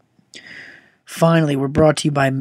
Finally, 1.05 1.57
we're 1.57 1.69
brought 1.69 1.99
to 1.99 2.09
you 2.09 2.13
by 2.13 2.33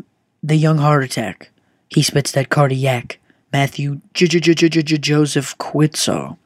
The 0.43 0.55
Young 0.55 0.77
Heart 0.77 1.03
Attack. 1.05 1.51
He 1.89 2.01
spits 2.01 2.31
that 2.31 2.49
cardiac. 2.49 3.19
Matthew 3.53 4.01
Joseph 4.13 5.57
Quitsaw. 5.57 6.37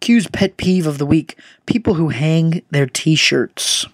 Q's 0.00 0.26
pet 0.26 0.56
peeve 0.56 0.86
of 0.86 0.98
the 0.98 1.06
week 1.06 1.38
people 1.66 1.94
who 1.94 2.08
hang 2.08 2.62
their 2.70 2.86
t 2.86 3.14
shirts. 3.14 3.86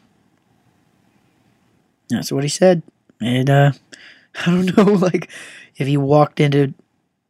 That's 2.09 2.33
what 2.33 2.43
he 2.43 2.49
said. 2.49 2.83
And, 3.21 3.51
uh, 3.51 3.73
I 4.47 4.47
don't 4.47 4.77
know, 4.77 4.85
like, 4.95 5.31
if 5.77 5.87
he 5.87 5.97
walked 5.97 6.41
into, 6.41 6.73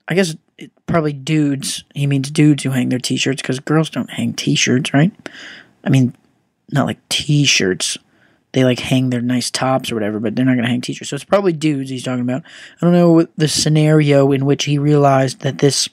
I 0.06 0.14
guess 0.14 0.36
it, 0.56 0.70
probably 0.86 1.12
dudes. 1.12 1.84
He 1.94 2.06
means 2.06 2.30
dudes 2.30 2.62
who 2.62 2.70
hang 2.70 2.88
their 2.88 2.98
t 2.98 3.16
shirts 3.16 3.42
because 3.42 3.60
girls 3.60 3.90
don't 3.90 4.10
hang 4.10 4.32
t 4.34 4.54
shirts, 4.54 4.94
right? 4.94 5.12
I 5.84 5.90
mean, 5.90 6.14
not 6.70 6.86
like 6.86 7.06
t 7.08 7.44
shirts 7.44 7.98
they 8.52 8.64
like 8.64 8.78
hang 8.78 9.10
their 9.10 9.20
nice 9.20 9.50
tops 9.50 9.90
or 9.90 9.94
whatever, 9.94 10.20
but 10.20 10.34
they're 10.34 10.44
not 10.44 10.54
going 10.54 10.64
to 10.64 10.70
hang 10.70 10.80
t-shirts. 10.80 11.10
So 11.10 11.16
it's 11.16 11.24
probably 11.24 11.52
dudes 11.52 11.90
he's 11.90 12.02
talking 12.02 12.22
about. 12.22 12.42
I 12.80 12.86
don't 12.86 12.92
know 12.92 13.26
the 13.36 13.48
scenario 13.48 14.32
in 14.32 14.46
which 14.46 14.64
he 14.64 14.78
realized 14.78 15.40
that 15.40 15.58
this 15.58 15.88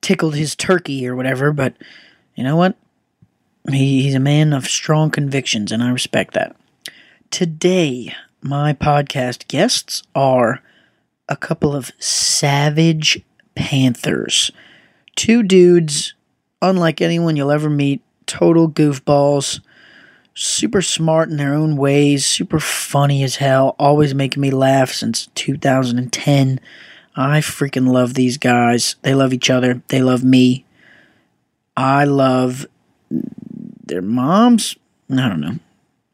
tickled 0.00 0.34
his 0.34 0.56
turkey 0.56 1.06
or 1.06 1.14
whatever, 1.14 1.52
but 1.52 1.74
you 2.34 2.44
know 2.44 2.56
what? 2.56 2.76
He, 3.70 4.02
he's 4.02 4.14
a 4.14 4.20
man 4.20 4.52
of 4.52 4.66
strong 4.66 5.10
convictions, 5.10 5.70
and 5.70 5.82
I 5.82 5.90
respect 5.90 6.32
that. 6.34 6.56
Today, 7.30 8.14
my 8.42 8.72
podcast 8.72 9.46
guests 9.48 10.02
are 10.14 10.62
a 11.28 11.36
couple 11.36 11.74
of 11.74 11.92
savage 11.98 13.22
panthers. 13.54 14.50
Two 15.14 15.42
dudes, 15.42 16.14
unlike 16.62 17.02
anyone 17.02 17.36
you'll 17.36 17.50
ever 17.50 17.68
meet, 17.68 18.00
total 18.26 18.68
goofballs 18.70 19.60
super 20.34 20.82
smart 20.82 21.28
in 21.28 21.36
their 21.36 21.54
own 21.54 21.76
ways, 21.76 22.26
super 22.26 22.60
funny 22.60 23.22
as 23.22 23.36
hell, 23.36 23.76
always 23.78 24.14
making 24.14 24.40
me 24.40 24.50
laugh 24.50 24.90
since 24.90 25.28
2010. 25.34 26.60
I 27.16 27.40
freaking 27.40 27.88
love 27.88 28.14
these 28.14 28.38
guys. 28.38 28.96
They 29.02 29.14
love 29.14 29.32
each 29.32 29.50
other. 29.50 29.82
They 29.88 30.00
love 30.00 30.24
me. 30.24 30.64
I 31.76 32.04
love 32.04 32.66
their 33.10 34.02
moms. 34.02 34.76
I 35.10 35.28
don't 35.28 35.40
know. 35.40 35.58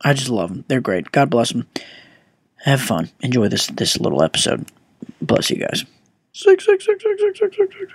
I 0.01 0.15
just 0.15 0.31
love 0.31 0.51
them. 0.51 0.65
They're 0.69 0.81
great. 0.81 1.13
God 1.13 1.31
bless 1.31 1.53
them. 1.53 1.67
Have 2.65 2.81
fun. 2.81 3.11
Enjoy 3.21 3.49
this 3.49 3.67
this 3.69 3.99
little 3.99 4.23
episode. 4.23 4.67
Bless 5.21 5.51
you 5.51 5.59
guys. 5.59 5.85
Six, 6.33 6.65
six, 6.65 6.85
six, 6.85 7.03
six, 7.03 7.21
six, 7.21 7.39
six, 7.39 7.57
six, 7.57 7.75
six. 7.79 7.93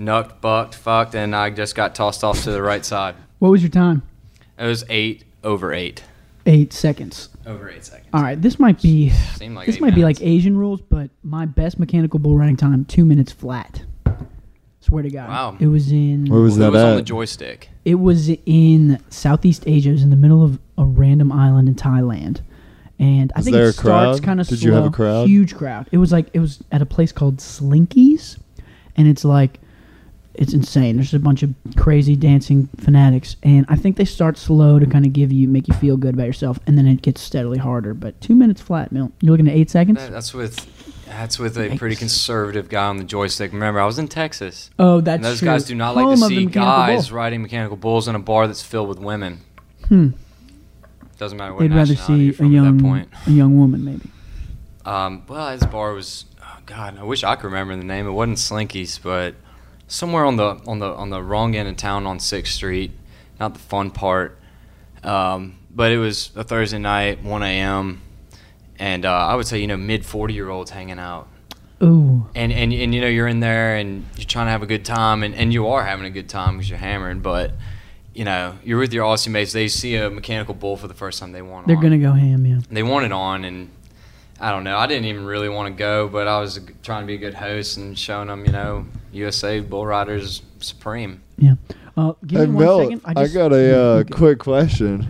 nucked, 0.00 0.41
bucked, 0.41 0.75
fucked, 0.75 1.14
and 1.14 1.34
I 1.34 1.50
just 1.50 1.76
got 1.76 1.94
tossed 1.94 2.25
off 2.25 2.42
to 2.42 2.50
the 2.50 2.60
right 2.60 2.84
side. 2.84 3.14
What 3.38 3.50
was 3.50 3.62
your 3.62 3.70
time? 3.70 4.03
It 4.59 4.64
was 4.66 4.84
eight 4.88 5.22
over 5.44 5.72
eight, 5.72 6.03
Eight 6.44 6.72
seconds. 6.72 7.28
over 7.47 7.71
eight 7.71 7.84
seconds. 7.84 8.09
All 8.12 8.21
right, 8.21 8.42
this 8.42 8.59
might 8.59 8.83
be 8.83 9.10
like 9.41 9.66
this 9.66 9.77
eight 9.77 9.80
might 9.80 9.95
be 9.95 10.03
like. 10.03 10.21
Asian 10.21 10.56
rules, 10.56 10.80
but 10.80 11.09
my 11.22 11.47
best 11.47 11.78
mechanical 11.78 12.18
bull 12.18 12.36
riding 12.36 12.56
time 12.56 12.84
two 12.84 13.04
minutes 13.04 13.30
flat. 13.30 13.84
Swear 14.80 15.04
to 15.04 15.10
God. 15.10 15.28
Wow. 15.28 15.56
It 15.60 15.68
was 15.68 15.92
in. 15.92 16.27
Where 16.27 16.41
was 16.41 16.56
It 16.56 16.60
that 16.62 16.72
was 16.72 16.83
on 16.83 16.97
the 16.97 17.03
joystick. 17.03 17.68
It 17.84 17.95
was 17.95 18.28
in 18.45 19.00
Southeast 19.09 19.62
Asia. 19.68 19.91
It 19.91 19.92
was 19.92 20.03
in 20.03 20.10
the 20.10 20.16
middle 20.16 20.42
of 20.42 20.59
a 20.77 20.84
random 20.84 21.30
island 21.30 21.68
in 21.68 21.77
Thailand. 21.77 22.41
And 23.00 23.32
I 23.34 23.38
Was 23.38 23.47
think 23.47 23.54
there 23.54 23.64
it 23.64 23.70
a 23.70 23.72
starts 23.72 24.20
crowd? 24.20 24.22
kind 24.22 24.41
of 24.41 24.47
Did 24.47 24.58
slow. 24.60 24.68
you 24.68 24.74
have 24.74 24.84
a 24.84 24.91
crowd? 24.91 25.26
Huge 25.26 25.56
crowd. 25.56 25.88
It 25.91 25.97
was 25.98 26.12
like 26.12 26.26
it 26.34 26.38
was 26.38 26.62
at 26.70 26.82
a 26.82 26.86
place 26.86 27.10
called 27.12 27.38
Slinkies, 27.38 28.38
and 28.97 29.08
it's 29.08 29.24
like 29.24 29.58
it's 30.34 30.52
insane. 30.52 30.97
There's 30.97 31.12
a 31.14 31.18
bunch 31.18 31.42
of 31.42 31.54
crazy 31.76 32.14
dancing 32.14 32.68
fanatics, 32.76 33.36
and 33.42 33.64
I 33.68 33.76
think 33.76 33.97
they 33.97 34.04
start 34.04 34.36
slow 34.38 34.78
to 34.78 34.86
kind 34.86 35.04
of 35.06 35.12
give 35.12 35.32
you, 35.32 35.48
make 35.48 35.66
you 35.66 35.74
feel 35.74 35.97
good 35.97 36.14
about 36.14 36.26
yourself, 36.26 36.60
and 36.66 36.76
then 36.78 36.86
it 36.86 37.02
gets 37.02 37.20
steadily 37.20 37.58
harder. 37.58 37.94
But 37.94 38.20
two 38.20 38.34
minutes 38.36 38.60
flat, 38.60 38.92
Mill. 38.92 39.10
You're 39.20 39.32
looking 39.32 39.48
at 39.48 39.54
eight 39.54 39.70
seconds. 39.70 39.98
That- 39.98 40.12
That's 40.12 40.32
with 40.34 40.66
that's 41.06 41.38
with 41.41 41.58
a 41.58 41.76
pretty 41.76 41.97
conservative 41.97 42.68
guy 42.68 42.86
on 42.86 42.98
the 42.98 43.04
joystick. 43.04 43.52
Remember, 43.52 43.80
I 43.80 43.86
was 43.86 43.98
in 43.98 44.06
Texas. 44.08 44.70
Oh, 44.78 45.00
that's 45.00 45.16
And 45.16 45.24
those 45.24 45.38
true. 45.41 45.47
guys 45.47 45.64
do 45.64 45.74
not 45.74 45.97
like 45.97 46.04
Home 46.04 46.18
to 46.18 46.24
of 46.24 46.28
see 46.28 46.47
guys 46.47 47.08
bull. 47.08 47.16
riding 47.16 47.42
mechanical 47.42 47.76
bulls 47.76 48.06
in 48.06 48.14
a 48.14 48.20
bar 48.20 48.47
that's 48.47 48.62
filled 48.62 48.88
with 48.88 49.00
women. 49.00 49.41
Hmm. 49.88 50.10
Doesn't 51.21 51.37
matter 51.37 51.53
what 51.53 51.61
They'd 51.61 51.75
rather 51.75 51.97
see 51.97 52.31
a 52.31 52.33
from 52.33 52.47
at 52.47 52.63
that 52.63 52.83
young 52.83 53.07
a 53.27 53.31
young 53.31 53.59
woman, 53.59 53.84
maybe. 53.84 54.09
Um, 54.87 55.22
well, 55.28 55.51
his 55.51 55.63
bar 55.65 55.93
was, 55.93 56.25
oh 56.43 56.59
God, 56.65 56.99
I 56.99 57.03
wish 57.03 57.22
I 57.22 57.37
could 57.37 57.45
remember 57.45 57.77
the 57.77 57.84
name. 57.84 58.07
It 58.07 58.13
wasn't 58.13 58.39
Slinky's, 58.39 58.97
but 58.97 59.34
somewhere 59.87 60.25
on 60.25 60.37
the 60.37 60.59
on 60.67 60.78
the 60.78 60.87
on 60.87 61.11
the 61.11 61.22
wrong 61.22 61.55
end 61.55 61.69
of 61.69 61.77
town 61.77 62.07
on 62.07 62.21
Sixth 62.21 62.55
Street, 62.55 62.93
not 63.39 63.53
the 63.53 63.61
fun 63.61 63.91
part. 63.91 64.39
Um, 65.05 65.59
but 65.71 65.93
it 65.93 65.99
was 65.99 66.31
a 66.37 66.43
Thursday 66.43 66.78
night, 66.78 67.22
1 67.22 67.43
a.m., 67.43 68.01
and 68.78 69.05
uh, 69.05 69.13
I 69.13 69.34
would 69.34 69.47
say 69.47 69.59
you 69.59 69.67
know 69.67 69.77
mid 69.77 70.07
40 70.07 70.33
year 70.33 70.49
olds 70.49 70.71
hanging 70.71 70.99
out. 70.99 71.28
Ooh, 71.83 72.31
and, 72.34 72.51
and 72.51 72.72
and 72.72 72.95
you 72.95 73.01
know 73.03 73.09
you're 73.09 73.28
in 73.28 73.41
there 73.41 73.77
and 73.77 74.07
you're 74.17 74.25
trying 74.25 74.47
to 74.47 74.53
have 74.53 74.63
a 74.63 74.67
good 74.67 74.87
time 74.87 75.22
and, 75.22 75.34
and 75.34 75.53
you 75.53 75.69
are 75.69 75.84
having 75.84 76.07
a 76.07 76.11
good 76.11 76.31
time 76.31 76.57
because 76.57 76.71
you're 76.71 76.78
hammering 76.78 77.21
but 77.21 77.53
you 78.15 78.24
know 78.24 78.57
you're 78.65 78.78
with 78.78 78.92
your 78.92 79.04
Aussie 79.04 79.28
mates 79.28 79.53
they 79.53 79.68
see 79.68 79.97
a 79.97 80.10
mechanical 80.10 80.54
bull 80.54 80.77
for 80.77 80.89
the 80.89 80.95
first 80.95 81.18
time 81.21 81.33
they 81.33 81.42
want 81.42 81.66
they're 81.66 81.77
on. 81.77 81.83
gonna 81.83 81.98
go 81.98 82.12
ham, 82.12 82.45
yeah. 82.47 82.59
they 82.71 82.83
want 82.83 83.04
it 83.07 83.12
on 83.12 83.45
and 83.45 83.68
I 84.41 84.51
don't 84.51 84.65
know 84.65 84.77
I 84.77 84.86
didn't 84.86 85.04
even 85.07 85.24
really 85.27 85.48
want 85.48 85.72
to 85.74 85.78
go 85.78 86.09
but 86.09 86.27
I 86.27 86.41
was 86.41 86.59
trying 86.83 87.03
to 87.03 87.07
be 87.07 87.15
a 87.15 87.18
good 87.18 87.34
host 87.34 87.77
and 87.77 87.97
showing 87.98 88.28
them 88.28 88.45
you 88.45 88.53
know 88.53 88.86
USA 89.12 89.60
Bull 89.60 89.86
Riders 89.86 90.42
Supreme 90.60 91.21
Uh, 91.97 92.12
give 92.27 92.41
Hey 92.41 92.47
me 92.47 92.54
one 92.54 92.65
Mel, 92.65 92.83
second. 92.84 93.01
I, 93.04 93.15
just- 93.15 93.34
got 93.34 93.53
a 93.53 93.74
uh, 93.77 93.83
Okay. 94.01 94.10
quick 94.10 94.39
question. 94.39 95.09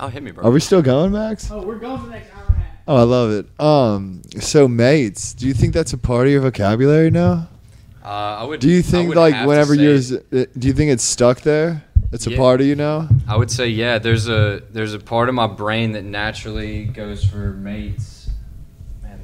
oh 0.00 0.08
hit 0.08 0.22
me 0.22 0.30
bro 0.32 0.44
Are 0.44 0.50
we 0.50 0.60
still 0.60 0.82
going, 0.82 1.12
Max? 1.12 1.50
Oh, 1.50 1.62
we're 1.62 1.76
going 1.78 1.98
for 2.00 2.06
the 2.06 2.12
next 2.12 2.30
hour 2.34 2.44
and 2.48 2.56
a 2.56 2.60
half. 2.60 2.66
Oh, 2.88 2.96
I 2.96 3.02
love 3.02 3.30
it. 3.30 3.60
Um, 3.60 4.20
so 4.40 4.68
mates, 4.68 5.32
do 5.34 5.46
you 5.46 5.54
think 5.54 5.72
that's 5.72 5.92
a 5.94 5.98
part 5.98 6.26
of 6.26 6.32
your 6.32 6.42
vocabulary 6.42 7.10
now? 7.10 7.48
uh, 8.04 8.08
I 8.08 8.44
would 8.44 8.60
Do 8.60 8.68
you 8.68 8.82
think 8.82 9.14
like 9.14 9.46
whenever 9.46 9.74
you're, 9.74 9.96
uh, 9.96 10.44
do 10.58 10.66
you 10.68 10.74
think 10.74 10.90
it's 10.90 11.04
stuck 11.04 11.40
there? 11.40 11.82
It's 12.14 12.26
a 12.26 12.30
Yeah. 12.30 12.36
part 12.36 12.60
of 12.60 12.66
you 12.66 12.76
now. 12.76 13.08
I 13.28 13.36
would 13.36 13.50
say 13.50 13.68
yeah. 13.68 13.98
There's 13.98 14.28
a 14.28 14.62
there's 14.72 14.94
a 14.94 14.98
part 15.00 15.28
of 15.28 15.34
my 15.34 15.48
brain 15.48 15.92
that 15.92 16.04
naturally 16.04 16.84
goes 16.84 17.24
for 17.24 17.50
mates. 17.52 18.30
Man, 19.02 19.18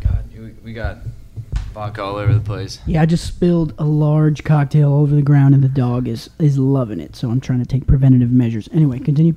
God, 0.00 0.24
you, 0.32 0.54
we 0.62 0.74
got 0.74 0.98
vodka 1.72 2.02
all 2.02 2.16
over 2.16 2.34
the 2.34 2.40
place. 2.40 2.80
Yeah, 2.86 3.00
I 3.02 3.06
just 3.06 3.26
spilled 3.26 3.72
a 3.78 3.84
large 3.84 4.44
cocktail 4.44 4.92
over 4.92 5.14
the 5.14 5.22
ground, 5.22 5.54
and 5.54 5.64
the 5.64 5.68
dog 5.70 6.06
is 6.06 6.28
is 6.38 6.58
loving 6.58 7.00
it. 7.00 7.16
So 7.16 7.30
I'm 7.30 7.40
trying 7.40 7.60
to 7.60 7.66
take 7.66 7.86
preventative 7.86 8.30
measures. 8.30 8.68
Anyway, 8.72 8.98
continue. 8.98 9.34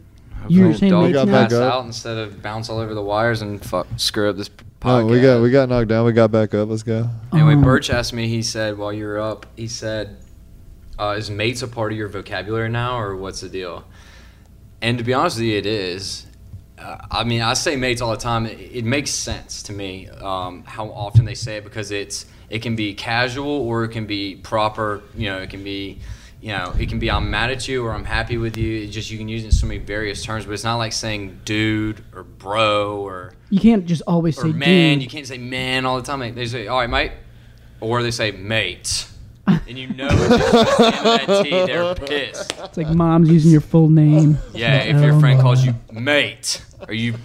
You 0.49 0.63
were 0.65 0.71
Hope 0.71 0.79
saying 0.79 0.91
dog 0.91 1.03
mates 1.05 1.13
got 1.15 1.25
back 1.27 1.49
pass 1.49 1.53
up. 1.53 1.73
out 1.73 1.85
instead 1.85 2.17
of 2.17 2.41
bounce 2.41 2.69
all 2.69 2.79
over 2.79 2.93
the 2.93 3.01
wires 3.01 3.41
and 3.41 3.63
fuck 3.63 3.87
screw 3.97 4.29
up 4.29 4.37
this 4.37 4.49
No, 4.49 4.89
podcast. 4.89 5.09
we 5.11 5.21
got 5.21 5.41
we 5.41 5.49
got 5.49 5.69
knocked 5.69 5.87
down. 5.87 6.05
We 6.05 6.11
got 6.11 6.31
back 6.31 6.53
up. 6.53 6.69
Let's 6.69 6.83
go. 6.83 7.09
Anyway, 7.33 7.53
Um, 7.53 7.61
Burch 7.63 7.89
asked 7.89 8.13
me. 8.13 8.27
He 8.27 8.41
said 8.41 8.77
while 8.77 8.91
you 8.91 9.05
were 9.05 9.19
up, 9.19 9.45
he 9.55 9.67
said, 9.67 10.17
uh, 10.99 11.15
"Is 11.17 11.29
mates 11.29 11.61
a 11.61 11.67
part 11.67 11.91
of 11.91 11.97
your 11.97 12.07
vocabulary 12.07 12.69
now, 12.69 12.99
or 12.99 13.15
what's 13.15 13.41
the 13.41 13.49
deal?" 13.49 13.83
And 14.81 14.97
to 14.97 15.03
be 15.03 15.13
honest 15.13 15.37
with 15.37 15.45
you, 15.45 15.57
it 15.57 15.65
is. 15.65 16.25
Uh, 16.77 16.97
I 17.09 17.23
mean, 17.23 17.41
I 17.41 17.53
say 17.55 17.75
mates 17.75 18.01
all 18.01 18.11
the 18.11 18.17
time. 18.17 18.45
It, 18.45 18.59
it 18.59 18.85
makes 18.85 19.09
sense 19.09 19.63
to 19.63 19.73
me 19.73 20.07
um, 20.09 20.63
how 20.65 20.89
often 20.89 21.25
they 21.25 21.33
say 21.33 21.57
it 21.57 21.63
because 21.63 21.89
it's 21.91 22.25
it 22.49 22.61
can 22.61 22.75
be 22.75 22.93
casual 22.93 23.49
or 23.49 23.83
it 23.83 23.89
can 23.89 24.05
be 24.05 24.35
proper. 24.35 25.01
You 25.15 25.29
know, 25.29 25.39
it 25.39 25.49
can 25.49 25.63
be. 25.63 25.99
You 26.39 26.49
know, 26.49 26.71
it 26.79 26.87
can 26.87 26.99
be 26.99 27.09
I'm 27.09 27.31
mad 27.31 27.49
at 27.49 27.67
you 27.67 27.83
or 27.83 27.91
I'm 27.91 28.05
happy 28.05 28.37
with 28.37 28.57
you. 28.57 28.83
It's 28.83 28.93
just 28.93 29.09
you 29.09 29.17
can 29.17 29.27
use 29.27 29.41
it 29.41 29.47
in 29.47 29.51
so 29.51 29.65
many 29.65 29.79
various 29.79 30.23
terms, 30.23 30.45
but 30.45 30.51
it's 30.51 30.63
not 30.63 30.75
like 30.75 30.93
saying 30.93 31.41
dude 31.45 32.03
or 32.13 32.21
bro 32.23 32.99
or 33.01 33.33
You 33.49 33.59
can't 33.59 33.87
just 33.87 34.03
always 34.05 34.37
or 34.37 34.41
say 34.43 34.51
man. 34.51 34.99
dude. 34.99 35.03
You 35.05 35.09
can't 35.09 35.25
say 35.25 35.39
man 35.39 35.87
all 35.87 35.95
the 35.99 36.03
time. 36.03 36.35
They 36.35 36.45
say, 36.45 36.67
"All 36.67 36.77
right, 36.77 36.87
mate," 36.89 37.11
or 37.81 38.03
they 38.03 38.11
say 38.11 38.29
mate, 38.31 39.07
and 39.47 39.77
you 39.77 39.87
know 39.93 40.07
it's 40.11 40.27
just 40.37 40.53
at 40.81 41.27
the 41.27 41.51
end 41.51 41.69
of 41.71 41.97
that 41.97 42.07
they're 42.07 42.07
pissed. 42.07 42.53
It's 42.59 42.77
like 42.77 42.89
mom's 42.89 43.29
using 43.29 43.51
your 43.51 43.61
full 43.61 43.89
name. 43.89 44.37
Yeah, 44.53 44.77
if 44.79 45.01
your 45.01 45.19
friend 45.19 45.39
calls 45.39 45.65
you 45.65 45.73
mate, 45.91 46.63
are 46.87 46.93
you 46.93 47.15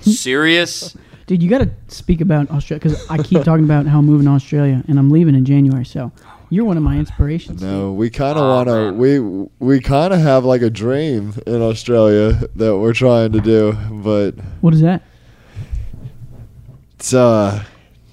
serious? 0.00 0.96
Dude, 1.26 1.42
you 1.42 1.50
got 1.50 1.58
to 1.58 1.70
speak 1.88 2.20
about 2.22 2.50
Australia 2.50 2.80
because 2.82 3.10
I 3.10 3.18
keep 3.22 3.44
talking 3.44 3.64
about 3.64 3.86
how 3.86 3.98
I'm 3.98 4.06
moving 4.06 4.26
to 4.26 4.32
Australia 4.32 4.82
and 4.88 4.98
I'm 4.98 5.10
leaving 5.10 5.34
in 5.34 5.44
January. 5.44 5.84
So 5.84 6.10
you're 6.50 6.64
one 6.64 6.78
of 6.78 6.82
my 6.82 6.96
inspirations. 6.96 7.62
No, 7.62 7.92
we 7.92 8.08
kind 8.08 8.38
of 8.38 8.44
Aw, 8.44 8.54
want 8.64 8.68
to. 8.68 8.92
We 8.94 9.20
we 9.58 9.80
kind 9.80 10.14
of 10.14 10.20
have 10.20 10.44
like 10.46 10.62
a 10.62 10.70
dream 10.70 11.34
in 11.46 11.60
Australia 11.60 12.48
that 12.56 12.78
we're 12.78 12.94
trying 12.94 13.32
to 13.32 13.40
do, 13.40 13.76
but 13.90 14.32
What 14.62 14.72
is 14.72 14.80
that? 14.80 15.02
it's 16.98 17.12
uh, 17.14 17.62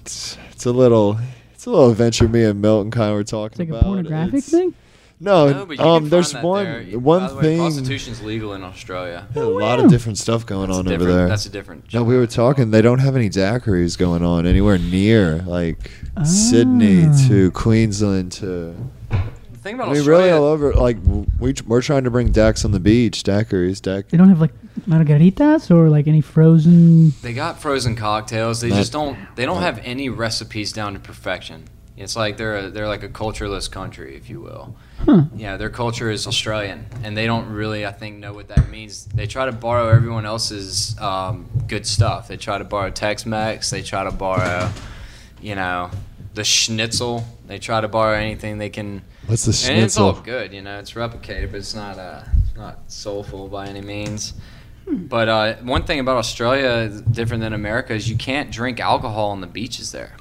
it's, 0.02 0.36
it's 0.52 0.66
a 0.66 0.72
little. 0.72 1.18
It's 1.66 1.68
a 1.68 1.74
little 1.74 1.90
adventure 1.90 2.28
me 2.28 2.44
and 2.44 2.62
Milton 2.62 2.92
kind 2.92 3.10
of 3.10 3.16
were 3.16 3.24
talking 3.24 3.54
It's 3.54 3.58
like 3.58 3.68
about. 3.70 3.80
a 3.80 3.84
pornographic 3.86 4.34
It's- 4.34 4.48
thing? 4.50 4.72
No, 5.18 5.50
No, 5.52 5.66
but 5.66 5.78
you 5.78 5.84
um, 5.84 6.02
can 6.04 6.10
there's 6.10 6.30
find 6.30 6.44
that 6.44 6.48
one 6.48 6.64
there. 6.64 6.80
You- 6.82 6.98
one 7.00 7.20
by 7.22 7.28
the 7.30 7.34
way, 7.34 7.42
thing. 7.42 7.58
Prostitution's 7.58 8.22
legal 8.22 8.52
in 8.52 8.62
Australia. 8.62 9.26
Yeah, 9.34 9.42
a 9.42 9.44
Oh, 9.46 9.48
lot 9.50 9.80
of 9.80 9.90
different 9.90 10.16
stuff 10.18 10.46
going 10.46 10.68
That's 10.68 10.78
on 10.78 10.86
over 10.86 10.96
different- 10.98 11.16
there. 11.18 11.28
That's 11.28 11.46
a 11.46 11.48
different. 11.50 11.92
No, 11.92 12.04
we 12.04 12.16
were 12.16 12.28
talking. 12.28 12.70
They 12.70 12.82
don't 12.82 13.00
have 13.00 13.16
any 13.16 13.28
daiquiris 13.28 13.98
going 13.98 14.22
on 14.22 14.46
anywhere 14.46 14.78
near 14.78 15.42
like 15.44 15.90
Sydney 16.22 17.06
Ah. 17.08 17.26
to 17.26 17.50
Queensland 17.50 18.30
to. 18.32 18.76
The 19.66 19.70
thing 19.70 19.80
about 19.80 19.88
I 19.88 19.92
mean, 19.94 20.00
Australia, 20.02 20.26
really 20.26 20.38
all 20.38 20.44
over. 20.44 20.74
Like 20.74 20.96
we 21.40 21.52
we're 21.66 21.82
trying 21.82 22.04
to 22.04 22.10
bring 22.10 22.30
Dax 22.30 22.64
on 22.64 22.70
the 22.70 22.78
beach. 22.78 23.24
Daiquiris, 23.24 23.82
Dac. 23.82 24.06
They 24.10 24.16
don't 24.16 24.28
have 24.28 24.40
like 24.40 24.52
margaritas 24.88 25.72
or 25.72 25.88
like 25.88 26.06
any 26.06 26.20
frozen. 26.20 27.10
they 27.20 27.32
got 27.32 27.60
frozen 27.60 27.96
cocktails. 27.96 28.60
They 28.60 28.68
Not- 28.68 28.76
just 28.76 28.92
don't. 28.92 29.18
They 29.34 29.44
don't 29.44 29.62
have 29.62 29.80
any 29.82 30.08
recipes 30.08 30.72
down 30.72 30.92
to 30.92 31.00
perfection. 31.00 31.64
It's 31.96 32.14
like 32.14 32.36
they're 32.36 32.58
a, 32.58 32.70
they're 32.70 32.86
like 32.86 33.02
a 33.02 33.08
cultureless 33.08 33.66
country, 33.66 34.14
if 34.14 34.30
you 34.30 34.40
will. 34.40 34.76
Huh. 35.04 35.24
Yeah, 35.34 35.56
their 35.56 35.70
culture 35.70 36.12
is 36.12 36.28
Australian, 36.28 36.86
and 37.02 37.16
they 37.16 37.26
don't 37.26 37.48
really, 37.50 37.84
I 37.84 37.90
think, 37.90 38.18
know 38.18 38.34
what 38.34 38.46
that 38.46 38.68
means. 38.68 39.06
They 39.06 39.26
try 39.26 39.46
to 39.46 39.52
borrow 39.52 39.88
everyone 39.88 40.26
else's 40.26 40.96
um, 41.00 41.48
good 41.66 41.86
stuff. 41.88 42.28
They 42.28 42.36
try 42.36 42.58
to 42.58 42.64
borrow 42.64 42.90
Tex-Mex. 42.90 43.70
They 43.70 43.82
try 43.82 44.04
to 44.04 44.12
borrow, 44.12 44.70
you 45.40 45.56
know, 45.56 45.90
the 46.34 46.44
schnitzel. 46.44 47.24
They 47.46 47.58
try 47.58 47.80
to 47.80 47.88
borrow 47.88 48.14
anything 48.14 48.58
they 48.58 48.68
can, 48.70 49.02
What's 49.26 49.44
the 49.44 49.72
and 49.72 49.82
it's 49.82 49.98
all 49.98 50.12
good. 50.14 50.52
You 50.52 50.62
know, 50.62 50.78
it's 50.78 50.92
replicated, 50.92 51.50
but 51.50 51.58
it's 51.58 51.74
not 51.74 51.98
uh, 51.98 52.22
not 52.56 52.78
soulful 52.90 53.48
by 53.48 53.66
any 53.66 53.80
means. 53.80 54.34
But 54.88 55.28
uh, 55.28 55.54
one 55.62 55.82
thing 55.84 55.98
about 55.98 56.16
Australia, 56.18 56.88
different 57.10 57.40
than 57.42 57.52
America, 57.52 57.92
is 57.92 58.08
you 58.08 58.16
can't 58.16 58.52
drink 58.52 58.78
alcohol 58.78 59.30
on 59.30 59.40
the 59.40 59.46
beaches 59.48 59.90
there. 59.90 60.16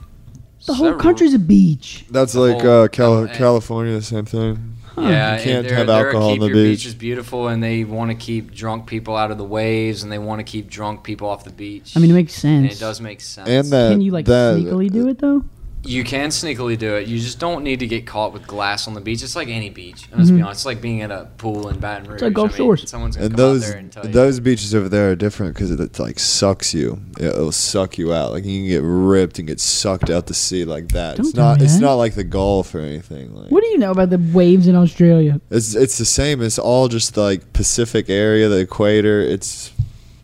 The 0.65 0.73
whole 0.73 0.85
Several- 0.87 1.01
country's 1.01 1.35
a 1.35 1.39
beach. 1.39 2.05
That's 2.09 2.33
the 2.33 2.39
like 2.39 2.61
whole- 2.63 2.83
uh, 2.83 2.87
Cali- 2.87 3.27
and- 3.29 3.37
California, 3.37 3.93
the 3.93 4.01
same 4.01 4.25
thing. 4.25 4.71
Yeah, 4.97 5.37
You 5.37 5.43
can't 5.43 5.67
they're- 5.67 5.77
have 5.77 5.87
they're 5.87 6.07
alcohol 6.07 6.31
on 6.31 6.39
the 6.39 6.45
your 6.47 6.55
beach. 6.55 6.79
beach 6.79 6.85
is 6.87 6.95
beautiful, 6.95 7.47
and 7.49 7.61
they 7.61 7.83
want 7.83 8.09
to 8.11 8.15
keep 8.17 8.53
drunk 8.55 8.87
people 8.87 9.15
out 9.15 9.29
of 9.29 9.37
the 9.37 9.43
waves, 9.43 10.01
and 10.01 10.11
they 10.11 10.17
want 10.17 10.39
to 10.39 10.43
keep 10.43 10.67
drunk 10.69 11.03
people 11.03 11.29
off 11.29 11.43
the 11.43 11.49
beach. 11.51 11.93
I 11.95 11.99
mean, 11.99 12.09
it 12.09 12.13
makes 12.15 12.43
and 12.45 12.65
sense. 12.69 12.77
it 12.77 12.79
does 12.83 12.99
make 13.01 13.19
sense. 13.21 13.47
And 13.49 13.67
that 13.71 13.91
Can 13.91 14.01
you 14.01 14.11
like 14.11 14.25
that, 14.25 14.55
sneakily 14.57 14.89
do 14.91 15.07
it 15.09 15.19
though? 15.19 15.43
You 15.87 16.03
can 16.03 16.29
sneakily 16.29 16.77
do 16.77 16.95
it. 16.95 17.07
You 17.07 17.19
just 17.19 17.39
don't 17.39 17.63
need 17.63 17.79
to 17.79 17.87
get 17.87 18.05
caught 18.07 18.33
with 18.33 18.45
glass 18.47 18.87
on 18.87 18.93
the 18.93 19.01
beach. 19.01 19.21
It's 19.23 19.35
like 19.35 19.47
any 19.47 19.69
beach. 19.69 20.07
And 20.11 20.19
let's 20.19 20.31
be 20.31 20.37
Mhm. 20.39 20.45
honest, 20.45 20.59
it's 20.61 20.65
like 20.65 20.81
being 20.81 21.01
at 21.01 21.11
a 21.11 21.27
pool 21.37 21.69
in 21.69 21.79
Baton 21.79 22.05
Rouge. 22.07 22.13
It's 22.15 22.23
like 22.23 22.33
Gulf 22.33 22.49
I 22.49 22.53
mean, 22.53 22.57
Shores. 22.57 22.83
Someone's 22.89 23.15
gonna 23.15 23.25
And 23.27 23.35
come 23.35 23.45
out 23.45 23.47
those 23.49 23.67
there 23.67 23.77
and 23.77 23.91
tell 23.91 24.05
you. 24.05 24.11
those 24.11 24.39
beaches 24.39 24.73
over 24.75 24.89
there 24.89 25.11
are 25.11 25.15
different 25.15 25.53
because 25.53 25.71
it, 25.71 25.79
it 25.79 25.99
like 25.99 26.19
sucks 26.19 26.73
you. 26.73 26.99
It, 27.19 27.25
it'll 27.27 27.51
suck 27.51 27.97
you 27.97 28.13
out. 28.13 28.31
Like 28.31 28.45
you 28.45 28.59
can 28.61 28.67
get 28.67 28.81
ripped 28.83 29.39
and 29.39 29.47
get 29.47 29.59
sucked 29.59 30.09
out 30.09 30.27
to 30.27 30.33
sea 30.33 30.65
like 30.65 30.89
that. 30.89 31.17
Don't 31.17 31.25
it's 31.27 31.33
do 31.33 31.41
not. 31.41 31.61
It's 31.61 31.79
not 31.79 31.93
like 31.95 32.15
the 32.15 32.23
Gulf 32.23 32.73
or 32.75 32.79
anything. 32.79 33.35
Like 33.35 33.51
What 33.51 33.61
do 33.63 33.69
you 33.69 33.77
know 33.77 33.91
about 33.91 34.09
the 34.09 34.17
waves 34.33 34.67
in 34.67 34.75
Australia? 34.75 35.39
It's 35.51 35.75
it's 35.75 35.97
the 35.97 36.05
same. 36.05 36.41
It's 36.41 36.57
all 36.59 36.87
just 36.87 37.15
like 37.17 37.53
Pacific 37.53 38.09
area, 38.09 38.49
the 38.49 38.57
equator. 38.59 39.21
It's 39.21 39.71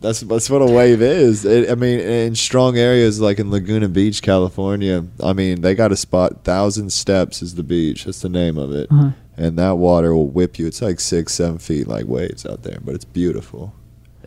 that's 0.02 0.20
that's 0.20 0.50
what 0.50 0.62
a 0.62 0.66
wave 0.66 1.00
is. 1.00 1.44
It, 1.44 1.70
I 1.70 1.74
mean, 1.74 2.00
in 2.00 2.34
strong 2.34 2.76
areas 2.76 3.20
like 3.20 3.38
in 3.38 3.50
Laguna 3.50 3.88
Beach, 3.88 4.22
California. 4.22 5.06
I 5.22 5.32
mean, 5.32 5.60
they 5.60 5.74
got 5.74 5.92
a 5.92 5.96
spot. 5.96 6.44
Thousand 6.44 6.92
Steps 6.92 7.42
is 7.42 7.54
the 7.54 7.62
beach. 7.62 8.04
That's 8.04 8.20
the 8.20 8.28
name 8.28 8.58
of 8.58 8.72
it. 8.72 8.88
Uh-huh. 8.90 9.10
And 9.36 9.58
that 9.58 9.76
water 9.78 10.14
will 10.14 10.28
whip 10.28 10.58
you. 10.58 10.66
It's 10.66 10.82
like 10.82 11.00
six, 11.00 11.32
seven 11.34 11.58
feet, 11.58 11.86
like 11.86 12.06
waves 12.06 12.44
out 12.44 12.62
there, 12.62 12.78
but 12.82 12.94
it's 12.94 13.04
beautiful. 13.04 13.74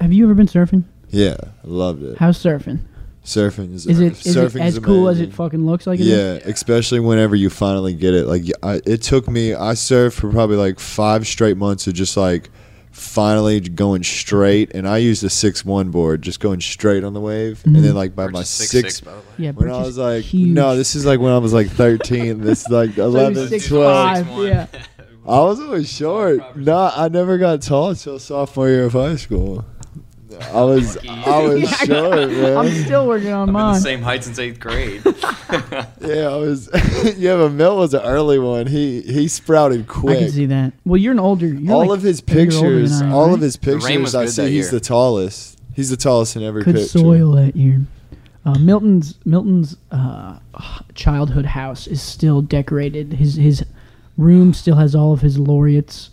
Have 0.01 0.11
you 0.11 0.25
ever 0.25 0.33
been 0.33 0.47
surfing? 0.47 0.83
Yeah, 1.09 1.37
I 1.41 1.67
loved 1.67 2.03
it. 2.03 2.17
How's 2.17 2.41
surfing? 2.41 2.79
Surfing 3.23 3.73
is 3.73 3.87
Is 3.87 3.99
it 3.99 4.13
is 4.13 4.35
it 4.35 4.39
surfing 4.39 4.61
as 4.61 4.77
is 4.77 4.83
cool 4.83 5.09
as 5.09 5.19
it 5.19 5.33
fucking 5.33 5.65
looks 5.65 5.87
like 5.87 5.99
it 5.99 6.05
is? 6.05 6.09
Yeah, 6.09 6.49
especially 6.49 6.99
whenever 6.99 7.35
you 7.35 7.49
finally 7.49 7.93
get 7.93 8.13
it. 8.13 8.27
Like 8.27 8.43
I, 8.61 8.81
it 8.85 9.01
took 9.01 9.27
me. 9.27 9.53
I 9.53 9.73
surfed 9.73 10.13
for 10.13 10.31
probably 10.31 10.57
like 10.57 10.79
five 10.79 11.25
straight 11.25 11.57
months 11.57 11.87
of 11.87 11.95
just 11.95 12.17
like 12.17 12.49
finally 12.95 13.59
going 13.59 14.03
straight. 14.03 14.71
And 14.73 14.87
I 14.87 14.97
used 14.97 15.23
a 15.23 15.29
six 15.29 15.65
one 15.65 15.89
board, 15.91 16.21
just 16.21 16.39
going 16.39 16.61
straight 16.61 17.03
on 17.03 17.13
the 17.13 17.19
wave. 17.19 17.61
Mhm. 17.65 17.75
And 17.75 17.83
then 17.85 17.95
like 17.95 18.15
by 18.15 18.25
We're 18.25 18.31
my 18.31 18.39
just 18.39 18.55
six, 18.55 18.71
six, 18.71 19.01
by 19.01 19.11
the 19.11 19.17
way. 19.17 19.23
Yeah, 19.37 19.51
when 19.51 19.67
Burch 19.67 19.75
I 19.75 19.81
was 19.81 19.97
like, 19.97 20.23
huge. 20.23 20.49
no, 20.49 20.75
this 20.77 20.95
is 20.95 21.05
like 21.05 21.19
when 21.19 21.33
I 21.33 21.37
was 21.37 21.53
like 21.53 21.67
thirteen. 21.69 22.41
this 22.41 22.61
is 22.61 22.69
like 22.69 22.93
So 22.95 23.05
11, 23.05 23.47
he's 23.49 23.65
6'5". 23.65 23.69
12. 23.69 24.27
Five, 24.27 24.43
yeah. 24.47 24.67
I 25.27 25.39
was 25.41 25.59
always 25.59 25.91
short. 25.91 26.55
No, 26.55 26.91
I 26.95 27.07
never 27.09 27.37
got 27.39 27.61
tall 27.63 27.89
until 27.89 28.19
sophomore 28.19 28.69
year 28.69 28.85
of 28.85 28.93
high 28.93 29.15
school. 29.15 29.65
I 30.41 30.61
was 30.61 30.97
I 31.07 31.39
was 31.43 31.61
Yeah, 31.61 31.67
I- 31.69 31.85
short, 31.85 32.29
man. 32.31 32.57
I'm 32.57 32.71
still 32.83 33.07
working 33.07 33.31
on 33.31 33.41
I've 33.41 33.45
been 33.47 33.53
the 33.53 33.59
mine. 33.59 33.81
same 33.81 34.01
height 34.01 34.23
since 34.23 34.39
eighth 34.39 34.59
grade. 34.59 35.01
Yeah, 36.01 36.29
I 36.29 36.35
was. 36.35 36.69
yeah, 37.17 37.35
but 37.37 37.49
Milt 37.49 37.77
was 37.77 37.93
an 37.93 38.01
early 38.01 38.39
one. 38.39 38.67
He 38.67 39.01
he 39.01 39.27
sprouted 39.27 39.87
quick. 39.87 40.03
I 40.03 40.15
quick. 40.17 40.19
can 40.19 40.29
see 40.31 40.45
that. 40.47 40.73
Well, 40.85 40.97
you're 40.97 41.13
an 41.13 41.19
older. 41.19 41.47
You're 41.47 41.73
all 41.73 41.79
like 41.87 41.97
of 41.97 42.01
his 42.03 42.21
a 42.27 42.31
year 42.31 42.41
older 42.41 42.51
than 42.51 42.81
pictures, 42.83 43.01
I 43.01 43.05
am, 43.05 43.13
all 43.13 43.25
right? 43.27 43.33
of 43.35 43.41
his 43.41 43.57
rain 43.63 43.79
pictures, 43.79 44.01
was 44.01 44.15
I 44.15 44.25
good 44.25 44.31
see 44.31 44.41
that 44.43 44.49
he's 44.49 44.65
year. 44.65 44.71
the 44.71 44.79
tallest. 44.79 45.59
He's 45.73 45.89
the 45.89 45.97
tallest 45.97 46.35
in 46.35 46.43
every 46.43 46.63
Could 46.63 46.75
picture. 46.75 46.99
soil 46.99 47.31
that 47.33 47.55
year. 47.55 47.81
Uh, 48.45 48.57
Milton's 48.59 49.15
Milton's 49.25 49.77
uh, 49.91 50.39
childhood 50.93 51.45
house 51.45 51.87
is 51.87 52.01
still 52.01 52.41
decorated. 52.41 53.13
His 53.13 53.35
his 53.35 53.65
room 54.17 54.53
still 54.53 54.75
has 54.75 54.95
all 54.95 55.13
of 55.13 55.21
his 55.21 55.37
laureates. 55.39 56.09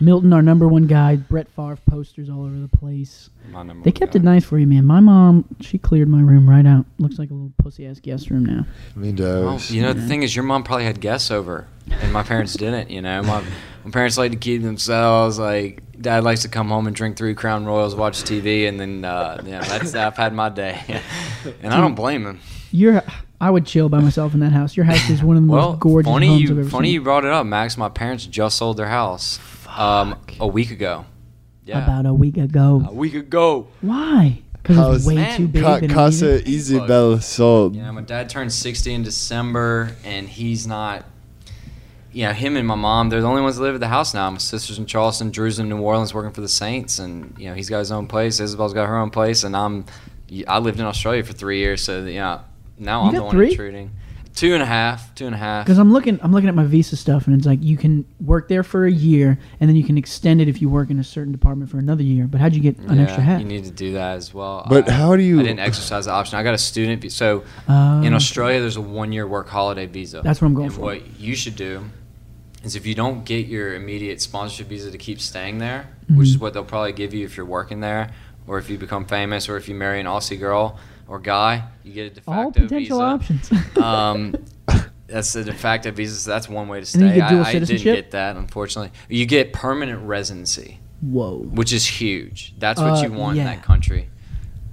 Milton, 0.00 0.32
our 0.32 0.42
number 0.42 0.68
one 0.68 0.86
guy, 0.86 1.16
Brett 1.16 1.48
Favre 1.48 1.78
posters 1.86 2.30
all 2.30 2.44
over 2.44 2.56
the 2.58 2.68
place. 2.68 3.30
My 3.50 3.62
number 3.64 3.82
They 3.84 3.90
one 3.90 3.92
kept 3.94 4.12
guy. 4.12 4.18
it 4.20 4.22
nice 4.22 4.44
for 4.44 4.58
you, 4.58 4.66
man. 4.66 4.84
My 4.84 5.00
mom, 5.00 5.44
she 5.60 5.76
cleared 5.78 6.08
my 6.08 6.20
room 6.20 6.48
right 6.48 6.64
out. 6.66 6.84
Looks 6.98 7.18
like 7.18 7.30
a 7.30 7.34
little 7.34 7.52
pussy 7.58 7.86
ass 7.86 7.98
guest 8.00 8.30
room 8.30 8.44
now. 8.46 8.64
Me 8.94 9.12
Well, 9.12 9.58
you 9.68 9.82
know, 9.82 9.92
the 9.92 10.02
thing 10.02 10.22
is, 10.22 10.36
your 10.36 10.44
mom 10.44 10.62
probably 10.62 10.84
had 10.84 11.00
guests 11.00 11.30
over, 11.30 11.66
and 11.90 12.12
my 12.12 12.22
parents 12.22 12.52
didn't. 12.56 12.90
You 12.90 13.02
know, 13.02 13.22
my, 13.22 13.42
my 13.84 13.90
parents 13.90 14.16
like 14.16 14.30
to 14.32 14.36
keep 14.38 14.62
themselves. 14.62 15.38
Like, 15.38 15.82
dad 16.00 16.22
likes 16.22 16.42
to 16.42 16.48
come 16.48 16.68
home 16.68 16.86
and 16.86 16.94
drink 16.94 17.16
three 17.16 17.34
Crown 17.34 17.66
Royals, 17.66 17.96
watch 17.96 18.22
TV, 18.22 18.68
and 18.68 18.78
then, 18.78 19.04
uh, 19.04 19.42
yeah, 19.44 19.62
that's 19.64 19.94
I've 19.96 20.16
had 20.16 20.32
my 20.32 20.48
day, 20.48 20.80
and 21.62 21.72
I 21.74 21.80
don't 21.80 21.94
blame 21.96 22.24
him. 22.24 22.40
You're, 22.70 23.02
I 23.40 23.50
would 23.50 23.66
chill 23.66 23.88
by 23.88 24.00
myself 24.00 24.34
in 24.34 24.40
that 24.40 24.52
house. 24.52 24.76
Your 24.76 24.84
house 24.84 25.08
is 25.10 25.22
one 25.22 25.36
of 25.36 25.42
the 25.44 25.50
Well, 25.50 25.70
most 25.70 25.80
gorgeous 25.80 26.10
funny 26.10 26.26
homes 26.26 26.42
I've 26.42 26.48
you 26.56 26.60
ever 26.60 26.68
funny 26.70 26.88
seen. 26.88 26.94
you 26.94 27.02
brought 27.02 27.24
it 27.24 27.32
up, 27.32 27.46
Max. 27.46 27.76
My 27.76 27.88
parents 27.88 28.26
just 28.26 28.58
sold 28.58 28.76
their 28.76 28.88
house 28.88 29.38
um, 29.78 30.16
a 30.40 30.46
week 30.46 30.70
ago. 30.70 31.04
Yeah, 31.64 31.84
About 31.84 32.06
a 32.06 32.14
week 32.14 32.36
ago. 32.38 32.82
a 32.88 32.92
week 32.92 33.14
ago. 33.14 33.68
Why? 33.82 34.40
Because 34.54 34.96
it's 34.96 35.06
way 35.06 35.14
Man, 35.16 35.36
too 35.36 35.48
big. 35.48 35.62
Ca- 35.62 35.74
and 35.76 35.90
Casa 35.92 36.24
needed? 36.38 36.48
Isabel 36.48 37.20
sold. 37.20 37.76
Yeah, 37.76 37.90
my 37.90 38.00
dad 38.02 38.28
turned 38.30 38.52
60 38.52 38.92
in 38.92 39.02
December, 39.02 39.94
and 40.04 40.28
he's 40.28 40.66
not. 40.66 41.04
You 42.10 42.24
know, 42.26 42.32
him 42.32 42.56
and 42.56 42.66
my 42.66 42.74
mom, 42.74 43.10
they're 43.10 43.20
the 43.20 43.26
only 43.28 43.42
ones 43.42 43.56
that 43.56 43.62
live 43.62 43.74
at 43.74 43.80
the 43.80 43.88
house 43.88 44.14
now. 44.14 44.28
My 44.30 44.38
sister's 44.38 44.78
in 44.78 44.86
Charleston, 44.86 45.30
Drew's 45.30 45.58
in 45.58 45.68
New 45.68 45.78
Orleans 45.80 46.14
working 46.14 46.32
for 46.32 46.40
the 46.40 46.48
Saints, 46.48 46.98
and, 46.98 47.34
you 47.38 47.48
know, 47.50 47.54
he's 47.54 47.68
got 47.68 47.80
his 47.80 47.92
own 47.92 48.06
place. 48.06 48.40
Isabel's 48.40 48.72
got 48.72 48.86
her 48.88 48.96
own 48.96 49.10
place, 49.10 49.44
and 49.44 49.54
I'm. 49.54 49.84
I 50.46 50.58
lived 50.58 50.80
in 50.80 50.86
Australia 50.86 51.22
for 51.22 51.32
three 51.34 51.58
years, 51.58 51.82
so, 51.82 52.04
you 52.04 52.14
know, 52.18 52.40
now 52.78 53.02
You 53.02 53.06
I'm 53.08 53.12
got 53.12 53.18
the 53.18 53.24
one 53.24 53.30
three? 53.34 53.50
intruding. 53.50 53.90
Two 54.38 54.54
and 54.54 54.62
a 54.62 54.66
half, 54.66 55.12
two 55.16 55.26
and 55.26 55.34
a 55.34 55.38
half. 55.38 55.66
Because 55.66 55.78
I'm 55.78 55.92
looking, 55.92 56.20
I'm 56.22 56.30
looking 56.30 56.48
at 56.48 56.54
my 56.54 56.62
visa 56.62 56.94
stuff, 56.94 57.26
and 57.26 57.34
it's 57.34 57.44
like 57.44 57.60
you 57.60 57.76
can 57.76 58.04
work 58.20 58.46
there 58.46 58.62
for 58.62 58.86
a 58.86 58.90
year, 58.90 59.36
and 59.58 59.68
then 59.68 59.74
you 59.74 59.82
can 59.82 59.98
extend 59.98 60.40
it 60.40 60.46
if 60.46 60.62
you 60.62 60.68
work 60.68 60.90
in 60.90 61.00
a 61.00 61.02
certain 61.04 61.32
department 61.32 61.72
for 61.72 61.78
another 61.78 62.04
year. 62.04 62.28
But 62.28 62.40
how'd 62.40 62.54
you 62.54 62.60
get 62.60 62.78
an 62.78 62.98
yeah, 62.98 63.02
extra 63.02 63.20
half? 63.24 63.40
You 63.40 63.46
need 63.48 63.64
to 63.64 63.72
do 63.72 63.94
that 63.94 64.16
as 64.16 64.32
well. 64.32 64.64
But 64.70 64.88
I- 64.88 64.92
how 64.92 65.16
do 65.16 65.24
you- 65.24 65.40
I 65.40 65.42
didn't 65.42 65.58
exercise 65.58 66.04
the 66.04 66.12
option. 66.12 66.38
I 66.38 66.44
got 66.44 66.54
a 66.54 66.58
student. 66.58 67.02
vi- 67.02 67.08
So 67.08 67.42
Uh, 67.68 68.02
in 68.04 68.14
Australia, 68.14 68.60
there's 68.60 68.76
a 68.76 68.80
one-year 68.80 69.26
work 69.26 69.48
holiday 69.48 69.86
visa. 69.86 70.20
That's 70.22 70.40
what 70.40 70.46
I'm 70.46 70.54
going 70.54 70.66
and 70.66 70.74
for. 70.74 70.82
What 70.82 71.18
you 71.20 71.34
should 71.34 71.56
do 71.56 71.80
is 72.62 72.76
if 72.76 72.86
you 72.86 72.94
don't 72.94 73.24
get 73.24 73.46
your 73.48 73.74
immediate 73.74 74.20
sponsorship 74.20 74.68
visa 74.68 74.92
to 74.92 74.98
keep 74.98 75.20
staying 75.20 75.58
there, 75.58 75.86
Mhm. 76.12 76.16
which 76.16 76.28
is 76.28 76.38
what 76.38 76.54
they'll 76.54 76.62
probably 76.62 76.92
give 76.92 77.12
you 77.12 77.24
if 77.24 77.36
you're 77.36 77.44
working 77.44 77.80
there, 77.80 78.10
or 78.46 78.58
if 78.58 78.70
you 78.70 78.78
become 78.78 79.04
famous, 79.04 79.48
or 79.48 79.56
if 79.56 79.68
you 79.68 79.74
marry 79.74 79.98
an 79.98 80.06
Aussie 80.06 80.38
girl 80.38 80.78
or 81.08 81.18
guy, 81.18 81.64
you 81.82 81.92
get 81.92 82.06
a 82.12 82.14
de 82.14 82.20
facto 82.20 82.40
all 82.42 82.52
potential 82.52 82.78
visa. 82.98 83.02
options. 83.02 83.50
Um, 83.78 84.34
that's 85.06 85.32
the 85.32 85.42
de 85.44 85.54
facto 85.54 85.90
visa. 85.90 86.14
So 86.16 86.30
that's 86.30 86.48
one 86.48 86.68
way 86.68 86.80
to 86.80 86.86
stay. 86.86 87.00
And 87.00 87.08
you 87.14 87.14
get 87.22 87.28
dual 87.30 87.44
I, 87.44 87.48
I 87.48 87.52
didn't 87.54 87.68
citizenship? 87.68 87.96
get 88.04 88.10
that, 88.12 88.36
unfortunately. 88.36 88.92
You 89.08 89.24
get 89.26 89.52
permanent 89.52 90.02
residency 90.06 90.78
Whoa. 91.00 91.38
which 91.38 91.72
is 91.72 91.86
huge. 91.86 92.54
That's 92.58 92.80
what 92.80 92.98
Uh, 92.98 93.02
you 93.02 93.12
want 93.12 93.36
yeah. 93.36 93.42
in 93.42 93.56
that 93.56 93.62
country. 93.64 94.10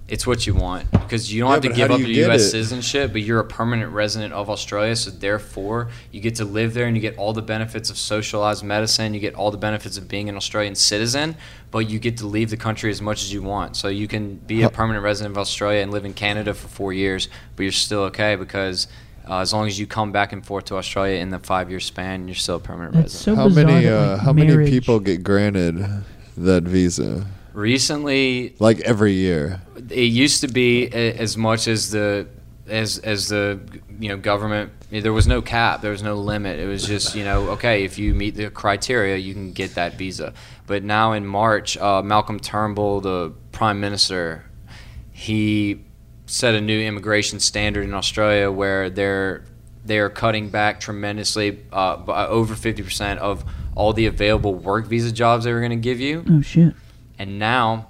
It's 0.08 0.28
what 0.28 0.46
you 0.46 0.54
want 0.54 0.92
because 0.92 1.34
you 1.34 1.42
don't 1.42 1.50
Yeah, 1.50 1.54
have 1.56 1.62
to 1.64 1.70
give 1.70 1.90
up 1.92 1.98
do 1.98 2.04
your 2.04 2.28
U.S. 2.28 2.42
it? 2.42 2.50
citizenship, 2.52 3.12
but 3.12 3.22
you're 3.22 3.40
a 3.40 3.44
permanent 3.46 3.92
resident 3.92 4.34
of 4.34 4.52
Australia. 4.52 4.96
So 4.96 5.10
therefore, 5.10 5.90
you 6.12 6.22
get 6.22 6.36
to 6.36 6.46
live 6.46 6.76
there 6.76 6.86
and 6.86 6.96
you 6.96 7.02
get 7.02 7.18
all 7.18 7.34
the 7.34 7.42
benefits 7.42 7.90
of 7.90 7.98
socialized 7.98 8.64
medicine. 8.64 9.16
You 9.16 9.20
get 9.20 9.34
all 9.34 9.50
the 9.50 9.58
benefits 9.58 9.98
of 9.98 10.08
being 10.08 10.30
an 10.30 10.36
Australian 10.36 10.76
citizen, 10.76 11.36
but 11.72 11.90
you 11.90 11.98
get 11.98 12.18
to 12.18 12.28
leave 12.28 12.52
the 12.52 12.58
country 12.58 12.92
as 12.92 13.02
much 13.02 13.24
as 13.24 13.34
you 13.34 13.42
want. 13.42 13.78
So 13.78 13.88
you 13.88 14.08
can 14.08 14.36
be 14.36 14.62
a 14.62 14.70
permanent 14.70 15.04
resident 15.04 15.34
of 15.36 15.40
Australia 15.40 15.82
and 15.82 15.92
live 15.92 16.06
in 16.06 16.14
Canada 16.14 16.54
for 16.54 16.68
four 16.68 16.94
years, 16.94 17.28
but 17.56 17.64
you're 17.64 17.72
still 17.72 18.02
okay 18.04 18.36
because. 18.36 18.88
Uh, 19.28 19.40
as 19.40 19.52
long 19.52 19.66
as 19.66 19.80
you 19.80 19.88
come 19.88 20.12
back 20.12 20.34
and 20.34 20.46
forth 20.46 20.66
to 20.66 20.76
Australia 20.78 21.20
in 21.20 21.32
the 21.32 21.40
five-year 21.40 21.80
span, 21.80 22.28
you're 22.28 22.36
still 22.36 22.58
a 22.58 22.60
permanent 22.60 22.94
That's 22.94 23.12
resident. 23.26 23.38
so 23.38 23.42
how 23.42 23.50
many 23.50 23.88
uh, 23.88 24.12
like, 24.12 24.20
how 24.20 24.34
many 24.34 24.70
people 24.70 25.00
get 25.00 25.24
granted 25.24 25.84
that 26.38 26.62
visa? 26.62 27.26
Recently, 27.56 28.54
Like 28.60 28.80
every 28.82 29.14
year. 29.14 29.62
it 29.90 29.96
used 30.12 30.42
to 30.42 30.48
be 30.48 30.86
a- 30.94 31.14
as 31.18 31.36
much 31.38 31.68
as 31.68 31.90
the 31.92 32.28
as 32.68 32.98
as 33.00 33.30
the 33.30 33.60
you 34.00 34.10
know 34.10 34.18
government 34.18 34.72
there 34.90 35.14
was 35.14 35.28
no 35.28 35.40
cap 35.42 35.82
there 35.84 35.92
was 35.92 36.02
no 36.02 36.16
limit 36.16 36.58
it 36.60 36.66
was 36.66 36.84
just 36.88 37.14
you 37.16 37.24
know 37.24 37.50
okay 37.50 37.84
if 37.84 38.00
you 38.00 38.16
meet 38.16 38.34
the 38.36 38.50
criteria 38.50 39.18
you 39.18 39.34
can 39.36 39.52
get 39.52 39.76
that 39.76 39.94
visa 40.00 40.34
but 40.66 40.84
now 40.84 41.12
in 41.14 41.24
march 41.28 41.78
uh, 41.78 42.02
malcolm 42.02 42.40
turnbull 42.40 43.02
the 43.02 43.32
prime 43.52 43.80
minister 43.80 44.46
he 45.12 45.80
set 46.26 46.56
a 46.56 46.62
new 46.62 46.80
immigration 46.82 47.40
standard 47.40 47.84
in 47.84 47.94
australia 47.94 48.50
where 48.52 48.90
they're 48.90 49.44
they're 49.86 50.10
cutting 50.10 50.50
back 50.50 50.80
tremendously 50.80 51.60
uh, 51.72 51.96
by 51.98 52.26
over 52.26 52.56
50% 52.56 53.18
of 53.20 53.46
all 53.76 53.94
the 53.94 54.08
available 54.08 54.56
work 54.56 54.88
visa 54.88 55.12
jobs 55.12 55.46
they 55.46 55.54
were 55.54 55.60
going 55.60 55.70
to 55.70 55.76
give 55.76 56.00
you 56.00 56.26
Oh 56.32 56.42
shit. 56.42 56.74
And 57.18 57.40
now 57.40 57.90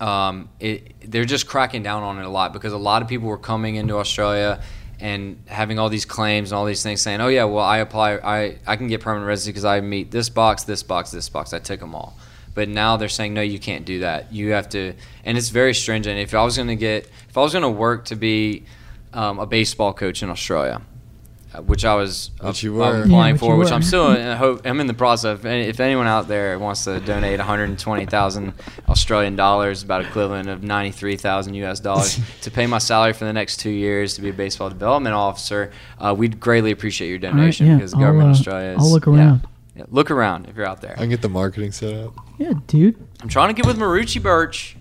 um, 0.00 0.48
it, 0.58 0.94
they're 1.10 1.24
just 1.24 1.46
cracking 1.46 1.82
down 1.82 2.02
on 2.02 2.18
it 2.18 2.24
a 2.24 2.28
lot 2.28 2.52
because 2.52 2.72
a 2.72 2.78
lot 2.78 3.02
of 3.02 3.08
people 3.08 3.28
were 3.28 3.38
coming 3.38 3.76
into 3.76 3.96
Australia 3.96 4.60
and 4.98 5.42
having 5.46 5.78
all 5.78 5.88
these 5.88 6.04
claims 6.04 6.50
and 6.50 6.58
all 6.58 6.64
these 6.64 6.82
things 6.82 7.00
saying, 7.00 7.20
"Oh 7.20 7.28
yeah, 7.28 7.44
well 7.44 7.64
I 7.64 7.78
apply, 7.78 8.16
I 8.16 8.58
I 8.66 8.76
can 8.76 8.88
get 8.88 9.00
permanent 9.00 9.26
residency 9.26 9.52
because 9.52 9.64
I 9.64 9.80
meet 9.80 10.10
this 10.10 10.28
box, 10.28 10.64
this 10.64 10.82
box, 10.82 11.10
this 11.10 11.28
box. 11.28 11.52
I 11.52 11.58
tick 11.58 11.80
them 11.80 11.94
all." 11.94 12.16
But 12.54 12.68
now 12.68 12.96
they're 12.96 13.08
saying, 13.08 13.34
"No, 13.34 13.42
you 13.42 13.58
can't 13.58 13.84
do 13.84 14.00
that. 14.00 14.32
You 14.32 14.52
have 14.52 14.68
to," 14.70 14.94
and 15.24 15.38
it's 15.38 15.48
very 15.48 15.74
stringent. 15.74 16.18
If 16.18 16.34
I 16.34 16.44
was 16.44 16.56
going 16.56 16.68
to 16.68 16.76
get, 16.76 17.10
if 17.28 17.36
I 17.36 17.40
was 17.40 17.52
going 17.52 17.62
to 17.62 17.70
work 17.70 18.04
to 18.06 18.16
be 18.16 18.64
um, 19.12 19.38
a 19.38 19.46
baseball 19.46 19.92
coach 19.92 20.22
in 20.22 20.30
Australia, 20.30 20.82
which 21.66 21.84
I 21.84 21.94
was 21.94 22.30
Which 22.40 22.64
uh, 22.64 22.66
you 22.66 22.74
were. 22.74 23.02
applying 23.02 23.10
Yeah, 23.10 23.32
which 23.32 23.40
for, 23.40 23.52
you 23.52 23.58
which 23.58 23.68
were. 23.68 23.74
I'm 23.74 23.82
still 23.82 24.12
in 24.12 24.36
hope. 24.36 24.62
I'm 24.64 24.80
in 24.80 24.86
the 24.86 24.94
process. 24.94 25.38
If, 25.40 25.44
any- 25.44 25.64
if 25.66 25.80
anyone 25.80 26.06
out 26.06 26.28
there 26.28 26.58
wants 26.58 26.84
to 26.84 26.98
donate 27.00 27.38
120,000 27.38 28.52
Australian 28.88 29.36
dollars, 29.36 29.82
about 29.82 30.04
equivalent 30.04 30.48
of 30.48 30.62
93,000 30.62 31.54
US 31.54 31.80
dollars, 31.80 32.18
to 32.42 32.50
pay 32.50 32.66
my 32.66 32.78
salary 32.78 33.12
for 33.12 33.24
the 33.24 33.32
next 33.32 33.58
two 33.58 33.70
years 33.70 34.14
to 34.14 34.20
be 34.22 34.30
a 34.30 34.32
baseball 34.32 34.68
development 34.70 35.14
officer, 35.14 35.70
uh, 35.98 36.14
we'd 36.16 36.40
greatly 36.40 36.70
appreciate 36.70 37.08
your 37.08 37.18
All 37.18 37.34
right, 37.34 37.40
donation 37.40 37.66
yeah, 37.66 37.74
because 37.76 37.94
I'll, 37.94 38.00
government 38.00 38.28
uh, 38.28 38.32
Australia 38.32 38.70
is. 38.70 38.78
I'll 38.78 38.90
look 38.90 39.06
around. 39.06 39.46
Yeah, 39.76 39.84
look 39.90 40.10
around 40.10 40.48
if 40.48 40.56
you're 40.56 40.66
out 40.66 40.80
there. 40.82 40.92
I 40.92 41.00
can 41.00 41.08
get 41.10 41.22
the 41.22 41.28
marketing 41.30 41.72
set 41.72 41.94
up. 41.94 42.14
Yeah, 42.38 42.52
dude. 42.66 42.96
I'm 43.22 43.28
trying 43.28 43.48
to 43.48 43.54
get 43.54 43.66
with 43.66 43.78
Marucci 43.78 44.22
Burch, 44.22 44.76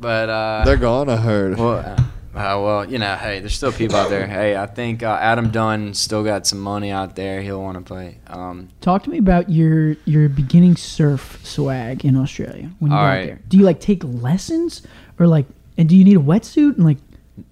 but 0.00 0.28
uh, 0.30 0.62
They're 0.64 0.76
gone, 0.78 1.08
I 1.10 1.16
heard. 1.16 1.58
well, 1.58 1.96
uh, 2.34 2.58
well, 2.62 2.88
you 2.88 2.98
know, 2.98 3.16
hey, 3.16 3.40
there's 3.40 3.54
still 3.54 3.72
people 3.72 3.96
out 3.96 4.08
there. 4.10 4.26
Hey, 4.40 4.56
I 4.56 4.66
think 4.66 5.02
uh, 5.02 5.18
Adam 5.20 5.50
Dunn 5.50 5.94
still 5.94 6.22
got 6.22 6.46
some 6.46 6.60
money 6.60 6.90
out 6.90 7.16
there. 7.16 7.42
He'll 7.42 7.62
want 7.62 7.76
to 7.78 7.82
play. 7.82 8.18
Um, 8.28 8.68
Talk 8.80 9.02
to 9.04 9.10
me 9.10 9.18
about 9.18 9.48
your 9.50 9.96
your 10.04 10.28
beginning 10.28 10.76
surf 10.76 11.40
swag 11.42 12.04
in 12.04 12.16
Australia 12.16 12.70
when 12.78 12.90
you 12.92 12.96
got 12.96 13.02
right. 13.04 13.26
there. 13.26 13.40
Do 13.48 13.56
you 13.56 13.64
like 13.64 13.80
take 13.80 14.02
lessons 14.04 14.82
or 15.18 15.26
like 15.26 15.46
and 15.76 15.88
do 15.88 15.96
you 15.96 16.04
need 16.04 16.16
a 16.16 16.20
wetsuit 16.20 16.76
and 16.76 16.84
like 16.84 16.98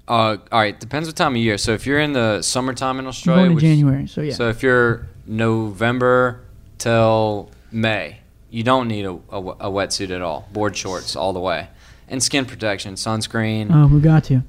Uh, 0.06 0.36
all 0.52 0.60
right, 0.60 0.78
depends 0.78 1.08
what 1.08 1.16
time 1.16 1.32
of 1.34 1.38
year. 1.42 1.58
So 1.58 1.72
if 1.72 1.84
you're 1.86 2.00
in 2.00 2.12
the 2.12 2.42
summertime 2.42 2.98
in 2.98 3.06
Australia, 3.06 3.40
going 3.46 3.50
to 3.50 3.54
which- 3.56 3.62
January? 3.64 4.06
So 4.06 4.20
yeah. 4.20 4.34
So 4.34 4.48
if 4.48 4.62
you're 4.62 5.08
November 5.26 6.40
till 6.78 7.50
May, 7.72 8.20
you 8.50 8.62
don't 8.62 8.86
need 8.88 9.04
a, 9.04 9.12
a, 9.30 9.38
a 9.38 9.70
wetsuit 9.70 10.10
at 10.14 10.22
all. 10.22 10.48
Board 10.52 10.76
shorts 10.76 11.16
all 11.16 11.32
the 11.32 11.40
way, 11.40 11.68
and 12.08 12.22
skin 12.22 12.44
protection, 12.46 12.94
sunscreen. 12.94 13.68
oh, 13.72 13.86
we 13.92 14.00
got 14.00 14.24
to. 14.24 14.42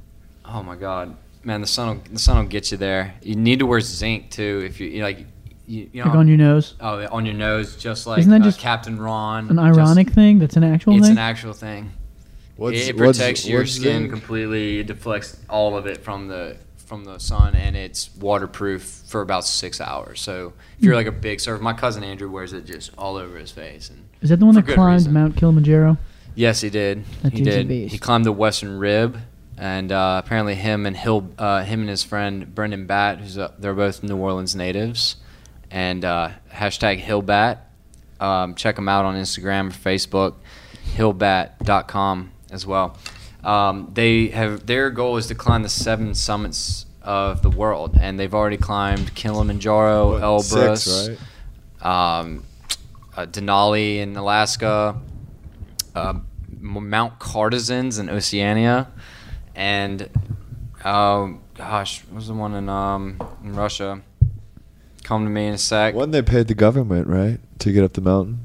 Oh 0.51 0.63
my 0.63 0.75
God, 0.75 1.15
man, 1.43 1.61
the 1.61 1.67
sun 1.67 1.87
will, 1.97 2.03
the 2.11 2.19
sun 2.19 2.37
will 2.37 2.45
get 2.49 2.71
you 2.71 2.77
there. 2.77 3.13
You 3.21 3.35
need 3.35 3.59
to 3.59 3.65
wear 3.65 3.79
zinc 3.81 4.31
too 4.31 4.63
if 4.65 4.79
you, 4.79 4.87
you 4.87 5.03
like. 5.03 5.25
You, 5.67 5.87
you 5.93 6.01
know, 6.03 6.09
Like 6.09 6.17
on 6.17 6.27
your 6.27 6.37
nose. 6.37 6.73
oh, 6.81 7.05
on 7.11 7.27
your 7.27 7.35
nose, 7.35 7.75
just 7.75 8.07
like 8.07 8.17
Isn't 8.21 8.31
that 8.31 8.41
uh, 8.41 8.45
just 8.45 8.59
Captain 8.59 8.99
Ron. 8.99 9.49
An 9.51 9.57
just- 9.57 9.77
ironic 9.79 10.09
thing. 10.09 10.39
That's 10.39 10.55
an 10.57 10.63
actual 10.63 10.93
it's 10.97 11.03
thing. 11.03 11.11
an 11.11 11.17
actual 11.19 11.53
thing 11.53 11.91
What's, 12.55 12.75
it 12.87 12.97
what's- 12.97 13.19
protects 13.19 13.45
your 13.47 13.59
what's 13.61 13.73
skin 13.73 14.01
zinc? 14.01 14.09
completely. 14.11 14.79
It 14.79 14.87
deflects 14.87 15.37
all 15.47 15.77
of 15.77 15.85
it 15.85 15.99
from 16.03 16.27
the 16.27 16.57
from 16.87 17.03
the 17.03 17.19
sun, 17.19 17.53
and 17.53 17.75
it's 17.77 18.09
waterproof 18.15 18.81
for 18.81 19.21
about 19.21 19.45
six 19.45 19.79
hours. 19.79 20.19
So 20.21 20.53
if 20.79 20.83
you're 20.83 20.95
like 20.95 21.05
a 21.05 21.11
big 21.11 21.39
surfer, 21.39 21.61
my 21.61 21.73
cousin 21.73 22.03
Andrew 22.03 22.31
wears 22.31 22.51
it 22.51 22.65
just 22.65 22.89
all 22.97 23.15
over 23.15 23.37
his 23.37 23.51
face. 23.51 23.91
And 23.91 24.05
Is 24.21 24.29
that 24.31 24.39
the 24.39 24.47
one 24.47 24.55
that 24.55 24.65
climbed 24.67 24.93
reason. 25.01 25.13
Mount 25.13 25.37
Kilimanjaro? 25.37 25.97
yes, 26.33 26.61
he 26.61 26.71
did. 26.71 27.05
That 27.21 27.33
he 27.33 27.43
did. 27.43 27.69
He 27.69 27.99
climbed 27.99 28.25
the 28.25 28.31
Western 28.31 28.79
Rib, 28.79 29.19
and 29.59 29.91
uh, 29.91 30.21
apparently 30.23 30.55
him 30.55 30.85
and 30.85 30.95
Hill, 30.95 31.29
uh, 31.37 31.63
him 31.63 31.81
and 31.81 31.89
his 31.89 32.01
friend 32.03 32.55
Brendan 32.55 32.85
Batt, 32.87 33.19
who's 33.19 33.37
a, 33.37 33.53
they're 33.59 33.73
both 33.73 34.01
New 34.01 34.15
Orleans 34.17 34.55
natives, 34.55 35.17
and 35.69 36.03
uh, 36.05 36.29
hashtag 36.51 37.01
Hillbat. 37.03 37.59
Um, 38.21 38.55
check 38.55 38.75
them 38.77 38.87
out 38.89 39.05
on 39.05 39.15
Instagram 39.15 39.67
or 39.67 39.71
Facebook, 39.71 40.35
hillbat.com 40.95 42.31
as 42.51 42.65
well. 42.65 42.97
Um, 43.43 43.91
they 43.93 44.27
have 44.27 44.65
their 44.65 44.89
goal 44.89 45.17
is 45.17 45.27
to 45.27 45.35
climb 45.35 45.63
the 45.63 45.69
seven 45.69 46.13
summits 46.13 46.85
of 47.01 47.41
the 47.41 47.49
world, 47.49 47.97
and 47.99 48.19
they've 48.19 48.33
already 48.33 48.57
climbed 48.57 49.13
Kilimanjaro, 49.15 50.13
What, 50.13 50.21
Elbrus, 50.21 50.77
Six, 50.79 51.17
right? 51.81 52.19
um, 52.19 52.43
uh, 53.15 53.25
Denali 53.25 53.97
in 53.97 54.15
Alaska, 54.15 54.99
uh, 55.95 56.13
Mount 56.59 57.19
Carstensz 57.19 57.99
in 57.99 58.09
Oceania, 58.09 58.87
and 59.59 60.09
um, 60.85 61.41
gosh, 61.55 62.03
was 62.13 62.27
the 62.29 62.33
one 62.33 62.55
in 62.55 62.69
um 62.69 63.19
in 63.43 63.53
Russia? 63.55 64.01
Come 65.03 65.25
to 65.25 65.29
me 65.29 65.47
in 65.47 65.53
a 65.55 65.57
sec. 65.57 65.93
One 65.93 66.11
they 66.11 66.21
paid 66.21 66.47
the 66.47 66.53
government 66.55 67.07
right 67.07 67.39
to 67.59 67.71
get 67.71 67.83
up 67.83 67.93
the 67.93 68.01
mountain. 68.01 68.39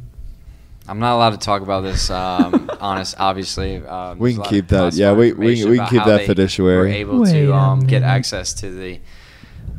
I'm 0.89 0.99
not 0.99 1.15
allowed 1.15 1.31
to 1.31 1.39
talk 1.39 1.63
about 1.63 1.83
this. 1.83 2.11
Um, 2.11 2.69
honest, 2.81 3.15
obviously. 3.19 3.77
Um, 3.87 4.19
We 4.19 4.35
can 4.35 4.43
keep 4.43 4.69
that- 4.69 4.93
yeah, 4.95 5.13
we- 5.13 5.33
we- 5.33 5.65
we 5.65 5.77
can 5.79 5.87
keep 5.89 6.05
that 6.05 6.19
they 6.19 6.27
fiduciary. 6.27 6.77
Were 6.77 6.87
able 6.89 7.21
Wait 7.21 7.33
to 7.33 7.55
um, 7.55 7.81
get 7.81 8.03
access 8.03 8.53
to 8.55 8.71
the 8.71 9.01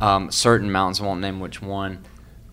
um, 0.00 0.30
certain 0.32 0.72
mountains. 0.72 1.00
I 1.00 1.04
won't 1.04 1.20
name 1.20 1.38
which 1.38 1.60
one. 1.62 1.98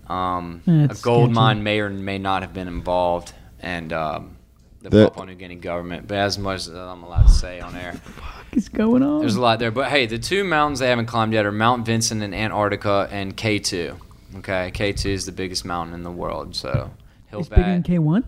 Um, 0.08 0.62
a 0.68 0.94
gold 1.02 1.30
sketchy. 1.30 1.34
mine 1.34 1.64
may 1.64 1.80
or 1.80 1.90
may 1.90 2.18
not 2.20 2.42
have 2.44 2.54
been 2.54 2.68
involved, 2.68 3.34
and 3.60 3.92
um, 3.94 4.36
the 4.82 4.90
The- 4.90 5.06
Papua 5.10 5.26
New 5.28 5.36
Guinea 5.36 5.56
government. 5.56 6.08
But 6.08 6.18
as 6.18 6.38
much 6.38 6.62
as 6.62 6.70
I'm 6.70 7.02
allowed 7.04 7.24
to 7.28 7.32
say 7.34 7.60
on 7.60 7.76
air, 7.76 7.96
What 8.54 8.58
is 8.60 8.70
going 8.70 9.02
on? 9.02 9.22
there's 9.22 9.36
a 9.36 9.42
lot 9.42 9.58
there. 9.58 9.72
But 9.72 9.90
hey, 9.90 10.06
the 10.06 10.20
two 10.20 10.44
mountains 10.44 10.78
they 10.78 10.88
haven't 10.88 11.08
climbed 11.08 11.34
yet 11.34 11.44
are 11.46 11.52
Mount 11.52 11.88
Vinson 11.88 12.22
in 12.22 12.36
Antarctica 12.36 13.08
and 13.10 13.36
K2. 13.36 14.00
Okay, 14.38 14.72
K2 14.72 15.06
is 15.08 15.26
the 15.26 15.32
biggest 15.32 15.66
mountain 15.66 15.96
in 15.96 16.04
the 16.04 16.12
world. 16.12 16.56
So 16.56 16.92
it's 17.32 17.50
bigger 17.50 17.64
than 17.64 17.82
K 17.82 17.98
one. 17.98 18.26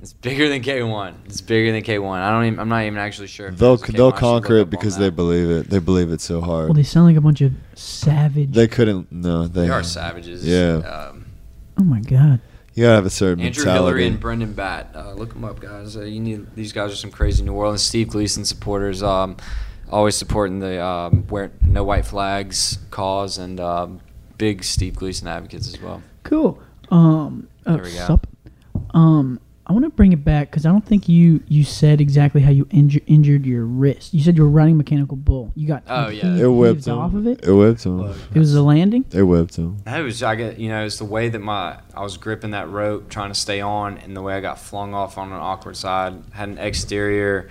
It's 0.00 0.12
bigger 0.12 0.48
than 0.48 0.62
K1. 0.62 1.14
It's 1.24 1.40
bigger 1.40 1.72
than 1.72 1.82
K1. 1.82 2.18
I 2.18 2.30
don't 2.30 2.44
even. 2.44 2.60
I'm 2.60 2.68
not 2.68 2.84
even 2.84 2.96
actually 2.96 3.26
sure. 3.26 3.50
They'll 3.50 3.76
K1. 3.76 3.96
they'll 3.96 4.12
conquer 4.12 4.58
it 4.58 4.70
because 4.70 4.96
they 4.98 5.10
believe 5.10 5.50
it. 5.50 5.68
They 5.68 5.80
believe 5.80 6.12
it 6.12 6.20
so 6.20 6.40
hard. 6.40 6.66
Well, 6.66 6.74
they 6.74 6.84
sound 6.84 7.06
like 7.06 7.16
a 7.16 7.20
bunch 7.20 7.40
of 7.40 7.52
savage. 7.74 8.52
they 8.52 8.68
couldn't. 8.68 9.10
No, 9.10 9.48
they. 9.48 9.62
They 9.62 9.70
are 9.70 9.82
savages. 9.82 10.46
Yeah. 10.46 10.76
Um, 10.76 11.26
oh 11.76 11.82
my 11.82 12.00
god. 12.00 12.40
You 12.76 12.82
gotta 12.84 12.96
have 12.96 13.06
a 13.06 13.10
certain 13.10 13.42
Andrew 13.42 13.64
mentality. 13.64 13.84
Hillary 13.84 14.06
and 14.06 14.20
Brendan 14.20 14.52
Batt. 14.52 14.90
Uh, 14.94 15.14
look 15.14 15.32
them 15.32 15.44
up, 15.44 15.60
guys. 15.60 15.96
Uh, 15.96 16.02
you 16.02 16.20
need 16.20 16.54
these 16.54 16.72
guys 16.72 16.92
are 16.92 16.96
some 16.96 17.10
crazy 17.10 17.42
New 17.42 17.54
Orleans. 17.54 17.82
Steve 17.82 18.08
Gleason 18.08 18.44
supporters. 18.44 19.02
Um, 19.02 19.38
always 19.90 20.14
supporting 20.14 20.60
the 20.60 20.84
um, 20.84 21.26
wear 21.28 21.52
no 21.62 21.84
white 21.84 22.04
flags 22.04 22.78
cause 22.90 23.38
and 23.38 23.58
um, 23.60 24.00
big 24.36 24.62
Steve 24.62 24.94
Gleason 24.94 25.26
advocates 25.26 25.68
as 25.72 25.80
well. 25.80 26.02
Cool. 26.22 26.62
Um. 26.90 27.48
Uh, 27.64 27.76
There 27.76 27.84
we 27.84 27.92
go. 27.92 28.06
sup. 28.06 28.26
Um. 28.90 29.40
I 29.68 29.72
want 29.72 29.84
to 29.84 29.90
bring 29.90 30.12
it 30.12 30.24
back 30.24 30.48
because 30.50 30.64
I 30.64 30.70
don't 30.70 30.84
think 30.86 31.08
you 31.08 31.42
you 31.48 31.64
said 31.64 32.00
exactly 32.00 32.40
how 32.40 32.50
you 32.52 32.66
inju- 32.66 33.02
injured 33.08 33.44
your 33.44 33.64
wrist. 33.64 34.14
You 34.14 34.20
said 34.22 34.36
you 34.36 34.44
were 34.44 34.48
riding 34.48 34.76
mechanical 34.76 35.16
bull. 35.16 35.50
You 35.56 35.66
got 35.66 35.82
Oh, 35.88 36.08
heaved- 36.08 36.22
yeah. 36.24 36.44
it 36.44 36.46
whipped 36.46 36.86
him. 36.86 36.98
off 36.98 37.14
of 37.14 37.26
it. 37.26 37.44
It 37.44 37.52
whipped 37.52 37.84
him. 37.84 38.00
It 38.32 38.38
was 38.38 38.54
a 38.54 38.62
landing. 38.62 39.04
It 39.12 39.24
whipped 39.24 39.56
him. 39.56 39.78
That 39.84 39.98
was 40.00 40.22
I 40.22 40.36
get 40.36 40.60
you 40.60 40.68
know 40.68 40.84
it's 40.84 40.98
the 40.98 41.04
way 41.04 41.28
that 41.30 41.40
my 41.40 41.78
I 41.96 42.02
was 42.02 42.16
gripping 42.16 42.52
that 42.52 42.70
rope 42.70 43.08
trying 43.10 43.30
to 43.30 43.34
stay 43.34 43.60
on 43.60 43.98
and 43.98 44.16
the 44.16 44.22
way 44.22 44.34
I 44.34 44.40
got 44.40 44.60
flung 44.60 44.94
off 44.94 45.18
on 45.18 45.32
an 45.32 45.38
awkward 45.38 45.76
side 45.76 46.14
had 46.32 46.48
an 46.48 46.58
exterior 46.58 47.48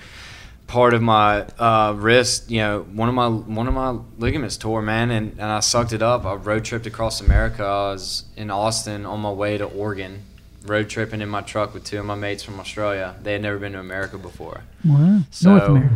part 0.67 0.93
of 0.93 1.01
my 1.01 1.45
uh, 1.60 1.93
wrist 1.98 2.50
you 2.50 2.60
know 2.60 2.79
one 2.93 3.10
of 3.10 3.13
my 3.13 3.27
one 3.27 3.67
of 3.67 3.74
my 3.74 4.00
ligaments 4.17 4.55
tore 4.57 4.81
man 4.81 5.12
and, 5.12 5.34
and 5.34 5.43
I 5.43 5.60
sucked 5.60 5.91
it 5.93 6.01
up 6.01 6.25
I 6.25 6.34
road 6.36 6.63
tripped 6.65 6.88
across 6.88 7.19
America 7.22 7.63
I 7.63 7.91
was 7.91 8.24
in 8.38 8.50
Austin 8.50 9.05
on 9.05 9.19
my 9.19 9.31
way 9.31 9.57
to 9.60 9.65
Oregon 9.65 10.22
road 10.65 10.89
tripping 10.89 11.22
in 11.22 11.29
my 11.29 11.41
truck 11.41 11.74
with 11.74 11.84
two 11.84 12.00
of 12.00 12.05
my 12.05 12.15
mates 12.15 12.43
from 12.43 12.60
Australia. 12.60 13.15
They 13.22 13.34
had 13.34 13.41
never 13.41 13.57
been 13.60 13.74
to 13.74 13.79
America 13.79 14.17
before. 14.17 14.62
Wow. 14.84 15.22
So- 15.31 15.50
North 15.55 15.67
America. 15.69 15.95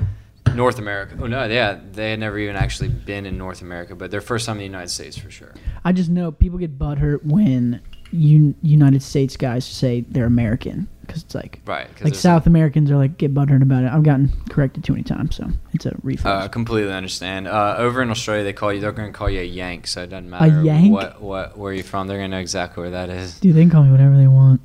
North 0.56 0.80
America. 0.80 1.16
Oh 1.22 1.28
no 1.28 1.46
yeah 1.46 1.80
they 1.94 2.10
had 2.12 2.20
never 2.20 2.40
even 2.40 2.56
actually 2.56 2.90
been 2.90 3.28
in 3.28 3.38
North 3.38 3.62
America 3.62 3.94
but 3.96 4.10
their 4.10 4.20
first 4.22 4.48
time 4.48 4.56
in 4.56 4.60
the 4.60 4.66
United 4.66 4.90
States 4.90 5.16
for 5.16 5.30
sure. 5.30 5.54
I 5.86 5.92
just 5.92 6.10
know 6.10 6.32
people 6.32 6.58
get 6.58 6.80
butthurt 6.80 7.24
when 7.24 7.82
un- 8.12 8.56
United 8.64 9.04
States 9.04 9.38
guys 9.38 9.64
say 9.64 10.02
they're 10.10 10.26
American 10.26 10.88
because 11.10 11.24
it's 11.24 11.36
like 11.36 11.60
right 11.66 11.90
like 12.04 12.16
South 12.16 12.46
Americans 12.46 12.92
are 12.92 12.98
like 12.98 13.18
get 13.18 13.34
butthurt 13.34 13.62
about 13.62 13.84
it. 13.84 13.92
I've 13.92 14.04
gotten 14.04 14.32
corrected 14.50 14.84
too 14.84 14.94
many 14.94 15.04
times, 15.04 15.36
so 15.36 15.50
it's 15.74 15.86
a 15.86 15.96
reflex. 16.04 16.26
Uh, 16.26 16.46
I 16.46 16.48
completely 16.48 16.94
understand. 16.94 17.48
Uh, 17.48 17.76
over 17.78 18.02
in 18.02 18.10
Australia, 18.10 18.44
they 18.44 18.54
call 18.54 18.72
you. 18.72 18.80
They're 18.80 18.92
going 18.92 19.12
to 19.12 19.18
call 19.18 19.30
you 19.30 19.42
a 19.42 19.44
Yank, 19.44 19.88
so 19.88 20.04
it 20.04 20.08
doesn't 20.12 20.30
matter 20.30 20.62
what 20.90 21.22
what 21.22 21.58
where 21.58 21.74
you're 21.74 21.84
from. 21.84 22.08
They're 22.08 22.18
going 22.18 22.30
to 22.32 22.38
know 22.38 22.42
exactly 22.42 22.82
where 22.82 22.92
that 22.92 23.10
is. 23.10 23.40
Dude, 23.40 23.56
they 23.56 23.62
can 23.62 23.70
call 23.70 23.84
me 23.84 23.92
whatever 23.92 24.16
they 24.16 24.28
want. 24.28 24.62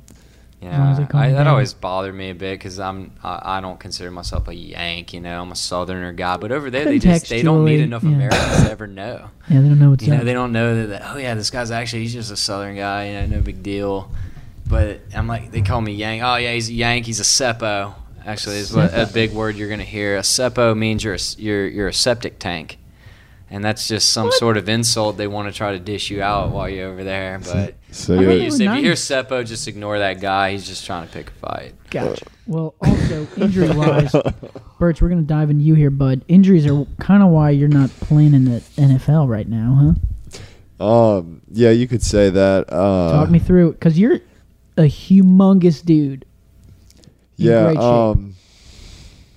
Yeah, 0.61 1.07
I, 1.13 1.31
that 1.31 1.45
always 1.45 1.73
bothered 1.73 2.15
me 2.15 2.31
a 2.31 2.35
bit 2.35 2.57
because 2.57 2.79
I'm 2.79 3.11
I, 3.23 3.57
I 3.57 3.61
don't 3.61 3.79
consider 3.79 4.09
myself 4.09 4.47
a 4.47 4.55
Yank. 4.55 5.13
You 5.13 5.21
know, 5.21 5.41
I'm 5.41 5.51
a 5.51 5.55
Southerner 5.55 6.11
guy. 6.13 6.37
But 6.37 6.51
over 6.51 6.71
there, 6.71 6.85
they 6.85 6.97
just 6.97 7.29
they 7.29 7.43
don't 7.43 7.63
meet 7.63 7.81
enough 7.81 8.03
yeah. 8.03 8.09
Americans 8.09 8.63
to 8.63 8.71
ever 8.71 8.87
know. 8.87 9.29
Yeah, 9.49 9.61
they 9.61 9.67
don't 9.67 9.79
know 9.79 9.91
what's 9.91 10.03
You 10.03 10.13
know, 10.13 10.19
up. 10.19 10.23
they 10.23 10.33
don't 10.33 10.51
know 10.51 10.75
that, 10.75 10.87
that. 10.87 11.01
Oh 11.13 11.17
yeah, 11.17 11.35
this 11.35 11.51
guy's 11.51 11.69
actually 11.69 12.03
he's 12.03 12.13
just 12.13 12.31
a 12.31 12.37
Southern 12.37 12.75
guy. 12.75 13.09
You 13.09 13.13
know, 13.13 13.25
no 13.37 13.41
big 13.41 13.61
deal. 13.61 14.11
But 14.67 15.01
I'm 15.15 15.27
like, 15.27 15.51
they 15.51 15.61
call 15.61 15.81
me 15.81 15.93
Yank. 15.93 16.23
Oh 16.23 16.35
yeah, 16.37 16.53
he's 16.53 16.69
a 16.69 16.73
Yank. 16.73 17.05
He's 17.05 17.19
a 17.19 17.23
seppo. 17.23 17.93
Actually, 18.25 18.57
is 18.57 18.73
what 18.73 18.91
a 18.93 19.05
big 19.13 19.31
word 19.33 19.55
you're 19.55 19.69
gonna 19.69 19.83
hear. 19.83 20.17
A 20.17 20.21
seppo 20.21 20.75
means 20.75 21.03
you're 21.03 21.13
a, 21.13 21.17
s- 21.17 21.37
you're 21.37 21.67
you're 21.67 21.87
a 21.87 21.93
septic 21.93 22.39
tank, 22.39 22.79
and 23.51 23.63
that's 23.63 23.87
just 23.87 24.09
some 24.11 24.31
sort 24.31 24.57
of 24.57 24.67
insult 24.67 25.17
they 25.17 25.27
want 25.27 25.47
to 25.47 25.55
try 25.55 25.73
to 25.73 25.79
dish 25.79 26.09
you 26.09 26.23
out 26.23 26.49
while 26.49 26.67
you're 26.67 26.89
over 26.89 27.03
there. 27.03 27.37
But 27.37 27.75
So 27.91 28.15
I 28.15 28.17
if 28.17 28.23
heard 28.25 28.31
you, 28.33 28.39
they 28.39 28.45
if 28.47 28.59
you 28.61 28.69
hear 28.81 28.89
nice. 28.93 29.05
seppo, 29.07 29.45
just 29.45 29.67
ignore 29.67 29.99
that 29.99 30.19
guy. 30.19 30.53
He's 30.53 30.65
just 30.65 30.83
trying 30.87 31.05
to 31.07 31.13
pick 31.13 31.27
a 31.29 31.33
fight. 31.33 31.73
Gotcha. 31.91 32.25
Well, 32.47 32.73
also 32.83 33.27
injury 33.37 33.69
wise, 33.69 34.11
Burch, 34.79 34.99
we're 35.03 35.09
gonna 35.09 35.21
dive 35.21 35.51
into 35.51 35.63
you 35.63 35.75
here, 35.75 35.91
bud. 35.91 36.25
Injuries 36.27 36.65
are 36.65 36.85
kind 36.99 37.21
of 37.21 37.29
why 37.29 37.51
you're 37.51 37.67
not 37.69 37.91
playing 38.01 38.33
in 38.33 38.45
the 38.45 38.59
NFL 38.77 39.29
right 39.29 39.47
now, 39.47 39.93
huh? 40.79 40.83
Um. 40.83 41.41
Yeah, 41.51 41.69
you 41.69 41.87
could 41.87 42.01
say 42.01 42.31
that. 42.31 42.65
Uh, 42.73 43.11
Talk 43.11 43.29
me 43.29 43.37
through 43.39 43.73
because 43.73 43.97
you're 43.99 44.19
a 44.77 44.81
humongous 44.83 45.83
dude. 45.83 46.25
in 47.37 47.45
Yeah. 47.47 47.63
great 47.65 47.75
shape. 47.75 47.83
Um. 47.83 48.35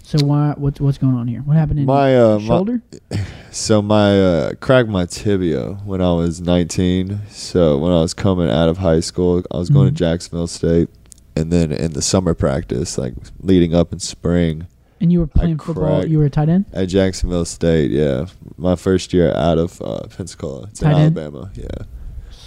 So 0.02 0.24
why? 0.24 0.54
What's 0.56 0.80
what's 0.80 0.96
going 0.98 1.14
on 1.14 1.28
here? 1.28 1.40
What 1.40 1.56
happened 1.56 1.80
in 1.80 1.86
My, 1.86 2.12
your 2.12 2.36
uh, 2.36 2.38
my- 2.38 2.46
shoulder? 2.46 2.82
So 3.50 3.80
my 3.80 4.20
uh, 4.20 4.52
cracked 4.60 4.90
my 4.90 5.06
tibia 5.06 5.72
when 5.86 6.02
I 6.02 6.12
was 6.12 6.38
19. 6.40 7.20
So 7.30 7.78
when 7.78 7.90
I 7.92 8.00
was 8.02 8.12
coming 8.12 8.50
out 8.50 8.68
of 8.68 8.76
high 8.78 9.00
school, 9.00 9.42
I 9.50 9.56
was 9.56 9.70
going 9.70 9.86
Mhm. 9.88 9.92
to 9.92 9.94
Jacksonville 9.96 10.46
State, 10.46 10.88
and 11.34 11.50
then 11.50 11.72
in 11.72 11.92
the 11.94 12.02
summer 12.02 12.34
practice, 12.34 12.98
like 12.98 13.14
leading 13.40 13.74
up 13.74 13.90
in 13.92 14.00
spring 14.00 14.66
and 15.00 15.10
you 15.10 15.20
were 15.20 15.30
I 15.34 15.38
playing 15.38 15.58
football. 15.58 16.04
You 16.06 16.18
were 16.18 16.26
a 16.26 16.30
tight 16.30 16.50
end. 16.50 16.66
at 16.74 16.86
Jacksonville 16.88 17.46
State. 17.46 17.90
Yeah, 17.90 18.26
my 18.58 18.76
first 18.76 19.12
year 19.14 19.32
out 19.34 19.56
of 19.58 19.80
uh, 19.80 20.02
Pensacola, 20.14 20.64
it's 20.64 20.82
in 20.82 20.88
end? 20.88 21.16
Alabama. 21.18 21.50
Yeah, 21.54 21.66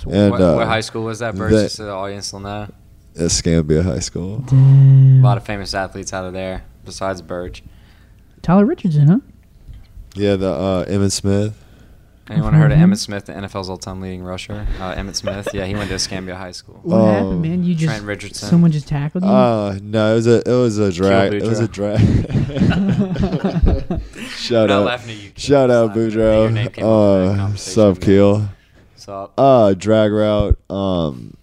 and 0.10 0.32
what, 0.32 0.40
uh, 0.42 0.54
what 0.56 0.68
high 0.68 0.82
school 0.82 1.04
was 1.06 1.20
that? 1.20 1.36
Burst, 1.36 1.56
that- 1.56 1.64
just 1.64 1.76
so 1.78 1.86
the 1.86 1.92
audience 1.92 2.32
will 2.32 2.42
know. 2.42 2.68
Escambia 3.16 3.84
High 3.84 4.00
School. 4.00 4.40
Damn. 4.48 5.20
A 5.22 5.28
lot 5.28 5.38
of 5.38 5.46
famous 5.46 5.74
athletes 5.74 6.14
out 6.14 6.26
of 6.26 6.34
there 6.34 6.64
besides 6.86 7.22
Burch. 7.22 7.64
Tyler 8.42 8.66
Richardson, 8.66 9.08
huh? 9.08 9.20
Yeah, 10.16 10.36
the 10.36 10.50
uh, 10.52 10.86
Emmitt 10.86 11.12
Smith. 11.12 11.58
Anyone 12.30 12.54
heard 12.54 12.72
of 12.72 12.78
Mhm. 12.78 12.84
Emmitt 12.94 12.98
Smith, 13.00 13.26
the 13.26 13.34
NFL's 13.34 13.70
all-time 13.70 14.00
leading 14.00 14.24
rusher? 14.24 14.66
Uh, 14.80 14.94
Emmitt 14.96 15.16
Smith, 15.16 15.50
yeah, 15.54 15.66
he 15.66 15.74
went 15.76 15.90
to 15.90 15.96
Escambia 15.96 16.36
High 16.36 16.52
School. 16.54 16.80
What 16.84 16.96
Oh. 16.98 17.06
happened, 17.12 17.42
man? 17.42 17.64
You 17.64 17.76
just 17.76 17.86
Trent 17.92 18.06
Richardson. 18.06 18.48
someone 18.48 18.72
just 18.72 18.88
tackled 18.88 19.24
you. 19.26 19.30
Uh 19.30 19.78
no, 19.82 20.12
it 20.14 20.16
was 20.16 20.28
a 20.28 20.38
it 20.50 20.56
was 20.62 20.78
a 20.78 20.92
drag. 20.94 21.34
It 21.34 21.44
was 21.44 21.60
a 21.60 21.68
drag. 21.68 22.00
Shout 24.38 24.70
Not 24.70 24.88
out, 24.88 25.08
you, 25.10 25.32
shout 25.36 25.70
out, 25.70 25.94
Just 25.94 26.16
laughing 26.16 26.58
at 26.58 26.74
Boudreaux. 26.74 26.74
came 26.74 26.78
up 26.78 26.78
in 26.78 26.84
that 26.84 26.86
Uh, 26.86 27.36
conversation, 27.36 27.58
sub 27.74 28.00
keel. 28.02 28.50
Sup? 28.96 29.34
Uh, 29.38 29.74
drag 29.74 30.12
route. 30.12 30.58
Um, 30.70 31.34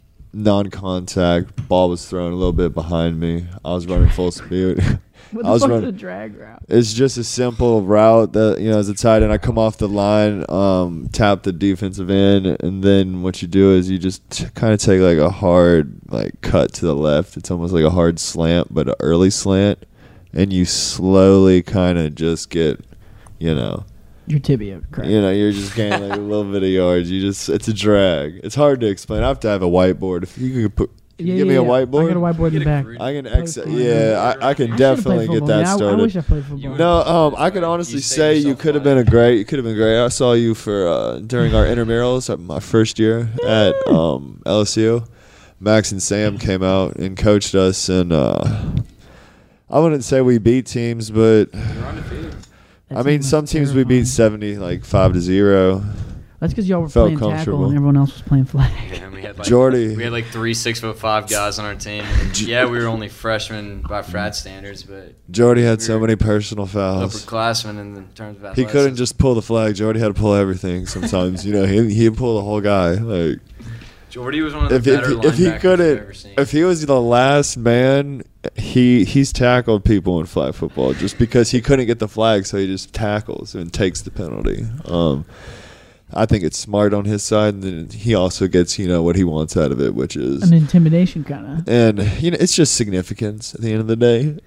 non-contact. 0.42 1.68
Ball 1.68 1.88
was 1.88 2.08
thrown 2.08 2.32
a 2.32 2.36
little 2.36 2.52
bit 2.52 2.74
behind 2.74 3.18
me. 3.20 3.46
I 3.64 3.72
was 3.74 3.86
running 3.86 4.08
full 4.10 4.30
speed. 4.30 4.78
what 5.32 5.44
I 5.44 5.48
the 5.48 5.52
was 5.52 5.62
fuck 5.62 5.70
running. 5.70 5.88
a 5.88 5.92
drag 5.92 6.36
route? 6.36 6.62
It's 6.68 6.92
just 6.94 7.18
a 7.18 7.24
simple 7.24 7.82
route 7.82 8.32
that 8.32 8.60
you 8.60 8.70
know 8.70 8.78
as 8.78 8.88
a 8.88 8.94
tight 8.94 9.22
end. 9.22 9.32
I 9.32 9.38
come 9.38 9.58
off 9.58 9.76
the 9.78 9.88
line, 9.88 10.44
um, 10.48 11.08
tap 11.12 11.42
the 11.42 11.52
defensive 11.52 12.10
end, 12.10 12.46
and 12.60 12.82
then 12.82 13.22
what 13.22 13.42
you 13.42 13.48
do 13.48 13.72
is 13.72 13.90
you 13.90 13.98
just 13.98 14.28
t- 14.30 14.46
kind 14.54 14.72
of 14.72 14.80
take 14.80 15.00
like 15.00 15.18
a 15.18 15.30
hard 15.30 16.00
like 16.08 16.40
cut 16.40 16.72
to 16.74 16.86
the 16.86 16.94
left. 16.94 17.36
It's 17.36 17.50
almost 17.50 17.72
like 17.74 17.84
a 17.84 17.90
hard 17.90 18.18
slant, 18.18 18.72
but 18.72 18.88
an 18.88 18.94
early 19.00 19.30
slant, 19.30 19.84
and 20.32 20.52
you 20.52 20.64
slowly 20.64 21.62
kind 21.62 21.98
of 21.98 22.14
just 22.14 22.50
get, 22.50 22.84
you 23.38 23.54
know, 23.54 23.84
Your 24.28 24.40
tibia 24.40 24.80
cracked. 24.92 25.08
you 25.10 25.20
know, 25.20 25.30
you're 25.30 25.52
just 25.52 25.74
gaining 25.74 26.08
like 26.08 26.18
a 26.18 26.20
little 26.20 26.50
bit 26.52 26.62
of 26.62 26.68
yards. 26.68 27.10
You 27.10 27.20
just 27.20 27.48
it's 27.48 27.66
a 27.68 27.72
drag. 27.74 28.40
It's 28.44 28.54
hard 28.54 28.80
to 28.80 28.86
explain. 28.86 29.22
I 29.22 29.28
have 29.28 29.40
to 29.40 29.48
have 29.48 29.62
a 29.62 29.66
whiteboard. 29.68 30.22
If 30.22 30.36
you 30.38 30.68
could 30.68 30.76
put, 30.76 30.90
can 31.18 31.26
you 31.26 31.32
Yeah, 31.32 31.38
give 31.38 31.46
yeah, 31.46 31.52
me 31.52 31.56
a 31.58 31.62
yeah. 31.62 31.68
whiteboard. 31.68 32.04
I 32.10 32.14
got 32.14 32.16
a 32.16 32.20
whiteboard 32.34 32.52
in 32.52 32.58
the 32.60 32.64
back. 32.64 32.86
I 33.00 33.12
can 33.14 33.24
Play 33.24 33.40
ex- 33.40 33.56
yeah, 33.66 34.34
I, 34.40 34.50
I 34.50 34.54
can 34.54 34.72
I 34.72 34.76
definitely 34.76 35.26
get 35.28 35.46
that 35.46 35.60
Yeah, 35.60 35.76
started. 35.76 35.98
I, 35.98 36.02
wish 36.02 36.16
I 36.16 36.20
played 36.20 36.44
football. 36.44 36.76
No, 36.76 36.92
um, 37.00 37.34
I 37.38 37.50
could 37.50 37.64
honestly 37.64 37.96
You 37.96 38.00
say 38.02 38.36
you 38.36 38.54
could 38.54 38.74
have 38.74 38.84
been 38.84 38.98
a 38.98 39.04
great. 39.04 39.38
You 39.38 39.44
could 39.44 39.58
have 39.58 39.64
been 39.64 39.76
great. 39.76 39.98
I 40.04 40.08
saw 40.08 40.34
you 40.34 40.54
for 40.54 40.86
uh, 40.86 41.18
during 41.20 41.54
our 41.54 41.64
intramurals 41.64 42.30
at 42.30 42.38
my 42.38 42.60
first 42.60 42.98
year 42.98 43.30
at 43.46 43.74
um, 43.88 44.42
LSU. 44.46 45.08
Max 45.60 45.90
and 45.90 46.00
Sam 46.00 46.38
came 46.38 46.62
out 46.62 46.94
and 46.96 47.16
coached 47.16 47.56
us, 47.56 47.88
and 47.88 48.12
uh, 48.12 48.44
I 49.68 49.80
wouldn't 49.80 50.04
say 50.04 50.20
we 50.20 50.38
beat 50.38 50.66
teams, 50.66 51.10
but 51.10 51.46
You're 51.52 51.62
undefeated. 51.84 52.24
That 52.26 52.27
I 52.90 53.02
mean 53.02 53.22
some 53.22 53.42
was 53.42 53.50
teams 53.50 53.74
we 53.74 53.84
beat 53.84 54.06
seventy, 54.06 54.56
like 54.56 54.84
five 54.84 55.12
to 55.12 55.20
zero. 55.20 55.82
That's 56.40 56.52
because 56.52 56.68
y'all 56.68 56.82
were 56.82 56.88
Felt 56.88 57.06
playing 57.06 57.18
tackle 57.18 57.30
comfortable. 57.32 57.64
and 57.66 57.74
everyone 57.74 57.96
else 57.96 58.12
was 58.12 58.22
playing 58.22 58.44
flag. 58.44 58.70
Yeah, 58.92 59.04
and 59.06 59.12
we 59.12 59.22
had 59.22 59.36
like 59.38 59.46
Jordy. 59.48 59.96
We 59.96 60.04
had 60.04 60.12
like 60.12 60.26
three 60.26 60.54
six 60.54 60.78
foot 60.78 60.96
five 60.96 61.28
guys 61.28 61.58
on 61.58 61.64
our 61.64 61.74
team. 61.74 62.04
And 62.04 62.40
yeah, 62.40 62.64
we 62.64 62.78
were 62.78 62.86
only 62.86 63.08
freshmen 63.08 63.82
by 63.82 64.02
frat 64.02 64.36
standards, 64.36 64.84
but 64.84 65.14
Jordy 65.32 65.62
had 65.62 65.82
so 65.82 65.98
many 65.98 66.14
personal 66.14 66.66
fouls. 66.66 67.24
upperclassmen 67.24 67.80
in 67.80 67.94
the 67.94 68.02
terms 68.14 68.40
of 68.42 68.54
He 68.54 68.64
couldn't 68.64 68.94
just 68.94 69.18
pull 69.18 69.34
the 69.34 69.42
flag. 69.42 69.74
Jordy 69.74 69.98
had 69.98 70.14
to 70.14 70.20
pull 70.20 70.34
everything. 70.34 70.86
Sometimes, 70.86 71.44
you 71.44 71.52
know, 71.52 71.66
he 71.66 71.92
he'd 71.92 72.16
pull 72.16 72.36
the 72.36 72.42
whole 72.42 72.60
guy. 72.60 72.92
Like 72.92 73.38
Jordy 74.10 74.40
was 74.40 74.54
one 74.54 74.64
of 74.64 74.70
the 74.70 74.76
if 74.76 74.86
if, 74.86 75.00
better 75.00 75.08
he- 75.20 75.28
if 75.28 75.34
he 75.36 75.44
linebackers 75.44 75.52
I've 75.54 75.60
couldn't, 75.60 75.98
ever 75.98 76.14
seen. 76.14 76.34
if 76.38 76.50
he 76.50 76.64
was 76.64 76.86
the 76.86 77.00
last 77.00 77.56
man, 77.56 78.22
he 78.56 79.04
he's 79.04 79.32
tackled 79.32 79.84
people 79.84 80.18
in 80.20 80.26
flag 80.26 80.54
football 80.54 80.94
just 80.94 81.18
because 81.18 81.50
he 81.50 81.60
couldn't 81.60 81.86
get 81.86 81.98
the 81.98 82.08
flag, 82.08 82.46
so 82.46 82.56
he 82.58 82.66
just 82.66 82.92
tackles 82.94 83.54
and 83.54 83.72
takes 83.72 84.02
the 84.02 84.10
penalty. 84.10 84.64
Um, 84.86 85.24
I 86.14 86.24
think 86.24 86.42
it's 86.42 86.56
smart 86.56 86.94
on 86.94 87.04
his 87.04 87.22
side, 87.22 87.52
and 87.54 87.62
then 87.62 87.90
he 87.90 88.14
also 88.14 88.46
gets 88.48 88.78
you 88.78 88.88
know 88.88 89.02
what 89.02 89.14
he 89.16 89.24
wants 89.24 89.56
out 89.58 89.72
of 89.72 89.80
it, 89.80 89.94
which 89.94 90.16
is. 90.16 90.42
An 90.42 90.54
intimidation 90.56 91.22
kind 91.24 91.58
of. 91.60 91.68
and 91.68 91.98
you 92.22 92.30
know, 92.30 92.38
it's 92.40 92.54
just 92.56 92.74
significance 92.74 93.54
at 93.54 93.60
the 93.60 93.70
end 93.72 93.80
of 93.80 93.86
the 93.88 93.96
day. 93.96 94.38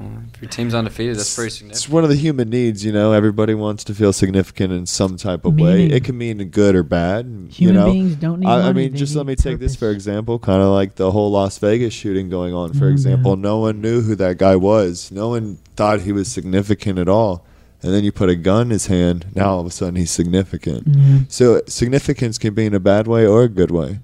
Well, 0.00 0.22
if 0.34 0.40
your 0.40 0.48
team's 0.50 0.74
undefeated, 0.74 1.16
that's 1.16 1.34
pretty 1.34 1.50
significant. 1.50 1.76
It's 1.84 1.88
one 1.88 2.04
of 2.04 2.08
the 2.10 2.16
human 2.16 2.48
needs, 2.48 2.82
you 2.84 2.90
know. 2.90 3.12
Everybody 3.12 3.52
wants 3.52 3.84
to 3.84 3.94
feel 3.94 4.12
significant 4.14 4.72
in 4.72 4.86
some 4.86 5.18
type 5.18 5.44
of 5.44 5.60
way. 5.60 5.86
It 5.86 6.04
can 6.04 6.16
mean 6.16 6.42
good 6.48 6.74
or 6.74 6.82
bad. 6.82 7.26
Human 7.26 7.50
you 7.58 7.72
know? 7.72 7.92
beings 7.92 8.16
don't 8.16 8.40
need 8.40 8.48
I, 8.48 8.68
I 8.68 8.72
mean, 8.72 8.92
they 8.92 8.98
just 8.98 9.14
let 9.14 9.26
me 9.26 9.36
take 9.36 9.58
this 9.58 9.74
for 9.76 9.80
purpose. 9.90 9.96
example. 9.96 10.38
Kind 10.38 10.62
of 10.62 10.68
like 10.70 10.94
the 10.94 11.10
whole 11.10 11.30
Las 11.30 11.58
Vegas 11.58 11.92
shooting 11.92 12.30
going 12.30 12.54
on. 12.54 12.72
For 12.72 12.86
Oh, 12.86 12.90
example, 12.90 13.32
God. 13.36 13.42
no 13.42 13.58
one 13.58 13.82
knew 13.82 14.00
who 14.00 14.14
that 14.16 14.38
guy 14.38 14.56
was. 14.56 15.12
No 15.12 15.28
one 15.28 15.58
thought 15.76 16.00
he 16.00 16.12
was 16.12 16.32
significant 16.32 16.98
at 16.98 17.08
all. 17.08 17.44
And 17.82 17.92
then 17.94 18.02
you 18.04 18.10
put 18.12 18.28
a 18.30 18.36
gun 18.36 18.62
in 18.68 18.70
his 18.70 18.86
hand. 18.86 19.26
Now 19.34 19.50
all 19.54 19.60
of 19.60 19.66
a 19.66 19.70
sudden 19.70 19.96
he's 19.96 20.10
significant. 20.10 20.84
Yeah. 20.86 21.18
So 21.28 21.60
significance 21.66 22.38
can 22.38 22.54
be 22.54 22.64
in 22.66 22.74
a 22.74 22.80
bad 22.80 23.06
way 23.06 23.26
or 23.26 23.42
a 23.42 23.48
good 23.48 23.70
way. 23.70 24.00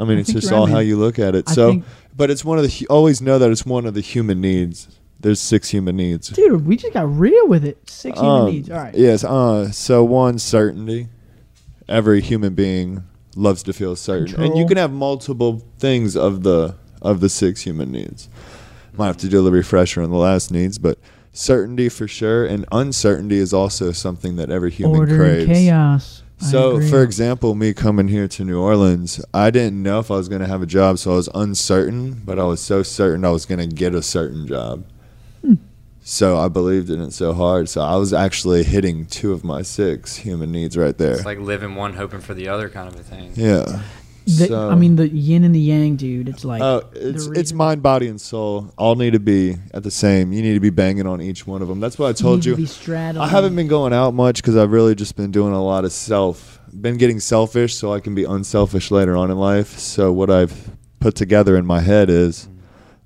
I 0.00 0.04
mean, 0.04 0.18
I 0.18 0.20
it's 0.20 0.28
think 0.28 0.38
just 0.42 0.50
you're 0.50 0.52
right, 0.52 0.60
all 0.60 0.66
how 0.66 0.76
man. 0.78 0.86
you 0.86 0.96
look 0.96 1.18
at 1.18 1.34
it. 1.34 1.48
I 1.48 1.52
so, 1.54 1.70
think- 1.70 1.84
but 2.16 2.30
it's 2.30 2.44
one 2.44 2.58
of 2.58 2.64
the 2.64 2.70
hu- 2.70 2.86
always 2.88 3.20
know 3.20 3.38
that 3.38 3.50
it's 3.50 3.64
one 3.66 3.84
of 3.86 3.94
the 3.94 4.00
human 4.00 4.40
needs. 4.40 4.88
There's 5.20 5.40
six 5.40 5.68
human 5.70 5.96
needs. 5.96 6.28
Dude, 6.28 6.64
we 6.66 6.76
just 6.76 6.94
got 6.94 7.12
real 7.18 7.48
with 7.48 7.64
it. 7.64 7.78
Six 7.90 8.18
human 8.18 8.40
Um, 8.42 8.50
needs. 8.50 8.70
All 8.70 8.76
right. 8.78 8.94
Yes. 8.94 9.24
Uh, 9.24 9.70
so 9.70 10.04
one 10.04 10.38
certainty. 10.38 11.08
Every 11.88 12.20
human 12.20 12.54
being 12.54 13.04
loves 13.34 13.62
to 13.62 13.72
feel 13.72 13.96
certain, 13.96 14.38
and 14.42 14.56
you 14.58 14.66
can 14.66 14.76
have 14.76 14.92
multiple 14.92 15.62
things 15.78 16.16
of 16.16 16.42
the 16.42 16.74
of 17.00 17.20
the 17.20 17.28
six 17.30 17.62
human 17.62 17.90
needs. 17.90 18.28
Might 18.96 19.06
have 19.06 19.16
to 19.18 19.28
do 19.28 19.40
a 19.40 19.42
little 19.42 19.56
refresher 19.56 20.02
on 20.02 20.10
the 20.10 20.16
last 20.18 20.50
needs, 20.50 20.76
but 20.76 20.98
certainty 21.32 21.88
for 21.88 22.06
sure, 22.06 22.44
and 22.44 22.66
uncertainty 22.72 23.38
is 23.38 23.54
also 23.54 23.90
something 23.92 24.36
that 24.36 24.50
every 24.50 24.70
human 24.70 24.98
Order 24.98 25.16
craves. 25.16 25.46
chaos. 25.46 26.22
So, 26.40 26.80
for 26.88 27.02
example, 27.02 27.54
me 27.54 27.72
coming 27.72 28.08
here 28.08 28.28
to 28.28 28.44
New 28.44 28.60
Orleans, 28.60 29.24
I 29.34 29.50
didn't 29.50 29.82
know 29.82 29.98
if 29.98 30.10
I 30.10 30.14
was 30.14 30.28
going 30.28 30.40
to 30.42 30.46
have 30.46 30.62
a 30.62 30.66
job, 30.66 30.98
so 30.98 31.12
I 31.12 31.16
was 31.16 31.28
uncertain, 31.34 32.20
but 32.24 32.38
I 32.38 32.44
was 32.44 32.60
so 32.60 32.82
certain 32.84 33.24
I 33.24 33.30
was 33.30 33.44
going 33.46 33.58
to 33.66 33.74
get 33.74 33.94
a 33.94 34.02
certain 34.02 34.46
job. 34.46 34.84
So 36.10 36.38
I 36.38 36.48
believed 36.48 36.88
in 36.88 37.02
it 37.02 37.12
so 37.12 37.34
hard. 37.34 37.68
So 37.68 37.82
I 37.82 37.96
was 37.96 38.14
actually 38.14 38.64
hitting 38.64 39.04
two 39.04 39.34
of 39.34 39.44
my 39.44 39.60
six 39.60 40.16
human 40.16 40.50
needs 40.50 40.74
right 40.74 40.96
there. 40.96 41.12
It's 41.12 41.26
like 41.26 41.38
living 41.38 41.74
one, 41.74 41.92
hoping 41.92 42.20
for 42.20 42.32
the 42.32 42.48
other 42.48 42.70
kind 42.70 42.88
of 42.88 42.98
a 42.98 43.02
thing. 43.02 43.32
yeah. 43.34 43.82
The- 44.24 44.46
so, 44.46 44.70
I 44.70 44.74
mean, 44.74 44.96
the 44.96 45.06
yin 45.06 45.44
and 45.44 45.54
the 45.54 45.60
yang, 45.60 45.96
dude. 45.96 46.30
It's 46.30 46.46
like. 46.46 46.62
oh, 46.62 46.80
the 46.92 47.10
it's 47.10 47.26
it's 47.26 47.52
mind, 47.52 47.82
body, 47.82 48.08
and 48.08 48.18
soul 48.18 48.72
all 48.78 48.94
need 48.94 49.12
to 49.12 49.20
be 49.20 49.56
at 49.74 49.82
the 49.82 49.90
same. 49.90 50.32
You 50.32 50.40
need 50.40 50.54
to 50.54 50.60
be 50.60 50.70
banging 50.70 51.06
on 51.06 51.20
each 51.20 51.46
one 51.46 51.60
of 51.60 51.68
them. 51.68 51.78
That's 51.78 51.98
what 51.98 52.08
I 52.08 52.12
told 52.14 52.38
need 52.38 52.58
you. 52.58 52.66
to 52.66 52.90
be. 52.90 53.18
I 53.18 53.28
haven't 53.28 53.54
been 53.54 53.68
going 53.68 53.92
out 53.92 54.14
much 54.14 54.36
because 54.36 54.56
I've 54.56 54.72
really 54.72 54.94
just 54.94 55.14
been 55.14 55.30
doing 55.30 55.52
a 55.52 55.62
lot 55.62 55.84
of 55.84 55.92
self. 55.92 56.58
Been 56.78 56.96
getting 56.96 57.20
selfish 57.20 57.74
so 57.74 57.92
I 57.92 58.00
can 58.00 58.14
be 58.14 58.24
unselfish 58.24 58.90
later 58.90 59.14
on 59.14 59.30
in 59.30 59.36
life. 59.36 59.78
So 59.78 60.10
what 60.12 60.30
I've 60.30 60.70
put 61.00 61.14
together 61.14 61.56
in 61.56 61.66
my 61.66 61.80
head 61.80 62.08
is, 62.08 62.44
mm-hmm. 62.46 62.57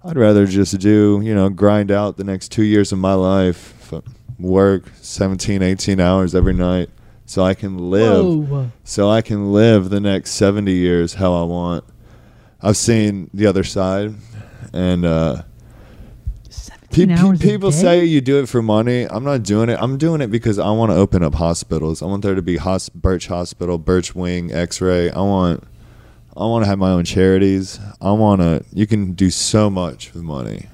I'd 0.04 0.16
rather 0.16 0.46
just 0.46 0.78
do 0.80 1.20
you 1.22 1.34
know 1.34 1.48
grind 1.48 1.90
out 1.90 2.16
the 2.16 2.24
next 2.24 2.50
two 2.50 2.64
years 2.64 2.92
of 2.92 2.98
my 2.98 3.14
life, 3.14 3.92
work 4.38 4.84
17, 5.00 5.62
18 5.62 6.00
hours 6.00 6.34
every 6.34 6.54
night, 6.54 6.90
so 7.26 7.42
I 7.44 7.54
can 7.54 7.78
live. 7.90 8.48
Whoa. 8.48 8.70
So 8.84 9.08
I 9.10 9.22
can 9.22 9.52
live 9.52 9.90
the 9.90 10.00
next 10.00 10.32
seventy 10.32 10.72
years 10.74 11.14
how 11.14 11.34
I 11.34 11.44
want. 11.44 11.84
I've 12.60 12.76
seen 12.76 13.30
the 13.32 13.46
other 13.46 13.64
side, 13.64 14.14
and. 14.72 15.04
uh 15.04 15.42
Pe- 16.90 17.06
pe- 17.06 17.38
people 17.38 17.72
say 17.72 18.04
you 18.04 18.20
do 18.20 18.38
it 18.42 18.50
for 18.50 18.60
money. 18.60 19.04
I'm 19.04 19.24
not 19.24 19.42
doing 19.44 19.70
it. 19.70 19.78
I'm 19.80 19.96
doing 19.96 20.20
it 20.20 20.26
because 20.30 20.58
I 20.58 20.70
want 20.72 20.90
to 20.92 20.96
open 20.96 21.22
up 21.22 21.34
hospitals. 21.34 22.02
I 22.02 22.04
want 22.04 22.22
there 22.22 22.34
to 22.34 22.42
be 22.42 22.58
Burch 22.94 23.28
Hospital, 23.28 23.78
Burch 23.78 24.14
Wing, 24.14 24.52
X-ray. 24.52 25.10
I 25.10 25.20
want, 25.20 25.64
I 26.36 26.40
want 26.46 26.64
to 26.64 26.68
have 26.68 26.78
my 26.78 26.90
own 26.90 27.04
charities. 27.04 27.78
I 28.00 28.12
want 28.12 28.40
to. 28.40 28.64
You 28.72 28.86
can 28.86 29.12
do 29.12 29.30
so 29.30 29.68
much 29.70 30.12
with 30.14 30.22
money. 30.22 30.66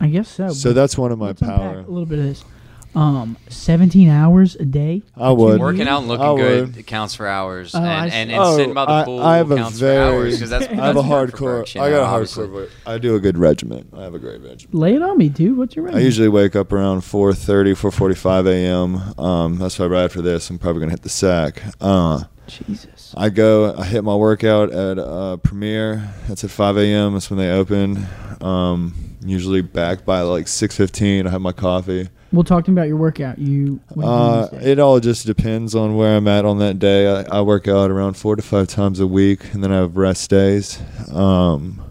I 0.00 0.08
guess 0.08 0.28
so. 0.28 0.48
So 0.50 0.72
that's 0.72 0.96
one 0.96 1.12
of 1.12 1.18
my 1.18 1.28
let's 1.28 1.40
power. 1.42 1.78
A 1.80 1.90
little 1.90 2.06
bit 2.06 2.18
of 2.20 2.24
this. 2.26 2.44
Um, 2.92 3.36
17 3.48 4.08
hours 4.08 4.56
a 4.56 4.64
day. 4.64 5.02
I 5.16 5.30
would. 5.30 5.60
Working 5.60 5.86
out 5.86 6.00
and 6.00 6.08
looking 6.08 6.26
I 6.26 6.36
good 6.36 6.74
would. 6.76 6.86
counts 6.88 7.14
for 7.14 7.26
hours, 7.28 7.72
Oh, 7.72 7.78
I 7.78 7.82
and, 8.06 8.12
and, 8.12 8.30
and 8.32 8.40
Oh, 8.40 8.56
sitting 8.56 8.74
by 8.74 8.84
the 8.84 9.04
pool 9.04 9.20
I 9.22 9.36
have 9.36 9.52
a 9.52 9.56
counts 9.56 9.78
very- 9.78 9.94
for 9.96 10.02
hours 10.16 10.34
because 10.34 10.50
that's 10.50 10.66
I 10.72 10.74
have 10.74 10.96
a 10.96 11.02
that's 11.02 11.08
work 11.08 11.30
for 11.30 11.36
hardcore. 11.36 11.58
Burch, 11.60 11.76
I 11.76 11.88
know, 11.90 11.90
got 11.90 12.02
a 12.02 12.06
obviously. 12.14 12.46
hardcore. 12.48 12.70
I 12.86 12.98
do 12.98 13.14
a 13.14 13.20
good 13.20 13.38
regimen. 13.38 13.88
I 13.96 14.02
have 14.02 14.14
a 14.14 14.18
great 14.18 14.40
regimen. 14.40 14.76
Lay 14.80 14.94
it 14.96 15.02
on 15.02 15.18
me, 15.18 15.28
dude. 15.28 15.56
What's 15.56 15.76
your 15.76 15.88
I 15.94 16.00
usually 16.00 16.28
wake 16.28 16.56
up 16.56 16.72
around 16.72 17.02
4.30, 17.02 17.74
4.45 17.74 18.48
a.m. 18.48 19.24
Um, 19.24 19.58
that's 19.58 19.78
why 19.78 19.86
right 19.86 20.02
after 20.04 20.20
this, 20.20 20.50
I'm 20.50 20.58
probably 20.58 20.80
gonna 20.80 20.90
hit 20.90 21.02
the 21.02 21.08
sack. 21.10 21.62
Uh, 21.80 22.24
Jesus. 22.48 22.99
I 23.16 23.28
go, 23.30 23.74
I 23.76 23.84
hit 23.84 24.04
my 24.04 24.14
workout 24.14 24.70
at 24.72 24.98
uh, 24.98 25.36
Premiere. 25.38 26.12
That's 26.28 26.44
at 26.44 26.50
5 26.50 26.76
a.m. 26.78 27.12
That's 27.14 27.30
when 27.30 27.38
they 27.38 27.50
open. 27.50 28.06
Um, 28.40 28.94
usually 29.24 29.62
back 29.62 30.04
by 30.04 30.20
like 30.20 30.46
6:15. 30.46 31.26
I 31.26 31.30
have 31.30 31.40
my 31.40 31.52
coffee. 31.52 32.08
We'll 32.32 32.44
talk 32.44 32.64
to 32.66 32.70
me 32.70 32.74
about 32.74 32.86
your 32.86 32.96
workout. 32.96 33.38
You. 33.38 33.80
what 33.88 34.04
do 34.04 34.56
you 34.56 34.60
do 34.60 34.66
Uh, 34.66 34.70
it 34.70 34.78
all 34.78 35.00
just 35.00 35.26
depends 35.26 35.74
on 35.74 35.96
where 35.96 36.16
I'm 36.16 36.28
at 36.28 36.44
on 36.44 36.58
that 36.58 36.78
day. 36.78 37.08
I, 37.08 37.38
I 37.38 37.40
work 37.40 37.66
out 37.66 37.90
around 37.90 38.14
four 38.14 38.36
to 38.36 38.42
five 38.42 38.68
times 38.68 39.00
a 39.00 39.06
week, 39.06 39.52
and 39.52 39.64
then 39.64 39.72
I 39.72 39.76
have 39.78 39.96
rest 39.96 40.30
days. 40.30 40.80
Um, 41.12 41.82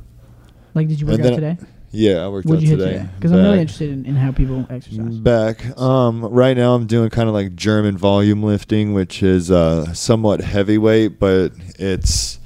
like, 0.73 0.87
did 0.87 1.01
you 1.01 1.07
work 1.07 1.19
out 1.19 1.35
today? 1.35 1.57
Yeah, 1.91 2.17
I 2.23 2.27
worked 2.27 2.47
What'd 2.47 2.63
out 2.63 2.69
you 2.69 2.77
today? 2.77 3.07
Because 3.15 3.31
I'm 3.31 3.39
really 3.39 3.61
interested 3.61 3.89
in, 3.91 4.05
in 4.05 4.15
how 4.15 4.31
people 4.31 4.65
exercise. 4.69 5.17
Back. 5.17 5.77
Um, 5.77 6.23
right 6.25 6.55
now 6.55 6.75
I'm 6.75 6.85
doing 6.85 7.09
kind 7.09 7.27
of 7.27 7.33
like 7.33 7.55
German 7.55 7.97
volume 7.97 8.43
lifting, 8.43 8.93
which 8.93 9.23
is 9.23 9.49
uh, 9.49 9.93
somewhat 9.93 10.41
heavyweight, 10.41 11.19
but 11.19 11.53
it's 11.79 12.39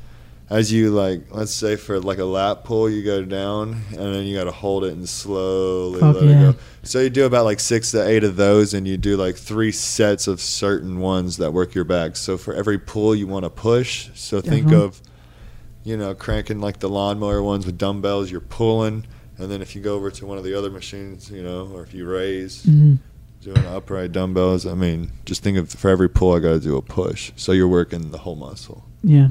as 0.49 0.71
you 0.71 0.91
like. 0.91 1.23
Let's 1.31 1.53
say 1.53 1.75
for 1.75 1.99
like 1.99 2.19
a 2.19 2.25
lat 2.25 2.63
pull, 2.63 2.89
you 2.89 3.03
go 3.03 3.23
down 3.25 3.81
and 3.89 4.13
then 4.15 4.25
you 4.25 4.37
got 4.37 4.45
to 4.45 4.51
hold 4.51 4.85
it 4.85 4.93
and 4.93 5.07
slowly 5.09 5.99
Fuck 5.99 6.15
let 6.15 6.23
yeah. 6.25 6.49
it 6.49 6.53
go. 6.53 6.59
So 6.83 6.99
you 6.99 7.09
do 7.09 7.25
about 7.25 7.45
like 7.45 7.59
six 7.59 7.91
to 7.91 8.07
eight 8.07 8.23
of 8.23 8.35
those, 8.35 8.73
and 8.73 8.87
you 8.87 8.97
do 8.97 9.17
like 9.17 9.35
three 9.35 9.71
sets 9.71 10.27
of 10.27 10.39
certain 10.39 10.99
ones 10.99 11.37
that 11.37 11.51
work 11.51 11.73
your 11.75 11.85
back. 11.85 12.15
So 12.15 12.37
for 12.37 12.53
every 12.53 12.77
pull 12.77 13.13
you 13.15 13.27
want 13.27 13.43
to 13.45 13.49
push, 13.49 14.09
so 14.13 14.39
think 14.41 14.67
Uh-huh. 14.67 14.83
of 14.83 15.01
you 15.83 15.97
know 15.97 16.13
cranking 16.13 16.61
like 16.61 16.79
the 16.79 16.89
lawnmower 16.89 17.41
ones 17.43 17.65
with 17.65 17.77
dumbbells. 17.77 18.31
You're 18.31 18.39
pulling. 18.39 19.05
And 19.37 19.49
then 19.51 19.61
if 19.61 19.75
you 19.75 19.81
go 19.81 19.95
over 19.95 20.11
to 20.11 20.25
one 20.25 20.37
of 20.37 20.43
the 20.43 20.53
other 20.57 20.69
machines, 20.69 21.29
you 21.31 21.41
know, 21.43 21.69
or 21.73 21.83
if 21.83 21.93
you 21.93 22.05
raise, 22.07 22.63
Mhm. 22.65 22.99
doing 23.41 23.65
upright 23.65 24.11
dumbbells. 24.11 24.65
I 24.65 24.73
mean, 24.75 25.11
just 25.25 25.41
think 25.43 25.57
of 25.57 25.69
for 25.69 25.89
every 25.89 26.07
pull, 26.09 26.33
I 26.33 26.39
got 26.39 26.53
to 26.53 26.59
do 26.59 26.77
a 26.77 26.81
push. 26.81 27.31
So 27.35 27.51
you're 27.51 27.67
working 27.67 28.11
the 28.11 28.19
whole 28.19 28.35
muscle. 28.35 28.85
Yeah. 29.03 29.29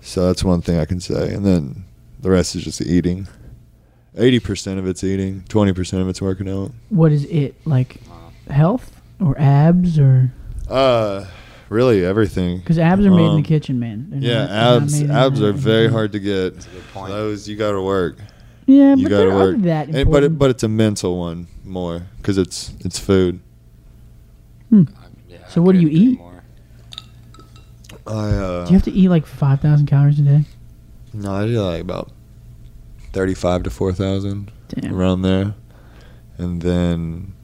So 0.00 0.26
that's 0.26 0.44
one 0.44 0.60
thing 0.60 0.78
I 0.78 0.84
can 0.84 1.00
say. 1.00 1.32
And 1.34 1.44
then 1.44 1.84
the 2.20 2.30
rest 2.30 2.54
is 2.54 2.62
just 2.64 2.80
eating. 2.82 3.26
80% 4.16 4.78
of 4.78 4.86
it's 4.86 5.02
eating, 5.02 5.44
20% 5.48 6.02
of 6.02 6.08
it's 6.08 6.20
working 6.20 6.48
out. 6.48 6.72
What 6.90 7.10
is 7.12 7.24
it 7.24 7.54
like? 7.64 7.96
Health 8.50 9.00
or 9.20 9.34
abs 9.40 9.98
or? 9.98 10.32
Uh, 10.68 11.24
really 11.70 12.04
everything. 12.04 12.58
Because 12.58 12.78
abs 12.78 13.06
are 13.06 13.10
made 13.10 13.22
in 13.24 13.30
Um, 13.30 13.36
the 13.36 13.48
kitchen, 13.48 13.78
man. 13.78 14.08
They're 14.10 14.20
Yeah, 14.20 14.46
not- 14.46 14.82
abs 14.82 15.02
abs 15.02 15.40
are 15.40 15.52
very 15.52 15.88
hard 15.88 16.12
to 16.12 16.18
get. 16.20 16.54
That's 16.54 16.66
a 16.66 16.70
good 16.70 16.88
point. 16.92 17.08
Those 17.08 17.48
you 17.48 17.56
got 17.56 17.72
to 17.72 17.80
work. 17.80 18.18
Yeah, 18.66 18.94
You 18.94 19.04
but 19.04 19.10
got 19.10 19.16
they're 19.18 19.30
to 19.30 19.34
work. 19.34 19.56
not 19.56 19.64
that 19.64 19.88
And- 19.94 20.10
but 20.10 20.22
it, 20.24 20.38
but 20.38 20.50
it's 20.50 20.62
a 20.62 20.68
mental 20.68 21.18
one 21.18 21.46
more 21.64 22.02
cuz 22.22 22.38
it's 22.38 22.72
it's 22.80 22.98
food. 22.98 23.40
Hmm. 24.70 24.84
Yeah, 25.28 25.38
So 25.48 25.60
I 25.60 25.64
what 25.64 25.72
do 25.72 25.80
you 25.80 25.88
eat? 25.88 26.18
more. 26.18 26.42
I 28.06 28.10
uh 28.30 28.64
Do 28.64 28.70
you 28.70 28.74
have 28.76 28.82
to 28.84 28.92
eat 28.92 29.08
like 29.08 29.26
5,000 29.26 29.86
calories 29.86 30.18
a 30.18 30.22
day? 30.22 30.44
No, 31.12 31.32
I 31.34 31.46
do 31.46 31.60
like 31.60 31.82
about 31.82 32.10
35 33.12 33.62
to 33.64 33.70
4,000 33.70 34.50
around 34.90 35.22
there. 35.22 35.54
And 36.38 36.62
then 36.62 37.34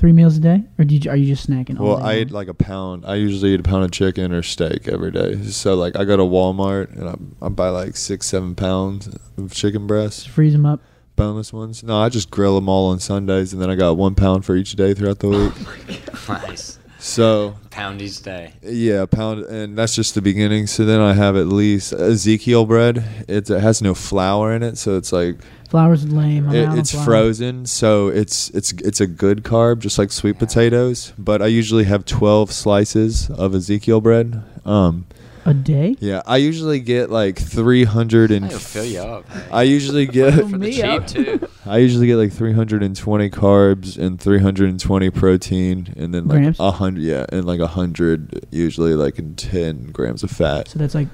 Three 0.00 0.12
meals 0.12 0.38
a 0.38 0.40
day? 0.40 0.64
Or 0.78 0.84
do 0.86 0.96
you, 0.96 1.10
are 1.10 1.16
you 1.16 1.26
just 1.26 1.48
snacking 1.50 1.78
all 1.78 1.86
Well, 1.86 1.96
day 1.98 2.04
I 2.04 2.16
eat 2.20 2.30
like 2.30 2.48
a 2.48 2.54
pound. 2.54 3.04
I 3.04 3.16
usually 3.16 3.52
eat 3.52 3.60
a 3.60 3.62
pound 3.62 3.84
of 3.84 3.90
chicken 3.90 4.32
or 4.32 4.42
steak 4.42 4.88
every 4.88 5.10
day. 5.10 5.42
So 5.42 5.74
like 5.74 5.94
I 5.94 6.04
go 6.04 6.16
to 6.16 6.22
Walmart 6.22 6.96
and 6.98 7.06
I, 7.42 7.46
I 7.46 7.48
buy 7.50 7.68
like 7.68 7.96
six, 7.98 8.26
seven 8.26 8.54
pounds 8.54 9.14
of 9.36 9.52
chicken 9.52 9.86
breasts, 9.86 10.22
Just 10.24 10.34
freeze 10.34 10.54
them 10.54 10.64
up. 10.64 10.80
boneless 11.16 11.52
ones. 11.52 11.82
No, 11.84 11.98
I 12.00 12.08
just 12.08 12.30
grill 12.30 12.54
them 12.54 12.66
all 12.66 12.90
on 12.92 12.98
Sundays, 12.98 13.52
and 13.52 13.60
then 13.60 13.68
I 13.68 13.74
got 13.74 13.98
one 13.98 14.14
pound 14.14 14.46
for 14.46 14.56
each 14.56 14.72
day 14.72 14.94
throughout 14.94 15.18
the 15.18 15.28
oh 15.28 15.86
week. 15.86 16.00
nice. 16.28 16.78
So 16.98 17.56
pound 17.70 18.00
each 18.02 18.22
day. 18.22 18.52
Yeah, 18.62 19.02
a 19.02 19.06
pound, 19.06 19.44
and 19.44 19.76
that's 19.76 19.94
just 19.94 20.14
the 20.14 20.22
beginning. 20.22 20.66
So 20.66 20.84
then 20.84 21.00
I 21.00 21.12
have 21.14 21.36
at 21.36 21.46
least 21.46 21.92
Ezekiel 21.92 22.64
bread. 22.66 23.04
It, 23.28 23.48
it 23.50 23.60
has 23.60 23.80
no 23.82 23.94
flour 23.94 24.54
in 24.54 24.62
it, 24.62 24.76
so 24.78 24.96
it's 24.96 25.12
like 25.12 25.36
Flowers 25.70 26.02
is 26.04 26.12
lame. 26.12 26.52
It, 26.52 26.78
it's 26.78 26.90
flour. 26.90 27.04
frozen. 27.04 27.64
So 27.64 28.08
it's 28.08 28.50
it's 28.50 28.72
it's 28.72 29.00
a 29.00 29.06
good 29.06 29.44
carb, 29.44 29.78
just 29.78 29.98
like 29.98 30.10
sweet 30.10 30.38
potatoes. 30.38 31.12
But 31.16 31.40
I 31.40 31.46
usually 31.46 31.84
have 31.84 32.04
twelve 32.04 32.50
slices 32.52 33.30
of 33.30 33.54
Ezekiel 33.54 34.00
bread. 34.00 34.42
Um, 34.64 35.06
A 35.46 35.54
day? 35.54 35.94
yeah, 36.00 36.22
I 36.26 36.38
usually 36.38 36.80
get 36.80 37.08
like 37.10 37.38
three 37.38 37.84
hundred 37.84 38.32
and. 38.32 38.46
It'll 38.46 38.58
fill 38.58 38.84
you 38.84 38.98
up. 38.98 39.24
I 39.52 39.62
usually 39.62 40.06
get 40.20 40.34
For 40.34 40.42
the 40.42 40.58
me 40.58 40.72
cheap 40.72 41.06
too. 41.06 41.48
I 41.66 41.78
usually 41.78 42.08
get 42.08 42.16
like 42.16 42.32
320 42.32 43.30
carbs 43.30 43.96
and 43.96 44.20
320 44.20 45.10
protein, 45.10 45.94
and 45.96 46.12
then 46.12 46.26
like 46.26 46.56
a 46.58 46.70
hundred, 46.72 47.02
yeah, 47.02 47.26
and 47.30 47.44
like 47.44 47.60
a 47.60 47.68
hundred 47.68 48.44
usually 48.50 48.94
like 48.94 49.20
in 49.20 49.36
10 49.36 49.92
grams 49.92 50.24
of 50.24 50.30
fat. 50.32 50.66
So 50.68 50.80
that's 50.80 50.96
like 50.96 51.06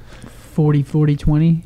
40, 0.55 0.83
40, 0.83 1.17
20. 1.17 1.65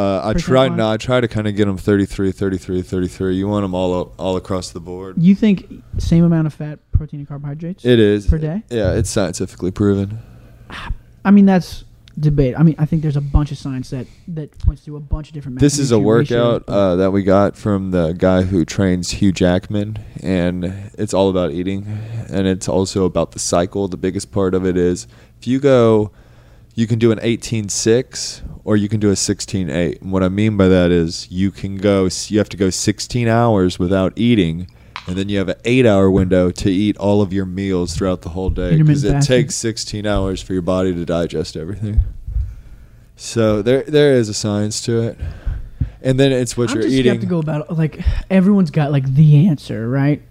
Uh, 0.00 0.28
I 0.28 0.32
try 0.32 0.68
no, 0.68 0.90
I 0.90 0.96
try 0.96 1.20
to 1.20 1.28
kind 1.28 1.46
of 1.46 1.56
get 1.56 1.66
them 1.66 1.76
33, 1.76 2.32
33, 2.32 2.82
33. 2.82 3.34
You 3.36 3.48
want 3.48 3.64
them 3.64 3.74
all 3.74 4.14
all 4.18 4.36
across 4.36 4.70
the 4.70 4.80
board. 4.80 5.16
You 5.18 5.34
think 5.34 5.66
same 5.98 6.24
amount 6.24 6.46
of 6.46 6.54
fat, 6.54 6.78
protein, 6.92 7.20
and 7.20 7.28
carbohydrates? 7.28 7.84
It 7.84 7.98
is 7.98 8.26
Per 8.26 8.38
day? 8.38 8.62
Yeah, 8.70 8.94
it's 8.94 9.10
scientifically 9.10 9.70
proven. 9.70 10.18
I 11.24 11.30
mean, 11.30 11.44
that's 11.46 11.84
debate. 12.18 12.54
I 12.58 12.62
mean, 12.62 12.76
I 12.78 12.86
think 12.86 13.02
there's 13.02 13.16
a 13.16 13.20
bunch 13.20 13.50
of 13.52 13.58
science 13.58 13.90
that 13.90 14.06
that 14.28 14.58
points 14.58 14.84
to 14.84 14.96
a 14.96 15.00
bunch 15.00 15.28
of 15.28 15.34
different. 15.34 15.56
Methods. 15.56 15.76
This 15.76 15.82
is 15.82 15.92
a 15.92 15.98
workout 15.98 16.64
uh, 16.68 16.96
that 16.96 17.10
we 17.10 17.22
got 17.22 17.56
from 17.56 17.90
the 17.90 18.12
guy 18.12 18.42
who 18.42 18.64
trains 18.64 19.10
Hugh 19.10 19.32
Jackman, 19.32 19.98
and 20.22 20.90
it's 20.96 21.12
all 21.12 21.28
about 21.28 21.52
eating, 21.52 21.86
and 22.28 22.46
it's 22.46 22.68
also 22.68 23.04
about 23.04 23.32
the 23.32 23.38
cycle. 23.38 23.88
The 23.88 23.96
biggest 23.96 24.32
part 24.32 24.54
of 24.54 24.64
it 24.64 24.76
is 24.76 25.06
if 25.38 25.46
you 25.46 25.60
go, 25.60 26.10
you 26.74 26.86
can 26.86 26.98
do 26.98 27.12
an 27.12 27.18
18-6 27.18 28.60
or 28.64 28.76
you 28.76 28.88
can 28.88 29.00
do 29.00 29.10
a 29.10 29.14
16-8. 29.14 30.00
And 30.00 30.12
what 30.12 30.22
I 30.22 30.28
mean 30.28 30.56
by 30.56 30.68
that 30.68 30.90
is 30.90 31.30
you 31.30 31.50
can 31.50 31.76
go, 31.76 32.08
you 32.28 32.38
have 32.38 32.48
to 32.50 32.56
go 32.56 32.70
16 32.70 33.28
hours 33.28 33.78
without 33.78 34.12
eating. 34.16 34.68
And 35.06 35.16
then 35.16 35.28
you 35.28 35.38
have 35.38 35.48
an 35.48 35.56
eight-hour 35.64 36.10
window 36.10 36.50
to 36.50 36.70
eat 36.70 36.96
all 36.98 37.22
of 37.22 37.32
your 37.32 37.46
meals 37.46 37.96
throughout 37.96 38.22
the 38.22 38.28
whole 38.28 38.50
day 38.50 38.76
because 38.76 39.02
it 39.02 39.22
takes 39.22 39.54
16 39.56 40.06
hours 40.06 40.42
for 40.42 40.52
your 40.52 40.62
body 40.62 40.94
to 40.94 41.04
digest 41.04 41.56
everything. 41.56 42.02
So 43.16 43.60
there 43.60 43.82
there 43.82 44.14
is 44.14 44.28
a 44.28 44.34
science 44.34 44.80
to 44.82 45.00
it. 45.02 45.18
And 46.02 46.18
then 46.18 46.32
it's 46.32 46.56
what 46.56 46.70
I'm 46.70 46.76
you're 46.76 46.82
just 46.84 46.94
eating. 46.94 47.12
skeptical 47.12 47.40
about 47.40 47.76
like 47.76 48.00
everyone's 48.30 48.70
got 48.70 48.92
like 48.92 49.14
the 49.14 49.46
answer, 49.46 49.88
right? 49.88 50.22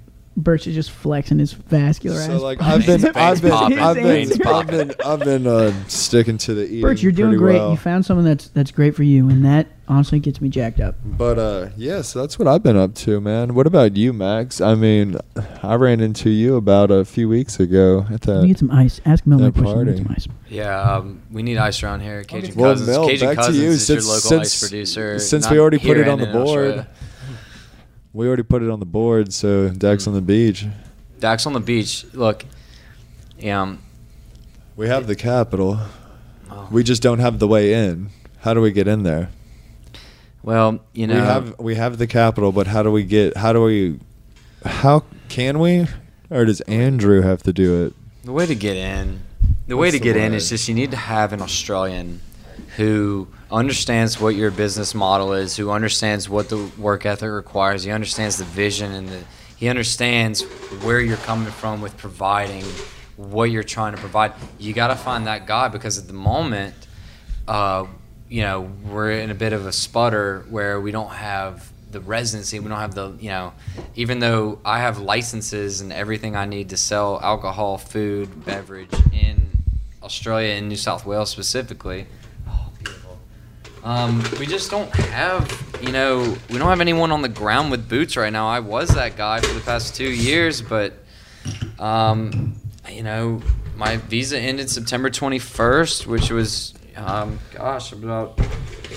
Burch 0.44 0.68
is 0.68 0.76
just 0.76 0.92
flexing 0.92 1.40
his 1.40 1.54
vascular 1.54 2.18
So 2.18 2.36
ass. 2.36 2.42
like 2.42 2.62
I've 2.62 2.86
been 2.86 3.00
Veins 3.02 3.16
I've 3.16 3.42
been 3.42 3.52
popping, 3.52 3.80
I've 3.80 3.96
been 3.96 4.32
I've 4.32 4.40
popping. 4.42 4.78
been 4.88 4.94
I've 5.06 5.20
been 5.20 5.48
uh, 5.48 5.74
sticking 5.88 6.38
to 6.40 6.54
the 6.54 6.66
eating. 6.66 6.82
Burch, 6.82 7.02
you're 7.02 7.12
doing 7.12 7.30
pretty 7.32 7.40
great. 7.40 7.56
well. 7.60 7.72
You 7.72 7.78
found 7.78 8.06
something 8.06 8.26
that's 8.26 8.48
that's 8.50 8.72
great 8.72 8.96
for 8.96 9.04
you, 9.04 9.30
and 9.30 9.44
that 9.46 9.68
honestly 9.88 10.20
gets 10.20 10.40
me 10.40 10.50
jacked 10.50 10.80
up. 10.80 10.96
But 11.04 11.40
uh 11.40 11.70
yeah, 11.76 12.02
so 12.04 12.22
that's 12.22 12.38
what 12.38 12.48
I've 12.48 12.62
been 12.64 12.78
up 12.78 12.94
to, 12.96 13.20
man. 13.20 13.56
What 13.56 13.66
about 13.68 13.98
you, 13.98 14.14
Max? 14.14 14.62
I 14.62 14.76
mean, 14.76 15.18
I 15.64 15.76
ran 15.76 16.00
into 16.00 16.30
you 16.30 16.56
about 16.56 16.92
a 16.92 17.04
few 17.06 17.28
weeks 17.28 17.60
ago 17.60 18.06
at 18.12 18.28
Let 18.28 18.42
me 18.44 18.48
get 18.50 18.54
that. 18.54 18.60
some 18.60 18.72
ice. 18.72 19.02
Ask 19.06 19.26
Mel 19.26 19.40
that 19.40 19.54
that 19.56 19.62
question. 19.62 19.86
Get 19.86 20.04
party. 20.04 20.04
some 20.04 20.12
ice. 20.16 20.28
Yeah, 20.50 20.80
um, 20.82 21.22
we 21.32 21.42
need 21.44 21.58
ice 21.58 21.82
around 21.84 22.02
here. 22.02 22.24
Cajun 22.24 22.56
Well, 22.56 22.72
Cousins. 22.74 22.90
Mel, 22.90 23.08
Cajun 23.08 23.28
back 23.28 23.38
to 23.38 23.42
Cousins 23.44 23.58
you, 23.64 23.70
is 23.70 23.86
since- 23.86 24.04
your 24.06 24.14
local 24.16 24.30
since- 24.30 24.42
ice 24.42 24.60
producer. 24.70 25.20
since 25.20 25.46
not 25.46 25.52
we 25.54 25.60
already 25.60 25.78
put 25.78 25.88
here 25.88 26.02
it 26.02 26.08
on 26.08 26.20
and 26.20 26.22
the 26.22 26.26
in 26.40 26.46
board. 26.46 26.60
Australia. 26.60 26.88
We 28.14 28.28
already 28.28 28.44
put 28.44 28.64
it 28.64 28.70
on 28.70 28.80
the 28.80 28.86
board, 28.86 29.34
so 29.34 29.70
Hmm. 29.70 29.78
on 30.08 30.14
the 30.14 30.22
beach. 30.22 30.66
Dax 31.20 31.46
on 31.46 31.54
the 31.54 31.60
beach. 31.60 32.06
Look, 32.14 32.46
um, 33.48 33.80
We 34.76 34.88
have 34.88 35.08
the 35.08 35.16
capital. 35.16 35.80
oh, 36.50 36.68
We 36.72 36.84
just 36.84 37.02
don't 37.04 37.20
have 37.20 37.40
the 37.40 37.48
way 37.48 37.74
in. 37.74 38.10
How 38.40 38.54
do 38.54 38.62
we 38.62 38.72
get 38.72 38.88
in 38.88 39.04
there? 39.04 39.30
well, 40.42 40.80
you 40.94 41.06
know, 41.06 41.16
we 41.16 41.20
have 41.22 41.56
we 41.60 41.76
have 41.76 41.98
the 41.98 42.08
capital, 42.08 42.52
but 42.54 42.68
how 42.68 42.82
do 42.82 42.90
we 42.92 43.04
get? 43.04 43.36
How 43.38 43.52
do 43.54 43.62
we? 43.62 44.00
How 44.66 45.04
can 45.28 45.60
we? 45.60 45.86
Or 46.32 46.46
does 46.46 46.62
Andrew 46.62 47.22
have 47.22 47.44
to 47.44 47.52
do 47.54 47.84
it? 47.86 47.94
The 48.24 48.32
way 48.32 48.46
to 48.46 48.56
get 48.56 48.78
in, 48.78 49.20
the 49.68 49.76
way 49.76 49.88
What's 49.88 49.98
to 49.98 50.00
the 50.00 50.04
get 50.04 50.16
in 50.18 50.34
is 50.34 50.50
just 50.50 50.68
you 50.70 50.74
need 50.76 50.92
to 50.92 50.98
have 50.98 51.34
an 51.34 51.42
Australian 51.42 52.22
who 52.80 53.28
understands 53.52 54.22
what 54.22 54.36
your 54.36 54.52
business 54.52 54.96
model 54.96 55.34
is, 55.34 55.58
who 55.58 55.70
understands 55.70 56.30
what 56.30 56.48
the 56.48 56.72
work 56.78 57.06
ethic 57.06 57.30
requires, 57.30 57.84
he 57.84 57.92
understands 57.92 58.38
the 58.38 58.46
vision 58.46 58.94
and 58.94 59.10
the, 59.10 59.22
he 59.58 59.68
understands 59.68 60.44
where 60.82 61.02
you're 61.02 61.18
coming 61.18 61.52
from 61.52 61.82
with 61.82 61.98
providing 61.98 62.64
what 63.18 63.52
you're 63.52 63.64
trying 63.64 63.94
to 63.94 64.00
provide. 64.00 64.32
You 64.60 64.72
got 64.72 64.88
to 64.88 64.96
find 64.96 65.28
that 65.28 65.46
guy 65.46 65.68
because 65.68 65.98
at 65.98 66.08
the 66.08 66.14
moment, 66.14 66.74
uh, 67.50 67.86
you 68.30 68.44
know, 68.44 68.72
we're 68.86 69.12
in 69.12 69.30
a 69.30 69.36
bit 69.36 69.52
of 69.52 69.66
a 69.66 69.74
sputter 69.74 70.46
where 70.50 70.80
we 70.80 70.92
don't 70.92 71.12
have 71.12 71.70
the 71.92 72.00
residency. 72.00 72.62
We 72.62 72.70
don't 72.70 72.80
have 72.80 72.96
the, 72.96 73.12
you 73.20 73.28
know, 73.28 73.52
even 73.96 74.20
though 74.20 74.60
I 74.64 74.80
have 74.80 75.00
licenses 75.00 75.82
and 75.82 75.92
everything 75.92 76.38
I 76.38 76.46
need 76.46 76.70
to 76.70 76.78
sell 76.78 77.20
alcohol, 77.22 77.78
food, 77.78 78.46
beverage 78.46 78.94
in 79.12 79.50
Australia 80.02 80.54
and 80.54 80.70
New 80.70 80.78
South 80.78 81.06
Wales 81.06 81.30
specifically. 81.30 82.08
Um, 83.84 84.24
we 84.40 84.46
just 84.46 84.70
don't 84.70 84.90
have, 84.96 85.80
you 85.82 85.92
know, 85.92 86.36
we 86.50 86.58
don't 86.58 86.68
have 86.68 86.82
anyone 86.82 87.12
on 87.12 87.22
the 87.22 87.30
ground 87.30 87.72
with 87.72 87.88
boots 87.88 88.18
right 88.18 88.32
now. 88.32 88.48
I 88.50 88.60
was 88.60 88.90
that 88.96 89.16
guy 89.16 89.40
for 89.40 89.54
the 89.54 89.62
past 89.62 89.96
two 89.96 90.10
years, 90.12 90.62
but, 90.62 90.94
um, 91.80 92.56
you 92.90 93.04
know, 93.04 93.42
my 93.78 93.98
visa 93.98 94.38
ended 94.38 94.70
September 94.70 95.10
21st, 95.10 96.06
which 96.08 96.30
was, 96.30 96.74
um, 96.98 97.40
gosh, 97.54 97.94
about 97.94 98.38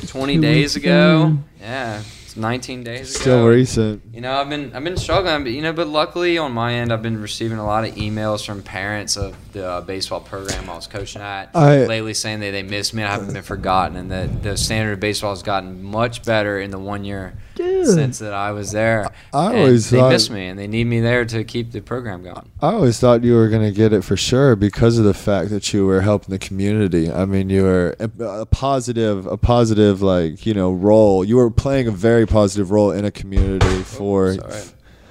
20 0.09 0.35
Two 0.35 0.40
days 0.40 0.77
ago. 0.77 1.38
Yeah, 1.61 2.03
it's 2.33 2.37
19 2.38 2.83
days 2.83 3.14
ago. 3.14 3.21
Still 3.23 3.47
recent. 3.47 4.03
You 4.12 4.23
know, 4.23 4.33
I've 4.33 4.49
been 4.49 4.75
I've 4.75 4.85
been 4.85 4.97
struggling, 4.97 5.45
but 5.45 5.53
you 5.53 5.61
know, 5.61 5.73
but 5.75 5.87
luckily 5.87 6.38
on 6.38 6.53
my 6.53 6.73
end, 6.75 6.92
I've 6.92 7.03
been 7.03 7.21
receiving 7.21 7.59
a 7.59 7.64
lot 7.64 7.85
of 7.87 7.95
emails 7.95 8.45
from 8.45 8.62
parents 8.62 9.16
of 9.18 9.37
the 9.53 9.66
uh, 9.66 9.81
baseball 9.83 10.21
program 10.21 10.71
I 10.71 10.75
was 10.75 10.87
coaching 10.87 11.21
at 11.21 11.51
I- 11.55 11.85
lately, 11.85 12.14
saying 12.14 12.40
that 12.40 12.53
they 12.53 12.62
miss 12.62 12.95
me 12.95 13.03
and 13.03 13.11
I 13.11 13.12
haven't 13.14 13.35
been 13.35 13.42
forgotten, 13.42 13.97
and 13.97 14.11
that 14.11 14.42
the 14.42 14.57
standard 14.57 14.95
of 14.95 15.01
baseball 15.01 15.31
has 15.31 15.42
gotten 15.42 15.83
much 15.83 16.25
better 16.25 16.59
in 16.59 16.71
the 16.71 16.79
one 16.79 17.05
year 17.05 17.35
Dude. 17.55 17.87
since 17.87 18.19
that 18.21 18.33
I 18.33 18.53
was 18.53 18.73
there. 18.73 19.11
I 19.33 19.57
always 19.57 19.91
they 19.91 19.99
thought- 19.99 20.12
miss 20.12 20.31
me, 20.31 20.47
and 20.49 20.59
they 20.59 20.67
need 20.67 20.85
me 20.87 21.01
there 21.01 21.25
to 21.25 21.45
keep 21.45 21.73
the 21.73 21.81
program 21.81 22.23
going. 22.23 22.51
I 22.61 22.73
always 22.73 22.99
thought 22.99 23.25
you 23.25 23.35
were 23.35 23.49
going 23.49 23.62
to 23.62 23.73
get 23.73 23.93
it 23.93 24.03
for 24.05 24.17
sure 24.17 24.57
because 24.57 24.99
of 24.99 25.05
the 25.05 25.15
fact 25.15 25.51
that 25.51 25.73
you 25.73 25.87
were 25.87 26.01
helping 26.01 26.31
the 26.31 26.38
community. 26.38 27.11
I 27.11 27.25
mean, 27.25 27.51
you 27.51 27.62
were 27.65 27.97
a, 27.99 28.11
a 28.25 28.47
positive, 28.47 29.27
a 29.27 29.37
positive 29.37 30.03
like 30.03 30.47
you 30.47 30.55
know 30.55 30.73
role. 30.73 31.25
You 31.25 31.37
were 31.37 31.51
playing 31.51 31.88
a 31.88 31.93
very 31.93 32.27
positive 32.27 32.71
role 32.71 32.91
in 32.91 33.05
a 33.05 33.11
community 33.11 33.83
for 33.83 34.35
sorry. 34.35 34.62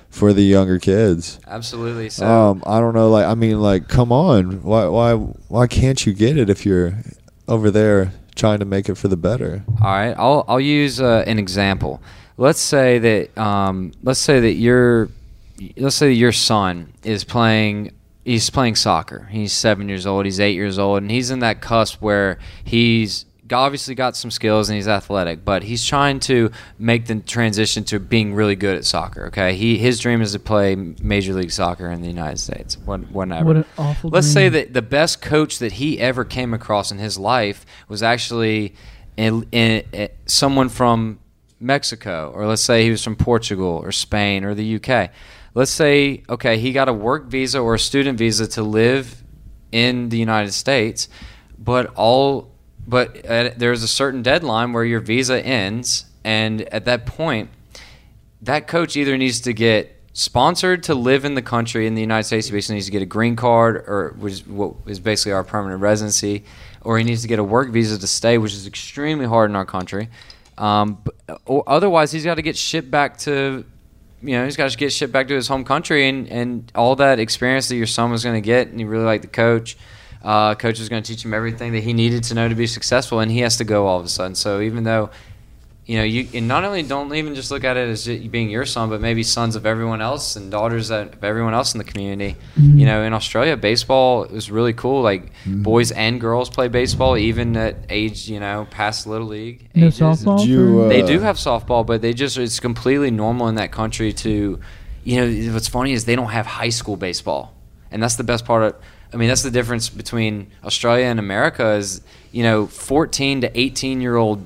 for 0.10 0.34
the 0.34 0.44
younger 0.44 0.80
kids. 0.80 1.40
Absolutely. 1.48 2.10
So. 2.10 2.26
Um, 2.26 2.64
I 2.66 2.80
don't 2.80 2.94
know, 2.94 3.10
like 3.10 3.26
I 3.26 3.36
mean, 3.36 3.60
like 3.62 3.88
come 3.88 4.12
on, 4.12 4.64
why 4.64 4.88
why 4.88 5.14
why 5.14 5.68
can't 5.68 6.06
you 6.06 6.14
get 6.14 6.38
it 6.38 6.50
if 6.50 6.66
you're 6.66 6.98
over 7.48 7.70
there 7.72 8.14
trying 8.36 8.60
to 8.60 8.66
make 8.66 8.88
it 8.90 8.96
for 8.96 9.08
the 9.08 9.18
better? 9.18 9.64
All 9.82 9.88
right, 9.92 10.14
I'll 10.18 10.46
I'll 10.48 10.60
use 10.60 11.02
uh, 11.02 11.24
an 11.28 11.38
example. 11.40 12.02
Let's 12.42 12.60
say 12.60 12.98
that 12.98 13.38
um, 13.38 13.92
let's 14.02 14.20
say 14.20 14.40
that 14.40 14.54
your 14.54 15.10
let's 15.78 15.96
say 15.96 16.08
that 16.08 16.16
your 16.16 16.32
son 16.32 16.92
is 17.04 17.24
playing 17.24 17.92
he's 18.26 18.50
playing 18.50 18.78
soccer. 18.78 19.28
He's 19.30 19.54
seven 19.54 19.88
years 19.88 20.08
old. 20.08 20.26
He's 20.26 20.40
eight 20.40 20.56
years 20.56 20.80
old, 20.80 21.04
and 21.04 21.12
he's 21.12 21.30
in 21.30 21.38
that 21.40 21.62
cusp 21.62 22.02
where 22.02 22.40
he's 22.64 23.26
obviously 23.52 23.94
got 23.94 24.16
some 24.16 24.32
skills 24.32 24.70
and 24.70 24.76
he's 24.76 24.88
athletic, 24.88 25.46
but 25.46 25.62
he's 25.62 25.86
trying 25.86 26.20
to 26.22 26.50
make 26.80 27.06
the 27.06 27.20
transition 27.20 27.84
to 27.84 28.00
being 28.00 28.34
really 28.34 28.56
good 28.56 28.76
at 28.76 28.86
soccer. 28.86 29.28
Okay, 29.28 29.54
he 29.54 29.78
his 29.78 30.00
dream 30.00 30.20
is 30.24 30.32
to 30.32 30.40
play 30.40 30.74
Major 30.76 31.36
League 31.36 31.52
Soccer 31.52 31.92
in 31.92 32.02
the 32.02 32.08
United 32.08 32.40
States. 32.40 32.76
What, 32.76 33.02
whatever. 33.12 33.46
What 33.46 33.58
an 33.58 33.66
awful 33.78 34.10
Let's 34.10 34.26
say 34.26 34.50
that 34.50 34.74
the 34.74 34.82
best 34.82 35.22
coach 35.22 35.60
that 35.60 35.74
he 35.74 36.00
ever 36.00 36.26
came 36.26 36.56
across 36.56 36.92
in 36.92 36.98
his 36.98 37.20
life 37.20 37.68
was 37.88 38.02
actually 38.02 38.74
in, 39.16 39.48
in, 39.52 39.84
in 39.94 40.10
someone 40.26 40.70
from 40.70 41.20
Mexico, 41.62 42.32
or 42.34 42.48
let's 42.48 42.62
say 42.62 42.84
he 42.84 42.92
was 42.92 43.04
from 43.04 43.16
Portugal 43.16 43.80
or 43.84 43.92
Spain 43.92 44.44
or 44.44 44.54
the 44.56 44.76
UK. 44.76 45.12
Let's 45.54 45.72
say, 45.72 46.24
okay, 46.28 46.58
he 46.58 46.72
got 46.72 46.90
a 46.90 46.94
work 46.94 47.28
visa 47.28 47.60
or 47.60 47.76
a 47.76 47.80
student 47.80 48.18
visa 48.18 48.48
to 48.48 48.64
live 48.64 49.24
in 49.72 50.10
the 50.10 50.18
United 50.18 50.54
States, 50.54 51.08
but 51.58 51.94
all, 51.96 52.52
but 52.88 53.26
uh, 53.26 53.52
there's 53.56 53.84
a 53.84 53.88
certain 53.88 54.22
deadline 54.22 54.74
where 54.74 54.84
your 54.84 55.00
visa 55.00 55.44
ends, 55.46 56.06
and 56.24 56.62
at 56.74 56.86
that 56.86 57.06
point, 57.06 57.50
that 58.42 58.68
coach 58.68 58.98
either 58.98 59.18
needs 59.18 59.42
to 59.42 59.54
get 59.54 59.96
sponsored 60.14 60.84
to 60.84 60.96
live 60.96 61.26
in 61.26 61.36
the 61.36 61.42
country 61.42 61.88
in 61.88 61.96
the 61.96 62.02
United 62.02 62.26
States. 62.26 62.48
He 62.48 62.54
basically 62.54 62.76
needs 62.76 62.88
to 62.88 62.92
get 62.92 63.02
a 63.02 63.06
green 63.06 63.36
card, 63.36 63.78
or 63.88 64.16
which 64.18 64.34
is 64.34 64.48
what 64.48 64.74
is 64.88 65.00
basically 65.00 65.34
our 65.34 65.44
permanent 65.44 65.82
residency, 65.82 66.44
or 66.82 66.98
he 66.98 67.04
needs 67.04 67.22
to 67.22 67.28
get 67.28 67.40
a 67.40 67.44
work 67.44 67.70
visa 67.70 67.98
to 67.98 68.08
stay, 68.08 68.38
which 68.38 68.54
is 68.54 68.68
extremely 68.68 69.26
hard 69.26 69.50
in 69.50 69.56
our 69.56 69.66
country. 69.66 70.10
Um, 70.62 71.04
otherwise, 71.48 72.12
he's 72.12 72.24
got 72.24 72.36
to 72.36 72.44
get 72.44 72.56
shipped 72.56 72.92
back 72.92 73.18
to 73.20 73.66
you 74.24 74.38
know, 74.38 74.46
he's 74.46 74.56
got 74.56 74.70
to 74.70 74.78
get 74.78 74.94
shipped 74.94 75.12
back 75.12 75.28
to 75.30 75.34
his 75.34 75.48
home 75.48 75.66
country, 75.66 76.08
and 76.08 76.30
and 76.30 76.72
all 76.76 76.96
that 76.98 77.20
experience 77.20 77.68
that 77.70 77.76
your 77.76 77.88
son 77.88 78.12
was 78.12 78.24
going 78.24 78.36
to 78.36 78.46
get, 78.46 78.68
and 78.68 78.80
he 78.80 78.86
really 78.86 79.04
liked 79.04 79.24
the 79.24 79.28
coach. 79.28 79.78
Uh, 80.24 80.54
coach 80.54 80.78
was 80.78 80.88
going 80.88 81.02
to 81.02 81.12
teach 81.12 81.26
him 81.26 81.34
everything 81.34 81.72
that 81.72 81.82
he 81.82 81.94
needed 81.94 82.24
to 82.26 82.36
know 82.36 82.48
to 82.48 82.54
be 82.54 82.68
successful, 82.68 83.20
and 83.20 83.32
he 83.32 83.40
has 83.40 83.58
to 83.58 83.64
go 83.64 83.88
all 83.88 84.00
of 84.00 84.06
a 84.06 84.10
sudden. 84.10 84.36
So 84.36 84.62
even 84.62 84.84
though 84.84 85.10
you 85.92 85.98
know, 85.98 86.06
you 86.06 86.26
and 86.34 86.48
not 86.48 86.64
only 86.64 86.84
don't 86.84 87.14
even 87.14 87.36
just 87.36 87.52
look 87.52 87.66
at 87.66 87.76
it 87.76 87.90
as 87.90 88.08
it 88.08 88.32
being 88.32 88.50
your 88.50 88.66
son, 88.66 88.90
but 88.90 89.02
maybe 89.02 89.24
sons 89.24 89.58
of 89.58 89.66
everyone 89.66 90.00
else 90.00 90.38
and 90.38 90.50
daughters 90.50 90.90
of 90.90 91.22
everyone 91.22 91.54
else 91.54 91.74
in 91.74 91.80
the 91.80 91.84
community. 91.84 92.38
Mhm. 92.58 92.80
You 92.80 92.86
know, 92.86 93.04
in 93.04 93.12
Australia, 93.12 93.58
baseball 93.58 94.24
is 94.24 94.50
really 94.50 94.72
cool. 94.72 95.02
Like 95.02 95.34
Mhm. 95.46 95.64
boys 95.64 95.92
and 95.92 96.22
girls 96.22 96.50
play 96.50 96.70
baseball, 96.70 97.18
even 97.18 97.58
at 97.58 97.76
age 97.90 98.30
you 98.30 98.40
know 98.40 98.68
past 98.72 99.06
little 99.06 99.28
league. 99.28 99.68
No 99.76 99.88
ages. 99.88 100.00
softball. 100.00 100.40
Did 100.40 100.48
you, 100.48 100.82
uh, 100.84 100.88
They 100.88 101.02
do 101.02 101.20
have 101.20 101.36
softball, 101.36 101.86
but 101.86 102.02
they 102.02 102.14
just 102.14 102.38
it's 102.38 102.62
completely 102.62 103.12
normal 103.12 103.50
in 103.50 103.56
that 103.56 103.74
country 103.74 104.14
to, 104.14 104.60
you 105.04 105.16
know, 105.20 105.54
what's 105.54 105.68
funny 105.68 105.92
is 105.92 106.06
they 106.06 106.16
don't 106.16 106.30
have 106.32 106.46
high 106.46 106.70
school 106.70 106.96
baseball, 106.96 107.52
and 107.92 108.02
that's 108.02 108.16
the 108.16 108.24
best 108.24 108.46
part 108.46 108.64
of. 108.64 108.76
I 109.14 109.18
mean, 109.18 109.28
that's 109.28 109.44
the 109.44 109.52
difference 109.52 109.90
between 109.90 110.48
Australia 110.64 111.08
and 111.08 111.20
America 111.20 111.72
is 111.72 112.00
you 112.32 112.44
know, 112.44 112.66
14 112.66 113.42
to 113.42 113.60
18 113.60 114.00
year 114.00 114.16
old 114.16 114.40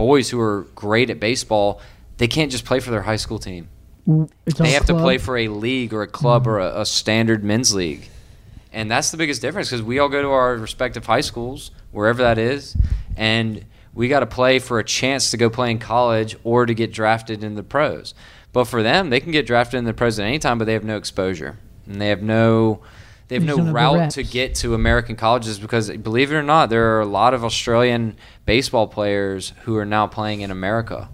boys 0.00 0.30
who 0.30 0.40
are 0.40 0.66
great 0.74 1.10
at 1.10 1.20
baseball, 1.20 1.80
they 2.16 2.26
can't 2.26 2.50
just 2.50 2.64
play 2.64 2.80
for 2.80 2.90
their 2.90 3.02
high 3.02 3.16
school 3.16 3.38
team. 3.38 3.68
It's 4.46 4.58
They 4.58 4.70
have 4.70 4.86
to 4.86 4.94
play 4.94 5.18
for 5.18 5.36
a 5.36 5.48
league 5.48 5.92
or 5.92 6.02
a 6.02 6.06
club 6.06 6.46
or 6.46 6.58
a, 6.58 6.80
a 6.80 6.86
standard 6.86 7.44
men's 7.44 7.74
league. 7.74 8.08
And 8.72 8.90
that's 8.90 9.10
the 9.10 9.16
biggest 9.16 9.42
difference 9.42 9.68
because 9.68 9.82
we 9.82 9.98
all 9.98 10.08
go 10.08 10.22
to 10.22 10.28
our 10.28 10.56
respective 10.56 11.04
high 11.04 11.20
schools, 11.20 11.70
wherever 11.92 12.22
that 12.22 12.38
is, 12.38 12.76
and 13.16 13.64
we 13.92 14.08
got 14.08 14.20
to 14.20 14.26
play 14.26 14.58
for 14.58 14.78
a 14.78 14.84
chance 14.84 15.30
to 15.32 15.36
go 15.36 15.50
play 15.50 15.70
in 15.70 15.78
college 15.78 16.34
or 16.44 16.64
to 16.64 16.72
get 16.72 16.92
drafted 16.92 17.44
in 17.44 17.54
the 17.54 17.62
pros. 17.62 18.14
But 18.52 18.64
for 18.64 18.82
them, 18.82 19.10
they 19.10 19.20
can 19.20 19.32
get 19.32 19.46
drafted 19.46 19.78
in 19.78 19.84
the 19.84 19.92
pros 19.92 20.18
at 20.18 20.26
any 20.26 20.38
time, 20.38 20.58
but 20.58 20.64
they 20.64 20.72
have 20.72 20.84
no 20.84 20.96
exposure. 20.96 21.58
And 21.86 22.00
they 22.00 22.08
have 22.08 22.22
no. 22.22 22.80
They 23.28 23.36
have 23.36 23.44
no 23.44 23.58
route 23.72 24.10
to 24.12 24.24
get 24.24 24.56
to 24.56 24.74
American 24.74 25.14
colleges 25.14 25.60
because, 25.60 25.88
believe 25.88 26.32
it 26.32 26.34
or 26.34 26.42
not, 26.42 26.68
there 26.68 26.96
are 26.96 27.00
a 27.00 27.06
lot 27.06 27.32
of 27.32 27.44
Australian 27.44 28.16
baseball 28.54 28.88
players 28.88 29.52
who 29.64 29.76
are 29.76 29.84
now 29.86 30.06
playing 30.08 30.40
in 30.40 30.50
America 30.50 31.08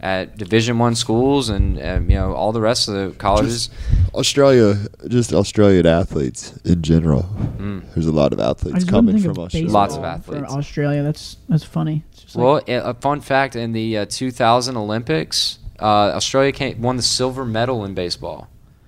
at 0.00 0.36
Division 0.36 0.78
One 0.78 0.94
schools 0.94 1.48
and 1.48 1.64
um, 1.82 2.10
you 2.10 2.16
know 2.20 2.34
all 2.34 2.52
the 2.52 2.60
rest 2.60 2.88
of 2.88 2.94
the 2.94 3.06
colleges. 3.16 3.70
Australia, 4.12 4.76
just 5.08 5.32
Australian 5.32 5.86
athletes 5.86 6.42
in 6.72 6.82
general. 6.82 7.22
Mm. 7.56 7.78
There's 7.94 8.06
a 8.06 8.12
lot 8.22 8.32
of 8.34 8.38
athletes 8.50 8.84
coming 8.84 9.18
from 9.18 9.38
Australia. 9.38 9.70
Lots 9.70 9.96
of 9.96 10.04
athletes. 10.04 10.52
for 10.52 10.58
Australia. 10.58 11.02
That's 11.02 11.38
that's 11.48 11.64
funny. 11.64 11.96
It's 12.12 12.22
just 12.24 12.36
Well, 12.36 12.54
like, 12.54 12.68
a 12.68 12.90
a 12.92 12.94
fun 13.06 13.20
fact 13.22 13.56
in 13.56 13.72
the 13.72 13.88
uh, 13.98 14.04
2000 14.06 14.76
Olympics, 14.76 15.58
uh, 15.80 16.12
Australia 16.20 16.52
came, 16.52 16.82
won 16.82 16.96
the 16.96 17.02
silver 17.18 17.44
medal 17.46 17.78
in 17.86 17.94
baseball. 17.94 18.40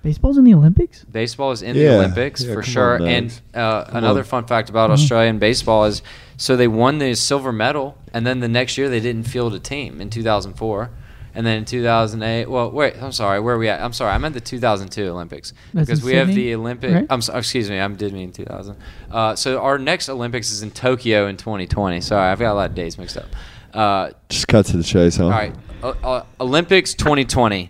baseball's 0.03 0.37
in 0.37 0.43
the 0.49 0.53
Olympics. 0.53 1.03
Baseball 1.21 1.51
is 1.51 1.61
in 1.63 1.75
Yeah, 1.75 1.83
the 1.83 1.95
Olympics 1.97 2.39
yeah, 2.43 2.53
for 2.53 2.61
sure. 2.63 2.95
on, 3.01 3.07
and 3.15 3.27
uh, 3.55 3.85
another 4.01 4.23
on. 4.25 4.33
fun 4.33 4.43
fact 4.53 4.69
about 4.69 4.87
Mhm. 4.89 4.93
Australian 4.97 5.37
baseball 5.39 5.81
is 5.91 5.97
so 6.37 6.55
they 6.55 6.67
won 6.67 6.99
the 6.99 7.15
silver 7.15 7.51
medal, 7.51 7.97
and 8.13 8.25
then 8.25 8.39
the 8.39 8.47
next 8.47 8.77
year 8.77 8.89
they 8.89 8.99
didn't 8.99 9.23
field 9.23 9.53
a 9.53 9.59
team 9.59 9.99
in 9.99 10.09
2004. 10.09 10.91
And 11.35 11.45
then 11.45 11.59
in 11.59 11.65
2008, 11.65 12.49
well, 12.49 12.71
wait, 12.71 12.95
I'm 12.99 13.11
sorry, 13.11 13.39
where 13.39 13.53
are 13.53 13.57
we 13.59 13.69
at? 13.69 13.79
I'm 13.79 13.93
sorry, 13.93 14.11
I 14.11 14.17
meant 14.17 14.33
the 14.33 14.41
2002 14.41 15.07
Olympics 15.07 15.53
That's 15.71 15.85
because 15.85 15.99
in 15.99 16.05
we 16.07 16.13
have 16.13 16.27
the 16.29 16.55
Olympic. 16.55 16.91
right? 16.91 17.05
I'm 17.11 17.21
so, 17.21 17.35
excuse 17.37 17.69
me, 17.69 17.79
I 17.79 17.87
did 17.89 18.11
mean 18.11 18.31
2000. 18.31 18.75
Uh, 19.11 19.35
so 19.35 19.59
our 19.61 19.77
next 19.77 20.09
Olympics 20.09 20.49
is 20.49 20.63
in 20.63 20.71
Tokyo 20.71 21.27
in 21.27 21.37
2020. 21.37 22.01
Sorry, 22.01 22.31
I've 22.31 22.39
got 22.39 22.53
a 22.53 22.55
lot 22.55 22.69
of 22.71 22.75
days 22.75 22.97
mixed 22.97 23.17
up. 23.17 23.27
Uh, 23.71 24.11
Just 24.29 24.47
cut 24.47 24.65
to 24.67 24.77
the 24.77 24.83
chase, 24.83 25.17
huh? 25.17 25.25
all 25.25 25.29
right, 25.29 25.55
uh, 25.83 25.93
uh, 26.03 26.25
Olympics 26.39 26.95
2020. 26.95 27.69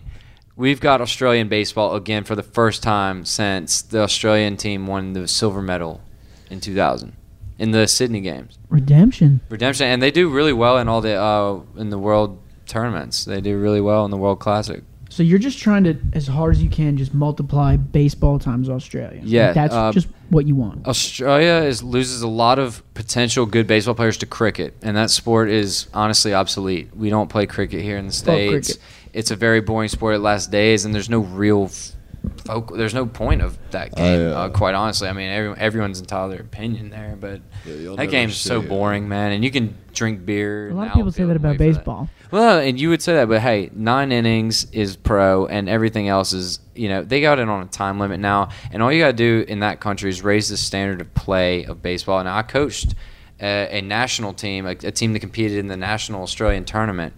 We've 0.55 0.79
got 0.79 1.01
Australian 1.01 1.49
baseball 1.49 1.95
again 1.95 2.23
for 2.23 2.35
the 2.35 2.43
first 2.43 2.81
time 2.83 3.25
since 3.25 3.81
the 3.81 3.99
Australian 3.99 4.55
team 4.55 4.87
won 4.87 5.11
the 5.11 5.27
silver 5.27 5.61
medal 5.61 5.99
in 6.49 6.61
2000 6.61 7.16
in 7.59 7.71
the 7.71 7.87
Sydney 7.87 8.21
Games. 8.21 8.57
Redemption. 8.69 9.41
Redemption, 9.49 9.87
and 9.87 10.01
they 10.01 10.11
do 10.11 10.29
really 10.29 10.53
well 10.53 10.77
in 10.77 10.87
all 10.87 11.01
the 11.01 11.15
uh, 11.15 11.61
in 11.75 11.89
the 11.89 11.99
world 11.99 12.39
tournaments. 12.67 13.25
They 13.25 13.41
do 13.41 13.57
really 13.57 13.81
well 13.81 14.05
in 14.05 14.11
the 14.11 14.17
World 14.17 14.39
Classic. 14.39 14.83
So 15.09 15.23
you're 15.23 15.39
just 15.39 15.57
trying 15.57 15.85
to, 15.85 15.97
as 16.13 16.27
hard 16.27 16.53
as 16.53 16.61
you 16.61 16.69
can, 16.69 16.97
just 16.97 17.13
multiply 17.13 17.77
baseball 17.77 18.39
times 18.39 18.69
Australia. 18.69 19.19
Like, 19.21 19.29
Yeah, 19.29 19.53
that's 19.53 19.73
uh, 19.73 19.91
just 19.91 20.09
what 20.29 20.45
you 20.45 20.55
want. 20.55 20.85
Australia 20.85 21.65
is 21.65 21.81
loses 21.81 22.21
a 22.21 22.27
lot 22.27 22.59
of 22.59 22.83
potential 22.93 23.45
good 23.45 23.67
baseball 23.67 23.95
players 23.95 24.17
to 24.17 24.25
cricket, 24.25 24.75
and 24.81 24.97
that 24.97 25.09
sport 25.09 25.49
is 25.49 25.87
honestly 25.93 26.33
obsolete. 26.33 26.95
We 26.95 27.09
don't 27.09 27.29
play 27.29 27.45
cricket 27.45 27.81
here 27.81 27.97
in 27.97 28.07
the 28.07 28.13
states. 28.13 28.77
It's 29.13 29.31
a 29.31 29.35
very 29.35 29.61
boring 29.61 29.89
sport. 29.89 30.15
It 30.15 30.19
lasts 30.19 30.47
days, 30.47 30.85
and 30.85 30.93
there's 30.93 31.09
no 31.09 31.19
real. 31.19 31.71
F- 32.47 32.67
there's 32.75 32.93
no 32.93 33.05
point 33.05 33.41
of 33.41 33.57
that 33.71 33.89
I, 33.97 34.01
game. 34.01 34.31
uh, 34.31 34.33
uh, 34.33 34.49
quite 34.49 34.75
honestly, 34.75 35.07
I 35.07 35.13
mean, 35.13 35.29
every, 35.29 35.57
everyone's 35.57 35.99
entitled 35.99 36.31
to 36.31 36.37
their 36.37 36.45
opinion 36.45 36.89
there, 36.89 37.17
but 37.19 37.41
Yeah, 37.65 37.95
that 37.95 38.07
game's 38.09 38.37
so 38.37 38.61
it. 38.61 38.69
boring, 38.69 39.07
man. 39.07 39.31
And 39.31 39.43
you 39.43 39.51
can 39.51 39.75
drink 39.93 40.25
beer. 40.25 40.69
A 40.69 40.73
lot 40.73 40.87
of 40.87 40.93
people 40.93 41.11
say 41.11 41.23
that 41.25 41.35
about 41.35 41.51
wait 41.51 41.57
for 41.57 41.63
that. 41.63 41.73
baseball. 41.77 42.09
Well, 42.29 42.59
and 42.59 42.79
you 42.79 42.89
would 42.89 43.01
say 43.01 43.13
that, 43.15 43.29
but 43.29 43.41
hey, 43.41 43.69
nine 43.73 44.11
innings 44.11 44.65
is 44.71 44.95
pro, 44.97 45.45
and 45.47 45.69
everything 45.69 46.07
else 46.09 46.33
is, 46.33 46.59
you 46.75 46.89
know, 46.89 47.01
they 47.01 47.21
got 47.21 47.39
it 47.39 47.47
on 47.47 47.63
a 47.63 47.67
time 47.67 47.99
limit 47.99 48.19
now, 48.19 48.49
and 48.71 48.83
all 48.83 48.91
you 48.91 48.99
got 49.01 49.07
to 49.07 49.13
do 49.13 49.45
in 49.47 49.61
that 49.61 49.79
country 49.79 50.09
is 50.09 50.21
raise 50.21 50.49
the 50.49 50.57
standard 50.57 50.99
of 51.01 51.13
play 51.13 51.63
of 51.65 51.81
baseball. 51.81 52.19
And 52.19 52.27
I 52.27 52.41
coached 52.41 52.95
a, 53.41 53.77
a 53.77 53.81
national 53.81 54.33
team, 54.33 54.65
a, 54.65 54.71
a 54.71 54.91
team 54.91 55.13
that 55.13 55.19
competed 55.19 55.57
in 55.57 55.67
the 55.67 55.77
national 55.77 56.21
Australian 56.23 56.65
tournament. 56.65 57.13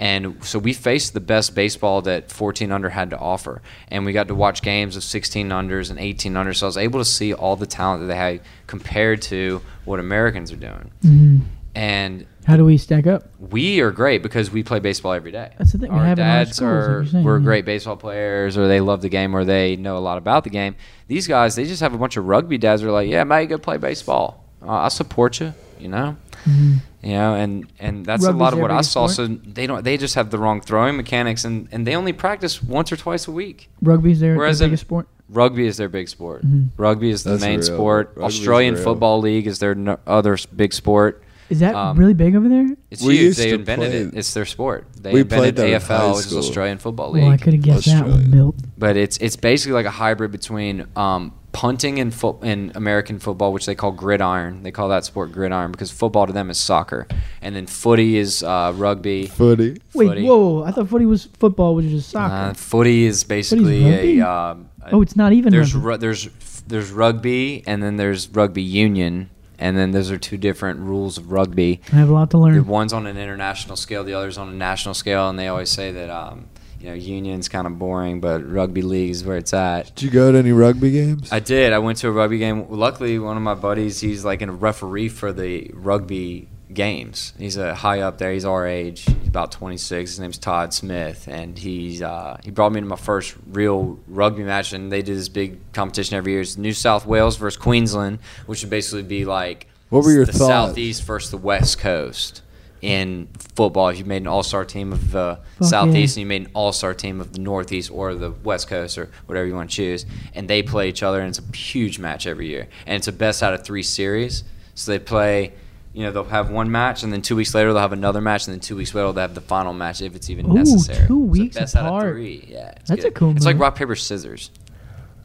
And 0.00 0.42
so 0.42 0.58
we 0.58 0.72
faced 0.72 1.12
the 1.12 1.20
best 1.20 1.54
baseball 1.54 2.00
that 2.02 2.32
14 2.32 2.72
under 2.72 2.88
had 2.88 3.10
to 3.10 3.18
offer. 3.18 3.60
And 3.88 4.06
we 4.06 4.12
got 4.12 4.28
to 4.28 4.34
watch 4.34 4.62
games 4.62 4.96
of 4.96 5.04
16 5.04 5.50
unders 5.50 5.90
and 5.90 5.98
18 6.00 6.32
unders. 6.32 6.56
So 6.56 6.66
I 6.66 6.68
was 6.68 6.76
able 6.78 7.00
to 7.00 7.04
see 7.04 7.34
all 7.34 7.54
the 7.54 7.66
talent 7.66 8.00
that 8.00 8.06
they 8.06 8.16
had 8.16 8.40
compared 8.66 9.20
to 9.22 9.60
what 9.84 10.00
Americans 10.00 10.50
are 10.52 10.56
doing. 10.56 10.90
Mhm. 11.04 11.40
And 11.74 12.26
How 12.46 12.56
do 12.56 12.64
we 12.64 12.78
stack 12.78 13.06
up? 13.06 13.28
we 13.38 13.80
are 13.80 13.90
great 13.90 14.22
because 14.22 14.50
we 14.50 14.62
play 14.62 14.80
baseball 14.80 15.12
every 15.12 15.30
day. 15.32 15.50
That's 15.58 15.72
the 15.72 15.78
thing, 15.78 15.92
we 15.92 15.98
have 16.00 16.16
dads 16.16 16.56
schools, 16.56 16.70
are 16.88 17.04
saying, 17.06 17.22
we're 17.24 17.38
yeah. 17.38 17.44
great 17.44 17.64
baseball 17.66 17.96
players, 17.96 18.56
or 18.56 18.66
they 18.66 18.80
love 18.80 19.02
the 19.02 19.08
game, 19.10 19.36
or 19.36 19.44
they 19.44 19.76
know 19.76 19.96
a 19.96 20.00
lot 20.00 20.16
about 20.18 20.42
the 20.44 20.50
game. 20.50 20.74
These 21.08 21.28
guys, 21.28 21.54
they 21.56 21.64
just 21.66 21.80
have 21.82 21.94
a 21.94 21.98
bunch 21.98 22.16
of 22.16 22.24
rugby 22.26 22.56
dads. 22.58 22.80
Who 22.82 22.88
are 22.88 22.92
like, 22.92 23.08
yeah, 23.08 23.22
Mate, 23.24 23.50
go 23.50 23.58
play 23.58 23.76
baseball. 23.76 24.44
Uh, 24.62 24.70
I 24.72 24.88
support 24.88 25.38
you. 25.40 25.52
You 25.78 25.88
know, 25.88 26.16
Mhm. 26.48 26.78
You 27.02 27.12
know, 27.12 27.34
and 27.34 27.66
and 27.78 28.04
that's 28.04 28.24
a 28.24 28.32
lot 28.32 28.52
of 28.52 28.58
what 28.58 28.70
I 28.70 28.80
saw. 28.82 29.06
sport? 29.06 29.28
So 29.28 29.38
they 29.50 29.66
don't. 29.66 29.84
They 29.84 29.96
just 29.96 30.14
have 30.16 30.30
the 30.30 30.38
wrong 30.38 30.60
throwing 30.60 30.96
mechanics, 30.96 31.44
and 31.44 31.68
and 31.72 31.86
they 31.86 31.94
only 31.96 32.12
practice 32.12 32.62
once 32.62 32.92
or 32.92 32.96
twice 32.96 33.26
a 33.28 33.32
week. 33.32 33.68
Rugby's 33.82 34.20
their, 34.20 34.36
Whereas 34.36 34.58
their 34.58 34.66
in- 34.66 34.70
biggest 34.72 34.82
sport. 34.86 35.08
Rugby 35.28 35.66
is 35.66 35.76
their 35.76 35.88
big 35.88 36.08
sport. 36.08 36.44
Mhm. 36.44 36.70
Rugby 36.76 37.10
is 37.10 37.22
the 37.22 37.30
That's 37.30 37.42
main 37.42 37.60
real. 37.60 37.66
sport. 37.66 38.12
Rugby's 38.16 38.38
Australian 38.38 38.74
real. 38.74 38.82
Football 38.84 39.20
League 39.20 39.46
is 39.46 39.60
their 39.60 39.74
no, 39.76 39.98
other 40.06 40.36
big 40.54 40.72
sport. 40.72 41.22
Is 41.48 41.60
that 41.60 41.74
Um, 41.74 41.96
really 41.96 42.14
big 42.14 42.34
over 42.36 42.48
there? 42.48 42.66
It's 42.90 43.02
We 43.02 43.14
huge. 43.14 43.24
used 43.26 43.38
They 43.40 43.48
to 43.50 43.54
invented 43.56 43.90
play- 43.90 44.00
it. 44.02 44.14
It's 44.14 44.34
their 44.34 44.44
sport. 44.44 44.86
They 45.00 45.12
We 45.12 45.24
played 45.24 45.56
invented 45.56 45.56
that 45.56 45.66
AFL, 45.82 45.98
high 46.10 46.16
which 46.16 46.26
is. 46.26 46.36
Australian 46.36 46.78
Football 46.78 47.12
League. 47.12 47.22
Well, 47.24 47.32
I 47.32 47.36
could 47.38 47.54
have 47.54 47.62
guessed 47.62 47.86
that 47.86 48.06
one, 48.06 48.30
Milt. 48.30 48.56
but 48.78 48.96
it's 48.96 49.16
it's 49.18 49.36
basically 49.36 49.72
like 49.74 49.86
a 49.86 49.90
hybrid 49.90 50.30
between 50.32 50.86
um, 50.96 51.32
punting 51.52 51.98
and 51.98 52.14
foot 52.14 52.36
in 52.42 52.72
American 52.74 53.18
football, 53.18 53.52
which 53.52 53.66
they 53.66 53.74
call 53.74 53.90
gridiron. 53.92 54.62
They 54.62 54.70
call 54.70 54.88
that 54.90 55.04
sport 55.04 55.32
gridiron 55.32 55.72
because 55.72 55.90
football 55.90 56.26
to 56.26 56.32
them 56.32 56.50
is 56.50 56.58
soccer, 56.58 57.06
and 57.42 57.54
then 57.56 57.66
footy 57.66 58.16
is 58.18 58.42
uh, 58.42 58.72
rugby. 58.76 59.26
Footy. 59.26 59.80
Wait, 59.94 60.08
Footy. 60.08 60.22
whoa! 60.22 60.62
I 60.64 60.70
thought 60.70 60.88
footy 60.88 61.06
was 61.06 61.24
football, 61.38 61.74
which 61.74 61.86
is 61.86 61.92
just 61.92 62.10
soccer. 62.10 62.34
Uh, 62.50 62.54
footy 62.54 63.04
is 63.04 63.24
basically 63.24 63.84
rugby? 63.84 64.18
a, 64.20 64.28
um, 64.30 64.68
a- 64.82 64.90
oh, 64.92 65.02
it's 65.02 65.16
not 65.16 65.32
even. 65.32 65.52
there's 65.52 65.74
rugby. 65.74 65.86
ru- 65.88 65.96
there's 65.98 66.28
there's 66.68 66.90
rugby 66.92 67.64
and 67.66 67.82
then 67.82 67.96
there's 67.96 68.28
rugby 68.28 68.62
union 68.62 69.28
and 69.58 69.76
then 69.76 69.90
those 69.90 70.08
are 70.10 70.16
two 70.16 70.38
different 70.38 70.78
rules 70.80 71.18
of 71.18 71.32
rugby. 71.32 71.80
I 71.92 71.96
have 71.96 72.08
a 72.08 72.12
lot 72.12 72.30
to 72.30 72.36
The 72.36 72.40
learn. 72.42 72.66
one's 72.66 72.92
on 72.92 73.06
an 73.06 73.16
international 73.18 73.76
scale, 73.76 74.04
the 74.04 74.14
other's 74.14 74.38
on 74.38 74.48
a 74.48 74.52
national 74.52 74.94
scale, 74.94 75.28
and 75.28 75.38
they 75.38 75.48
always 75.48 75.68
say 75.68 75.90
that 75.92 76.08
um, 76.08 76.46
you 76.80 76.86
know 76.88 76.94
union's 76.94 77.48
kind 77.48 77.66
of 77.66 77.78
boring, 77.78 78.20
but 78.20 78.50
rugby 78.50 78.82
league 78.82 79.10
is 79.10 79.22
where 79.24 79.36
it's 79.36 79.52
at. 79.52 79.94
Did 79.94 80.02
you 80.04 80.10
go 80.10 80.32
to 80.32 80.38
any 80.38 80.52
rugby 80.52 80.90
games? 80.90 81.30
I 81.32 81.40
did. 81.40 81.72
I 81.72 81.78
went 81.78 81.98
to 81.98 82.08
a 82.08 82.10
rugby 82.10 82.38
game. 82.38 82.66
Luckily, 82.70 83.18
one 83.18 83.36
of 83.36 83.42
my 83.42 83.54
buddies, 83.54 84.00
he's 84.00 84.24
like 84.24 84.42
a 84.42 84.50
referee 84.50 85.10
for 85.10 85.32
the 85.32 85.70
rugby 85.74 86.48
games. 86.72 87.32
He's 87.38 87.56
a 87.56 87.74
high 87.74 88.00
up 88.00 88.18
there. 88.18 88.32
He's 88.32 88.44
our 88.44 88.66
age. 88.66 89.02
He's 89.04 89.28
about 89.28 89.52
26. 89.52 90.10
His 90.12 90.20
name's 90.20 90.38
Todd 90.38 90.72
Smith, 90.72 91.28
and 91.28 91.58
he's 91.58 92.00
uh, 92.00 92.38
he 92.44 92.50
brought 92.50 92.72
me 92.72 92.80
to 92.80 92.86
my 92.86 92.96
first 92.96 93.34
real 93.50 93.98
rugby 94.08 94.42
match. 94.42 94.72
And 94.72 94.90
they 94.90 95.02
do 95.02 95.14
this 95.14 95.28
big 95.28 95.58
competition 95.72 96.16
every 96.16 96.32
year. 96.32 96.40
It's 96.40 96.56
New 96.56 96.72
South 96.72 97.04
Wales 97.06 97.36
versus 97.36 97.60
Queensland, 97.60 98.20
which 98.46 98.62
would 98.62 98.70
basically 98.70 99.02
be 99.02 99.24
like 99.24 99.66
What 99.90 100.04
were 100.04 100.12
your 100.12 100.24
the 100.24 100.32
thoughts? 100.32 100.46
southeast 100.48 101.02
versus 101.02 101.30
the 101.30 101.36
west 101.36 101.78
coast 101.78 102.42
in 102.82 103.28
football. 103.54 103.88
If 103.88 103.98
you 103.98 104.04
made 104.04 104.22
an 104.22 104.26
all-star 104.28 104.64
team 104.64 104.92
of 104.92 105.10
the 105.12 105.38
Fuck 105.58 105.68
southeast 105.68 106.16
yeah. 106.16 106.20
and 106.22 106.26
you 106.26 106.26
made 106.26 106.46
an 106.46 106.50
all-star 106.54 106.94
team 106.94 107.20
of 107.20 107.32
the 107.32 107.40
northeast 107.40 107.90
or 107.90 108.14
the 108.14 108.30
west 108.30 108.68
coast 108.68 108.96
or 108.98 109.10
whatever 109.26 109.46
you 109.46 109.54
want 109.54 109.70
to 109.70 109.76
choose, 109.76 110.06
and 110.34 110.48
they 110.48 110.62
play 110.62 110.88
each 110.88 111.02
other, 111.02 111.20
and 111.20 111.28
it's 111.28 111.38
a 111.38 111.56
huge 111.56 111.98
match 111.98 112.26
every 112.26 112.48
year, 112.48 112.68
and 112.86 112.96
it's 112.96 113.08
a 113.08 113.12
best 113.12 113.42
out 113.42 113.52
of 113.54 113.64
three 113.64 113.82
series. 113.82 114.44
So 114.74 114.92
they 114.92 114.98
play 114.98 115.52
you 115.92 116.04
know 116.04 116.12
they'll 116.12 116.24
have 116.24 116.50
one 116.50 116.70
match 116.70 117.02
and 117.02 117.12
then 117.12 117.20
two 117.20 117.34
weeks 117.34 117.52
later 117.54 117.72
they'll 117.72 117.82
have 117.82 117.92
another 117.92 118.20
match 118.20 118.46
and 118.46 118.54
then 118.54 118.60
two 118.60 118.76
weeks 118.76 118.94
later 118.94 119.12
they'll 119.12 119.22
have 119.22 119.34
the 119.34 119.40
final 119.40 119.72
match 119.72 120.00
if 120.00 120.14
it's 120.14 120.30
even 120.30 120.46
Ooh, 120.48 120.54
necessary. 120.54 121.06
two 121.08 121.14
So 121.14 121.16
weeks 121.16 121.56
best 121.56 121.74
out 121.74 121.86
of 121.86 121.86
apart. 121.88 122.14
three. 122.14 122.44
Yeah, 122.48 122.70
it's 122.76 122.88
That's 122.90 123.04
a 123.04 123.10
cool 123.10 123.36
It's 123.36 123.44
like 123.44 123.58
rock 123.58 123.74
paper 123.74 123.96
scissors. 123.96 124.50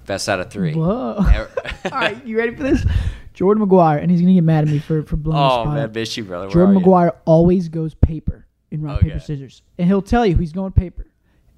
Best 0.07 0.27
out 0.27 0.39
of 0.39 0.49
three. 0.51 0.73
Whoa. 0.73 1.15
All 1.85 1.91
right, 1.91 2.23
you 2.25 2.37
ready 2.37 2.55
for 2.55 2.63
this? 2.63 2.83
Jordan 3.35 3.65
McGuire, 3.67 4.01
and 4.01 4.09
he's 4.09 4.21
gonna 4.21 4.33
get 4.33 4.43
mad 4.43 4.63
at 4.65 4.69
me 4.69 4.79
for 4.79 5.03
for 5.03 5.15
blowing 5.17 5.37
oh 5.39 5.43
his 5.59 5.63
spot. 5.65 5.73
man, 5.75 5.89
bitch, 5.93 6.17
you 6.17 6.23
brother. 6.23 6.45
where 6.47 6.53
Jordan 6.53 6.77
are 6.77 6.79
you? 6.79 6.85
McGuire 6.85 7.11
always 7.25 7.69
goes 7.69 7.93
paper 7.95 8.45
in 8.71 8.81
rock 8.81 8.97
Okay. 8.97 9.07
paper 9.09 9.19
scissors, 9.19 9.61
and 9.77 9.87
he'll 9.87 10.01
tell 10.01 10.25
you 10.25 10.35
he's 10.35 10.51
going 10.53 10.71
paper 10.71 11.05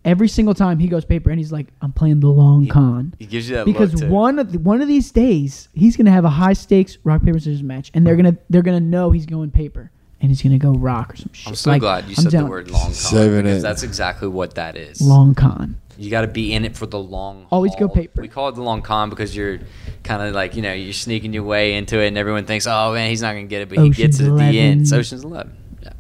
every 0.06 0.28
single 0.28 0.54
time 0.54 0.80
he 0.80 0.88
goes 0.88 1.04
paper, 1.06 1.30
and 1.30 1.40
he's 1.40 1.52
like, 1.52 1.68
"I'm 1.82 1.92
playing 1.92 2.20
the 2.20 2.28
long 2.30 2.68
con." 2.68 3.14
He 3.20 3.26
gives 3.26 3.50
you 3.50 3.56
that 3.58 3.66
because 3.66 3.94
look 3.94 4.04
too. 4.04 4.10
one 4.10 4.40
of 4.40 4.52
the, 4.52 4.60
one 4.60 4.82
of 4.82 4.88
these 4.88 5.12
days 5.12 5.70
he's 5.74 5.96
gonna 5.98 6.12
have 6.12 6.26
a 6.26 6.30
high 6.30 6.54
stakes 6.54 6.98
rock 7.04 7.24
paper 7.24 7.40
scissors 7.40 7.64
match, 7.64 7.92
and 7.94 8.06
they're 8.06 8.16
gonna 8.16 8.38
they're 8.50 8.62
gonna 8.62 8.80
know 8.80 9.12
he's 9.12 9.26
going 9.26 9.52
paper, 9.52 9.92
and 10.22 10.30
he's 10.32 10.42
gonna 10.42 10.58
go 10.58 10.72
rock 10.74 11.14
or 11.14 11.18
some 11.18 11.30
shit. 11.34 11.48
I'm 11.48 11.56
so 11.56 11.72
Like, 11.72 11.82
glad 11.82 12.06
you 12.06 12.12
I'm 12.12 12.16
said 12.16 12.26
the 12.26 12.32
telling- 12.32 12.50
word 12.50 12.72
long 12.72 12.82
con 12.86 12.94
Saving 12.94 13.44
because 13.44 13.60
it. 13.60 13.62
that's 13.62 13.84
exactly 13.84 14.28
what 14.28 14.56
that 14.56 14.76
is. 14.76 15.02
long 15.02 15.36
con. 15.36 15.76
You 15.98 16.10
got 16.12 16.22
to 16.22 16.28
be 16.28 16.54
in 16.54 16.64
it 16.66 16.78
for 16.78 16.86
the 16.86 17.00
long. 17.00 17.48
Always 17.52 17.76
go 17.76 17.88
paper. 17.88 18.22
We 18.22 18.28
call 18.28 18.50
it 18.50 18.56
the 18.56 18.62
long 18.64 18.82
con 18.82 19.10
because 19.10 19.36
you're 19.36 19.60
kind 20.04 20.22
of 20.22 20.34
like 20.36 20.56
you 20.56 20.62
know 20.62 20.74
you're 20.74 20.94
sneaking 20.94 21.34
your 21.34 21.44
way 21.44 21.74
into 21.74 22.00
it, 22.00 22.08
and 22.08 22.18
everyone 22.18 22.46
thinks, 22.46 22.68
oh 22.68 22.94
man, 22.94 23.10
he's 23.10 23.22
not 23.22 23.34
gonna 23.34 23.44
get 23.48 23.62
it, 23.64 23.70
but 23.70 23.80
he 23.80 23.90
gets 23.90 24.20
it 24.20 24.30
at 24.30 24.38
the 24.38 24.60
end. 24.60 24.82
It's 24.82 24.94
Ocean's 24.94 25.24
Eleven. 25.24 25.56
Yeah, 25.82 25.94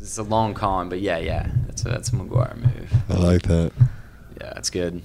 it's 0.00 0.18
a 0.18 0.22
long 0.22 0.54
con, 0.54 0.88
but 0.88 1.00
yeah, 1.00 1.18
yeah, 1.18 1.50
that's 1.66 1.84
a, 1.84 1.88
that's 1.88 2.08
a 2.10 2.12
McGuire 2.12 2.56
move. 2.56 2.92
I 3.08 3.14
like 3.14 3.42
that. 3.42 3.72
Yeah, 4.40 4.52
that's 4.54 4.70
good. 4.70 5.02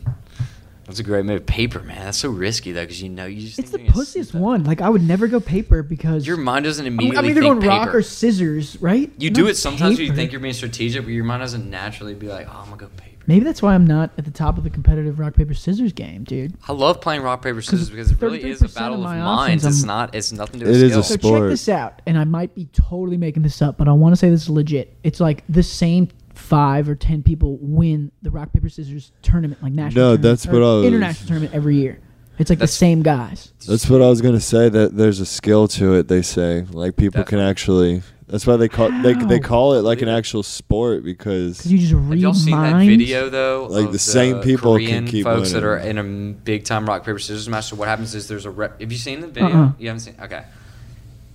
That's 0.85 0.99
a 0.99 1.03
great 1.03 1.25
move. 1.25 1.47
Paper, 1.47 1.79
man, 1.81 2.05
that's 2.05 2.19
so 2.19 2.29
risky 2.29 2.71
though 2.71 2.83
because 2.83 3.01
you 3.01 3.09
know 3.09 3.25
you 3.25 3.41
just 3.47 3.57
It's 3.57 3.71
the 3.71 3.77
think 3.79 3.95
you're 3.95 4.03
pussiest 4.05 4.39
one. 4.39 4.65
Like 4.65 4.81
I 4.81 4.89
would 4.89 5.01
never 5.01 5.27
go 5.27 5.39
paper 5.39 5.81
because 5.81 6.27
Your 6.27 6.37
mind 6.37 6.65
doesn't 6.65 6.85
I'm, 6.85 6.93
immediately 6.93 7.17
I'm 7.17 7.25
either 7.25 7.41
think 7.41 7.53
going 7.53 7.61
paper. 7.61 7.69
rock 7.87 7.95
or 7.95 8.03
scissors, 8.03 8.79
right? 8.79 9.11
you 9.17 9.31
Not 9.31 9.35
do 9.35 9.47
it 9.47 9.55
sometimes 9.55 9.97
when 9.97 10.05
you 10.07 10.13
think 10.13 10.31
you're 10.31 10.41
being 10.41 10.53
strategic, 10.53 11.03
but 11.03 11.09
your 11.11 11.23
mind 11.23 11.41
doesn't 11.41 11.67
naturally 11.67 12.13
be 12.13 12.27
like, 12.27 12.47
oh, 12.47 12.59
I'm 12.59 12.65
gonna 12.65 12.77
go 12.77 12.87
paper. 12.97 13.14
Maybe 13.27 13.43
that's 13.43 13.61
why 13.61 13.73
I'm 13.73 13.85
not 13.87 14.11
at 14.17 14.25
the 14.25 14.31
top 14.31 14.57
of 14.57 14.63
the 14.63 14.69
competitive 14.69 15.19
rock 15.19 15.33
paper 15.35 15.53
scissors 15.53 15.93
game, 15.93 16.23
dude. 16.23 16.53
I 16.67 16.73
love 16.73 17.01
playing 17.01 17.21
rock 17.21 17.41
paper 17.41 17.61
scissors 17.61 17.89
because 17.89 18.11
it 18.11 18.21
really 18.21 18.43
is 18.43 18.61
a 18.61 18.65
33% 18.67 18.75
battle 18.75 18.93
of 18.95 18.99
of 18.99 19.03
my 19.05 19.17
minds. 19.17 19.65
options, 19.65 19.77
It's 19.79 19.83
I'm- 19.83 19.87
not. 19.87 20.15
It's 20.15 20.31
nothing 20.31 20.59
to 20.59 20.65
do 20.65 20.71
It 20.71 20.73
with 20.73 20.83
is 20.83 20.95
a 20.95 21.03
skill. 21.03 21.03
So 21.03 21.15
sport. 21.15 21.41
check 21.41 21.49
this 21.49 21.69
out, 21.69 22.01
and 22.05 22.17
I 22.17 22.23
might 22.23 22.53
be 22.53 22.65
totally 22.73 23.17
making 23.17 23.43
this 23.43 23.61
up, 23.61 23.77
but 23.77 23.87
I 23.87 23.91
want 23.93 24.13
to 24.13 24.17
say 24.17 24.29
this 24.29 24.43
is 24.43 24.49
legit. 24.49 24.95
It's 25.03 25.19
like 25.19 25.43
the 25.49 25.63
same 25.63 26.09
five 26.33 26.87
or 26.89 26.95
ten 26.95 27.23
people 27.23 27.57
win 27.61 28.11
the 28.21 28.29
rock 28.29 28.51
paper 28.53 28.69
scissors 28.69 29.11
tournament, 29.21 29.63
like 29.63 29.73
national. 29.73 29.93
No, 30.03 30.07
tournament, 30.17 30.21
that's 30.23 30.45
or 30.47 30.51
what 30.51 30.61
I 30.63 30.73
was- 30.75 30.85
international 30.85 31.27
tournament 31.27 31.53
every 31.55 31.77
year. 31.77 31.99
It's 32.37 32.49
like 32.49 32.59
That's- 32.59 32.71
the 32.73 32.77
same 32.77 33.01
guys. 33.01 33.53
That's 33.65 33.89
what 33.89 34.01
I 34.01 34.09
was 34.09 34.21
gonna 34.21 34.41
say. 34.41 34.67
That 34.67 34.97
there's 34.97 35.21
a 35.21 35.25
skill 35.25 35.69
to 35.69 35.93
it. 35.93 36.09
They 36.09 36.21
say 36.21 36.65
like 36.71 36.97
people 36.97 37.23
can 37.23 37.39
actually. 37.39 38.01
That's 38.27 38.47
why 38.47 38.57
they 38.57 38.67
call 38.67 38.89
they 39.03 39.13
they 39.13 39.39
call 39.39 39.73
it 39.73 39.81
like 39.81 40.01
an 40.01 40.09
actual 40.09 40.41
sport 40.41 41.03
because 41.03 41.57
Because 41.57 41.71
you 41.71 41.77
just 41.77 41.91
Have 41.91 42.09
read 42.09 42.19
y'all 42.19 42.33
seen 42.33 42.55
minds. 42.55 42.87
that 42.87 42.97
video 42.97 43.29
though? 43.29 43.67
Like 43.69 43.85
of 43.85 43.91
the 43.91 43.99
same 43.99 44.41
people 44.41 44.77
can 44.77 44.85
Korean 44.87 45.05
keep 45.07 45.23
folks 45.25 45.51
that 45.51 45.63
are 45.63 45.77
in 45.77 45.97
a 45.99 46.03
big 46.03 46.63
time 46.63 46.87
rock 46.87 47.05
paper 47.05 47.19
scissors 47.19 47.47
match. 47.47 47.65
So 47.65 47.75
what 47.75 47.87
happens 47.87 48.15
is 48.15 48.27
there's 48.27 48.45
a. 48.45 48.51
Re- 48.51 48.69
have 48.79 48.91
you 48.91 48.97
seen 48.97 49.19
the 49.19 49.27
video? 49.27 49.49
Uh-uh. 49.49 49.71
You 49.77 49.87
haven't 49.87 49.99
seen? 49.99 50.15
Okay. 50.19 50.43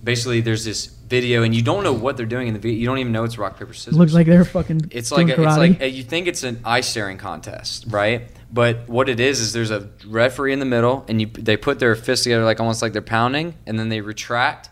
Basically, 0.03 0.41
there's 0.41 0.65
this 0.65 0.87
video, 0.87 1.43
and 1.43 1.53
you 1.53 1.61
don't 1.61 1.83
know 1.83 1.93
what 1.93 2.17
they're 2.17 2.25
doing 2.25 2.47
in 2.47 2.53
the 2.55 2.59
video. 2.59 2.77
You 2.77 2.87
don't 2.87 2.97
even 2.97 3.11
know 3.13 3.23
it's 3.23 3.37
rock 3.37 3.57
paper 3.59 3.73
scissors. 3.73 3.97
Looks 3.97 4.13
like 4.13 4.25
they're 4.25 4.43
fucking. 4.43 4.89
It's 4.91 5.11
doing 5.11 5.27
like 5.27 5.37
a, 5.37 5.43
it's 5.43 5.57
like 5.57 5.81
a, 5.81 5.89
you 5.89 6.03
think 6.03 6.27
it's 6.27 6.43
an 6.43 6.59
ice 6.65 6.87
staring 6.87 7.17
contest, 7.17 7.85
right? 7.89 8.23
But 8.51 8.89
what 8.89 9.07
it 9.09 9.19
is 9.19 9.39
is 9.39 9.53
there's 9.53 9.69
a 9.71 9.89
referee 10.07 10.53
in 10.53 10.59
the 10.59 10.65
middle, 10.65 11.05
and 11.07 11.21
you 11.21 11.27
they 11.27 11.55
put 11.55 11.79
their 11.79 11.95
fists 11.95 12.23
together 12.23 12.43
like 12.43 12.59
almost 12.59 12.81
like 12.81 12.93
they're 12.93 13.01
pounding, 13.01 13.53
and 13.67 13.77
then 13.79 13.89
they 13.89 14.01
retract. 14.01 14.69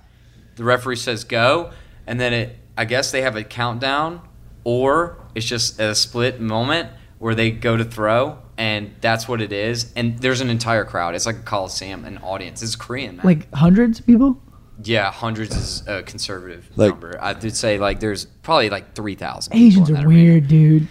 The 0.56 0.64
referee 0.64 0.98
says 0.98 1.24
go, 1.24 1.72
and 2.10 2.20
then 2.20 2.34
it. 2.34 2.56
I 2.78 2.84
guess 2.86 3.12
they 3.12 3.22
have 3.22 3.36
a 3.36 3.44
countdown, 3.44 4.22
or 4.64 5.18
it's 5.36 5.46
just 5.46 5.80
a 5.80 5.94
split 5.96 6.40
moment 6.42 6.90
where 7.18 7.36
they 7.36 7.52
go 7.52 7.76
to 7.78 7.84
throw, 7.84 8.40
and 8.58 8.92
that's 9.02 9.28
what 9.28 9.42
it 9.42 9.52
is. 9.52 9.92
And 9.96 10.18
there's 10.20 10.42
an 10.42 10.50
entire 10.50 10.86
crowd. 10.86 11.16
It's 11.16 11.26
like 11.26 11.36
a 11.38 11.42
coliseum, 11.44 12.06
an 12.06 12.18
audience. 12.20 12.62
It's 12.64 12.76
Korean, 12.76 13.18
man. 13.18 13.26
like 13.26 13.54
hundreds 13.54 14.00
of 14.00 14.06
people. 14.06 14.42
yeah, 14.82 15.12
hundreds 15.12 15.54
is 15.58 15.88
a 15.88 16.04
conservative 16.04 16.70
Like- 16.78 16.92
number. 16.92 17.18
I 17.22 17.34
did 17.34 17.54
say 17.56 17.78
like 17.80 18.00
there's 18.00 18.24
probably 18.44 18.70
like 18.70 18.96
three 18.96 19.16
thousand. 19.16 19.54
Asians 19.58 19.90
are 19.92 20.08
weird, 20.08 20.48
dude. 20.48 20.88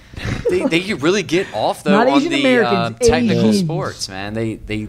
they, 0.50 0.64
they 0.64 0.92
really 0.94 1.22
get 1.22 1.46
off 1.54 1.82
though 1.84 1.92
Not 1.92 2.08
on 2.08 2.18
Asian 2.18 2.32
the 2.32 2.40
Americans, 2.40 2.96
uh, 3.00 3.04
technical 3.12 3.48
Asians. 3.48 3.58
sports, 3.60 4.08
man. 4.10 4.34
They 4.34 4.56
they 4.56 4.88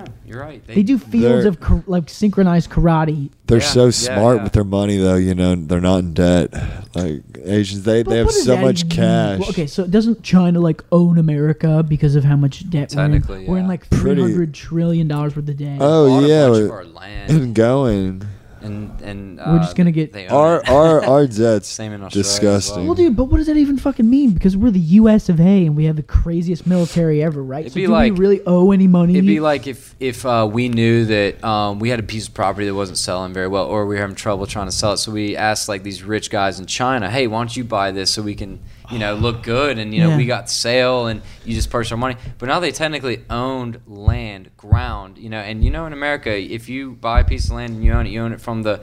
I. 0.00 0.06
You're 0.26 0.40
right. 0.40 0.64
They 0.66 0.82
do 0.82 0.98
fields 0.98 1.44
of 1.46 1.60
kar- 1.60 1.84
like 1.86 2.08
synchronized 2.08 2.70
karate. 2.70 3.30
they're 3.46 3.58
Yeah, 3.58 3.64
so 3.64 3.90
smart 3.90 4.38
yeah. 4.38 4.42
with 4.44 4.52
their 4.52 4.64
money 4.64 4.96
though. 4.98 5.16
You 5.16 5.34
know 5.34 5.54
they're 5.54 5.80
not 5.80 5.98
in 5.98 6.14
debt. 6.14 6.52
Like 6.94 7.22
Asians, 7.44 7.82
they 7.84 8.02
But 8.02 8.10
they 8.10 8.18
have 8.18 8.30
so 8.30 8.56
much 8.56 8.80
even 8.84 8.88
mean? 8.88 8.96
cash. 8.96 9.40
Well, 9.40 9.48
okay, 9.50 9.66
so 9.66 9.86
doesn't 9.86 10.22
China 10.22 10.60
like 10.60 10.82
own 10.92 11.18
America 11.18 11.82
because 11.86 12.16
of 12.16 12.24
how 12.24 12.36
much 12.36 12.68
debt 12.70 12.92
we're 12.96 13.04
in? 13.04 13.12
Technically, 13.12 13.44
We're 13.46 13.58
in 13.58 13.68
like 13.68 13.86
three 13.86 14.20
hundred 14.20 14.54
trillion 14.54 15.08
dollars 15.08 15.36
worth 15.36 15.48
of 15.48 15.56
debt. 15.56 15.78
Oh 15.80 16.26
yeah, 16.26 16.48
bunch 16.48 16.68
but- 16.70 16.86
of 16.86 17.36
and 17.36 17.54
going. 17.66 18.22
And 18.62 19.00
and 19.00 19.36
We're 19.38 19.42
uh, 19.44 19.58
just 19.58 19.76
gonna 19.76 19.90
get- 19.92 20.12
they 20.12 20.26
own 20.26 20.32
Our 20.36 20.60
it. 20.60 20.68
our 20.68 21.04
our 21.04 21.26
debts 21.42 21.68
Same 21.68 21.92
in 21.92 22.02
Australia 22.02 22.20
as 22.26 22.32
disgusting. 22.32 22.86
well, 22.86 22.94
dude, 22.94 23.16
but 23.16 23.24
what 23.24 23.38
does 23.38 23.46
that 23.46 23.56
even 23.56 23.78
fucking 23.78 24.08
mean? 24.08 24.30
Because 24.32 24.56
we're 24.56 24.70
the 24.70 24.78
U.S. 25.00 25.28
of 25.28 25.40
A. 25.40 25.66
and 25.66 25.76
we 25.76 25.84
have 25.84 25.96
the 25.96 26.02
craziest 26.02 26.66
military 26.66 27.22
ever, 27.22 27.42
right? 27.42 27.60
It'd 27.60 27.72
so 27.72 27.76
be 27.76 27.86
do 27.86 27.92
like- 27.92 28.12
we 28.12 28.18
really 28.18 28.40
owe 28.46 28.70
any 28.72 28.86
money? 28.86 29.14
It'd 29.14 29.26
be 29.26 29.40
like 29.40 29.66
if 29.66 29.94
if 30.00 30.24
uh, 30.26 30.48
we 30.50 30.68
knew 30.68 31.04
that 31.06 31.42
um, 31.44 31.78
we 31.78 31.88
had 31.90 32.00
a 32.00 32.02
piece 32.04 32.28
of 32.28 32.34
property 32.34 32.66
that 32.66 32.74
wasn't 32.74 32.98
selling 32.98 33.32
very 33.32 33.48
well, 33.48 33.64
or 33.66 33.86
we 33.86 33.94
were 33.96 34.00
having 34.00 34.16
trouble 34.16 34.46
trying 34.46 34.66
to 34.66 34.72
sell 34.72 34.92
it. 34.92 34.98
So 34.98 35.12
we 35.12 35.36
asked 35.36 35.68
like 35.68 35.82
these 35.82 36.02
rich 36.02 36.30
guys 36.30 36.58
in 36.60 36.66
China, 36.66 37.10
"Hey, 37.10 37.26
why 37.26 37.40
don't 37.40 37.56
you 37.56 37.64
buy 37.64 37.90
this 37.90 38.10
so 38.10 38.22
we 38.22 38.34
can, 38.34 38.60
you 38.90 38.98
know, 38.98 39.14
look 39.14 39.42
good?" 39.42 39.78
And 39.78 39.94
you 39.94 40.00
know, 40.02 40.10
Yeah. 40.10 40.16
we 40.16 40.26
got 40.26 40.50
sale, 40.50 41.06
and 41.06 41.22
you 41.44 41.54
just 41.54 41.70
purchase 41.70 41.92
our 41.92 41.98
money. 41.98 42.16
But 42.38 42.46
now 42.46 42.60
they 42.60 42.72
technically 42.72 43.24
owned 43.30 43.80
land, 43.86 44.50
ground, 44.56 45.18
you 45.18 45.28
know. 45.30 45.38
And 45.40 45.64
you 45.64 45.70
know, 45.70 45.86
in 45.86 45.92
America, 45.92 46.30
if 46.36 46.68
you 46.68 46.92
buy 46.92 47.20
a 47.20 47.24
piece 47.24 47.46
of 47.46 47.52
land 47.52 47.74
and 47.74 47.84
you 47.84 47.92
own 47.92 48.06
it, 48.06 48.10
you 48.10 48.20
own 48.22 48.32
it 48.32 48.40
from 48.40 48.62
the 48.62 48.80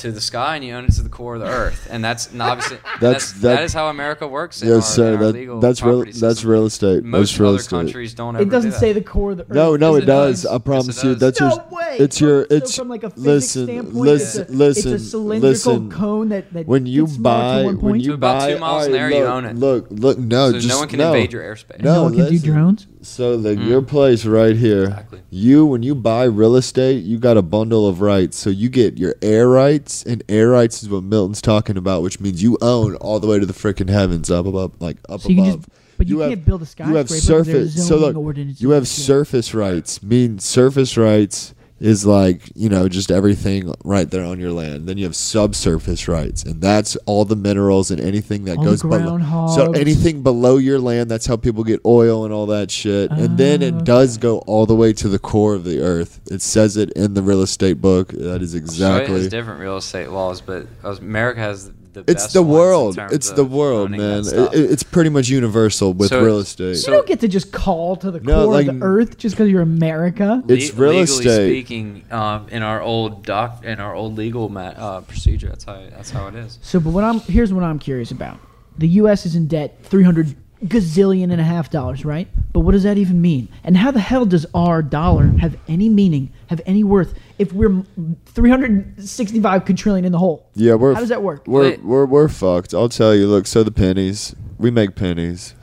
to 0.00 0.12
the 0.12 0.20
sky 0.20 0.56
and 0.56 0.64
you 0.64 0.74
own 0.74 0.84
it 0.84 0.92
to 0.92 1.02
the 1.02 1.08
core 1.08 1.34
of 1.34 1.40
the 1.40 1.46
earth, 1.46 1.86
and 1.90 2.04
that's 2.04 2.30
and 2.32 2.42
obviously 2.50 2.78
That's- 3.00 3.00
that's, 3.00 3.32
that 3.32 3.40
that- 3.56 3.62
is 3.64 3.72
how 3.72 3.88
America 3.88 4.26
works. 4.26 4.62
yes, 4.62 4.72
our- 4.72 4.82
sir. 4.82 5.12
in 5.14 5.20
That, 5.20 5.60
that's 5.60 5.82
real. 5.82 5.96
property 6.02 6.18
That's 6.18 6.44
real 6.44 6.66
estate. 6.66 7.04
Most 7.04 7.30
that's 7.32 7.40
real 7.40 7.48
other 7.50 7.58
estate. 7.58 7.70
countries 7.70 8.14
don't 8.14 8.36
ever 8.36 8.42
it 8.42 8.48
doesn't 8.50 8.70
do 8.72 8.76
say 8.78 8.92
the 8.92 9.00
core 9.02 9.32
of 9.32 9.36
the 9.38 9.42
earth. 9.44 9.50
No, 9.50 9.76
no, 9.76 9.94
Yes, 9.94 9.98
it 9.98 10.02
it 10.02 10.06
does. 10.06 10.42
does. 10.42 10.52
I 10.52 10.58
promise 10.58 10.86
Yes, 10.96 11.04
it 11.04 11.08
you. 11.08 11.14
That's 11.16 11.40
no 11.40 11.48
your. 11.48 11.64
way. 11.70 11.96
It's 11.98 12.18
So- 12.18 12.26
your. 12.26 12.46
so 12.66 12.66
from 12.80 12.88
like 12.88 13.04
a 13.04 13.10
physics 13.10 13.26
listen, 13.56 13.64
standpoint, 13.66 13.94
listen, 13.96 14.42
it's 14.42 14.50
a, 14.50 14.54
listen, 14.54 14.92
It's 14.94 15.02
a 15.02 15.06
cylindrical 15.08 15.48
listen. 15.74 15.90
cone 15.90 16.28
that, 16.30 16.52
that 16.52 16.66
when 16.66 16.86
you 16.86 17.04
gets 17.06 17.16
smaller 17.16 17.72
to 17.72 17.76
buy, 17.78 17.82
when 17.86 18.00
you 18.00 18.10
So 18.10 18.14
about 18.14 18.38
buy, 18.40 18.52
two 18.54 18.58
miles 18.58 18.86
in 18.86 18.92
alright, 18.92 19.10
there, 19.10 19.18
you 19.18 19.24
look, 19.24 19.32
own 19.34 19.44
it. 19.44 19.56
Look, 19.56 19.86
look, 19.90 20.18
no, 20.18 20.50
so 20.50 20.56
just 20.56 20.68
no 20.68 20.78
one 20.78 20.88
can 20.88 20.98
no. 20.98 21.12
invade 21.12 21.32
your 21.32 21.42
airspace. 21.42 21.80
No, 21.82 21.94
no 21.94 22.02
one 22.04 22.14
can 22.16 22.28
do 22.30 22.38
drones. 22.38 22.86
So 23.02 23.34
like 23.34 23.58
Mm. 23.58 23.66
your 23.68 23.82
place 23.82 24.26
right 24.26 24.54
here, 24.56 24.84
Exactly. 24.84 25.20
you 25.30 25.64
when 25.64 25.82
you 25.82 25.94
buy 25.94 26.24
real 26.24 26.54
estate, 26.56 27.02
you 27.02 27.16
got 27.18 27.36
a 27.38 27.42
bundle 27.42 27.88
of 27.88 28.00
rights. 28.02 28.36
So 28.36 28.50
you 28.50 28.68
get 28.68 28.98
your 28.98 29.14
air 29.22 29.48
rights, 29.48 29.89
and 30.06 30.22
air 30.28 30.48
rights 30.48 30.82
is 30.82 30.88
what 30.88 31.02
Milton's 31.02 31.40
talking 31.42 31.76
about, 31.76 32.02
which 32.02 32.20
means 32.20 32.42
you 32.42 32.56
own 32.62 32.94
all 32.96 33.20
the 33.20 33.26
way 33.26 33.38
to 33.38 33.46
the 33.46 33.52
freaking 33.52 33.88
heavens, 33.90 34.30
up 34.30 34.46
above, 34.46 34.72
like 34.80 34.96
up 35.08 35.20
So 35.20 35.30
above. 35.32 35.46
just, 35.46 35.68
but 35.98 36.06
you, 36.08 36.16
You 36.16 36.20
have- 36.22 36.30
can't 36.30 36.44
build 36.44 36.62
a 36.62 36.66
you 36.88 36.94
have 36.96 37.08
skyscraper. 37.10 37.44
surface. 37.44 37.86
So 37.88 37.96
look, 37.96 38.36
you 38.60 38.70
have 38.70 38.86
surface 38.88 39.54
rights. 39.54 40.02
Mean 40.02 40.38
surface 40.38 40.96
rights 40.96 41.54
is 41.80 42.04
like 42.04 42.42
you 42.54 42.68
know 42.68 42.88
just 42.88 43.10
everything 43.10 43.74
right 43.84 44.10
there 44.10 44.24
on 44.24 44.38
your 44.38 44.52
land. 44.52 44.86
Then 44.86 44.98
you 44.98 45.04
have 45.04 45.16
subsurface 45.16 46.06
rights, 46.06 46.42
and 46.42 46.60
that's 46.60 46.96
all 47.06 47.24
the 47.24 47.36
minerals 47.36 47.90
and 47.90 48.00
anything 48.00 48.44
that 48.44 48.58
All 48.58 48.64
the 48.64 48.70
goes 48.70 48.82
below. 48.82 49.48
So 49.54 49.72
anything 49.72 50.22
below 50.22 50.58
your 50.58 50.78
land, 50.78 51.10
that's 51.10 51.26
how 51.26 51.36
people 51.36 51.64
get 51.64 51.80
oil 51.84 52.24
and 52.24 52.32
all 52.32 52.46
that 52.46 52.70
shit. 52.70 53.10
And 53.10 53.38
then 53.38 53.62
it 53.62 53.74
ah. 53.74 53.80
does 53.80 54.18
go 54.18 54.38
all 54.40 54.66
the 54.66 54.76
way 54.76 54.92
to 54.94 55.08
the 55.08 55.18
core 55.18 55.54
of 55.54 55.64
the 55.64 55.80
earth. 55.80 56.20
It 56.30 56.42
says 56.42 56.76
it 56.76 56.90
in 56.92 57.14
the 57.14 57.22
real 57.22 57.42
estate 57.42 57.80
book. 57.80 58.08
That 58.08 58.42
is 58.42 58.54
Australia 58.54 58.62
exactly. 58.62 59.20
has 59.22 59.28
different 59.28 59.60
real 59.60 59.76
estate 59.78 60.10
laws, 60.10 60.40
but 60.40 60.66
America 60.82 61.40
has 61.40 61.72
the 61.92 62.00
It's 62.00 62.24
best 62.24 62.32
the 62.34 62.42
ones 62.42 62.50
in 62.52 62.58
world. 62.58 62.94
terms 62.96 63.12
It's 63.12 63.30
the 63.32 63.44
world, 63.44 63.90
man. 63.90 64.20
It, 64.20 64.28
it- 64.54 64.70
it's 64.70 64.82
pretty 64.82 65.10
much 65.10 65.28
universal 65.28 65.92
with 65.92 66.08
So- 66.10 66.22
real 66.24 66.38
estate. 66.38 66.76
so- 66.76 66.90
You 66.90 66.96
don't 66.98 67.06
get 67.06 67.20
to 67.20 67.28
just 67.28 67.52
call 67.52 67.96
to 67.96 68.10
the 68.10 68.20
No, 68.20 68.44
core 68.44 68.52
like- 68.54 68.68
of 68.68 68.78
the 68.78 68.84
earth 68.84 69.18
just 69.18 69.34
because 69.36 69.50
you're 69.50 69.62
America. 69.62 70.42
It's 70.48 70.72
Le- 70.74 70.80
real 70.82 71.00
legally 71.00 71.18
estate. 71.26 71.48
speaking, 71.50 72.02
um, 72.10 72.46
in 72.50 72.62
our 72.62 72.80
old 72.80 73.24
doc, 73.24 73.64
in 73.64 73.80
our 73.80 73.94
old 73.94 74.16
legal 74.16 74.48
ma- 74.48 74.60
uh, 74.76 75.00
procedure, 75.02 75.48
that's 75.48 75.64
how 75.64 75.78
that's 75.90 76.10
how 76.10 76.26
it 76.28 76.34
is. 76.34 76.58
So, 76.62 76.80
but 76.80 76.90
what 76.90 77.04
I'm 77.04 77.20
here's 77.20 77.52
what 77.52 77.64
I'm 77.64 77.78
curious 77.78 78.10
about. 78.10 78.38
The 78.78 78.88
U.S. 78.88 79.26
is 79.26 79.34
in 79.34 79.46
debt 79.46 79.78
300 79.82 80.34
gazillion 80.64 81.30
and 81.32 81.40
a 81.40 81.44
half 81.44 81.70
dollars, 81.70 82.04
right? 82.04 82.28
But 82.52 82.60
what 82.60 82.72
does 82.72 82.82
that 82.82 82.98
even 82.98 83.20
mean? 83.22 83.48
And 83.64 83.76
how 83.76 83.90
the 83.90 84.00
hell 84.00 84.26
does 84.26 84.46
our 84.54 84.82
dollar 84.82 85.26
have 85.38 85.56
any 85.68 85.88
meaning, 85.88 86.32
have 86.48 86.60
any 86.66 86.84
worth, 86.84 87.14
if 87.38 87.52
we're 87.52 87.82
365 88.26 89.64
quadrillion 89.64 90.04
in 90.04 90.12
the 90.12 90.18
hole? 90.18 90.46
Yeah, 90.54 90.74
we're 90.74 90.94
How 90.94 91.00
does 91.00 91.08
that 91.08 91.22
work? 91.22 91.46
We're 91.46 91.62
Wait. 91.62 91.84
we're 91.84 92.06
we're 92.06 92.28
fucked. 92.28 92.74
I'll 92.74 92.88
tell 92.88 93.14
you. 93.14 93.26
Look, 93.26 93.46
so 93.46 93.62
the 93.62 93.70
pennies 93.70 94.34
we 94.58 94.70
make 94.70 94.94
pennies. 94.96 95.54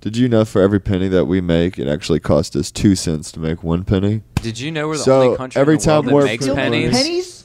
Did 0.00 0.16
you 0.16 0.28
know 0.28 0.44
for 0.44 0.60
every 0.60 0.80
penny 0.80 1.06
that 1.08 1.26
we 1.26 1.40
make, 1.40 1.78
it 1.78 1.86
actually 1.86 2.18
cost 2.18 2.56
us 2.56 2.72
two 2.72 2.96
cents 2.96 3.30
to 3.32 3.40
make 3.40 3.62
one 3.62 3.84
penny? 3.84 4.22
Did 4.34 4.58
you 4.58 4.72
know 4.72 4.88
we're 4.88 4.96
the 4.96 5.04
So, 5.04 5.22
only 5.22 5.36
country 5.36 5.60
every 5.60 5.74
in 5.74 5.80
the 5.80 5.86
world 5.88 6.06
that 6.06 6.14
we're 6.14 6.24
makes 6.24 6.46
pennies? 6.48 6.90
pennies? 6.90 7.41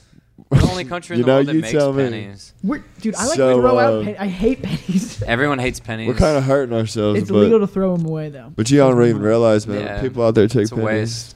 We're 0.49 0.59
the 0.59 0.67
only 0.71 0.85
country 0.85 1.15
in 1.15 1.19
You 1.19 1.23
the 1.25 1.27
know, 1.27 1.35
world 1.37 1.47
that 1.47 1.53
you 1.55 1.61
makes 1.61 1.71
tell 1.73 1.93
me. 1.93 2.03
pennies. 2.03 2.53
We're, 2.63 2.83
dude, 3.01 3.15
I 3.15 3.25
like 3.25 3.35
So, 3.37 3.55
to 3.55 3.61
throw 3.61 3.77
uh, 3.77 3.81
out. 3.81 4.03
Pen- 4.05 4.15
I 4.19 4.27
hate 4.27 4.61
pennies. 4.63 5.21
Everyone 5.23 5.59
hates 5.59 5.79
pennies. 5.79 6.07
We're 6.07 6.13
kind 6.15 6.37
of 6.37 6.43
hurting 6.43 6.75
ourselves, 6.75 7.19
it's 7.21 7.29
but 7.31 7.37
illegal 7.37 7.59
to 7.59 7.67
throw 7.67 7.95
them 7.97 8.05
away, 8.05 8.29
though. 8.29 8.51
but 8.55 8.69
you 8.71 8.77
don't 8.77 9.01
even 9.03 9.21
realize, 9.21 9.67
man. 9.67 9.81
Yeah. 9.81 10.01
People 10.01 10.23
out 10.23 10.35
there 10.35 10.47
take 10.47 10.63
It's 10.63 10.71
a 10.71 10.75
pennies. 10.75 10.85
waste. 10.85 11.35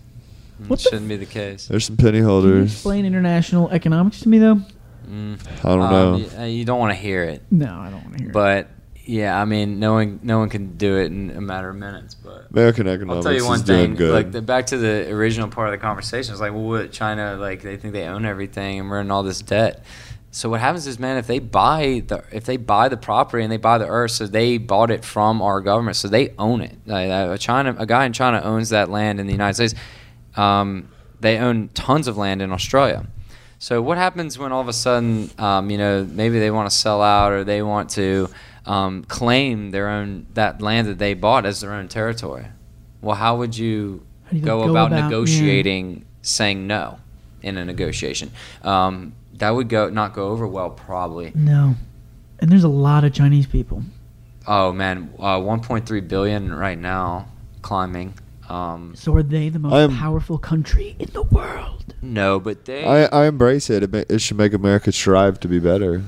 Mm, 0.63 0.67
What 0.69 0.79
the 0.79 0.83
shouldn't 0.83 1.07
be 1.09 1.17
the 1.17 1.25
case. 1.25 1.67
There's 1.67 1.85
some 1.85 1.97
penny 1.97 2.11
Can 2.11 2.17
you 2.19 2.25
holders. 2.25 2.71
explain 2.73 3.05
international 3.05 3.69
economics 3.71 4.19
to 4.21 4.29
me, 4.29 4.37
though? 4.37 4.61
Mm. 5.09 5.39
I 5.59 5.61
don't 5.67 5.81
Um, 5.81 5.89
know. 5.91 6.15
You, 6.17 6.29
uh, 6.39 6.43
you 6.45 6.63
don't 6.65 6.79
want 6.79 6.91
to 6.93 6.99
hear 6.99 7.23
it, 7.23 7.41
No, 7.51 7.65
I 7.65 7.89
don't 7.89 8.03
want 8.03 8.13
to 8.17 8.19
hear. 8.23 8.29
it. 8.29 8.33
but 8.33 8.67
yeah, 9.05 9.39
I 9.39 9.45
mean, 9.45 9.79
no 9.79 9.93
one, 9.93 10.19
no 10.23 10.39
one 10.39 10.49
can 10.49 10.77
do 10.77 10.97
it 10.97 11.07
in 11.07 11.31
a 11.31 11.41
matter 11.41 11.69
of 11.69 11.75
minutes. 11.75 12.13
But 12.13 12.47
American 12.51 12.87
I'll 12.87 12.93
economics 12.93 13.25
tell 13.25 13.33
you 13.33 13.45
one 13.45 13.59
thing. 13.61 13.95
good. 13.95 14.13
Like 14.13 14.31
the, 14.31 14.41
back 14.41 14.67
to 14.67 14.77
the 14.77 15.11
original 15.11 15.47
part 15.47 15.67
of 15.67 15.71
the 15.71 15.77
conversation, 15.79 16.33
it's 16.33 16.41
like, 16.41 16.53
well, 16.53 16.63
what 16.63 16.91
China 16.91 17.35
like 17.37 17.61
they 17.61 17.77
think 17.77 17.93
they 17.93 18.05
own 18.05 18.25
everything 18.25 18.79
and 18.79 18.89
we're 18.89 19.01
in 19.01 19.11
all 19.11 19.23
this 19.23 19.41
debt. 19.41 19.83
So 20.33 20.49
what 20.49 20.61
happens 20.61 20.87
is, 20.87 20.97
man, 20.97 21.17
if 21.17 21.27
they 21.27 21.39
buy 21.39 22.03
the 22.07 22.23
if 22.31 22.45
they 22.45 22.55
buy 22.57 22.87
the 22.87 22.95
property 22.95 23.43
and 23.43 23.51
they 23.51 23.57
buy 23.57 23.77
the 23.77 23.87
earth, 23.87 24.11
so 24.11 24.27
they 24.27 24.57
bought 24.57 24.89
it 24.89 25.03
from 25.03 25.41
our 25.41 25.59
government, 25.59 25.97
so 25.97 26.07
they 26.07 26.33
own 26.37 26.61
it. 26.61 26.77
Like, 26.85 27.09
uh, 27.09 27.31
a 27.33 27.37
China, 27.37 27.75
a 27.77 27.85
guy 27.85 28.05
in 28.05 28.13
China 28.13 28.39
owns 28.41 28.69
that 28.69 28.89
land 28.89 29.19
in 29.19 29.25
the 29.25 29.33
United 29.33 29.55
States. 29.55 29.75
Um, 30.35 30.89
they 31.19 31.37
own 31.37 31.69
tons 31.73 32.07
of 32.07 32.17
land 32.17 32.41
in 32.41 32.51
Australia. 32.51 33.07
So 33.59 33.81
what 33.81 33.97
happens 33.97 34.39
when 34.39 34.51
all 34.51 34.61
of 34.61 34.67
a 34.67 34.73
sudden, 34.73 35.29
um, 35.37 35.69
you 35.69 35.77
know, 35.77 36.03
maybe 36.03 36.39
they 36.39 36.49
want 36.49 36.69
to 36.69 36.75
sell 36.75 37.01
out 37.01 37.31
or 37.31 37.43
they 37.43 37.61
want 37.61 37.91
to 37.91 38.29
um, 38.66 39.03
claim 39.05 39.72
their 39.72 39.88
own 39.89 40.28
that 40.34 40.62
land 40.62 40.88
that 40.88 40.97
they 40.99 41.14
bought 41.14 41.45
as 41.45 41.62
their 41.62 41.74
own 41.74 41.88
territory? 41.88 42.45
Well, 43.01 43.16
how 43.16 43.38
would 43.38 43.57
you, 43.57 44.05
How 44.26 44.32
you 44.34 44.41
go, 44.41 44.64
go 44.66 44.72
about, 44.72 44.88
about- 44.88 44.97
yeah. 44.97 45.03
negotiating 45.05 46.05
saying 46.22 46.68
no 46.68 46.99
in 47.41 47.57
a 47.57 47.66
negotiation? 47.66 48.32
Um, 48.64 49.14
that 49.36 49.49
would 49.51 49.70
go 49.70 49.89
not 49.89 50.14
go 50.14 50.30
over 50.30 50.45
well, 50.47 50.70
probably. 50.70 51.32
no, 51.34 51.76
and 52.39 52.51
there's 52.51 52.64
a 52.64 52.68
lot 52.70 53.03
of 53.03 53.14
Chinese 53.14 53.47
people. 53.47 53.84
Oh 54.47 54.72
man, 54.74 55.14
uh, 55.20 55.38
1.3 55.39 56.07
billion 56.07 56.53
right 56.53 56.78
now, 56.78 57.28
climbing. 57.62 58.14
Um, 58.49 58.93
So 58.95 59.16
are 59.16 59.24
they 59.24 59.49
the 59.49 59.59
most 59.59 59.74
I'm- 59.74 59.95
powerful 59.97 60.38
country 60.38 60.95
in 60.99 61.09
the 61.14 61.24
world? 61.24 61.93
no, 62.01 62.39
but 62.39 62.66
they. 62.66 62.84
I, 62.86 63.05
I 63.05 63.26
embrace 63.28 63.70
it. 63.70 63.82
It, 63.84 64.12
it 64.12 64.20
should 64.22 64.38
make 64.38 64.53
America 64.53 64.91
strive 64.91 65.39
to 65.41 65.47
be 65.47 65.59
better. 65.59 66.03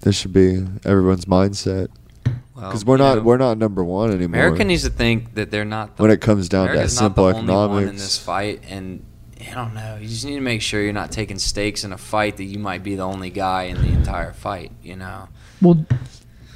This 0.00 0.16
should 0.16 0.32
be 0.32 0.64
everyone's 0.84 1.26
mindset 1.26 1.88
well, 2.24 2.68
because 2.68 2.84
we're 2.84 2.96
not 2.96 3.18
know, 3.18 3.22
we're 3.22 3.36
not 3.36 3.58
number 3.58 3.84
one 3.84 4.10
anymore. 4.10 4.40
America 4.40 4.64
needs 4.64 4.82
to 4.84 4.90
think 4.90 5.34
that 5.34 5.50
they're 5.50 5.64
not 5.64 5.96
the 5.96 6.02
when 6.02 6.10
it 6.10 6.20
comes 6.20 6.48
down 6.48 6.68
to 6.68 6.74
that 6.74 6.90
simple 6.90 7.24
not 7.26 7.32
the 7.46 7.52
only 7.52 7.74
one 7.74 7.88
in 7.88 7.96
this 7.96 8.18
fight, 8.18 8.62
and 8.68 9.04
I 9.40 9.54
don't 9.54 9.74
know. 9.74 9.98
You 10.00 10.08
just 10.08 10.24
need 10.24 10.34
to 10.34 10.40
make 10.40 10.62
sure 10.62 10.82
you're 10.82 10.92
not 10.92 11.10
taking 11.12 11.38
stakes 11.38 11.84
in 11.84 11.92
a 11.92 11.98
fight 11.98 12.36
that 12.38 12.44
you 12.44 12.58
might 12.58 12.82
be 12.82 12.94
the 12.96 13.02
only 13.04 13.30
guy 13.30 13.64
in 13.64 13.76
the 13.80 13.88
entire 13.88 14.32
fight. 14.32 14.72
You 14.82 14.96
know, 14.96 15.28
Well, 15.62 15.84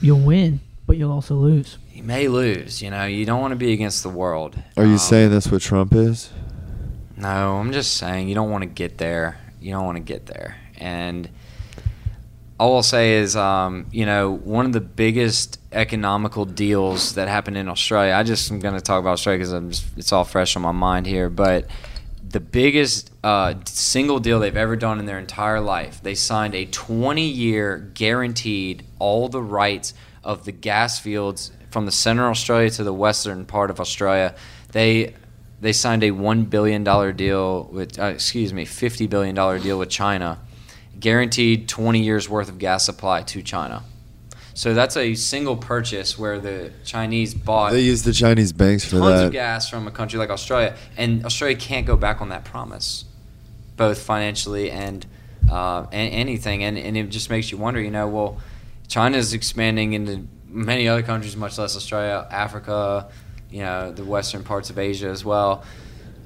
you'll 0.00 0.20
win, 0.20 0.60
but 0.86 0.96
you'll 0.96 1.12
also 1.12 1.34
lose. 1.34 1.78
you 1.92 2.02
may 2.02 2.28
lose. 2.28 2.82
You 2.82 2.90
know, 2.90 3.04
you 3.06 3.24
don't 3.24 3.40
want 3.40 3.52
to 3.52 3.56
be 3.56 3.72
against 3.72 4.02
the 4.02 4.08
world. 4.10 4.56
Are 4.76 4.84
you 4.84 4.92
Um, 4.92 4.98
saying 4.98 5.30
that's 5.30 5.50
what 5.50 5.62
Trump 5.62 5.94
is? 5.94 6.30
No, 7.16 7.56
I'm 7.58 7.72
just 7.72 7.96
saying 7.96 8.28
you 8.28 8.34
don't 8.34 8.50
want 8.50 8.62
to 8.62 8.68
get 8.68 8.98
there. 8.98 9.38
You 9.60 9.72
don't 9.72 9.84
want 9.86 9.96
to 9.96 10.02
get 10.02 10.26
there. 10.26 10.56
And 10.76 11.28
all 12.58 12.76
I'll 12.76 12.82
say 12.82 13.14
is, 13.14 13.34
um, 13.34 13.86
you 13.90 14.06
know, 14.06 14.30
one 14.30 14.66
of 14.66 14.72
the 14.72 14.80
biggest 14.80 15.58
economical 15.72 16.44
deals 16.44 17.14
that 17.14 17.28
happened 17.28 17.56
in 17.56 17.68
Australia. 17.68 18.14
I 18.14 18.22
just 18.22 18.50
am 18.50 18.60
going 18.60 18.74
to 18.74 18.80
talk 18.80 19.00
about 19.00 19.14
Australia 19.14 19.44
because 19.44 19.84
it's 19.96 20.12
all 20.12 20.24
fresh 20.24 20.54
on 20.54 20.62
my 20.62 20.72
mind 20.72 21.06
here. 21.06 21.28
But 21.28 21.66
the 22.28 22.40
biggest 22.40 23.10
uh, 23.24 23.54
single 23.64 24.20
deal 24.20 24.38
they've 24.38 24.56
ever 24.56 24.76
done 24.76 25.00
in 25.00 25.06
their 25.06 25.18
entire 25.18 25.60
life, 25.60 26.00
they 26.02 26.14
signed 26.14 26.54
a 26.54 26.66
20-year 26.66 27.90
guaranteed 27.94 28.84
all 28.98 29.28
the 29.28 29.42
rights 29.42 29.94
of 30.22 30.44
the 30.44 30.52
gas 30.52 30.98
fields 30.98 31.50
from 31.70 31.86
the 31.86 31.92
center 31.92 32.24
of 32.24 32.30
Australia 32.30 32.70
to 32.70 32.84
the 32.84 32.94
western 32.94 33.44
part 33.44 33.70
of 33.70 33.80
Australia. 33.80 34.34
They 34.72 35.14
they 35.60 35.72
signed 35.72 36.04
a 36.04 36.10
one 36.10 36.44
billion 36.44 36.84
dollar 36.84 37.12
deal 37.12 37.64
with, 37.72 37.98
uh, 37.98 38.06
excuse 38.06 38.52
me, 38.52 38.64
fifty 38.64 39.06
billion 39.06 39.34
dollar 39.34 39.58
deal 39.58 39.78
with 39.78 39.88
China, 39.88 40.38
guaranteed 41.00 41.68
twenty 41.68 42.02
years 42.02 42.28
worth 42.28 42.48
of 42.48 42.58
gas 42.58 42.84
supply 42.84 43.22
to 43.22 43.42
China. 43.42 43.82
So 44.56 44.72
that's 44.72 44.96
a 44.96 45.14
single 45.14 45.56
purchase 45.56 46.16
where 46.16 46.38
the 46.38 46.72
Chinese 46.84 47.34
bought 47.34 47.72
They 47.72 47.80
use 47.80 48.04
the 48.04 48.12
Chinese 48.12 48.52
banks 48.52 48.84
for 48.84 48.98
tons 48.98 49.20
that. 49.20 49.26
of 49.26 49.32
gas 49.32 49.68
from 49.68 49.88
a 49.88 49.90
country 49.90 50.16
like 50.18 50.30
Australia, 50.30 50.76
and 50.96 51.26
Australia 51.26 51.56
can't 51.56 51.86
go 51.86 51.96
back 51.96 52.20
on 52.20 52.28
that 52.28 52.44
promise, 52.44 53.04
both 53.76 54.00
financially 54.00 54.70
and 54.70 55.04
uh, 55.50 55.86
and 55.90 56.12
anything. 56.12 56.62
And, 56.62 56.78
and 56.78 56.96
it 56.96 57.08
just 57.08 57.30
makes 57.30 57.50
you 57.50 57.58
wonder, 57.58 57.80
you 57.80 57.90
know, 57.90 58.06
well, 58.06 58.40
China's 58.86 59.34
expanding 59.34 59.92
into 59.92 60.28
many 60.46 60.86
other 60.86 61.02
countries, 61.02 61.36
much 61.36 61.58
less 61.58 61.74
Australia, 61.74 62.26
Africa, 62.30 63.08
you 63.50 63.60
know, 63.60 63.90
the 63.90 64.04
western 64.04 64.44
parts 64.44 64.70
of 64.70 64.78
Asia 64.78 65.08
as 65.08 65.24
well. 65.24 65.64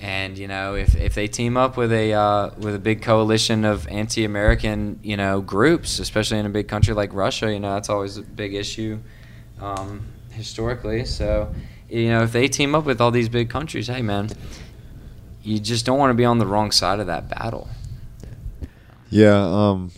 And 0.01 0.39
you 0.39 0.47
know, 0.47 0.75
if, 0.77 0.95
if 0.95 1.15
they 1.15 1.27
team 1.27 1.57
up 1.57 1.77
with 1.77 1.93
a 1.93 2.13
uh, 2.13 2.51
with 2.57 2.75
a 2.75 2.79
big 2.79 3.03
coalition 3.03 3.65
of 3.65 3.89
anti-American 3.89 5.01
you 5.03 5.17
know 5.17 5.41
groups, 5.41 5.99
especially 5.99 6.39
in 6.39 6.47
a 6.47 6.51
big 6.51 6.69
country 6.69 6.95
like 6.95 7.13
Russia, 7.13 7.53
you 7.53 7.59
know 7.59 7.75
that's 7.75 7.89
always 7.89 8.17
a 8.17 8.23
big 8.23 8.55
issue 8.55 8.99
um, 9.61 10.03
historically. 10.31 11.05
So 11.05 11.53
you 11.91 12.09
know, 12.11 12.23
if 12.23 12.33
they 12.33 12.47
team 12.49 12.75
up 12.75 12.85
with 12.85 13.01
all 13.01 13.11
these 13.11 13.29
big 13.29 13.51
countries, 13.51 13.89
hey 13.89 14.03
man, 14.03 14.29
you 15.43 15.59
just 15.59 15.85
don't 15.85 15.99
want 15.99 16.11
to 16.11 16.15
be 16.15 16.25
on 16.25 16.39
the 16.39 16.47
wrong 16.47 16.71
side 16.71 17.01
of 17.01 17.09
that 17.09 17.29
battle. 17.29 17.69
Yeah, 19.11 19.35
um, 19.37 19.91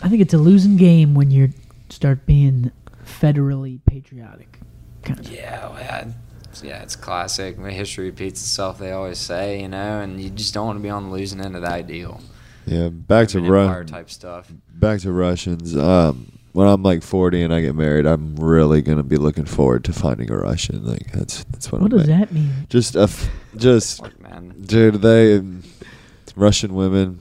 I 0.00 0.08
think 0.08 0.22
it's 0.22 0.32
a 0.34 0.38
losing 0.38 0.76
game 0.76 1.14
when 1.14 1.30
you 1.30 1.50
start 1.90 2.24
being 2.24 2.70
federally 3.04 3.80
patriotic. 3.86 4.58
Kind 5.02 5.20
of. 5.20 5.30
Yeah, 5.30 5.68
well, 5.68 5.78
yeah, 5.80 5.98
it's- 5.98 6.14
yeah, 6.62 6.82
it's 6.82 6.96
classic. 6.96 7.58
When 7.58 7.70
history 7.70 8.06
repeats 8.06 8.40
itself, 8.40 8.78
they 8.78 8.92
always 8.92 9.18
say, 9.18 9.60
you 9.60 9.68
know, 9.68 10.00
and 10.00 10.20
you 10.20 10.30
just 10.30 10.54
don't 10.54 10.66
want 10.66 10.78
to 10.78 10.82
be 10.82 10.90
on 10.90 11.04
the 11.04 11.10
losing 11.16 11.40
end 11.40 11.56
of 11.56 11.62
that 11.62 11.86
deal. 11.86 12.20
yeah. 12.66 12.88
Back 12.90 13.28
to 13.28 13.40
Russia 13.40 13.84
type 13.84 14.10
stuff. 14.10 14.50
back 14.74 15.00
to 15.00 15.12
Russians. 15.12 15.76
Um, 15.76 16.30
when 16.52 16.68
I'm 16.68 16.82
like 16.84 17.02
40 17.02 17.42
and 17.42 17.52
I 17.52 17.60
get 17.60 17.74
married, 17.74 18.06
I'm 18.06 18.36
really 18.36 18.80
gonna 18.80 19.02
be 19.02 19.16
looking 19.16 19.44
forward 19.44 19.82
to 19.86 19.92
finding 19.92 20.30
a 20.30 20.36
Russian. 20.36 20.84
Like 20.86 21.10
that's 21.10 21.42
that's 21.44 21.72
what. 21.72 21.80
What 21.82 21.92
I'm 21.92 21.98
does 21.98 22.08
at. 22.08 22.18
that 22.28 22.32
mean? 22.32 22.50
Just 22.68 22.94
a 22.94 23.00
f- 23.02 23.28
just 23.56 24.00
Look, 24.00 24.20
man, 24.20 24.54
dude. 24.64 25.02
They 25.02 25.42
Russian 26.36 26.74
women. 26.74 27.20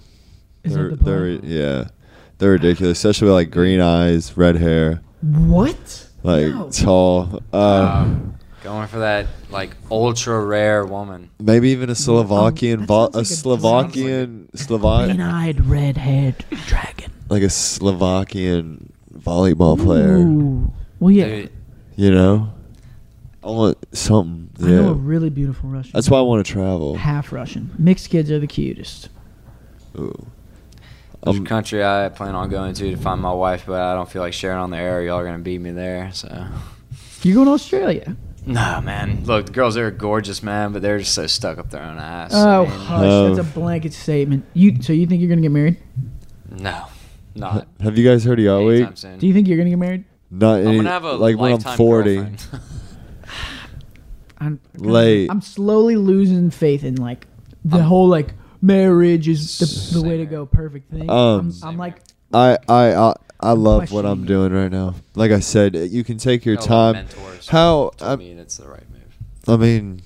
Is 0.63 0.73
they're, 0.75 0.89
the 0.91 0.95
they're 1.03 1.27
yeah, 1.29 1.87
they're 2.37 2.51
ridiculous. 2.51 2.97
Especially 2.99 3.25
with 3.25 3.33
like 3.33 3.49
green 3.51 3.81
eyes, 3.81 4.37
red 4.37 4.55
hair, 4.57 5.01
What? 5.21 6.07
like 6.23 6.47
No. 6.53 6.69
tall. 6.69 7.41
Uh, 7.51 8.03
um, 8.05 8.32
going 8.63 8.87
for 8.87 8.99
that 8.99 9.27
like 9.49 9.71
ultra 9.91 10.43
rare 10.43 10.85
woman. 10.85 11.29
maybe 11.39 11.69
even 11.69 11.89
a 11.89 11.95
Slovakian, 11.95 12.81
that 12.81 12.85
vo- 12.87 13.11
sounds 13.11 13.15
a 13.15 13.17
like 13.17 13.23
a- 13.25 13.29
Slovakian, 13.35 14.49
Slovak, 14.55 15.05
Green-eyed, 15.07 15.65
red-haired 15.65 16.45
dragon. 16.67 17.11
like 17.29 17.43
a 17.43 17.49
Slovakian 17.49 18.91
volleyball 19.13 19.77
player. 19.81 20.17
Ooh. 20.17 20.71
Well, 20.99 21.11
yeah. 21.11 21.25
Dude, 21.27 21.49
You 21.95 22.11
know, 22.11 22.53
I 23.43 23.47
want 23.47 23.77
something. 23.95 24.49
I 24.65 24.69
know 24.69 24.83
a 24.91 24.93
Yeah, 24.93 24.99
really 24.99 25.29
beautiful 25.29 25.69
Russian. 25.69 25.91
that's 25.93 26.09
why 26.09 26.19
I 26.19 26.21
want 26.21 26.45
to 26.45 26.51
travel. 26.51 26.95
half 26.95 27.31
Russian. 27.33 27.71
Mixed 27.77 28.09
kids 28.09 28.31
are 28.31 28.39
the 28.39 28.47
cutest. 28.47 29.09
Ooh. 29.99 30.27
There's 31.23 31.37
Um, 31.37 31.45
a 31.45 31.47
country 31.47 31.83
I 31.83 32.09
plan 32.09 32.35
on 32.35 32.49
going 32.49 32.73
to 32.75 32.91
to 32.91 32.97
find 32.97 33.21
my 33.21 33.31
wife, 33.33 33.63
but 33.67 33.79
I 33.81 33.93
don't 33.93 34.09
feel 34.09 34.21
like 34.21 34.33
sharing 34.33 34.57
on 34.59 34.71
the 34.71 34.77
air. 34.77 35.03
Y'all 35.03 35.17
are 35.19 35.25
gonna 35.25 35.39
beat 35.39 35.59
me 35.61 35.71
there, 35.71 36.09
so. 36.13 36.47
You're 37.21 37.35
going 37.35 37.47
to 37.47 37.53
Australia. 37.53 38.17
No, 38.45 38.81
man. 38.81 39.23
Look, 39.23 39.45
the 39.47 39.51
girls 39.51 39.75
there 39.75 39.87
are 39.87 39.91
gorgeous, 39.91 40.43
man, 40.43 40.73
but 40.73 40.81
they're 40.81 40.99
just 40.99 41.13
so 41.13 41.27
stuck 41.27 41.57
up 41.57 41.69
their 41.69 41.81
own 41.81 41.97
ass. 41.97 42.31
Oh, 42.33 42.65
I 42.65 42.69
mean, 42.69 42.79
hush! 42.79 43.03
Oh. 43.05 43.35
That's 43.35 43.47
a 43.47 43.51
blanket 43.51 43.93
statement. 43.93 44.45
You 44.53 44.81
so 44.81 44.91
you 44.93 45.07
think 45.07 45.21
you're 45.21 45.29
gonna 45.29 45.41
get 45.41 45.51
married? 45.51 45.77
no, 46.49 46.87
not. 47.35 47.67
Have 47.81 47.97
you 47.97 48.07
guys 48.07 48.23
heard 48.25 48.39
of 48.39 48.45
Yacht 48.45 48.63
Week? 48.63 48.77
anytime 48.77 48.95
soon. 48.95 49.19
Do 49.19 49.27
you 49.27 49.33
think 49.33 49.47
you're 49.47 49.57
gonna 49.57 49.69
get 49.69 49.79
married? 49.79 50.05
Not 50.29 50.59
I'm 50.59 50.67
any, 50.67 50.77
gonna 50.77 50.89
have 50.89 51.03
a 51.03 51.13
like 51.13 51.37
when 51.37 51.51
I'm 51.51 51.57
lifetime 51.57 51.77
40. 51.77 52.15
girlfriend. 52.15 52.47
I'm 54.39 54.59
Late. 54.75 55.29
I'm 55.31 55.41
slowly 55.41 55.95
losing 55.95 56.49
faith 56.49 56.83
in 56.83 56.95
like 56.95 57.27
the 57.63 57.81
whole 57.81 58.07
like 58.07 58.33
marriage 58.61 59.27
is 59.27 59.59
the, 59.91 59.99
the 59.99 60.07
way 60.07 60.17
to 60.17 60.25
go 60.25 60.45
perfect 60.45 60.91
thing. 60.91 61.09
Um, 61.09 61.53
I'm, 61.63 61.69
I'm 61.69 61.77
like 61.77 62.01
I 62.33 62.57
I 62.67 62.93
I, 62.93 63.13
I 63.43 63.51
love 63.51 63.91
what 63.91 64.05
I'm 64.05 64.25
doing 64.25 64.53
right 64.53 64.71
now. 64.71 64.95
Like 65.15 65.31
I 65.31 65.39
said, 65.39 65.75
you 65.75 66.03
can 66.03 66.17
take 66.17 66.45
your 66.45 66.55
Got 66.55 66.67
a 66.69 66.73
lot 66.73 66.95
of 66.95 66.95
time. 66.95 67.05
mentors 67.23 67.47
How 67.49 67.91
told 67.97 68.01
I, 68.01 68.15
me 68.15 68.31
it's 68.31 68.57
the 68.57 68.67
right 68.67 68.83
move. 68.91 69.17
I 69.47 69.57
mean, 69.57 70.01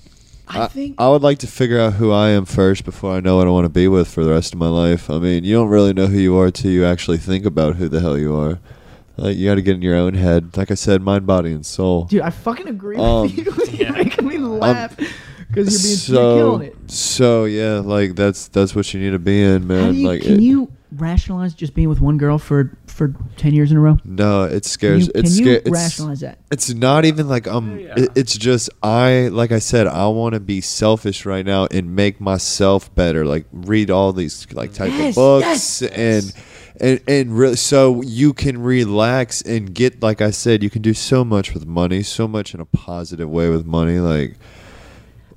I 0.48 0.66
think 0.66 0.96
I 0.98 1.08
would 1.08 1.22
like 1.22 1.38
to 1.38 1.46
figure 1.46 1.78
out 1.78 1.94
who 1.94 2.10
I 2.10 2.30
am 2.30 2.44
first 2.44 2.84
before 2.84 3.12
I 3.12 3.20
know 3.20 3.36
what 3.36 3.46
I 3.46 3.50
want 3.50 3.66
to 3.66 3.68
be 3.70 3.86
with 3.86 4.08
for 4.08 4.24
the 4.24 4.30
rest 4.30 4.52
of 4.54 4.58
my 4.58 4.68
life. 4.68 5.08
I 5.10 5.18
mean, 5.18 5.44
you 5.44 5.54
don't 5.54 5.68
really 5.68 5.92
know 5.92 6.06
who 6.06 6.18
you 6.18 6.36
are 6.38 6.50
till 6.50 6.70
you 6.70 6.84
actually 6.84 7.18
think 7.18 7.44
about 7.44 7.76
who 7.76 7.88
the 7.88 8.00
hell 8.00 8.18
you 8.18 8.34
are. 8.36 8.58
Like 9.16 9.36
you 9.36 9.48
got 9.48 9.56
to 9.56 9.62
get 9.62 9.74
in 9.74 9.82
your 9.82 9.96
own 9.96 10.14
head. 10.14 10.56
Like 10.56 10.70
I 10.70 10.74
said, 10.74 11.02
mind, 11.02 11.26
body, 11.26 11.52
and 11.52 11.66
soul. 11.66 12.04
dude, 12.04 12.22
I 12.22 12.30
fucking 12.30 12.68
agree 12.68 12.96
Um, 12.96 13.22
with 13.22 13.36
you. 13.38 13.44
you're 13.44 13.66
yeah. 13.88 13.90
making 13.92 14.26
me 14.26 14.38
laugh 14.38 14.96
because 14.96 15.56
you're 15.56 15.64
being 15.64 15.96
so 15.98 16.12
you're 16.36 16.44
killing 16.44 16.62
it. 16.68 16.90
so 16.90 17.44
yeah, 17.44 17.74
like 17.80 18.14
that's 18.16 18.48
that's 18.48 18.74
what 18.74 18.92
you 18.94 19.00
need 19.00 19.10
to 19.10 19.18
be 19.18 19.42
in, 19.42 19.66
man. 19.66 19.84
How 19.86 19.90
do 19.92 19.96
you, 19.98 20.08
like 20.08 20.22
can 20.22 20.34
it- 20.34 20.40
you 20.42 20.72
rationalize 20.92 21.52
just 21.52 21.74
being 21.74 21.88
with 21.88 22.00
one 22.00 22.16
girl 22.16 22.38
for 22.38 22.76
for 22.98 23.14
ten 23.36 23.54
years 23.54 23.70
in 23.70 23.78
a 23.78 23.80
row? 23.80 23.96
No, 24.04 24.44
it 24.44 24.50
Can 24.50 24.62
scares. 24.64 25.06
you, 25.06 25.12
it's 25.14 25.36
can 25.38 25.46
you 25.46 25.54
sca- 25.54 25.60
it's, 25.68 25.70
rationalize 25.70 26.20
that? 26.20 26.38
It's 26.50 26.74
not 26.74 27.04
even 27.06 27.28
like 27.28 27.46
um. 27.46 27.78
Yeah. 27.78 27.94
It, 27.96 28.10
it's 28.14 28.36
just 28.36 28.68
I 28.82 29.28
like 29.32 29.52
I 29.52 29.60
said 29.60 29.86
I 29.86 30.08
want 30.08 30.34
to 30.34 30.40
be 30.40 30.60
selfish 30.60 31.24
right 31.24 31.46
now 31.46 31.66
and 31.70 31.94
make 31.96 32.20
myself 32.20 32.94
better. 32.94 33.24
Like 33.24 33.46
read 33.52 33.90
all 33.90 34.12
these 34.12 34.46
like 34.52 34.74
type 34.74 34.90
Yes, 34.90 35.10
of 35.10 35.14
books 35.14 35.80
yes, 35.80 35.82
and 35.82 36.32
and 36.80 37.00
and 37.08 37.38
really 37.38 37.56
so 37.56 38.02
you 38.02 38.32
can 38.34 38.60
relax 38.60 39.40
and 39.42 39.74
get 39.74 40.02
like 40.02 40.20
I 40.20 40.30
said 40.30 40.62
you 40.62 40.70
can 40.70 40.82
do 40.82 40.94
so 40.94 41.24
much 41.24 41.54
with 41.54 41.66
money, 41.66 42.02
so 42.02 42.28
much 42.28 42.52
in 42.54 42.60
a 42.60 42.66
positive 42.66 43.30
way 43.30 43.48
with 43.48 43.64
money. 43.64 43.98
Like 44.00 44.36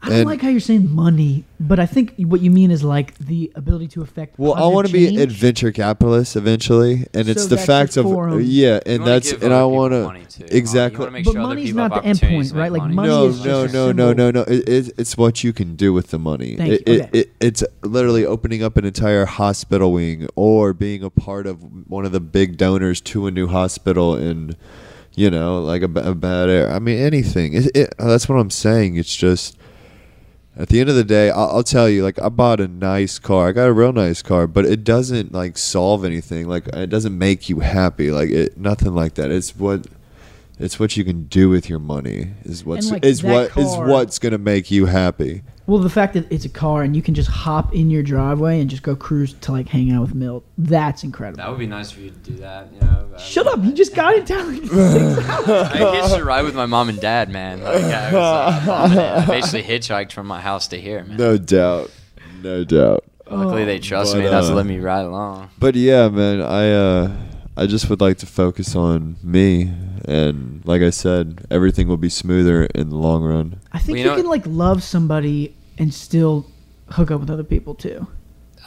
I 0.04 0.10
don't 0.10 0.18
and- 0.20 0.26
like 0.26 0.42
how 0.42 0.50
you're 0.50 0.60
saying 0.60 0.92
money, 0.92 1.44
but 1.60 1.80
I 1.80 1.86
think 1.86 2.16
what 2.18 2.42
you 2.42 2.50
mean 2.50 2.72
is 2.72 2.84
like 2.84 3.16
the 3.20 3.52
ability 3.54 3.88
to 3.90 4.02
affect. 4.02 4.40
Well, 4.40 4.56
I 4.56 4.66
want 4.66 4.88
to 4.88 4.94
be 4.94 5.06
change. 5.08 5.20
adventure 5.20 5.72
capitalist 5.72 6.36
eventually, 6.36 7.06
and 7.14 7.30
it's 7.30 7.46
the 7.46 7.56
that's 7.56 7.66
fact 7.68 7.94
the 7.94 8.00
of 8.00 8.08
forum. 8.08 8.42
yeah, 8.44 8.80
and 8.86 9.06
that's 9.06 9.32
and 9.32 9.54
I 9.54 9.64
want 9.66 9.94
to 9.94 10.56
exactly. 10.56 11.06
You 11.06 11.12
make 11.12 11.26
But 11.26 11.34
sure 11.34 11.42
money's 11.42 11.76
not 11.76 11.94
the 11.94 12.04
end 12.04 12.20
point, 12.20 12.52
right? 12.54 12.72
Like, 12.72 12.82
money. 12.82 12.96
money 12.96 13.10
no, 13.10 13.28
is 13.28 13.42
just 13.42 13.74
no, 13.76 13.92
no, 13.92 14.14
no, 14.14 14.32
no, 14.32 14.32
no. 14.32 14.42
It, 14.42 14.68
it, 14.68 14.94
it's 14.98 15.16
what 15.18 15.44
you 15.44 15.54
can 15.54 15.76
do 15.76 15.94
with 15.94 16.08
the 16.08 16.18
money. 16.18 16.56
Thank 16.56 16.74
it, 16.74 16.88
you. 16.88 16.94
it, 16.96 17.02
Okay. 17.02 17.20
it, 17.20 17.32
it's 17.40 17.64
literally 17.84 18.26
opening 18.26 18.64
up 18.64 18.78
an 18.78 18.86
entire 18.86 19.26
hospital 19.26 19.94
wing 19.94 20.28
or 20.36 20.74
being 20.74 21.04
a 21.04 21.12
part 21.12 21.46
of 21.46 21.62
one 21.88 22.06
of 22.06 22.12
the 22.12 22.20
big 22.20 22.58
donors 22.58 23.02
to 23.02 23.28
a 23.28 23.32
new 23.32 23.46
hospital 23.48 24.16
and 24.16 24.56
you 25.16 25.30
know 25.30 25.62
like 25.62 25.84
a, 25.84 25.92
a 26.00 26.16
bad 26.16 26.50
air. 26.50 26.72
I 26.72 26.80
mean 26.80 26.98
anything. 26.98 27.54
It, 27.54 27.72
it, 27.76 27.94
that's 28.00 28.28
what 28.28 28.38
I'm 28.38 28.50
saying. 28.50 28.96
It's 28.96 29.16
just. 29.16 29.58
At 30.58 30.68
the 30.68 30.82
end 30.82 30.90
of 30.90 30.96
the 30.96 31.06
day, 31.06 31.30
I'll, 31.30 31.48
I'll 31.48 31.64
tell 31.64 31.90
you, 31.90 32.04
like 32.04 32.22
I 32.22 32.30
bought 32.30 32.60
a 32.60 32.68
nice 32.68 33.20
car. 33.20 33.48
I 33.50 33.52
got 33.54 33.70
a 33.70 33.74
real 33.74 33.94
nice 33.94 34.22
car, 34.22 34.48
but 34.48 34.66
it 34.66 34.84
doesn't 34.84 35.32
like 35.32 35.58
solve 35.58 36.04
anything. 36.04 36.48
Like 36.48 36.68
it 36.68 36.90
doesn't 36.90 37.18
make 37.18 37.50
you 37.50 37.60
happy. 37.62 38.12
Like 38.12 38.30
it, 38.30 38.58
nothing 38.58 38.94
like 38.94 39.14
that. 39.16 39.32
It's 39.32 39.56
what, 39.56 39.88
it's 40.60 40.78
what 40.80 40.98
you 40.98 41.06
can 41.06 41.24
do 41.26 41.50
with 41.50 41.70
your 41.70 41.80
money. 41.80 42.32
Is 42.44 42.66
what's 42.66 42.92
like, 42.92 43.06
is 43.06 43.24
what 43.24 43.58
is 43.58 43.74
car- 43.74 43.88
what's 43.88 44.20
gonna 44.20 44.38
make 44.38 44.70
you 44.70 44.88
happy. 44.88 45.44
Well, 45.68 45.80
the 45.80 45.90
fact 45.90 46.14
that 46.16 46.30
it's 46.32 46.44
a 46.44 46.50
car 46.50 46.82
and 46.82 46.96
you 46.96 47.02
can 47.02 47.14
just 47.14 47.30
hop 47.30 47.74
in 47.74 47.90
your 47.90 48.04
driveway 48.04 48.60
and 48.60 48.70
just 48.70 48.84
go 48.84 48.96
cruise 48.96 49.34
to 49.34 49.52
like 49.52 49.68
hang 49.70 49.92
out 49.92 50.02
with 50.02 50.16
Milt, 50.16 50.44
that's 50.58 51.04
incredible. 51.04 51.38
That 51.38 51.50
would 51.50 51.60
be 51.60 51.68
nice 51.68 51.92
for 51.92 52.02
you 52.02 52.10
to 52.10 52.16
do 52.18 52.34
that. 52.38 52.74
You 52.74 52.82
know. 52.82 53.08
but- 53.12 53.22
Shut 53.22 53.48
up! 53.48 53.64
You 53.64 53.72
just 53.72 53.96
got 53.96 54.16
in 54.16 54.26
town. 54.26 54.48
I 54.74 56.02
hitched 56.02 56.18
a 56.18 56.24
ride 56.24 56.44
with 56.44 56.56
my 56.56 56.66
mom 56.66 56.90
and 56.90 57.00
dad, 57.00 57.30
man. 57.30 57.62
Like, 57.64 57.84
I, 57.84 58.12
was, 58.14 58.16
uh, 58.16 58.64
mom. 58.66 58.92
I 59.00 59.26
basically 59.26 59.64
hitchhiked 59.64 60.12
from 60.12 60.28
my 60.28 60.42
house 60.42 60.68
to 60.70 60.80
here, 60.82 61.04
man. 61.04 61.18
No 61.18 61.38
doubt, 61.38 61.92
no 62.42 62.64
doubt. 62.64 63.06
Luckily, 63.30 63.64
they 63.64 63.80
trust 63.80 64.14
But, 64.14 64.20
me 64.20 64.28
enough 64.28 64.46
to 64.48 64.52
uh, 64.52 64.56
let 64.56 64.66
me 64.66 64.80
ride 64.80 65.06
along. 65.06 65.52
But 65.58 65.76
yeah, 65.76 66.10
man, 66.10 66.42
I 66.42 66.72
uh, 66.72 67.12
I 67.62 67.68
just 67.68 67.90
would 67.90 68.02
like 68.02 68.18
to 68.18 68.26
focus 68.26 68.76
on 68.76 69.18
me, 69.22 69.72
and 70.06 70.62
like 70.66 70.82
I 70.82 70.90
said, 70.90 71.46
everything 71.52 71.88
will 71.88 71.98
be 71.98 72.10
smoother 72.10 72.66
in 72.66 72.90
the 72.90 72.96
long 72.96 73.24
run. 73.24 73.60
I 73.72 73.78
think 73.78 73.90
Well, 73.90 73.98
you 73.98 74.04
you, 74.04 74.10
know 74.10 74.16
can 74.22 74.26
like 74.30 74.46
love 74.48 74.82
somebody 74.82 75.56
and 75.78 75.94
still 75.94 76.48
hook 76.90 77.12
up 77.12 77.20
with 77.22 77.30
other 77.30 77.44
people 77.44 77.76
too. 77.76 78.08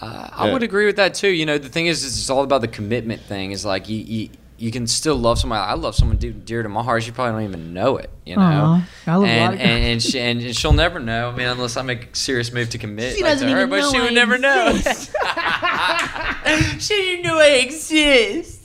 Uh, 0.00 0.28
I 0.32 0.46
Yeah. 0.46 0.52
would 0.52 0.62
agree 0.62 0.86
with 0.86 0.96
that 0.96 1.14
too. 1.14 1.28
You 1.28 1.44
know, 1.44 1.58
the 1.58 1.68
thing 1.68 1.86
is, 1.86 2.04
is 2.04 2.16
it's 2.18 2.30
all 2.30 2.44
about 2.44 2.60
the 2.60 2.68
commitment 2.68 3.20
thing. 3.22 3.50
Is 3.50 3.64
like 3.64 3.88
you, 3.88 3.98
you, 3.98 4.28
you 4.58 4.70
can 4.70 4.86
still 4.86 5.16
love 5.16 5.38
somebody. 5.40 5.60
I 5.60 5.74
love 5.74 5.94
someone 5.96 6.16
dear, 6.18 6.30
dear 6.32 6.62
to 6.62 6.68
my 6.68 6.82
heart. 6.84 7.02
She 7.02 7.10
probably 7.10 7.32
don't 7.32 7.50
even 7.52 7.74
know 7.74 7.96
it. 7.96 8.10
You 8.24 8.36
know, 8.36 8.42
Aw, 8.42 8.88
I 9.08 9.14
love 9.16 9.22
a 9.24 9.26
lot 9.26 9.28
and 9.28 9.54
of 9.54 9.60
and 9.60 9.84
and, 9.84 10.02
she, 10.02 10.20
and 10.20 10.40
and 10.40 10.56
she'll 10.56 10.72
never 10.72 11.00
know. 11.00 11.30
I 11.30 11.36
mean, 11.36 11.48
unless 11.48 11.76
I 11.76 11.82
make 11.82 12.12
a 12.12 12.16
serious 12.16 12.52
move 12.52 12.70
to 12.70 12.78
commit 12.78 13.16
She 13.16 13.22
like, 13.24 13.32
doesn't 13.32 13.48
to 13.48 13.54
her, 13.54 13.60
even 13.66 13.70
but 13.70 13.80
know 13.80 13.90
she 13.92 13.98
I 13.98 14.02
would 14.02 14.14
never 14.14 14.38
know. 14.38 14.68
exist. 14.68 15.10
she 16.78 16.94
didn't 16.94 17.22
know 17.24 17.38
I 17.38 17.60
exist. 17.64 18.63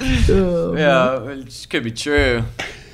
Oh, 0.00 0.74
Yeah, 0.76 1.22
it 1.30 1.66
could 1.70 1.84
be 1.84 1.90
true. 1.92 2.44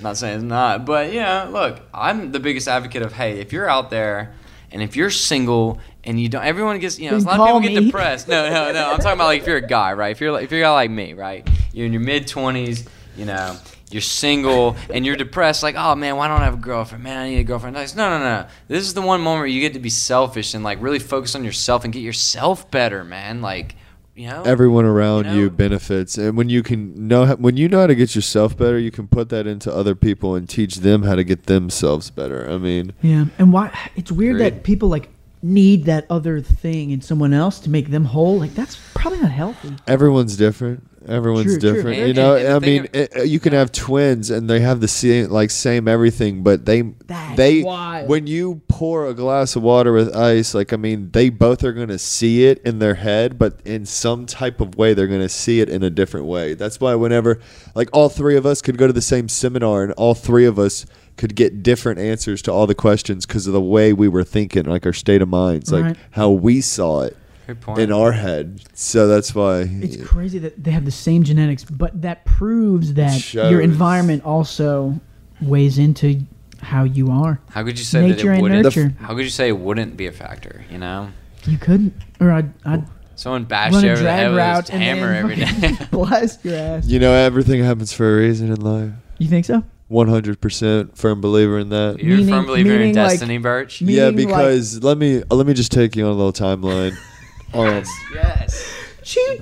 not 0.00 0.16
saying 0.16 0.36
it's 0.36 0.44
not, 0.44 0.84
but 0.84 1.12
yeah, 1.12 1.44
look, 1.44 1.80
I'm 1.94 2.32
the 2.32 2.40
biggest 2.40 2.68
advocate 2.68 3.02
of 3.02 3.12
hey, 3.12 3.40
if 3.40 3.52
you're 3.52 3.68
out 3.68 3.90
there 3.90 4.34
and 4.70 4.82
if 4.82 4.96
you're 4.96 5.10
single 5.10 5.78
and 6.04 6.20
you 6.20 6.28
don't, 6.28 6.44
everyone 6.44 6.78
gets, 6.78 6.98
you 6.98 7.10
know, 7.10 7.16
a 7.16 7.18
lot 7.18 7.40
of 7.40 7.46
people 7.46 7.60
get 7.60 7.84
depressed. 7.84 8.28
No, 8.28 8.48
no, 8.48 8.72
no. 8.72 8.90
I'm 8.92 8.98
talking 8.98 9.12
about 9.12 9.26
like 9.26 9.40
if 9.42 9.46
you're 9.46 9.56
a 9.56 9.66
guy, 9.66 9.92
right? 9.92 10.10
If 10.10 10.20
you're 10.20 10.32
like, 10.32 10.44
if 10.44 10.50
you're 10.50 10.60
a 10.60 10.64
guy 10.64 10.72
like 10.72 10.90
me, 10.90 11.14
right? 11.14 11.48
You're 11.72 11.86
in 11.86 11.92
your 11.92 12.02
mid 12.02 12.26
20s, 12.26 12.86
you 13.16 13.24
know. 13.24 13.56
You're 13.88 14.02
single 14.02 14.76
and 14.92 15.06
you're 15.06 15.14
depressed, 15.14 15.62
like, 15.62 15.76
oh 15.76 15.94
man, 15.94 16.16
why 16.16 16.26
don't 16.26 16.40
I 16.40 16.44
have 16.44 16.54
a 16.54 16.58
girlfriend? 16.58 17.04
Man, 17.04 17.16
I 17.18 17.28
need 17.30 17.38
a 17.38 17.44
girlfriend. 17.44 17.76
Like, 17.76 17.94
no, 17.94 18.10
no, 18.10 18.18
no. 18.18 18.46
This 18.66 18.82
is 18.84 18.94
the 18.94 19.00
one 19.00 19.20
moment 19.20 19.42
where 19.42 19.46
you 19.46 19.60
get 19.60 19.74
to 19.74 19.78
be 19.78 19.90
selfish 19.90 20.54
and 20.54 20.64
like 20.64 20.82
really 20.82 20.98
focus 20.98 21.36
on 21.36 21.44
yourself 21.44 21.84
and 21.84 21.92
get 21.92 22.00
yourself 22.00 22.68
better, 22.72 23.04
man. 23.04 23.42
Like, 23.42 23.76
you 24.16 24.26
know, 24.28 24.42
Everyone 24.44 24.84
around 24.86 25.26
You 25.26 25.42
you, 25.42 25.50
benefits, 25.50 26.16
and 26.18 26.36
when 26.36 26.48
you 26.48 26.62
can 26.62 27.06
know 27.06 27.26
how- 27.26 27.36
when 27.36 27.56
you 27.56 27.68
know 27.68 27.80
how 27.80 27.86
to 27.86 27.94
get 27.94 28.14
yourself 28.14 28.56
better, 28.56 28.78
you 28.78 28.90
can 28.90 29.06
put 29.06 29.28
that 29.28 29.46
into 29.46 29.72
other 29.72 29.94
people 29.94 30.34
and 30.34 30.48
teach 30.48 30.76
them 30.76 31.02
how 31.02 31.14
to 31.14 31.22
get 31.24 31.44
themselves 31.46 32.10
better. 32.10 32.48
I 32.50 32.56
mean, 32.58 32.92
Yeah, 33.02 33.26
and 33.38 33.52
why? 33.52 33.70
It's 33.94 34.10
weird 34.10 34.36
Agreed. 34.36 34.54
that 34.54 34.62
people 34.62 34.88
like 34.88 35.10
need 35.42 35.84
that 35.84 36.06
other 36.08 36.40
thing 36.40 36.90
in 36.90 37.00
someone 37.02 37.32
else 37.34 37.60
to 37.60 37.70
make 37.70 37.90
them 37.90 38.06
whole. 38.06 38.38
Like 38.38 38.54
that's 38.54 38.78
probably 38.94 39.20
not 39.20 39.30
healthy. 39.32 39.74
everyone's 39.86 40.36
different. 40.36 40.82
Everyone's 41.08 41.44
True, 41.52 41.58
true. 41.60 41.72
different. 41.74 41.98
And- 41.98 42.08
you 42.08 42.14
know, 42.14 42.34
and 42.36 42.46
the 42.46 42.56
I 42.56 42.58
thing 42.60 42.82
mean, 42.82 42.84
it, 42.92 43.12
eh, 43.14 43.20
eh, 43.20 43.22
you 43.24 43.38
can 43.40 43.52
have 43.52 43.70
twins 43.72 44.30
and 44.30 44.48
they 44.50 44.60
have 44.60 44.80
the 44.80 44.88
same 44.88 45.30
like 45.30 45.50
same 45.50 45.86
everything, 45.88 46.42
but 46.42 46.64
they 46.66 46.82
That's 47.06 47.36
they 47.36 47.62
wild. 47.62 48.08
when 48.08 48.26
you 48.26 48.60
pour 48.68 49.06
a 49.06 49.14
glass 49.14 49.54
of 49.56 49.62
water 49.62 49.92
with 49.92 50.14
ice, 50.14 50.54
like 50.54 50.72
I 50.72 50.76
mean, 50.76 51.10
they 51.12 51.28
both 51.28 51.62
are 51.64 51.72
going 51.72 51.88
to 51.88 51.98
see 51.98 52.44
it 52.46 52.60
in 52.64 52.78
their 52.80 52.94
head, 52.94 53.38
but 53.38 53.60
in 53.64 53.86
some 53.86 54.26
type 54.26 54.60
of 54.60 54.76
way, 54.76 54.94
they're 54.94 55.06
going 55.06 55.20
to 55.20 55.28
see 55.28 55.60
it 55.60 55.68
in 55.68 55.82
a 55.82 55.90
different 55.90 56.26
way. 56.26 56.54
That's 56.54 56.80
why 56.80 56.94
whenever 56.96 57.38
like 57.74 57.88
all 57.92 58.08
three 58.08 58.36
of 58.36 58.44
us 58.46 58.60
could 58.60 58.76
go 58.76 58.86
to 58.86 58.92
the 58.92 59.00
same 59.00 59.28
seminar 59.28 59.82
and 59.84 59.92
all 59.92 60.14
three 60.14 60.44
of 60.44 60.58
us 60.58 60.86
could 61.16 61.34
get 61.34 61.62
different 61.62 61.98
answers 61.98 62.42
to 62.42 62.52
all 62.52 62.66
the 62.66 62.74
questions 62.74 63.24
because 63.24 63.46
of 63.46 63.52
the 63.54 63.60
way 63.60 63.90
we 63.92 64.06
were 64.08 64.24
thinking, 64.24 64.64
like 64.64 64.84
our 64.84 64.92
state 64.92 65.22
of 65.22 65.28
minds, 65.28 65.72
like 65.72 65.84
Right. 65.84 65.96
how 66.10 66.30
we 66.30 66.60
saw 66.60 67.00
it 67.02 67.16
Good 67.46 67.60
point. 67.60 67.78
in 67.78 67.92
our 67.92 68.12
head. 68.12 68.60
So 68.74 69.06
that's 69.06 69.34
why 69.34 69.60
It's 69.70 69.96
crazy 70.08 70.38
that 70.40 70.62
they 70.62 70.70
have 70.72 70.84
the 70.84 70.90
same 70.90 71.22
genetics, 71.22 71.64
but 71.64 72.02
that 72.02 72.24
proves 72.24 72.94
that 72.94 73.20
shows. 73.20 73.50
your 73.50 73.60
environment 73.60 74.24
also 74.24 74.98
weighs 75.40 75.78
into 75.78 76.22
how 76.60 76.84
you 76.84 77.10
are. 77.10 77.40
How 77.50 77.62
could 77.62 77.78
you 77.78 77.84
say 77.84 78.08
Nature 78.08 78.14
that 78.16 78.24
it 78.26 78.28
and 78.34 78.42
wouldn't? 78.42 78.62
nurture. 78.64 78.94
How 79.00 79.14
could 79.14 79.24
you 79.24 79.30
say 79.30 79.48
it 79.48 79.58
wouldn't 79.58 79.96
be 79.96 80.06
a 80.06 80.12
factor? 80.12 80.64
You 80.70 80.78
know, 80.78 81.08
You 81.44 81.58
couldn't, 81.58 81.94
or 82.20 82.32
I'd, 82.32 82.52
I'd 82.64 82.84
someone 83.14 83.44
bashed 83.44 83.74
run 83.74 83.84
you 83.84 83.90
a 83.90 83.92
over 83.92 84.02
the 84.02 84.10
head 84.12 84.22
drag 84.24 84.30
with 84.32 84.38
route 84.38 84.60
his 84.68 84.70
and 84.70 84.82
hammer 84.82 85.12
then 85.12 85.22
every 85.22 85.36
day. 85.36 85.46
fucking 85.74 85.86
blast 85.92 86.44
your 86.44 86.56
ass. 86.56 86.86
You 86.88 86.98
know, 86.98 87.12
everything 87.12 87.62
happens 87.62 87.92
for 87.92 88.12
a 88.12 88.16
reason 88.20 88.48
in 88.52 88.60
life. 88.60 88.92
You 89.18 89.28
think 89.28 89.44
so? 89.44 89.62
One 89.88 90.08
hundred 90.08 90.40
percent 90.40 90.98
firm 90.98 91.20
believer 91.20 91.58
in 91.60 91.68
that. 91.68 92.00
You're 92.00 92.14
a 92.14 92.16
Meaning- 92.18 92.34
firm 92.34 92.46
believer 92.46 92.72
in 92.72 92.78
meaning 92.80 92.96
like- 92.96 93.10
destiny, 93.10 93.38
Burch. 93.38 93.80
Me- 93.82 93.94
yeah, 93.96 94.10
meaning, 94.10 94.30
like- 94.30 94.38
because 94.46 94.82
let 94.82 94.98
me 94.98 95.22
let 95.30 95.46
me 95.46 95.54
just 95.54 95.70
take 95.70 95.94
you 95.94 96.04
on 96.06 96.10
a 96.10 96.14
little 96.14 96.32
timeline. 96.32 96.96
um, 97.54 97.82
Yes. 98.14 98.72
Choo 99.02 99.38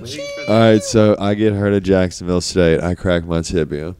all 0.47 0.59
right, 0.59 0.83
so 0.83 1.15
I 1.19 1.33
get 1.33 1.53
hurt 1.53 1.73
at 1.73 1.81
Jacksonville 1.81 2.41
State. 2.41 2.81
I 2.81 2.93
crack 2.93 3.25
my 3.25 3.41
tibia. 3.41 3.95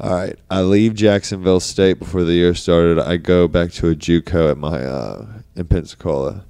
All 0.00 0.10
right, 0.10 0.38
I 0.50 0.62
leave 0.62 0.94
Jacksonville 0.94 1.60
State 1.60 1.98
before 1.98 2.24
the 2.24 2.32
year 2.32 2.54
started. 2.54 2.98
I 2.98 3.18
go 3.18 3.46
back 3.46 3.72
to 3.72 3.90
a 3.90 3.94
JUCO 3.94 4.50
at 4.52 4.56
my 4.56 4.82
uh, 4.84 5.26
in 5.54 5.66
Pensacola, 5.66 6.44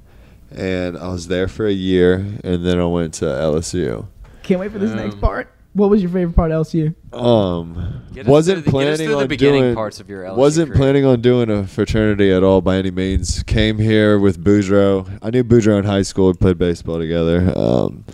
and 0.52 0.96
I 0.96 1.08
was 1.08 1.26
there 1.26 1.48
for 1.48 1.66
a 1.66 1.72
year, 1.72 2.14
and 2.44 2.64
then 2.64 2.78
I 2.78 2.86
went 2.86 3.14
to 3.14 3.24
LSU. 3.24 4.06
Can't 4.44 4.60
wait 4.60 4.70
for 4.70 4.78
this 4.78 4.92
next 4.92 5.14
Um, 5.14 5.20
part. 5.20 5.52
What 5.76 5.90
was 5.90 6.00
your 6.02 6.10
favorite 6.10 6.34
part 6.34 6.50
of 6.52 6.66
LSU? 6.66 6.94
Um, 7.12 8.02
wasn't 8.26 8.64
the- 8.64 8.70
planning 8.70 8.96
through 8.96 9.06
the 9.08 9.16
on 9.18 9.26
beginning 9.28 9.60
doing 9.62 9.74
parts 9.74 10.00
of 10.00 10.08
your 10.08 10.24
LSU 10.24 10.36
wasn't 10.36 10.68
career. 10.68 10.76
planning 10.78 11.04
on 11.04 11.20
doing 11.20 11.50
a 11.50 11.66
fraternity 11.66 12.32
at 12.32 12.42
all 12.42 12.60
by 12.62 12.76
any 12.76 12.90
means. 12.90 13.42
Came 13.42 13.78
here 13.78 14.18
with 14.18 14.42
Boudreaux. 14.42 15.18
I 15.22 15.30
knew 15.30 15.44
Boudreaux 15.44 15.78
in 15.78 15.84
high 15.84 16.02
school. 16.02 16.28
We 16.28 16.32
played 16.34 16.56
baseball 16.58 16.98
together. 16.98 17.52
Um, 17.56 18.04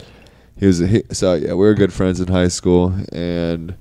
he 0.58 0.66
was 0.66 0.78
he, 0.80 1.02
so 1.12 1.34
yeah. 1.34 1.50
We 1.50 1.54
were 1.66 1.74
good 1.74 1.92
friends 1.92 2.20
in 2.20 2.28
high 2.28 2.48
school, 2.48 2.92
and 3.12 3.74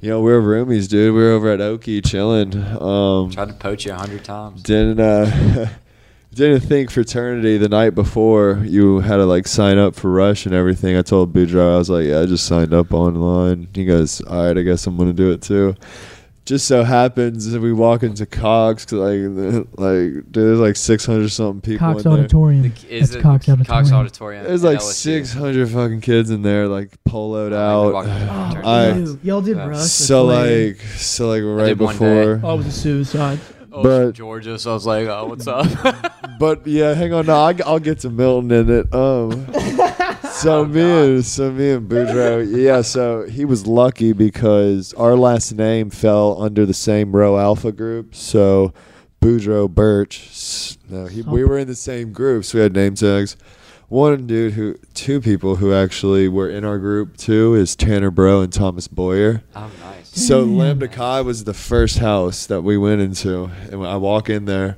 you 0.00 0.10
know 0.10 0.20
we 0.20 0.30
were 0.32 0.42
roomies, 0.42 0.88
dude. 0.88 1.14
We 1.14 1.20
were 1.22 1.30
over 1.30 1.50
at 1.52 1.60
Okie 1.60 2.04
chilling. 2.06 2.54
Um, 2.56 3.30
Tried 3.30 3.48
to 3.48 3.54
poach 3.54 3.86
you 3.86 3.92
a 3.92 3.96
hundred 3.96 4.24
times. 4.24 4.62
didn't 4.62 5.00
uh, 5.00 5.68
didn't 6.34 6.60
think 6.60 6.90
fraternity 6.90 7.58
the 7.58 7.68
night 7.68 7.90
before 7.90 8.62
you 8.64 9.00
had 9.00 9.16
to 9.16 9.26
like 9.26 9.46
sign 9.46 9.78
up 9.78 9.94
for 9.94 10.10
Rush 10.10 10.46
and 10.46 10.54
everything. 10.54 10.96
I 10.96 11.02
told 11.02 11.32
Boudreaux, 11.34 11.74
I 11.74 11.78
was 11.78 11.90
like, 11.90 12.06
yeah, 12.06 12.20
I 12.20 12.26
just 12.26 12.46
signed 12.46 12.72
up 12.72 12.92
online. 12.92 13.68
He 13.74 13.84
goes, 13.84 14.20
all 14.22 14.46
right, 14.46 14.56
I 14.56 14.62
guess 14.62 14.86
I'm 14.86 14.96
gonna 14.96 15.12
do 15.12 15.30
it 15.30 15.42
too. 15.42 15.74
Just 16.44 16.66
so 16.66 16.82
happens 16.82 17.48
that 17.52 17.62
we 17.62 17.72
walk 17.72 18.02
into 18.02 18.26
Cox, 18.26 18.84
'cause, 18.84 18.98
like, 18.98 19.20
like 19.78 20.24
dude, 20.32 20.32
there's 20.32 20.58
like 20.58 20.74
600 20.74 21.28
something 21.30 21.60
people 21.60 21.86
Cox 21.92 22.04
in 22.04 22.10
there. 22.10 22.20
Auditorium. 22.20 22.72
Is 22.88 23.10
That's 23.10 23.14
it 23.14 23.22
Cox 23.22 23.48
Auditorium. 23.48 23.64
Cox 23.84 23.92
Auditorium. 23.92 24.44
There's 24.44 24.64
like 24.64 24.78
LSU. 24.78 24.92
600 24.92 25.68
fucking 25.68 26.00
kids 26.00 26.30
in 26.30 26.42
there, 26.42 26.66
like 26.66 26.90
poloed 27.08 27.52
Oh, 27.52 27.88
out. 27.88 27.92
walking 27.94 28.12
through 28.12 28.26
the 28.62 28.68
Oh. 28.68 29.16
I- 29.20 29.26
y'all 29.26 29.40
did 29.40 29.56
Yeah. 29.56 29.66
Rush. 29.68 29.82
so 29.86 30.24
like, 30.24 30.80
so 30.96 31.28
like 31.28 31.42
right 31.44 31.78
before. 31.78 32.40
oh, 32.42 32.54
it 32.54 32.56
was 32.56 32.66
a 32.66 32.72
suicide. 32.72 33.38
Oh, 33.72 33.82
but- 33.82 34.12
Georgia, 34.12 34.58
so 34.58 34.70
I 34.70 34.74
was 34.74 34.86
like, 34.86 35.06
oh, 35.08 35.26
what's 35.26 35.46
up? 35.46 35.66
But 36.38 36.66
yeah, 36.66 36.94
hang 36.94 37.12
on. 37.12 37.26
No, 37.26 37.36
I, 37.36 37.54
I'll 37.64 37.78
get 37.78 38.00
to 38.00 38.10
Milton 38.10 38.50
in 38.50 38.68
it. 38.68 38.92
Um, 38.92 39.46
so 40.32 40.62
Oh, 40.62 40.64
me 40.64 40.80
and 40.82 41.24
so 41.24 41.52
me 41.52 41.70
and 41.70 41.88
Boudreaux, 41.88 42.44
yeah. 42.52 42.82
So 42.82 43.28
he 43.28 43.44
was 43.44 43.64
lucky 43.68 44.12
because 44.12 44.92
our 44.94 45.14
last 45.14 45.52
name 45.52 45.90
fell 45.90 46.42
under 46.42 46.66
the 46.66 46.74
same 46.74 47.14
row 47.14 47.38
alpha 47.38 47.70
group. 47.70 48.16
So 48.16 48.72
Boudreaux 49.20 49.70
Burch. 49.70 50.76
No, 50.88 51.06
he, 51.06 51.22
we 51.22 51.44
were 51.44 51.58
in 51.58 51.68
the 51.68 51.76
same 51.76 52.12
group, 52.12 52.44
so 52.44 52.58
we 52.58 52.62
had 52.62 52.72
name 52.74 52.96
tags. 52.96 53.36
One 53.88 54.26
dude 54.26 54.54
who, 54.54 54.74
two 54.94 55.20
people 55.20 55.56
who 55.56 55.72
actually 55.72 56.26
were 56.26 56.48
in 56.50 56.64
our 56.64 56.78
group 56.78 57.16
too 57.16 57.54
is 57.54 57.76
Tanner 57.76 58.10
Bro 58.10 58.40
and 58.40 58.52
Thomas 58.52 58.88
Boyer. 58.88 59.44
Oh, 59.54 59.70
nice. 59.80 60.01
So 60.14 60.42
Lambda 60.42 60.88
Chi 60.88 61.22
was 61.22 61.44
the 61.44 61.54
first 61.54 61.98
house 61.98 62.44
that 62.44 62.60
we 62.60 62.76
went 62.76 63.00
into, 63.00 63.50
and 63.70 63.80
when 63.80 63.88
I 63.88 63.96
walk 63.96 64.28
in 64.28 64.44
there, 64.44 64.76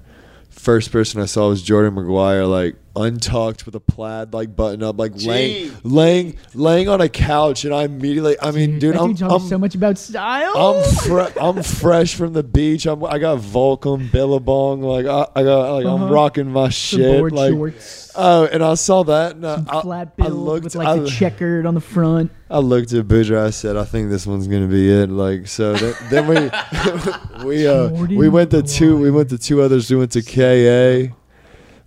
first 0.48 0.92
person 0.92 1.20
I 1.20 1.26
saw 1.26 1.48
was 1.48 1.60
Jordan 1.60 1.96
McGuire, 1.96 2.48
like 2.48 2.76
untucked 2.96 3.66
with 3.66 3.74
a 3.74 3.80
plaid, 3.80 4.32
like 4.32 4.54
button 4.54 4.82
up, 4.82 4.98
like 4.98 5.12
laying, 5.22 5.68
Gee. 5.70 5.76
laying, 5.82 6.36
laying 6.54 6.88
on 6.88 7.00
a 7.00 7.08
couch, 7.08 7.64
and 7.64 7.74
I 7.74 7.84
immediately, 7.84 8.36
I 8.40 8.50
mean, 8.50 8.78
dude, 8.78 8.94
that 8.94 9.00
I'm, 9.02 9.08
dude 9.10 9.18
talks 9.18 9.44
I'm, 9.44 9.48
so 9.48 9.58
much 9.58 9.74
about 9.74 9.98
style. 9.98 10.56
I'm, 10.56 10.94
fre- 10.94 11.38
I'm 11.40 11.62
fresh 11.62 12.14
from 12.14 12.32
the 12.32 12.42
beach. 12.42 12.86
I'm, 12.86 13.04
I 13.04 13.18
got 13.18 13.38
Volcom, 13.38 14.10
Billabong, 14.12 14.82
like 14.82 15.06
I, 15.06 15.26
I 15.34 15.42
got, 15.42 15.72
like 15.74 15.86
Uh-huh. 15.86 16.04
I'm 16.04 16.10
rocking 16.12 16.50
my 16.52 16.68
Some 16.70 17.00
shit, 17.00 17.18
board 17.20 17.32
like. 17.32 17.52
shorts, 17.52 18.12
Oh, 18.16 18.46
and 18.46 18.62
I 18.62 18.74
saw 18.74 19.02
that, 19.04 19.34
and 19.34 19.44
I, 19.44 19.56
some 19.56 19.66
I, 19.68 19.82
flat 19.82 20.12
I 20.20 20.28
looked, 20.28 20.62
with 20.64 20.76
like 20.76 20.86
I, 20.86 20.98
the 20.98 21.08
checkered 21.10 21.66
on 21.66 21.74
the 21.74 21.80
front. 21.80 22.30
I 22.48 22.58
looked 22.58 22.92
at 22.92 23.06
Boudreaux. 23.08 23.44
I 23.46 23.50
said, 23.50 23.76
"I 23.76 23.84
think 23.84 24.08
this 24.08 24.24
one's 24.24 24.46
gonna 24.46 24.68
be 24.68 24.88
it." 24.88 25.10
Like 25.10 25.48
so. 25.48 25.72
Then, 25.74 25.94
then 26.10 26.26
we 26.28 27.44
we 27.44 27.66
uh 27.66 27.88
Jordan 27.88 28.16
we 28.16 28.28
went 28.28 28.52
to 28.52 28.62
two. 28.62 28.96
We 28.96 29.10
went 29.10 29.30
to 29.30 29.38
two 29.38 29.62
others. 29.62 29.90
We 29.90 29.96
went 29.96 30.12
to 30.12 30.22
KA, 30.22 31.12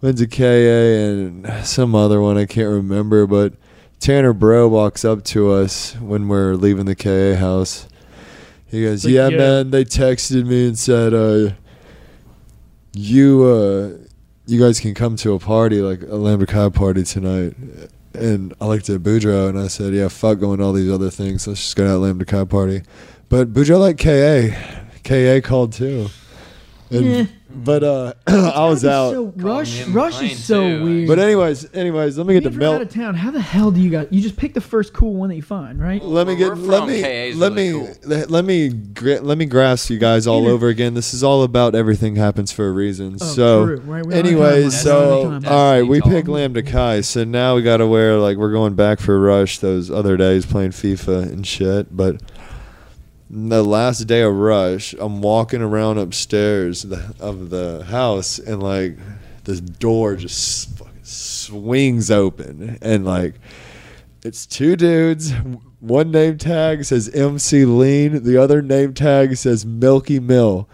went 0.02 0.18
to 0.20 0.28
KA, 0.28 0.44
and 0.44 1.66
some 1.66 1.96
other 1.96 2.22
one 2.22 2.38
I 2.38 2.46
can't 2.46 2.70
remember. 2.70 3.26
But 3.28 3.54
Tanner 4.00 4.34
Bro 4.34 4.70
walks 4.70 5.04
up 5.06 5.24
to 5.26 5.52
us 5.52 5.96
when 5.96 6.28
we're 6.28 6.56
leaving 6.56 6.86
the 6.86 6.96
KA 6.96 7.36
house. 7.40 7.88
He 8.68 8.84
goes, 8.84 9.06
Like, 9.06 9.14
"Yeah, 9.14 9.30
yeah. 9.30 9.38
man. 9.38 9.72
They 9.72 9.86
texted 9.86 10.46
me 10.46 10.68
and 10.68 10.78
said, 10.78 11.14
uh, 11.14 11.54
you 12.94 13.44
uh, 13.44 13.98
you 14.46 14.60
guys 14.60 14.80
can 14.80 14.94
come 14.94 15.16
to 15.18 15.34
a 15.34 15.40
party 15.40 15.82
like 15.82 16.02
a 16.04 16.16
Lambda 16.16 16.46
Chi 16.46 16.70
party 16.70 17.04
tonight." 17.04 17.56
And 18.14 18.54
I 18.60 18.66
looked 18.66 18.90
at 18.90 19.02
Boudreaux 19.02 19.50
and 19.50 19.60
I 19.60 19.68
said, 19.68 19.94
"Yeah, 19.94 20.08
fuck 20.08 20.40
going 20.40 20.60
to 20.60 20.66
all 20.66 20.74
these 20.74 20.92
other 20.92 21.10
things. 21.10 21.48
Let's 21.48 21.62
just 21.62 21.76
go 21.76 21.84
to 21.86 21.90
that 21.92 22.00
Lambda 22.00 22.26
Chi 22.26 22.44
party." 22.46 22.82
But 23.30 23.54
Boudreaux 23.54 23.80
like 23.80 23.98
KA, 23.98 24.56
KA 25.04 25.40
called 25.48 25.74
too. 25.74 26.08
And, 26.90 27.06
Yeah. 27.06 27.26
But 27.64 27.84
uh, 27.84 28.14
I 28.28 28.70
was 28.70 28.86
out. 28.86 29.12
So 29.14 29.34
Rush, 29.38 29.74
him 29.80 29.94
Rush 29.94 30.22
is 30.22 30.44
so 30.44 30.62
too. 30.62 30.84
weird. 30.84 31.08
But 31.08 31.20
anyways, 31.20 31.74
anyways, 31.74 32.18
let 32.18 32.28
me 32.28 32.34
get 32.36 32.44
the 32.44 32.50
If 32.50 32.56
you're 32.56 32.76
out 32.76 32.82
of 32.82 32.90
town, 32.90 33.16
how 33.16 33.32
the 33.32 33.42
hell 33.42 33.72
do 33.72 33.80
you 33.82 33.90
got? 33.90 34.12
You 34.14 34.22
just 34.22 34.38
pick 34.38 34.54
the 34.54 34.62
first 34.62 34.94
cool 34.94 35.14
one 35.16 35.30
that 35.30 35.36
you 35.36 35.42
find, 35.42 35.80
right? 35.82 36.02
Let 36.04 36.28
me 36.28 36.36
Where 36.36 36.50
get. 36.56 36.58
we're 36.58 36.70
Let 36.72 36.88
me. 36.88 37.02
KA 37.02 37.08
is 37.08 37.38
Let 37.38 37.54
me. 37.54 37.72
cool. 37.72 37.90
Let, 38.06 38.30
let 38.32 38.46
me. 38.46 38.70
gra- 38.70 39.22
Let 39.22 39.38
me 39.38 39.46
grasp 39.46 39.90
you 39.90 39.98
guys 39.98 40.28
all 40.28 40.44
Either- 40.44 40.52
over 40.54 40.68
again. 40.68 40.94
This 40.94 41.14
is 41.14 41.24
all 41.24 41.44
about 41.44 41.76
everything 41.76 42.16
happens 42.16 42.52
for 42.52 42.68
a 42.68 42.72
reason. 42.72 43.18
Oh, 43.20 43.26
so, 43.26 43.64
right? 43.64 44.06
We 44.06 44.14
don't 44.14 44.26
have 44.26 44.26
anyways, 44.26 44.80
so 44.82 45.18
We 45.18 45.24
don't 45.24 45.34
have 45.34 45.44
timelines. 45.44 45.52
all 45.52 45.72
right, 45.72 45.82
we 45.84 45.98
Destiny 46.00 46.16
pick. 46.22 46.28
Lambda 46.30 46.64
Chi. 46.64 47.02
So 47.02 47.24
now 47.24 47.56
we 47.56 47.64
got 47.64 47.78
to 47.78 47.88
wear 47.88 48.18
like 48.18 48.38
we're 48.38 48.52
going 48.52 48.76
back 48.76 49.00
for 49.00 49.20
Rush 49.20 49.60
those 49.60 49.90
other 49.92 50.16
days 50.18 50.46
playing 50.46 50.72
FIFA 50.72 51.24
and 51.24 51.46
shit. 51.46 51.96
But 51.96 52.22
the 53.30 53.64
last 53.64 54.02
day 54.02 54.22
of 54.22 54.34
Rush, 54.34 54.94
I'm 54.94 55.22
walking 55.22 55.62
around 55.62 55.98
upstairs 55.98 56.86
of 57.20 57.50
the 57.50 57.86
house 57.86 58.40
and 58.40 58.62
like 58.62 58.98
this 59.44 59.60
door 59.60 60.16
just 60.16 60.78
fucking 60.78 61.04
swings 61.04 62.12
open 62.12 62.78
and 62.82 63.06
like 63.06 63.36
it's 64.24 64.46
two 64.46 64.76
dudes. 64.76 65.32
One 65.80 66.12
name 66.12 66.38
tag 66.38 66.84
says 66.86 67.08
MC 67.10 67.66
Lean. 67.66 68.24
The 68.24 68.38
other 68.38 68.62
name 68.62 68.94
tag 68.94 69.38
says 69.38 69.66
Milky 69.66 70.20
Mill. 70.20 70.68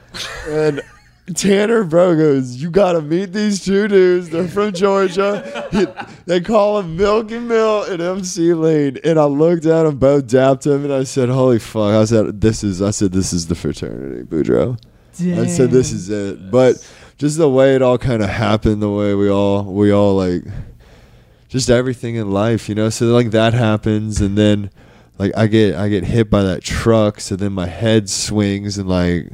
And 0.48 0.82
Tanner 1.36 1.84
Bro 1.86 2.16
goes, 2.18 2.58
You 2.58 2.70
got 2.70 2.94
to 2.94 3.02
meet 3.02 3.32
these 3.32 3.64
two 3.64 3.88
dudes. 3.88 4.30
They're 4.30 4.48
from 4.48 4.74
Georgia. 4.74 5.68
He- 5.72 5.88
they 6.26 6.42
call 6.42 6.80
him 6.80 6.98
Milky 6.98 7.40
Mill 7.40 7.84
and 7.84 8.02
MC 8.02 8.54
Lane. 8.54 8.98
And 9.04 9.18
I 9.20 9.26
looked 9.26 9.66
at 9.66 9.84
them, 9.84 9.98
both 9.98 10.28
dapped 10.28 10.66
him, 10.66 10.84
and 10.84 10.94
I 10.94 11.04
said, 11.04 11.30
Holy 11.30 11.60
fuck. 11.60 11.94
I 11.94 12.04
said, 12.06 12.42
This 12.42 12.64
is, 12.64 12.82
I 12.82 12.92
said, 12.92 13.12
This 13.14 13.32
is 13.34 13.48
the 13.48 13.56
fraternity, 13.56 14.24
Boudreaux. 14.24 14.78
I 15.42 15.48
said, 15.48 15.72
This 15.72 15.92
is 15.92 16.10
it. 16.10 16.52
But 16.52 16.76
just 17.18 17.38
the 17.38 17.50
way 17.50 17.76
it 17.76 17.82
all 17.82 17.98
kind 17.98 18.22
of 18.22 18.30
happened, 18.30 18.82
the 18.82 18.90
way 18.90 19.14
we 19.16 19.30
all, 19.30 19.64
we 19.64 19.92
all 19.92 20.16
like, 20.16 20.44
just 21.48 21.70
everything 21.70 22.16
in 22.16 22.32
life, 22.32 22.68
you 22.68 22.76
know. 22.76 22.90
So 22.90 23.06
like 23.08 23.32
that 23.32 23.54
happens, 23.54 24.20
and 24.20 24.36
then 24.38 24.72
like 25.20 25.32
I 25.38 25.46
get 25.48 25.76
I 25.76 25.88
get 25.88 26.04
hit 26.04 26.30
by 26.32 26.42
that 26.44 26.64
truck, 26.64 27.20
so 27.22 27.36
then 27.36 27.54
my 27.54 27.68
head 27.68 28.10
swings, 28.10 28.78
and 28.80 28.90
like 28.90 29.28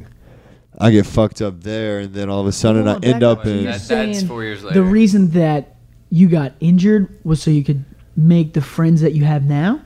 I 0.80 0.90
get 0.90 1.06
fucked 1.06 1.42
up 1.42 1.62
there, 1.62 2.00
and 2.00 2.14
then 2.14 2.28
all 2.30 2.40
of 2.40 2.46
a 2.46 2.52
sudden 2.52 2.86
Hold 2.86 3.04
I 3.04 3.08
end 3.08 3.22
up 3.22 3.40
up. 3.40 3.46
In. 3.46 3.54
you're 3.54 3.62
That- 3.64 3.72
that's 3.72 3.84
saying 3.84 4.26
four 4.26 4.42
years 4.42 4.62
The 4.62 4.82
reason 4.82 5.30
that 5.32 5.76
you 6.10 6.28
got 6.28 6.52
injured 6.60 7.08
was 7.24 7.42
so 7.42 7.50
you 7.50 7.62
could 7.64 7.84
make 8.16 8.54
the 8.54 8.60
friends 8.60 9.00
that 9.02 9.12
you 9.12 9.24
have 9.24 9.44
now. 9.44 9.80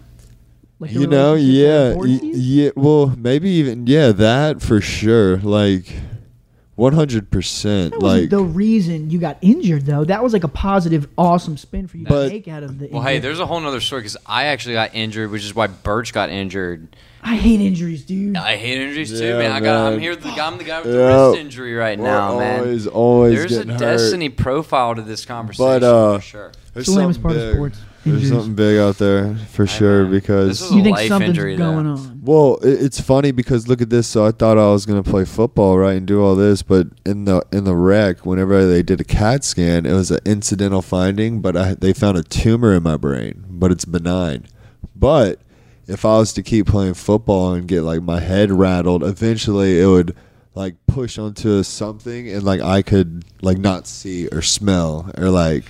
Like 0.80 0.92
the 0.92 1.00
you 1.00 1.06
know, 1.06 1.34
relationships 1.34 1.58
that 1.58 1.64
are 1.64 1.78
yeah, 1.84 1.88
important 1.90 2.22
y- 2.22 2.30
to 2.32 2.38
you? 2.38 2.64
yeah. 2.64 2.70
Well, 2.76 3.14
maybe 3.16 3.50
even 3.50 3.86
yeah, 3.86 4.12
that 4.12 4.60
for 4.62 4.80
sure. 4.80 5.36
Like, 5.38 5.92
one 6.74 6.92
hundred 6.92 7.30
percent. 7.30 7.92
That 7.92 8.00
wasn't 8.02 8.22
Like, 8.22 8.30
the 8.30 8.42
reason 8.42 9.08
you 9.10 9.18
got 9.20 9.38
injured, 9.40 9.86
though. 9.86 10.04
That 10.04 10.22
was 10.22 10.32
like 10.32 10.42
a 10.44 10.48
positive, 10.48 11.06
awesome 11.16 11.56
spin 11.56 11.86
for 11.86 11.96
you 11.96 12.06
But- 12.06 12.24
to 12.28 12.32
make 12.34 12.48
out 12.48 12.62
of 12.64 12.78
the. 12.80 12.88
Well, 12.88 13.02
hey, 13.02 13.16
injury. 13.16 13.28
there's 13.28 13.38
a 13.40 13.46
whole 13.46 13.60
nother 13.60 13.80
story 13.80 14.00
because 14.02 14.16
I 14.26 14.46
actually 14.46 14.74
got 14.74 14.94
injured, 14.94 15.30
which 15.30 15.44
is 15.44 15.54
why 15.54 15.68
Burch 15.68 16.12
got 16.12 16.30
injured. 16.30 16.96
I 17.26 17.36
hate 17.36 17.60
injuries, 17.60 18.04
dude. 18.04 18.36
I 18.36 18.56
hate 18.56 18.78
injuries 18.82 19.10
Yeah, 19.10 19.18
too, 19.32 19.38
man. 19.38 19.50
I 19.52 19.60
got, 19.60 19.86
I'm 19.86 19.92
man. 19.94 20.00
here. 20.00 20.14
The, 20.14 20.28
I'm 20.28 20.58
the 20.58 20.64
guy 20.64 20.82
with 20.82 20.92
the 20.92 20.98
Yeah. 20.98 21.26
wrist 21.30 21.40
injury 21.40 21.74
right 21.74 21.98
we're 21.98 22.04
now, 22.04 22.38
man. 22.38 22.60
always 22.60 22.86
always 22.86 23.38
There's 23.38 23.52
a 23.52 23.54
getting 23.56 23.70
hurt. 23.72 23.78
destiny 23.80 24.28
profile 24.28 24.94
to 24.94 25.02
this 25.02 25.24
conversation 25.24 25.66
But, 25.80 25.82
uh, 25.82 26.16
for 26.18 26.22
sure. 26.22 26.52
There's 26.74 26.86
It's 26.86 26.94
the 26.94 27.00
lamest 27.00 27.22
something 27.22 27.22
part 27.22 27.36
of 27.36 27.52
big. 27.52 27.54
sports, 27.56 27.78
There's 28.04 28.14
injuries. 28.16 28.28
something 28.30 28.54
big 28.54 28.78
out 28.78 28.98
there 28.98 29.34
for 29.52 29.64
Hey, 29.64 29.72
sure 29.78 30.02
man. 30.02 30.10
because 30.10 30.48
This 30.48 30.60
was 30.62 30.72
you 30.72 30.82
think 30.82 30.96
life 30.98 31.08
something's 31.08 31.30
injury, 31.30 31.56
though. 31.56 31.72
going 31.72 31.86
on? 31.86 32.20
Well, 32.22 32.56
it, 32.62 32.82
it's 32.82 33.00
funny 33.00 33.30
because 33.30 33.68
look 33.68 33.80
at 33.80 33.88
this. 33.88 34.06
So 34.06 34.26
I 34.26 34.30
thought 34.30 34.58
I 34.58 34.70
was 34.70 34.84
gonna 34.84 35.02
play 35.02 35.24
football, 35.24 35.78
right, 35.78 35.96
and 35.96 36.06
do 36.06 36.20
all 36.20 36.34
this, 36.34 36.60
but 36.62 36.88
in 37.06 37.24
the 37.24 37.42
in 37.52 37.64
the 37.64 37.74
wreck, 37.74 38.26
whenever 38.26 38.66
they 38.66 38.82
did 38.82 39.00
a 39.00 39.04
CAT 39.04 39.44
scan, 39.44 39.86
it 39.86 39.94
was 39.94 40.10
an 40.10 40.18
incidental 40.26 40.82
finding, 40.82 41.40
but 41.40 41.56
I, 41.56 41.72
they 41.74 41.94
found 41.94 42.18
a 42.18 42.22
tumor 42.22 42.74
in 42.74 42.82
my 42.82 42.98
brain, 42.98 43.44
but 43.48 43.70
it's 43.72 43.86
benign. 43.86 44.44
But 44.94 45.40
if 45.86 46.04
I 46.04 46.18
was 46.18 46.32
to 46.34 46.42
keep 46.42 46.66
playing 46.66 46.94
football 46.94 47.52
and 47.54 47.66
get 47.68 47.82
like 47.82 48.02
my 48.02 48.20
head 48.20 48.50
rattled, 48.50 49.02
eventually 49.04 49.80
it 49.80 49.86
would 49.86 50.16
like 50.54 50.74
push 50.86 51.18
onto 51.18 51.62
something, 51.62 52.28
and 52.30 52.42
like 52.42 52.60
I 52.60 52.82
could 52.82 53.24
like 53.42 53.58
not 53.58 53.86
see 53.86 54.28
or 54.28 54.40
smell 54.42 55.10
or 55.18 55.28
like 55.30 55.64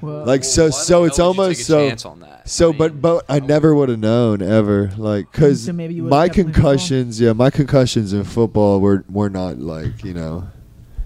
Well, 0.00 0.24
like 0.24 0.44
so. 0.44 0.64
Why 0.64 0.70
So 0.70 1.04
it's 1.04 1.16
hell 1.18 1.28
would 1.28 1.36
you 1.36 1.42
almost 1.42 1.64
so. 1.66 1.88
chance 1.88 2.04
on 2.04 2.20
that? 2.20 2.48
So, 2.48 2.70
I 2.72 2.76
but 2.76 2.92
mean, 2.92 3.00
but 3.00 3.24
I 3.28 3.38
never 3.38 3.74
would 3.74 3.88
have 3.90 3.98
known 4.00 4.42
ever, 4.42 4.90
like, 4.96 5.30
cause 5.32 5.62
So 5.66 5.72
maybe 5.72 5.94
you 5.94 6.02
would've 6.04 6.10
my 6.10 6.26
kept 6.28 6.34
playing 6.34 6.48
football? 6.52 6.62
concussions, 6.72 7.20
yeah, 7.20 7.32
my 7.32 7.50
concussions 7.50 8.12
in 8.12 8.24
football 8.24 8.80
were 8.80 9.04
were 9.08 9.30
not 9.30 9.58
like 9.58 10.02
you 10.04 10.14
know, 10.14 10.48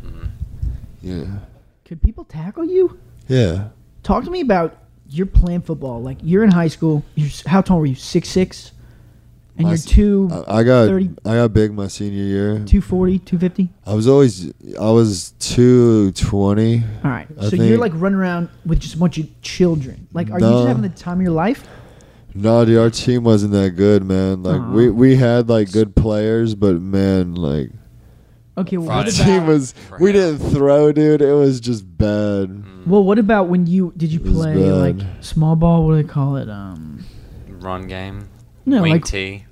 Mhm. 0.05 0.29
yeah, 1.03 1.25
could 1.85 2.01
people 2.03 2.25
tackle 2.25 2.65
you? 2.65 2.99
yeah. 3.29 3.69
Talk 4.03 4.25
to 4.25 4.31
me 4.31 4.41
about 4.41 4.77
you're 5.15 5.27
playing 5.27 5.63
football. 5.63 6.03
Like 6.03 6.19
you're 6.23 6.45
in 6.45 6.51
high 6.51 6.69
school. 6.69 7.05
You're 7.15 7.31
how 7.47 7.61
tall 7.61 7.79
were 7.79 7.87
you? 7.87 7.95
Six 7.95 8.29
six, 8.29 8.73
and 9.57 9.65
My 9.65 9.71
you're 9.71 9.79
two. 9.79 10.29
I, 10.49 10.59
I 10.59 10.63
got 10.63 10.89
30 10.89 11.11
I 11.25 11.35
got 11.37 11.53
big 11.53 11.73
my 11.73 11.87
senior 11.87 12.25
year. 12.25 12.55
240, 12.55 13.21
250? 13.21 13.69
I 13.87 13.95
was 13.95 14.09
always 14.09 14.53
I 14.81 14.91
was 14.91 15.33
two 15.39 16.13
twenty. 16.13 16.83
All 17.05 17.11
right. 17.11 17.29
I 17.41 17.49
so 17.49 17.57
you're 17.57 17.79
like 17.79 17.93
running 17.95 18.19
around 18.19 18.49
with 18.67 18.81
just 18.81 18.95
a 18.95 18.99
bunch 18.99 19.19
of 19.19 19.41
children. 19.43 20.09
Like, 20.13 20.31
are 20.31 20.41
you 20.41 20.47
just 20.47 20.67
having 20.67 20.83
the 20.83 20.89
time 20.89 21.19
of 21.19 21.23
your 21.23 21.33
life? 21.33 21.67
No, 22.37 22.65
dude, 22.65 22.79
our 22.79 22.91
team 22.91 23.23
wasn't 23.23 23.53
that 23.53 23.77
good, 23.77 24.05
man. 24.05 24.43
Like 24.43 24.61
we 24.75 24.91
we 24.91 25.17
had 25.17 25.49
like 25.49 25.71
good 25.71 25.95
players, 25.95 26.57
but 26.57 26.81
man, 26.81 27.37
like 27.37 27.71
Okay. 28.57 28.77
Well, 28.77 28.89
what 28.97 29.07
the 29.07 29.13
Friday. 29.13 29.31
team 29.31 29.43
about? 29.43 29.49
was 29.49 29.75
we 30.01 30.13
didn't 30.13 30.39
throw, 30.51 30.93
dude. 30.93 31.21
It 31.23 31.33
was 31.33 31.61
just 31.61 31.85
bad. 31.99 32.49
Mm. 32.51 32.87
Well, 32.87 33.03
what 33.03 33.19
about 33.19 33.49
when 33.49 33.67
you 33.67 33.93
did 33.97 34.13
you 34.13 34.21
It 34.21 34.27
was 34.27 34.33
play 34.35 34.55
like 34.55 34.99
bad. 34.99 35.25
small 35.25 35.57
ball? 35.57 35.87
What 35.87 35.97
do 35.97 36.03
they 36.03 36.09
call 36.09 36.37
it? 36.37 36.49
Um, 36.49 37.05
run 37.49 37.87
game, 37.89 38.29
no, 38.67 38.83
wing 38.83 38.93
like 38.93 39.05
tee. 39.05 39.45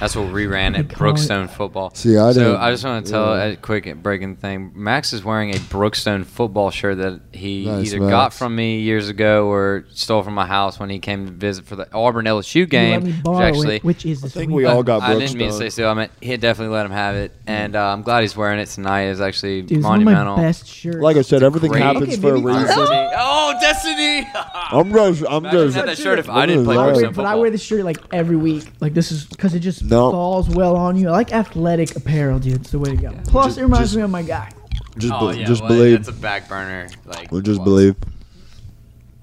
That's 0.00 0.16
what 0.16 0.32
we 0.32 0.46
ran 0.46 0.74
at 0.76 0.88
Brookstone 0.88 1.48
football. 1.50 1.92
See, 1.94 2.16
I 2.16 2.32
so 2.32 2.40
didn't- 2.40 2.56
I 2.56 2.70
just 2.70 2.84
want 2.84 3.04
to 3.04 3.12
tell 3.12 3.36
yeah. 3.36 3.44
a 3.44 3.56
quick 3.56 3.94
breaking 4.02 4.36
thing. 4.36 4.72
Max 4.74 5.12
is 5.12 5.22
wearing 5.22 5.50
a 5.54 5.58
Brookstone 5.58 6.24
football 6.24 6.70
shirt 6.70 6.96
that 6.98 7.20
he 7.32 7.66
Nice, 7.66 7.88
either 7.88 8.00
Max. 8.00 8.10
got 8.10 8.32
from 8.32 8.56
me 8.56 8.80
years 8.80 9.10
ago 9.10 9.46
or 9.46 9.84
stole 9.92 10.22
from 10.22 10.34
my 10.34 10.46
house 10.46 10.78
when 10.80 10.88
he 10.88 10.98
came 10.98 11.26
to 11.26 11.32
visit 11.32 11.66
for 11.66 11.76
the 11.76 11.86
Auburn 11.92 12.24
LSU 12.24 12.66
game. 12.68 13.04
which 13.22 13.40
actually, 13.42 13.76
it, 13.76 13.84
which 13.84 14.06
is 14.06 14.22
I 14.22 14.26
this 14.28 14.32
think 14.34 14.48
week. 14.52 14.56
we 14.56 14.64
all 14.64 14.82
got 14.82 15.02
I 15.02 15.18
didn't 15.18 15.36
mean 15.36 15.50
to 15.50 15.56
say 15.56 15.68
so. 15.68 15.86
I 15.86 15.92
meant 15.92 16.12
he 16.22 16.34
definitely 16.38 16.74
let 16.74 16.86
him 16.86 16.92
have 16.92 17.16
it, 17.16 17.32
and 17.46 17.76
uh, 17.76 17.92
I'm 17.92 18.00
glad 18.00 18.22
he's 18.22 18.34
wearing 18.36 18.60
it 18.60 18.66
tonight. 18.66 19.02
It's 19.04 19.20
actually 19.20 19.60
Dude, 19.62 19.78
it's 19.78 19.84
one 19.84 19.98
of 20.00 20.04
monumental. 20.06 20.36
my 20.38 20.42
best 20.44 20.66
shirts. 20.66 20.96
Like 20.96 21.18
I 21.18 21.22
said, 21.22 21.42
everything 21.42 21.70
great- 21.72 21.82
happens 21.82 22.04
Okay, 22.04 22.16
for 22.16 22.30
a 22.34 22.40
reason. 22.40 22.64
Destiny. 22.64 23.08
Oh, 23.18 23.58
Destiny! 23.60 24.28
I'm 24.34 24.90
just, 24.92 25.24
I'm 25.28 25.44
Imagine 25.44 25.50
just. 25.66 25.76
had 25.76 25.88
that 25.88 25.98
shirt 25.98 26.18
if 26.18 26.28
I'm 26.30 26.48
didn't 26.48 26.64
play 26.64 26.74
I 26.76 26.78
lying. 26.78 26.94
wear, 26.94 27.04
Brookstone 27.10 27.14
but 27.16 27.26
I 27.26 27.34
wear 27.34 27.50
this 27.50 27.62
shirt 27.62 27.84
like 27.84 27.98
every 28.12 28.36
week. 28.36 28.64
Like 28.80 28.94
this 28.94 29.12
is 29.12 29.24
because 29.26 29.54
it 29.54 29.60
just 29.60 29.73
No. 29.82 30.10
falls 30.10 30.48
well 30.48 30.76
on 30.76 30.96
you. 30.96 31.08
I 31.08 31.12
like 31.12 31.32
athletic 31.32 31.96
apparel, 31.96 32.38
dude. 32.38 32.54
It's 32.60 32.70
the 32.70 32.78
way 32.78 32.90
to 32.90 32.96
go. 32.96 33.12
Plus, 33.26 33.46
Just- 33.46 33.58
it 33.58 33.62
reminds 33.62 33.88
just- 33.90 33.96
me 33.96 34.02
of 34.02 34.10
my 34.10 34.22
guy. 34.22 34.50
Just, 34.98 35.12
oh, 35.16 35.32
be- 35.32 35.40
yeah, 35.40 35.46
just 35.46 35.62
well, 35.62 35.70
believe. 35.70 35.98
It's 36.00 36.08
a 36.08 36.12
back 36.12 36.48
burner. 36.48 36.88
Like, 37.04 37.32
We'll 37.32 37.40
just 37.40 37.58
well, 37.58 37.64
believe. 37.66 37.96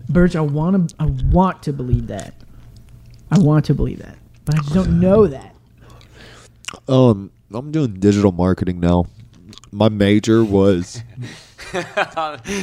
Burch, 0.10 0.36
I 0.36 0.42
want 0.42 0.90
to, 0.90 0.96
I 1.00 1.06
want 1.06 1.64
to 1.64 1.72
believe 1.74 2.08
that. 2.08 2.34
I 3.32 3.40
want 3.40 3.64
to 3.66 3.74
believe 3.74 4.00
that, 4.00 4.18
but 4.44 4.56
I 4.56 4.58
just 4.58 4.74
don't 4.74 5.00
know 5.00 5.28
that. 5.28 5.56
Um, 6.90 7.32
I'm 7.54 7.72
doing 7.72 7.94
digital 8.00 8.34
marketing 8.34 8.82
now. 8.82 9.06
My 9.72 9.88
major 9.88 10.44
was 10.44 11.02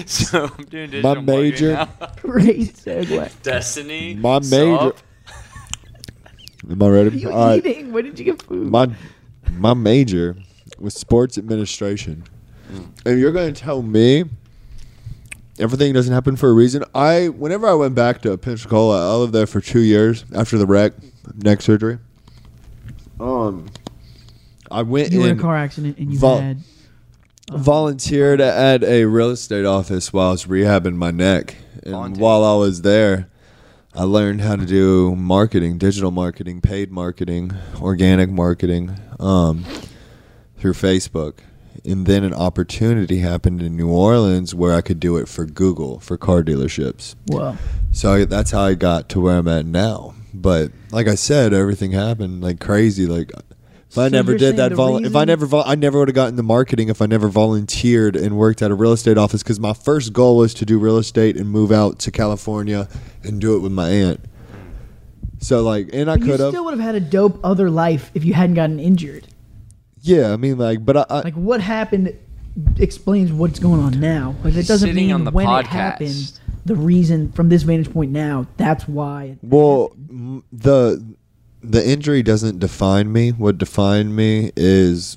so 0.06 0.50
I'm 0.58 0.64
doing 0.66 0.90
digital 0.90 1.02
My 1.02 1.14
marketing 1.14 1.26
major- 1.26 1.72
now. 1.72 1.88
Great 2.22 2.74
segue. 2.74 3.42
Destiny. 3.42 4.14
my 4.14 4.40
sup? 4.40 4.50
major. 4.50 4.92
Am 6.70 6.82
I 6.82 6.88
ready? 6.88 7.18
You 7.18 7.30
All 7.30 7.46
right. 7.48 7.64
eating? 7.64 7.92
Where 7.92 8.02
did 8.02 8.18
you 8.18 8.24
get 8.24 8.42
food? 8.42 8.70
My 8.70 8.90
my 9.52 9.74
major 9.74 10.36
was 10.78 10.94
sports 10.94 11.38
administration. 11.38 12.24
And 13.06 13.18
you're 13.18 13.32
going 13.32 13.52
to 13.54 13.58
tell 13.60 13.80
me 13.82 14.24
everything 15.58 15.92
doesn't 15.94 16.12
happen 16.12 16.36
for 16.36 16.50
a 16.50 16.52
reason? 16.52 16.84
I 16.94 17.28
whenever 17.28 17.66
I 17.68 17.74
went 17.74 17.94
back 17.94 18.20
to 18.22 18.36
Pensacola, 18.36 19.12
I 19.14 19.16
lived 19.20 19.32
there 19.32 19.46
for 19.46 19.60
2 19.60 19.80
years 19.80 20.24
after 20.34 20.58
the 20.58 20.66
wreck, 20.66 20.92
neck 21.36 21.62
surgery. 21.62 21.98
Um 23.20 23.66
I 24.70 24.82
went 24.82 25.12
you 25.12 25.20
were 25.20 25.26
in 25.26 25.32
in 25.32 25.38
a 25.38 25.42
car 25.42 25.56
accident 25.56 25.96
and 25.98 26.12
you 26.12 26.18
vol- 26.18 26.40
had. 26.40 26.58
um, 27.50 27.62
volunteered 27.62 28.40
at 28.40 28.84
a 28.84 29.06
real 29.06 29.30
estate 29.30 29.64
office 29.64 30.12
while 30.12 30.28
I 30.28 30.32
was 30.32 30.44
rehabbing 30.44 30.96
my 30.96 31.10
neck. 31.10 31.56
And 31.84 31.92
Volunteer. 31.92 32.22
while 32.22 32.44
I 32.44 32.54
was 32.56 32.82
there, 32.82 33.28
I 33.98 34.04
learned 34.04 34.42
how 34.42 34.54
to 34.54 34.64
do 34.64 35.16
marketing, 35.16 35.76
digital 35.76 36.12
marketing, 36.12 36.60
paid 36.60 36.92
marketing, 36.92 37.50
organic 37.80 38.30
marketing 38.30 38.96
um, 39.18 39.64
through 40.56 40.74
Facebook. 40.74 41.38
And 41.84 42.06
then 42.06 42.22
an 42.22 42.32
opportunity 42.32 43.18
happened 43.18 43.60
in 43.60 43.76
New 43.76 43.90
Orleans 43.90 44.54
where 44.54 44.72
I 44.72 44.82
could 44.82 45.00
do 45.00 45.16
it 45.16 45.28
for 45.28 45.46
Google 45.46 45.98
for 45.98 46.16
car 46.16 46.44
dealerships. 46.44 47.16
Wow. 47.26 47.56
So 47.90 48.12
I, 48.12 48.24
that's 48.24 48.52
how 48.52 48.62
I 48.62 48.74
got 48.74 49.08
to 49.08 49.20
where 49.20 49.36
I'm 49.36 49.48
at 49.48 49.66
now. 49.66 50.14
But 50.32 50.70
like 50.92 51.08
I 51.08 51.16
said, 51.16 51.52
everything 51.52 51.90
happened 51.90 52.40
like 52.40 52.60
crazy. 52.60 53.04
Like 53.04 53.32
if 53.90 53.98
I 53.98 54.08
never 54.08 54.36
did 54.36 54.56
that, 54.56 54.68
the 54.70 54.74
vol- 54.74 55.04
if 55.04 55.16
I 55.16 55.24
never, 55.24 55.46
vol- 55.46 55.64
I 55.66 55.74
never 55.74 55.98
would 55.98 56.08
have 56.08 56.14
gotten 56.14 56.36
the 56.36 56.42
marketing 56.42 56.88
if 56.88 57.00
I 57.02 57.06
never 57.06 57.28
volunteered 57.28 58.16
and 58.16 58.36
worked 58.36 58.60
at 58.62 58.70
a 58.70 58.74
real 58.74 58.92
estate 58.92 59.16
office. 59.18 59.42
Because 59.42 59.58
my 59.58 59.72
first 59.72 60.12
goal 60.12 60.36
was 60.36 60.52
to 60.54 60.64
do 60.66 60.78
real 60.78 60.98
estate 60.98 61.36
and 61.36 61.48
move 61.50 61.72
out 61.72 61.98
to 62.00 62.10
California 62.10 62.88
and 63.22 63.40
do 63.40 63.56
it 63.56 63.60
with 63.60 63.72
my 63.72 63.88
aunt. 63.88 64.20
So 65.40 65.62
like, 65.62 65.90
and 65.92 66.10
I 66.10 66.14
But 66.16 66.20
you 66.20 66.30
could 66.32 66.40
have, 66.40 66.50
still 66.50 66.64
would 66.64 66.74
have 66.74 66.80
had 66.84 66.94
a 66.96 67.00
dope 67.00 67.38
other 67.44 67.70
life 67.70 68.10
if 68.14 68.24
you 68.24 68.34
hadn't 68.34 68.54
gotten 68.56 68.78
injured. 68.80 69.26
yeah. 70.02 70.32
I 70.32 70.36
mean, 70.36 70.58
like, 70.58 70.84
but 70.84 70.96
I, 70.96 71.06
I 71.08 71.20
Like 71.20 71.34
what 71.34 71.60
happened 71.60 72.12
explains 72.76 73.32
what's 73.32 73.58
going 73.60 73.80
on 73.80 74.00
now. 74.00 74.34
Like 74.42 74.54
it 74.54 74.66
doesn't 74.66 74.88
Sitting 74.88 74.96
mean 75.06 75.12
on 75.12 75.24
the 75.24 75.30
when 75.30 75.46
podcast. 75.46 75.60
it 75.60 75.66
happened. 75.68 76.32
The 76.66 76.74
reason 76.74 77.32
from 77.32 77.48
this 77.48 77.62
vantage 77.62 77.90
point 77.92 78.10
now, 78.12 78.46
that's 78.58 78.86
why. 78.88 79.38
Well, 79.42 79.92
m- 80.10 80.42
the 80.52 81.02
the 81.62 81.86
injury 81.86 82.22
doesn't 82.22 82.58
define 82.58 83.12
me. 83.12 83.30
What 83.30 83.58
defined 83.58 84.14
me 84.14 84.52
is 84.56 85.16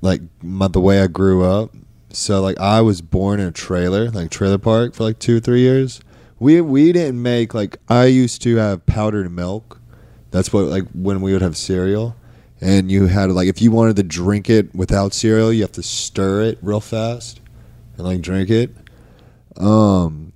like 0.00 0.20
my, 0.42 0.68
the 0.68 0.80
way 0.80 1.00
I 1.00 1.06
grew 1.06 1.44
up. 1.44 1.74
So 2.10 2.40
like 2.40 2.58
I 2.58 2.80
was 2.80 3.00
born 3.00 3.40
in 3.40 3.46
a 3.48 3.52
trailer, 3.52 4.10
like 4.10 4.30
trailer 4.30 4.58
park 4.58 4.94
for 4.94 5.04
like 5.04 5.18
2 5.18 5.38
or 5.38 5.40
3 5.40 5.60
years. 5.60 6.00
We 6.38 6.60
we 6.60 6.92
didn't 6.92 7.22
make 7.22 7.54
like 7.54 7.76
I 7.88 8.06
used 8.06 8.42
to 8.42 8.56
have 8.56 8.84
powdered 8.84 9.30
milk. 9.30 9.80
That's 10.30 10.52
what 10.52 10.64
like 10.64 10.84
when 10.92 11.20
we 11.20 11.32
would 11.32 11.42
have 11.42 11.56
cereal 11.56 12.16
and 12.60 12.90
you 12.90 13.06
had 13.06 13.30
like 13.30 13.48
if 13.48 13.62
you 13.62 13.70
wanted 13.70 13.96
to 13.96 14.02
drink 14.02 14.50
it 14.50 14.74
without 14.74 15.14
cereal, 15.14 15.52
you 15.52 15.62
have 15.62 15.72
to 15.72 15.82
stir 15.82 16.42
it 16.42 16.58
real 16.62 16.80
fast 16.80 17.40
and 17.96 18.06
like 18.06 18.20
drink 18.20 18.50
it. 18.50 18.74
Um 19.56 20.31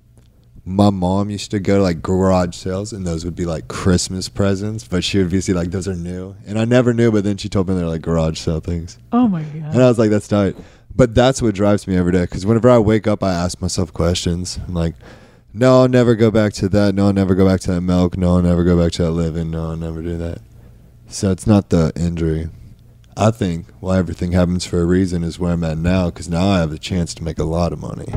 my 0.67 0.89
mom 0.89 1.29
used 1.29 1.49
to 1.51 1.59
go 1.59 1.77
to 1.77 1.81
like 1.81 2.01
garage 2.01 2.53
sales 2.53 2.91
and 2.91 3.07
those 3.07 3.23
would 3.23 3.37
be 3.37 3.45
like 3.45 3.69
Christmas 3.69 4.27
presents, 4.27 4.85
but 4.85 5.01
she 5.01 5.17
would 5.17 5.29
be 5.29 5.39
see 5.39 5.53
like 5.53 5.71
those 5.71 5.87
are 5.87 5.95
new. 5.95 6.35
And 6.45 6.59
I 6.59 6.65
never 6.65 6.93
knew, 6.93 7.09
but 7.09 7.23
then 7.23 7.37
she 7.37 7.47
told 7.47 7.69
me 7.69 7.75
they're 7.75 7.85
like 7.85 8.01
garage 8.01 8.37
sale 8.37 8.59
things. 8.59 8.97
Oh 9.13 9.29
my 9.29 9.43
God. 9.43 9.73
And. 9.73 9.81
I 9.81 9.87
was 9.87 9.97
like, 9.97 10.09
that's 10.09 10.27
tight. 10.27 10.57
But 10.93 11.15
that's 11.15 11.41
what 11.41 11.55
drives 11.55 11.87
me 11.87 11.95
every 11.95 12.11
day 12.11 12.23
because 12.23 12.45
whenever 12.45 12.69
I 12.69 12.79
wake 12.79 13.07
up, 13.07 13.23
I 13.23 13.31
ask 13.31 13.61
myself 13.61 13.93
questions. 13.93 14.59
I'm 14.67 14.73
like, 14.73 14.95
no, 15.53 15.81
I'll 15.81 15.87
never 15.87 16.15
go 16.15 16.31
back 16.31 16.51
to 16.53 16.67
that. 16.69 16.93
No, 16.93 17.07
I'll 17.07 17.13
never 17.13 17.33
go 17.33 17.47
back 17.47 17.61
to 17.61 17.71
that 17.71 17.81
milk. 17.81 18.17
No, 18.17 18.35
I'll 18.35 18.41
never 18.41 18.65
go 18.65 18.77
back 18.77 18.91
to 18.93 19.03
that 19.03 19.11
living. 19.11 19.49
No, 19.51 19.69
I'll 19.69 19.77
never 19.77 20.01
do 20.01 20.17
that. 20.17 20.39
So 21.07 21.31
it's 21.31 21.47
not 21.47 21.69
the 21.69 21.93
injury. 21.95 22.49
I 23.15 23.31
think 23.31 23.67
why 23.79 23.99
everything 23.99 24.33
happens 24.33 24.65
for 24.65 24.81
a 24.81 24.85
reason 24.85 25.23
is 25.23 25.39
where 25.39 25.53
I'm 25.53 25.63
at 25.63 25.77
now 25.77 26.09
because 26.09 26.27
now 26.27 26.49
I 26.49 26.59
have 26.59 26.71
the 26.71 26.77
chance 26.77 27.13
to 27.15 27.23
make 27.23 27.39
a 27.39 27.45
lot 27.45 27.71
of 27.71 27.79
money. 27.79 28.13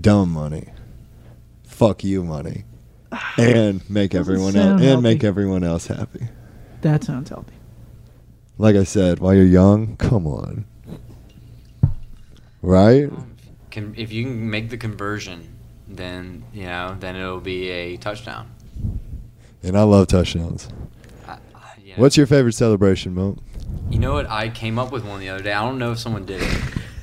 Dumb 0.00 0.30
money. 0.30 0.68
Fuck 1.78 2.02
you 2.02 2.24
money. 2.24 2.64
And 3.36 3.88
make 3.88 4.12
everyone 4.12 4.56
else 4.56 4.80
sound 4.80 4.82
and 4.82 5.00
make 5.00 5.22
everyone 5.22 5.62
else 5.62 5.86
happy. 5.86 6.26
That 6.80 7.04
sounds 7.04 7.28
healthy. 7.28 7.54
Like 8.58 8.74
I 8.74 8.82
said, 8.82 9.20
while 9.20 9.32
you're 9.32 9.44
young, 9.44 9.96
come 9.96 10.26
on. 10.26 10.64
Right? 12.62 13.04
Um, 13.04 13.36
can, 13.70 13.94
if 13.96 14.12
you 14.12 14.24
can 14.24 14.50
make 14.50 14.70
the 14.70 14.76
conversion, 14.76 15.56
then 15.86 16.42
you 16.52 16.64
know, 16.64 16.96
then 16.98 17.14
it'll 17.14 17.38
be 17.38 17.68
a 17.68 17.96
touchdown. 17.96 18.50
And 19.62 19.78
I 19.78 19.84
love 19.84 20.08
touchdowns. 20.08 20.68
I, 21.28 21.34
I, 21.34 21.38
you 21.80 21.90
know, 21.90 21.94
What's 21.98 22.16
your 22.16 22.26
favorite 22.26 22.54
celebration, 22.54 23.14
Mo? 23.14 23.38
You 23.88 24.00
know 24.00 24.14
what? 24.14 24.28
I 24.28 24.48
came 24.48 24.80
up 24.80 24.90
with 24.90 25.06
one 25.06 25.20
the 25.20 25.28
other 25.28 25.44
day. 25.44 25.52
I 25.52 25.64
don't 25.64 25.78
know 25.78 25.92
if 25.92 26.00
someone 26.00 26.26
did 26.26 26.42
it. 26.42 26.60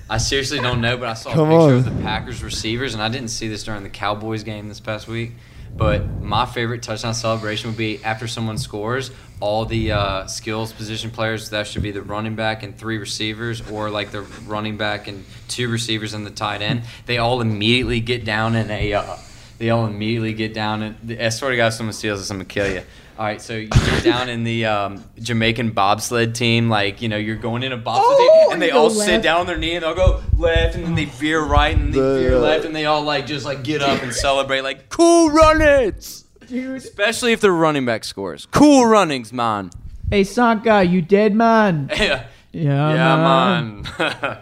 I 0.10 0.18
seriously 0.18 0.60
don't 0.60 0.82
know, 0.82 0.98
but 0.98 1.08
I 1.08 1.14
saw 1.16 1.32
Come 1.34 1.50
a 1.50 1.52
picture 1.52 1.74
on. 1.74 1.74
of 1.74 1.86
the 1.86 2.04
Packers 2.04 2.44
receivers, 2.44 2.94
and 2.94 3.02
I 3.02 3.10
didn't 3.10 3.30
see 3.30 3.48
this 3.48 3.64
during 3.64 3.84
the 3.84 3.90
Cowboys 3.90 4.44
game 4.44 4.68
this 4.68 4.80
past 4.80 5.08
week. 5.08 5.32
But 5.76 6.22
my 6.22 6.46
favorite 6.46 6.84
touchdown 6.84 7.14
celebration 7.14 7.70
would 7.72 7.78
be 7.78 8.02
after 8.04 8.28
someone 8.28 8.58
scores, 8.58 9.12
all 9.42 9.66
the 9.66 9.92
uh, 9.92 10.28
skills 10.28 10.72
position 10.72 11.12
players, 11.12 11.50
that 11.50 11.68
should 11.68 11.84
be 11.84 11.92
the 11.92 12.02
running 12.02 12.36
back 12.36 12.64
and 12.64 12.78
three 12.78 12.98
receivers, 12.98 13.68
or 13.70 13.90
like 13.90 14.12
the 14.12 14.22
running 14.46 14.78
back 14.78 15.08
and 15.08 15.26
two 15.50 15.68
receivers 15.70 16.14
and 16.14 16.26
the 16.26 16.30
tight 16.32 16.62
end. 16.62 16.84
They 17.08 17.18
all 17.18 17.42
immediately 17.42 18.00
get 18.00 18.24
down 18.24 18.56
in 18.56 18.72
a. 18.72 18.94
Uh, 18.94 19.18
they 19.58 19.70
all 19.70 19.86
immediately 19.86 20.34
get 20.34 20.54
down 20.54 20.82
and 20.82 21.18
I 21.20 21.30
swear 21.30 21.52
to 21.52 21.58
God, 21.58 21.68
if 21.68 21.74
someone 21.76 21.94
steals 21.94 22.20
this, 22.20 22.30
I'm 22.30 22.38
gonna 22.38 22.46
kill 22.46 22.70
you. 22.72 22.82
All 23.18 23.24
right, 23.24 23.42
so 23.42 23.54
you 23.56 23.68
get 23.68 24.04
down 24.04 24.28
in 24.28 24.44
the 24.44 24.66
um, 24.66 25.02
Jamaican 25.22 25.72
bobsled 25.72 26.36
team, 26.36 26.70
like 26.70 27.02
you 27.02 27.08
know, 27.08 27.16
you're 27.16 27.38
going 27.38 27.64
in 27.64 27.72
a 27.72 27.78
bobsled 27.78 28.06
Oh, 28.10 28.44
team, 28.48 28.54
and 28.54 28.62
they 28.62 28.68
you 28.68 28.74
go 28.74 28.80
all 28.84 28.90
sit 28.90 29.22
down 29.22 29.40
on 29.42 29.48
their 29.48 29.58
knee 29.58 29.76
and 29.76 29.84
they'll 29.84 29.96
go 29.96 30.22
left, 30.38 30.76
and 30.76 30.84
then 30.84 30.96
they 30.96 31.06
veer 31.06 31.42
right, 31.42 31.74
and 31.78 31.94
they 31.94 32.00
The- 32.00 32.20
veer 32.20 32.38
left, 32.40 32.66
and 32.66 32.76
they 32.76 32.86
all 32.86 33.04
like 33.04 33.26
just 33.26 33.46
like 33.46 33.64
get 33.64 33.82
up 33.82 34.04
and 34.04 34.14
celebrate, 34.14 34.62
like 34.62 34.90
cool 34.90 35.30
runnings. 35.30 36.26
Dude. 36.46 36.76
Especially 36.76 37.32
if 37.32 37.40
the 37.40 37.52
running 37.54 37.86
back 37.86 38.04
scores, 38.04 38.46
cool 38.48 38.86
runnings, 38.86 39.32
man. 39.32 39.70
Hey 40.12 40.26
Sanka, 40.26 40.84
you 40.84 41.02
dead 41.02 41.34
man? 41.34 41.90
yeah, 41.98 42.26
Yeah, 42.52 42.94
yeah, 42.94 43.16
man. 43.18 43.86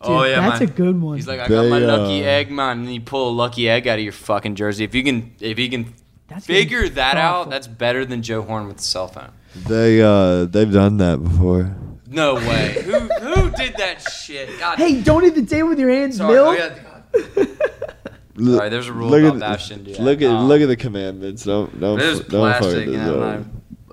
oh 0.00 0.22
Dude, 0.24 0.30
yeah, 0.32 0.40
that's 0.48 0.60
man. 0.60 0.68
a 0.68 0.72
good 0.72 1.00
one. 1.00 1.16
He's 1.16 1.28
like, 1.28 1.38
I 1.38 1.46
got 1.48 1.66
my 1.68 1.78
lucky 1.78 2.22
uh, 2.24 2.28
egg, 2.28 2.50
man. 2.50 2.78
And 2.78 2.86
then 2.88 2.94
you 2.94 3.00
pull 3.00 3.30
a 3.30 3.32
lucky 3.32 3.68
egg 3.70 3.86
out 3.86 3.98
of 3.98 4.04
your 4.04 4.12
fucking 4.12 4.56
jersey. 4.56 4.82
If 4.84 4.94
you 4.94 5.04
can, 5.04 5.34
if 5.40 5.58
you 5.58 5.70
can 5.70 5.94
That's 6.28 6.46
figure 6.46 6.88
that 6.90 7.16
out, 7.16 7.50
that's 7.50 7.66
better 7.66 8.04
than 8.04 8.22
Joe 8.22 8.42
Horn 8.42 8.66
with 8.68 8.76
the 8.78 8.82
cell 8.82 9.08
phone. 9.08 9.30
They 9.66 10.00
uh 10.02 10.44
they've 10.44 10.72
done 10.72 10.98
that 10.98 11.22
before. 11.22 11.74
No 12.06 12.34
way. 12.34 12.82
who 12.84 12.98
who 13.00 13.50
did 13.50 13.76
that 13.78 14.02
shit? 14.02 14.58
God. 14.58 14.78
Hey, 14.78 15.00
don't 15.00 15.24
eat 15.24 15.34
the 15.34 15.44
table 15.46 15.68
with 15.70 15.78
your 15.78 15.90
hands, 15.90 16.18
sorry. 16.18 16.34
Bill. 16.34 16.46
Oh, 16.48 16.52
yeah, 16.52 17.44
Look, 18.36 18.58
Sorry, 18.58 18.68
there's 18.70 18.86
a 18.86 18.92
rule 18.92 19.10
look 19.10 19.22
about 19.22 19.34
at, 19.34 19.40
that 19.40 19.50
I 19.50 19.56
shouldn't 19.56 19.84
do 19.86 19.92
that. 19.94 20.00
Look 20.02 20.22
at 20.22 20.30
Oh. 20.30 20.44
look 20.44 20.60
at 20.60 20.68
the 20.68 20.76
commandments. 20.76 21.42
Don't 21.44 21.80
don't 21.80 21.98
There's 21.98 22.20
don't 22.20 22.52
fuck 22.52 22.60
plastic. 22.62 22.86
this 22.86 22.94
You 22.94 22.98
know, 22.98 23.44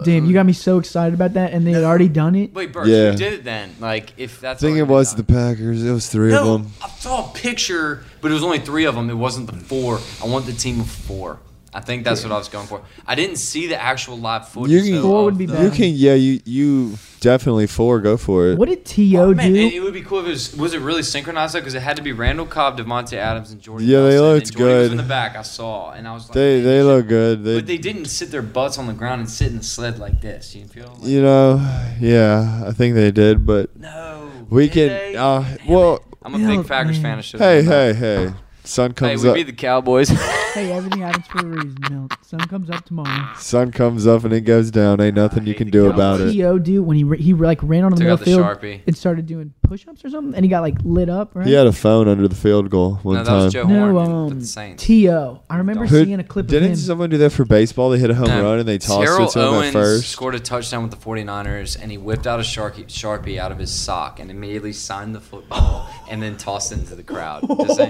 Damn, 0.03 0.25
you 0.25 0.33
got 0.33 0.45
me 0.45 0.51
so 0.53 0.77
excited 0.77 1.13
about 1.13 1.33
that, 1.33 1.53
and 1.53 1.65
they 1.65 1.71
had 1.71 1.83
already 1.85 2.09
done 2.09 2.35
it. 2.35 2.53
Wait, 2.53 2.73
Bert, 2.73 2.85
Yeah. 2.85 3.11
who 3.11 3.17
did 3.17 3.31
it 3.33 3.43
then? 3.45 3.73
Like, 3.79 4.11
if 4.17 4.41
that's 4.41 4.61
I 4.61 4.67
think 4.67 4.77
it 4.77 4.83
was 4.83 5.15
the. 5.15 5.23
Packers. 5.23 5.83
It 5.83 5.91
was 5.91 6.09
three 6.09 6.31
No, 6.31 6.39
of 6.55 6.61
them. 6.63 6.71
I 6.83 6.89
saw 6.89 7.29
a 7.31 7.33
picture, 7.33 8.03
but 8.21 8.29
it 8.29 8.33
was 8.33 8.43
only 8.43 8.59
three 8.59 8.83
of 8.85 8.93
them. 8.95 9.09
It 9.09 9.13
wasn't 9.17 9.47
the 9.49 9.57
four. 9.57 9.99
I 10.21 10.27
want 10.27 10.45
the 10.47 10.51
team 10.51 10.81
of 10.81 10.89
four. 10.89 11.39
I 11.75 11.81
think 11.81 12.05
that's 12.05 12.23
what 12.23 12.31
I 12.31 12.37
was 12.37 12.47
going 12.47 12.67
for. 12.67 12.81
I 13.05 13.15
didn't 13.15 13.35
see 13.35 13.67
the 13.67 13.75
actual 13.79 14.17
live 14.17 14.47
footage. 14.47 14.71
You 14.71 14.81
can- 14.81 14.93
though, 14.93 15.01
Four 15.01 15.23
would 15.25 15.37
be 15.37 15.45
better. 15.45 15.65
You 15.65 15.71
can, 15.71 15.91
yeah, 15.93 16.13
you 16.13 16.39
you 16.45 16.97
definitely 17.19 17.67
four. 17.67 17.99
Go 17.99 18.15
for 18.15 18.47
it. 18.47 18.57
What 18.57 18.69
did 18.69 18.85
T.O. 18.85 19.21
Oh, 19.21 19.33
man, 19.33 19.51
do? 19.53 19.59
and 19.61 19.73
it 19.73 19.81
would 19.81 19.93
be 19.93 20.01
cool 20.01 20.19
if 20.21 20.25
it 20.25 20.29
was. 20.29 20.55
Was 20.55 20.73
it 20.73 20.79
really 20.79 21.03
synchronized 21.03 21.53
though? 21.53 21.59
Because 21.59 21.73
it 21.75 21.81
had 21.81 21.97
to 21.97 22.01
be 22.01 22.13
Randall 22.13 22.45
Cobb, 22.45 22.77
Davante 22.77 23.17
Adams, 23.17 23.51
and 23.51 23.59
Jordy. 23.61 23.85
Yeah, 23.85 24.03
they 24.03 24.17
looked 24.19 24.47
and 24.47 24.57
Jordy 24.57 24.73
Was 24.73 24.83
good. 24.87 24.91
in 24.91 24.97
the 24.97 25.03
back, 25.03 25.35
I 25.35 25.41
saw, 25.41 25.91
and 25.91 26.07
I 26.07 26.13
was 26.13 26.29
like, 26.29 26.33
They 26.35 26.55
man, 26.57 26.63
they 26.63 26.77
shit. 26.79 26.85
look 26.85 27.07
good. 27.09 27.43
They, 27.43 27.55
But 27.57 27.67
they 27.67 27.77
didn't 27.77 28.05
sit 28.05 28.31
their 28.31 28.41
butts 28.41 28.77
on 28.77 28.87
the 28.87 28.93
ground 28.93 29.19
and 29.19 29.29
sit 29.29 29.47
in 29.51 29.57
the 29.57 29.63
sled 29.63 29.99
like 29.99 30.21
this. 30.21 30.55
You 30.55 30.65
feel? 30.67 30.95
Like, 30.99 31.03
you 31.09 31.21
know, 31.21 31.57
yeah, 31.99 32.63
I 32.65 32.71
think 32.71 32.95
they 32.95 33.11
did. 33.11 33.45
But 33.45 33.75
no. 33.77 34.31
we 34.49 34.69
did 34.69 34.73
can. 34.73 34.87
they? 34.87 35.15
Uh, 35.17 35.43
well, 35.67 35.95
it. 35.95 36.01
I'm 36.23 36.35
a 36.35 36.39
Yeah, 36.39 36.55
big 36.55 36.67
Packers 36.67 36.99
man. 37.01 37.11
fan. 37.11 37.17
I 37.17 37.21
should. 37.21 37.39
hey, 37.41 37.61
hey, 37.63 37.93
hey. 37.93 38.33
Sun 38.65 38.93
comes 38.93 39.07
Hey, 39.09 39.13
comes 39.13 39.23
we 39.23 39.29
up. 39.29 39.35
beat 39.35 39.43
the 39.47 39.53
Cowboys. 39.53 40.09
hey, 40.53 40.71
everything 40.71 41.01
happens 41.01 41.27
for 41.27 41.39
a 41.39 41.45
reason. 41.45 41.77
Milt. 41.89 42.13
Sun 42.25 42.39
comes 42.41 42.69
up 42.69 42.83
tomorrow. 42.85 43.33
Sun 43.37 43.71
comes 43.71 44.07
up 44.07 44.23
and 44.23 44.33
it 44.33 44.41
goes 44.41 44.71
down. 44.71 44.99
Ain't 45.01 45.15
nothing 45.15 45.43
I 45.43 45.47
you 45.47 45.53
can 45.55 45.69
do 45.69 45.83
Cowboys. 45.89 45.93
about 45.95 46.21
it. 46.21 46.31
T.O. 46.33 46.57
do 46.59 46.81
when 46.83 46.97
he 46.97 47.03
ra- 47.03 47.17
he 47.17 47.33
like 47.33 47.59
ran 47.61 47.83
onto 47.83 47.97
the 47.97 48.03
Took 48.09 48.21
middle 48.25 48.43
out 48.43 48.59
the 48.61 48.61
field 48.61 48.79
Sharpie. 48.79 48.81
and 48.87 48.97
started 48.97 49.25
doing 49.27 49.53
push-ups 49.67 50.03
or 50.05 50.09
something, 50.09 50.35
and 50.35 50.43
he 50.45 50.49
got 50.49 50.61
like 50.61 50.75
lit 50.83 51.09
up. 51.09 51.31
Right? 51.35 51.47
He 51.47 51.53
had 51.53 51.67
a 51.67 51.71
phone 51.71 52.07
under 52.07 52.27
the 52.27 52.35
field 52.35 52.69
goal 52.69 52.95
one 53.03 53.15
no, 53.17 53.23
that 53.23 53.29
time. 53.29 53.43
was 53.45 53.53
Joe 53.53 53.63
No, 53.63 53.93
Horn 53.93 54.11
um, 54.11 54.25
with 54.29 54.39
the 54.41 54.45
Saints. 54.47 54.83
T.O. 54.83 55.41
I 55.49 55.57
remember 55.57 55.85
Who- 55.85 56.03
seeing 56.05 56.19
a 56.19 56.23
clip 56.23 56.45
of 56.45 56.49
Didn't 56.51 56.69
him. 56.71 56.75
someone 56.75 57.09
do 57.09 57.17
that 57.19 57.31
for 57.31 57.45
baseball? 57.45 57.89
They 57.89 57.99
hit 57.99 58.09
a 58.09 58.15
home 58.15 58.27
No, 58.27 58.43
run 58.43 58.59
and 58.59 58.67
they 58.67 58.77
tossed 58.77 59.01
Terrell 59.05 59.27
it 59.27 59.31
to 59.31 59.39
him 59.39 59.45
Owens 59.45 59.67
at 59.67 59.73
first. 59.73 60.09
scored 60.09 60.35
a 60.35 60.39
touchdown 60.39 60.83
with 60.83 60.91
the 60.91 60.97
49ers, 60.97 61.81
and 61.81 61.91
he 61.91 61.97
whipped 61.97 62.27
out 62.27 62.39
a 62.39 62.43
sharpie, 62.43 62.85
sharpie 62.87 63.37
out 63.37 63.51
of 63.51 63.57
his 63.59 63.71
sock 63.71 64.19
and 64.19 64.29
immediately 64.31 64.73
signed 64.73 65.15
the 65.15 65.21
football 65.21 65.89
and 66.09 66.21
then 66.21 66.37
tossed 66.37 66.71
it 66.71 66.79
into 66.79 66.95
the 66.95 67.03
crowd. 67.03 67.45
Just 67.59 67.75
saying, 67.77 67.89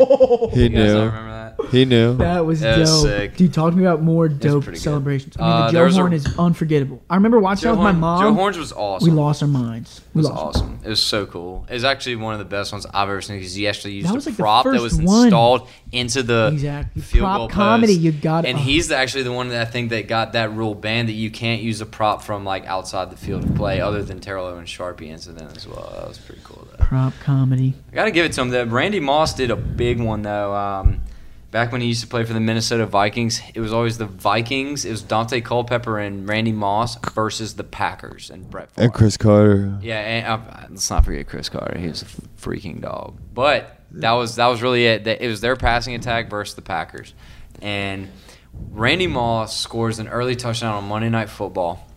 He 0.54 0.64
you 0.64 0.70
guys 0.70 0.92
don't 0.94 1.00
knew. 1.00 1.06
remember 1.06 1.30
that? 1.32 1.70
He 1.72 1.86
knew. 1.86 2.18
That 2.18 2.46
was 2.46 2.60
That 2.62 2.72
dope. 2.78 2.80
was 2.82 3.02
sick. 3.02 3.38
Dude, 3.38 3.54
talk 3.54 3.72
to 3.72 3.78
me 3.78 3.84
about 3.86 4.02
more 4.02 4.28
dope 4.28 4.64
pretty 4.64 4.78
good. 4.78 4.84
celebrations. 4.84 5.36
I 5.38 5.42
mean, 5.42 5.52
Uh, 5.52 5.66
the 5.68 5.72
there 5.74 5.82
Joe 5.84 5.86
was 5.86 5.96
a- 5.98 6.00
Horn 6.00 6.14
is 6.14 6.40
unforgettable. 6.40 7.02
I 7.10 7.16
remember 7.16 7.40
watching 7.40 7.64
Joe 7.64 7.76
that 7.76 7.78
with 7.78 7.84
my 7.84 7.92
Horn- 7.92 8.00
mom. 8.00 8.22
Joe 8.22 8.34
Horns 8.34 8.58
was 8.58 8.72
awesome. 8.74 9.10
we 9.10 9.16
lost 9.16 9.42
our 9.42 9.48
minds. 9.48 10.00
It 10.00 10.04
We 10.16 10.20
was 10.20 10.30
lost. 10.30 10.58
awesome. 10.58 10.80
It 10.84 10.90
was 10.90 11.00
so 11.00 11.26
cool. 11.26 11.65
It 11.70 11.74
was 11.74 11.84
actually 11.84 12.18
one 12.18 12.34
of 12.34 12.40
the 12.40 12.46
best 12.46 12.72
ones 12.72 12.86
I've 12.94 13.10
ever 13.10 13.22
seen 13.22 13.38
because 13.38 13.54
he 13.56 13.68
actually 13.68 13.94
used 13.94 14.08
That 14.08 14.26
a 14.26 14.30
like 14.30 14.38
prop 14.38 14.66
that 14.66 14.82
was 14.82 14.96
one. 15.02 15.26
installed 15.26 15.68
into 15.92 16.22
the 16.24 16.50
Exactly. 16.54 17.02
field 17.02 17.24
Prop 17.24 17.38
goal 17.38 17.50
comedy, 17.50 17.94
post. 17.96 18.02
you 18.02 18.12
got. 18.12 18.46
And 18.46 18.58
Oh. 18.58 18.62
he's 18.62 18.92
actually 18.92 19.24
the 19.24 19.32
one 19.32 19.50
that 19.50 19.62
I 19.62 19.70
think 19.70 19.90
that 19.90 20.08
got 20.08 20.34
that 20.34 20.54
rule 20.54 20.76
banned 20.76 21.10
that 21.10 21.14
you 21.14 21.32
can't 21.32 21.62
use 21.62 21.82
a 21.82 21.86
prop 21.86 22.22
from 22.24 22.44
like 22.46 22.66
outside 22.66 23.10
the 23.10 23.18
field 23.18 23.44
of 23.44 23.56
play, 23.56 23.82
other 23.82 24.04
than 24.04 24.20
Terrell 24.20 24.46
Owens 24.48 24.70
Sharpie 24.70 25.08
incident 25.08 25.56
as 25.58 25.68
well. 25.68 25.92
That 25.98 26.08
was 26.08 26.18
pretty 26.18 26.42
cool 26.44 26.68
though. 26.78 26.84
Prop 26.86 27.14
comedy. 27.22 27.74
I 27.92 27.96
gotta 27.96 28.12
give 28.12 28.26
it 28.26 28.34
to 28.34 28.42
him. 28.42 28.50
That 28.50 28.68
Randy 28.70 29.00
Moss 29.00 29.34
did 29.34 29.50
a 29.52 29.56
big 29.56 30.00
one 30.00 30.22
though. 30.22 30.54
Um, 30.56 31.02
back 31.56 31.72
when 31.72 31.80
he 31.80 31.88
used 31.88 32.02
to 32.02 32.08
play 32.08 32.26
for 32.26 32.34
the 32.34 32.40
Minnesota 32.42 32.86
Vikings, 32.86 33.42
it 33.54 33.62
was 33.62 33.72
always 33.72 33.98
the 33.98 34.06
Vikings. 34.06 34.84
It 34.84 34.92
was 34.92 35.02
Daunte 35.02 35.42
Culpepper 35.42 35.98
and 35.98 36.28
Randy 36.28 36.52
Moss 36.52 36.98
versus 37.14 37.56
the 37.56 37.64
Packers 37.64 38.30
and 38.30 38.50
Brett 38.50 38.72
Favre. 38.72 38.84
And 38.84 38.94
Cris 38.94 39.16
Carter. 39.16 39.80
Yeah, 39.82 40.02
and 40.02 40.28
uh, 40.28 40.68
let's 40.70 40.90
not 40.90 41.06
forget 41.06 41.28
Cris 41.28 41.48
Carter. 41.48 41.78
He 41.78 41.88
was 41.88 42.02
a 42.02 42.06
freaking 42.06 42.82
dog. 42.82 43.18
But 43.34 43.80
that 43.92 44.12
was 44.12 44.36
that 44.36 44.48
was 44.48 44.62
really 44.62 44.86
it. 44.86 45.08
It 45.08 45.30
was 45.30 45.40
their 45.40 45.56
passing 45.56 45.96
attack 45.96 46.30
versus 46.30 46.56
the 46.56 46.62
Packers, 46.62 47.14
and 47.62 48.10
Randy 48.72 49.08
Moss 49.08 49.58
scores 49.58 50.00
an 50.00 50.10
early 50.10 50.36
touchdown 50.36 50.76
on 50.76 50.90
Monday 50.90 51.08
Night 51.08 51.30
Football, 51.30 51.88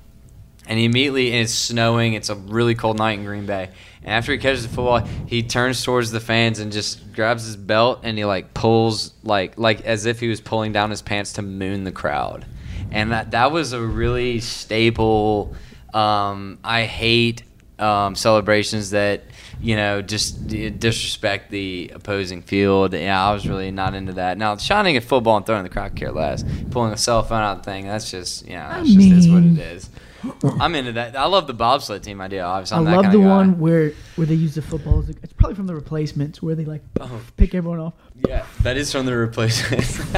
and 0.69 0.79
he 0.79 0.85
immediately 0.85 1.33
and 1.33 1.43
it's 1.43 1.55
snowing. 1.55 2.13
It's 2.13 2.29
a 2.29 2.35
really 2.35 2.75
cold 2.75 2.99
night 2.99 3.19
in 3.19 3.25
Green 3.25 3.47
Bay. 3.47 3.71
And 4.03 4.13
after 4.13 4.33
he 4.33 4.39
catches 4.39 4.63
the 4.63 4.69
football, 4.69 5.01
he 5.27 5.43
turns 5.43 5.83
towards 5.83 6.11
the 6.11 6.21
fans 6.21 6.61
and 6.61 6.71
just 6.71 7.13
grabs 7.15 7.47
his 7.47 7.57
belt 7.57 8.01
and 8.05 8.17
he 8.17 8.25
like 8.25 8.55
pulls 8.55 9.15
like 9.25 9.59
like 9.59 9.81
as 9.81 10.07
if 10.07 10.21
he 10.21 10.29
was 10.29 10.41
pulling 10.41 10.73
down 10.73 10.91
his 10.91 11.03
pants 11.03 11.33
to 11.35 11.43
moon 11.43 11.85
the 11.85 11.93
crowd. 11.93 12.47
And 12.91 13.13
that 13.13 13.33
that 13.33 13.51
was 13.51 13.73
a 13.73 13.81
really 13.81 14.41
staple. 14.41 15.55
Um, 15.93 16.59
I 16.63 16.85
hate 16.85 17.43
um, 17.79 18.15
celebrations 18.15 18.91
that 18.91 19.23
you 19.61 19.75
know 19.75 20.03
just 20.03 20.49
disrespect 20.49 21.51
the 21.51 21.91
opposing 21.95 22.43
field. 22.43 22.93
Yeah, 22.93 23.27
I 23.27 23.33
was 23.33 23.49
really 23.49 23.71
not 23.71 23.95
into 23.95 24.13
that. 24.15 24.37
Now 24.37 24.57
shining 24.59 24.97
at 24.99 25.05
football 25.05 25.39
and 25.39 25.47
throwing 25.47 25.63
the 25.63 25.71
crowd 25.71 25.97
care 25.97 26.13
less. 26.13 26.45
Pulling 26.71 26.93
a 26.93 26.99
cell 26.99 27.23
phone 27.23 27.43
out 27.43 27.65
thing. 27.65 27.87
That's 27.87 28.11
just 28.11 28.47
yeah. 28.47 28.69
That's 28.69 28.91
I 28.91 28.93
just 28.93 29.11
is 29.11 29.31
what 29.31 29.43
it 29.43 29.59
is. 29.59 29.89
I'm 30.61 30.75
into 30.75 30.93
that. 30.93 31.17
I 31.17 31.27
love 31.27 31.47
the 31.47 31.55
bobsled 31.55 32.03
team 32.03 32.21
idea. 32.21 32.45
Obviously, 32.45 32.75
I 32.77 32.79
I'm 32.79 32.85
that 32.87 32.97
love 32.97 33.13
the 33.13 33.19
guy. 33.19 33.27
one 33.27 33.59
where 33.61 33.93
where 34.17 34.27
they 34.27 34.35
use 34.35 34.55
the 34.57 34.63
football. 34.63 35.01
A, 35.01 35.11
it's 35.23 35.33
probably 35.33 35.55
from 35.55 35.67
the 35.67 35.75
replacements 35.75 36.43
where 36.43 36.55
they 36.55 36.65
like 36.65 36.83
Oh. 37.01 37.21
pick 37.37 37.55
everyone 37.55 37.79
off. 37.81 37.95
Yeah, 38.27 38.45
that 38.63 38.77
is 38.77 38.91
from 38.93 39.07
the 39.07 39.17
replacements. 39.17 40.01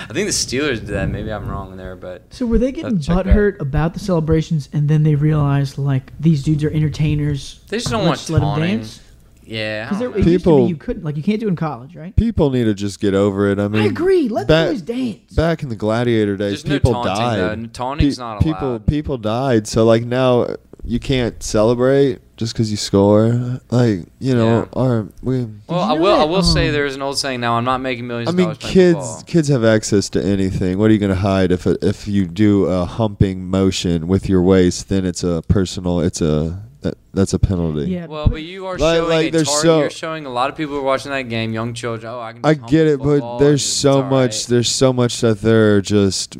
I 0.00 0.12
think 0.12 0.28
the 0.28 0.32
Steelers 0.32 0.76
did 0.80 0.86
that. 0.88 1.08
Maybe 1.10 1.32
I'm 1.32 1.48
wrong 1.48 1.76
there, 1.76 1.96
but 1.96 2.22
So 2.32 2.46
were 2.46 2.58
they 2.58 2.70
getting 2.72 2.94
Let's 2.94 3.06
check 3.06 3.16
that. 3.24 3.26
butthurt 3.26 3.60
about 3.60 3.94
the 3.94 4.00
celebrations, 4.00 4.68
and 4.72 4.88
then 4.88 5.02
they 5.02 5.14
realized 5.16 5.76
like 5.76 6.12
these 6.20 6.42
dudes 6.44 6.62
are 6.64 6.70
entertainers? 6.70 7.60
they 7.68 7.78
just 7.78 7.90
don't 7.90 8.06
want 8.06 8.30
let 8.30 8.36
'em 8.36 8.40
taunting. 8.42 8.76
dance. 8.78 9.00
Yeah, 9.48 9.86
I 9.86 9.88
Because 9.88 10.00
don't 10.02 10.08
it 10.08 10.10
know. 10.10 10.16
used 10.16 10.24
to 10.26 10.30
be 10.30 10.36
People- 10.38 10.68
you 10.68 10.76
couldn't 10.76 11.04
like 11.04 11.16
you 11.16 11.22
can't 11.22 11.40
do 11.40 11.46
it 11.46 11.50
in 11.50 11.56
college, 11.56 11.96
right? 11.96 12.14
People 12.16 12.50
need 12.50 12.64
to 12.64 12.74
just 12.74 13.00
get 13.00 13.14
over 13.14 13.48
it. 13.50 13.58
I 13.58 13.68
mean, 13.68 13.82
I 13.82 13.86
agree. 13.86 14.28
Let 14.28 14.46
back- 14.46 14.68
the 14.68 14.72
boys 14.74 14.82
dance. 14.82 15.34
back 15.34 15.62
in 15.62 15.68
the 15.70 15.76
gladiator 15.76 16.36
days, 16.36 16.62
There's 16.62 16.66
no 16.66 16.74
people 16.74 16.92
taunting, 16.92 17.14
died. 17.14 17.38
though. 17.62 17.66
Taunting's 17.72 18.16
Pe- 18.18 18.22
not 18.22 18.42
people 18.42 18.68
allowed. 18.68 18.86
people 18.86 19.16
died. 19.18 19.66
So 19.66 19.84
like 19.84 20.04
now 20.04 20.46
you 20.84 20.98
can't 21.00 21.42
celebrate 21.42 22.18
just 22.36 22.52
because 22.54 22.70
you 22.70 22.76
score. 22.76 23.60
Like 23.70 24.04
you 24.20 24.34
know, 24.34 24.68
Yeah. 24.74 24.80
our 24.80 25.06
we. 25.22 25.44
Well, 25.44 25.48
you 25.70 25.76
I 25.76 25.94
know 25.96 26.00
will. 26.02 26.14
I 26.14 26.18
that, 26.18 26.28
will 26.28 26.42
say 26.42 26.68
um, 26.68 26.72
there's 26.74 26.94
an 26.94 27.02
old 27.02 27.18
saying 27.18 27.40
now. 27.40 27.54
I'm 27.54 27.64
not 27.64 27.80
making 27.80 28.06
millions. 28.06 28.28
I 28.28 28.30
of 28.30 28.36
mean, 28.36 28.44
dollars 28.46 28.58
playing 28.58 28.72
kids 28.74 28.94
football. 28.98 29.22
kids 29.26 29.48
have 29.48 29.64
access 29.64 30.08
to 30.10 30.22
anything. 30.24 30.78
What 30.78 30.90
are 30.90 30.92
you 30.92 30.98
going 31.00 31.10
to 31.10 31.16
hide 31.20 31.52
if 31.52 31.66
it, 31.66 31.78
if 31.82 32.06
you 32.06 32.26
do 32.26 32.66
a 32.66 32.84
humping 32.84 33.46
motion 33.48 34.08
with 34.08 34.28
your 34.28 34.42
waist? 34.42 34.88
Then 34.88 35.04
it's 35.04 35.24
a 35.24 35.42
personal. 35.48 36.00
It's 36.00 36.20
a 36.20 36.62
that 36.82 36.94
that's 37.12 37.32
a 37.34 37.38
penalty. 37.38 37.90
Yeah. 37.90 38.06
Well, 38.06 38.28
but 38.28 38.42
you 38.42 38.66
are 38.66 38.78
Like- 38.78 38.96
showing 38.96 39.08
like, 39.10 39.28
a 39.28 39.30
target. 39.44 39.46
so- 39.48 39.78
you're 39.80 39.90
showing 39.90 40.26
a 40.26 40.30
lot 40.30 40.50
of 40.50 40.56
people 40.56 40.74
who 40.74 40.80
are 40.80 40.84
watching 40.84 41.10
that 41.10 41.28
game, 41.28 41.52
young 41.52 41.74
children. 41.74 42.12
Oh, 42.12 42.20
I 42.20 42.32
can. 42.34 42.40
I 42.44 42.54
get 42.54 42.86
it, 42.86 43.00
but 43.00 43.38
there's 43.38 43.64
so 43.64 44.02
much. 44.02 44.10
right. 44.32 44.46
There's 44.48 44.68
so 44.70 44.92
much 44.92 45.20
that 45.22 45.40
they're 45.40 45.80
just 45.80 46.36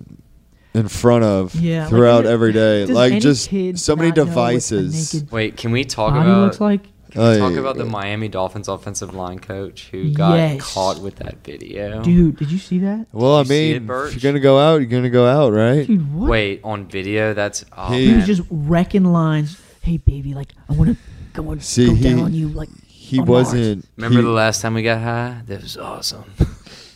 in 0.74 0.86
front 0.86 1.24
of 1.24 1.54
Yeah, 1.56 1.88
throughout 1.88 2.24
is 2.24 2.30
it- 2.30 2.34
every 2.34 2.52
day. 2.52 2.86
Like 2.86 3.20
just 3.20 3.50
so 3.50 3.96
many 3.96 4.08
not 4.10 4.16
know 4.16 4.22
what 4.24 4.28
a 4.28 4.30
devices. 4.30 5.24
Wait, 5.30 5.56
can 5.56 5.72
we 5.72 5.84
talk 5.84 6.12
about? 6.12 6.44
looks 6.44 6.60
like. 6.60 6.82
Can 7.10 7.22
we 7.32 7.38
talk 7.38 7.54
about 7.54 7.78
the 7.78 7.86
Miami 7.86 8.28
Dolphins 8.28 8.68
offensive 8.68 9.14
line 9.14 9.38
coach 9.38 9.88
who 9.90 10.10
got 10.12 10.34
Yes. 10.36 10.74
caught 10.74 11.00
with 11.00 11.16
that 11.16 11.42
video? 11.42 12.02
Dude, 12.02 12.36
did 12.36 12.52
you 12.52 12.58
see 12.58 12.80
that? 12.80 13.06
Well, 13.14 13.36
I 13.36 13.38
You 13.40 13.44
see 13.46 13.70
it, 13.72 13.82
mean, 13.82 13.90
if 14.06 14.22
you're 14.22 14.30
gonna 14.30 14.42
go 14.42 14.58
out, 14.58 14.76
you're 14.76 14.90
gonna 14.90 15.08
go 15.08 15.24
out, 15.26 15.54
right? 15.54 15.86
Dude, 15.86 16.14
what? 16.14 16.28
Wait, 16.28 16.60
on 16.62 16.84
video? 16.86 17.32
That's 17.32 17.64
oh 17.76 17.92
He- 17.92 18.02
He 18.02 18.06
man. 18.08 18.16
was 18.18 18.26
just 18.26 18.42
wrecking 18.50 19.04
lines. 19.06 19.56
Hey, 19.82 19.96
baby, 19.96 20.34
like 20.34 20.52
I 20.68 20.72
want 20.74 20.90
to 20.90 20.96
go 21.32 21.50
and 21.50 21.62
See, 21.62 21.86
go 21.86 21.94
he- 21.94 22.02
down 22.10 22.18
on 22.20 22.34
you, 22.34 22.48
like 22.48 22.68
He 22.86 23.18
on 23.20 23.26
Mars. 23.26 23.46
wasn't. 23.46 23.86
Remember 23.96 24.18
he, 24.18 24.24
the 24.24 24.30
last 24.30 24.60
time 24.62 24.74
we 24.74 24.82
got 24.82 25.00
high? 25.00 25.40
That 25.46 25.62
was 25.62 25.76
awesome. 25.76 26.24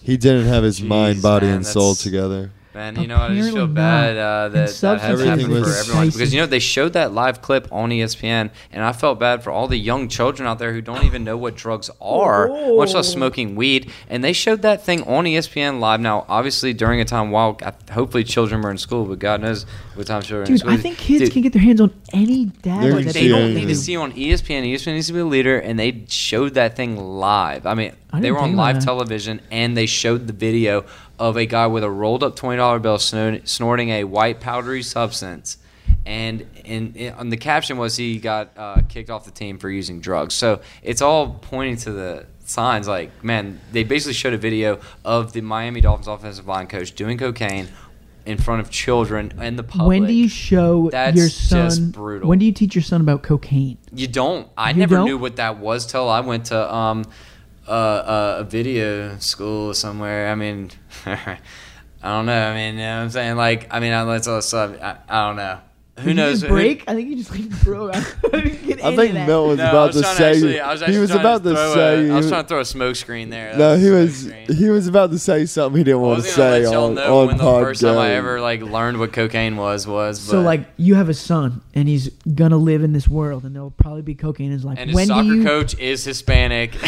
he 0.03 0.17
didn't 0.17 0.47
have 0.47 0.63
his 0.65 0.81
Jeez, 0.81 0.87
mind, 0.87 1.23
body, 1.23 1.47
man, 1.47 1.57
and 1.57 1.67
soul 1.67 1.91
that's- 1.95 2.03
together. 2.03 2.51
Man, 2.75 2.99
you 2.99 3.07
know, 3.07 3.17
I 3.17 3.29
just 3.35 3.51
feel 3.53 3.65
Apparently 3.65 3.75
bad 3.75 4.17
uh, 4.17 4.49
that 4.49 4.53
that 4.53 4.71
substance 4.71 5.21
happened 5.21 5.45
abuse 5.45 5.63
for 5.63 5.69
is 5.69 5.81
everyone 5.89 6.09
because 6.09 6.33
you 6.33 6.41
know 6.41 6.47
they 6.47 6.59
showed 6.59 6.95
that 6.95 7.13
live 7.13 7.43
clip 7.43 7.69
on 7.71 7.91
ESPN, 7.91 8.51
and 8.73 8.83
I 8.83 8.93
felt 8.93 9.21
bad 9.21 9.45
for 9.45 9.51
all 9.51 9.69
the 9.69 9.77
young 9.77 10.09
children 10.09 10.49
out 10.49 10.59
there 10.59 10.73
who 10.73 10.81
don't 10.81 11.05
even 11.05 11.23
know 11.23 11.37
what 11.37 11.55
drugs 11.55 11.91
are, 12.01 12.49
much 12.49 12.95
less 12.95 13.09
Oh. 13.09 13.13
smoking 13.13 13.57
weed. 13.57 13.91
And 14.09 14.25
they 14.25 14.33
showed 14.33 14.63
that 14.63 14.83
thing 14.85 15.03
on 15.03 15.25
ESPN 15.27 15.81
live. 15.81 16.01
Now, 16.01 16.25
obviously, 16.31 16.73
during 16.73 16.99
a 17.01 17.05
time 17.05 17.31
while 17.31 17.59
hopefully 17.91 18.25
children 18.25 18.63
were 18.63 18.71
in 18.71 18.79
school, 18.79 19.05
but 19.05 19.19
God 19.19 19.43
knows 19.43 19.67
what 19.95 20.07
time 20.07 20.23
children. 20.23 20.41
are 20.41 20.45
in 20.45 20.49
Dude, 20.53 20.61
school. 20.61 20.73
I 20.73 20.77
think 20.79 20.97
kids 20.97 21.25
Dude, 21.25 21.33
can 21.33 21.43
get 21.43 21.53
their 21.53 21.61
hands 21.63 21.81
on 21.83 21.93
any 22.15 22.47
data. 22.47 22.81
They're 22.91 23.03
that 23.03 23.13
they 23.13 23.29
don't 23.29 23.43
anything. 23.43 23.67
need 23.67 23.69
to 23.75 23.77
see 23.77 23.97
on 23.97 24.13
ESPN. 24.13 24.65
ESPN 24.65 24.93
needs 24.95 25.09
to 25.09 25.13
be 25.13 25.19
a 25.19 25.25
leader, 25.27 25.59
and 25.59 25.79
they 25.79 26.05
showed 26.09 26.55
that 26.55 26.75
thing 26.75 26.97
live. 26.97 27.67
I 27.67 27.75
mean, 27.75 27.93
I 28.15 28.21
they 28.21 28.31
were 28.33 28.39
on 28.39 28.57
live 28.57 28.77
that. 28.77 28.85
television, 28.85 29.41
and 29.51 29.77
they 29.77 29.85
showed 29.87 30.27
the 30.27 30.33
video 30.33 30.85
of 31.23 31.37
a 31.37 31.47
guy 31.47 31.69
with 31.69 31.85
a 31.85 31.91
rolled 31.91 32.25
up 32.25 32.35
twenty 32.35 32.57
dollar 32.57 32.81
bill 32.81 32.99
snorting 32.99 33.91
a 33.91 34.05
white 34.05 34.41
powdery 34.41 34.83
substance. 34.83 35.57
And 36.05 36.47
and, 36.65 36.97
and 36.97 37.31
the 37.31 37.37
caption 37.37 37.79
was 37.79 37.97
he 37.97 38.19
got 38.19 38.51
uh, 38.57 38.83
kicked 38.89 39.09
off 39.09 39.25
the 39.25 39.31
team 39.31 39.59
for 39.59 39.71
using 39.71 40.01
drugs. 40.01 40.35
So 40.35 40.61
it's 40.83 41.01
all 41.01 41.39
pointing 41.41 41.77
to 41.77 41.93
the 41.93 42.27
signs. 42.45 42.89
Like 42.89 43.23
man, 43.23 43.61
they 43.71 43.85
basically 43.85 44.15
showed 44.15 44.33
a 44.35 44.39
video 44.39 44.81
of 45.05 45.33
the 45.33 45.43
Miami 45.43 45.81
Dolphins 45.81 46.09
offensive 46.09 46.49
line 46.49 46.67
coach 46.67 46.93
doing 46.93 47.19
cocaine 47.19 47.69
in 48.27 48.39
front 48.39 48.61
of 48.61 48.71
children 48.71 49.33
and 49.39 49.57
the 49.59 49.63
public. 49.63 49.89
When 50.01 50.07
do 50.07 50.13
you 50.13 50.29
show 50.29 50.91
That's 50.91 51.17
your 51.17 51.27
just 51.29 51.49
son? 51.77 51.91
brutal. 51.93 52.29
When 52.29 52.39
do 52.41 52.47
you 52.47 52.53
teach 52.53 52.75
your 52.75 52.83
son 52.83 53.01
about 53.01 53.23
cocaine? 53.23 53.79
You 53.95 54.09
don't. 54.09 54.49
I 54.57 54.71
You 54.71 54.77
never 54.79 54.97
don't? 54.97 55.05
knew 55.07 55.19
what 55.19 55.37
that 55.37 55.59
was 55.59 55.87
till 55.87 56.09
I 56.09 56.21
went 56.21 56.47
to 56.47 56.75
um, 56.75 57.05
uh, 57.69 58.37
a 58.41 58.45
video 58.45 59.17
school 59.19 59.75
somewhere. 59.75 60.29
I 60.29 60.35
mean, 60.35 60.71
I 61.07 61.39
don't 62.03 62.27
know. 62.27 62.49
I 62.51 62.55
mean, 62.55 62.75
you 62.75 62.81
know 62.81 62.97
what 62.99 63.03
I'm 63.05 63.11
saying? 63.11 63.37
Like, 63.37 63.69
I 63.71 63.81
mean, 63.81 63.93
I- 63.93 64.03
let's 64.03 64.29
I, 64.81 64.99
I 65.09 65.27
don't 65.29 65.37
know. 65.37 65.61
Who 65.99 66.05
Did 66.05 66.09
you 66.09 66.15
knows? 66.15 66.33
just 66.41 66.45
Who- 66.45 66.55
break? 66.55 66.85
I 66.89 66.95
think 66.95 67.11
you 67.11 67.17
just 67.17 67.31
like 67.31 67.49
broke. 67.65 67.95
I 67.95 68.01
I 68.83 68.97
think 68.97 69.15
of. 69.15 69.27
Milt 69.27 69.49
was 69.49 69.59
No, 69.59 69.69
about 69.69 69.87
was 69.95 69.97
to 69.97 70.03
say. 70.05 70.31
actually- 70.59 70.59
was 70.61 70.83
he 70.95 70.99
was 70.99 71.11
about 71.11 71.43
to 71.45 71.51
throw 71.51 71.75
say. 71.75 72.09
A, 72.09 72.13
I 72.13 72.17
was 72.17 72.29
trying 72.29 72.43
to 72.45 72.49
throw 72.49 72.61
a 72.61 72.65
smoke 72.65 72.97
screen 72.97 73.29
there. 73.29 73.53
That 73.55 73.59
no, 73.59 73.71
was 73.73 73.83
he 73.83 73.91
was 73.91 74.17
screen. 74.25 74.57
he 74.57 74.71
was 74.71 74.87
about 74.89 75.11
to 75.11 75.19
say 75.19 75.45
something 75.45 75.77
he 75.77 75.85
didn't 75.85 76.01
I 76.01 76.03
want 76.03 76.23
to 76.25 76.29
say 76.31 76.63
let 76.63 76.73
y'all 76.73 76.87
on, 76.87 76.95
know 76.95 77.21
on 77.21 77.27
when 77.27 77.37
the 77.37 77.45
first 77.45 77.83
time 77.83 77.99
I 77.99 78.13
ever 78.13 78.41
like 78.41 78.63
learned 78.63 78.99
what 79.01 79.13
cocaine 79.13 79.57
was 79.57 79.87
was. 79.87 80.19
So 80.19 80.41
like 80.41 80.63
you 80.79 80.95
have 80.95 81.11
a 81.11 81.15
son 81.15 81.61
and 81.75 81.87
he's 81.87 82.09
gonna 82.09 82.57
live 82.57 82.83
in 82.83 82.95
this 82.95 83.07
world 83.07 83.45
and 83.45 83.55
there'll 83.55 83.71
probably 83.71 84.03
be 84.03 84.15
cocaine 84.15 84.47
in 84.47 84.53
his 84.53 84.65
life. 84.65 84.79
and 84.81 84.89
his 84.89 84.95
when 84.95 85.09
soccer 85.09 85.27
you? 85.35 85.45
coach 85.45 85.79
is 85.79 86.05
Hispanic. 86.05 86.75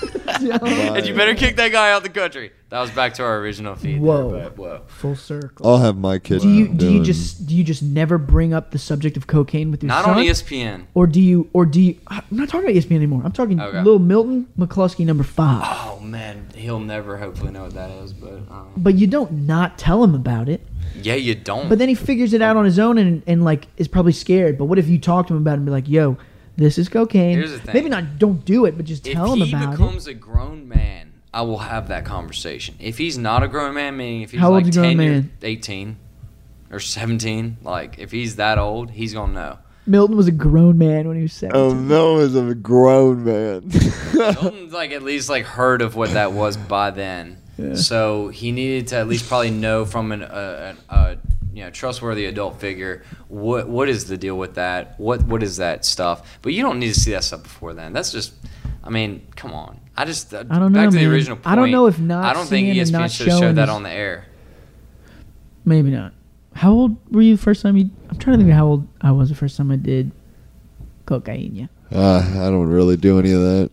and 0.26 1.06
you 1.06 1.14
better 1.14 1.34
kick 1.34 1.56
that 1.56 1.70
guy 1.72 1.90
out 1.92 2.02
the 2.02 2.08
country. 2.08 2.52
That 2.70 2.80
was 2.80 2.90
back 2.90 3.14
to 3.14 3.22
our 3.24 3.38
original 3.38 3.74
feed. 3.76 3.98
Whoa. 3.98 4.30
There, 4.30 4.50
but 4.50 4.58
whoa. 4.58 4.80
Full 4.88 5.16
circle. 5.16 5.66
I'll 5.66 5.78
have 5.78 5.96
my 5.96 6.18
kid. 6.18 6.42
do 6.42 6.50
you 6.50 6.68
do 6.68 6.92
you 6.92 7.02
just 7.02 7.46
do 7.46 7.56
you 7.56 7.64
just 7.64 7.82
never 7.82 8.18
bring 8.18 8.52
up 8.52 8.72
the 8.72 8.78
subject 8.78 9.16
of 9.16 9.26
cocaine 9.26 9.70
with 9.70 9.82
your 9.82 9.88
Not 9.88 10.04
son? 10.04 10.16
Not 10.16 10.20
on 10.20 10.26
ESPN. 10.26 10.84
or 10.92 11.06
do 11.06 11.18
you 11.20 11.48
or 11.54 11.64
do 11.64 11.80
you? 11.80 11.98
I'm 12.08 12.22
not 12.30 12.50
talking 12.50 12.68
about 12.68 12.76
ESPN 12.76 12.96
anymore. 12.96 13.22
I'm 13.24 13.32
talking 13.32 13.58
Okay. 13.58 13.78
little 13.78 13.98
Milton 13.98 14.48
McCluskey 14.58 15.06
number 15.06 15.24
five. 15.24 15.62
Oh 15.64 16.00
man, 16.00 16.48
he'll 16.54 16.78
never 16.80 17.16
hopefully 17.16 17.52
know 17.52 17.62
what 17.62 17.72
that 17.74 17.90
is, 17.90 18.12
but 18.12 18.34
um, 18.50 18.68
But 18.76 18.96
you 18.96 19.06
don't 19.06 19.32
not 19.46 19.78
tell 19.78 20.04
him 20.04 20.14
about 20.14 20.50
it. 20.50 20.60
yeah, 21.00 21.14
you 21.14 21.34
don't. 21.34 21.70
But 21.70 21.78
then 21.78 21.88
he 21.88 21.94
figures 21.94 22.34
it 22.34 22.42
out 22.42 22.58
on 22.58 22.66
his 22.66 22.78
own 22.78 22.98
and, 22.98 23.22
and 23.26 23.44
like 23.44 23.66
is 23.78 23.88
probably 23.88 24.12
scared. 24.12 24.58
But 24.58 24.66
what 24.66 24.78
if 24.78 24.88
you 24.88 24.98
talk 24.98 25.26
to 25.28 25.34
him 25.34 25.40
about 25.40 25.52
it 25.52 25.56
and 25.58 25.64
be 25.64 25.72
like, 25.72 25.88
"Yo, 25.88 26.18
this 26.58 26.76
is 26.76 26.90
cocaine." 26.90 27.38
Here's 27.38 27.52
the 27.52 27.60
thing. 27.60 27.72
Maybe 27.72 27.88
not. 27.88 28.18
Don't 28.18 28.44
do 28.44 28.66
it, 28.66 28.76
but 28.76 28.84
just 28.84 29.06
if 29.06 29.14
tell 29.14 29.32
him 29.32 29.40
he 29.40 29.48
about 29.54 29.70
becomes 29.70 30.06
a 30.06 30.12
grown 30.12 30.68
man, 30.68 31.07
I 31.32 31.42
will 31.42 31.58
have 31.58 31.88
that 31.88 32.04
conversation. 32.04 32.74
If 32.80 32.98
he's 32.98 33.18
not 33.18 33.42
a 33.42 33.48
grown 33.48 33.74
man, 33.74 33.96
meaning 33.96 34.22
if 34.22 34.30
he's 34.30 34.40
How 34.40 34.50
like 34.50 34.64
old's 34.64 34.76
a 34.76 34.80
grown 34.80 34.96
10 34.96 35.00
year- 35.04 35.12
man? 35.12 35.30
18 35.42 35.96
or 36.70 36.80
17, 36.80 37.58
like 37.62 37.98
if 37.98 38.10
he's 38.10 38.36
that 38.36 38.58
old, 38.58 38.90
he's 38.90 39.12
gonna 39.14 39.32
know. 39.32 39.58
Milton 39.86 40.16
was 40.16 40.26
a 40.28 40.32
grown 40.32 40.76
man 40.76 41.08
when 41.08 41.16
he 41.16 41.22
was 41.22 41.32
seventeen. 41.32 41.62
Oh, 41.62 41.74
Mel 41.74 42.14
was 42.16 42.36
a 42.36 42.54
grown 42.54 43.24
man. 43.24 43.70
Milton's 44.14 44.72
like 44.74 44.90
at 44.92 45.02
least 45.02 45.30
like 45.30 45.44
heard 45.46 45.80
of 45.80 45.96
what 45.96 46.10
that 46.10 46.32
was 46.32 46.58
by 46.58 46.90
then, 46.90 47.38
so 47.74 48.28
he 48.28 48.52
needed 48.52 48.88
to 48.88 48.96
at 48.96 49.08
least 49.08 49.26
probably 49.28 49.50
know 49.50 49.86
from 49.86 50.12
an 50.12 50.22
uh, 50.22 50.74
an 50.76 50.84
uh, 50.90 51.14
you 51.54 51.64
know 51.64 51.70
trustworthy 51.70 52.26
adult 52.26 52.60
figure 52.60 53.02
what 53.28 53.66
what 53.66 53.88
is 53.88 54.08
the 54.08 54.18
deal 54.18 54.36
with 54.36 54.56
that? 54.56 55.00
What 55.00 55.22
what 55.22 55.42
is 55.42 55.56
that 55.56 55.86
stuff? 55.86 56.38
But 56.42 56.52
you 56.52 56.62
don't 56.62 56.78
need 56.78 56.92
to 56.92 57.00
see 57.00 57.12
that 57.12 57.24
stuff 57.24 57.44
before 57.44 57.72
then. 57.72 57.94
That's 57.94 58.12
just, 58.12 58.34
I 58.88 58.90
mean, 58.90 59.26
come 59.36 59.52
on. 59.52 59.78
I 59.94 60.06
just 60.06 60.32
uh, 60.32 60.44
I 60.48 60.58
don't 60.58 60.72
back 60.72 60.84
know, 60.86 60.90
to 60.92 60.96
the 60.96 61.02
man. 61.04 61.12
original 61.12 61.36
point. 61.36 61.46
I 61.46 61.54
don't 61.54 61.70
know 61.70 61.86
if 61.86 61.98
not 62.00 62.24
I 62.24 62.32
don't 62.32 62.46
think 62.46 62.72
seeing 62.72 62.86
ESPN 62.86 62.92
not 62.92 63.10
should 63.10 63.26
have 63.28 63.32
showing 63.38 63.42
showed 63.50 63.54
that 63.56 63.64
is- 63.68 63.74
on 63.74 63.82
the 63.82 63.90
air. 63.90 64.24
Maybe 65.66 65.90
not. 65.90 66.14
How 66.54 66.72
old 66.72 66.96
were 67.12 67.20
you 67.20 67.36
the 67.36 67.42
first 67.42 67.60
time 67.62 67.76
you? 67.76 67.90
I'm 68.08 68.16
trying 68.18 68.38
to 68.38 68.42
think 68.44 68.50
of 68.50 68.56
how 68.56 68.66
old 68.66 68.88
I 69.02 69.12
was 69.12 69.28
the 69.28 69.34
first 69.34 69.56
time 69.58 69.70
I 69.70 69.76
did 69.76 70.10
cocaine. 71.04 71.54
Yeah. 71.54 71.66
uh, 71.92 72.18
I 72.40 72.50
don't 72.50 72.68
really 72.68 72.96
do 72.96 73.18
any 73.18 73.30
of 73.32 73.40
that. 73.40 73.70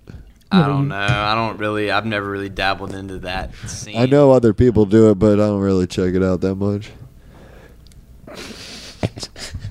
I 0.52 0.68
don't 0.68 0.90
know. 0.90 0.96
I 0.96 1.34
don't 1.34 1.58
really. 1.58 1.90
I've 1.92 2.06
never 2.06 2.30
really 2.30 2.50
dabbled 2.50 2.94
into 2.94 3.20
that 3.20 3.56
scene. 3.68 3.98
I 3.98 4.06
know 4.06 4.32
other 4.32 4.54
people 4.54 4.86
do 4.86 5.10
it, 5.10 5.16
but 5.20 5.34
I 5.34 5.48
don't 5.48 5.62
really 5.62 5.88
check 5.88 6.14
it 6.14 6.22
out 6.24 6.42
that 6.42 6.56
much. 6.56 6.92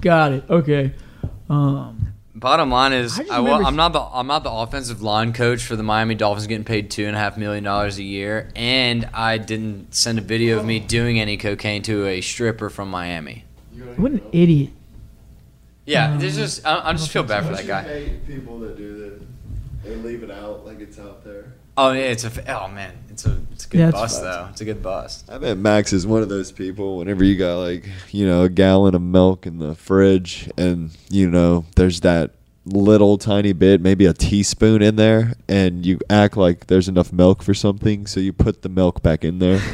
Got 0.00 0.32
it. 0.32 0.44
Okay. 0.50 0.92
Um. 1.50 2.13
Bottom 2.44 2.70
line 2.70 2.92
is, 2.92 3.18
I 3.18 3.36
I, 3.36 3.40
well, 3.40 3.66
I'm 3.66 3.74
not 3.74 3.94
the 3.94 4.02
I'm 4.02 4.26
not 4.26 4.44
the 4.44 4.50
offensive 4.50 5.00
line 5.00 5.32
coach 5.32 5.64
for 5.64 5.76
the 5.76 5.82
Miami 5.82 6.14
Dolphins, 6.14 6.46
getting 6.46 6.62
paid 6.66 6.90
two 6.90 7.06
and 7.06 7.16
a 7.16 7.18
half 7.18 7.38
million 7.38 7.64
dollars 7.64 7.96
a 7.96 8.02
year, 8.02 8.50
and 8.54 9.08
I 9.14 9.38
didn't 9.38 9.94
send 9.94 10.18
a 10.18 10.20
video 10.20 10.58
of 10.58 10.66
me 10.66 10.78
doing 10.78 11.18
any 11.18 11.38
cocaine 11.38 11.80
to 11.84 12.06
a 12.06 12.20
stripper 12.20 12.68
from 12.68 12.90
Miami. 12.90 13.44
What 13.96 14.12
an 14.12 14.20
idiot. 14.30 14.72
Yeah, 15.86 16.12
Um, 16.12 16.18
there's 16.18 16.36
just 16.36 16.66
I, 16.66 16.90
I 16.90 16.92
just 16.92 17.10
feel 17.10 17.22
bad 17.22 17.46
for 17.46 17.52
that 17.56 17.66
guy. 17.66 18.10
people 18.26 18.58
that 18.58 18.76
do 18.76 18.98
that. 18.98 19.22
They 19.82 19.96
leave 19.96 20.22
it 20.22 20.30
out 20.30 20.66
like 20.66 20.80
it's 20.80 20.98
out 20.98 21.24
there. 21.24 21.54
Oh, 21.76 21.92
yeah, 21.92 22.02
it's 22.02 22.24
a 22.24 22.28
f- 22.28 22.48
oh 22.48 22.68
man, 22.68 22.92
it's 23.10 23.26
a 23.26 23.36
it's 23.52 23.66
a 23.66 23.68
good 23.68 23.78
Yeah, 23.78 23.88
it's 23.88 23.94
bust 23.98 24.22
fun. 24.22 24.24
though. 24.30 24.46
It's 24.50 24.60
a 24.60 24.64
good 24.64 24.82
bust. 24.82 25.28
I 25.30 25.38
bet 25.38 25.58
Max 25.58 25.92
is 25.92 26.06
one 26.06 26.22
of 26.22 26.28
those 26.28 26.52
people. 26.52 26.98
Whenever 26.98 27.24
you 27.24 27.36
got 27.36 27.56
like 27.58 27.88
you 28.12 28.26
know 28.26 28.42
a 28.44 28.48
gallon 28.48 28.94
of 28.94 29.02
milk 29.02 29.46
in 29.46 29.58
the 29.58 29.74
fridge, 29.74 30.48
and 30.56 30.90
you 31.10 31.28
know 31.28 31.64
there's 31.74 32.00
that 32.02 32.30
little 32.66 33.18
tiny 33.18 33.52
bit, 33.52 33.80
maybe 33.80 34.06
a 34.06 34.12
teaspoon 34.14 34.82
in 34.82 34.96
there, 34.96 35.34
and 35.48 35.84
you 35.84 35.98
act 36.08 36.36
like 36.36 36.68
there's 36.68 36.88
enough 36.88 37.12
milk 37.12 37.42
for 37.42 37.54
something, 37.54 38.06
so 38.06 38.20
you 38.20 38.32
put 38.32 38.62
the 38.62 38.68
milk 38.68 39.02
back 39.02 39.24
in 39.24 39.38
there. 39.38 39.60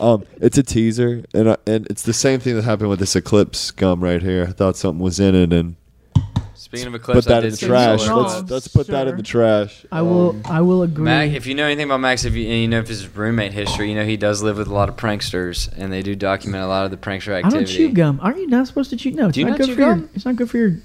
Um, 0.00 0.24
it's 0.40 0.56
a 0.56 0.62
teaser, 0.62 1.24
and 1.34 1.50
I, 1.50 1.56
and 1.66 1.84
it's 1.90 2.04
the 2.04 2.12
same 2.12 2.38
thing 2.38 2.54
that 2.54 2.62
happened 2.62 2.88
with 2.88 3.00
this 3.00 3.16
Eclipse 3.16 3.72
gum 3.72 4.00
right 4.00 4.22
here. 4.22 4.44
I 4.48 4.52
thought 4.52 4.76
something 4.76 5.02
was 5.02 5.18
in 5.18 5.34
it, 5.34 5.52
and 5.52 5.74
Speaking 6.58 6.88
of 6.88 6.94
eclipse, 6.96 7.24
put 7.24 7.32
I 7.32 7.34
that 7.36 7.44
in 7.44 7.50
did 7.50 7.52
the 7.52 7.56
see 7.58 7.66
trash. 7.66 8.04
Solar 8.04 8.22
Let's 8.22 8.34
Eclipse. 8.34 8.50
let's 8.50 8.68
put 8.68 8.86
that 8.88 9.06
in 9.06 9.16
the 9.16 9.22
trash. 9.22 9.86
I 9.92 10.02
will. 10.02 10.30
Um, 10.30 10.42
I 10.44 10.60
will 10.60 10.82
agree. 10.82 11.04
Mac, 11.04 11.30
if 11.30 11.46
you 11.46 11.54
know 11.54 11.64
anything 11.64 11.84
about 11.86 12.00
Max, 12.00 12.24
if 12.24 12.34
you 12.34 12.48
and 12.48 12.60
you 12.60 12.66
know 12.68 12.80
if 12.80 12.88
his 12.88 13.06
roommate 13.14 13.52
history, 13.52 13.88
you 13.88 13.94
know 13.94 14.04
he 14.04 14.16
does 14.16 14.42
live 14.42 14.58
with 14.58 14.66
a 14.66 14.74
lot 14.74 14.88
of 14.88 14.96
pranksters, 14.96 15.70
and 15.78 15.92
they 15.92 16.02
do 16.02 16.16
document 16.16 16.64
a 16.64 16.66
lot 16.66 16.84
of 16.84 16.90
the 16.90 16.96
prankster 16.96 17.32
I 17.32 17.38
activity. 17.38 17.64
don't 17.64 17.66
chew 17.88 17.92
gum. 17.92 18.18
Aren't 18.20 18.38
you 18.38 18.48
not 18.48 18.66
supposed 18.66 18.90
to 18.90 18.96
chew? 18.96 19.12
No, 19.12 19.28
it's 19.28 19.34
Do 19.34 19.40
you 19.40 19.46
not 19.46 19.50
not 19.52 19.58
good 19.60 19.66
chew 19.68 19.74
for 19.76 19.80
your. 19.80 19.94
gum? 19.94 20.10
It's 20.14 20.24
not 20.24 20.34
good 20.36 20.50
for 20.50 20.58
your. 20.58 20.76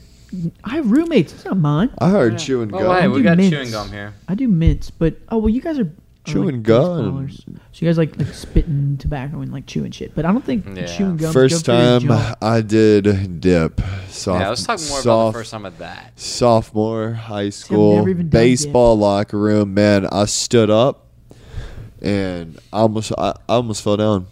I 0.64 0.76
have 0.76 0.90
roommates. 0.92 1.34
It's 1.34 1.46
not 1.46 1.58
mine. 1.58 1.90
I 2.00 2.10
heard 2.10 2.34
Yeah. 2.34 2.38
chewing 2.40 2.74
Oh, 2.74 2.80
gum. 2.80 3.02
hey, 3.02 3.08
we 3.08 3.18
do 3.18 3.24
got 3.24 3.38
mints. 3.38 3.56
chewing 3.56 3.72
gum 3.72 3.90
here. 3.90 4.14
I 4.28 4.36
do 4.36 4.48
mints, 4.48 4.90
but 4.92 5.16
oh 5.30 5.38
well, 5.40 5.50
you 5.50 5.62
guys 5.62 5.80
are. 5.80 5.90
Are 6.26 6.32
Chewing 6.32 6.56
like 6.58 6.64
gum. 6.64 7.30
So 7.30 7.86
you 7.86 7.88
guys 7.90 7.98
like 7.98 8.18
like 8.18 8.34
spitting 8.34 8.98
tobacco 8.98 9.42
and 9.42 9.52
like 9.52 9.66
chewing 9.66 9.92
shit, 9.92 10.16
but 10.16 10.26
I 10.26 10.32
don't 10.32 10.44
think 10.46 10.66
Yeah. 10.76 10.86
chewing 10.86 11.18
gum. 11.18 11.34
First 11.34 11.66
good 11.66 12.00
time. 12.10 12.36
I 12.42 12.62
did 12.62 13.42
dip. 13.42 13.82
Soft, 14.10 14.40
yeah, 14.42 14.50
let's 14.50 14.64
talk 14.64 14.80
more 14.80 15.00
about 15.00 15.04
soft- 15.04 15.34
the 15.34 15.40
first 15.40 15.52
time 15.52 15.66
of 15.66 15.78
that. 15.80 16.12
sophomore 16.20 17.14
high 17.14 17.50
school 17.50 18.06
baseball 18.14 18.98
locker 18.98 19.38
room. 19.38 19.74
Man, 19.74 20.06
I 20.12 20.26
stood 20.26 20.70
up 20.70 21.08
and 22.02 22.58
I 22.72 22.80
almost 22.80 23.12
I, 23.18 23.30
I 23.50 23.54
almost 23.56 23.84
fell 23.84 23.98
down. 23.98 24.28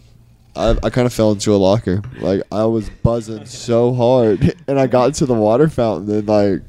I, 0.54 0.76
I 0.82 0.90
kind 0.90 1.06
of 1.06 1.12
fell 1.14 1.32
into 1.32 1.52
a 1.52 1.56
locker. 1.56 2.02
Like 2.20 2.42
I 2.52 2.64
was 2.66 2.88
buzzing 3.02 3.46
so 3.46 3.94
hard, 3.94 4.54
and 4.66 4.78
I 4.78 4.86
got 4.86 5.14
to 5.14 5.26
the 5.26 5.34
water 5.34 5.68
fountain, 5.68 6.14
and 6.14 6.28
like 6.28 6.62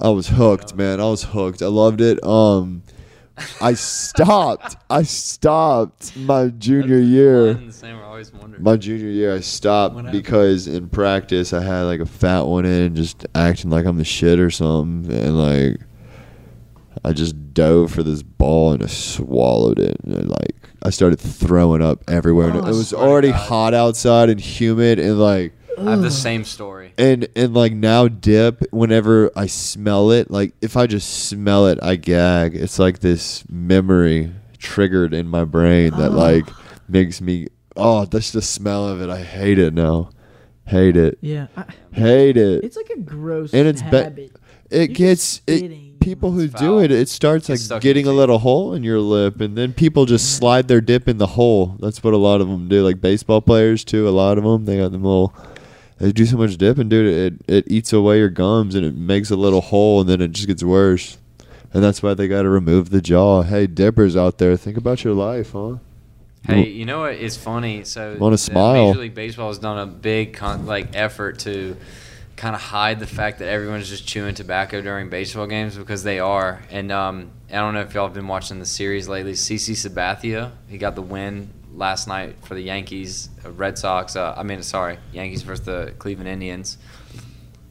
I 0.00 0.08
was 0.10 0.28
hooked, 0.28 0.74
man. 0.74 1.00
I 1.00 1.04
was 1.04 1.22
hooked. 1.24 1.62
I 1.62 1.66
loved 1.66 2.00
it. 2.00 2.22
Um, 2.24 2.82
I 3.60 3.74
stopped. 3.74 4.76
I 4.88 5.02
stopped 5.02 6.16
my 6.16 6.48
junior 6.48 6.98
year. 6.98 7.54
The 7.54 7.72
same, 7.72 7.96
I 7.96 8.02
always 8.02 8.32
wondered. 8.32 8.62
My 8.62 8.76
junior 8.76 9.08
year, 9.10 9.34
I 9.34 9.40
stopped 9.40 10.10
because 10.10 10.66
in 10.66 10.88
practice 10.88 11.52
I 11.52 11.62
had 11.62 11.82
like 11.82 12.00
a 12.00 12.06
fat 12.06 12.42
one 12.42 12.64
in, 12.64 12.94
just 12.94 13.26
acting 13.34 13.70
like 13.70 13.84
I'm 13.84 13.98
the 13.98 14.04
shit 14.04 14.40
or 14.40 14.50
something, 14.50 15.12
and 15.14 15.38
like 15.38 15.80
I 17.04 17.12
just 17.12 17.52
dove 17.54 17.92
for 17.92 18.02
this 18.02 18.22
ball 18.22 18.72
and 18.72 18.82
I 18.82 18.86
swallowed 18.86 19.78
it, 19.78 19.98
and 20.04 20.28
like 20.28 20.56
I 20.82 20.90
started 20.90 21.18
throwing 21.20 21.82
up 21.82 22.02
everywhere. 22.08 22.48
and 22.48 22.56
Oh, 22.58 22.64
it 22.64 22.68
was 22.68 22.92
already 22.94 23.30
hot 23.30 23.74
outside 23.74 24.30
and 24.30 24.40
humid, 24.40 24.98
and 24.98 25.18
like 25.20 25.52
I 25.78 25.90
have 25.90 26.02
the 26.02 26.10
same 26.10 26.44
story. 26.44 26.92
and 26.98 27.28
and 27.36 27.54
like 27.54 27.72
now 27.72 28.08
dip 28.08 28.62
whenever 28.72 29.30
I 29.36 29.46
smell 29.46 30.10
it, 30.10 30.30
like 30.30 30.54
if 30.62 30.76
I 30.76 30.86
just 30.86 31.28
smell 31.28 31.66
it, 31.66 31.78
I 31.82 31.96
gag. 31.96 32.54
It's 32.54 32.78
like 32.78 33.00
this 33.00 33.44
memory 33.48 34.32
triggered 34.58 35.12
in 35.14 35.26
my 35.28 35.44
brain 35.44 35.90
that 35.98 36.10
like 36.12 36.46
makes 36.88 37.20
me 37.20 37.48
oh, 37.76 38.04
that's 38.06 38.32
the 38.32 38.40
smell 38.42 38.88
of 38.88 39.00
it. 39.02 39.10
I 39.10 39.22
hate 39.22 39.58
it 39.58 39.74
now. 39.74 40.10
Hate 40.66 40.96
it. 40.96 41.18
Yeah, 41.20 41.46
I, 41.56 41.64
Hate 41.92 42.36
it. 42.36 42.64
it's 42.64 42.76
like 42.76 42.90
a 42.90 42.98
gross 42.98 43.52
And 43.54 43.68
it's 43.68 43.82
be- 43.82 43.88
habit. 43.88 44.32
it 44.70 44.90
you're 44.90 44.96
gets 44.96 45.38
just 45.40 45.48
it, 45.48 46.00
people 46.00 46.32
who 46.32 46.48
do 46.48 46.56
foul. 46.56 46.78
it, 46.80 46.90
it 46.90 47.08
starts 47.08 47.46
Gets 47.46 47.60
like 47.60 47.64
stuck 47.66 47.76
in 47.76 47.80
getting 47.82 48.04
a 48.06 48.08
your 48.08 48.16
little 48.16 48.38
hole 48.38 48.74
in 48.74 48.82
your 48.82 48.98
lip 48.98 49.40
and 49.40 49.56
then 49.56 49.72
people 49.72 50.06
just 50.06 50.36
slide 50.36 50.66
their 50.68 50.80
dip 50.80 51.06
in 51.08 51.18
the 51.18 51.26
hole. 51.28 51.76
That's 51.80 52.02
what 52.02 52.14
a 52.14 52.16
lot 52.16 52.40
of 52.40 52.48
them 52.48 52.68
do. 52.68 52.82
Like 52.82 53.00
baseball 53.00 53.40
players 53.42 53.84
too, 53.84 54.08
a 54.08 54.10
lot 54.10 54.38
of 54.38 54.44
them, 54.44 54.64
they 54.64 54.78
got 54.78 54.90
them 54.90 55.04
little 55.04 55.32
they 55.98 56.12
do 56.12 56.26
so 56.26 56.36
much 56.36 56.56
dipping, 56.56 56.88
dude. 56.88 57.06
It 57.48 57.54
it 57.54 57.64
eats 57.70 57.92
away 57.92 58.18
your 58.18 58.28
gums 58.28 58.74
and 58.74 58.84
it 58.84 58.94
makes 58.94 59.30
a 59.30 59.36
little 59.36 59.60
hole, 59.60 60.00
and 60.00 60.08
then 60.08 60.20
it 60.20 60.32
just 60.32 60.46
gets 60.46 60.62
worse. 60.62 61.18
And 61.72 61.82
that's 61.82 62.02
why 62.02 62.14
they 62.14 62.28
got 62.28 62.42
to 62.42 62.48
remove 62.48 62.90
the 62.90 63.02
jaw. 63.02 63.42
Hey, 63.42 63.66
dippers 63.66 64.16
out 64.16 64.38
there, 64.38 64.56
think 64.56 64.76
about 64.76 65.04
your 65.04 65.14
life, 65.14 65.52
huh? 65.52 65.76
Hey, 66.46 66.68
you 66.68 66.84
know 66.84 67.00
what 67.00 67.14
is 67.14 67.36
funny? 67.36 67.84
So 67.84 68.16
Wanna 68.18 68.38
smile. 68.38 68.88
Major 68.88 69.00
League 69.00 69.14
Baseball 69.14 69.48
has 69.48 69.58
done 69.58 69.78
a 69.78 69.86
big 69.86 70.34
con- 70.34 70.64
like 70.64 70.94
effort 70.94 71.40
to 71.40 71.76
kind 72.36 72.54
of 72.54 72.60
hide 72.60 73.00
the 73.00 73.06
fact 73.06 73.38
that 73.40 73.48
everyone's 73.48 73.88
just 73.88 74.06
chewing 74.06 74.34
tobacco 74.34 74.80
during 74.80 75.08
baseball 75.08 75.46
games 75.46 75.76
because 75.76 76.02
they 76.02 76.20
are. 76.20 76.62
And 76.70 76.92
um, 76.92 77.30
I 77.50 77.54
don't 77.56 77.74
know 77.74 77.80
if 77.80 77.94
y'all 77.94 78.06
have 78.06 78.14
been 78.14 78.28
watching 78.28 78.58
the 78.58 78.66
series 78.66 79.08
lately. 79.08 79.32
CC 79.32 79.72
Sabathia, 79.72 80.52
he 80.68 80.78
got 80.78 80.94
the 80.94 81.02
win 81.02 81.50
last 81.76 82.08
night 82.08 82.36
for 82.42 82.54
the 82.54 82.62
Yankees, 82.62 83.28
uh, 83.44 83.50
Red 83.52 83.78
Sox. 83.78 84.16
Uh, 84.16 84.34
I 84.36 84.42
mean, 84.42 84.62
sorry, 84.62 84.98
Yankees 85.12 85.42
versus 85.42 85.64
the 85.64 85.94
Cleveland 85.98 86.28
Indians. 86.28 86.78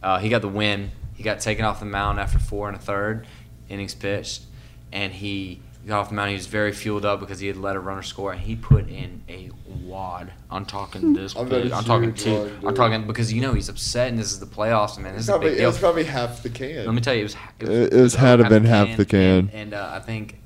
Uh, 0.02 0.20
he 0.20 0.30
got 0.30 0.42
the 0.42 0.48
win. 0.48 0.92
He 1.16 1.24
got 1.24 1.40
taken 1.40 1.66
off 1.66 1.80
the 1.80 1.86
mound 1.86 2.20
after 2.20 2.40
four 2.40 2.68
and 2.68 2.78
a 2.78 2.80
third 2.80 3.26
innings 3.70 3.96
pitched, 3.96 4.44
and 4.92 5.12
he 5.14 5.62
He 5.82 5.90
got 5.90 6.00
off 6.02 6.10
the 6.10 6.16
mound. 6.16 6.30
He 6.30 6.36
was 6.36 6.48
very 6.48 6.72
fueled 6.72 7.06
up 7.06 7.20
because 7.20 7.40
he 7.40 7.48
had 7.48 7.58
let 7.58 7.76
a 7.76 7.80
runner 7.80 8.02
score, 8.04 8.32
and 8.32 8.42
he 8.42 8.56
put 8.56 8.90
in 8.90 9.24
a 9.30 9.50
wad. 9.84 10.32
I'm 10.52 10.66
talking 10.66 11.14
this 11.14 11.36
I 11.36 11.42
bet 11.42 11.50
big. 11.50 11.66
it's 11.68 11.76
I'm 11.76 11.84
talking 11.84 12.10
huge 12.10 12.24
two. 12.24 12.34
wad, 12.34 12.52
I'm 12.52 12.60
dude. 12.68 12.76
talking 12.76 13.08
because 13.08 13.32
you 13.32 13.42
know 13.42 13.54
he's 13.54 13.70
upset, 13.70 14.10
and 14.10 14.18
this 14.20 14.32
is 14.32 14.40
the 14.40 14.46
playoffs, 14.48 14.98
man. 15.00 15.14
This 15.14 15.24
is 15.24 15.30
a 15.30 15.32
Probably, 15.34 15.50
big 15.52 15.60
it 15.62 15.66
was 15.68 15.78
probably 15.80 16.04
half 16.04 16.44
the 16.44 16.50
can. 16.50 16.86
Let 16.86 16.94
me 16.96 17.02
tell 17.02 17.14
you, 17.14 17.22
it 17.22 17.24
was. 17.24 17.36
It- 17.60 17.94
it 17.94 18.02
was 18.02 18.16
had 18.16 18.38
to 18.38 18.46
over 18.46 18.50
been 18.50 18.66
half 18.66 18.98
the 18.98 19.06
can. 19.06 19.20
And, 19.22 19.54
and, 19.54 19.74
uh, 19.74 19.92
I 19.94 20.00
think, 20.00 20.38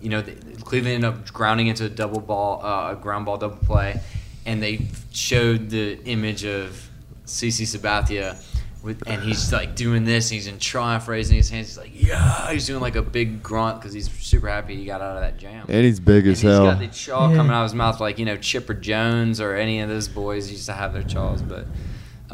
you 0.00 0.08
know, 0.08 0.20
the, 0.22 0.32
Cleveland 0.62 0.96
ended 1.04 1.10
up 1.10 1.32
grounding 1.32 1.66
into 1.68 1.84
a 1.84 1.88
double 1.88 2.20
ball, 2.20 2.64
uh, 2.64 2.92
a 2.92 2.96
ground 2.96 3.26
ball 3.26 3.36
double 3.38 3.56
play, 3.56 4.00
and 4.46 4.62
they 4.62 4.86
showed 5.12 5.70
the 5.70 6.02
image 6.04 6.44
of 6.44 6.88
CC 7.26 7.62
Sabathia. 7.66 8.36
With, 8.82 9.02
and 9.06 9.20
he's 9.20 9.52
like 9.52 9.76
doing 9.76 10.04
this, 10.04 10.30
and 10.30 10.36
he's 10.36 10.46
in 10.46 10.58
triumph, 10.58 11.06
raising 11.06 11.36
his 11.36 11.50
hands. 11.50 11.66
He's 11.68 11.76
like, 11.76 11.90
"Yeah!" 11.92 12.50
He's 12.50 12.66
doing 12.66 12.80
like 12.80 12.96
a 12.96 13.02
big 13.02 13.42
grunt 13.42 13.78
because 13.78 13.92
he's 13.92 14.10
super 14.10 14.48
happy 14.48 14.74
he 14.74 14.86
got 14.86 15.02
out 15.02 15.16
of 15.16 15.20
that 15.20 15.36
jam. 15.36 15.66
and 15.68 15.84
he's 15.84 16.00
big 16.00 16.24
And 16.24 16.32
as 16.32 16.40
he's 16.40 16.50
hell. 16.50 16.64
got 16.64 16.78
the 16.78 16.86
chaw 16.88 17.28
Yeah. 17.28 17.36
coming 17.36 17.52
out 17.52 17.60
of 17.64 17.70
his 17.70 17.74
mouth, 17.74 18.00
like 18.00 18.18
you 18.18 18.24
know 18.24 18.36
Chipper 18.38 18.72
Jones 18.72 19.38
or 19.38 19.54
any 19.54 19.80
of 19.80 19.90
those 19.90 20.08
boys 20.08 20.50
used 20.50 20.64
to 20.64 20.72
have 20.72 20.94
their 20.94 21.02
chaws. 21.02 21.42
But 21.42 21.66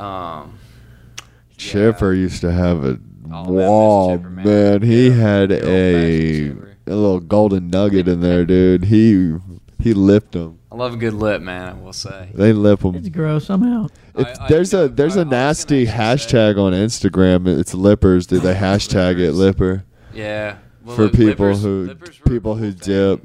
um, 0.01 0.57
Chipper 1.57 2.13
used 2.13 2.41
to 2.43 2.53
have 2.53 2.85
a 2.85 2.99
Oh, 3.33 3.51
wall, 3.51 4.17
Chipper, 4.17 4.31
man. 4.31 4.45
man. 4.45 4.83
He 4.83 5.09
Yeah, 5.09 5.15
had 5.15 5.51
a 5.51 5.59
Chipper. 6.49 6.76
A 6.87 6.95
little 6.95 7.21
golden 7.21 7.69
nugget 7.69 8.07
in 8.09 8.21
there, 8.21 8.45
dude. 8.45 8.85
He 8.85 9.35
he 9.81 9.93
lipped 9.93 10.33
them. 10.33 10.59
I 10.71 10.77
love 10.77 10.95
a 10.95 10.97
good 10.97 11.15
lip, 11.15 11.43
man. 11.43 11.69
I 11.69 11.73
will 11.83 11.93
say. 11.93 12.29
They 12.35 12.53
lip 12.53 12.81
them. 12.81 12.95
It's 12.97 13.09
gross. 13.09 13.51
I'm 13.51 13.63
out. 13.65 13.91
If 14.17 14.27
I- 14.41 14.45
I- 14.45 14.49
there's 14.49 14.73
a 14.75 14.89
there's 14.89 15.17
I- 15.17 15.23
a 15.23 15.25
I 15.25 15.29
nasty 15.29 15.87
actually 15.89 16.19
say- 16.19 16.37
hashtag 16.37 16.59
on 16.59 16.73
Instagram. 16.73 17.47
It's 17.59 17.75
lippers. 17.75 18.27
Did 18.27 18.43
they 18.43 18.55
hashtag 18.55 19.19
it 19.19 19.33
Lippers. 19.33 19.81
lipper 19.81 19.85
Yeah. 20.15 20.57
Well, 20.85 20.95
for 20.97 21.03
look, 21.05 21.13
people 21.15 21.47
Lippers- 21.47 21.63
who 21.63 21.87
Lippers 21.89 22.21
people 22.29 22.55
who 22.55 22.71
dip? 22.73 23.21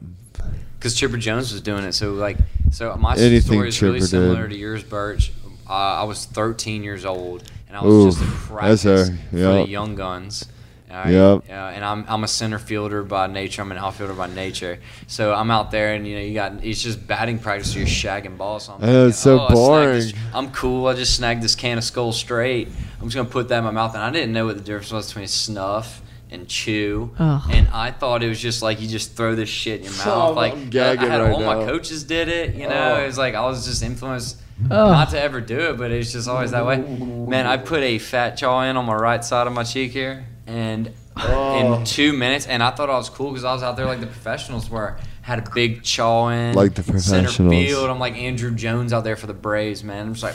Because 0.79 0.95
Chipper 0.95 1.17
Jones 1.17 1.51
was 1.51 1.61
doing 1.61 1.83
it. 1.83 1.93
So 1.93 2.13
like, 2.13 2.37
so 2.71 2.95
my 2.99 3.13
Anything 3.15 3.41
story 3.53 3.67
is 3.69 3.81
really 3.81 4.01
similar 4.01 4.47
did. 4.47 4.55
to 4.55 4.59
yours, 4.59 4.81
Burch. 4.83 5.31
Uh, 5.69 5.73
I 5.73 6.03
was 6.03 6.25
13 6.25 6.83
years 6.83 7.05
old, 7.05 7.43
and 7.67 7.77
I 7.77 7.83
was 7.83 7.93
Ooh, 7.93 8.05
just 8.09 8.21
in 8.21 8.27
that's 8.27 8.47
practice 8.47 8.83
her. 9.09 9.17
for 9.31 9.37
the 9.37 9.67
young 9.69 9.93
guns. 9.95 10.45
All 10.91 10.97
right? 10.97 11.09
Yep. 11.11 11.43
Uh, 11.49 11.53
and 11.53 11.83
I'm 11.85 12.05
I'm 12.07 12.23
a 12.23 12.27
center 12.27 12.59
fielder 12.59 13.03
by 13.03 13.27
nature. 13.27 13.61
I'm 13.61 13.71
an 13.71 13.77
outfielder 13.77 14.13
by 14.13 14.27
nature. 14.27 14.79
So 15.07 15.33
I'm 15.33 15.49
out 15.49 15.71
there, 15.71 15.93
and 15.93 16.07
you 16.07 16.15
know, 16.15 16.21
you 16.21 16.33
got 16.33 16.63
it's 16.63 16.81
just 16.83 17.05
batting 17.07 17.39
practice. 17.39 17.73
You're 17.75 17.85
shagging 17.87 18.37
balls. 18.37 18.65
So 18.65 18.73
I'm 18.73 18.83
I 18.83 19.07
it's 19.07 19.17
so 19.19 19.39
"Oh, 19.39 19.43
I 19.43 19.47
snagged 19.47 19.95
this- 19.95 20.11
boring." 20.11 20.25
I'm 20.33 20.51
cool. 20.51 20.87
I 20.87 20.93
just 20.93 21.15
snagged 21.15 21.41
this 21.41 21.55
can 21.55 21.77
of 21.77 21.83
Skoal 21.83 22.11
Straight. 22.13 22.67
I'm 22.99 23.07
just 23.07 23.15
gonna 23.15 23.29
put 23.29 23.47
that 23.49 23.59
in 23.59 23.63
my 23.63 23.71
mouth, 23.71 23.93
and 23.95 24.03
I 24.03 24.11
didn't 24.11 24.33
know 24.33 24.45
what 24.45 24.57
the 24.57 24.63
difference 24.63 24.91
was 24.91 25.07
between 25.07 25.27
snuff 25.27 26.01
and 26.29 26.47
chew. 26.47 27.11
Ugh. 27.19 27.41
And 27.51 27.67
I 27.73 27.91
thought 27.91 28.23
it 28.23 28.29
was 28.29 28.39
just 28.39 28.61
like 28.61 28.79
you 28.81 28.87
just 28.87 29.15
throw 29.17 29.35
this 29.35 29.49
shit 29.49 29.79
in 29.79 29.85
your 29.85 29.93
mouth. 29.97 30.07
Oh, 30.07 30.31
like 30.33 30.53
I'm 30.53 30.61
I, 30.61 30.65
gagging 30.65 31.05
I 31.09 31.11
had 31.13 31.21
right 31.21 31.33
all 31.33 31.41
my 31.41 31.65
coaches 31.65 32.03
did 32.03 32.29
it. 32.29 32.55
You 32.55 32.69
know, 32.69 32.95
Oh. 32.97 33.03
it 33.03 33.07
was 33.07 33.17
like 33.17 33.33
I 33.35 33.41
was 33.41 33.65
just 33.65 33.83
influenced 33.83 34.37
Ugh. 34.63 34.69
not 34.69 35.09
to 35.09 35.21
ever 35.21 35.41
do 35.41 35.59
it, 35.71 35.77
but 35.77 35.91
it's 35.91 36.11
just 36.13 36.29
always 36.29 36.51
that 36.51 36.65
way. 36.65 36.77
Man, 36.77 37.47
I 37.47 37.57
put 37.57 37.81
a 37.83 37.97
fat 37.97 38.37
jaw 38.37 38.61
in 38.63 38.77
on 38.77 38.85
my 38.85 38.93
right 38.95 39.25
side 39.25 39.47
of 39.47 39.51
my 39.53 39.63
cheek 39.63 39.91
here, 39.91 40.25
and 40.51 40.91
Oh. 41.17 41.73
in 41.79 41.83
two 41.85 42.13
minutes, 42.13 42.47
and 42.47 42.63
I 42.63 42.71
thought 42.71 42.89
I 42.89 42.95
was 42.97 43.09
cool 43.09 43.29
because 43.31 43.43
I 43.43 43.53
was 43.53 43.63
out 43.63 43.75
there 43.75 43.85
like 43.85 43.99
the 43.99 44.07
professionals 44.07 44.69
were. 44.69 44.97
Had 45.23 45.37
a 45.37 45.51
big 45.53 45.83
chaw 45.83 46.29
in, 46.29 46.55
Like 46.55 46.73
the 46.73 46.99
center 46.99 47.29
field. 47.29 47.89
I'm 47.91 47.99
like 47.99 48.15
Andruw 48.15 48.55
Jones 48.55 48.91
out 48.91 49.03
there 49.03 49.15
for 49.15 49.27
the 49.27 49.35
Braves, 49.35 49.83
man. 49.83 50.07
I'm 50.07 50.13
just 50.15 50.23
like, 50.23 50.33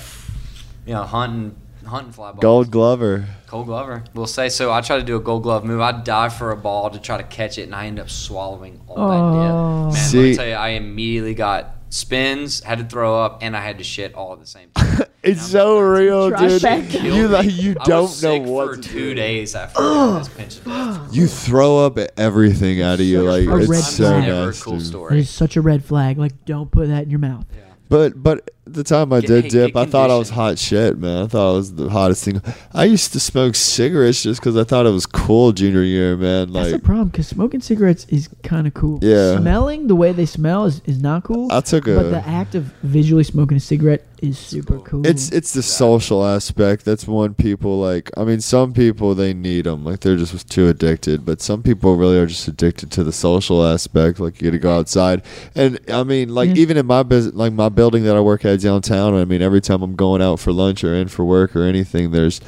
you 0.86 0.94
know, 0.94 1.02
hunting, 1.02 1.56
hunting 1.84 2.12
fly 2.12 2.30
balls. 2.30 2.40
Gold 2.40 2.70
Glover. 2.70 3.26
Gold 3.48 3.66
Glover. 3.66 4.05
We'll 4.14 4.28
say 4.28 4.48
so. 4.48 4.72
I 4.72 4.82
try 4.82 4.97
to 4.98 5.02
do 5.02 5.16
a 5.16 5.20
Gold 5.20 5.43
Glove 5.43 5.64
move. 5.64 5.80
I 5.80 5.90
dive 5.90 6.34
for 6.34 6.52
a 6.52 6.56
ball 6.56 6.90
to 6.90 7.01
try 7.01 7.16
to 7.16 7.24
catch 7.24 7.59
it, 7.59 7.62
and 7.62 7.74
I 7.74 7.86
end 7.86 7.98
up 7.98 8.09
swallowing 8.09 8.80
all 8.86 8.97
Oh. 8.97 9.09
that 9.10 9.16
dip. 9.16 9.32
Man, 9.32 9.51
oh. 9.51 9.88
let 9.90 10.14
me 10.14 10.36
tell 10.36 10.47
you, 10.47 10.52
I 10.55 10.68
immediately 10.68 11.34
got 11.34 11.74
spins, 11.90 12.62
had 12.62 12.78
to 12.78 12.84
throw 12.84 13.20
up, 13.20 13.38
and 13.43 13.56
I 13.56 13.62
had 13.62 13.78
to 13.78 13.84
shit 13.84 14.14
all 14.14 14.34
at 14.34 14.38
the 14.40 14.47
same 14.47 14.68
time. 14.76 15.01
It's 15.27 15.47
so 15.47 15.78
real, 15.81 16.31
dude. 16.31 16.39
Trifecta. 16.62 17.03
You 17.03 17.28
like 17.28 17.51
you 17.53 17.74
don't 17.85 18.03
was 18.03 18.23
know 18.23 18.35
sick 18.39 18.47
what 18.47 18.69
for 18.69 18.77
to 18.77 18.89
two 18.89 18.98
do. 19.11 19.15
days 19.15 19.55
after 19.55 19.81
I 19.81 19.82
got 19.82 20.19
this 20.20 20.28
pinch 20.28 20.57
of 20.59 20.65
death. 20.65 21.15
You 21.15 21.27
throw 21.27 21.78
up 21.85 21.98
at 21.98 22.12
everything 22.16 22.81
out 22.82 22.94
of 22.94 23.07
you, 23.07 23.23
like 23.23 23.47
a 23.47 23.57
red 23.66 23.78
it's 23.81 23.89
so 23.97 24.05
flag. 24.05 24.23
never 24.23 24.43
a 24.43 24.47
nasty. 24.47 24.62
cool 24.65 24.78
That 24.78 24.85
story. 24.85 25.19
is 25.19 25.31
such 25.31 25.57
a 25.57 25.61
red 25.61 25.85
flag. 25.85 26.19
Like, 26.19 26.44
don't 26.44 26.70
put 26.70 26.89
that 26.89 27.03
in 27.05 27.11
your 27.11 27.19
mouth. 27.19 27.44
But 27.89 28.23
but 28.23 28.51
the 28.66 28.82
time 28.82 29.12
I 29.12 29.20
Get- 29.20 29.28
did 29.28 29.44
hey, 29.44 29.51
dip, 29.51 29.76
I 29.76 29.86
thought 29.86 30.10
I 30.10 30.16
was 30.18 30.30
hot 30.30 30.59
shit, 30.59 30.98
man. 30.98 31.24
I 31.24 31.26
thought 31.28 31.52
I 31.52 31.56
was 31.56 31.74
the 31.74 31.88
hottest 31.88 32.24
thing. 32.24 32.43
I 32.74 32.84
used 32.84 33.12
to 33.12 33.20
smoke 33.20 33.55
cigarettes 33.55 34.22
just 34.22 34.40
because 34.40 34.56
I 34.56 34.64
thought 34.64 34.86
it 34.86 34.90
was 34.90 35.06
cool 35.06 35.52
junior 35.52 35.82
year, 35.82 36.16
man. 36.16 36.52
That's 36.52 36.72
the 36.72 36.78
problem 36.80 37.09
because 37.09 37.28
smoking 37.28 37.60
cigarettes 37.60 38.06
is 38.09 38.28
kind 38.43 38.66
of 38.66 38.74
cool. 38.74 38.98
Yeah. 39.02 39.36
Smelling 39.38 39.86
the 39.86 39.94
way 39.94 40.12
they 40.12 40.26
smell 40.26 40.64
is, 40.64 40.82
is 40.84 41.01
not 41.01 41.22
cool. 41.24 41.51
I 41.52 41.60
took 41.60 41.86
a. 41.86 41.94
but 41.94 42.10
the 42.10 42.26
act 42.26 42.55
of 42.56 42.64
visually 42.82 43.24
smoking 43.24 43.56
a 43.56 43.60
cigarette 43.60 44.05
is 44.22 44.38
super 44.38 44.76
cool. 44.78 45.02
cool. 45.02 45.06
it's 45.06 45.30
it's 45.30 45.52
the 45.52 45.62
social 45.62 46.24
aspect. 46.24 46.84
That's 46.84 47.06
one 47.06 47.34
people 47.34 47.78
like. 47.78 48.10
I 48.16 48.24
mean, 48.24 48.40
some 48.40 48.72
people 48.72 49.14
they 49.14 49.32
need 49.34 49.66
them, 49.66 49.84
like 49.84 50.01
they're 50.01 50.16
just 50.16 50.51
too 50.51 50.68
addicted. 50.68 51.24
But 51.24 51.40
some 51.40 51.62
people 51.62 51.97
really 51.97 52.18
are 52.18 52.26
just 52.26 52.48
addicted 52.48 52.90
to 52.93 53.05
the 53.05 53.12
social 53.12 53.64
aspect. 53.64 54.18
Like 54.18 54.40
you 54.40 54.51
got 54.51 54.52
to 54.56 54.59
go 54.59 54.78
outside, 54.78 55.22
and 55.55 55.78
I 55.88 56.02
mean, 56.02 56.30
like 56.30 56.48
Yeah. 56.48 56.56
even 56.62 56.76
in 56.78 56.86
my 56.86 57.02
business, 57.05 57.34
like 57.34 57.52
my 57.52 57.68
building 57.68 58.02
that 58.05 58.16
I 58.16 58.20
work 58.20 58.44
at 58.44 58.56
downtown. 58.59 59.15
I 59.15 59.24
mean, 59.24 59.43
every 59.43 59.61
time 59.61 59.83
I'm 59.83 59.95
going 59.97 60.23
out 60.23 60.41
for 60.41 60.53
lunch 60.53 60.83
or 60.85 60.95
in 60.95 61.09
for 61.09 61.24
work 61.24 61.55
or 61.57 61.62
anything, 61.65 62.11
there's 62.11 62.41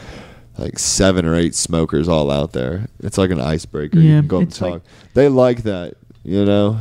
like 0.56 0.78
seven 0.78 1.24
or 1.24 1.34
eight 1.36 1.54
smokers 1.54 2.08
all 2.08 2.30
out 2.30 2.52
there. 2.52 2.88
It's 3.00 3.18
like 3.18 3.30
an 3.30 3.40
icebreaker. 3.40 3.98
you 4.00 4.10
Yeah, 4.10 4.20
can 4.20 4.28
go 4.28 4.36
up 4.38 4.42
and 4.42 4.50
it's 4.50 4.60
like- 4.60 4.72
talk. 4.72 4.82
they 5.14 5.28
like 5.28 5.62
that, 5.64 5.94
you 6.24 6.44
know, 6.44 6.78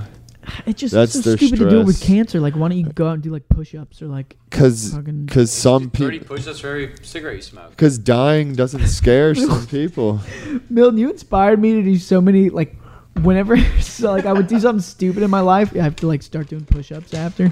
It's 0.65 0.79
just 0.79 0.93
That's 0.93 1.13
it's 1.15 1.23
so 1.25 1.29
their 1.31 1.37
stupid 1.37 1.59
to 1.59 1.69
do 1.69 1.81
it 1.81 1.85
with 1.85 2.01
cancer. 2.01 2.39
Like, 2.39 2.55
why 2.55 2.69
don't 2.69 2.77
you 2.77 2.85
go 2.85 3.07
out 3.07 3.15
and 3.15 3.21
do 3.23 3.31
like 3.31 3.47
push-ups 3.49 4.01
or 4.01 4.07
like 4.07 4.37
because 4.49 4.93
because 4.97 5.51
some 5.51 5.89
people. 5.89 6.19
push-ups 6.37 6.59
for 6.59 6.67
every 6.69 6.93
cigarette 7.01 7.35
you 7.35 7.41
smoke. 7.41 7.69
Because 7.71 7.97
dying 7.97 8.53
doesn't 8.55 8.87
scare 8.87 9.35
some 9.35 9.67
people. 9.67 10.21
Milton, 10.69 10.97
you 10.99 11.09
inspired 11.09 11.59
me 11.61 11.73
to 11.73 11.83
do 11.83 11.97
so 11.97 12.21
many 12.21 12.49
like 12.49 12.75
whenever 13.23 13.57
so 13.81 14.09
like 14.11 14.25
I 14.25 14.31
would 14.31 14.47
do 14.47 14.57
something 14.59 14.81
stupid 14.81 15.21
in 15.21 15.29
my 15.29 15.41
life, 15.41 15.73
I 15.75 15.79
have 15.79 15.97
to 15.97 16.07
like 16.07 16.23
start 16.23 16.47
doing 16.47 16.63
push-ups 16.65 17.13
after. 17.13 17.51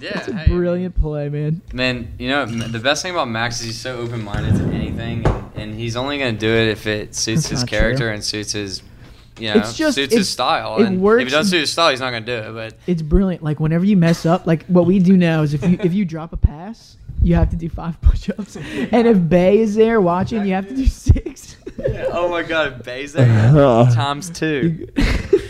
Yeah, 0.00 0.12
That's 0.14 0.28
a 0.28 0.34
hey, 0.36 0.46
brilliant 0.52 0.94
play, 1.00 1.28
man. 1.30 1.62
Man, 1.72 2.12
you 2.18 2.28
know 2.28 2.44
the 2.44 2.78
best 2.78 3.02
thing 3.02 3.12
about 3.12 3.28
Max 3.28 3.60
is 3.60 3.66
he's 3.66 3.80
so 3.80 3.96
open-minded 3.96 4.56
to 4.56 4.64
anything, 4.74 5.26
and, 5.26 5.50
and 5.56 5.74
he's 5.74 5.96
only 5.96 6.18
gonna 6.18 6.32
do 6.32 6.48
it 6.50 6.68
if 6.68 6.86
it 6.86 7.14
suits 7.14 7.48
That's 7.48 7.60
his 7.62 7.64
character 7.64 8.04
true. 8.04 8.12
and 8.12 8.22
suits 8.22 8.52
his, 8.52 8.82
you 9.38 9.48
know, 9.54 9.60
It's 9.60 9.74
just- 9.74 9.94
suits 9.94 10.12
it- 10.12 10.18
his 10.18 10.28
style. 10.28 10.76
it 10.78 10.86
and 10.86 11.00
works 11.00 11.22
if 11.22 11.28
it 11.28 11.30
doesn't 11.30 11.50
suit 11.50 11.60
his 11.60 11.72
style, 11.72 11.90
he's 11.90 12.00
not 12.00 12.10
gonna 12.10 12.26
do 12.26 12.32
it. 12.34 12.52
But 12.52 12.74
It's 12.86 13.00
brilliant. 13.00 13.42
Like 13.42 13.58
whenever 13.58 13.84
you 13.86 13.96
mess 13.96 14.26
up, 14.26 14.46
like 14.46 14.66
what 14.66 14.84
we 14.86 14.98
do 14.98 15.16
now 15.16 15.40
is 15.42 15.54
if 15.54 15.62
you 15.66 15.78
if 15.82 15.94
you 15.94 16.04
drop 16.04 16.32
a 16.34 16.36
pass, 16.36 16.98
you 17.22 17.34
have 17.34 17.48
to 17.50 17.56
do 17.56 17.70
five 17.70 17.98
push-ups, 18.02 18.56
and 18.56 19.06
if 19.06 19.28
Bay 19.28 19.58
is 19.60 19.74
there 19.76 20.00
watching, 20.02 20.44
you 20.44 20.52
have 20.52 20.68
to 20.68 20.76
do 20.76 20.86
six. 20.86 21.56
oh 22.12 22.28
my 22.28 22.42
God, 22.42 22.82
Bay's 22.82 23.14
there 23.14 23.26
times 23.94 24.28
two. 24.28 24.88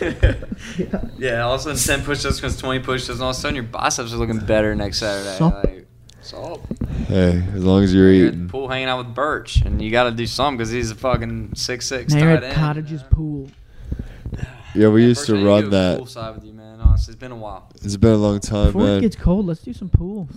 yeah. 1.17 1.41
all 1.41 1.55
of 1.55 1.65
a 1.65 1.75
sudden 1.75 1.97
ten 1.99 2.05
push-ups 2.05 2.37
becomes 2.37 2.57
twenty 2.57 2.79
push-ups, 2.83 3.09
and 3.17 3.21
all 3.23 3.29
of 3.31 3.35
a 3.35 3.39
sudden 3.39 3.55
your 3.55 3.63
biceps 3.65 4.13
are 4.13 4.17
looking 4.17 4.39
better 4.39 4.75
next 4.75 4.99
Saturday. 4.99 5.37
Sup. 5.37 5.63
Like, 5.63 5.87
salt. 6.21 6.65
Hey, 7.07 7.41
as 7.53 7.63
long 7.63 7.83
as 7.83 7.93
you're 7.93 8.11
You're 8.11 8.27
at 8.27 8.31
the 8.31 8.37
eating. 8.37 8.49
pool 8.49 8.67
hanging 8.67 8.87
out 8.89 8.97
with 9.05 9.15
Burch, 9.15 9.61
and 9.61 9.81
you 9.81 9.91
got 9.91 10.03
to 10.05 10.11
do 10.11 10.25
something 10.27 10.57
because 10.57 10.71
he's 10.71 10.91
a 10.91 10.95
fucking 10.95 11.55
six 11.55 11.87
six 11.87 12.13
now 12.13 12.19
you're 12.23 12.35
tight 12.35 12.43
at 12.43 12.43
end. 12.45 12.55
Cottage's 12.55 13.03
pool. 13.03 13.49
Yeah, 14.75 14.89
we 14.89 15.01
Yeah, 15.03 15.07
used 15.07 15.25
to 15.27 15.37
I 15.39 15.43
run 15.43 15.63
go 15.65 15.69
that. 15.69 15.99
Poolside 15.99 16.35
with 16.35 16.43
you, 16.45 16.53
man. 16.53 16.79
Honestly, 16.81 17.13
it's 17.13 17.19
been 17.19 17.31
a 17.31 17.35
while. 17.35 17.69
It's 17.83 17.95
been 17.97 18.11
a 18.11 18.17
long 18.17 18.39
time, 18.39 18.67
Before 18.73 18.89
it 18.97 19.01
gets 19.01 19.15
cold, 19.15 19.45
let's 19.45 19.61
do 19.61 19.73
some 19.73 19.89
pool. 19.89 20.27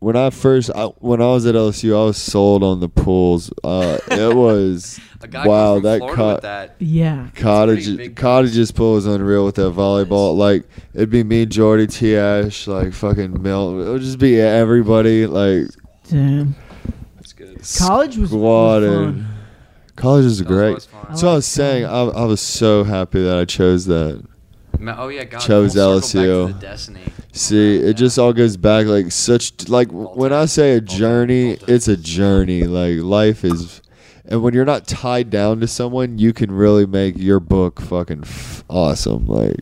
When 0.00 0.16
I 0.16 0.30
first, 0.30 0.70
I, 0.74 0.84
when 0.98 1.22
I 1.22 1.26
was 1.26 1.46
at 1.46 1.54
LSU, 1.54 1.98
I 1.98 2.04
was 2.04 2.18
sold 2.18 2.62
on 2.62 2.80
the 2.80 2.88
pools. 2.88 3.50
Uh, 3.64 3.98
it 4.10 4.34
was 4.36 5.00
A 5.22 5.28
guy 5.28 5.46
wow. 5.46 5.74
from 5.76 5.82
That 5.84 5.98
Florida 5.98 6.16
co- 6.16 6.32
with 6.34 6.42
that. 6.42 6.76
Yeah. 6.78 7.28
cottage 7.34 8.14
cottages 8.16 8.70
pool 8.72 8.96
is 8.98 9.06
unreal 9.06 9.44
with 9.46 9.54
that 9.56 9.72
volleyball. 9.74 10.36
Like 10.36 10.64
it'd 10.94 11.10
be 11.10 11.24
me, 11.24 11.46
Jordy, 11.46 11.86
T. 11.86 12.16
Ash, 12.16 12.66
like 12.66 12.92
fucking 12.92 13.42
Mel. 13.42 13.80
It 13.80 13.90
would 13.92 14.02
just 14.02 14.18
be 14.18 14.38
everybody 14.40 15.26
like 15.26 15.68
Damn. 16.08 16.54
That's 17.16 17.32
good. 17.32 17.60
College 17.78 18.16
was, 18.18 18.30
was 18.30 18.40
squatted. 18.40 18.90
fun. 18.92 19.26
College 19.96 20.24
is 20.26 20.38
That 20.38 20.44
was 20.48 20.54
great. 20.56 20.68
always. 20.68 20.88
That's 21.08 21.22
what 21.22 21.30
I 21.30 21.34
was 21.34 21.46
saying. 21.46 21.84
I. 21.86 22.00
I 22.02 22.24
was 22.24 22.40
so 22.40 22.84
happy 22.84 23.22
that 23.24 23.38
I 23.38 23.44
chose 23.46 23.86
that. 23.86 24.22
Ma- 24.78 24.94
Oh 24.98 25.08
yeah, 25.08 25.24
God. 25.24 25.38
Chose 25.40 25.74
full 25.74 26.00
circle 26.02 26.20
LSU. 26.22 26.46
Back 26.48 26.52
to 26.54 26.60
the 26.60 26.66
Destiny. 26.66 27.00
See, 27.32 27.78
Yeah. 27.80 27.86
it 27.88 27.94
just 27.94 28.18
all 28.18 28.32
goes 28.34 28.56
back 28.58 28.86
like 28.86 29.10
such 29.10 29.68
like 29.68 29.88
when 29.90 30.32
I 30.34 30.44
say 30.44 30.74
a 30.74 30.80
journey, 30.82 31.52
it's 31.66 31.88
a 31.88 31.96
journey. 31.96 32.64
Like 32.64 32.98
life 32.98 33.44
is, 33.44 33.80
and 34.28 34.42
when 34.42 34.54
you're 34.54 34.64
not 34.64 34.86
tied 34.86 35.30
down 35.30 35.60
to 35.60 35.66
someone, 35.66 36.18
you 36.18 36.32
can 36.32 36.50
really 36.52 36.86
make 36.86 37.16
your 37.16 37.40
book 37.40 37.80
fucking 37.80 38.22
f- 38.22 38.64
awesome. 38.68 39.26
Like, 39.26 39.60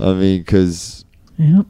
I 0.00 0.12
mean, 0.14 0.40
because 0.40 1.04
Yep. 1.38 1.66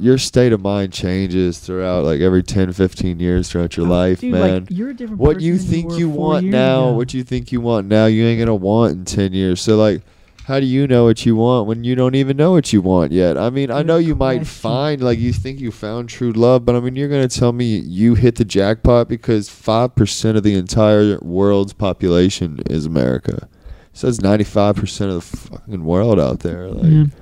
your 0.00 0.18
state 0.18 0.52
of 0.52 0.60
mind 0.60 0.92
changes 0.92 1.58
throughout 1.58 2.04
like 2.04 2.20
every 2.20 2.42
10, 2.42 2.72
15 2.72 3.20
years 3.20 3.48
throughout 3.50 3.76
your 3.76 3.86
Oh, 3.86 3.90
life, 3.90 4.20
dude, 4.20 4.32
man. 4.32 4.54
Like, 4.64 4.70
you're 4.70 4.90
a 4.90 4.94
different 4.94 5.20
what 5.20 5.40
you 5.40 5.58
think 5.58 5.90
were 5.90 5.96
you 5.98 6.08
want 6.08 6.46
now, 6.46 6.88
ago. 6.88 6.92
what 6.96 7.14
you 7.14 7.22
think 7.24 7.52
you 7.52 7.60
want 7.60 7.86
now, 7.86 8.06
you 8.06 8.24
ain't 8.24 8.38
gonna 8.38 8.54
want 8.54 8.92
in 8.94 9.04
ten 9.04 9.32
years. 9.32 9.60
So 9.60 9.76
like, 9.76 10.02
how 10.48 10.58
do 10.58 10.64
you 10.64 10.86
know 10.86 11.04
what 11.04 11.26
you 11.26 11.36
want 11.36 11.66
when 11.66 11.84
you 11.84 11.94
don't 11.94 12.14
even 12.14 12.34
know 12.34 12.52
what 12.52 12.72
you 12.72 12.80
want 12.80 13.12
yet? 13.12 13.36
I 13.36 13.50
mean, 13.50 13.70
I 13.70 13.82
know 13.82 13.98
you 13.98 14.14
might 14.14 14.46
find 14.46 15.02
like 15.02 15.18
you 15.18 15.30
think 15.30 15.60
you 15.60 15.70
found 15.70 16.08
true 16.08 16.32
love, 16.32 16.64
but 16.64 16.74
I 16.74 16.80
mean, 16.80 16.96
you're 16.96 17.10
gonna 17.10 17.28
tell 17.28 17.52
me 17.52 17.76
you 17.80 18.14
hit 18.14 18.36
the 18.36 18.46
jackpot 18.46 19.10
because 19.10 19.50
five 19.50 19.94
percent 19.94 20.38
of 20.38 20.44
the 20.44 20.54
entire 20.54 21.18
world's 21.20 21.74
population 21.74 22.60
is 22.70 22.86
America. 22.86 23.46
So 23.92 24.10
five 24.10 24.76
percent 24.76 25.10
of 25.10 25.30
the 25.30 25.36
fucking 25.36 25.84
world 25.84 26.18
out 26.18 26.40
there. 26.40 26.68
Like. 26.68 27.12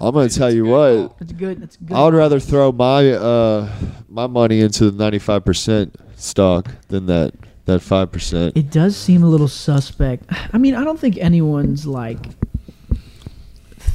I'm 0.00 0.14
gonna 0.14 0.28
tell 0.28 0.52
you 0.52 0.64
what. 0.64 1.16
That's 1.20 1.32
good. 1.32 1.60
That's 1.60 1.76
good. 1.76 1.96
I 1.96 2.04
would 2.04 2.14
rather 2.14 2.40
throw 2.40 2.72
my 2.72 3.12
uh 3.12 3.72
my 4.08 4.26
money 4.26 4.60
into 4.60 4.90
the 4.90 4.98
ninety 4.98 5.20
five 5.20 5.44
percent 5.44 5.94
stock 6.16 6.68
than 6.88 7.06
that 7.06 7.34
that 7.66 7.80
five 7.80 8.10
percent. 8.10 8.56
It 8.56 8.70
does 8.70 8.96
seem 8.96 9.22
a 9.22 9.28
little 9.28 9.46
suspect. 9.46 10.24
I 10.52 10.58
mean, 10.58 10.74
I 10.74 10.82
don't 10.82 10.98
think 10.98 11.18
anyone's 11.18 11.86
like 11.86 12.18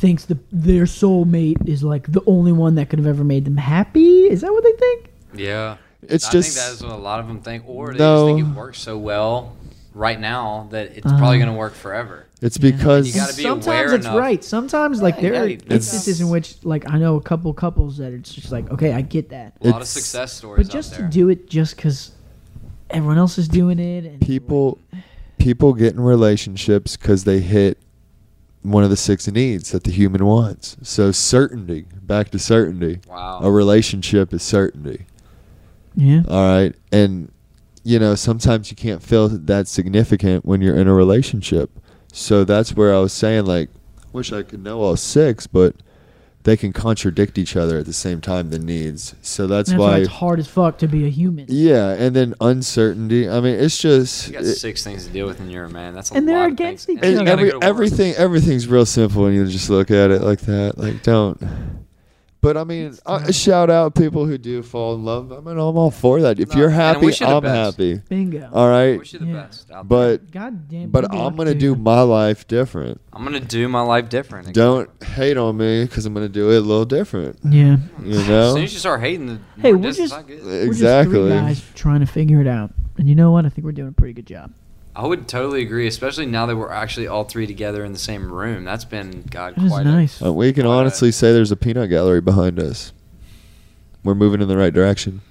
thinks 0.04 0.26
the 0.26 0.38
their 0.52 0.84
soulmate 0.84 1.66
is 1.66 1.82
like 1.82 2.12
the 2.12 2.22
only 2.28 2.52
one 2.52 2.76
that 2.76 2.90
could 2.90 3.00
have 3.00 3.08
ever 3.08 3.24
made 3.24 3.46
them 3.46 3.56
happy. 3.56 4.24
Is 4.26 4.42
that 4.42 4.52
what 4.52 4.62
they 4.62 4.74
think? 4.74 5.12
Yeah. 5.34 5.78
It's 6.02 6.28
I 6.28 6.32
just- 6.34 6.58
think 6.58 6.68
that's 6.68 6.82
what 6.84 6.92
a 6.92 7.02
lot 7.02 7.22
of 7.22 7.28
them 7.28 7.40
think, 7.40 7.64
or 7.66 7.94
they 7.94 8.00
No. 8.00 8.28
just 8.28 8.36
think 8.36 8.50
it 8.50 8.60
works 8.60 8.80
so 8.82 8.98
well 8.98 9.54
right 9.96 10.20
now 10.20 10.68
that 10.72 10.88
it's 10.98 11.08
probably 11.08 11.38
going 11.38 11.48
to 11.50 11.56
work 11.58 11.74
forever. 11.74 12.26
It's 12.42 12.58
Yeah. 12.60 12.72
because 12.72 13.08
You 13.08 13.14
gotta 13.22 13.34
be 13.38 13.44
Sometimes 13.44 13.66
aware 13.68 13.96
it's 13.96 14.06
enough. 14.06 14.18
right. 14.20 14.44
Sometimes 14.44 15.02
like 15.02 15.16
Yeah, 15.16 15.22
there 15.22 15.44
are 15.44 15.48
yeah, 15.48 15.58
instances 15.70 16.20
in 16.20 16.28
which 16.28 16.58
like 16.66 16.84
I 16.92 16.98
know 17.00 17.16
a 17.16 17.22
couple 17.22 17.54
couples 17.54 17.96
that 18.00 18.12
it's 18.12 18.34
just 18.34 18.52
like 18.52 18.70
okay, 18.72 18.92
I 18.92 19.00
get 19.02 19.30
that, 19.30 19.54
A 19.62 19.70
lot 19.70 19.82
of 19.82 19.88
success 19.88 20.34
stories 20.34 20.68
but 20.68 20.76
out 20.76 20.78
just 20.82 20.96
to 20.96 21.04
do 21.04 21.30
it 21.30 21.50
just 21.50 21.78
because 21.78 22.12
everyone 22.90 23.18
else 23.18 23.38
is 23.38 23.48
doing 23.48 23.80
it 23.80 24.04
and 24.04 24.20
people 24.20 24.80
people 25.38 25.74
get 25.74 25.94
in 25.94 26.02
relationships 26.02 26.98
because 26.98 27.24
they 27.24 27.40
hit 27.40 27.78
one 28.64 28.84
of 28.84 28.90
the 28.90 28.98
six 28.98 29.28
needs 29.28 29.72
that 29.72 29.84
the 29.84 29.92
human 29.92 30.26
wants. 30.26 30.78
So 30.82 31.12
certainty, 31.12 31.86
back 32.02 32.30
to 32.32 32.40
certainty. 32.40 33.00
wow. 33.08 33.40
A 33.44 33.52
relationship 33.52 34.34
is 34.34 34.42
certainty. 34.44 35.06
yeah. 35.96 36.24
All 36.28 36.48
right, 36.48 36.76
and 36.92 37.32
you 37.84 38.00
know 38.00 38.16
sometimes 38.16 38.72
you 38.72 38.78
can't 38.78 39.04
feel 39.04 39.28
that 39.30 39.68
significant 39.68 40.46
when 40.46 40.62
you're 40.62 40.76
in 40.78 40.88
a 40.88 40.94
relationship. 40.94 41.70
So 42.12 42.44
that's 42.44 42.76
where 42.76 42.94
I 42.94 43.00
was 43.00 43.12
saying 43.14 43.46
like, 43.46 43.70
I 43.98 44.08
wish 44.12 44.32
I 44.32 44.44
could 44.44 44.64
know 44.64 44.82
all 44.82 44.96
six, 44.96 45.48
but 45.48 45.76
they 46.44 46.58
can 46.58 46.74
contradict 46.74 47.38
each 47.38 47.56
other 47.56 47.78
at 47.78 47.86
the 47.86 47.94
same 47.94 48.20
time. 48.22 48.50
The 48.50 48.60
needs. 48.60 49.16
So 49.22 49.48
that's, 49.48 49.70
That's 49.70 49.80
why. 49.80 49.88
why 49.92 49.98
it's 50.00 50.10
hard 50.10 50.40
as 50.40 50.48
fuck 50.48 50.78
to 50.80 50.88
be 50.88 51.06
a 51.06 51.10
human. 51.10 51.46
yeah, 51.50 51.92
and 51.94 52.16
then 52.16 52.34
uncertainty. 52.42 53.30
I 53.30 53.40
mean, 53.40 53.56
it's 53.60 53.78
just 53.78 54.28
You 54.28 54.34
got 54.34 54.44
it- 54.44 54.56
six 54.56 54.84
things 54.84 55.06
to 55.08 55.12
deal 55.14 55.26
with, 55.28 55.40
and 55.40 55.52
you're 55.52 55.66
a 55.66 55.70
man. 55.70 55.94
That's 55.96 56.12
a 56.12 56.16
And 56.16 56.28
they're 56.28 56.38
lot 56.40 56.48
of 56.48 56.52
against 56.54 56.86
things. 56.88 57.00
each 57.00 57.04
And 57.06 57.14
you 57.16 57.20
other. 57.22 57.32
every, 57.32 57.46
go 57.46 57.52
to 57.52 57.56
work. 57.58 57.64
everything 57.64 58.14
everything's 58.16 58.68
real 58.68 58.86
simple 58.86 59.24
when 59.24 59.34
you 59.34 59.46
just 59.48 59.70
look 59.70 59.90
at 59.92 60.12
it 60.12 60.22
like 60.22 60.42
that. 60.42 60.78
Like 60.78 61.02
don't. 61.04 61.40
But 62.44 62.58
I 62.58 62.64
mean, 62.66 62.96
uh, 63.06 63.32
shout 63.32 63.70
out 63.70 63.96
people 63.96 64.26
who 64.26 64.38
do 64.38 64.62
fall 64.62 64.96
in 64.96 65.06
love. 65.06 65.32
I 65.32 65.38
mean, 65.38 65.58
I'm 65.58 65.78
all 65.78 65.90
for 65.92 66.22
that. 66.22 66.40
If 66.42 66.50
No, 66.52 66.58
you're 66.58 66.68
and 66.68 66.76
happy, 66.76 67.06
wish 67.06 67.22
you 67.22 67.26
the 67.28 67.34
I'm 67.38 67.42
best. 67.42 67.78
happy. 67.78 68.02
Bingo. 68.10 68.50
All 68.52 68.68
right, 68.70 69.00
Wish 69.00 69.14
you 69.14 69.20
the 69.20 69.26
Yeah. 69.28 69.34
best. 69.44 69.72
Out 69.72 69.88
there. 69.90 70.18
but 70.18 70.30
God 70.32 70.68
damn. 70.68 70.90
but 70.90 71.02
good 71.10 71.12
I'm 71.18 71.24
luck 71.24 71.36
gonna 71.38 71.54
to 71.54 71.60
do 71.60 71.74
my 71.76 72.02
life 72.02 72.46
different. 72.48 73.00
I'm 73.14 73.24
gonna 73.24 73.40
do 73.40 73.68
my 73.70 73.80
life 73.82 74.10
different. 74.10 74.54
Don't 74.54 74.90
hate 75.04 75.38
on 75.38 75.56
me 75.56 75.86
because 75.86 76.06
I'm 76.06 76.14
gonna 76.14 76.28
do 76.28 76.52
it 76.52 76.58
a 76.58 76.60
little 76.60 76.84
different. 76.86 77.40
Yeah. 77.50 77.78
You 78.04 78.12
As 78.20 78.28
know, 78.28 78.54
soon 78.56 78.64
as 78.66 78.74
you 78.74 78.80
start 78.80 79.00
hating, 79.00 79.26
the 79.28 79.40
Hey, 79.62 79.72
more 79.72 79.78
we're 79.82 79.88
distance 79.88 80.12
just- 80.12 80.20
I 80.22 80.28
get. 80.28 80.44
We're 80.44 80.66
just 80.68 80.68
exactly. 80.68 81.14
three 81.16 81.30
guys 81.30 81.64
trying 81.76 82.02
to 82.02 82.06
figure 82.08 82.42
it 82.42 82.48
out. 82.48 82.72
And 82.98 83.08
you 83.08 83.16
know 83.16 83.32
what? 83.32 83.46
I 83.46 83.50
think 83.50 83.64
we're 83.66 83.72
doing 83.72 83.88
a 83.88 83.92
pretty 83.94 84.14
good 84.14 84.28
job. 84.28 84.52
I 84.96 85.08
would 85.08 85.28
totally 85.28 85.62
agree, 85.64 85.88
especially 85.88 86.28
now 86.28 86.46
that 86.46 86.56
we're 86.56 86.70
actually 86.72 87.08
all 87.08 87.24
three 87.24 87.48
together 87.48 87.84
in 87.84 87.94
the 87.94 88.00
same 88.00 88.32
room. 88.32 88.64
That's 88.64 88.86
been 88.86 89.24
God 89.24 89.56
That 89.56 89.64
is 89.66 89.72
quite 89.72 89.86
nice. 89.86 90.22
Uh, 90.22 90.32
we 90.34 90.54
can 90.54 90.64
Quite 90.66 90.74
a- 90.74 90.78
honestly 90.78 91.12
say 91.12 91.34
there's 91.34 91.52
a 91.52 91.56
peanut 91.56 91.90
gallery 91.90 92.22
behind 92.22 92.60
us. 92.60 92.94
We're 94.04 94.14
moving 94.16 94.42
in 94.42 94.48
the 94.48 94.58
right 94.58 94.74
direction. 94.74 95.22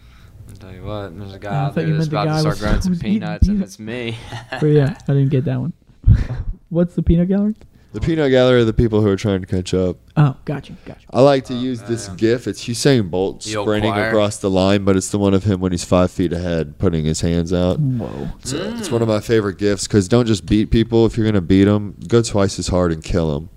A, 0.48 0.50
I'll 0.50 0.56
tell 0.56 0.72
you 0.74 0.82
what, 0.84 1.16
there's 1.18 1.34
a 1.34 1.38
guy 1.38 1.50
I 1.50 1.54
out 1.54 1.66
thought 1.68 1.74
there 1.76 1.86
you 1.86 1.96
that's 1.96 2.10
meant 2.10 2.10
the 2.10 2.16
about 2.16 2.24
to 2.24 2.30
guy 2.30 2.40
start 2.40 2.52
was- 2.54 2.60
growing 2.60 2.80
some 2.80 2.90
was 2.92 2.98
eating 3.04 3.12
peanuts, 3.20 3.48
and 3.48 3.62
it's 3.62 3.78
me. 3.78 4.16
But 4.50 4.66
yeah, 4.66 4.98
I 5.06 5.12
didn't 5.12 5.28
get 5.28 5.44
that 5.44 5.60
one. 5.60 5.72
What's 6.68 6.94
the 6.94 7.02
peanut 7.02 7.28
gallery? 7.28 7.54
The 7.92 8.00
peanut 8.00 8.30
gallery 8.30 8.62
are 8.62 8.64
the 8.64 8.72
people 8.72 9.02
who 9.02 9.08
are 9.08 9.16
trying 9.16 9.40
to 9.42 9.46
catch 9.46 9.74
up. 9.74 9.98
Oh, 10.16 10.34
got 10.46 10.68
you, 10.70 10.76
got 10.86 11.00
you. 11.02 11.06
I 11.10 11.20
like 11.20 11.44
to 11.46 11.54
Oh, 11.54 11.60
use 11.60 11.82
this 11.82 12.08
gif. 12.08 12.46
It's 12.48 12.64
Usain 12.64 13.10
Bolt 13.10 13.42
The 13.44 13.56
old 13.56 13.66
sprinting 13.68 13.92
choir. 13.92 14.08
across 14.08 14.38
the 14.38 14.48
line, 14.48 14.84
but 14.84 14.96
it's 14.96 15.10
the 15.10 15.18
one 15.18 15.34
of 15.34 15.44
him 15.44 15.60
when 15.60 15.72
he's 15.72 15.84
five 15.84 16.10
feet 16.10 16.32
ahead, 16.32 16.78
putting 16.78 17.04
his 17.04 17.20
hands 17.20 17.52
out. 17.52 17.78
Whoa. 17.78 18.28
It's, 18.40 18.54
uh, 18.54 18.74
it's 18.78 18.90
one 18.90 19.02
of 19.02 19.08
my 19.08 19.20
favorite 19.20 19.58
gifs 19.58 19.86
because 19.86 20.08
don't 20.08 20.24
just 20.26 20.46
beat 20.46 20.70
people. 20.70 21.04
If 21.04 21.18
you're 21.18 21.26
gonna 21.26 21.42
beat 21.42 21.64
them, 21.64 21.96
go 22.08 22.22
twice 22.22 22.58
as 22.58 22.68
hard 22.68 22.92
and 22.92 23.04
kill 23.04 23.34
them. 23.34 23.50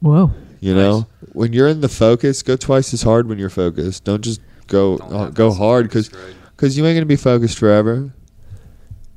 Whoa. 0.00 0.30
You 0.60 0.74
Nice. 0.74 0.80
know, 0.82 1.06
when 1.32 1.52
you're 1.52 1.68
in 1.68 1.80
the 1.80 1.88
focus, 1.88 2.42
go 2.42 2.56
twice 2.56 2.94
as 2.94 3.02
hard 3.02 3.28
when 3.28 3.38
you're 3.38 3.50
focused. 3.50 4.04
Don't 4.04 4.22
just 4.22 4.40
go 4.68 4.98
Don't 4.98 5.12
uh, 5.12 5.18
have 5.24 5.34
go 5.34 5.50
that 5.50 5.56
hard 5.56 5.86
because 5.88 6.08
grade. 6.10 6.34
because 6.56 6.76
you 6.78 6.86
ain't 6.86 6.94
gonna 6.96 7.06
be 7.06 7.16
focused 7.16 7.58
forever. 7.58 8.12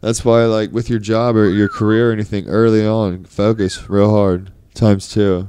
That's 0.04 0.26
why, 0.26 0.44
like 0.44 0.74
with 0.74 0.90
your 0.90 1.00
job 1.00 1.38
or 1.38 1.50
your 1.50 1.70
career 1.70 2.10
or 2.10 2.12
anything, 2.12 2.50
early 2.50 2.86
on, 2.86 3.24
focus 3.24 3.90
real 3.90 4.10
hard 4.10 4.52
times 4.74 5.08
two. 5.08 5.48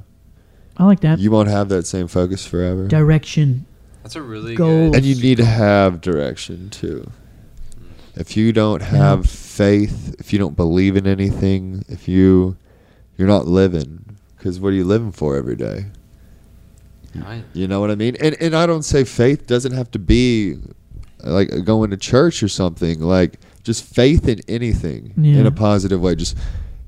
I 0.77 0.85
like 0.85 1.01
that. 1.01 1.19
You 1.19 1.33
won't 1.33 1.49
have 1.49 1.69
that 1.71 1.89
same 1.89 2.07
focus 2.07 2.47
forever. 2.47 2.87
Direction. 2.87 3.67
That's 4.05 4.15
a 4.15 4.23
really 4.23 4.55
Goals. 4.55 4.93
good. 4.93 4.99
And 4.99 5.05
you 5.05 5.21
need 5.21 5.39
to 5.39 5.45
have 5.45 6.01
direction 6.01 6.71
too. 6.71 7.11
Mm. 7.81 8.21
If 8.21 8.37
you 8.37 8.53
don't 8.53 8.81
have 8.83 9.29
faith, 9.29 10.15
if 10.21 10.33
you 10.33 10.39
don't 10.39 10.55
believe 10.55 10.97
in 10.97 11.09
anything, 11.09 11.85
if 11.89 12.07
you 12.07 12.57
you're 13.19 13.27
not 13.27 13.49
living, 13.49 14.19
because 14.37 14.61
what 14.61 14.69
are 14.69 14.77
you 14.77 14.85
living 14.85 15.11
for 15.11 15.35
every 15.37 15.57
day? 15.57 15.87
Right. 17.17 17.43
You 17.55 17.67
know 17.67 17.81
what 17.81 17.91
I 17.91 17.97
mean? 17.97 18.15
And 18.21 18.37
and 18.41 18.55
I 18.55 18.67
don't 18.67 18.85
say 18.85 19.03
faith 19.03 19.49
doesn't 19.49 19.73
have 19.73 19.91
to 19.91 19.99
be 19.99 20.59
like 21.25 21.65
going 21.65 21.91
to 21.91 21.97
church 21.97 22.41
or 22.41 22.49
something. 22.49 23.01
Like 23.01 23.41
just 23.65 23.83
faith 23.83 24.29
in 24.29 24.41
anything 24.47 25.15
in 25.17 25.47
a 25.47 25.51
positive 25.51 26.01
way. 26.01 26.15
Just 26.15 26.37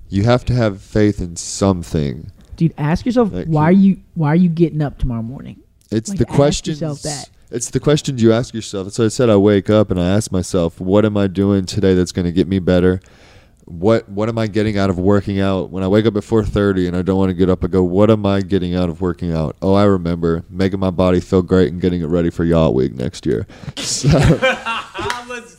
you 0.09 0.23
have 0.25 0.45
to 0.45 0.55
have 0.55 0.81
faith 0.81 1.21
in 1.21 1.35
something. 1.37 2.31
Dude, 2.55 2.75
ask 2.79 3.05
yourself 3.05 3.33
Thank 3.33 3.49
why 3.49 3.65
are 3.65 3.73
you 3.73 4.01
why 4.15 4.29
are 4.29 4.37
you 4.37 4.49
getting 4.49 4.83
up 4.83 4.99
tomorrow 4.99 5.23
morning? 5.23 5.61
It's 5.91 6.11
Like, 6.11 6.19
the 6.19 6.29
ask 6.29 6.37
questions. 6.37 7.27
It's 7.51 7.71
the 7.71 7.81
questions 7.81 8.23
you 8.23 8.33
ask 8.33 8.55
yourself. 8.55 8.93
So 8.93 9.05
I 9.05 9.09
said 9.09 9.31
I 9.31 9.37
wake 9.37 9.71
up 9.71 9.91
and 9.91 10.01
I 10.01 10.09
ask 10.09 10.33
myself, 10.33 10.81
what 10.81 11.05
am 11.05 11.17
I 11.17 11.29
doing 11.29 11.65
today 11.65 11.95
that's 11.95 12.11
going 12.11 12.25
to 12.25 12.33
get 12.33 12.49
me 12.49 12.59
better? 12.59 13.01
What 13.67 14.09
what 14.09 14.29
am 14.29 14.39
I 14.39 14.47
getting 14.47 14.79
out 14.79 14.91
of 14.91 14.99
working 14.99 15.41
out? 15.41 15.71
When 15.71 15.83
I 15.83 15.89
wake 15.89 16.07
up 16.07 16.17
at 16.17 16.23
4:30 16.23 16.87
and 16.87 16.97
I 16.97 17.03
don't 17.03 17.19
want 17.19 17.31
to 17.31 17.35
get 17.35 17.51
up, 17.51 17.65
I 17.65 17.67
go, 17.67 17.83
what 17.83 18.11
am 18.11 18.25
I 18.25 18.41
getting 18.41 18.75
out 18.77 18.89
of 18.89 19.01
working 19.01 19.33
out? 19.33 19.57
Oh, 19.61 19.75
I 19.75 19.85
remember 19.85 20.45
making 20.49 20.79
my 20.79 20.91
body 20.91 21.19
feel 21.19 21.43
great 21.43 21.73
and 21.73 21.81
getting 21.81 22.01
it 22.01 22.07
ready 22.07 22.31
for 22.31 22.45
Yacht 22.45 22.75
Week 22.75 22.95
next 22.95 23.27
year. 23.27 23.47
So 23.77 24.09
Let's 25.29 25.56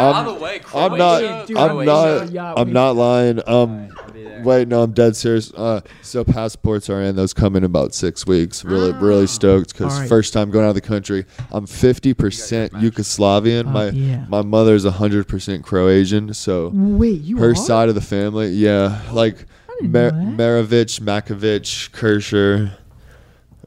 go. 0.00 0.06
Yeah, 0.08 0.24
by 0.24 0.32
the 0.32 0.34
way, 0.40 0.60
I'm 0.74 0.98
not. 0.98 1.46
Dude, 1.46 1.56
I'm 1.56 1.84
not. 1.84 2.30
Yacht 2.30 2.58
I'm 2.58 2.66
Week. 2.68 2.74
not 2.74 2.96
lying. 2.96 3.38
Um, 3.46 3.88
I'll 3.98 4.10
be 4.10 4.22
there. 4.24 4.42
wait, 4.42 4.68
no, 4.68 4.82
I'm 4.82 4.92
dead 4.92 5.16
serious. 5.16 5.52
Uh, 5.52 5.80
so 6.02 6.24
passports 6.24 6.88
are 6.90 7.00
in. 7.02 7.16
Those 7.16 7.32
come 7.32 7.56
in 7.56 7.64
about 7.64 7.94
six 7.94 8.26
weeks. 8.26 8.64
Really, 8.64 8.92
really 8.92 9.26
stoked 9.26 9.72
because 9.72 9.92
Alright. 9.94 10.08
first 10.08 10.32
time 10.32 10.50
going 10.50 10.64
out 10.64 10.70
of 10.70 10.74
the 10.74 10.80
country. 10.80 11.26
I'm 11.50 11.66
50 11.66 12.14
percent 12.14 12.72
Yugoslavian. 12.72 13.66
Oh, 13.66 13.70
my 13.70 13.88
yeah. 13.90 14.24
my 14.28 14.42
mother's 14.42 14.84
100 14.84 15.28
percent 15.28 15.64
Croatian. 15.64 16.34
So 16.34 16.70
Wait, 16.74 17.20
you 17.20 17.38
her 17.38 17.50
are? 17.50 17.54
side 17.54 17.88
of 17.88 17.94
the 17.94 18.00
family, 18.00 18.48
yeah, 18.48 19.02
like 19.12 19.46
didn't 19.80 19.92
Mar- 19.92 20.10
know 20.12 20.36
that. 20.36 20.68
Maravich, 20.68 21.00
Makovic, 21.00 21.90
Kirscher. 21.90 22.72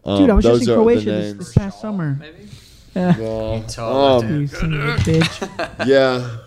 Um, 0.05 0.17
Dude, 0.21 0.29
I 0.29 0.33
was 0.33 0.45
just 0.45 0.67
in 0.67 0.75
Croatia 0.75 1.05
this, 1.05 1.33
this 1.33 1.53
past 1.53 1.81
summer. 1.81 2.17
Maybe. 2.19 2.49
Yeah. 2.95 3.63
Tall, 3.67 4.21
Um, 4.23 4.41
you 4.41 4.47
son 4.47 4.73
of 4.73 4.79
a 4.81 4.95
bitch. 4.97 5.85
yeah. 5.87 6.37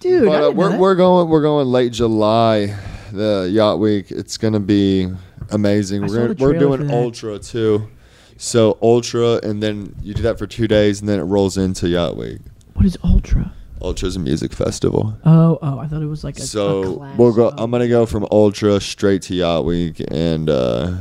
Dude, 0.00 0.26
But, 0.26 0.44
uh, 0.44 0.50
we're 0.52 0.70
that. 0.70 0.80
we're 0.80 0.94
going 0.94 1.28
we're 1.28 1.42
going 1.42 1.66
late 1.68 1.92
July, 1.92 2.76
the 3.12 3.48
yacht 3.50 3.78
week. 3.78 4.10
It's 4.10 4.36
gonna 4.36 4.60
be 4.60 5.08
amazing. 5.50 6.02
I 6.04 6.06
We're 6.06 6.08
saw 6.08 6.14
gonna, 6.20 6.34
the 6.34 6.44
we're 6.44 6.58
doing 6.58 6.78
for 6.80 6.84
that. 6.84 6.94
ultra 6.94 7.38
too. 7.38 7.88
So 8.36 8.76
ultra, 8.82 9.40
and 9.42 9.62
then 9.62 9.94
you 10.02 10.12
do 10.12 10.22
that 10.22 10.38
for 10.38 10.46
two 10.46 10.68
days, 10.68 11.00
and 11.00 11.08
then 11.08 11.18
it 11.20 11.22
rolls 11.22 11.56
into 11.56 11.88
yacht 11.88 12.16
week. 12.16 12.40
What 12.74 12.84
is 12.84 12.98
Ultra? 13.04 13.52
Ultra 13.80 14.08
is 14.08 14.16
a 14.16 14.18
music 14.18 14.52
festival. 14.52 15.16
Oh, 15.24 15.58
oh, 15.62 15.78
I 15.78 15.86
thought 15.86 16.02
it 16.02 16.06
was 16.06 16.24
like 16.24 16.38
a, 16.38 16.42
a 16.42 16.44
so 16.44 16.96
class 16.96 17.16
we'll 17.18 17.32
go. 17.32 17.48
of- 17.48 17.58
I'm 17.60 17.70
gonna 17.70 17.88
go 17.88 18.04
from 18.06 18.26
ultra 18.30 18.80
straight 18.80 19.22
to 19.22 19.34
yacht 19.34 19.64
week, 19.64 20.02
and 20.10 20.50
uh, 20.50 20.94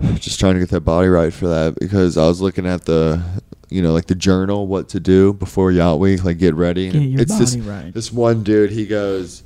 just 0.14 0.40
trying 0.40 0.54
to 0.54 0.60
get 0.60 0.70
that 0.70 0.80
body 0.80 1.08
right 1.08 1.32
for 1.32 1.48
that 1.48 1.76
because 1.78 2.16
I 2.16 2.26
was 2.26 2.40
looking 2.40 2.66
at 2.66 2.84
the, 2.84 3.22
you 3.70 3.82
know, 3.82 3.92
like 3.92 4.06
the 4.06 4.14
journal, 4.14 4.66
what 4.66 4.88
to 4.90 5.00
do 5.00 5.32
before 5.32 5.72
yacht 5.72 5.98
week, 5.98 6.24
like 6.24 6.38
get 6.38 6.54
ready. 6.54 6.90
Get 6.90 7.02
your 7.02 7.20
it's 7.20 7.38
this 7.38 7.56
body 7.56 7.68
right. 7.68 7.94
this 7.94 8.12
one 8.12 8.42
dude. 8.42 8.70
He 8.70 8.86
goes, 8.86 9.42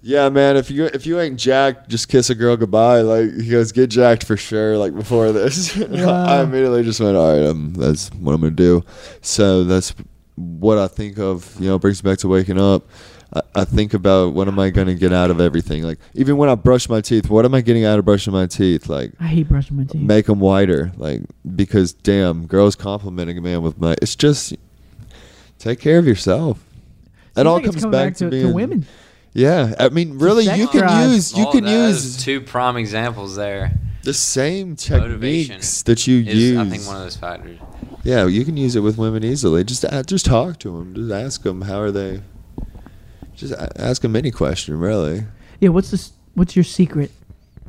"Yeah, 0.00 0.28
man, 0.28 0.56
if 0.56 0.70
you 0.70 0.86
if 0.86 1.06
you 1.06 1.20
ain't 1.20 1.38
jacked, 1.38 1.88
just 1.88 2.08
kiss 2.08 2.30
a 2.30 2.34
girl 2.34 2.56
goodbye." 2.56 3.00
Like 3.00 3.34
he 3.34 3.50
goes, 3.50 3.72
"Get 3.72 3.88
jacked 3.88 4.24
for 4.24 4.36
sure." 4.36 4.78
Like 4.78 4.94
before 4.94 5.32
this, 5.32 5.76
Wow. 5.88 6.24
I 6.24 6.42
immediately 6.42 6.82
just 6.82 7.00
went, 7.00 7.16
"All 7.16 7.36
right, 7.36 7.46
um, 7.46 7.74
that's 7.74 8.08
what 8.14 8.34
I'm 8.34 8.40
gonna 8.40 8.52
do." 8.52 8.84
So 9.20 9.64
that's 9.64 9.94
what 10.36 10.78
I 10.78 10.86
think 10.88 11.18
of. 11.18 11.54
You 11.60 11.68
know, 11.68 11.78
brings 11.78 12.02
me 12.02 12.10
back 12.10 12.18
to 12.20 12.28
waking 12.28 12.60
up. 12.60 12.88
I, 13.34 13.40
I 13.54 13.64
think 13.64 13.94
about 13.94 14.34
what 14.34 14.48
am 14.48 14.58
I 14.58 14.70
going 14.70 14.88
to 14.88 14.94
get 14.94 15.12
out 15.12 15.30
of 15.30 15.40
everything. 15.40 15.82
Like 15.82 15.98
even 16.14 16.36
when 16.36 16.48
I 16.48 16.54
brush 16.54 16.88
my 16.88 17.00
teeth, 17.00 17.30
what 17.30 17.44
am 17.44 17.54
I 17.54 17.60
getting 17.60 17.84
out 17.84 17.98
of 17.98 18.04
brushing 18.04 18.32
my 18.32 18.46
teeth? 18.46 18.88
Like 18.88 19.12
I 19.20 19.26
hate 19.28 19.48
brushing 19.48 19.76
my 19.76 19.84
teeth. 19.84 20.02
make 20.02 20.26
them 20.26 20.40
whiter. 20.40 20.92
Like 20.96 21.22
because 21.56 21.92
damn, 21.92 22.46
girls 22.46 22.76
complimenting 22.76 23.38
a 23.38 23.40
man 23.40 23.62
with 23.62 23.78
my. 23.78 23.94
It's 24.02 24.16
just 24.16 24.54
take 25.58 25.80
care 25.80 25.98
of 25.98 26.06
yourself. 26.06 26.62
It 27.36 27.46
all 27.46 27.54
like 27.54 27.64
comes 27.64 27.76
coming 27.76 27.90
back, 27.90 28.14
to, 28.16 28.24
to 28.26 28.30
being 28.30 28.52
women. 28.52 28.84
Yeah, 29.32 29.74
I 29.80 29.88
mean, 29.88 30.18
really, 30.18 30.44
you 30.44 30.68
can 30.68 30.80
drive. 30.80 31.10
use 31.10 31.34
you 31.34 31.46
All 31.46 31.52
can 31.52 31.64
that 31.64 31.72
is 31.72 32.04
use 32.04 32.22
two 32.22 32.42
prime 32.42 32.76
examples 32.76 33.34
there. 33.36 33.72
the 34.02 34.12
same 34.12 34.76
Motivation 34.90 35.54
techniques 35.54 35.82
that 35.84 36.06
you 36.06 36.18
Is 36.20 36.34
use. 36.36 36.58
I 36.58 36.68
think 36.68 36.86
one 36.86 36.96
of 36.96 37.02
those 37.02 37.16
factors. 37.16 37.58
Yeah, 38.04 38.26
you 38.26 38.44
can 38.44 38.58
use 38.58 38.76
it 38.76 38.80
with 38.80 38.98
women 38.98 39.24
easily. 39.24 39.64
Just 39.64 39.86
uh, 39.86 40.02
just 40.02 40.26
talk 40.26 40.58
to 40.58 40.76
them. 40.76 40.94
Just 40.94 41.10
ask 41.10 41.42
them 41.44 41.62
how 41.62 41.80
are 41.80 41.90
they. 41.90 42.20
Just 43.42 43.54
ask 43.76 44.02
them 44.02 44.14
any 44.14 44.30
question, 44.30 44.78
really. 44.78 45.24
Yeah, 45.60 45.70
what's 45.70 45.90
this? 45.90 46.12
What's 46.34 46.54
your 46.54 46.64
secret? 46.64 47.10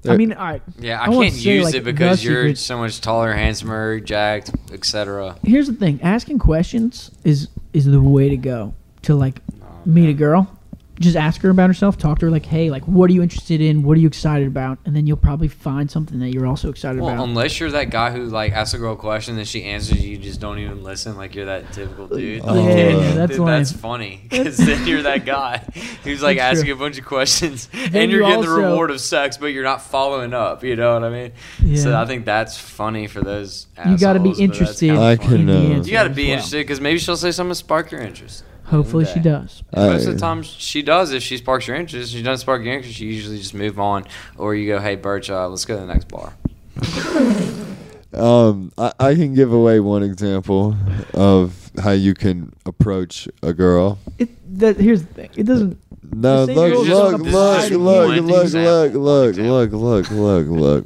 I 0.08 0.18
mean, 0.18 0.34
all 0.34 0.45
right. 0.45 0.62
Yeah, 0.80 1.02
I 1.02 1.06
I, 1.06 1.08
can't 1.08 1.34
say, 1.34 1.56
use 1.56 1.66
like, 1.66 1.76
it 1.76 1.84
because 1.84 2.24
you're 2.24 2.44
secret. 2.44 2.58
so 2.58 2.78
much 2.78 3.02
taller, 3.02 3.34
handsomer, 3.34 4.00
jacked, 4.00 4.52
etc. 4.72 5.36
Here's 5.44 5.68
the 5.68 5.74
thing: 5.74 6.00
asking 6.04 6.40
questions 6.40 7.10
is 7.24 7.48
is 7.74 7.86
the 7.86 8.02
way 8.02 8.30
to 8.30 8.38
go 8.38 8.74
to 9.04 9.16
like 9.16 9.41
oh, 9.64 9.66
meet 9.86 10.10
a 10.10 10.14
girl. 10.14 10.60
Just 10.99 11.15
ask 11.15 11.41
her 11.41 11.49
about 11.49 11.68
herself. 11.72 11.98
Talk 11.98 12.20
to 12.20 12.28
her 12.28 12.32
like, 12.32 12.45
hey, 12.45 12.70
like, 12.70 12.84
what 12.88 13.10
are 13.10 13.14
you 13.14 13.24
interested 13.24 13.60
in? 13.61 13.82
What 13.82 13.98
are 13.98 13.99
you 13.99 14.07
excited 14.07 14.48
about? 14.48 14.78
And 14.86 14.95
then 14.95 15.07
you'll 15.07 15.18
probably 15.18 15.48
find 15.48 15.90
something 15.90 16.20
that 16.20 16.30
you're 16.30 16.45
also 16.45 16.70
excited 16.70 17.02
Well, 17.02 17.14
about. 17.15 17.24
unless 17.24 17.60
you're 17.60 17.72
that 17.72 17.90
guy 17.90 18.11
who 18.11 18.26
like 18.26 18.52
asks 18.53 18.76
a 18.76 18.78
girl 18.78 18.94
a 18.94 18.95
question 18.95 19.36
and 19.38 19.48
she 19.48 19.64
answers 19.64 20.03
you, 20.06 20.11
you 20.11 20.18
just 20.20 20.40
don't 20.40 20.60
even 20.60 20.84
listen. 20.84 21.18
Like 21.18 21.34
you're 21.34 21.45
that 21.48 21.72
typical 21.74 22.07
dude. 22.07 22.41
Oh, 22.45 22.53
Like, 22.53 22.65
yeah, 22.70 22.76
dude, 22.91 23.02
yeah, 23.03 23.11
that's 23.15 23.38
dude, 23.38 23.48
that's 23.48 23.72
funny 23.72 24.22
because 24.30 24.56
then 24.57 24.86
you're 24.88 25.02
that 25.02 25.26
guy 25.26 25.57
who's 26.03 26.22
like 26.22 26.38
That's 26.38 26.60
asking 26.60 26.76
true. 26.76 26.76
a 26.76 26.86
bunch 26.88 26.99
of 26.99 27.06
questions 27.06 27.68
Then 27.74 27.95
and 27.95 28.11
you're 28.11 28.22
you 28.22 28.28
getting 28.28 28.44
the 28.44 28.49
reward 28.52 28.91
of 28.91 29.02
sex, 29.02 29.38
but 29.38 29.48
you're 29.48 29.64
not 29.64 29.82
following 29.82 30.34
up. 30.34 30.64
You 30.64 30.76
know 30.76 30.94
what 30.94 31.03
I 31.03 31.10
mean? 31.10 31.32
Yeah. 31.60 31.82
So 31.82 31.90
Yeah. 31.90 32.02
I 32.02 32.06
think 32.06 32.26
that's 32.26 32.57
funny 32.57 33.07
for 33.07 33.22
those. 33.22 33.65
You 33.84 33.98
gotta 33.98 34.20
be 34.20 34.30
assholes, 34.30 34.38
but 34.49 34.57
that's 34.57 34.60
interested. 34.60 34.91
I 34.91 35.15
funny. 35.15 35.28
can, 35.30 35.40
in 35.40 35.45
the 35.48 35.53
uh, 35.53 35.76
answer 35.78 35.90
You 35.90 35.94
got 35.98 36.03
to 36.03 36.10
be 36.11 36.26
well. 36.26 36.32
interested 36.34 36.57
because 36.57 36.80
maybe 36.80 36.99
she'll 36.99 37.18
say 37.18 37.32
something 37.32 37.49
to 37.52 37.56
spark 37.56 37.91
your 37.91 38.02
interest. 38.02 38.44
Hopefully, 38.65 39.06
she 39.06 39.19
does. 39.19 39.64
And 39.73 39.91
most 39.94 40.07
of 40.07 40.14
the 40.14 40.19
time, 40.19 40.41
she 40.44 40.81
does. 40.81 41.11
If 41.11 41.22
she 41.23 41.38
sparks 41.38 41.68
your 41.68 41.76
interest, 41.76 42.11
if 42.11 42.18
she 42.18 42.23
doesn't 42.23 42.41
spark 42.41 42.64
your 42.64 42.73
interest, 42.73 42.99
you 42.99 43.10
usually 43.10 43.38
just 43.38 43.53
move 43.53 43.80
on, 43.80 44.06
or 44.38 44.56
you 44.56 44.68
go, 44.68 44.80
"Hey, 44.80 44.95
Burch, 44.95 45.30
uh, 45.30 45.48
let's 45.49 45.65
go 45.65 45.76
to 45.76 45.81
the 45.85 45.94
next 45.94 46.07
bar." 46.07 46.34
Um, 48.14 48.72
I, 48.77 48.94
I 48.99 49.15
can 49.15 49.34
give 49.34 49.52
away 49.52 49.80
one 49.80 50.03
example 50.03 50.76
of 51.15 51.72
how 51.81 51.91
you 51.91 52.14
can 52.14 52.53
approach 52.65 53.27
a 53.41 53.53
girl. 53.53 53.98
It 54.19 54.30
that 54.60 54.77
here's 54.77 55.02
the 55.02 55.14
thing. 55.14 55.30
It 55.35 55.44
doesn't. 55.44 55.80
No, 56.14 56.45
The 56.45 56.53
same 56.53 56.56
look, 56.56 56.72
rules 56.73 56.88
look, 56.90 57.11
don't 57.11 57.22
look, 57.22 57.27
apply 57.27 57.68
look, 57.69 58.10
look, 58.10 58.26
look, 58.26 58.44
example, 58.44 59.02
look, 59.02 59.35
look, 59.38 59.72
look, 59.72 60.11
look, 60.11 60.48
look. 60.48 60.85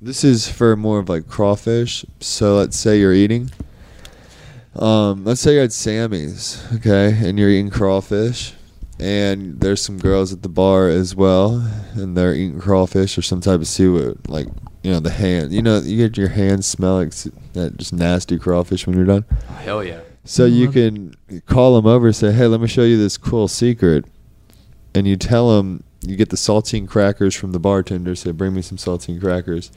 This 0.00 0.24
is 0.24 0.48
for 0.48 0.74
more 0.74 0.98
of 0.98 1.08
like 1.08 1.28
crawfish. 1.28 2.04
So 2.18 2.56
let's 2.56 2.76
say 2.76 2.98
you're 2.98 3.12
eating. 3.12 3.52
Um, 4.74 5.24
let's 5.24 5.40
say 5.40 5.54
you're 5.54 5.64
at 5.64 5.72
Sammy's, 5.72 6.64
okay, 6.74 7.14
and 7.22 7.38
you're 7.38 7.50
eating 7.50 7.68
crawfish, 7.68 8.54
and 8.98 9.60
there's 9.60 9.82
some 9.82 9.98
girls 9.98 10.32
at 10.32 10.42
the 10.42 10.48
bar 10.48 10.88
as 10.88 11.14
well, 11.14 11.56
and 11.92 12.16
they're 12.16 12.34
eating 12.34 12.58
crawfish 12.58 13.18
or 13.18 13.22
some 13.22 13.40
type 13.40 13.60
of 13.60 13.66
seafood, 13.66 14.28
like 14.28 14.46
you 14.82 14.90
know 14.90 15.00
the 15.00 15.10
hand. 15.10 15.52
You 15.52 15.60
know, 15.60 15.78
you 15.78 15.96
get 15.96 16.16
your 16.16 16.28
hands 16.28 16.66
smell 16.66 16.96
like 16.96 17.12
that 17.52 17.76
just 17.76 17.92
nasty 17.92 18.38
crawfish 18.38 18.86
when 18.86 18.96
you're 18.96 19.04
done. 19.04 19.24
Hell 19.58 19.84
yeah! 19.84 20.00
So 20.24 20.46
you 20.46 20.68
can 20.68 21.14
call 21.46 21.76
them 21.76 21.86
over 21.86 22.06
and 22.06 22.16
say, 22.16 22.32
"Hey, 22.32 22.46
let 22.46 22.60
me 22.60 22.66
show 22.66 22.82
you 22.82 22.96
this 22.96 23.18
cool 23.18 23.48
secret," 23.48 24.06
and 24.94 25.06
you 25.06 25.16
tell 25.16 25.56
them 25.56 25.84
you 26.00 26.16
get 26.16 26.30
the 26.30 26.36
saltine 26.36 26.88
crackers 26.88 27.34
from 27.34 27.52
the 27.52 27.60
bartender. 27.60 28.14
Say, 28.14 28.30
"Bring 28.32 28.54
me 28.54 28.62
some 28.62 28.78
saltine 28.78 29.20
crackers," 29.20 29.70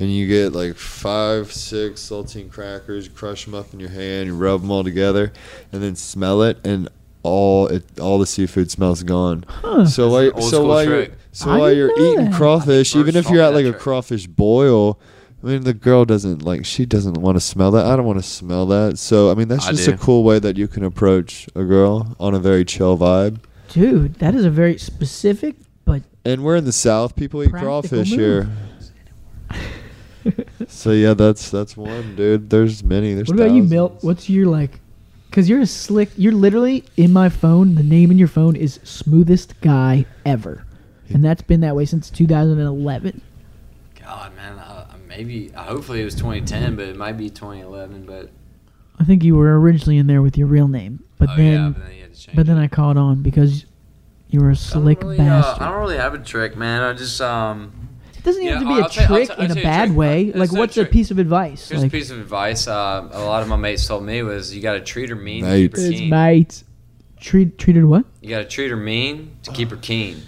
and 0.00 0.10
you 0.12 0.26
get 0.26 0.52
like 0.52 0.74
five, 0.76 1.52
six 1.52 2.00
saltine 2.00 2.50
crackers. 2.50 3.06
You 3.06 3.12
crush 3.12 3.44
them 3.44 3.54
up 3.54 3.72
in 3.72 3.78
your 3.80 3.90
hand. 3.90 4.26
You 4.26 4.36
rub 4.36 4.62
them 4.62 4.70
all 4.70 4.82
together, 4.82 5.32
and 5.72 5.82
then 5.82 5.94
smell 5.94 6.42
it, 6.42 6.58
and 6.66 6.88
all 7.22 7.66
it 7.68 7.84
all 8.00 8.18
the 8.18 8.26
seafood 8.26 8.70
smells 8.70 9.02
gone. 9.02 9.44
Huh. 9.46 9.86
So 9.86 10.10
That's 10.10 10.34
while 10.34 10.42
so 10.42 10.48
school 10.48 10.68
while 10.68 10.84
you're 10.84 11.06
so 11.32 11.50
I 11.50 11.58
while 11.58 11.72
you're 11.72 11.92
eating 11.92 12.24
that. 12.30 12.34
crawfish, 12.34 12.96
even 12.96 13.14
if 13.14 13.28
you're 13.30 13.42
at 13.42 13.54
like 13.54 13.66
a 13.66 13.70
trick. 13.70 13.80
crawfish 13.82 14.26
boil. 14.26 14.98
I 15.42 15.46
mean, 15.46 15.62
the 15.62 15.72
girl 15.72 16.04
doesn't 16.04 16.42
like. 16.42 16.66
She 16.66 16.84
doesn't 16.84 17.14
want 17.14 17.36
to 17.36 17.40
smell 17.40 17.70
that. 17.70 17.86
I 17.86 17.96
don't 17.96 18.04
want 18.04 18.18
to 18.18 18.28
smell 18.28 18.66
that. 18.66 18.98
So, 18.98 19.30
I 19.30 19.34
mean, 19.34 19.48
that's 19.48 19.66
I 19.66 19.70
just 19.70 19.86
do. 19.86 19.94
a 19.94 19.96
cool 19.96 20.22
way 20.22 20.38
that 20.38 20.58
you 20.58 20.68
can 20.68 20.84
approach 20.84 21.48
a 21.54 21.64
girl 21.64 22.14
on 22.20 22.34
a 22.34 22.38
very 22.38 22.62
chill 22.62 22.98
vibe. 22.98 23.38
Dude, 23.70 24.16
that 24.16 24.34
is 24.34 24.44
a 24.44 24.50
very 24.50 24.76
specific 24.76 25.56
but 25.86 26.02
And 26.26 26.44
we're 26.44 26.56
in 26.56 26.66
the 26.66 26.72
South. 26.72 27.16
People 27.16 27.42
eat 27.42 27.52
crawfish 27.52 28.10
move. 28.10 28.18
here. 28.18 28.48
So 30.68 30.92
yeah, 30.92 31.14
that's 31.14 31.50
that's 31.50 31.76
one, 31.76 32.16
dude. 32.16 32.48
There's 32.48 32.84
many. 32.84 33.14
There's 33.14 33.28
What 33.28 33.36
about 33.36 33.50
you. 33.50 33.62
Milt? 33.62 33.98
What's 34.02 34.30
your 34.30 34.46
like? 34.46 34.80
Because 35.28 35.48
you're 35.48 35.60
a 35.60 35.66
slick. 35.66 36.10
You're 36.16 36.32
literally 36.32 36.84
in 36.96 37.12
my 37.12 37.28
phone. 37.28 37.74
The 37.74 37.82
name 37.82 38.10
in 38.10 38.18
your 38.18 38.28
phone 38.28 38.56
is 38.56 38.78
smoothest 38.84 39.60
guy 39.60 40.06
ever, 40.24 40.64
and 41.08 41.24
that's 41.24 41.42
been 41.42 41.60
that 41.60 41.74
way 41.74 41.84
since 41.84 42.08
2011. 42.08 43.20
God, 44.00 44.36
man, 44.36 44.58
uh, 44.58 44.86
maybe 45.06 45.52
uh, 45.54 45.64
hopefully 45.64 46.00
it 46.00 46.04
was 46.04 46.14
2010, 46.14 46.76
but 46.76 46.86
it 46.86 46.96
might 46.96 47.16
be 47.16 47.28
2011. 47.28 48.06
But 48.06 48.30
I 48.98 49.04
think 49.04 49.24
you 49.24 49.36
were 49.36 49.58
originally 49.60 49.98
in 49.98 50.06
there 50.06 50.22
with 50.22 50.38
your 50.38 50.46
real 50.46 50.68
name, 50.68 51.04
but 51.18 51.30
oh, 51.30 51.36
then, 51.36 51.52
yeah, 51.52 51.68
but 51.68 51.86
then 51.86 51.96
you 51.96 52.02
had 52.02 52.14
to 52.14 52.36
but 52.36 52.46
then. 52.46 52.58
I 52.58 52.68
caught 52.68 52.96
on 52.96 53.22
because 53.22 53.66
you 54.28 54.40
were 54.40 54.50
a 54.50 54.54
don't 54.54 54.56
slick 54.56 55.02
really, 55.02 55.18
uh, 55.18 55.24
bastard. 55.24 55.62
I 55.62 55.70
don't 55.70 55.80
really 55.80 55.96
have 55.96 56.14
a 56.14 56.18
trick, 56.18 56.56
man. 56.56 56.82
I 56.82 56.92
just 56.92 57.20
um. 57.20 57.89
It 58.20 58.24
doesn't 58.24 58.42
Yeah, 58.42 58.50
even 58.56 58.66
have 58.66 58.68
to 58.68 58.74
be 58.76 58.80
I'll 58.82 58.86
a 58.86 58.90
tell- 58.90 59.02
I'll 59.02 59.08
trick 59.16 59.28
tell- 59.28 59.36
I'll 59.38 59.44
in 59.46 59.50
a 59.50 59.54
tell 59.54 59.62
a 59.62 59.64
bad 59.66 59.86
trick. 59.86 59.98
way. 59.98 60.22
It's 60.24 60.36
Like, 60.38 60.52
no 60.52 60.58
what's 60.60 60.76
a 60.76 60.80
trick. 60.82 60.92
piece 60.92 61.10
of 61.10 61.18
advice? 61.18 61.68
Here's 61.68 61.80
like, 61.82 61.88
a 61.88 61.90
piece 61.90 62.10
of 62.10 62.20
advice. 62.20 62.68
Uh, 62.68 63.08
a 63.12 63.24
lot 63.24 63.42
of 63.42 63.48
my 63.48 63.56
mates 63.56 63.86
told 63.86 64.04
me 64.04 64.22
was 64.22 64.54
you 64.54 64.60
got 64.60 64.74
to 64.74 64.80
treat 64.80 65.08
her 65.08 65.16
mean, 65.16 65.44
to 65.44 65.50
keep 65.50 65.76
her 65.76 65.82
it's 65.82 65.98
keen. 65.98 66.10
mates. 66.10 66.64
Treat 67.18 67.56
treated 67.58 67.84
what? 67.84 68.04
You 68.20 68.28
got 68.30 68.38
to 68.38 68.44
treat 68.44 68.70
her 68.70 68.76
mean 68.76 69.32
to 69.44 69.50
keep 69.52 69.70
her 69.70 69.76
keen. 69.76 70.22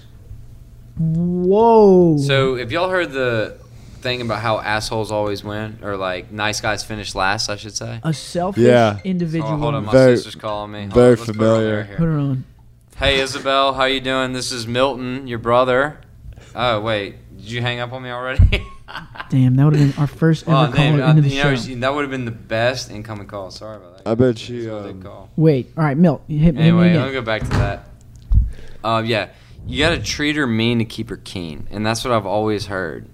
Whoa. 0.98 2.18
So 2.18 2.54
if 2.56 2.70
y'all 2.70 2.88
heard 2.90 3.12
the 3.12 3.56
thing 4.00 4.20
about 4.20 4.40
how 4.40 4.58
assholes 4.58 5.10
always 5.12 5.42
win, 5.44 5.78
or 5.82 5.96
like 5.96 6.30
nice 6.32 6.60
guys 6.60 6.82
finish 6.84 7.14
last, 7.14 7.48
I 7.48 7.56
should 7.56 7.74
say. 7.76 8.00
a 8.02 8.12
selfish 8.12 8.62
Yeah. 8.64 8.98
individual. 9.04 9.52
Oh, 9.52 9.56
hold 9.58 9.74
on, 9.74 9.84
my 9.86 9.92
Very- 9.92 10.16
sister's 10.16 10.34
calling 10.34 10.72
me. 10.72 10.80
Hold 10.82 10.92
very 10.94 11.04
on, 11.04 11.10
let's 11.18 11.26
put 11.26 11.36
her 11.36 11.42
on 11.44 11.54
familiar. 11.56 11.84
here. 11.84 11.96
Put 11.96 12.04
her 12.04 12.18
on. 12.18 12.44
Hey 12.96 13.20
Isabel, 13.20 13.72
how 13.74 13.84
you 13.84 14.00
doing? 14.00 14.32
This 14.32 14.52
is 14.52 14.66
Milton, 14.66 15.26
your 15.26 15.38
brother. 15.38 15.98
Oh 16.54 16.80
wait, 16.80 17.16
did 17.36 17.50
you 17.50 17.60
hang 17.62 17.80
up 17.80 17.92
on 17.92 18.02
me 18.02 18.10
already? 18.10 18.40
Damn, 19.30 19.56
that 19.56 19.64
would 19.64 19.74
have 19.76 19.94
been 19.94 20.00
our 20.00 20.06
first 20.06 20.42
ever 20.46 20.52
oh, 20.54 20.72
caller 20.72 20.98
damn, 20.98 21.10
into 21.16 21.22
the 21.22 21.28
you 21.30 21.42
know, 21.42 21.54
show. 21.54 21.62
she- 21.62 21.74
that 21.76 21.94
would 21.94 22.02
have 22.02 22.10
been 22.10 22.26
the 22.26 22.30
best 22.30 22.90
incoming 22.90 23.26
call. 23.26 23.50
Sorry 23.50 23.76
about 23.76 23.98
that. 24.04 24.10
I 24.10 24.14
bet 24.14 24.38
she. 24.38 24.66
That's 24.66 24.86
Um, 24.88 25.02
call. 25.02 25.30
Wait, 25.36 25.72
all 25.76 25.84
right, 25.84 25.96
Milt, 25.96 26.22
hit, 26.28 26.38
hit 26.40 26.54
me 26.56 26.60
Anyway, 26.62 26.90
again. 26.90 27.00
let 27.00 27.06
me 27.08 27.12
go 27.14 27.22
back 27.22 27.42
to 27.42 27.48
that. 27.50 27.88
Uh, 28.84 29.02
yeah, 29.04 29.28
you 29.66 29.78
got 29.78 29.90
to 29.90 30.02
treat 30.02 30.36
her 30.36 30.46
mean 30.46 30.78
to 30.80 30.84
keep 30.84 31.08
her 31.08 31.16
keen, 31.16 31.68
and 31.70 31.86
that's 31.86 32.04
what 32.04 32.12
I've 32.12 32.26
always 32.26 32.66
heard, 32.66 33.08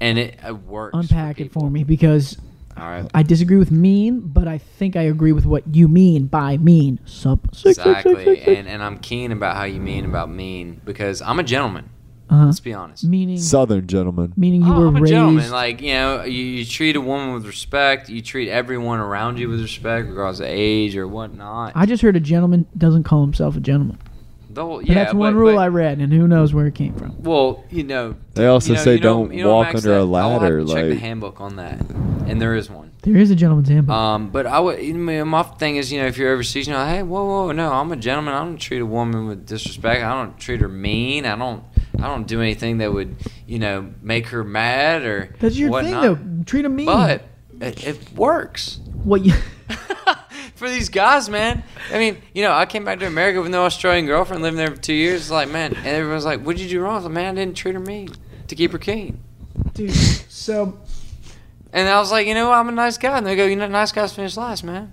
and 0.00 0.18
it, 0.18 0.38
it 0.46 0.56
works. 0.64 0.96
Unpack 0.96 1.40
it 1.40 1.50
for 1.50 1.68
me 1.68 1.82
because 1.82 2.38
All 2.76 2.84
right. 2.84 3.10
I 3.14 3.22
disagree 3.24 3.56
with 3.56 3.70
mean, 3.72 4.20
but 4.20 4.46
I 4.46 4.58
think 4.58 4.94
I 4.96 5.02
agree 5.02 5.32
with 5.32 5.46
what 5.46 5.74
you 5.74 5.88
mean 5.88 6.26
by 6.26 6.58
mean. 6.58 7.00
Sup? 7.06 7.40
Exactly, 7.64 8.14
sick, 8.24 8.44
sick. 8.44 8.48
and 8.58 8.68
and 8.68 8.82
I'm 8.84 8.98
keen 8.98 9.32
about 9.32 9.56
how 9.56 9.64
you 9.64 9.80
mean 9.80 10.04
about 10.04 10.30
mean 10.30 10.80
because 10.84 11.22
I'm 11.22 11.40
a 11.40 11.44
gentleman. 11.44 11.88
Uh-huh. 12.34 12.46
Let's 12.46 12.60
be 12.60 12.72
honest. 12.74 13.04
meaning 13.04 13.38
Southern 13.38 13.86
gentleman. 13.86 14.32
meaning 14.36 14.62
you 14.62 14.72
oh, 14.74 14.80
were 14.80 14.86
I'm 14.88 14.96
a 14.96 15.00
raised. 15.00 15.12
gentleman. 15.12 15.50
Like 15.50 15.80
you 15.80 15.92
know, 15.94 16.22
you, 16.24 16.44
you 16.44 16.64
treat 16.64 16.96
a 16.96 17.00
woman 17.00 17.34
with 17.34 17.46
respect. 17.46 18.08
You 18.08 18.20
treat 18.22 18.48
everyone 18.50 18.98
around 19.00 19.38
you 19.38 19.48
with 19.48 19.60
respect, 19.60 20.08
regardless 20.08 20.40
of 20.40 20.46
age 20.46 20.96
or 20.96 21.06
whatnot. 21.08 21.72
I 21.74 21.86
just 21.86 22.02
heard 22.02 22.16
a 22.16 22.20
gentleman 22.20 22.66
doesn't 22.76 23.04
call 23.04 23.22
himself 23.22 23.56
a 23.56 23.60
gentleman. 23.60 23.98
The 24.50 24.62
whole- 24.64 24.76
But 24.78 24.86
yeah, 24.86 24.94
that's 24.94 25.14
one 25.14 25.32
but- 25.34 25.38
rule 25.40 25.54
but- 25.56 25.62
I 25.62 25.66
read, 25.66 25.98
and 25.98 26.12
who 26.12 26.28
knows 26.28 26.54
where 26.54 26.66
it 26.68 26.76
came 26.76 26.94
from. 26.94 27.20
Well, 27.24 27.64
you 27.70 27.82
know. 27.82 28.14
They 28.34 28.46
also 28.46 28.68
you 28.70 28.76
know- 28.76 28.84
say 28.84 28.94
you 28.94 29.00
know- 29.00 29.02
don't 29.24 29.32
you 29.34 29.42
know, 29.42 29.52
walk 29.52 29.66
Max, 29.72 29.76
under 29.84 29.96
a 29.98 30.06
that- 30.06 30.14
I'll 30.14 30.30
have 30.30 30.42
ladder, 30.42 30.60
to 30.60 30.66
check 30.66 30.84
the 30.84 30.90
like- 30.90 30.98
handbook 31.00 31.40
on 31.40 31.56
that, 31.56 31.80
and 32.26 32.40
there 32.40 32.54
is 32.54 32.70
one. 32.70 32.92
There 33.02 33.16
is 33.16 33.32
a 33.32 33.34
gentleman's 33.34 33.68
handbook. 33.68 33.96
Um, 33.96 34.30
but 34.30 34.46
I 34.46 34.60
would. 34.60 34.80
you 34.80 34.94
know, 34.94 35.24
My 35.24 35.42
thing 35.42 35.74
is, 35.76 35.92
you 35.92 36.00
know, 36.00 36.06
if 36.06 36.16
you're 36.16 36.32
overseas, 36.32 36.68
you 36.68 36.72
know, 36.72 36.86
hey, 36.86 37.02
whoa, 37.02 37.24
whoa, 37.24 37.50
no, 37.52 37.72
I'm 37.72 37.90
a 37.90 37.96
gentleman. 37.96 38.32
I 38.32 38.44
don't 38.44 38.56
treat 38.56 38.78
a 38.80 38.86
woman 38.86 39.26
with 39.26 39.44
disrespect. 39.44 40.04
I 40.04 40.14
don't 40.14 40.38
treat 40.38 40.60
her 40.60 40.68
mean. 40.68 41.26
I 41.26 41.34
don't. 41.36 41.64
I 41.98 42.06
don't 42.06 42.26
do 42.26 42.40
anything 42.40 42.78
that 42.78 42.92
would, 42.92 43.16
you 43.46 43.58
know, 43.58 43.92
make 44.02 44.28
her 44.28 44.44
mad 44.44 45.02
or. 45.02 45.34
that's 45.40 45.56
your 45.56 45.70
whatnot. 45.70 46.02
thing, 46.02 46.36
though. 46.38 46.44
Treat 46.44 46.64
him 46.64 46.76
mean. 46.76 46.86
But 46.86 47.22
it, 47.60 47.86
it 47.86 48.12
works. 48.12 48.80
what 49.04 49.24
you? 49.24 49.34
for 50.54 50.68
these 50.68 50.88
guys, 50.88 51.28
man. 51.28 51.62
I 51.92 51.98
mean, 51.98 52.22
you 52.32 52.42
know, 52.42 52.52
I 52.52 52.66
came 52.66 52.84
back 52.84 53.00
to 53.00 53.06
America 53.06 53.40
with 53.40 53.50
no 53.50 53.64
Australian 53.64 54.06
girlfriend, 54.06 54.42
living 54.42 54.58
there 54.58 54.70
for 54.70 54.80
two 54.80 54.94
years. 54.94 55.22
It's 55.22 55.30
like, 55.30 55.48
man, 55.48 55.74
and 55.74 55.86
everyone's 55.86 56.24
like, 56.24 56.42
"What'd 56.42 56.60
you 56.60 56.68
do 56.68 56.80
wrong?" 56.80 56.92
I 56.92 56.96
was 56.96 57.04
like, 57.04 57.14
"Man, 57.14 57.36
I 57.36 57.44
didn't 57.44 57.56
treat 57.56 57.74
her 57.74 57.80
mean 57.80 58.08
to 58.48 58.54
keep 58.54 58.72
her 58.72 58.78
keen." 58.78 59.22
Dude, 59.74 59.92
so 59.94 60.78
And 61.72 61.88
I 61.88 61.98
was 61.98 62.10
like, 62.10 62.26
"You 62.26 62.34
know, 62.34 62.48
what? 62.48 62.58
I'm 62.58 62.68
a 62.68 62.72
nice 62.72 62.98
guy." 62.98 63.18
And 63.18 63.26
they 63.26 63.36
go, 63.36 63.44
"You 63.46 63.56
know, 63.56 63.66
nice 63.66 63.92
guys 63.92 64.14
finish 64.14 64.36
last, 64.36 64.64
man." 64.64 64.92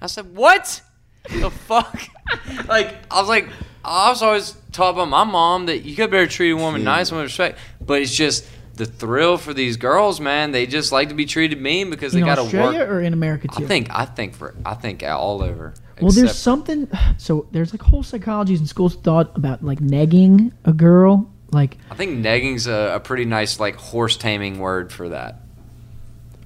I 0.00 0.06
said, 0.06 0.34
"What? 0.34 0.82
the 1.30 1.50
fuck?" 1.50 2.00
like, 2.68 2.94
I 3.10 3.20
was 3.20 3.28
like, 3.28 3.48
I 3.84 4.10
was 4.10 4.22
always 4.22 4.56
taught 4.72 4.96
by 4.96 5.04
my 5.04 5.24
mom 5.24 5.66
that 5.66 5.84
you 5.84 5.94
could 5.94 6.10
better 6.10 6.26
treat 6.26 6.50
a 6.50 6.56
woman 6.56 6.84
nice 6.84 7.10
and 7.10 7.18
with 7.18 7.26
respect. 7.26 7.58
But 7.80 8.02
it's 8.02 8.14
just 8.14 8.46
the 8.74 8.86
thrill 8.86 9.36
for 9.36 9.54
these 9.54 9.76
girls, 9.76 10.20
man. 10.20 10.50
They 10.52 10.66
just 10.66 10.90
like 10.90 11.10
to 11.10 11.14
be 11.14 11.26
treated 11.26 11.60
mean 11.60 11.90
because 11.90 12.12
they 12.12 12.20
got 12.20 12.36
to 12.36 12.42
Australia 12.42 12.80
work. 12.80 12.88
or 12.88 13.00
in 13.00 13.12
America 13.12 13.48
too? 13.48 13.64
I 13.64 13.66
think 13.66 13.88
I 13.90 14.04
think 14.04 14.34
for 14.34 14.54
I 14.64 14.74
think 14.74 15.02
all 15.02 15.42
over. 15.42 15.74
Well, 16.00 16.10
there's 16.12 16.36
something. 16.36 16.88
So 17.18 17.46
there's 17.52 17.72
like 17.72 17.82
whole 17.82 18.02
psychologies 18.02 18.58
and 18.58 18.68
schools 18.68 18.96
thought 18.96 19.36
about 19.36 19.64
like 19.64 19.78
negging 19.78 20.52
a 20.64 20.72
girl. 20.72 21.30
Like 21.52 21.78
I 21.90 21.94
think 21.94 22.24
negging's 22.24 22.66
a, 22.66 22.94
a 22.96 23.00
pretty 23.00 23.24
nice 23.24 23.60
like 23.60 23.76
horse 23.76 24.16
taming 24.16 24.58
word 24.58 24.92
for 24.92 25.10
that. 25.10 25.40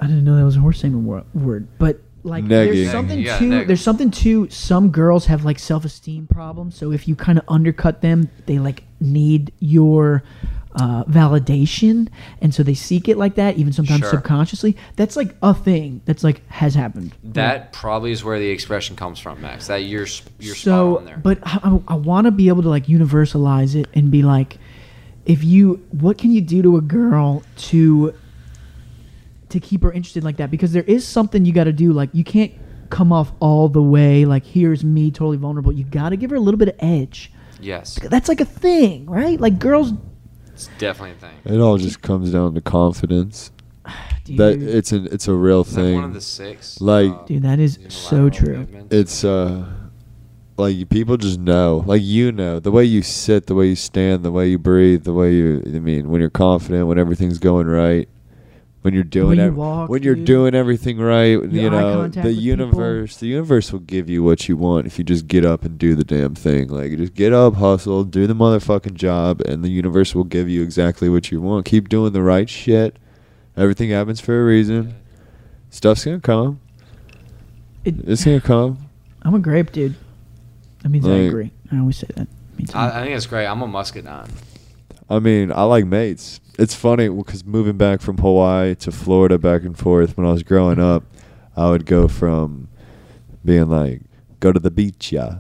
I 0.01 0.07
didn't 0.07 0.25
know 0.25 0.37
that 0.37 0.45
was 0.45 0.57
a 0.57 0.61
horse 0.61 0.81
taming 0.83 1.05
wor- 1.07 1.25
word, 1.35 1.67
but 1.79 2.01
like 2.25 2.45
Negging. 2.45 2.49
there's 2.49 2.91
something 2.91 3.19
Yeah, 3.21 3.39
to 3.39 3.45
neg. 3.45 3.67
there's 3.69 3.81
something 3.83 4.11
to 4.11 4.49
some 4.51 4.91
girls 4.91 5.27
have 5.27 5.45
like 5.45 5.59
self 5.59 5.85
esteem 5.85 6.27
problems. 6.27 6.77
So 6.77 6.93
if 6.93 7.07
you 7.09 7.15
kind 7.17 7.39
of 7.39 7.45
undercut 7.49 8.01
them, 8.03 8.29
they 8.47 8.59
like 8.59 8.85
need 9.01 9.53
your 9.61 10.23
uh, 10.75 11.03
validation, 11.05 12.09
and 12.41 12.55
so 12.55 12.63
they 12.63 12.75
seek 12.75 13.09
it 13.09 13.17
like 13.17 13.35
that, 13.37 13.57
even 13.57 13.73
sometimes 13.73 14.01
Sure. 14.01 14.11
subconsciously. 14.11 14.77
That's 14.97 15.17
like 15.17 15.35
a 15.43 15.53
thing 15.55 16.03
that's 16.05 16.23
like 16.23 16.47
has 16.49 16.75
happened. 16.75 17.15
That 17.25 17.73
probably 17.73 18.13
is 18.13 18.23
where 18.23 18.39
the 18.39 18.51
expression 18.51 18.95
comes 18.95 19.19
from, 19.19 19.41
Max. 19.41 19.67
That 19.69 19.85
you're 19.85 20.05
s- 20.05 20.23
you're 20.39 20.55
so, 20.55 20.95
spot 20.95 20.99
on 21.01 21.05
there. 21.07 21.17
but 21.17 21.39
I, 21.43 21.81
I 21.89 21.95
want 21.95 22.27
to 22.27 22.31
be 22.31 22.49
able 22.49 22.63
to 22.63 22.69
like 22.69 22.87
universalize 22.87 23.75
it 23.75 23.87
and 23.95 24.11
be 24.11 24.23
like, 24.23 24.59
if 25.25 25.43
you, 25.43 25.85
what 25.91 26.17
can 26.19 26.31
you 26.33 26.41
do 26.43 26.63
to 26.63 26.77
a 26.77 26.81
girl 26.83 27.43
to 27.57 28.15
to 29.51 29.61
keep 29.61 29.83
her 29.83 29.93
interested 29.93 30.25
like 30.25 30.37
that? 30.39 30.51
Because 30.51 30.73
there 30.73 30.83
is 30.85 31.07
something 31.07 31.45
you 31.45 31.53
got 31.53 31.65
to 31.65 31.73
do. 31.73 31.93
Like 31.93 32.11
you 32.13 32.25
can't 32.25 32.53
come 32.91 33.13
off 33.13 33.33
all 33.41 33.69
the 33.69 33.83
way 33.83 34.25
like 34.25 34.45
here's 34.45 34.83
me 34.85 35.11
totally 35.11 35.37
vulnerable. 35.37 35.73
You 35.73 35.85
got 35.85 36.11
to 36.11 36.17
give 36.17 36.31
her 36.31 36.37
a 36.37 36.41
little 36.41 36.59
bit 36.59 36.69
of 36.69 36.75
edge. 36.79 37.33
yes, 37.61 37.99
That's 38.03 38.29
like 38.29 38.41
a 38.41 38.45
thing, 38.47 39.07
right? 39.07 39.39
Like 39.41 39.59
girls, 39.59 39.93
it's 40.49 40.69
definitely 40.79 41.13
a 41.13 41.15
thing. 41.21 41.55
It 41.55 41.61
all 41.61 41.77
just 41.79 42.01
comes 42.03 42.33
down 42.33 42.55
to 42.55 42.61
confidence. 42.61 43.53
dude, 44.25 44.39
That 44.39 44.59
it's 44.61 44.93
an 44.93 45.09
it's 45.13 45.29
a 45.29 45.35
real 45.35 45.61
Is 45.63 45.75
thing. 45.75 45.95
one 45.97 46.05
of 46.05 46.15
the 46.15 46.21
six? 46.21 46.81
Like- 46.81 47.11
uh, 47.13 47.23
dude, 47.25 47.43
that 47.43 47.59
is 47.59 47.79
so 47.89 48.29
true. 48.31 48.59
movements? 48.59 48.95
it's 48.95 49.25
uh 49.25 49.67
like 50.57 50.89
people 50.89 51.17
just 51.17 51.39
know 51.39 51.85
like 51.87 52.03
you 52.03 52.33
know 52.33 52.59
the 52.59 52.71
way 52.73 52.83
you 52.85 53.01
sit 53.01 53.47
the 53.47 53.55
way 53.55 53.67
you 53.67 53.77
stand 53.77 54.25
the 54.25 54.33
way 54.33 54.49
you 54.49 54.59
breathe 54.59 55.05
the 55.05 55.13
way 55.13 55.33
you 55.33 55.63
i 55.65 55.79
mean 55.79 56.11
when 56.11 56.21
you're 56.21 56.29
confident 56.31 56.89
when 56.89 56.99
everything's 56.99 57.39
going 57.39 57.69
right 57.69 58.09
when 58.89 58.95
you're 58.95 59.05
doing 59.05 59.39
you 59.39 59.45
ev- 59.45 59.55
walk, 59.57 59.89
when 59.91 60.03
you're 60.03 60.15
dude. 60.15 60.25
doing 60.25 60.55
everything 60.55 60.99
right 60.99 61.27
Your 61.33 61.45
you 61.47 61.69
know 61.71 62.03
the 62.03 62.03
with 62.03 62.15
people. 62.15 62.31
universe 62.31 63.17
the 63.19 63.27
universe 63.27 63.71
will 63.73 63.81
give 63.81 64.09
you 64.09 64.23
what 64.25 64.49
you 64.49 64.57
want 64.57 64.87
if 64.87 64.99
you 64.99 65.05
just 65.05 65.29
get 65.29 65.45
up 65.45 65.65
and 65.65 65.79
do 65.79 65.95
the 65.95 66.05
damn 66.05 66.35
thing 66.35 66.69
like 66.69 66.97
just 66.97 67.15
get 67.15 67.33
up 67.33 67.55
hustle 67.57 68.05
do 68.05 68.27
the 68.27 68.35
motherfucking 68.35 68.95
job 68.95 69.41
and 69.43 69.63
the 69.63 69.69
universe 69.69 70.15
will 70.15 70.25
give 70.25 70.49
you 70.49 70.63
exactly 70.63 71.09
what 71.09 71.31
you 71.31 71.41
want 71.41 71.65
keep 71.67 71.89
doing 71.89 72.13
the 72.13 72.23
right 72.23 72.49
shit 72.49 72.97
everything 73.57 73.91
happens 73.91 74.21
for 74.21 74.41
a 74.41 74.45
reason 74.45 74.95
stuff's 75.71 76.05
gonna 76.05 76.19
come 76.21 76.61
It, 77.85 77.95
it's 78.09 78.25
gonna 78.25 78.41
come 78.41 78.79
I'm 79.23 79.35
a 79.35 79.39
grape, 79.41 79.73
dude. 79.73 79.95
That 80.83 80.89
means 80.91 81.07
I 81.07 81.17
agree. 81.17 81.51
I 81.73 81.79
always 81.81 81.97
say 81.99 82.07
that. 82.15 82.23
It 82.23 82.57
means 82.59 82.75
I- 82.75 82.89
I, 82.89 83.01
I 83.01 83.05
think 83.05 83.17
it's 83.17 83.27
great. 83.27 83.47
I'm 83.47 83.61
a 83.63 83.67
muscadine. 83.67 84.29
I 85.11 85.19
mean, 85.19 85.51
I 85.53 85.63
like 85.65 85.87
mates. 85.87 86.41
It's 86.59 86.75
funny 86.75 87.09
because 87.09 87.45
moving 87.45 87.77
back 87.77 88.01
from 88.01 88.19
Hawaii 88.19 88.75
to 88.77 88.91
Florida 88.93 89.39
back 89.39 89.63
and 89.63 89.79
forth 89.79 90.17
when 90.17 90.27
I 90.27 90.33
was 90.33 90.43
growing 90.43 90.81
up, 90.81 91.05
I 91.57 91.71
would 91.71 91.87
go 91.87 92.09
from 92.09 92.69
being 93.45 93.69
like, 93.71 94.03
go 94.41 94.53
to 94.53 94.61
the 94.61 94.71
beach, 94.71 95.13
yeah, 95.13 95.39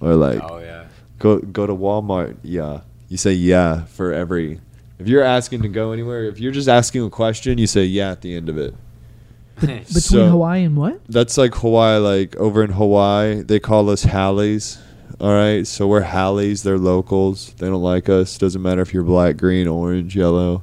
or 0.00 0.14
like, 0.14 0.40
oh 0.42 0.58
yeah. 0.58 0.86
go 1.18 1.38
go 1.38 1.66
to 1.66 1.74
Walmart, 1.74 2.36
yeah. 2.42 2.80
You 3.08 3.16
say 3.16 3.32
yeah 3.32 3.84
for 3.86 4.12
every. 4.12 4.60
If 4.98 5.08
you're 5.08 5.22
asking 5.24 5.62
to 5.62 5.68
go 5.68 5.92
anywhere, 5.92 6.24
if 6.24 6.38
you're 6.38 6.52
just 6.52 6.68
asking 6.68 7.02
a 7.04 7.10
question, 7.10 7.58
you 7.58 7.66
say 7.66 7.84
yeah 7.84 8.12
at 8.12 8.20
the 8.20 8.34
end 8.36 8.48
of 8.48 8.56
it. 8.58 8.74
Between 9.60 9.84
So- 9.86 10.28
Hawaii 10.30 10.64
and 10.64 10.76
what? 10.76 11.00
That's 11.08 11.36
like 11.36 11.54
Hawaii. 11.56 11.98
Like 11.98 12.36
over 12.36 12.62
in 12.62 12.70
Hawaii, 12.70 13.42
they 13.42 13.58
call 13.60 13.90
us 13.90 14.04
haoles. 14.04 14.78
All 15.20 15.34
right, 15.34 15.66
so 15.66 15.86
we're 15.86 16.00
haoles. 16.00 16.62
They're 16.62 16.78
locals. 16.78 17.52
They 17.58 17.66
don't 17.66 17.82
like 17.82 18.08
us. 18.08 18.38
Doesn't 18.38 18.62
matter 18.62 18.80
if 18.80 18.94
you're 18.94 19.02
black, 19.02 19.36
green, 19.36 19.68
orange, 19.68 20.16
yellow. 20.16 20.62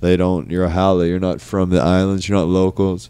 They 0.00 0.16
don't. 0.16 0.50
You're 0.50 0.64
a 0.64 0.70
haole. 0.70 1.04
You're 1.04 1.18
not 1.18 1.40
from 1.40 1.70
the 1.70 1.80
islands. 1.80 2.28
You're 2.28 2.38
not 2.38 2.48
locals. 2.48 3.08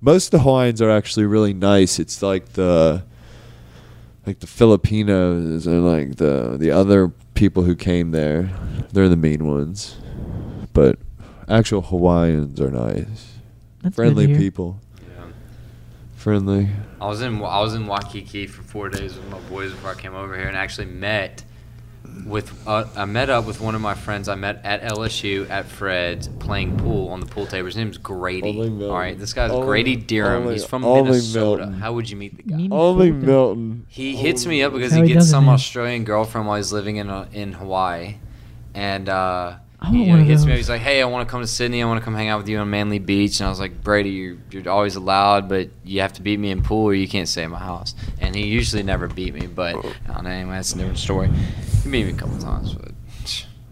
Most 0.00 0.26
of 0.26 0.30
the 0.32 0.38
Hawaiians 0.40 0.82
are 0.82 0.90
actually 0.90 1.26
really 1.26 1.54
nice. 1.54 2.00
It's 2.00 2.22
like 2.22 2.54
the 2.54 3.04
like 4.26 4.40
the 4.40 4.48
Filipinos 4.48 5.66
and 5.66 5.86
like 5.86 6.16
the 6.16 6.56
the 6.58 6.72
other 6.72 7.12
people 7.34 7.62
who 7.62 7.76
came 7.76 8.10
there. 8.10 8.50
They're 8.92 9.08
the 9.08 9.16
mean 9.16 9.46
ones. 9.46 9.96
But 10.72 10.98
actual 11.48 11.82
Hawaiians 11.82 12.60
are 12.60 12.70
nice. 12.70 13.34
That's 13.82 13.94
Friendly 13.94 14.36
people. 14.36 14.80
Yeah. 16.26 16.32
Friendly. 16.32 16.68
I 17.00 17.06
was 17.06 17.20
in 17.22 17.36
I 17.42 17.60
was 17.60 17.74
in 17.74 17.86
Waikiki 17.86 18.46
for 18.46 18.62
four 18.62 18.88
days 18.88 19.14
with 19.14 19.28
my 19.30 19.38
boys 19.48 19.70
before 19.70 19.90
I 19.90 19.94
came 19.94 20.14
over 20.14 20.34
here, 20.36 20.48
and 20.48 20.56
actually 20.56 20.86
met 20.86 21.44
with 22.24 22.66
uh, 22.66 22.84
I 22.96 23.04
met 23.04 23.30
up 23.30 23.46
with 23.46 23.60
one 23.60 23.74
of 23.74 23.80
my 23.80 23.94
friends 23.94 24.28
I 24.28 24.34
met 24.34 24.60
at 24.64 24.82
LSU 24.82 25.48
at 25.50 25.66
Fred's 25.66 26.28
playing 26.28 26.78
pool 26.78 27.08
on 27.10 27.20
the 27.20 27.26
pool 27.26 27.46
table. 27.46 27.66
His 27.66 27.76
name's 27.76 27.98
Grady. 27.98 28.58
All 28.84 28.92
right, 28.98 29.18
this 29.18 29.34
guy's 29.34 29.50
Only- 29.50 29.66
Grady 29.66 29.96
Dirham. 29.96 30.42
only- 30.42 30.54
He's 30.54 30.64
from 30.64 30.84
only 30.84 31.10
Minnesota. 31.10 31.62
Milton. 31.64 31.72
How 31.80 31.92
would 31.92 32.08
you 32.10 32.16
meet 32.16 32.36
the 32.36 32.42
guy? 32.44 32.56
Meet- 32.56 32.72
Only 32.72 33.10
Milton. 33.12 33.86
He 33.88 34.16
hits 34.16 34.46
me 34.46 34.62
up 34.62 34.72
because 34.72 34.92
he 34.92 35.00
he 35.02 35.06
gets 35.08 35.16
does 35.18 35.28
it, 35.28 35.30
some 35.30 35.44
man. 35.46 35.54
Australian 35.54 36.04
girlfriend 36.04 36.46
while 36.46 36.56
he's 36.56 36.72
living 36.72 36.96
in 36.96 37.10
uh, 37.10 37.28
in 37.32 37.52
Hawaii, 37.52 38.16
and 38.74 39.08
uh, 39.08 39.56
I 39.86 39.90
he, 39.90 39.98
want 39.98 40.08
you 40.08 40.16
know, 40.16 40.22
he 40.24 40.30
hits 40.30 40.44
me 40.44 40.52
up. 40.52 40.56
He's 40.56 40.68
like, 40.68 40.80
"Hey, 40.80 41.00
I 41.00 41.04
want 41.04 41.28
to 41.28 41.30
come 41.30 41.40
to 41.40 41.46
Sydney. 41.46 41.80
I 41.80 41.86
want 41.86 42.00
to 42.00 42.04
come 42.04 42.14
hang 42.14 42.28
out 42.28 42.38
with 42.38 42.48
you 42.48 42.58
on 42.58 42.68
Manly 42.70 42.98
Beach." 42.98 43.38
And 43.38 43.46
I 43.46 43.50
was 43.50 43.60
like, 43.60 43.82
"Brady, 43.84 44.10
you're, 44.10 44.36
you're 44.50 44.68
always 44.68 44.96
allowed, 44.96 45.48
but 45.48 45.70
you 45.84 46.00
have 46.00 46.12
to 46.14 46.22
beat 46.22 46.40
me 46.40 46.50
in 46.50 46.62
pool, 46.62 46.86
or 46.86 46.94
you 46.94 47.06
can't 47.06 47.28
stay 47.28 47.44
at 47.44 47.50
my 47.50 47.58
house." 47.58 47.94
And 48.20 48.34
he 48.34 48.46
usually 48.46 48.82
never 48.82 49.06
beat 49.06 49.32
me, 49.34 49.46
but 49.46 49.76
oh. 49.76 49.92
I 50.08 50.14
don't 50.14 50.24
know, 50.24 50.30
anyway, 50.30 50.56
that's 50.56 50.72
a 50.72 50.76
different 50.76 50.98
story. 50.98 51.28
He 51.28 51.90
beat 51.90 52.06
me 52.06 52.10
a 52.10 52.14
couple 52.14 52.36
times, 52.38 52.74
but 52.74 52.92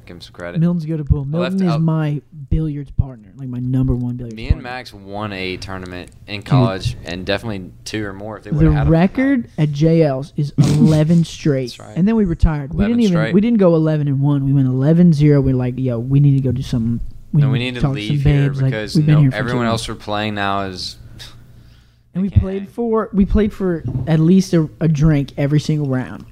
give 0.06 0.16
him 0.16 0.20
some 0.20 0.32
credit. 0.32 0.60
Milton's 0.60 0.84
good 0.86 1.00
at 1.00 1.06
pool. 1.06 1.24
Milton 1.24 1.66
is 1.68 1.78
my 1.78 2.20
billiards 2.50 2.90
partner, 2.92 3.32
like 3.36 3.48
my 3.48 3.58
number 3.58 3.94
one 3.94 4.16
billiards. 4.16 4.36
Me 4.36 4.44
and 4.46 4.54
partner. 4.62 4.70
Max 4.70 4.92
won 4.94 5.32
a 5.32 5.56
tournament 5.56 6.10
in 6.26 6.42
college, 6.42 6.96
and 7.04 7.24
definitely 7.26 7.70
two 7.84 8.04
or 8.04 8.12
more 8.12 8.38
if 8.38 8.44
they 8.44 8.50
would 8.50 8.60
The 8.60 8.64
have 8.66 8.74
had 8.74 8.86
'em. 8.86 8.92
record 8.92 9.50
at 9.58 9.70
JL's 9.70 10.32
is 10.36 10.52
11 10.58 11.24
straight, 11.24 11.70
That's 11.76 11.80
right. 11.80 11.96
and 11.96 12.06
then 12.06 12.16
we 12.16 12.24
retired. 12.24 12.72
We 12.74 12.84
11 12.84 12.90
didn't 12.90 13.00
even 13.02 13.12
straight. 13.16 13.34
we 13.34 13.40
didn't 13.40 13.58
go 13.58 13.74
11 13.74 14.08
and 14.08 14.20
one. 14.20 14.44
We 14.44 14.52
went 14.52 14.68
11-0. 14.68 15.42
We're 15.42 15.54
like, 15.54 15.78
yo, 15.78 15.98
we 15.98 16.20
need 16.20 16.36
to 16.36 16.42
go 16.42 16.52
do 16.52 16.62
something. 16.62 17.00
No, 17.32 17.50
we 17.50 17.58
need 17.58 17.74
to 17.74 17.80
talk 17.80 17.94
leave 17.94 18.22
here 18.22 18.46
babes. 18.48 18.62
Like, 18.62 18.70
because 18.70 18.94
we've 18.94 19.06
been 19.06 19.14
no, 19.16 19.20
here 19.22 19.30
for 19.32 19.36
too 19.36 19.40
everyone 19.40 19.64
long. 19.64 19.72
else 19.72 19.88
we're 19.88 19.96
playing 19.96 20.34
now 20.36 20.62
is 20.62 20.98
And 22.14 22.22
we 22.22 22.30
can't 22.30 22.42
played 22.42 22.68
for 22.68 23.10
we 23.12 23.24
played 23.24 23.52
for 23.52 23.82
at 24.06 24.20
least 24.20 24.52
a, 24.54 24.68
a 24.80 24.86
drink 24.86 25.32
every 25.36 25.58
single 25.58 25.88
round. 25.88 26.26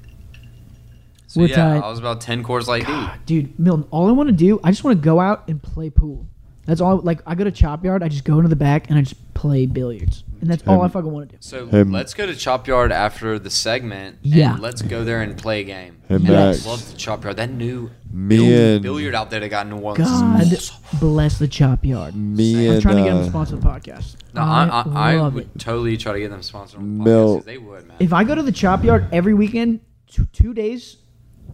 So 1.33 1.41
We're 1.41 1.47
yeah, 1.47 1.57
tied. 1.57 1.83
I 1.83 1.89
was 1.89 1.99
about 1.99 2.21
ten 2.21 2.43
cores 2.43 2.69
like 2.69 2.87
deep. 2.87 3.09
Dude, 3.25 3.59
Milton, 3.59 3.89
all 3.91 4.07
I 4.07 4.13
want 4.13 4.29
to 4.29 4.35
do, 4.35 4.61
I 4.63 4.71
just 4.71 4.85
want 4.85 4.99
to 4.99 5.03
go 5.03 5.19
out 5.19 5.49
and 5.49 5.63
play 5.63 5.89
pool. 5.89 6.27
That's 6.67 6.83
all. 6.83 6.99
Like, 6.99 7.23
I 7.27 7.35
go 7.35 7.43
to 7.45 7.51
Chop 7.51 7.83
Yard, 7.87 8.03
I 8.03 8.09
just 8.09 8.25
go 8.25 8.37
into 8.37 8.51
the 8.51 8.55
back 8.57 8.91
and 8.91 8.99
I 8.99 9.01
just 9.03 9.33
play 9.33 9.65
billiards, 9.65 10.25
and 10.43 10.51
that's 10.51 10.63
all 10.69 10.83
I 10.83 10.89
fucking 10.89 11.11
want 11.11 11.31
to 11.31 11.37
do. 11.37 11.39
So 11.41 11.67
Hey, 11.69 11.85
let's 11.85 12.13
go 12.13 12.27
to 12.27 12.37
Chop 12.37 12.69
Yard 12.69 12.93
after 12.93 13.39
the 13.39 13.49
segment. 13.49 14.19
Yeah. 14.21 14.53
And 14.53 14.63
let's 14.63 14.83
go 14.83 15.05
there 15.05 15.23
and 15.23 15.35
play 15.39 15.63
a 15.63 15.65
game. 15.65 16.03
Hey, 16.07 16.17
And 16.17 16.25
Max. 16.25 16.67
I 16.67 16.69
love 16.71 16.93
the 16.93 16.99
Chop 16.99 17.25
Yard. 17.25 17.39
That 17.39 17.49
new 17.51 17.91
Me 18.13 18.37
bill- 18.37 18.75
and- 18.75 18.83
billiard 18.83 19.15
out 19.15 19.31
there 19.31 19.41
they 19.41 19.49
got 19.49 19.65
in 19.65 19.71
New 19.73 19.79
Orleans. 19.79 20.07
God 20.07 20.53
awesome. 20.53 20.99
bless 21.01 21.39
the 21.39 21.49
Chop 21.49 21.83
Yard. 21.87 22.15
Me 22.15 22.69
I'm 22.69 22.75
and 22.75 22.83
trying 22.83 22.97
to 22.99 23.03
get 23.05 23.09
them 23.15 23.21
to 23.23 23.27
uh, 23.27 23.31
sponsor 23.31 23.57
the 23.57 23.67
podcast. 23.67 24.17
No, 24.35 24.43
I, 24.43 24.67
I, 24.67 25.13
I 25.13 25.17
love 25.17 25.33
would 25.35 25.45
it. 25.45 25.59
totally 25.59 25.97
try 25.97 26.13
to 26.13 26.21
get 26.21 26.31
them 26.31 26.43
sponsored 26.43 26.79
on 26.81 26.99
the 26.99 27.05
podcast 27.05 27.07
Mil- 27.07 27.37
'cause 27.37 27.45
they 27.47 27.57
would, 27.59 27.89
man. 27.89 27.97
If 28.01 28.13
I 28.13 28.23
go 28.25 28.35
to 28.35 28.43
the 28.43 28.53
Chop 28.53 28.85
Yard 28.85 29.07
every 29.13 29.33
weekend, 29.33 29.81
two, 30.07 30.27
two 30.27 30.53
days 30.53 30.99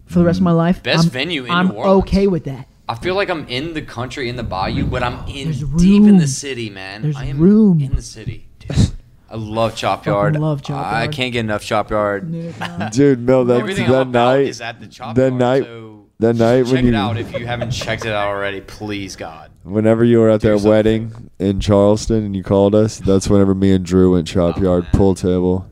for 0.09 0.19
the 0.19 0.25
rest 0.25 0.39
of 0.39 0.43
my 0.43 0.51
life, 0.51 0.83
Best 0.83 1.05
I'm, 1.05 1.09
venue 1.11 1.45
in 1.45 1.51
I'm 1.51 1.67
New 1.69 1.73
Orleans. 1.75 2.03
okay 2.03 2.27
with 2.27 2.43
that. 2.45 2.67
I 2.87 2.95
feel 2.95 3.13
like 3.15 3.29
I'm 3.29 3.47
in 3.47 3.73
the 3.75 3.81
country, 3.83 4.29
in 4.29 4.35
the 4.35 4.43
bayou, 4.43 4.85
but 4.85 5.03
I'm 5.03 5.27
in 5.27 5.45
There's 5.51 5.63
deep 5.63 6.03
in 6.03 6.17
the 6.17 6.27
city, 6.27 6.69
man. 6.71 7.03
There's 7.03 7.15
I 7.15 7.25
am 7.25 7.39
room. 7.39 7.79
in 7.81 7.95
the 7.95 8.01
city. 8.01 8.47
I 9.31 9.35
love 9.35 9.75
Chop 9.75 10.07
Yard. 10.07 10.35
love 10.39 10.63
Chop 10.63 10.83
I 10.85 11.07
can't 11.07 11.31
get 11.31 11.41
enough 11.41 11.63
Chop 11.63 11.91
Yard. 11.91 12.31
Dude, 12.91 13.19
Mel, 13.19 13.45
that, 13.45 13.59
Everything 13.59 13.89
that 13.91 14.07
night, 14.07 14.47
is 14.47 14.59
at 14.59 14.79
the 14.79 14.87
Chop 14.87 15.15
that 15.15 15.21
Yard. 15.27 15.33
night- 15.35 15.63
so 15.63 16.05
that 16.21 16.35
night 16.35 16.63
check 16.65 16.73
when 16.73 16.85
it 16.87 16.89
you, 16.89 16.95
out 16.97 17.17
if 17.17 17.31
you 17.31 17.45
haven't 17.45 17.71
checked 17.71 18.03
it 18.05 18.11
out 18.11 18.27
already. 18.27 18.59
Please, 18.59 19.15
God. 19.15 19.51
whenever 19.63 20.03
you 20.03 20.19
were 20.19 20.29
at 20.29 20.41
Do 20.41 20.47
that 20.47 20.53
yourself 20.55 20.69
wedding 20.69 21.29
in 21.39 21.59
Charleston 21.61 22.25
and 22.25 22.35
you 22.35 22.43
called 22.43 22.75
us, 22.75 22.97
that's 22.99 23.29
whenever 23.29 23.53
me 23.55 23.71
and 23.71 23.85
Drew 23.85 24.13
went 24.13 24.27
chop 24.27 24.57
Oh, 24.57 24.61
yard 24.61 24.83
man. 24.83 24.91
pool 24.93 25.15
table. 25.15 25.68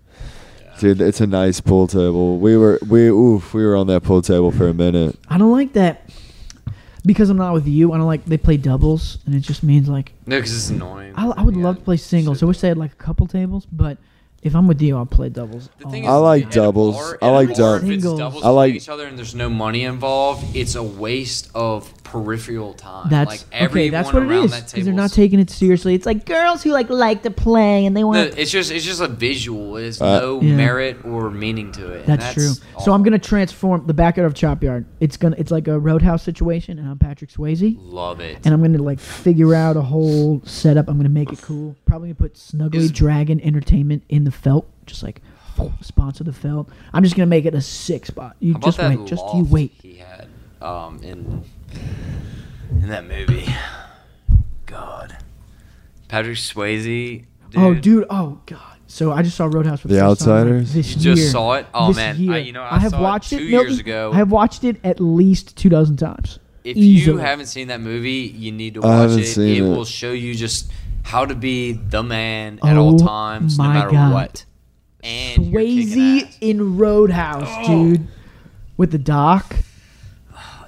Dude, 0.79 1.01
it's 1.01 1.21
a 1.21 1.27
nice 1.27 1.59
pool 1.59 1.87
table. 1.87 2.37
We 2.39 2.55
were 2.57 2.79
we 2.87 3.07
oof, 3.07 3.53
we 3.53 3.65
were 3.65 3.75
on 3.75 3.87
that 3.87 4.03
pool 4.03 4.21
table 4.21 4.51
for 4.51 4.67
a 4.67 4.73
minute. 4.73 5.17
I 5.27 5.37
don't 5.37 5.51
like 5.51 5.73
that 5.73 6.09
because 7.05 7.29
I'm 7.29 7.37
not 7.37 7.53
with 7.53 7.67
you. 7.67 7.93
I 7.93 7.97
don't 7.97 8.05
like 8.07 8.25
they 8.25 8.37
play 8.37 8.57
doubles, 8.57 9.17
and 9.25 9.33
it 9.33 9.39
just 9.39 9.63
means 9.63 9.87
like 9.89 10.13
No, 10.25 10.37
because 10.37 10.55
it's 10.55 10.69
annoying. 10.69 11.13
I, 11.15 11.27
I 11.27 11.41
would 11.43 11.55
Yeah, 11.55 11.63
love 11.63 11.77
to 11.77 11.81
play 11.83 11.97
singles. 11.97 12.39
sit 12.39 12.45
I 12.45 12.47
wish 12.47 12.59
they 12.59 12.67
had 12.67 12.77
like 12.77 12.91
a 12.91 12.95
couple 12.95 13.27
tables, 13.27 13.65
but 13.71 13.97
If 14.47 14.55
I'm 14.55 14.67
with 14.67 14.81
you, 14.81 14.97
I'll 14.97 15.05
play 15.05 15.29
doubles. 15.29 15.69
The 15.79 15.89
thing 15.89 16.03
is, 16.05 16.09
I 16.09 16.15
like 16.15 16.45
at 16.45 16.51
a 16.51 16.55
doubles. 16.55 16.95
bar- 16.95 17.17
I 17.21 17.25
at 17.27 17.29
a 17.29 17.33
like 17.33 17.47
bar, 17.49 17.55
dou- 17.57 17.85
If 17.85 17.91
it's 17.93 18.03
Singles. 18.03 18.19
doubles 18.19 18.43
I 18.43 18.49
like- 18.49 18.67
playing 18.69 18.75
each 18.77 18.89
other 18.89 19.05
and 19.07 19.17
there's 19.17 19.35
no 19.35 19.49
money 19.49 19.83
involved, 19.83 20.55
it's 20.55 20.75
a 20.75 20.83
waste 20.83 21.49
of 21.53 21.93
peripheral 22.03 22.73
time. 22.73 23.09
That's 23.09 23.29
like 23.29 23.39
okay. 23.41 23.47
everyone 23.65 23.91
That's 23.91 24.13
what 24.13 24.23
it 24.23 24.27
around 24.27 24.45
is. 24.45 24.51
that 24.51 24.71
Because 24.71 24.85
they're 24.85 24.93
not 24.93 25.11
taking 25.11 25.39
it 25.41 25.49
seriously. 25.49 25.93
It's 25.93 26.05
like 26.05 26.25
girls 26.25 26.63
who 26.63 26.71
like 26.71 26.89
like 26.89 27.23
to 27.23 27.29
play 27.31 27.85
and 27.85 27.97
they 27.97 28.01
No, 28.01 28.07
want. 28.07 28.37
it's 28.37 28.49
just 28.49 28.71
it's 28.71 28.85
just 28.85 29.01
a 29.01 29.09
visual. 29.09 29.73
There's 29.73 30.01
Uh, 30.01 30.19
no 30.21 30.41
Yeah. 30.41 30.55
merit 30.55 30.97
or 31.03 31.29
meaning 31.29 31.73
to 31.73 31.91
it. 31.91 32.07
and 32.07 32.19
That's, 32.21 32.33
true. 32.33 32.51
all. 32.77 32.81
So 32.85 32.93
I'm 32.93 33.03
gonna 33.03 33.19
transform 33.19 33.83
the 33.87 33.93
backyard 33.93 34.25
of 34.31 34.35
Chop 34.35 34.63
Yard. 34.63 34.85
It's 35.01 35.17
gonna 35.17 35.35
it's 35.37 35.51
like 35.51 35.67
a 35.67 35.77
roadhouse 35.77 36.23
situation, 36.23 36.79
and 36.79 36.87
I'm 36.87 36.97
Patrick 36.97 37.29
Swayze, 37.29 37.75
love 37.77 38.21
it. 38.21 38.37
and 38.45 38.53
I'm 38.53 38.61
gonna 38.61 38.81
like 38.81 38.99
figure 39.01 39.53
out 39.53 39.75
a 39.75 39.81
whole 39.81 40.41
setup. 40.45 40.87
I'm 40.87 40.95
gonna 40.95 41.09
make 41.09 41.33
it 41.33 41.41
cool. 41.41 41.75
Probably 41.85 42.07
gonna 42.07 42.15
put 42.15 42.35
Snuggly 42.35 42.75
Is- 42.75 42.91
Dragon 42.91 43.41
Entertainment 43.41 44.03
in 44.07 44.23
the 44.23 44.31
felt, 44.37 44.67
just 44.85 45.03
like 45.03 45.21
sponsor 45.81 46.23
the 46.23 46.33
felt. 46.33 46.69
I'm 46.93 47.03
just 47.03 47.15
gonna 47.15 47.25
make 47.25 47.45
it 47.45 47.53
a 47.55 47.61
six 47.61 48.07
spot. 48.09 48.35
You 48.39 48.53
How 48.53 48.59
just 48.59 48.77
wait. 48.79 49.05
Just 49.05 49.23
you 49.35 49.43
wait. 49.49 49.71
He 49.81 49.95
had 49.95 50.27
um 50.61 51.01
in 51.03 51.43
in 52.71 52.89
that 52.89 53.05
movie. 53.07 53.47
God, 54.65 55.17
Patrick 56.07 56.37
Swayze. 56.37 57.25
Dude, 57.49 57.61
Oh, 57.63 57.73
dude. 57.73 58.05
Oh, 58.09 58.39
God. 58.45 58.59
So 58.87 59.11
I 59.13 59.21
just 59.21 59.37
saw 59.37 59.45
Roadhouse 59.45 59.81
for 59.81 59.87
the, 59.87 59.95
The 59.95 59.99
first 60.01 60.21
time, 60.21 60.29
like, 60.29 60.39
Outsiders? 60.61 60.73
this 60.73 60.95
You 60.95 61.15
just 61.15 61.31
saw 61.31 61.53
it? 61.53 61.65
Oh, 61.73 61.87
This 61.87 61.97
man. 61.97 62.29
I- 62.29 62.37
you 62.39 62.51
know, 62.53 62.63
I 62.63 62.77
have 62.79 62.91
saw 62.91 62.99
it 62.99 63.01
watched 63.03 63.29
two 63.29 63.37
it 63.37 63.41
years 63.43 63.51
Milton, 63.67 63.79
ago. 63.79 64.11
I 64.13 64.17
have 64.17 64.31
watched 64.31 64.63
it 64.65 64.77
at 64.83 64.99
least 64.99 65.55
two 65.55 65.69
dozen 65.69 65.95
times. 65.97 66.39
If 66.65 66.75
Easily. 66.75 67.13
you 67.15 67.17
haven't 67.19 67.45
seen 67.45 67.69
that 67.69 67.79
movie, 67.79 68.33
you 68.35 68.51
need 68.51 68.73
to 68.73 68.83
I 68.83 68.87
watch 68.87 68.99
haven't 69.11 69.19
it. 69.19 69.27
seen 69.27 69.63
it 69.63 69.65
it. 69.65 69.69
will 69.69 69.85
show 69.85 70.11
you 70.11 70.35
just 70.35 70.69
how 71.07 71.25
to 71.25 71.33
be 71.35 71.71
the 71.71 72.03
man 72.03 72.59
at 72.63 72.75
Oh 72.77 72.81
all 72.89 72.99
times, 72.99 73.57
no 73.57 73.65
matter 73.69 73.91
God. 73.91 74.13
what. 74.13 74.45
And 75.03 75.45
Swayze 75.45 76.35
in 76.41 76.77
Roadhouse, 76.77 77.47
Oh. 77.49 77.67
dude, 77.93 78.07
with 78.75 78.91
the 78.91 78.97
doc 78.97 79.55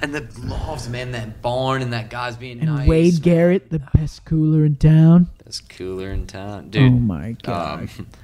and 0.01 0.15
the 0.15 0.25
lofts, 0.45 0.87
man, 0.87 1.11
that 1.11 1.41
barn 1.41 1.81
and 1.81 1.91
that 1.91 2.09
guy's 2.09 2.37
being 2.37 2.59
and 2.61 2.69
nice. 2.69 2.87
Wade 2.87 3.21
Garrett, 3.21 3.69
the 3.69 3.79
best 3.93 4.23
cooler 4.23 4.63
in 4.63 4.77
town. 4.77 5.27
Best 5.43 5.67
cooler 5.69 6.11
in 6.11 6.25
town, 6.25 6.69
dude. 6.69 6.83
oh 6.91 6.95
my 6.95 7.35
god. 7.43 7.89
Um, 7.99 8.07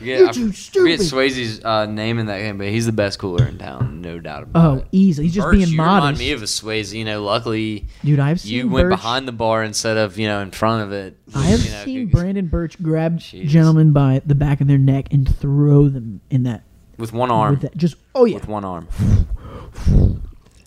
forget, 0.00 0.18
You're 0.18 0.28
I 0.28 0.32
too 0.32 0.52
forget 0.52 1.00
stupid. 1.00 1.00
Swayze's 1.00 1.64
uh, 1.64 1.86
name 1.86 2.18
in 2.18 2.26
that 2.26 2.38
game, 2.38 2.58
but 2.58 2.66
he's 2.68 2.86
the 2.86 2.92
best 2.92 3.18
cooler 3.20 3.46
in 3.46 3.56
town, 3.58 4.00
no 4.00 4.18
doubt 4.18 4.42
about 4.42 4.58
it. 4.58 4.66
oh, 4.68 4.76
it. 4.82 4.88
easy. 4.90 5.22
He's 5.22 5.34
just 5.34 5.44
Burch, 5.44 5.56
being 5.56 5.68
you 5.68 5.76
modest. 5.76 6.02
remind 6.02 6.18
me 6.18 6.32
of 6.32 6.42
a 6.42 6.46
Swayze. 6.46 6.92
You 6.92 7.04
know, 7.04 7.22
luckily 7.22 7.86
dude, 8.04 8.18
I've 8.18 8.40
seen 8.40 8.52
you 8.52 8.68
went 8.68 8.88
Burch, 8.88 8.98
behind 8.98 9.28
the 9.28 9.32
bar 9.32 9.62
instead 9.62 9.96
of 9.96 10.18
you 10.18 10.26
know 10.26 10.40
in 10.40 10.50
front 10.50 10.82
of 10.82 10.92
it. 10.92 11.16
I 11.34 11.42
have 11.44 11.64
you 11.64 11.70
know, 11.70 11.84
seen 11.84 12.06
Brandon 12.08 12.48
Burch 12.48 12.82
grab 12.82 13.18
Jesus. 13.18 13.50
gentlemen 13.52 13.92
by 13.92 14.20
the 14.26 14.34
back 14.34 14.60
of 14.60 14.66
their 14.66 14.78
neck 14.78 15.06
and 15.12 15.32
throw 15.38 15.88
them 15.88 16.20
in 16.30 16.42
that. 16.42 16.64
with 16.98 17.12
one 17.12 17.30
arm. 17.30 17.52
With 17.52 17.60
that, 17.62 17.76
just 17.76 17.94
oh 18.14 18.24
yeah, 18.24 18.34
With 18.34 18.48
one 18.48 18.64
arm. 18.64 18.88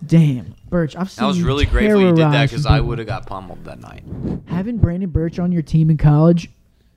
damn 0.06 0.54
Burch. 0.70 0.96
I've 0.96 1.10
seen 1.12 1.24
I 1.24 1.28
was 1.28 1.38
you 1.38 1.46
really 1.46 1.66
grateful 1.66 2.00
you 2.02 2.08
did 2.08 2.18
that 2.18 2.32
terrorize 2.32 2.50
because 2.50 2.66
I 2.66 2.76
people. 2.78 2.88
would 2.90 2.98
have 3.00 3.08
got 3.08 3.26
pummeled 3.28 3.64
that 3.66 3.80
night. 3.80 4.04
having 4.48 4.78
Brandon 4.78 5.10
Burch 5.10 5.40
on 5.40 5.52
your 5.52 5.62
team 5.62 5.90
in 5.90 5.98
college. 5.98 6.50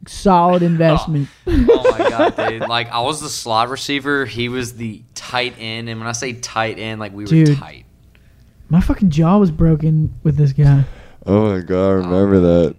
Solid 0.08 0.62
oh. 0.62 0.66
investment. 0.66 1.28
oh 1.46 1.96
my 1.98 2.10
god, 2.10 2.36
dude! 2.36 2.62
Like 2.68 2.90
I 2.90 3.00
was 3.00 3.20
the 3.20 3.28
slot 3.28 3.68
receiver, 3.68 4.24
he 4.24 4.48
was 4.48 4.74
the 4.76 5.02
tight 5.14 5.54
end, 5.58 5.88
and 5.88 5.98
when 6.00 6.08
I 6.08 6.12
say 6.12 6.32
tight 6.34 6.78
end, 6.78 7.00
like 7.00 7.12
we 7.12 7.24
were 7.24 7.30
Dude. 7.30 7.58
tight. 7.58 7.84
My 8.68 8.80
fucking 8.80 9.10
jaw 9.10 9.38
was 9.38 9.50
broken 9.50 10.14
with 10.22 10.36
this 10.36 10.52
guy. 10.52 10.84
Oh 11.24 11.52
my 11.52 11.60
god, 11.60 11.88
I 11.88 11.92
remember 11.92 12.40
that. 12.40 12.66
Um, 12.70 12.76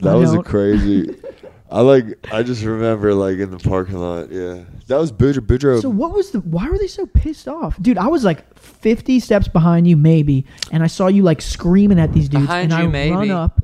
that 0.00 0.12
I 0.12 0.14
was 0.16 0.32
a 0.32 0.36
don't. 0.36 0.44
crazy. 0.44 1.14
I 1.70 1.80
like. 1.80 2.04
I 2.32 2.42
just 2.44 2.62
remember 2.62 3.12
like 3.12 3.38
in 3.38 3.50
the 3.50 3.58
parking 3.58 3.96
lot. 3.98 4.30
Yeah, 4.30 4.64
that 4.86 4.98
was 4.98 5.10
Boudreaux. 5.10 5.40
Boudreaux. 5.40 5.82
So 5.82 5.88
what 5.88 6.12
was 6.12 6.30
the? 6.30 6.40
Why 6.40 6.68
were 6.68 6.78
they 6.78 6.86
so 6.86 7.06
pissed 7.06 7.48
off, 7.48 7.80
dude? 7.82 7.98
I 7.98 8.06
was 8.06 8.22
like 8.22 8.56
fifty 8.56 9.18
steps 9.18 9.48
behind 9.48 9.88
you, 9.88 9.96
maybe, 9.96 10.46
and 10.70 10.84
I 10.84 10.86
saw 10.86 11.08
you 11.08 11.22
like 11.24 11.42
screaming 11.42 11.98
at 11.98 12.12
these 12.12 12.28
dudes, 12.28 12.46
Behind 12.46 12.72
and 12.72 12.82
you, 12.82 12.88
I 12.88 12.90
maybe. 12.90 13.16
run 13.16 13.30
up. 13.32 13.62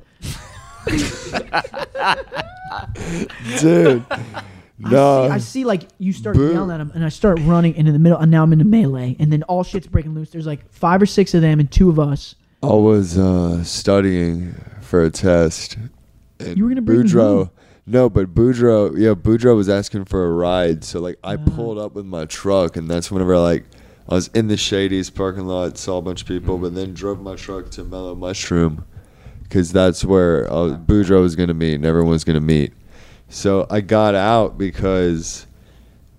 dude. 3.60 4.04
I, 4.84 4.90
no. 4.90 5.28
see, 5.28 5.32
I 5.32 5.38
see 5.38 5.64
like 5.64 5.88
you 5.98 6.12
start 6.12 6.36
Boo. 6.36 6.52
yelling 6.52 6.70
at 6.72 6.78
them, 6.78 6.90
and 6.94 7.04
I 7.04 7.08
start 7.08 7.38
running, 7.42 7.76
and 7.76 7.86
in 7.86 7.92
the 7.92 7.98
middle, 8.00 8.18
and 8.18 8.30
now 8.30 8.42
I'm 8.42 8.52
in 8.52 8.60
a 8.60 8.64
melee, 8.64 9.16
and 9.20 9.32
then 9.32 9.42
all 9.44 9.62
shit's 9.62 9.86
breaking 9.86 10.14
loose. 10.14 10.30
There's 10.30 10.46
like 10.46 10.68
five 10.72 11.00
or 11.00 11.06
six 11.06 11.34
of 11.34 11.40
them, 11.42 11.60
and 11.60 11.70
two 11.70 11.88
of 11.88 11.98
us. 11.98 12.34
I 12.62 12.66
was 12.74 13.18
uh, 13.18 13.62
studying 13.64 14.54
for 14.80 15.04
a 15.04 15.10
test. 15.10 15.76
And 16.40 16.56
You 16.56 16.64
were 16.64 16.70
gonna 16.70 16.82
bring 16.82 17.02
Boudreaux. 17.02 17.46
who? 17.46 17.50
No, 17.86 18.08
but 18.10 18.34
Boudreaux, 18.34 18.92
yeah, 18.96 19.14
Boudreaux 19.14 19.56
was 19.56 19.68
asking 19.68 20.04
for 20.06 20.24
a 20.24 20.30
ride. 20.32 20.84
So 20.84 21.00
like 21.00 21.18
I 21.24 21.34
Ah. 21.34 21.44
pulled 21.54 21.78
up 21.78 21.94
with 21.94 22.06
my 22.06 22.24
truck, 22.24 22.76
and 22.76 22.88
that's 22.90 23.10
whenever 23.10 23.38
like 23.38 23.64
I 24.08 24.14
was 24.14 24.28
in 24.28 24.48
the 24.48 24.56
Shady's 24.56 25.10
parking 25.10 25.46
lot, 25.46 25.78
saw 25.78 25.98
a 25.98 26.02
bunch 26.02 26.22
of 26.22 26.28
people, 26.28 26.58
but 26.58 26.74
then 26.74 26.92
drove 26.94 27.20
my 27.20 27.36
truck 27.36 27.70
to 27.72 27.84
Mellow 27.84 28.14
Mushroom 28.16 28.84
because 29.52 29.70
that's 29.70 30.02
where 30.02 30.50
uh, 30.50 30.78
Boudreaux 30.78 31.20
was 31.20 31.36
gonna 31.36 31.52
meet, 31.52 31.74
and 31.74 31.84
everyone 31.84 32.12
was 32.12 32.24
gonna 32.24 32.40
meet. 32.40 32.72
So 33.28 33.66
I 33.68 33.82
got 33.82 34.14
out 34.14 34.56
because 34.56 35.46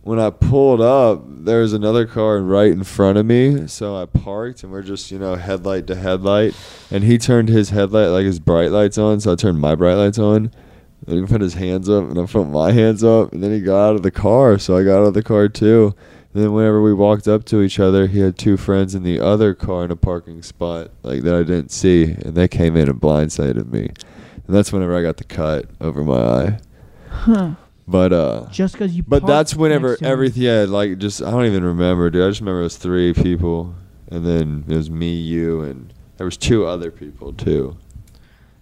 when 0.04 0.20
I 0.20 0.30
pulled 0.30 0.82
up, 0.82 1.24
there 1.26 1.62
was 1.62 1.74
another 1.74 2.06
car 2.06 2.40
right 2.42 2.72
in 2.72 2.84
front 2.84 3.18
of 3.18 3.26
me. 3.26 3.66
So 3.66 4.00
I 4.00 4.06
parked, 4.06 4.62
and 4.62 4.72
we're 4.72 4.84
just 4.84 5.10
you 5.10 5.18
know 5.18 5.34
headlight 5.34 5.88
to 5.88 5.96
headlight, 5.96 6.56
and 6.92 7.04
he 7.04 7.18
turned 7.18 7.50
his 7.50 7.72
headlight 7.72 8.10
like 8.10 8.26
his 8.26 8.40
bright 8.40 8.70
lights 8.70 9.00
on, 9.00 9.20
so 9.20 9.32
I 9.32 9.36
turned 9.36 9.60
my 9.60 9.74
bright 9.74 9.96
lights 9.96 10.20
on. 10.20 10.52
And 11.08 11.20
he 11.20 11.26
put 11.26 11.42
his 11.42 11.56
hands 11.56 11.90
up, 11.90 12.04
and 12.04 12.20
I 12.20 12.28
put 12.28 12.46
my 12.46 12.72
hands 12.72 13.04
up, 13.04 13.34
and 13.34 13.44
then 13.44 13.52
he 13.52 13.62
got 13.62 13.90
out 13.90 13.96
of 13.96 14.04
the 14.04 14.12
car, 14.12 14.60
so 14.60 14.78
I 14.78 14.84
got 14.84 15.02
out 15.02 15.08
of 15.08 15.16
the 15.16 15.24
car 15.24 15.50
too. 15.50 15.96
And 16.34 16.42
then 16.44 16.54
whenever 16.54 16.82
we 16.82 16.94
walked 16.94 17.28
up 17.28 17.46
to 17.46 17.62
each 17.62 17.80
other, 17.80 18.08
he 18.08 18.20
had 18.20 18.38
two 18.38 18.58
friends 18.58 18.96
in 18.96 19.04
the 19.04 19.20
other 19.20 19.54
car 19.54 19.86
in 19.86 19.92
a 19.92 19.96
parking 19.96 20.42
spot 20.42 20.90
like 21.04 21.22
that 21.24 21.36
I 21.36 21.44
didn't 21.44 21.70
see, 21.72 22.04
and 22.06 22.34
they 22.36 22.48
came 22.48 22.76
in 22.76 22.90
and 22.90 23.00
blindsided 23.00 23.72
me. 23.72 23.92
And 24.48 24.56
that's 24.56 24.74
whenever 24.74 24.98
I 24.98 25.02
got 25.04 25.18
the 25.18 25.24
cut 25.26 25.66
over 25.80 26.04
my 26.04 26.16
eye. 26.20 26.60
Huh. 27.10 27.52
But 27.88 28.14
uh, 28.14 28.48
Just 28.50 28.74
because 28.74 28.96
you. 28.96 29.04
but 29.04 29.26
that's 29.28 29.56
whenever 29.56 29.90
next 29.90 30.00
to 30.00 30.06
him. 30.06 30.12
everything. 30.12 30.44
Yeah, 30.44 30.66
like 30.68 30.98
just 30.98 31.22
I 31.22 31.30
don't 31.32 31.46
even 31.46 31.64
remember, 31.64 32.10
dude. 32.10 32.24
I 32.26 32.30
just 32.30 32.40
remember 32.40 32.62
it 32.62 32.64
was 32.64 32.78
three 32.78 33.14
people, 33.14 33.76
and 34.10 34.26
then 34.26 34.64
it 34.68 34.76
was 34.76 34.90
me, 34.90 35.14
you, 35.16 35.62
and 35.64 35.94
there 36.18 36.26
was 36.26 36.38
two 36.38 36.66
other 36.66 36.90
people 36.92 37.34
too. 37.34 37.78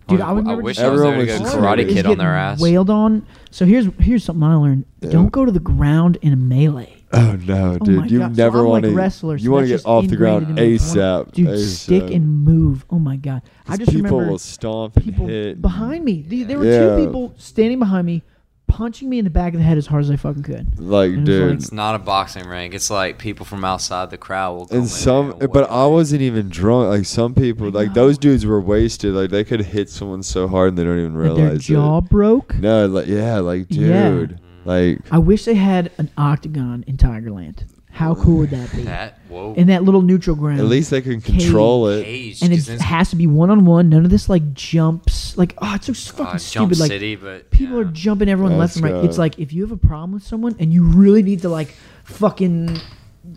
Dude, 0.08 0.20
I 0.22 0.32
would 0.34 0.46
I 0.46 0.50
never 0.50 0.62
wish 0.64 0.78
just- 0.78 0.86
I 0.86 0.90
was 0.90 1.02
there 1.02 1.12
to 1.14 1.18
Everyone 1.22 1.38
go 1.40 1.44
was 1.46 1.54
karate 1.54 1.84
just- 1.86 1.96
kid 1.96 2.06
on 2.08 2.18
their 2.18 2.36
ass. 2.36 2.60
Wailed 2.60 2.90
on. 2.90 3.26
So 3.52 3.66
here's 3.66 3.86
here's 4.00 4.24
something 4.24 4.44
I 4.44 4.56
learned. 4.56 4.86
Yeah. 5.02 5.12
Don't 5.12 5.32
go 5.32 5.46
to 5.46 5.52
the 5.52 5.60
ground 5.60 6.18
in 6.24 6.34
a 6.34 6.38
melee. 6.38 7.01
Oh 7.14 7.38
no, 7.46 7.78
Oh 7.82 7.86
dude! 7.86 7.96
my 7.98 8.06
you 8.06 8.20
God. 8.20 8.38
Never 8.38 8.60
I'm 8.60 8.66
want 8.68 8.84
like 8.84 8.92
to. 8.92 8.96
wrestler, 8.96 9.38
so 9.38 9.44
you 9.44 9.52
want 9.52 9.66
to 9.68 9.76
get 9.76 9.86
off 9.86 10.08
the 10.08 10.16
ground 10.16 10.48
ingrained 10.50 10.72
into. 10.74 10.84
ASAP. 10.84 11.32
Dude, 11.34 11.48
ASAP. 11.50 11.66
stick 11.78 12.12
and 12.12 12.44
move. 12.44 12.86
Oh 12.90 13.00
my 13.00 13.18
god! 13.18 13.42
I 13.68 13.72
'Cause 13.72 13.80
just 13.80 13.92
people 13.92 14.12
remember 14.12 14.32
will 14.32 14.38
stomp 14.40 14.96
and 14.96 15.06
people 15.06 15.28
hit. 15.28 15.62
behind 15.62 16.06
me. 16.06 16.24
There 16.28 16.46
there 16.46 16.60
were 16.60 16.66
Yeah. 16.66 16.96
two 16.98 17.06
people 17.06 17.34
standing 17.38 17.80
behind 17.80 18.06
me, 18.08 18.24
punching 18.68 19.10
me 19.10 19.18
in 19.20 19.26
the 19.26 19.30
back 19.30 19.54
of 19.54 19.60
the 19.60 19.66
head 19.66 19.78
as 19.78 19.88
hard 19.88 20.04
as 20.06 20.10
I 20.10 20.16
fucking 20.16 20.44
could. 20.44 20.80
Like, 20.80 21.10
And 21.12 21.20
it's 21.20 21.26
dude. 21.26 21.50
like- 21.50 21.60
It's 21.60 21.72
not 21.74 21.96
a 21.96 22.00
boxing 22.00 22.48
ring. 22.48 22.72
It's 22.72 22.90
like 22.90 23.18
people 23.18 23.46
from 23.46 23.66
outside 23.66 24.10
the 24.10 24.18
crowd 24.18 24.56
will 24.56 24.66
come 24.68 24.76
in 24.78 24.82
and 24.84 24.90
some, 24.90 25.36
and 25.42 25.52
but 25.52 25.70
I 25.70 25.86
wasn't 25.88 26.22
even 26.22 26.48
drunk. 26.48 26.90
Like 26.90 27.06
some 27.06 27.34
people, 27.34 27.68
I 27.68 27.70
like 27.72 27.88
know. 27.90 27.94
those 28.06 28.18
dudes 28.18 28.46
were 28.46 28.62
wasted. 28.62 29.14
Like 29.14 29.30
they 29.32 29.44
could 29.44 29.60
hit 29.62 29.90
someone 29.90 30.24
so 30.24 30.48
hard 30.48 30.70
and 30.70 30.78
they 30.78 30.86
don't 30.86 30.98
even 31.00 31.16
Like 31.16 31.36
their 31.36 31.44
realize 31.46 31.66
jaw 31.66 31.98
it. 31.98 32.10
broke. 32.10 32.58
No, 32.60 32.86
like 32.88 33.08
yeah, 33.08 33.40
like 33.40 33.66
Yeah. 33.70 34.28
Dude, 34.66 35.00
like 35.00 35.00
I 35.12 35.18
wish 35.18 35.46
they 35.46 35.56
had 35.56 35.92
an 35.98 36.10
octagon 36.18 36.84
in 36.88 36.98
Tigerland. 36.98 37.66
How 37.94 38.16
cool 38.16 38.38
would 38.38 38.52
that 38.52 38.72
be? 38.72 38.84
that. 38.84 39.20
Whoa. 39.28 39.54
In 39.56 39.68
that 39.68 39.84
little 39.84 40.02
neutral 40.02 40.36
ground. 40.36 40.60
at 40.60 40.66
least 40.66 40.92
they 40.92 41.02
can 41.02 41.20
Cage. 41.20 41.44
control 41.44 41.90
it. 41.90 42.06
Cage, 42.06 42.42
and 42.42 42.54
it 42.54 42.66
has 42.82 43.10
to 43.10 43.18
be 43.18 43.28
one 43.28 43.50
on 43.50 43.66
one. 43.66 43.90
None 43.90 44.06
of 44.06 44.10
this 44.10 44.30
like 44.30 44.54
jumps. 44.54 45.38
Like 45.38 45.56
oh, 45.62 45.76
it's 45.76 45.88
so 45.88 45.94
fucking 45.94 46.26
uh, 46.26 46.32
Jump 46.32 46.42
stupid. 46.42 46.80
Like 46.80 46.88
City, 46.88 47.16
but 47.16 47.52
people 47.52 47.76
yeah. 47.76 47.82
are 47.82 47.86
jumping 47.86 48.30
everyone 48.30 48.58
left 48.58 48.78
and 48.78 48.86
right. 48.86 49.04
It's 49.04 49.18
like 49.18 49.40
if 49.40 49.52
you 49.52 49.62
have 49.64 49.72
a 49.72 49.78
problem 49.78 50.14
with 50.14 50.24
someone 50.24 50.56
and 50.58 50.72
you 50.72 50.84
really 50.84 51.22
need 51.22 51.42
to 51.42 51.50
like 51.50 51.76
fucking 52.06 52.80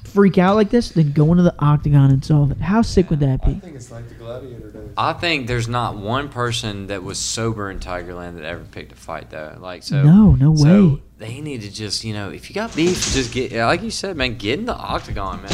freak 0.04 0.38
out 0.38 0.54
like 0.56 0.70
this, 0.70 0.90
then 0.90 1.12
go 1.12 1.30
into 1.32 1.42
the 1.42 1.54
octagon 1.58 2.10
and 2.10 2.24
solve 2.24 2.50
it. 2.52 2.58
How 2.60 2.82
sick 2.82 3.10
would 3.10 3.20
that 3.20 3.44
be? 3.44 3.52
I 3.52 3.54
think 3.60 3.76
it's 3.76 3.90
like 3.90 4.08
the 4.08 4.14
gladiator 4.14 4.70
days. 4.70 4.90
I 4.96 5.12
think 5.14 5.46
there's 5.46 5.68
not 5.68 5.96
one 5.96 6.28
person 6.28 6.86
that 6.88 7.02
was 7.02 7.18
sober 7.18 7.70
in 7.70 7.80
Tigerland 7.80 8.36
that 8.36 8.44
ever 8.44 8.64
picked 8.64 8.92
a 8.92 8.96
fight 8.96 9.30
though. 9.30 9.56
Like 9.60 9.82
so. 9.82 10.02
No, 10.02 10.34
no 10.34 10.54
so 10.54 10.88
way. 10.94 11.02
they 11.18 11.40
need 11.40 11.62
to 11.62 11.70
just 11.70 12.04
you 12.04 12.12
know 12.14 12.30
if 12.30 12.48
you 12.48 12.54
got 12.54 12.74
beef, 12.76 13.12
just 13.12 13.32
get 13.32 13.52
like 13.52 13.82
you 13.82 13.90
said, 13.90 14.16
man, 14.16 14.36
get 14.36 14.58
in 14.58 14.66
the 14.66 14.74
octagon, 14.76 15.42
man. 15.42 15.52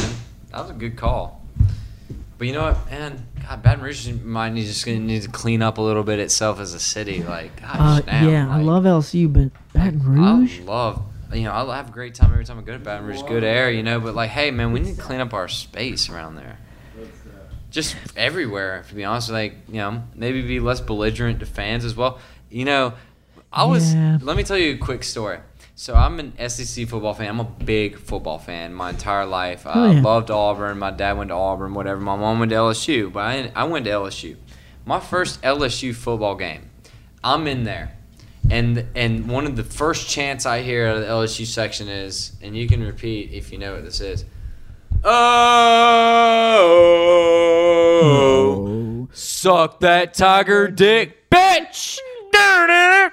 That 0.51 0.63
was 0.63 0.71
a 0.71 0.75
good 0.75 0.97
call. 0.97 1.41
But 2.39 2.47
you 2.47 2.55
know 2.55 2.63
what, 2.63 2.91
man? 2.91 3.27
God, 3.47 3.63
Baton 3.63 3.85
Rouge 3.85 4.09
might 4.25 4.53
need 4.55 4.65
just 4.65 4.85
gonna 4.87 4.99
need 4.99 5.23
to 5.23 5.29
clean 5.29 5.61
up 5.61 5.77
a 5.77 5.83
little 5.83 6.03
bit 6.03 6.19
itself 6.19 6.59
as 6.59 6.73
a 6.73 6.81
city. 6.81 7.23
Like, 7.23 7.53
Uh, 7.63 7.77
gosh, 8.01 8.03
damn, 8.07 8.29
yeah, 8.31 8.51
I 8.51 8.63
love 8.63 8.85
LSU, 8.85 9.31
but 9.31 9.51
Baton 9.75 10.03
Rouge. 10.03 10.61
I 10.61 10.65
love, 10.65 11.03
you 11.33 11.45
know, 11.45 11.53
I'll 11.53 11.71
have 11.71 11.89
a 11.89 11.93
great 11.93 12.15
time 12.15 12.33
every 12.33 12.45
time 12.45 12.59
I 12.59 12.63
go 12.63 12.73
to 12.73 12.79
Baton 12.79 13.07
Rouge. 13.07 13.23
Good 13.23 13.45
air, 13.45 13.71
you 13.71 13.83
know. 13.83 14.01
But 14.01 14.15
like, 14.15 14.31
hey, 14.31 14.51
man, 14.51 14.73
we 14.73 14.81
need 14.81 14.97
to 14.97 15.01
clean 15.03 15.21
up 15.21 15.33
our 15.35 15.49
space 15.49 16.09
around 16.09 16.37
there. 16.37 16.59
Just 17.71 17.95
everywhere, 18.17 18.85
to 18.89 18.95
be 18.95 19.05
honest. 19.05 19.31
Like, 19.31 19.55
you 19.69 19.75
know, 19.77 20.03
maybe 20.15 20.43
be 20.43 20.59
less 20.59 20.81
belligerent 20.81 21.39
to 21.41 21.47
fans 21.47 21.85
as 21.85 21.95
well. 21.95 22.19
You 22.51 22.65
know, 22.65 22.95
I 23.53 23.65
was. 23.65 23.95
Yeah. 23.95 24.19
Let 24.21 24.37
me 24.37 24.43
tell 24.43 24.59
you 24.59 24.75
a 24.75 24.79
quick 24.79 25.05
story. 25.05 25.39
So 25.77 25.95
I'm 25.95 26.19
an 26.21 26.33
SEC 26.49 26.89
football 26.89 27.15
fan. 27.15 27.29
I'm 27.29 27.41
a 27.41 27.45
big 27.45 27.97
football 27.97 28.39
fan 28.39 28.75
my 28.75 28.91
entire 28.91 29.25
life. 29.25 29.63
Oh, 29.67 29.71
I 29.71 29.75
Oh, 29.89 29.91
yeah. 29.93 30.03
loved 30.03 30.31
Auburn. 30.31 30.79
My 30.79 30.91
dad 30.91 31.17
went 31.17 31.29
to 31.29 31.35
Auburn, 31.35 31.73
whatever. 31.73 32.01
My 32.01 32.17
mom 32.17 32.39
went 32.41 32.51
to 32.51 32.57
LSU, 32.57 33.11
but 33.13 33.21
I, 33.21 33.53
I 33.55 33.65
went 33.65 33.85
to 33.87 33.91
LSU. 33.93 34.37
My 34.85 34.99
first 35.01 35.41
LSU 35.43 35.95
football 35.95 36.35
game, 36.35 36.69
I'm 37.25 37.47
in 37.47 37.63
there. 37.65 37.97
And 38.51 38.87
and 38.97 39.29
one 39.29 39.47
of 39.47 39.55
the 39.57 39.63
first 39.65 40.09
chants 40.09 40.45
I 40.47 40.63
hear 40.63 40.87
out 40.89 40.97
of 40.97 41.03
the 41.03 41.09
LSU 41.09 41.47
section 41.47 41.89
is, 41.89 42.33
and 42.43 42.57
you 42.57 42.67
can 42.67 42.83
repeat 42.83 43.31
if 43.33 43.53
you 43.53 43.59
know 43.59 43.75
what 43.75 43.85
this 43.85 44.01
is. 44.01 44.25
Oh, 47.33 49.09
suck 49.13 49.81
that 49.81 50.15
tiger 50.15 50.69
dick, 50.69 51.29
bitch. 51.31 51.99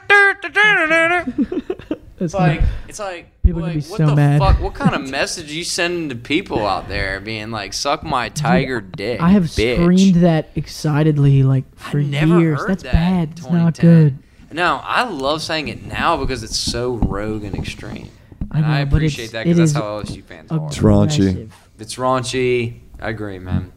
It's 2.19 2.33
like 2.33 2.61
not- 2.61 2.69
it's 2.87 2.97
like 2.97 3.27
People 3.43 3.61
like, 3.61 3.73
can 3.73 3.81
be 3.81 3.87
what 3.89 3.97
so 3.99 4.05
the 4.07 4.15
mad. 4.15 4.39
fuck? 4.39 4.59
What 4.59 4.73
kind 4.73 4.95
of 4.95 5.07
message 5.07 5.51
you 5.51 5.63
sending 5.63 6.09
to 6.09 6.15
people 6.15 6.65
out 6.65 6.89
there, 6.89 7.19
being 7.19 7.51
like, 7.51 7.73
"Suck 7.73 8.03
my 8.03 8.29
tiger 8.29 8.81
dick"? 8.81 9.21
I 9.21 9.29
have 9.29 9.43
bitch. 9.43 9.75
screamed 9.79 10.15
that 10.23 10.49
excitedly 10.55 11.43
like 11.43 11.65
I 11.77 11.81
for 11.91 11.97
never 11.99 12.39
years. 12.39 12.59
heard 12.59 12.69
That's 12.71 12.83
that 12.83 12.93
bad. 12.93 13.27
in 13.27 13.31
It's 13.33 13.49
not 13.51 13.79
good. 13.79 14.17
No, 14.51 14.79
I 14.83 15.03
love 15.09 15.41
saying 15.41 15.67
it 15.67 15.85
now 15.85 16.17
because 16.17 16.43
it's 16.43 16.57
so 16.57 16.95
rogue 16.95 17.43
and 17.43 17.55
extreme. 17.55 18.09
I 18.51 18.57
And 18.57 18.65
I, 18.65 18.79
know, 18.83 18.89
but 18.89 18.95
appreciate 18.97 19.25
it's- 19.25 19.31
that 19.33 19.41
it 19.41 19.55
because 19.55 19.57
that's 19.57 19.71
is 19.71 19.75
how 19.75 19.99
LSU 20.01 20.23
fans 20.23 20.51
are. 20.51 20.65
It's 20.67 20.77
raunchy. 20.79 21.49
It's 21.79 21.95
raunchy. 21.95 22.79
I 22.99 23.09
agree, 23.09 23.39
man. 23.39 23.71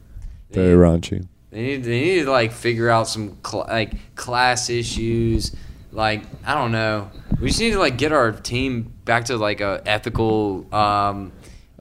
They 0.50 0.62
Very 0.62 0.74
need- 0.76 1.02
raunchy. 1.02 1.26
They 1.50 1.62
need 1.62 1.84
they 1.84 2.00
need 2.00 2.24
to 2.26 2.30
like 2.30 2.52
figure 2.52 2.88
out 2.88 3.08
some 3.08 3.36
cl- 3.44 3.66
like 3.68 4.14
class 4.14 4.70
issues. 4.70 5.54
Like 5.90 6.22
I 6.46 6.54
don't 6.54 6.70
know. 6.70 7.10
We 7.40 7.48
just 7.48 7.58
need 7.58 7.72
to 7.72 7.80
like 7.80 7.98
get 7.98 8.12
our 8.12 8.30
team 8.30 8.92
back 9.04 9.24
to 9.26 9.36
like 9.36 9.60
a 9.60 9.82
ethical. 9.84 10.72
Um, 10.72 11.32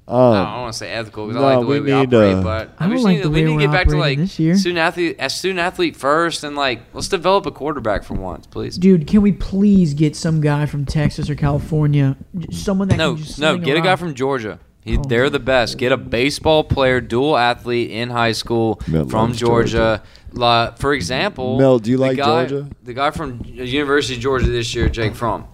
I 0.09 0.39
don't 0.43 0.47
Um, 0.55 0.61
want 0.61 0.73
to 0.73 0.77
say 0.79 0.89
ethical 0.91 1.27
because 1.27 1.39
no, 1.41 1.47
I 1.47 1.55
like 1.55 1.61
the 1.65 1.67
way 1.67 1.79
we 1.79 1.85
we, 1.85 1.99
need, 1.99 2.13
operate, 2.13 2.35
uh, 2.35 2.41
but 2.41 2.69
I 2.79 2.85
we 2.87 2.89
don't 2.89 2.91
just 2.97 3.03
like 3.05 3.15
need, 3.15 3.19
the 3.19 3.23
to, 3.23 3.29
we 3.29 3.41
need 3.43 3.53
to 3.53 3.59
get 3.59 3.71
back 3.71 3.87
to 3.87 3.97
like 3.97 4.17
this 4.17 4.39
year. 4.39 4.55
student 4.55 4.79
athlete, 4.79 5.15
as 5.19 5.35
student 5.37 5.59
athlete 5.59 5.95
first, 5.95 6.43
and 6.43 6.55
like 6.55 6.81
let's 6.93 7.07
develop 7.07 7.45
a 7.45 7.51
quarterback 7.51 8.03
for 8.03 8.15
once, 8.15 8.47
please. 8.47 8.77
Dude, 8.77 9.05
can 9.07 9.21
we 9.21 9.31
please 9.31 9.93
get 9.93 10.15
some 10.15 10.41
guy 10.41 10.65
from 10.65 10.85
Texas 10.85 11.29
or 11.29 11.35
California, 11.35 12.17
someone 12.51 12.87
that 12.87 12.97
No, 12.97 13.13
can 13.15 13.23
just 13.23 13.39
no, 13.39 13.51
sling 13.53 13.61
get 13.63 13.77
a 13.77 13.81
guy 13.81 13.95
from 13.95 14.13
Georgia. 14.15 14.59
He, 14.81 14.97
Oh, 14.97 15.03
they're 15.03 15.29
the 15.29 15.39
best. 15.39 15.77
Get 15.77 15.91
a 15.91 15.97
baseball 15.97 16.63
player, 16.63 17.01
dual 17.01 17.37
athlete 17.37 17.91
in 17.91 18.09
high 18.09 18.31
school 18.31 18.79
Milt 18.87 19.11
from 19.11 19.27
loves 19.29 19.39
Georgia. 19.39 20.01
La, 20.31 20.71
for 20.71 20.93
example, 20.93 21.57
Mel, 21.59 21.79
do 21.79 21.91
you 21.91 21.97
like 21.97 22.15
guy- 22.17 22.45
Georgia? 22.45 22.69
The 22.83 22.93
guy 22.93 23.11
from 23.11 23.41
University 23.45 24.15
of 24.15 24.21
Georgia 24.21 24.47
this 24.49 24.73
year, 24.73 24.87
Jake 24.87 25.15
Fromm, 25.15 25.45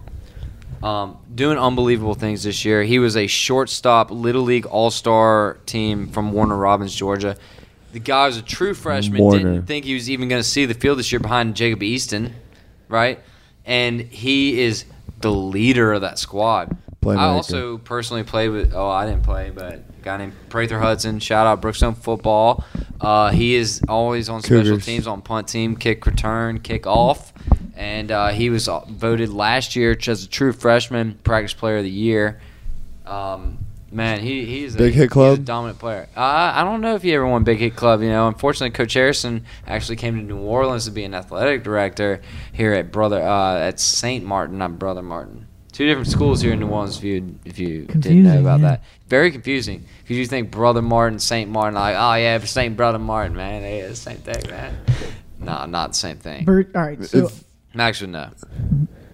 um, 0.82 1.18
doing 1.34 1.58
unbelievable 1.58 2.14
things 2.14 2.42
this 2.42 2.64
year. 2.64 2.82
He 2.82 2.98
was 2.98 3.16
a 3.16 3.26
shortstop, 3.26 4.10
little 4.10 4.42
league 4.42 4.66
all 4.66 4.90
star 4.90 5.58
team 5.66 6.08
from 6.08 6.32
Warner 6.32 6.56
Robins, 6.56 6.94
Georgia. 6.94 7.36
The 7.92 8.00
guy 8.00 8.26
was 8.26 8.36
a 8.36 8.42
true 8.42 8.74
freshman. 8.74 9.20
Warner. 9.20 9.38
Didn't 9.38 9.66
think 9.66 9.84
he 9.84 9.94
was 9.94 10.10
even 10.10 10.28
going 10.28 10.40
to 10.40 10.48
see 10.48 10.66
the 10.66 10.74
field 10.74 10.98
this 10.98 11.10
year 11.12 11.20
behind 11.20 11.56
Jacob 11.56 11.80
Eason, 11.80 12.32
right? 12.88 13.20
And 13.64 14.00
he 14.00 14.60
is 14.60 14.84
the 15.20 15.32
leader 15.32 15.92
of 15.94 16.02
that 16.02 16.18
squad. 16.18 16.76
Playmaker. 17.00 17.18
I 17.18 17.24
also 17.26 17.78
personally 17.78 18.24
played 18.24 18.50
with. 18.50 18.74
Oh, 18.74 18.88
I 18.88 19.06
didn't 19.06 19.22
play, 19.22 19.50
but 19.54 19.74
a 19.74 19.82
guy 20.02 20.16
named 20.16 20.34
Prather 20.48 20.78
Hudson. 20.78 21.20
Shout 21.20 21.46
out 21.46 21.62
Brookstone 21.62 21.96
football. 21.96 22.64
Uh, 23.00 23.30
he 23.30 23.54
is 23.54 23.80
always 23.88 24.28
on 24.28 24.42
special 24.42 24.62
Cougars. 24.62 24.86
teams, 24.86 25.06
on 25.06 25.22
punt 25.22 25.48
team, 25.48 25.76
kick 25.76 26.04
return, 26.04 26.60
kick 26.60 26.86
off, 26.86 27.32
and 27.76 28.10
uh, 28.10 28.28
he 28.28 28.50
was 28.50 28.68
uh, 28.68 28.80
voted 28.88 29.28
last 29.28 29.76
year 29.76 29.96
as 30.06 30.24
a 30.24 30.28
true 30.28 30.52
freshman 30.52 31.14
practice 31.22 31.52
player 31.52 31.78
of 31.78 31.84
the 31.84 31.90
year. 31.90 32.40
Um, 33.04 33.58
man, 33.92 34.20
he 34.20 34.44
he's 34.46 34.74
a, 34.74 34.78
Big 34.78 34.94
Hit 34.94 35.02
he's 35.02 35.06
a 35.06 35.08
Club? 35.08 35.44
dominant 35.44 35.78
player. 35.78 36.08
Uh, 36.16 36.52
I 36.54 36.64
don't 36.64 36.80
know 36.80 36.94
if 36.94 37.02
he 37.02 37.14
ever 37.14 37.26
won 37.26 37.44
Big 37.44 37.58
Hit 37.58 37.76
Club. 37.76 38.02
You 38.02 38.08
know, 38.08 38.28
unfortunately, 38.28 38.70
Coach 38.70 38.94
Harrison 38.94 39.44
actually 39.66 39.96
came 39.96 40.16
to 40.16 40.22
New 40.22 40.38
Orleans 40.38 40.86
to 40.86 40.90
be 40.90 41.04
an 41.04 41.14
athletic 41.14 41.62
director 41.62 42.22
here 42.52 42.72
at 42.72 42.90
brother 42.90 43.20
uh, 43.20 43.58
at 43.58 43.78
Saint 43.78 44.24
Martin, 44.24 44.58
not 44.58 44.78
Brother 44.78 45.02
Martin. 45.02 45.46
Two 45.72 45.86
different 45.86 46.08
schools 46.08 46.40
here 46.40 46.54
in 46.54 46.60
New 46.60 46.68
Orleans. 46.68 46.96
If 46.96 47.04
you 47.04 47.38
if 47.44 47.58
you 47.58 47.84
didn't 47.84 48.22
know 48.22 48.40
about 48.40 48.60
yeah. 48.60 48.68
that, 48.68 48.84
very 49.08 49.30
confusing 49.30 49.84
because 50.02 50.16
you 50.16 50.26
think 50.26 50.50
Brother 50.50 50.80
Martin, 50.80 51.18
Saint 51.18 51.50
Martin, 51.50 51.74
like 51.74 51.94
oh 51.98 52.14
yeah, 52.14 52.38
Saint 52.38 52.76
Brother 52.78 52.98
Martin, 52.98 53.36
man, 53.36 53.60
they 53.60 53.80
is 53.80 54.02
the 54.02 54.10
same 54.10 54.18
thing, 54.18 54.50
man. 54.50 54.78
No, 55.38 55.66
not 55.66 55.88
the 55.88 55.98
same 55.98 56.16
thing. 56.16 56.46
Bert, 56.46 56.74
all 56.74 56.82
right, 56.82 57.04
so 57.04 57.26
If- 57.26 57.44
Max 57.76 58.00
would 58.00 58.10
know. 58.10 58.30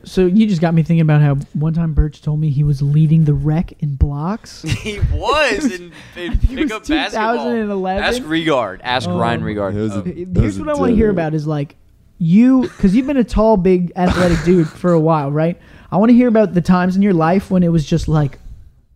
so 0.05 0.27
you 0.27 0.47
just 0.47 0.61
got 0.61 0.73
me 0.75 0.83
thinking 0.83 1.01
about 1.03 1.21
how 1.21 1.35
one 1.55 1.73
time 1.75 1.95
Burch 1.95 2.23
told 2.23 2.41
me 2.41 2.51
he 2.51 2.65
was 2.65 2.81
leading 2.83 3.25
the 3.25 3.35
rec 3.35 3.73
in 3.81 3.97
blocks. 3.97 4.63
he 4.83 5.01
was 5.13 5.65
in, 5.65 5.93
in 6.17 6.37
think 6.39 6.53
it 6.53 6.59
was 6.63 6.71
pickup 6.71 6.87
basketball. 6.89 7.35
2011. 7.35 8.03
Ask 8.05 8.23
Regard. 8.25 8.81
Ask 8.83 9.09
Oh. 9.09 9.19
Ryan 9.19 9.45
Regard. 9.45 9.75
It 9.77 9.91
a- 9.91 9.95
Oh. 9.95 10.41
Here's 10.41 10.59
what 10.59 10.69
I 10.69 10.75
want 10.75 10.91
to 10.91 10.97
hear 10.97 11.11
about 11.11 11.35
is 11.35 11.47
like 11.47 11.77
you, 12.19 12.63
because 12.63 12.95
you've 12.95 13.07
been 13.09 13.17
a 13.17 13.25
tall, 13.25 13.57
big, 13.57 13.93
athletic 13.97 14.39
dude 14.45 14.69
for 14.69 14.93
a 14.93 15.01
while, 15.01 15.31
right? 15.33 15.59
I 15.91 15.97
want 15.97 16.11
to 16.11 16.15
hear 16.15 16.29
about 16.29 16.55
the 16.55 16.61
times 16.63 16.95
in 16.97 17.03
your 17.03 17.13
life 17.15 17.51
when 17.51 17.63
it 17.63 17.69
was 17.69 17.85
just 17.85 18.07
like 18.09 18.39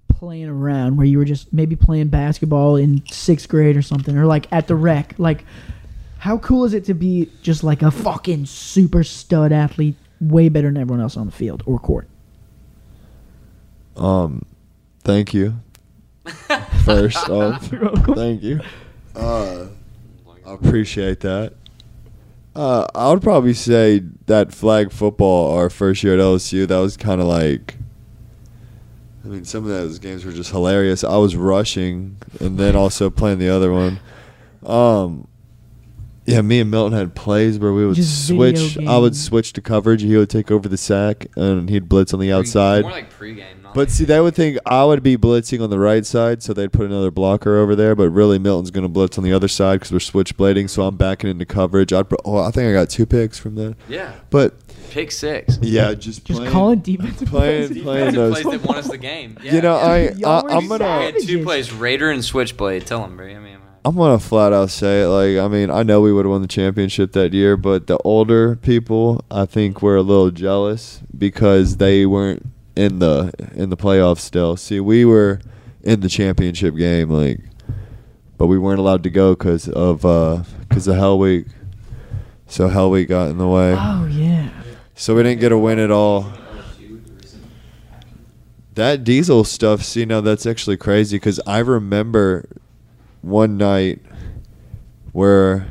playing 0.08 0.48
around, 0.48 0.96
where 0.96 1.06
you 1.06 1.18
were 1.18 1.24
just 1.24 1.52
maybe 1.52 1.76
playing 1.76 2.08
basketball 2.08 2.76
in 2.76 3.02
sixth 3.10 3.48
grade 3.48 3.76
or 3.76 3.82
something, 3.82 4.16
or 4.16 4.24
like 4.26 4.46
at 4.52 4.66
the 4.66 4.74
rec. 4.74 5.14
Like, 5.18 5.44
how 6.26 6.38
cool 6.38 6.64
is 6.64 6.74
it 6.74 6.84
to 6.84 6.92
be 6.92 7.30
just 7.40 7.62
like 7.62 7.82
a 7.82 7.90
fucking 7.92 8.44
super 8.44 9.04
stud 9.04 9.52
athlete, 9.52 9.94
way 10.20 10.48
better 10.48 10.66
than 10.66 10.76
everyone 10.76 11.00
else 11.00 11.16
on 11.16 11.26
the 11.26 11.32
field 11.32 11.62
or 11.66 11.78
court? 11.78 12.08
Um, 13.96 14.44
thank 15.04 15.32
you. 15.32 15.60
First 16.84 17.28
off, 17.28 17.68
thank 17.68 18.42
you. 18.42 18.60
Uh, 19.14 19.66
I 20.44 20.52
appreciate 20.52 21.20
that. 21.20 21.52
Uh, 22.56 22.88
I 22.92 23.08
would 23.10 23.22
probably 23.22 23.54
say 23.54 24.02
that 24.26 24.52
flag 24.52 24.90
football 24.90 25.56
our 25.56 25.70
first 25.70 26.02
year 26.02 26.14
at 26.14 26.20
LSU. 26.20 26.66
That 26.66 26.78
was 26.78 26.96
kind 26.96 27.20
of 27.20 27.28
like. 27.28 27.76
I 29.24 29.28
mean, 29.28 29.44
some 29.44 29.62
of 29.62 29.70
those 29.70 30.00
games 30.00 30.24
were 30.24 30.32
just 30.32 30.50
hilarious. 30.50 31.04
I 31.04 31.18
was 31.18 31.36
rushing 31.36 32.16
and 32.40 32.58
then 32.58 32.74
also 32.74 33.10
playing 33.10 33.38
the 33.38 33.48
other 33.48 33.72
one. 33.72 34.00
Um, 34.64 35.28
yeah, 36.26 36.42
me 36.42 36.60
and 36.60 36.70
Milton 36.70 36.92
had 36.98 37.14
plays 37.14 37.58
where 37.58 37.72
we 37.72 37.86
would 37.86 37.96
Just 37.96 38.28
video 38.28 38.54
switch. 38.56 38.86
I 38.86 38.98
would 38.98 39.16
switch 39.16 39.52
to 39.54 39.60
coverage. 39.60 40.02
He 40.02 40.16
would 40.16 40.28
take 40.30 40.50
over 40.50 40.68
the 40.68 40.76
sack, 40.76 41.26
and 41.36 41.70
he'd 41.70 41.88
blitz 41.88 42.12
on 42.12 42.20
the 42.20 42.32
outside. 42.32 42.82
More 42.82 42.90
like 42.90 43.12
pregame. 43.16 43.62
Not 43.62 43.74
But 43.74 43.90
see, 43.90 44.04
they 44.04 44.20
would 44.20 44.34
think 44.34 44.58
I 44.66 44.84
would 44.84 45.02
be 45.02 45.16
blitzing 45.16 45.62
on 45.62 45.70
the 45.70 45.78
right 45.78 46.04
side, 46.04 46.42
so 46.42 46.52
they'd 46.52 46.72
put 46.72 46.86
another 46.86 47.10
blocker 47.10 47.56
over 47.58 47.74
there. 47.76 47.94
But 47.94 48.10
really, 48.10 48.38
Milton's 48.38 48.70
going 48.70 48.82
to 48.84 48.88
blitz 48.88 49.16
on 49.18 49.24
the 49.24 49.32
other 49.32 49.48
side 49.48 49.80
because 49.80 49.92
we're 49.92 49.98
switchblading. 50.22 50.68
So 50.70 50.82
I'm 50.82 50.96
backing 50.96 51.30
into 51.30 51.46
coverage. 51.46 51.92
I'd, 51.92 52.08
pro- 52.08 52.18
oh, 52.24 52.38
I 52.38 52.50
think 52.50 52.68
I 52.68 52.72
got 52.72 52.90
two 52.90 53.06
picks 53.06 53.38
from 53.38 53.54
that. 53.56 53.76
yeah. 53.88 54.12
But 54.30 54.54
Pick 54.90 55.10
six. 55.12 55.58
yeah, 55.60 55.92
just 55.94 56.24
Just 56.24 56.38
playing, 56.38 56.52
call 56.52 56.70
it 56.70 56.82
defensive 56.82 57.28
playing- 57.28 57.68
plays. 57.68 57.82
playing 57.82 57.98
Defensive 58.12 58.14
those- 58.14 58.42
plays 58.42 58.60
that 58.60 58.66
won 58.68 58.76
us 58.78 58.88
the 58.88 58.96
game. 58.98 59.36
Yeah, 59.42 59.54
you 59.56 59.60
know. 59.60 59.76
I, 59.76 60.08
Y'all 60.12 60.30
I 60.40 60.42
were 60.42 60.50
I'm 60.52 60.68
gonna 60.68 60.84
had 60.86 61.18
two 61.20 61.42
plays, 61.44 61.72
Raider 61.72 62.10
and 62.10 62.24
Switchblade. 62.24 62.86
Tell 62.86 63.02
them, 63.02 63.16
bro. 63.16 63.26
I 63.26 63.38
mean, 63.38 63.55
I'm 63.86 63.94
gonna 63.94 64.18
flat 64.18 64.52
out 64.52 64.70
say 64.70 65.02
it. 65.02 65.06
Like, 65.06 65.38
I 65.38 65.46
mean, 65.46 65.70
I 65.70 65.84
know 65.84 66.00
we 66.00 66.12
would 66.12 66.24
have 66.24 66.30
won 66.32 66.42
the 66.42 66.48
championship 66.48 67.12
that 67.12 67.32
year, 67.32 67.56
but 67.56 67.86
the 67.86 67.98
older 67.98 68.56
people, 68.56 69.24
I 69.30 69.46
think, 69.46 69.80
were 69.80 69.94
a 69.94 70.02
little 70.02 70.32
jealous 70.32 71.00
because 71.16 71.76
they 71.76 72.04
weren't 72.04 72.44
in 72.74 72.98
the 72.98 73.32
in 73.54 73.70
the 73.70 73.76
playoffs 73.76 74.18
still. 74.18 74.56
See, 74.56 74.80
we 74.80 75.04
were 75.04 75.40
in 75.84 76.00
the 76.00 76.08
championship 76.08 76.74
game, 76.74 77.10
like, 77.10 77.38
but 78.36 78.48
we 78.48 78.58
weren't 78.58 78.80
allowed 78.80 79.04
to 79.04 79.10
go 79.10 79.36
because 79.36 79.68
of 79.68 80.04
uh, 80.04 80.42
because 80.68 80.88
of 80.88 80.96
Hell 80.96 81.16
Week. 81.20 81.46
So 82.48 82.66
Hell 82.66 82.90
Week 82.90 83.08
got 83.08 83.28
in 83.30 83.38
the 83.38 83.46
way, 83.46 83.76
Oh 83.78 84.04
yeah. 84.06 84.50
so 84.96 85.14
we 85.14 85.22
didn't 85.22 85.38
get 85.38 85.52
a 85.52 85.58
win 85.58 85.78
at 85.78 85.92
all. 85.92 86.32
That 88.74 89.04
diesel 89.04 89.44
stuff, 89.44 89.84
see, 89.84 90.04
now 90.04 90.20
that's 90.22 90.44
actually 90.44 90.76
crazy 90.76 91.18
because 91.18 91.40
I 91.46 91.60
remember 91.60 92.48
one 93.26 93.56
night 93.56 94.00
where, 95.12 95.66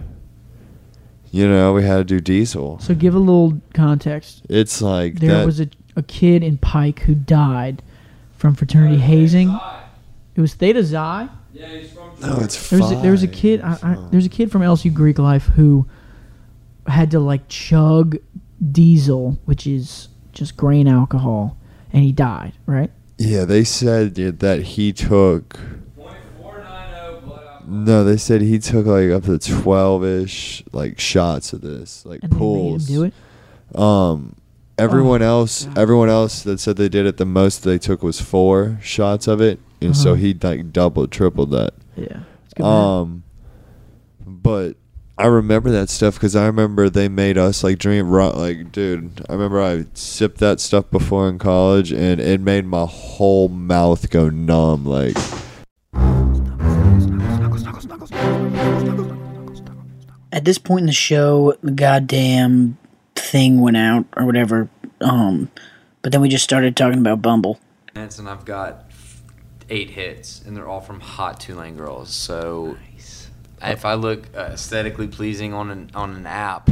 you 1.31 1.47
know, 1.47 1.73
we 1.73 1.83
had 1.83 1.97
to 1.97 2.03
do 2.03 2.19
diesel. 2.19 2.79
So 2.79 2.93
give 2.93 3.15
a 3.15 3.19
little 3.19 3.61
context. 3.73 4.45
It's 4.49 4.81
like 4.81 5.19
There 5.19 5.37
that. 5.39 5.45
was 5.45 5.59
a, 5.61 5.69
a 5.95 6.03
kid 6.03 6.43
in 6.43 6.57
Pike 6.57 6.99
who 6.99 7.15
died 7.15 7.81
from 8.37 8.55
fraternity 8.55 8.97
hazing. 8.99 9.57
It 10.35 10.41
was 10.41 10.53
Theta 10.53 10.83
Xi. 10.83 10.91
Yeah, 10.93 11.29
he's 11.69 11.91
from. 11.93 12.11
No, 12.19 12.37
it's 12.41 12.69
There 12.69 12.79
was 12.79 12.91
a, 12.91 12.95
there 12.97 13.11
was 13.11 13.23
a 13.23 13.27
kid. 13.29 13.61
I, 13.61 13.77
I, 13.81 14.07
there's 14.11 14.25
a 14.25 14.29
kid 14.29 14.51
from 14.51 14.61
LSU 14.61 14.93
Greek 14.93 15.17
life 15.17 15.45
who 15.45 15.87
had 16.87 17.11
to 17.11 17.19
like 17.19 17.47
chug 17.47 18.17
diesel, 18.71 19.37
which 19.45 19.65
is 19.65 20.09
just 20.33 20.57
grain 20.57 20.87
alcohol, 20.89 21.57
and 21.93 22.03
he 22.03 22.11
died. 22.11 22.51
Right? 22.65 22.91
Yeah, 23.17 23.45
they 23.45 23.63
said 23.63 24.15
that 24.15 24.61
he 24.63 24.91
took. 24.91 25.57
No, 27.67 28.03
they 28.03 28.17
said 28.17 28.41
he 28.41 28.59
took 28.59 28.85
like 28.85 29.09
up 29.09 29.23
to 29.23 29.37
twelve 29.39 30.03
ish 30.05 30.63
like 30.71 30.99
shots 30.99 31.53
of 31.53 31.61
this, 31.61 32.05
like 32.05 32.21
And 32.23 32.31
they 32.31 32.35
made 32.35 32.41
him 32.43 32.47
pulls. 32.71 32.87
do 32.87 33.03
it. 33.03 33.13
Um, 33.79 34.35
everyone 34.77 35.21
Oh, 35.21 35.39
else, 35.39 35.65
God. 35.65 35.77
everyone 35.77 36.09
else 36.09 36.43
that 36.43 36.59
said 36.59 36.77
they 36.77 36.89
did 36.89 37.05
it, 37.05 37.17
the 37.17 37.25
most 37.25 37.63
they 37.63 37.77
took 37.77 38.03
was 38.03 38.21
four 38.21 38.77
shots 38.81 39.27
of 39.27 39.41
it, 39.41 39.59
and 39.81 39.95
so 39.95 40.11
Uh-huh. 40.11 40.21
he 40.21 40.33
like 40.41 40.71
doubled, 40.71 41.11
tripled 41.11 41.51
that. 41.51 41.73
Yeah. 41.95 42.19
It's 42.45 42.53
good, 42.55 42.63
man. 42.63 42.83
Um, 42.83 43.23
but 44.27 44.75
I 45.17 45.27
remember 45.27 45.71
that 45.71 45.89
stuff 45.89 46.15
because 46.15 46.35
I 46.35 46.45
remember 46.45 46.89
they 46.89 47.07
made 47.07 47.37
us 47.37 47.63
like 47.63 47.77
drink 47.79 48.05
raw. 48.09 48.29
Like, 48.29 48.71
dude, 48.71 49.21
I 49.29 49.33
remember 49.33 49.61
I 49.61 49.85
sipped 49.93 50.39
that 50.39 50.59
stuff 50.59 50.89
before 50.91 51.29
in 51.29 51.39
college, 51.39 51.91
and 51.93 52.19
it 52.19 52.41
made 52.41 52.65
my 52.65 52.85
whole 52.85 53.47
mouth 53.47 54.09
go 54.09 54.29
numb. 54.29 54.85
Like, 54.85 55.15
At 60.31 60.43
this 60.43 60.57
point 60.57 60.81
in 60.81 60.85
the 60.87 60.93
show, 60.93 61.55
the 61.61 61.71
goddamn 61.71 62.77
thing 63.15 63.61
went 63.61 63.77
out 63.77 64.05
or 64.15 64.25
whatever. 64.25 64.69
Um, 65.01 65.51
but 66.01 66.11
then 66.11 66.21
we 66.21 66.29
just 66.29 66.43
started 66.43 66.75
talking 66.75 66.99
about 66.99 67.21
Bumble. 67.21 67.59
and 68.19 68.29
I've 68.29 68.45
got 68.45 68.85
eight 69.69 69.89
hits, 69.89 70.41
and 70.45 70.55
they're 70.55 70.67
all 70.67 70.81
from 70.81 70.99
hot 70.99 71.39
Tulane 71.39 71.75
girls. 71.75 72.13
So 72.13 72.77
if 73.61 73.85
I 73.85 73.95
look 73.95 74.27
uh, 74.35 74.51
aesthetically 74.53 75.07
pleasing 75.07 75.53
on 75.53 75.71
an 75.71 75.91
on 75.95 76.15
an 76.15 76.27
app, 76.27 76.69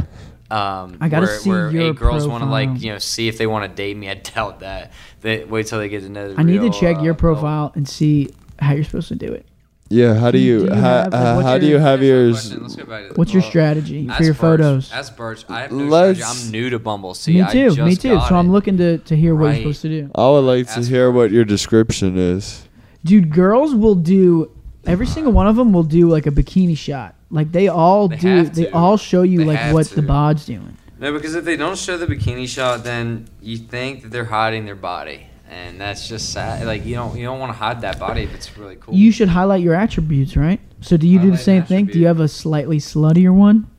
um, 0.50 0.98
I 1.00 1.08
gotta 1.08 1.26
where, 1.26 1.38
see 1.38 1.50
where 1.50 1.70
your 1.70 1.90
eight 1.90 1.96
girls 1.96 2.26
want 2.26 2.44
to 2.44 2.50
like 2.50 2.80
you 2.80 2.92
know 2.92 2.98
see 2.98 3.28
if 3.28 3.38
they 3.38 3.46
want 3.46 3.70
to 3.70 3.74
date 3.74 3.96
me, 3.96 4.08
I 4.08 4.14
doubt 4.34 4.60
that. 4.60 4.92
They 5.20 5.44
wait 5.44 5.66
till 5.66 5.78
they 5.78 5.88
get 5.88 6.02
to 6.02 6.08
know. 6.08 6.32
The 6.32 6.40
I 6.40 6.42
need 6.42 6.60
to 6.60 6.70
check 6.70 6.98
uh, 6.98 7.02
your 7.02 7.14
oh. 7.14 7.16
profile 7.16 7.72
and 7.74 7.88
see 7.88 8.30
how 8.58 8.72
you're 8.72 8.84
supposed 8.84 9.08
to 9.08 9.16
do 9.16 9.32
it. 9.32 9.46
Yeah, 9.94 10.14
how 10.14 10.30
do 10.32 10.38
Do 10.38 10.44
you- 10.44 10.52
you, 10.54 10.58
do 10.68 10.74
you 10.74 10.80
how, 10.80 10.80
have, 10.80 11.12
like, 11.12 11.22
uh, 11.22 11.34
what's 11.34 11.46
how 11.48 11.58
do 11.58 11.66
your- 11.66 11.78
you 11.78 11.84
have 11.84 12.02
yours? 12.02 12.52
Let's 12.56 12.76
go 12.76 12.84
back 12.84 13.02
to 13.02 13.08
the- 13.10 13.14
What's 13.14 13.32
your 13.32 13.42
well, 13.42 13.50
strategy 13.50 14.06
for 14.06 14.12
ask 14.12 14.20
your 14.22 14.32
Burch. 14.34 14.40
photos? 14.40 14.90
Ask 14.92 15.16
Burch. 15.16 15.44
I 15.48 15.60
have 15.62 15.72
no 15.72 15.84
Let's- 15.84 16.18
strategy. 16.18 16.46
I'm 16.46 16.52
new 16.52 16.70
to 16.70 16.78
Bumble. 16.78 17.14
See, 17.14 17.34
me 17.34 17.42
I 17.42 17.52
too. 17.52 17.66
just 17.70 17.78
Me 17.80 17.94
too. 17.96 18.14
got 18.16 18.28
So 18.28 18.34
I'm 18.36 18.50
looking 18.50 18.76
to, 18.78 18.98
to 18.98 19.14
hear 19.16 19.34
what 19.34 19.46
Right. 19.46 19.52
you're 19.62 19.72
supposed 19.72 19.82
to 19.82 19.88
do. 19.88 20.10
I 20.14 20.28
would 20.30 20.40
like 20.40 20.66
to 20.72 20.78
Ask 20.80 20.88
hear 20.90 21.08
for 21.08 21.12
what 21.12 21.30
your 21.30 21.44
description 21.44 22.18
is. 22.18 22.66
Dude, 23.04 23.30
girls 23.32 23.74
will 23.74 23.94
do 23.94 24.50
every 24.86 25.06
single 25.06 25.32
one 25.32 25.46
of 25.46 25.56
them 25.56 25.72
will 25.72 25.82
do 25.84 26.08
like 26.08 26.26
a 26.26 26.30
bikini 26.30 26.76
shot. 26.76 27.14
Like 27.30 27.52
they 27.52 27.68
all 27.68 28.08
They 28.08 28.16
do. 28.16 28.28
have 28.28 28.54
They 28.54 28.64
to. 28.64 28.74
all 28.74 28.96
show 28.96 29.22
you 29.22 29.38
They 29.38 29.44
like 29.44 29.58
have 29.58 29.74
what 29.74 29.86
to. 29.86 29.94
the 29.96 30.02
bod's 30.02 30.44
doing. 30.46 30.76
No, 31.00 31.12
because 31.12 31.34
if 31.34 31.44
they 31.44 31.56
don't 31.56 31.76
show 31.78 31.96
the 31.98 32.06
bikini 32.06 32.46
shot, 32.48 32.82
then 32.84 33.26
you 33.42 33.58
think 33.58 34.02
that 34.02 34.10
they're 34.12 34.24
hiding 34.26 34.64
their 34.64 34.74
body, 34.76 35.26
and 35.50 35.80
that's 35.80 36.08
just 36.08 36.32
sad. 36.32 36.66
Like 36.66 36.84
you 36.84 36.94
don't 36.94 37.16
you 37.16 37.24
don't 37.24 37.38
want 37.38 37.50
to 37.52 37.58
hide 37.58 37.80
that 37.82 37.98
body 37.98 38.22
if 38.22 38.34
it's 38.34 38.56
really 38.56 38.76
cool. 38.76 38.94
You 38.94 39.12
should 39.12 39.28
highlight 39.28 39.62
your 39.62 39.74
attributes, 39.74 40.36
right? 40.36 40.60
So 40.80 40.96
do 40.96 41.06
you 41.08 41.18
do 41.20 41.30
the 41.30 41.38
same 41.38 41.62
thing? 41.64 41.86
Do 41.86 41.98
you 41.98 42.06
have 42.06 42.20
a 42.20 42.28
slightly 42.28 42.78
sluttier 42.78 43.32
one? 43.34 43.70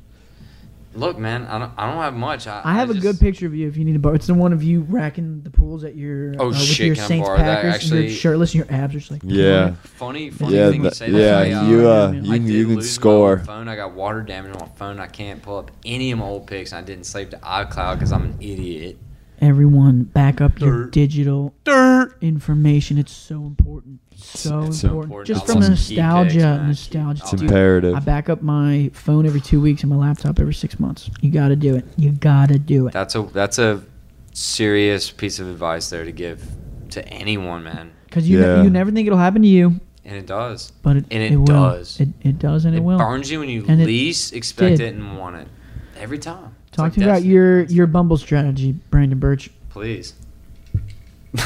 Look, 0.96 1.18
man, 1.18 1.44
I 1.48 1.60
don't 1.60 1.72
I 1.78 1.92
don't 1.92 2.02
have 2.02 2.14
much. 2.14 2.48
I, 2.48 2.62
I 2.64 2.74
have 2.76 2.90
a 2.90 2.94
just- 2.94 3.04
good 3.06 3.20
picture 3.20 3.46
of 3.48 3.54
you 3.54 3.68
if 3.68 3.76
you 3.76 3.84
need 3.84 3.94
to 3.94 4.00
borrow. 4.00 4.16
It's 4.16 4.28
the 4.28 4.34
one 4.34 4.54
of 4.54 4.64
you 4.64 4.80
racking 4.90 5.42
the 5.42 5.50
pools 5.50 5.84
at 5.84 5.96
your 5.98 6.36
Oh, 6.40 6.46
uh, 6.46 6.48
with 6.50 6.58
shit, 6.62 6.86
your 6.88 6.96
can 6.96 7.06
Saints 7.08 7.28
borrow 7.28 7.38
that? 7.38 7.44
Packers. 7.62 7.66
and 7.66 7.74
Actually- 7.76 8.02
you're 8.08 8.16
shirtless 8.16 8.54
and 8.56 8.66
your 8.66 8.74
abs 8.82 8.96
are 8.96 9.00
just 9.00 9.12
like 9.12 9.22
Yeah. 9.26 9.74
Funny, 9.84 10.30
funny 10.30 10.56
Yeah, 10.56 10.70
thing 10.70 10.78
you 10.84 10.90
that- 10.90 10.96
say. 10.96 11.10
yeah, 11.12 11.18
that. 11.20 11.36
I, 11.54 11.68
you, 11.70 11.90
uh, 11.90 12.08
I 12.08 12.12
you, 12.16 12.34
I 12.34 12.38
can- 12.38 12.48
you 12.48 12.68
can 12.68 12.82
score. 12.82 13.40
Phone. 13.40 13.68
I 13.68 13.76
got 13.76 13.94
water 13.94 14.22
damage 14.22 14.54
on 14.56 14.62
my 14.62 14.74
phone. 14.78 15.00
I 15.02 15.08
can't 15.08 15.42
pull 15.42 15.58
up 15.58 15.70
any 15.84 16.12
of 16.12 16.20
my 16.20 16.26
old 16.26 16.48
pics. 16.48 16.72
I 16.72 16.82
didn't 16.82 17.04
save 17.04 17.30
to 17.32 17.38
iCloud 17.40 17.96
because 17.96 18.14
I'm 18.14 18.24
an 18.24 18.36
idiot. 18.40 18.98
Everyone, 19.42 20.04
back 20.04 20.40
up 20.42 20.60
your 20.60 20.84
Dirt. 20.84 20.92
digital 20.92 21.54
information. 22.22 22.98
It's 22.98 23.12
so 23.12 23.46
important. 23.46 24.00
So 24.16 24.64
it's 24.64 24.84
important. 24.84 25.04
important. 25.06 25.28
Just 25.28 25.42
I'll 25.42 25.48
from 25.48 25.56
post 25.70 25.88
key 25.90 25.96
nostalgia, 25.98 26.30
pics, 26.34 26.42
man. 26.44 26.68
nostalgia. 26.68 27.12
It's 27.24 27.34
It's 27.34 27.42
Dude, 27.42 27.50
imperative. 27.50 27.96
I 27.96 28.00
back 28.00 28.30
up 28.30 28.42
my 28.42 28.90
phone 28.94 29.26
every 29.26 29.42
two 29.42 29.60
weeks 29.62 29.84
and 29.84 29.90
my 29.90 29.98
laptop 29.98 30.40
every 30.40 30.54
six 30.54 30.80
months. 30.80 31.10
You 31.22 31.32
got 31.32 31.50
to 31.50 31.56
do 31.56 31.76
it. 31.76 31.86
You 31.98 32.12
got 32.12 32.50
to 32.50 32.58
do 32.60 32.88
it. 32.88 32.94
That's 32.94 33.16
a 33.16 33.24
that's 33.24 33.60
a 33.60 33.82
serious 34.34 35.12
piece 35.12 35.40
of 35.40 35.48
advice 35.48 35.90
there 35.90 36.06
to 36.06 36.12
give 36.12 36.44
to 36.92 37.06
anyone, 37.10 37.64
man. 37.64 37.92
Because 38.06 38.28
you, 38.30 38.40
Yeah. 38.40 38.64
you 38.64 38.70
never 38.70 38.92
think 38.92 39.06
it'll 39.08 39.20
happen 39.20 39.42
to 39.42 39.48
you, 39.48 39.80
And 40.06 40.16
it 40.16 40.26
does. 40.28 40.72
but 40.82 40.96
it, 40.98 41.06
And 41.12 41.22
it 41.22 41.36
will. 41.38 41.46
does. 41.46 42.00
It, 42.00 42.10
it 42.22 42.40
does 42.40 42.64
and 42.66 42.74
it, 42.74 42.78
It 42.80 42.82
will. 42.84 42.98
burns 42.98 43.30
you 43.30 43.40
when 43.40 43.50
you 43.50 43.66
And 43.68 43.82
it 43.82 43.86
least 43.86 44.34
expect 44.34 44.78
did. 44.78 44.88
it 44.88 44.96
and 44.96 45.18
want 45.18 45.36
it. 45.36 45.48
Every 45.98 46.18
time. 46.20 46.55
It's 46.76 46.82
Talk 46.82 46.84
like 46.88 46.94
to 46.96 47.00
me 47.00 47.06
about 47.06 47.24
your, 47.24 47.64
your 47.64 47.88
Bumble 47.88 48.18
strategy, 48.18 48.74
Brandon 48.74 49.18
Burch. 49.18 49.50
Please. 49.70 50.14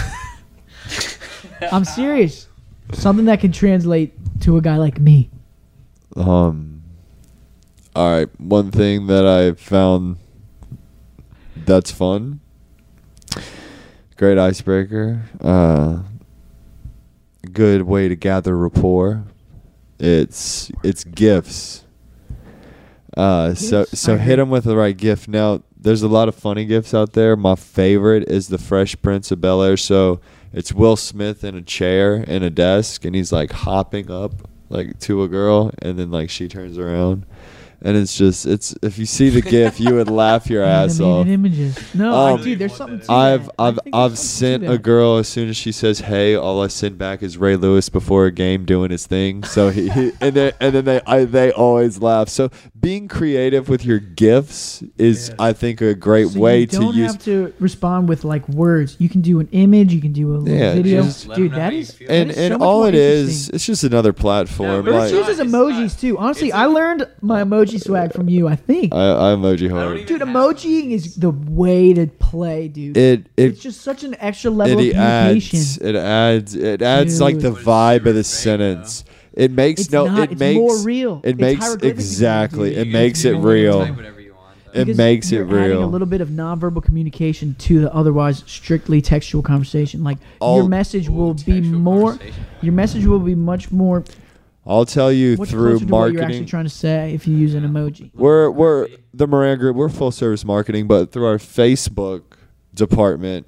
I'm 1.72 1.86
serious. 1.86 2.48
Something 2.94 3.26
that 3.26 3.40
can 3.40 3.52
translate 3.52 4.16
to 4.42 4.58
a 4.58 4.62
guy 4.62 4.78
like 4.78 5.00
me. 5.00 5.30
Um. 6.16 6.82
All 7.96 8.12
right. 8.12 8.28
One 8.40 8.72
thing 8.72 9.06
that 9.06 9.28
I 9.28 9.52
found 9.52 10.18
that's 11.56 11.92
fun. 11.92 12.40
Great 14.18 14.40
icebreaker. 14.40 15.30
Uh, 15.40 16.00
good 17.54 17.84
way 17.84 18.08
to 18.08 18.16
gather 18.16 18.58
rapport. 18.58 19.26
It's 20.00 20.72
it's 20.84 21.04
gifts. 21.04 21.84
Uh, 23.20 23.54
so 23.54 23.84
so 23.86 24.18
hit 24.18 24.38
them 24.38 24.50
with 24.50 24.64
the 24.64 24.76
right 24.78 24.96
gift. 24.96 25.28
Now, 25.28 25.62
there's 25.78 26.02
a 26.04 26.08
lot 26.08 26.28
of 26.30 26.36
funny 26.36 26.66
gifts 26.66 26.94
out 26.94 27.14
there. 27.14 27.36
My 27.36 27.56
favorite 27.56 28.30
is 28.30 28.48
the 28.48 28.58
Fresh 28.58 29.02
Prince 29.02 29.32
of 29.32 29.42
Bel 29.42 29.62
Air. 29.62 29.78
So 29.78 30.22
it's 30.54 30.72
Will 30.74 30.96
Smith 30.96 31.44
in 31.44 31.56
a 31.56 31.62
chair 31.62 32.16
in 32.16 32.44
a 32.44 32.50
desk, 32.50 33.04
and 33.06 33.14
he's 33.16 33.32
like 33.32 33.52
hopping 33.52 34.10
up 34.10 34.48
like 34.70 35.00
to 35.00 35.24
a 35.24 35.28
girl, 35.28 35.72
and 35.82 35.98
then 36.00 36.12
like 36.12 36.30
she 36.30 36.48
turns 36.48 36.78
around, 36.78 37.26
and 37.82 37.98
it's 37.98 38.16
just 38.18 38.46
it's 38.46 38.76
if 38.84 38.98
you 39.00 39.06
see 39.06 39.30
the 39.30 39.42
gif, 39.42 39.80
you 39.80 39.96
would 39.96 40.10
laugh 40.10 40.50
your 40.50 40.64
ass 40.78 41.00
off. 41.00 41.26
Images. 41.28 41.78
No, 41.96 42.14
Um, 42.14 42.40
I, 42.40 42.44
dude, 42.44 42.60
there's 42.60 42.76
something 42.76 43.00
to 43.00 43.12
I've 43.12 43.46
that. 43.46 43.54
I've 43.58 43.80
I've 43.94 44.18
sent 44.18 44.70
a 44.70 44.78
girl 44.78 45.18
as 45.18 45.28
soon 45.28 45.50
as 45.50 45.58
she 45.58 45.72
says 45.72 46.00
hey, 46.00 46.36
all 46.36 46.62
I 46.62 46.68
send 46.68 46.98
back 46.98 47.24
is 47.24 47.38
Ray 47.38 47.56
Lewis 47.56 47.90
before 47.90 48.26
a 48.26 48.32
game 48.32 48.66
doing 48.66 48.92
his 48.92 49.08
thing. 49.08 49.44
So 49.44 49.70
he, 49.70 49.90
he 49.90 50.12
and 50.22 50.36
then 50.36 50.54
and 50.60 50.74
then 50.76 50.86
they 50.86 51.02
I, 51.08 51.26
they 51.26 51.52
always 51.52 52.00
laugh. 52.02 52.30
So 52.30 52.50
being 52.80 53.08
creative 53.08 53.68
with 53.68 53.84
your 53.84 54.00
gifts 54.00 54.84
is 54.98 55.32
I 55.38 55.54
think 55.54 55.82
a 55.82 55.94
great 55.94 56.30
So 56.30 56.40
way 56.40 56.62
you 56.62 56.68
to 56.68 56.78
don't 56.78 56.94
have 56.96 57.24
to 57.26 57.54
respond 57.60 58.08
with 58.08 58.24
like 58.24 58.48
words. 58.48 58.96
You 59.00 59.10
can 59.10 59.22
do 59.22 59.40
an 59.40 59.50
image. 59.52 59.94
You 59.94 60.02
can 60.02 60.14
do 60.14 60.34
a 60.34 60.38
little 60.38 60.58
Yeah, 60.58 60.76
video. 60.76 61.04
just 61.04 61.28
Dude, 61.34 61.52
know 61.52 61.58
that 61.58 61.64
how 61.66 61.70
you 61.72 61.78
is 61.80 61.92
feel. 61.92 62.08
that 62.08 62.14
and 62.14 62.32
is 62.32 62.38
and 62.38 62.54
so 62.54 62.58
much 62.60 62.66
all 62.66 62.80
more 62.80 62.90
it 62.90 62.96
is, 62.96 63.50
it's 63.50 63.66
just 63.66 63.84
another 63.84 64.14
platform. 64.14 64.86
but 64.86 64.92
Burch 64.92 65.04
it's 65.06 65.14
like 65.14 65.28
uses 65.28 65.40
It's 65.40 65.52
emojis 65.52 65.82
not- 65.94 66.00
too. 66.00 66.18
Honestly, 66.18 66.52
I 66.54 66.66
learned 66.68 67.08
my 67.22 67.44
emoji 67.44 67.82
swag 67.84 68.14
from 68.14 68.30
you. 68.30 68.48
I 68.48 68.56
think. 68.56 68.94
I, 68.94 69.32
I 69.32 69.36
emoji 69.36 69.70
hard. 69.70 69.96
even 69.98 70.06
Dude, 70.08 70.20
have 70.22 70.30
emojiing 70.30 70.92
is 70.92 71.16
the 71.16 71.32
way 71.32 71.94
to 71.94 72.08
play, 72.08 72.68
dude. 72.68 72.96
It 72.98 73.28
it's 73.36 73.60
just 73.62 73.82
such 73.82 74.04
an 74.04 74.16
extra 74.20 74.52
level 74.52 74.80
it 74.80 74.90
of 74.90 74.94
communication. 74.96 75.60
adds 75.60 75.78
it 75.80 75.96
adds 75.96 76.56
it 76.56 76.82
adds 76.82 77.20
like 77.20 77.40
the 77.40 77.52
vibe 77.52 78.06
of 78.06 78.14
the 78.14 78.20
It's 78.20 78.30
super 78.30 78.58
fake, 78.58 78.60
sentence. 78.60 79.06
It 79.40 79.52
makes 79.52 79.82
It's 79.82 79.92
no. 79.92 80.06
not. 80.06 80.20
It 80.20 80.32
it's 80.34 80.40
makes 80.40 80.58
more 80.58 80.78
real. 80.84 81.22
It 81.24 81.30
It's 81.32 81.40
makes 81.40 81.62
hieroglyphic, 81.64 81.96
exactly. 81.98 82.70
dude. 82.72 82.78
It 82.80 82.88
You 82.88 82.94
makes 82.94 83.22
can- 83.22 83.36
it 83.36 83.40
real. 83.40 83.80
type 83.86 83.96
whatever 83.96 84.20
you 84.22 84.34
want, 84.34 84.56
though. 84.74 84.82
It 84.82 84.86
Because 84.86 84.98
makes 84.98 85.32
it 85.32 85.36
you're 85.36 85.46
adding 85.60 85.78
real. 85.78 85.86
a 85.86 85.88
little 85.88 86.08
bit 86.08 86.20
of 86.22 86.30
nonverbal 86.30 86.84
communication 86.84 87.56
to 87.60 87.80
the 87.82 87.94
otherwise 87.96 88.44
strictly 88.48 89.02
textual 89.02 89.42
conversation. 89.42 90.04
Like 90.04 90.18
All- 90.42 90.58
your 90.58 90.68
message 90.68 91.08
Ooh, 91.08 91.14
will 91.14 91.34
be 91.36 91.44
textual 91.54 91.80
more. 91.80 92.10
conversation. 92.12 92.44
Your 92.62 92.74
message 92.74 93.06
will 93.06 93.20
be 93.20 93.36
much 93.36 93.72
more 93.72 94.04
I'll 94.68 94.86
tell 94.86 95.12
you 95.12 95.38
much 95.38 95.50
through 95.50 95.70
closer 95.80 95.86
to 95.86 95.92
what 95.92 95.98
you're 96.00 96.08
actually 96.08 96.22
marketing. 96.22 96.46
trying 96.46 96.66
to 96.66 96.70
say 96.70 97.14
if 97.16 97.26
you 97.28 97.36
use 97.36 97.56
an 97.56 97.64
emoji. 97.64 98.12
We're 98.14 98.52
we're 98.52 98.88
the 99.14 99.26
Moran 99.26 99.58
Group. 99.58 99.76
We're 99.78 99.90
full 99.90 100.12
service 100.12 100.44
marketing, 100.46 100.86
but 100.86 101.12
through 101.12 101.26
our 101.26 101.38
Facebook 101.38 102.22
department, 102.76 103.48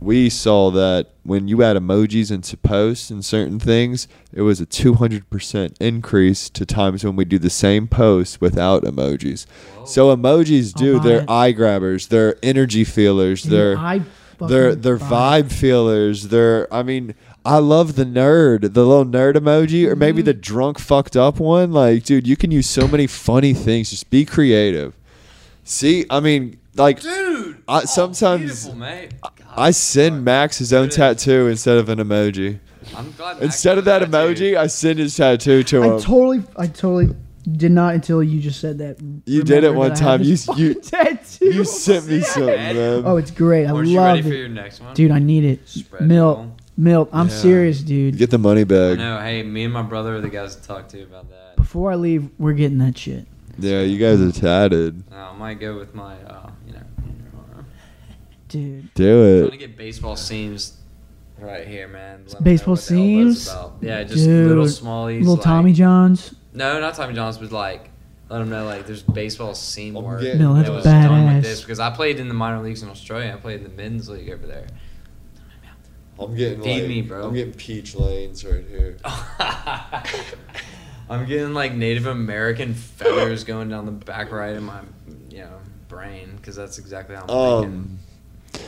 we 0.00 0.30
saw 0.30 0.70
that 0.70 1.08
when 1.24 1.46
you 1.46 1.62
add 1.62 1.76
emojis 1.76 2.30
into 2.32 2.56
posts 2.56 3.10
and 3.10 3.24
certain 3.24 3.58
things, 3.60 4.08
it 4.32 4.42
was 4.42 4.60
a 4.60 4.66
two 4.66 4.94
hundred 4.94 5.28
percent 5.30 5.76
increase 5.80 6.48
to 6.50 6.64
times 6.64 7.04
when 7.04 7.16
we 7.16 7.24
do 7.24 7.38
the 7.38 7.50
same 7.50 7.86
post 7.86 8.40
without 8.40 8.82
emojis. 8.84 9.46
So 9.86 10.14
emojis 10.14 10.72
do 10.74 10.98
buy 10.98 11.04
they're 11.04 11.20
it. 11.22 11.30
eye 11.30 11.52
grabbers, 11.52 12.08
they're 12.08 12.36
energy 12.42 12.84
feelers, 12.84 13.42
Dude, 13.42 13.52
they're 13.52 13.78
I 13.78 14.00
they're 14.40 14.74
they're 14.74 14.96
buy 14.96 15.38
it. 15.38 15.46
vibe 15.46 15.52
feelers. 15.52 16.28
They're 16.28 16.72
I 16.72 16.82
mean, 16.82 17.14
I 17.44 17.58
love 17.58 17.96
the 17.96 18.04
nerd, 18.04 18.72
the 18.74 18.84
little 18.86 19.04
nerd 19.04 19.34
emoji, 19.34 19.84
or 19.86 19.90
Mm-hmm. 19.90 19.98
maybe 19.98 20.22
the 20.22 20.34
drunk 20.34 20.78
fucked 20.78 21.16
up 21.16 21.38
one. 21.38 21.72
Like, 21.72 22.04
dude, 22.04 22.26
you 22.26 22.36
can 22.36 22.50
use 22.50 22.68
so 22.68 22.88
many 22.88 23.06
funny 23.06 23.52
things. 23.54 23.90
Just 23.90 24.08
be 24.10 24.24
creative. 24.24 24.94
See, 25.64 26.04
I 26.10 26.20
mean, 26.20 26.58
like 26.76 27.00
Dude, 27.00 27.62
I- 27.68 27.80
oh, 27.82 27.84
sometimes 27.84 28.42
beautiful, 28.64 28.74
mate. 28.76 29.12
God, 29.22 29.32
I 29.56 29.70
send 29.72 30.16
fuck. 30.16 30.24
Max 30.24 30.58
his 30.58 30.72
own 30.72 30.84
It 30.86 30.90
is. 30.90 30.96
tattoo 30.96 31.46
instead 31.48 31.78
of 31.78 31.88
an 31.88 31.98
emoji. 31.98 32.60
I'm 32.96 33.12
glad 33.12 33.34
Max 33.34 33.44
Instead 33.44 33.78
of 33.78 33.84
has 33.84 34.00
that 34.00 34.10
tattoo. 34.10 34.34
emoji, 34.34 34.56
I 34.56 34.66
send 34.66 34.98
his 34.98 35.14
tattoo 35.16 35.62
to 35.64 35.82
I 35.82 35.86
him. 35.86 36.00
totally, 36.00 36.42
I 36.56 36.66
totally 36.66 37.14
did 37.50 37.72
not 37.72 37.94
until 37.94 38.22
you 38.22 38.40
just 38.40 38.60
said 38.60 38.78
that. 38.78 38.98
You 39.26 39.42
did 39.42 39.64
it 39.64 39.68
remember 39.68 39.78
one 39.78 39.88
that 39.94 40.02
I 40.02 40.10
have 40.12 40.20
time. 40.20 40.26
this 40.28 40.46
You- 40.48 40.54
you- 40.56 40.74
fucking 40.74 40.82
tattoo. 40.90 41.44
you 41.46 41.64
sent 41.64 42.06
me 42.08 42.20
something, 42.20 42.46
man. 42.54 43.02
Oh, 43.04 43.16
it's 43.16 43.30
great. 43.30 43.66
I 43.66 43.72
Or 43.72 43.82
is 43.82 43.90
you 43.90 43.98
ready 43.98 44.18
love 44.22 44.26
for 44.28 44.34
it, 44.34 44.38
your 44.38 44.48
next 44.48 44.80
one? 44.80 44.94
dude. 44.94 45.10
I 45.10 45.18
need 45.18 45.44
it. 45.44 45.68
Spread 45.68 46.06
milk, 46.06 46.38
eagle. 46.38 46.56
Milt. 46.76 47.08
I'm 47.12 47.28
Yeah. 47.28 47.34
serious, 47.34 47.80
dude. 47.82 48.16
Get 48.16 48.30
the 48.30 48.38
money 48.38 48.62
I 48.62 48.64
bag. 48.64 48.98
know. 48.98 49.18
Hey, 49.20 49.42
me 49.42 49.64
and 49.64 49.72
my 49.72 49.82
brother 49.82 50.16
are 50.16 50.20
the 50.20 50.28
guys 50.30 50.56
to 50.56 50.62
talk 50.62 50.88
to 50.88 51.02
about 51.02 51.28
that. 51.30 51.56
Before 51.56 51.92
I 51.92 51.96
leave, 51.96 52.28
we're 52.38 52.52
getting 52.54 52.78
that 52.78 52.96
shit. 52.96 53.26
Yeah, 53.62 53.82
you 53.82 53.98
guys 53.98 54.20
are 54.20 54.32
tatted. 54.32 55.10
No, 55.10 55.16
I 55.16 55.36
might 55.36 55.60
go 55.60 55.76
with 55.78 55.94
my, 55.94 56.16
uh, 56.22 56.50
you 56.66 56.72
know. 56.74 56.80
dude. 58.48 58.92
Do 58.94 59.24
it. 59.24 59.36
I 59.36 59.48
Trying 59.48 59.58
to 59.58 59.64
it. 59.64 59.68
get 59.68 59.76
baseball 59.76 60.16
seams 60.16 60.76
right 61.38 61.66
here, 61.66 61.88
man. 61.88 62.24
Let 62.26 62.36
'em 62.36 62.40
know 62.40 62.44
Baseball 62.44 62.72
what 62.74 62.80
the 62.80 62.86
seams? 62.86 63.48
about. 63.48 63.74
Yeah, 63.80 64.02
just 64.04 64.24
Dude, 64.24 64.48
little 64.48 64.64
smallies. 64.64 65.20
Little 65.20 65.34
like- 65.36 65.44
Tommy 65.44 65.72
Johns. 65.72 66.34
No, 66.52 66.80
not 66.80 66.94
Tommy 66.94 67.14
Johns, 67.14 67.38
but 67.38 67.52
like 67.52 67.90
let 68.28 68.38
them 68.40 68.50
know 68.50 68.64
like 68.66 68.86
there's 68.86 69.02
baseball 69.02 69.54
seam 69.54 69.96
I'm 69.96 70.04
work. 70.04 70.20
getting- 70.20 70.40
No, 70.40 70.54
that's 70.54 70.68
that 70.68 70.74
was 70.74 70.84
done 70.84 71.10
badass. 71.10 71.34
with 71.36 71.42
this 71.44 71.60
because 71.62 71.80
I 71.80 71.90
played 71.90 72.18
in 72.20 72.28
the 72.28 72.34
minor 72.34 72.60
leagues 72.62 72.82
in 72.82 72.88
Australia. 72.88 73.32
I 73.34 73.40
played 73.40 73.58
in 73.58 73.64
the 73.64 73.70
men's 73.82 74.08
league 74.08 74.30
over 74.30 74.46
there. 74.46 74.66
I'm 76.18 76.34
getting 76.34 76.60
Feed 76.62 76.80
like, 76.80 76.88
me, 76.88 77.00
bro. 77.02 77.28
I'm 77.28 77.34
getting 77.34 77.54
peach 77.54 77.94
lanes 77.94 78.44
right 78.44 78.64
here. 78.68 78.96
I'm 81.10 81.26
getting 81.26 81.52
like 81.54 81.74
Native 81.74 82.06
American 82.06 82.72
feathers 82.72 83.42
going 83.42 83.68
down 83.68 83.84
the 83.84 83.92
back 83.92 84.30
right 84.30 84.54
of 84.54 84.62
my, 84.62 84.80
you 85.28 85.38
know, 85.38 85.58
brain 85.88 86.36
because 86.36 86.54
that's 86.54 86.78
exactly 86.78 87.16
how 87.16 87.22
I'm 87.22 87.62
thinking. 87.62 87.98
Um, 88.54 88.62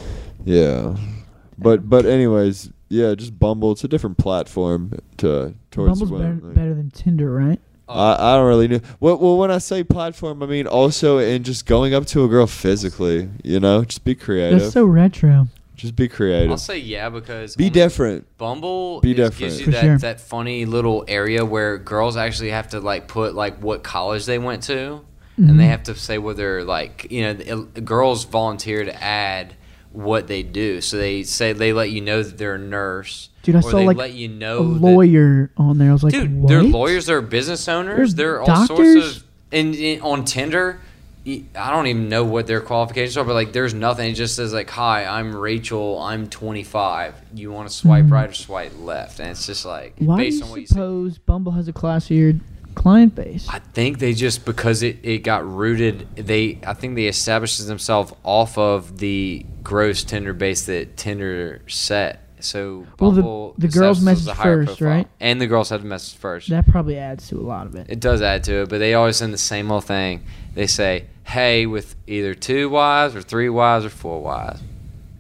yeah, 0.45 0.97
but 1.57 1.89
but 1.89 2.05
anyways, 2.05 2.71
yeah, 2.89 3.15
just 3.15 3.39
Bumble. 3.39 3.71
It's 3.71 3.85
a 3.85 3.89
different 3.89 4.19
platform 4.19 4.99
to 5.19 5.55
towards 5.71 6.01
Bumble's 6.01 6.21
better. 6.21 6.35
Like, 6.43 6.55
better 6.55 6.75
than 6.75 6.91
Tinder, 6.91 7.31
right? 7.31 7.61
I, 7.89 8.33
I 8.33 8.37
don't 8.37 8.47
really 8.47 8.69
know. 8.69 8.81
Well, 8.99 9.19
well, 9.19 9.39
when 9.39 9.51
I 9.51 9.59
say 9.59 9.85
platform, 9.85 10.43
I 10.43 10.47
mean 10.47 10.67
also 10.67 11.19
in 11.19 11.45
just 11.45 11.65
going 11.67 11.95
up 11.95 12.07
to 12.07 12.25
a 12.25 12.29
girl 12.29 12.49
physically. 12.49 13.29
You 13.45 13.61
know, 13.61 13.85
just 13.85 14.05
be 14.05 14.17
creative. 14.17 14.61
That's 14.61 14.73
so 14.73 14.85
retro. 14.85 15.47
Just 15.75 15.97
be 15.97 16.09
creative. 16.09 16.51
I'll 16.51 16.57
say 16.59 16.79
yeah 16.79 17.09
because 17.09 17.57
Be 17.57 17.71
different. 17.71 18.27
Bumble 18.39 19.01
Be 19.01 19.11
is- 19.13 19.17
different. 19.17 19.39
gives 19.39 19.59
you 19.61 19.65
For 19.67 19.71
that, 19.73 19.81
sure. 19.83 19.99
that 19.99 20.21
funny 20.21 20.65
little 20.67 21.05
area 21.09 21.45
where 21.45 21.79
girls 21.79 22.17
actually 22.17 22.51
have 22.51 22.69
to 22.69 22.81
like 22.81 23.09
put 23.09 23.35
like 23.35 23.59
what 23.63 23.83
college 23.83 24.27
they 24.27 24.39
went 24.39 24.63
to, 24.65 25.01
and 25.39 25.59
they 25.59 25.65
Mhm. 25.65 25.69
have 25.71 25.83
to 25.85 25.95
say 25.95 26.19
whether 26.19 26.63
like 26.65 27.07
you 27.11 27.23
know 27.23 27.33
the- 27.33 27.81
girls 27.81 28.25
volunteer 28.25 28.85
to 28.85 29.03
add 29.03 29.55
what 29.93 30.27
they 30.27 30.43
do. 30.43 30.81
So 30.81 30.97
they 30.97 31.23
say 31.23 31.53
they 31.53 31.73
let 31.73 31.91
you 31.91 32.01
know 32.01 32.23
that 32.23 32.39
they're 32.39 32.55
a 32.55 32.59
nurse, 32.59 33.29
Dude, 33.43 33.57
I 33.57 33.59
or 33.59 33.63
saw, 33.63 33.77
they 33.79 33.87
like, 33.87 33.97
let 33.99 34.13
you 34.15 34.29
A 34.29 34.33
know 34.33 34.73
that- 34.75 34.81
lawyer 34.81 35.51
on 35.57 35.79
there. 35.79 35.91
I 35.91 35.93
was 35.93 36.03
like, 36.03 36.13
Dude, 36.15 36.35
what? 36.43 36.49
they're 36.49 36.63
lawyers. 36.63 37.07
They're 37.07 37.21
business 37.21 37.69
owners. 37.69 38.15
They're 38.15 38.27
They're, 38.33 38.41
all 38.41 38.47
doctors? 38.47 39.03
sorts 39.03 39.17
of. 39.19 39.25
And, 39.53 39.75
and 39.75 40.01
on 40.01 40.25
Tinder, 40.25 40.81
y- 40.81 40.87
I 41.25 41.71
don't 41.71 41.87
even 41.87 42.09
know 42.09 42.25
what 42.25 42.47
their 42.49 42.61
qualifications 42.61 43.17
are, 43.17 43.25
but 43.25 43.35
like, 43.35 43.53
there's 43.53 43.75
nothing. 43.75 44.11
It 44.11 44.15
just 44.15 44.35
says 44.35 44.53
like, 44.53 44.69
"Hi, 44.71 45.05
I'm 45.05 45.35
Rachel. 45.37 46.01
I'm 46.01 46.27
25. 46.29 47.15
You 47.35 47.53
want 47.53 47.69
to 47.69 47.75
swipe 47.75 48.07
Mhm. 48.07 48.11
right 48.11 48.31
or 48.31 48.35
swipe 48.35 48.73
left?" 48.81 49.21
And 49.21 49.31
it's 49.31 49.47
just 49.47 49.65
like 49.65 49.95
Why 49.99 50.29
do 50.29 50.35
you 50.37 50.43
on 50.43 50.51
what 50.51 50.61
you 50.61 50.67
say. 50.67 50.75
suppose 50.75 51.19
Bumble 51.19 51.53
has 51.53 51.69
a 51.69 51.73
classier 51.73 52.41
client 52.75 53.15
base? 53.15 53.47
I 53.49 53.61
think 53.61 54.01
they 54.01 54.15
just 54.15 54.45
because 54.45 54.83
it, 54.83 54.99
it 55.05 55.19
got 55.19 55.49
rooted. 55.49 56.09
They 56.17 56.59
I 56.67 56.75
think 56.75 56.97
they 56.97 57.07
established 57.07 57.65
themselves 57.67 58.13
off 58.25 58.59
of 58.59 58.99
the 58.99 59.47
gross 59.63 60.03
Tinder 60.03 60.33
base 60.33 60.67
that 60.67 60.97
Tinder 60.97 61.61
set. 61.69 62.19
So 62.41 62.87
Well, 62.99 63.13
the- 63.13 63.67
the 63.69 63.73
girls 63.73 64.01
message 64.01 64.35
first, 64.35 64.79
profile. 64.79 64.89
right? 64.89 65.09
And 65.21 65.41
the 65.41 65.47
girls 65.47 65.69
have 65.69 65.83
to 65.83 65.87
message 65.87 66.19
first. 66.19 66.49
that 66.51 66.67
probably 66.67 66.99
adds 66.99 67.29
to 67.29 67.37
a 67.39 67.47
lot 67.47 67.67
of 67.69 67.77
it. 67.77 67.87
It 67.89 68.01
does 68.01 68.21
add 68.21 68.43
to 68.45 68.63
it, 68.63 68.69
but 68.69 68.79
they 68.79 68.95
always 68.95 69.15
send 69.19 69.33
the 69.33 69.39
same 69.39 69.71
old 69.71 69.85
thing. 69.85 70.23
They 70.55 70.67
say, 70.67 71.07
"Hey," 71.25 71.67
with 71.67 71.95
either 72.07 72.35
two 72.35 72.69
Y's 72.71 73.15
or 73.17 73.23
three 73.23 73.49
Y's 73.49 73.85
or 73.85 73.91
four 73.91 74.23
Y's, 74.23 74.61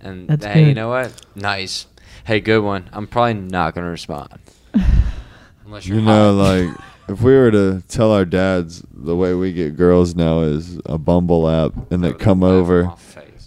and 0.00 0.28
That's 0.28 0.44
hey, 0.44 0.68
you 0.68 0.74
know 0.74 0.88
what? 0.90 1.12
Nice. 1.34 1.86
Hey, 2.24 2.40
good 2.40 2.60
one. 2.62 2.88
I'm 2.92 3.06
probably 3.06 3.34
not 3.34 3.74
gonna 3.74 3.90
respond 3.90 4.38
unless 5.64 5.86
you're 5.86 5.98
You 5.98 6.04
know, 6.04 6.36
hot. 6.36 6.42
like 6.68 6.76
if 7.08 7.20
we 7.22 7.32
were 7.32 7.50
to 7.50 7.82
tell 7.88 8.12
our 8.12 8.24
dads 8.24 8.84
the 8.92 9.16
way 9.16 9.34
we 9.34 9.52
get 9.52 9.76
girls 9.76 10.14
now 10.14 10.40
is 10.40 10.78
a 10.86 10.98
Bumble 10.98 11.48
app, 11.48 11.90
and 11.90 12.02
they 12.04 12.12
come 12.12 12.42
over. 12.42 12.92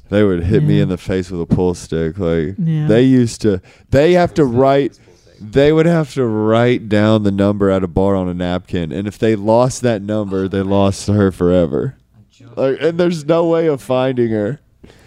They 0.10 0.24
would 0.24 0.44
hit 0.44 0.62
me 0.62 0.80
in 0.82 0.90
the 0.90 0.98
face 1.00 1.32
with 1.32 1.42
a 1.42 1.48
pull 1.48 1.74
stick. 1.74 2.20
Like 2.20 2.56
Yeah. 2.60 2.86
they 2.88 3.02
used 3.02 3.42
to. 3.42 3.60
They 3.90 4.14
have 4.14 4.34
to 4.36 4.46
write. 4.46 5.00
They 5.40 5.72
would 5.72 5.86
have 5.86 6.14
to 6.14 6.26
write 6.26 6.88
down 6.90 7.24
the 7.24 7.32
number 7.32 7.70
at 7.70 7.84
a 7.84 7.88
bar 7.88 8.16
on 8.16 8.28
a 8.28 8.34
napkin, 8.34 8.92
and 8.92 9.08
if 9.08 9.18
they 9.20 9.36
lost 9.36 9.82
that 9.82 10.02
number, 10.02 10.48
they 10.48 10.60
oh, 10.60 10.64
lost 10.64 11.08
her 11.08 11.32
forever. 11.32 11.96
Like, 12.56 12.78
and 12.82 12.98
there's 13.00 13.26
no 13.26 13.48
way 13.48 13.68
of 13.68 13.82
finding 13.82 14.30
her. 14.32 14.60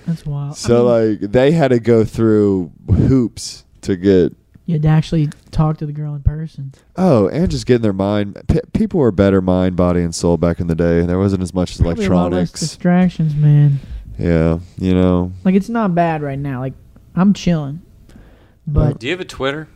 That's 0.07 0.25
wild. 0.27 0.53
I 0.53 0.55
So 0.55 0.85
mean, 0.85 1.21
like, 1.21 1.33
they 1.33 1.53
had 1.53 1.69
to 1.69 1.81
go 1.81 2.05
through 2.05 2.73
hoops 2.89 3.65
to 3.83 3.97
get. 3.97 4.35
you 4.67 4.75
had 4.75 4.83
to 4.83 4.89
actually 4.89 5.29
talk 5.51 5.79
to 5.79 5.87
the 5.87 5.93
girl 5.93 6.15
in 6.15 6.23
person. 6.23 6.73
Oh, 6.97 7.29
and 7.29 7.51
just 7.51 7.67
getting 7.67 7.83
their 7.83 7.93
mind. 7.93 8.39
P- 8.49 8.61
people 8.73 9.01
were 9.01 9.11
better 9.13 9.41
mind, 9.41 9.77
body, 9.77 10.03
and 10.03 10.15
soul 10.15 10.37
back 10.37 10.61
in 10.61 10.67
the 10.67 10.75
day. 10.75 11.03
There 11.07 11.19
wasn't 11.19 11.43
as 11.43 11.55
much 11.55 11.77
Probably 11.79 12.07
a 12.07 12.11
lot 12.11 12.33
less 12.33 12.51
electronics. 12.51 12.61
distractions, 12.61 13.35
man. 13.35 13.81
Yeah, 14.19 14.59
you 14.79 14.95
know. 14.95 15.33
Like 15.45 15.55
it's 15.55 15.69
not 15.69 15.95
bad 15.95 16.23
right 16.23 16.39
now. 16.39 16.61
Like 16.61 16.75
I'm 17.15 17.33
chilling, 17.35 17.83
but 18.67 18.99
Do 18.99 19.07
you 19.07 19.13
have 19.13 19.21
a 19.21 19.25
Twitter? 19.25 19.69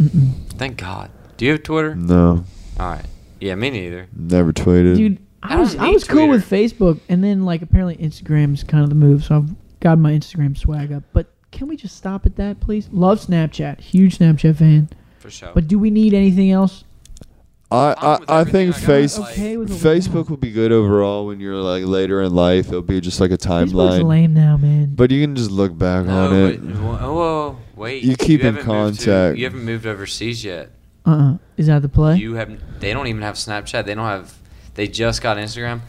Mm-mm. 0.00 0.32
Thank 0.52 0.78
God. 0.78 1.10
Do 1.36 1.44
you 1.44 1.52
have 1.52 1.62
Twitter? 1.62 1.94
No, 1.94 2.44
All 2.78 2.90
right. 2.90 3.04
Yeah, 3.40 3.54
me 3.54 3.70
neither. 3.70 4.08
never 4.16 4.52
tweeted. 4.52 4.96
dude, 4.96 5.18
I 5.42 5.54
I 5.54 5.56
was 5.60 5.76
I 5.76 5.88
was 5.90 6.04
cool 6.04 6.28
with 6.28 6.48
Facebook, 6.48 7.00
and 7.08 7.22
then 7.22 7.44
like 7.44 7.62
apparently 7.62 7.96
Instagram's 7.96 8.64
kind 8.64 8.82
of 8.82 8.88
the 8.90 8.96
move. 8.96 9.24
So 9.24 9.36
I've 9.36 9.50
got 9.80 9.98
my 9.98 10.12
Instagram 10.12 10.58
swag 10.58 10.92
up. 10.92 11.04
But 11.12 11.26
can 11.52 11.68
we 11.68 11.76
just 11.76 11.96
stop 11.96 12.26
at 12.26 12.36
that, 12.36 12.58
please? 12.60 12.88
Love 12.92 13.20
Snapchat, 13.20 13.80
huge 13.80 14.18
Snapchat 14.18 14.56
fan. 14.56 14.88
For 15.18 15.30
sure. 15.30 15.50
But 15.54 15.68
do 15.68 15.78
we 15.78 15.90
need 15.90 16.14
anything 16.14 16.50
else? 16.50 16.84
I, 17.70 17.94
I'm 17.98 18.24
I, 18.28 18.40
I 18.40 18.44
think 18.44 18.74
I 18.74 18.78
face, 18.78 19.18
Okay 19.18 19.56
with 19.58 19.70
a 19.70 19.88
Facebook 19.88 20.30
will 20.30 20.38
be 20.38 20.50
good 20.50 20.72
overall 20.72 21.26
when 21.26 21.38
you're 21.38 21.56
like 21.56 21.84
later 21.84 22.22
in 22.22 22.34
life. 22.34 22.68
It'll 22.68 22.80
be 22.80 23.00
just 23.00 23.20
like 23.20 23.30
a 23.30 23.36
Facebook's 23.36 23.72
timeline, 23.72 24.04
lame 24.04 24.34
now, 24.34 24.56
man. 24.56 24.94
but 24.94 25.10
you 25.10 25.20
can 25.22 25.36
just 25.36 25.50
look 25.50 25.76
back 25.76 26.06
no, 26.06 26.26
on 26.26 26.34
it. 26.34 26.66
but, 26.66 26.76
whoa, 26.80 27.14
whoa, 27.14 27.58
wait. 27.76 28.02
You 28.02 28.16
keep 28.16 28.40
in 28.40 28.54
haven't 28.54 28.66
moved 28.66 29.00
to- 29.00 29.06
contact. 29.06 29.38
you 29.38 29.44
haven't 29.44 29.64
moved 29.64 29.86
overseas 29.86 30.42
yet. 30.42 30.70
uh, 31.04 31.10
uh 31.10 31.38
is 31.58 31.66
that 31.66 31.82
the 31.82 31.90
play? 31.90 32.16
You 32.16 32.34
have. 32.34 32.80
They 32.80 32.94
don't 32.94 33.06
even 33.06 33.20
have 33.22 33.34
Snapchat. 33.34 33.84
They 33.84 33.94
don't 33.94 34.06
have. 34.06 34.34
They 34.74 34.88
just 34.88 35.20
got 35.20 35.36
Instagram. 35.36 35.80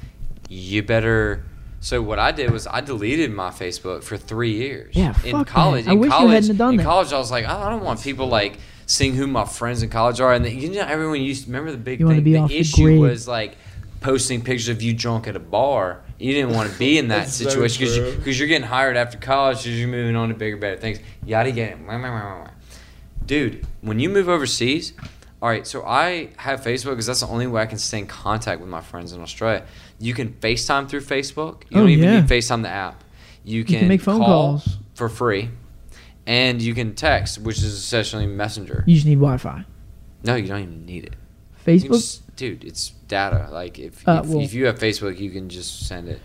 You 0.50 0.84
better. 0.84 1.46
So 1.80 2.02
what 2.02 2.20
I 2.20 2.34
did 2.34 2.52
was 2.52 2.68
I 2.68 2.82
deleted 2.82 3.32
my 3.32 3.52
Facebook 3.52 4.04
for 4.04 4.18
three 4.18 4.52
years. 4.52 4.94
Yeah, 4.98 5.16
in 5.24 5.32
fuck 5.32 5.48
that. 5.48 5.54
college. 5.54 5.88
I 5.88 5.94
in 5.94 6.00
wish 6.00 6.08
you 6.08 6.12
college, 6.12 6.34
hadn't 6.34 6.48
have 6.50 6.58
done 6.58 6.72
in 6.72 6.78
that. 6.78 6.84
college, 6.84 7.14
I 7.14 7.18
was 7.18 7.32
like, 7.32 7.46
I 7.46 7.70
don't 7.70 7.86
want 7.86 8.02
people 8.02 8.28
like 8.28 8.58
seeing 8.90 9.14
who 9.14 9.28
my 9.28 9.46
friends 9.46 9.84
in 9.84 9.90
college 9.90 10.20
are, 10.20 10.34
and 10.34 10.44
then, 10.44 10.58
you 10.58 10.70
know, 10.72 10.82
everyone 10.82 11.22
used. 11.22 11.44
to 11.46 11.50
Remember 11.50 11.72
the 11.72 11.78
big 11.78 12.00
You 12.00 12.08
thing. 12.08 12.24
be 12.24 12.34
the 12.34 12.40
off 12.40 12.50
the 12.50 12.58
issue 12.58 13.00
was 13.00 13.28
like 13.28 13.56
posting 14.02 14.42
pictures 14.42 14.70
of 14.70 14.82
you 14.82 14.94
drunk 14.94 15.28
at 15.28 15.36
a 15.36 15.40
bar. 15.40 16.02
You 16.18 16.34
didn't 16.34 16.54
want 16.54 16.72
to 16.72 16.78
be 16.80 16.98
in 16.98 17.10
that 17.10 17.28
situation 17.40 17.80
because 17.86 17.96
true. 17.98 18.24
you, 18.26 18.32
you're 18.40 18.48
getting 18.48 18.68
hired 18.68 18.98
after 18.98 19.18
college, 19.18 19.58
because 19.64 19.80
you're 19.80 19.88
moving 19.88 20.16
on 20.16 20.30
to 20.30 20.36
bigger, 20.36 20.58
better 20.58 20.78
things. 20.78 21.00
Yada 21.26 21.52
yada. 21.52 22.52
Dude, 23.26 23.66
when 23.82 24.00
you 24.00 24.10
move 24.10 24.28
overseas, 24.28 24.94
all 25.42 25.50
right. 25.50 25.68
So 25.68 25.86
I 25.86 26.30
have 26.38 26.62
Facebook 26.62 26.92
because 26.92 27.06
that's 27.06 27.20
the 27.20 27.28
only 27.28 27.48
way 27.48 27.62
I 27.62 27.66
can 27.68 27.78
stay 27.78 28.00
in 28.00 28.08
contact 28.08 28.60
with 28.60 28.70
my 28.70 28.82
friends 28.82 29.14
in 29.14 29.22
Australia. 29.22 29.66
You 30.00 30.14
can 30.14 30.34
FaceTime 30.34 30.90
through 30.90 31.02
Facebook. 31.02 31.62
You 31.70 31.78
Oh, 31.78 31.80
don't 31.82 31.90
even 31.90 32.06
yeah. 32.06 32.22
need 32.22 32.30
FaceTime 32.30 32.64
the 32.64 32.70
app. 32.70 33.04
You 33.44 33.64
can, 33.64 33.80
can 33.80 33.88
make 33.88 34.02
phone 34.02 34.20
call 34.20 34.28
calls. 34.60 34.78
for 34.96 35.10
free, 35.10 35.50
and 36.30 36.62
you 36.62 36.76
can 36.76 36.94
text, 36.94 37.40
which 37.42 37.58
is 37.58 37.74
essentially 37.74 38.28
Messenger. 38.28 38.84
you 38.86 38.94
just 38.94 39.08
need 39.08 39.16
Wi-Fi. 39.16 39.66
No, 40.24 40.36
you 40.36 40.48
don't 40.48 40.62
even 40.62 40.86
need 40.86 41.06
it. 41.06 41.16
Facebook. 41.66 41.94
just- 41.94 42.36
dude, 42.36 42.64
it's 42.64 42.92
data. 43.08 43.50
Like 43.52 43.80
if 43.80 44.08
Uh, 44.08 44.22
if, 44.24 44.30
well- 44.30 44.42
if 44.42 44.54
you 44.54 44.68
have 44.68 44.78
Facebook, 44.78 45.20
you 45.20 45.32
can 45.32 45.50
just 45.50 45.88
send 45.88 46.08
it. 46.08 46.22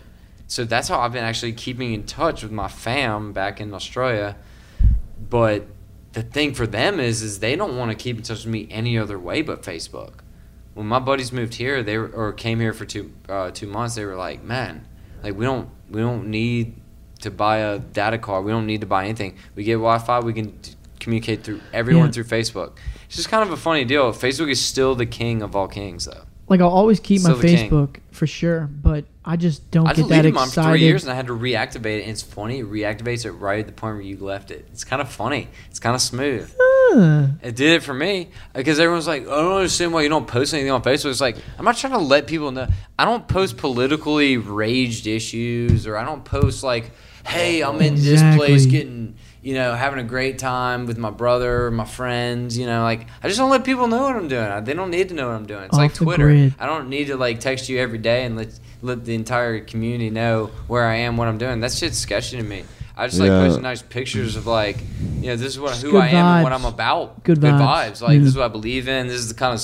So 0.47 0.63
that's 0.63 0.87
how 0.87 0.99
I've 0.99 1.11
been 1.11 1.23
actually 1.23 1.53
keeping 1.53 1.91
in 1.93 2.03
touch 2.03 2.43
with 2.43 2.51
my 2.51 2.67
fam 2.67 3.33
back 3.33 3.59
in 3.59 3.73
Australia. 3.73 4.35
But 5.29 5.65
the 6.13 6.21
thing 6.21 6.53
for 6.53 6.67
them 6.67 6.99
is, 6.99 7.23
is 7.23 7.39
they 7.39 7.55
don't 7.55 7.75
want 7.77 7.89
to 7.89 7.97
keep 7.97 8.17
in 8.17 8.21
touch 8.23 8.45
with 8.45 8.53
me 8.53 8.67
any 8.69 8.97
other 8.99 9.17
way 9.17 9.41
but 9.41 9.63
Facebook. 9.63 10.19
When 10.75 10.85
my 10.85 10.99
buddies 10.99 11.31
moved 11.31 11.55
here, 11.55 11.81
they 11.81 11.97
were, 11.97 12.09
or 12.09 12.31
came 12.31 12.59
here 12.59 12.73
for 12.73 12.85
two 12.85 13.11
uh, 13.27 13.49
two 13.51 13.65
months. 13.67 13.95
They 13.95 14.05
were 14.05 14.15
like, 14.17 14.43
"Man, 14.43 14.85
like 15.23 15.35
we 15.35 15.45
don't 15.45 15.69
we 15.89 15.99
don't 16.01 16.27
need 16.27 16.75
to 17.25 17.31
buy 17.31 17.57
a 17.57 17.79
data 17.79 18.17
card. 18.17 18.45
We 18.45 18.51
don't 18.51 18.65
need 18.65 18.81
to 18.81 18.87
buy 18.87 19.03
anything. 19.05 19.35
We 19.55 19.63
get 19.63 19.73
Wi-Fi. 19.73 20.19
We 20.21 20.33
can 20.33 20.57
t- 20.59 20.73
communicate 20.99 21.43
through 21.43 21.61
everyone 21.73 22.07
Yeah. 22.07 22.11
through 22.11 22.23
Facebook." 22.25 22.71
It's 23.07 23.17
just 23.17 23.29
kind 23.29 23.43
of 23.43 23.51
a 23.51 23.57
funny 23.57 23.85
deal. 23.85 24.11
Facebook 24.13 24.49
is 24.49 24.59
still 24.59 24.95
the 24.95 25.05
king 25.05 25.41
of 25.43 25.55
all 25.55 25.67
kings, 25.67 26.05
though. 26.05 26.23
Like 26.47 26.61
I'll 26.61 26.69
always 26.69 26.99
keep 26.99 27.23
my 27.23 27.31
Still 27.31 27.41
king. 27.41 27.69
Facebook 27.71 27.97
for 28.11 28.27
sure, 28.27 28.69
but 28.71 29.05
I 29.25 29.35
just 29.35 29.71
don't 29.71 29.87
I 29.87 29.93
get 29.93 29.95
that 29.95 30.03
excited. 30.03 30.13
I 30.13 30.21
deleted 30.21 30.33
mine 30.35 30.47
for 30.49 30.61
three 30.63 30.81
years 30.81 31.03
and 31.03 31.11
I 31.11 31.15
had 31.15 31.25
to 31.25 31.33
reactivate 31.33 31.97
it. 31.97 32.01
And 32.01 32.11
it's 32.11 32.21
funny, 32.21 32.59
it 32.59 32.69
reactivates 32.71 33.25
it 33.25 33.31
right 33.31 33.59
at 33.61 33.65
the 33.65 33.73
point 33.73 33.95
where 33.95 34.03
you 34.03 34.17
left 34.17 34.51
it. 34.51 34.67
It's 34.71 34.83
kind 34.83 35.01
of 35.01 35.09
funny. 35.09 35.47
It's 35.71 35.79
kind 35.79 35.95
of 35.95 36.01
smooth. 36.01 36.53
Huh. 36.59 37.27
It 37.41 37.55
did 37.55 37.71
it 37.73 37.81
for 37.83 37.95
me 37.95 38.29
uh, 38.53 38.59
because 38.59 38.79
everyone's 38.79 39.07
like, 39.07 39.25
oh, 39.27 39.33
I 39.39 39.41
don't 39.41 39.55
understand 39.57 39.91
why 39.91 40.03
you 40.03 40.09
don't 40.09 40.27
post 40.27 40.53
anything 40.53 40.71
on 40.71 40.83
Facebook. 40.83 41.09
It's 41.09 41.19
like 41.19 41.35
I'm 41.57 41.65
not 41.65 41.77
trying 41.77 41.93
to 41.93 41.99
let 41.99 42.27
people 42.27 42.51
know. 42.51 42.67
I 42.99 43.05
don't 43.05 43.27
post 43.27 43.57
politically 43.57 44.37
raged 44.37 45.07
issues 45.07 45.87
or 45.87 45.97
I 45.97 46.05
don't 46.05 46.23
post 46.25 46.63
like, 46.63 46.91
hey, 47.25 47.61
I'm 47.61 47.81
in 47.81 47.95
this 47.95 48.21
place 48.37 48.65
getting, 48.65 49.15
you 49.41 49.53
know, 49.53 49.73
having 49.73 49.99
a 49.99 50.03
great 50.03 50.39
time 50.39 50.85
with 50.85 50.97
my 50.97 51.09
brother, 51.09 51.69
my 51.71 51.85
friends. 51.85 52.57
You 52.57 52.65
know, 52.65 52.83
like 52.83 53.07
I 53.23 53.27
just 53.27 53.39
don't 53.39 53.49
let 53.49 53.63
people 53.63 53.87
know 53.87 54.03
what 54.03 54.15
I'm 54.15 54.27
doing. 54.27 54.63
They 54.63 54.73
don't 54.73 54.91
need 54.91 55.09
to 55.09 55.15
know 55.15 55.27
what 55.29 55.35
I'm 55.35 55.45
doing. 55.45 55.63
It's 55.65 55.73
like 55.77 55.91
Off 55.91 55.99
the 55.99 56.05
Twitter. 56.05 56.25
grid. 56.27 56.55
I 56.59 56.65
don't 56.65 56.89
need 56.89 57.07
to 57.07 57.17
like 57.17 57.39
text 57.39 57.69
you 57.69 57.79
every 57.79 57.97
day 57.99 58.25
and 58.25 58.35
let 58.37 58.59
let 58.81 59.03
the 59.05 59.15
entire 59.15 59.59
community 59.61 60.09
know 60.09 60.47
where 60.67 60.85
I 60.85 60.97
am, 60.97 61.17
what 61.17 61.27
I'm 61.27 61.37
doing. 61.37 61.59
That 61.61 61.71
shit's 61.71 61.97
sketchy 61.97 62.37
to 62.37 62.43
me. 62.43 62.63
I 62.97 63.07
just 63.07 63.19
like 63.19 63.27
Yeah. 63.29 63.39
posting 63.45 63.63
nice 63.63 63.81
pictures 63.81 64.35
of 64.35 64.47
like, 64.47 64.77
you 65.19 65.27
know, 65.27 65.35
this 65.35 65.47
is 65.47 65.59
what 65.59 65.69
Just 65.71 65.81
who 65.83 65.91
good 65.91 66.03
I 66.03 66.07
am 66.09 66.25
and 66.25 66.43
what. 66.43 66.53
I'm 66.53 66.65
about. 66.65 67.23
Good 67.23 67.39
vibes. 67.39 67.59
vibes. 67.59 68.01
Like 68.01 68.13
Yeah. 68.13 68.19
this 68.19 68.29
is 68.29 68.35
what 68.37 68.45
I 68.45 68.47
believe 68.49 68.87
in. 68.87 69.07
This 69.07 69.17
is 69.17 69.27
the 69.27 69.33
kind 69.33 69.53
of 69.53 69.61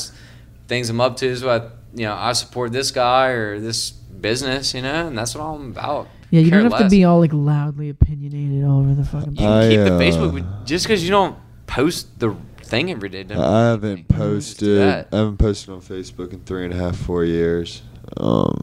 things 0.67 0.89
I'm 0.89 0.99
up 0.99 1.15
to. 1.17 1.27
This 1.27 1.37
is 1.39 1.43
what 1.45 1.77
you 1.93 2.05
know. 2.05 2.13
I 2.15 2.33
support 2.33 2.71
this 2.73 2.91
guy 2.91 3.27
or 3.27 3.59
this 3.59 3.91
business, 3.91 4.73
you 4.73 4.81
know, 4.81 5.07
and 5.07 5.17
that's 5.17 5.33
what 5.35 5.43
I'm 5.43 5.71
about. 5.71 6.07
Yeah, 6.31 6.39
you 6.41 6.49
Care 6.49 6.61
don't 6.61 6.71
have 6.71 6.81
to 6.81 6.89
be 6.89 7.03
all 7.03 7.19
like 7.19 7.33
loudly 7.33 7.89
opinionated 7.89 8.63
all 8.63 8.79
over 8.79 8.93
the 8.93 9.03
fucking. 9.03 9.33
You 9.33 9.37
can 9.37 9.47
I, 9.47 9.69
keep 9.69 9.79
the 9.79 9.95
uh, 9.95 9.99
Facebook 9.99 10.65
just 10.65 10.85
because 10.85 11.03
you 11.03 11.11
don't 11.11 11.37
post 11.67 12.19
the 12.19 12.35
thing 12.63 12.89
every 12.89 13.09
day. 13.09 13.23
doesn't 13.23 13.43
I 13.43 13.67
haven't 13.67 13.91
anything. 13.91 14.39
Just 14.39 14.59
do 14.59 14.77
posted. 14.77 15.07
I 15.11 15.17
haven't 15.17 15.37
posted 15.37 15.69
on 15.73 15.81
Facebook 15.81 16.31
in 16.31 16.39
three 16.39 16.63
and 16.63 16.73
a 16.73 16.77
half, 16.77 16.95
four 16.95 17.25
years. 17.25 17.81
Um, 18.15 18.57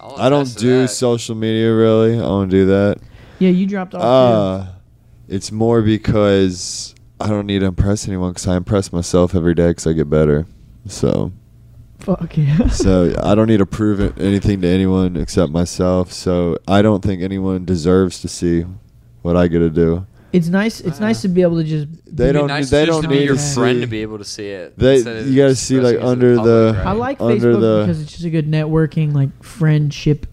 I'll 0.00 0.30
don't 0.30 0.56
do 0.56 0.82
that. 0.82 0.88
social 0.88 1.36
media 1.36 1.72
really. 1.72 2.16
I 2.16 2.22
don't 2.22 2.48
do 2.48 2.66
that. 2.66 2.98
yeah, 3.38 3.50
you 3.50 3.66
dropped 3.66 3.94
off. 3.94 4.02
Uh, 4.02 4.72
it's 5.28 5.52
more 5.52 5.80
because 5.80 6.94
I 7.20 7.28
don't 7.28 7.46
need 7.46 7.60
to 7.60 7.66
impress 7.66 8.08
anyone 8.08 8.32
because 8.32 8.48
I 8.48 8.56
impress 8.56 8.92
myself 8.92 9.36
every 9.36 9.54
day 9.54 9.68
because 9.68 9.86
I 9.86 9.92
get 9.92 10.10
better. 10.10 10.46
So, 10.88 11.12
too. 11.12 11.32
Fuck 12.02 12.36
yeah. 12.36 12.66
so 12.68 13.14
I 13.22 13.34
don't 13.34 13.46
need 13.46 13.58
to 13.58 13.66
prove 13.66 14.00
it, 14.00 14.18
anything 14.18 14.60
to 14.62 14.68
anyone 14.68 15.16
except 15.16 15.52
myself. 15.52 16.12
So 16.12 16.58
I 16.66 16.82
don't 16.82 17.02
think 17.02 17.22
anyone 17.22 17.64
deserves 17.64 18.20
to 18.22 18.28
see 18.28 18.64
what 19.22 19.36
I 19.36 19.46
get 19.48 19.60
to 19.60 19.70
do. 19.70 20.04
it's 20.32 20.48
nice. 20.48 20.80
It's 20.80 20.98
Uh, 20.98 21.04
nice 21.04 21.22
to 21.22 21.28
be 21.28 21.42
able 21.42 21.58
to 21.58 21.64
just. 21.64 21.86
They 22.06 22.32
don't. 22.32 22.48
nice 22.48 22.70
they 22.70 22.86
don't 22.86 23.02
be 23.08 23.18
need 23.18 23.24
your 23.26 23.36
to 23.36 23.40
friend 23.54 23.76
see. 23.76 23.80
to 23.82 23.86
be 23.86 24.02
able 24.02 24.18
to 24.18 24.24
see 24.24 24.48
it. 24.48 24.76
They- 24.78 24.98
you 24.98 25.36
gotta 25.36 25.54
see, 25.54 25.78
like, 25.78 25.94
expressing 25.94 25.96
it 25.96 26.00
to 26.00 26.06
under 26.06 26.36
public, 26.36 26.44
the- 26.46 26.74
right? 26.78 26.86
I 26.86 26.92
like 26.92 27.20
Under 27.20 27.34
Facebook 27.36 27.60
the- 27.60 27.80
because 27.86 28.00
it's 28.02 28.12
just 28.12 28.24
a 28.24 28.30
good 28.30 28.50
networking, 28.50 29.12
like 29.14 29.30
friendship 29.44 30.26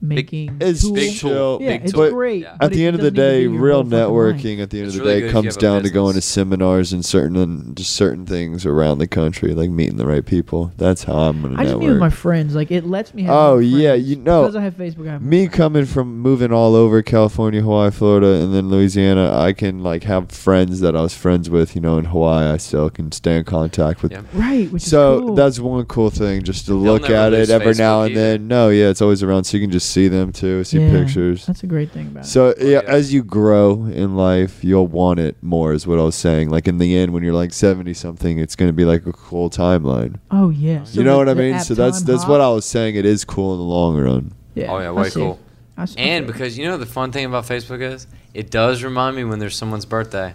making. 0.00 0.56
It's 0.60 0.82
tool. 0.82 0.94
big 0.94 1.16
tool. 1.18 1.58
Yeah, 1.60 1.68
big 1.72 1.82
it's 1.84 1.92
tool. 1.92 2.10
great. 2.10 2.42
Yeah. 2.42 2.56
At 2.60 2.72
the 2.72 2.86
end 2.86 2.96
of 2.96 3.02
the 3.02 3.10
doesn't 3.10 3.24
need 3.32 3.42
to 3.42 3.48
day, 3.50 3.58
real 3.58 3.82
whole 3.82 3.84
fucking 3.84 3.98
networking 3.98 4.62
at 4.62 4.70
the 4.70 4.78
end 4.78 4.86
It's 4.88 4.96
of 4.96 5.02
the 5.02 5.08
really 5.08 5.14
day 5.14 5.20
good 5.20 5.26
if 5.26 5.34
you 5.34 5.42
comes 5.42 5.56
down 5.56 5.82
to 5.82 5.90
going 5.90 6.14
to 6.14 6.20
seminars 6.20 6.92
and 6.92 7.04
certain 7.04 7.36
uh, 7.70 7.74
just 7.74 7.92
certain 7.94 8.26
things 8.26 8.64
around 8.66 8.98
the 8.98 9.06
country, 9.06 9.54
like 9.54 9.70
meeting 9.70 9.96
the 9.96 10.06
right 10.06 10.24
people. 10.24 10.72
That's 10.76 11.04
how 11.04 11.14
I'm 11.14 11.42
gonna 11.42 11.60
I 11.60 11.64
just 11.64 11.78
meet 11.78 11.88
with 11.88 11.98
my 11.98 12.10
friends. 12.10 12.54
Like 12.54 12.70
it 12.70 12.84
lets 12.86 13.12
me 13.14 13.22
have. 13.24 13.34
Oh, 13.34 13.58
yeah, 13.58 13.94
you 13.94 14.16
know- 14.16 14.42
because 14.42 14.56
I 14.56 14.62
have 14.62 14.74
Facebook. 14.76 15.08
I 15.08 15.12
have 15.12 15.22
Me 15.22 15.46
friends. 15.46 15.56
coming 15.56 15.84
from 15.86 16.18
moving 16.18 16.52
all 16.52 16.74
over 16.74 17.02
California, 17.02 17.60
Hawaii, 17.62 17.90
Florida, 17.90 18.42
and 18.42 18.54
then 18.54 18.68
Louisiana, 18.70 19.36
I 19.38 19.52
can 19.52 19.82
like 19.82 20.04
have 20.04 20.30
friends 20.30 20.80
that 20.80 20.96
I 20.96 21.02
was 21.02 21.14
friends 21.14 21.50
with, 21.50 21.74
you 21.74 21.80
know, 21.80 21.98
in 21.98 22.06
Hawaii. 22.06 22.46
I 22.50 22.56
still 22.56 22.90
can 22.90 23.12
stay 23.12 23.36
in 23.36 23.44
contact 23.44 24.02
with. 24.02 24.12
Yeah. 24.12 24.22
right, 24.32 24.70
which 24.70 24.82
So 24.82 25.14
is 25.16 25.20
cool. 25.20 25.34
that's 25.34 25.58
one 25.60 25.84
cool 25.86 26.10
thing, 26.10 26.42
just 26.42 26.66
to 26.66 26.72
They'll 26.72 26.80
look 26.80 27.10
at 27.10 27.32
it 27.32 27.38
lose 27.38 27.50
every 27.50 27.74
now 27.74 28.02
and 28.02 28.12
either. 28.12 28.20
then. 28.38 28.48
No, 28.48 28.68
yeah, 28.70 28.88
it's 28.88 29.02
always 29.02 29.22
around, 29.22 29.44
so 29.44 29.56
you 29.56 29.62
can 29.62 29.70
just 29.70 29.89
see 29.90 30.08
them 30.08 30.32
too, 30.32 30.64
see 30.64 30.80
Yeah, 30.80 30.90
pictures. 30.90 31.46
That's 31.46 31.62
a 31.62 31.66
great 31.66 31.90
thing 31.90 32.06
about 32.08 32.24
it. 32.24 32.28
So 32.28 32.54
oh, 32.58 32.64
yeah, 32.64 32.80
yeah. 32.82 32.96
as 32.98 33.12
you 33.12 33.22
grow 33.22 33.84
in 33.86 34.16
life, 34.16 34.62
you'll 34.64 34.86
want 34.86 35.20
it 35.20 35.36
more. 35.42 35.72
Is 35.72 35.86
what 35.86 35.98
I 35.98 36.02
was 36.02 36.14
saying. 36.16 36.50
Like 36.50 36.68
in 36.68 36.78
the 36.78 36.96
end, 36.96 37.12
when 37.12 37.22
you're 37.22 37.34
like 37.34 37.52
seventy 37.52 37.94
something, 37.94 38.38
it's 38.38 38.56
going 38.56 38.68
to 38.68 38.72
be 38.72 38.84
like 38.84 39.06
a 39.06 39.12
cool 39.12 39.50
timeline. 39.50 40.18
Oh 40.30 40.50
yeah. 40.50 40.84
So 40.84 40.98
you 41.00 41.04
know 41.04 41.12
the- 41.12 41.18
what 41.18 41.28
I 41.28 41.34
mean? 41.34 41.60
So 41.60 41.74
that's 41.74 41.98
Time 41.98 42.06
that's 42.06 42.22
Hop- 42.22 42.30
what 42.30 42.40
I 42.40 42.48
was 42.50 42.64
saying. 42.64 42.96
It 42.96 43.04
is 43.04 43.24
cool 43.24 43.52
in 43.54 43.58
the 43.58 43.64
long 43.64 43.98
run. 43.98 44.32
Yeah. 44.54 44.72
Oh 44.72 44.78
yeah, 44.78 44.88
I 44.88 44.92
way 44.92 45.08
see. 45.10 45.20
cool. 45.20 45.38
I 45.76 45.82
s- 45.84 45.94
I 45.96 46.00
And 46.00 46.26
because 46.26 46.58
you 46.58 46.64
know 46.66 46.76
the 46.76 46.86
fun 46.86 47.12
thing 47.12 47.24
about 47.24 47.46
Facebook 47.46 47.80
is, 47.82 48.06
it 48.34 48.50
does 48.50 48.82
remind 48.82 49.16
me 49.16 49.24
when 49.24 49.38
there's 49.38 49.56
someone's 49.56 49.86
birthday. 49.86 50.34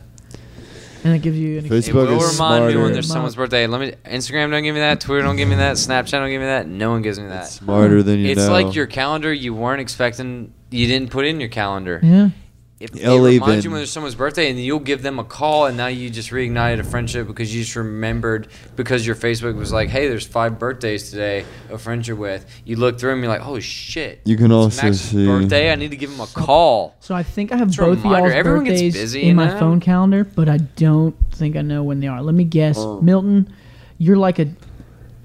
And 1.06 1.15
it 1.15 1.19
gives 1.19 1.38
you 1.38 1.60
an 1.60 1.65
Facebook 1.65 1.88
It 1.88 1.94
will 1.94 2.23
is 2.23 2.34
remind 2.34 2.68
me 2.68 2.76
when 2.76 2.91
there's 2.91 3.07
someone's 3.07 3.36
birthday. 3.36 3.68
Let 3.68 3.80
me. 3.80 3.94
Instagram 4.06 4.49
don't 4.49 4.64
give 4.64 4.73
me 4.73 4.82
that. 4.82 4.99
Twitter 4.99 5.22
don't 5.22 5.36
give 5.36 5.48
me 5.48 5.56
that. 5.56 5.76
Snapchat 5.76 6.11
don't 6.11 6.30
give 6.30 6.41
me 6.41 6.48
that. 6.48 6.68
No 6.68 6.90
one 6.90 7.03
gives 7.03 7.19
me 7.19 7.27
that. 7.27 7.44
It's 7.44 7.52
smarter 7.52 8.02
than 8.02 8.19
you 8.19 8.32
it's 8.32 8.48
know. 8.48 8.52
like 8.52 8.73
your 8.73 8.88
calendar 8.88 9.32
you 9.32 9.53
weren't 9.53 9.82
expecting. 9.82 10.52
You 10.72 10.88
didn't 10.88 11.11
put 11.11 11.26
in 11.26 11.40
your 11.40 11.49
calendar. 11.49 11.99
Yeah. 12.02 12.30
It, 12.77 12.93
it 12.93 13.03
It'll 13.03 13.19
reminds 13.23 13.47
even- 13.49 13.64
you 13.64 13.69
when 13.72 13.80
there's 13.80 13.91
someone's 13.91 14.15
birthday, 14.15 14.49
and 14.49 14.60
you'll 14.60 14.80
give 14.80 15.02
them 15.02 15.18
a 15.18 15.23
call, 15.23 15.65
and 15.65 15.77
now 15.77 15.88
you 15.88 16.10
just 16.10 16.31
reignited 16.31 16.80
a 16.80 16.84
friendship 16.84 17.26
because 17.26 17.56
you 17.56 17.64
just 17.64 17.73
remembered 17.77 18.49
because 18.76 19.07
your 19.07 19.15
Facebook 19.15 19.56
was 19.56 19.72
like, 19.72 19.88
"Hey, 19.88 20.10
there's 20.10 20.26
five 20.27 20.60
birthdays 20.60 21.10
today 21.10 21.45
of 21.69 21.81
friendship 21.81 22.18
with." 22.18 22.45
You 22.65 22.76
look 22.76 22.99
through 22.99 23.14
and 23.14 23.22
you're 23.22 23.30
like, 23.31 23.47
"Oh 23.47 23.57
shit!" 23.61 24.19
You 24.26 24.35
can 24.35 24.47
it's 24.47 24.53
also 24.53 24.84
Max's 24.88 25.02
see- 25.02 25.26
birthday. 25.26 25.72
I 25.72 25.76
need 25.76 25.91
to 25.91 25.95
give 25.95 26.11
him 26.11 26.19
a 26.19 26.27
call. 26.27 26.95
So 26.99 27.15
I 27.15 27.23
think 27.23 27.53
I 27.53 27.57
have 27.57 27.69
It's 27.69 27.77
both 27.77 27.99
of 27.99 28.03
y'all's 28.06 28.34
Everyone 28.34 28.65
gets 28.65 28.81
birthdays 28.81 28.93
busy, 28.93 29.23
in 29.30 29.38
my 29.38 29.47
know? 29.47 29.57
phone 29.60 29.80
calendar, 29.80 30.26
but 30.26 30.49
I 30.49 30.57
don't 30.57 31.15
think 31.31 31.56
I 31.56 31.61
know 31.61 31.81
when 31.81 32.02
they 32.02 32.07
are. 32.07 32.22
Let 32.22 32.35
me 32.35 32.43
guess. 32.43 32.76
Oh. 32.77 32.99
Milton, 32.99 33.53
you're 33.97 34.18
like 34.18 34.38
a 34.38 34.47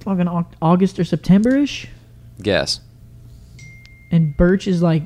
fucking 0.05 0.28
Au- 0.28 0.47
August 0.62 1.01
or 1.01 1.05
September 1.05 1.56
ish, 1.56 1.89
Guess. 2.40 2.78
and 4.12 4.36
Burch 4.36 4.68
is 4.68 4.82
like 4.82 5.02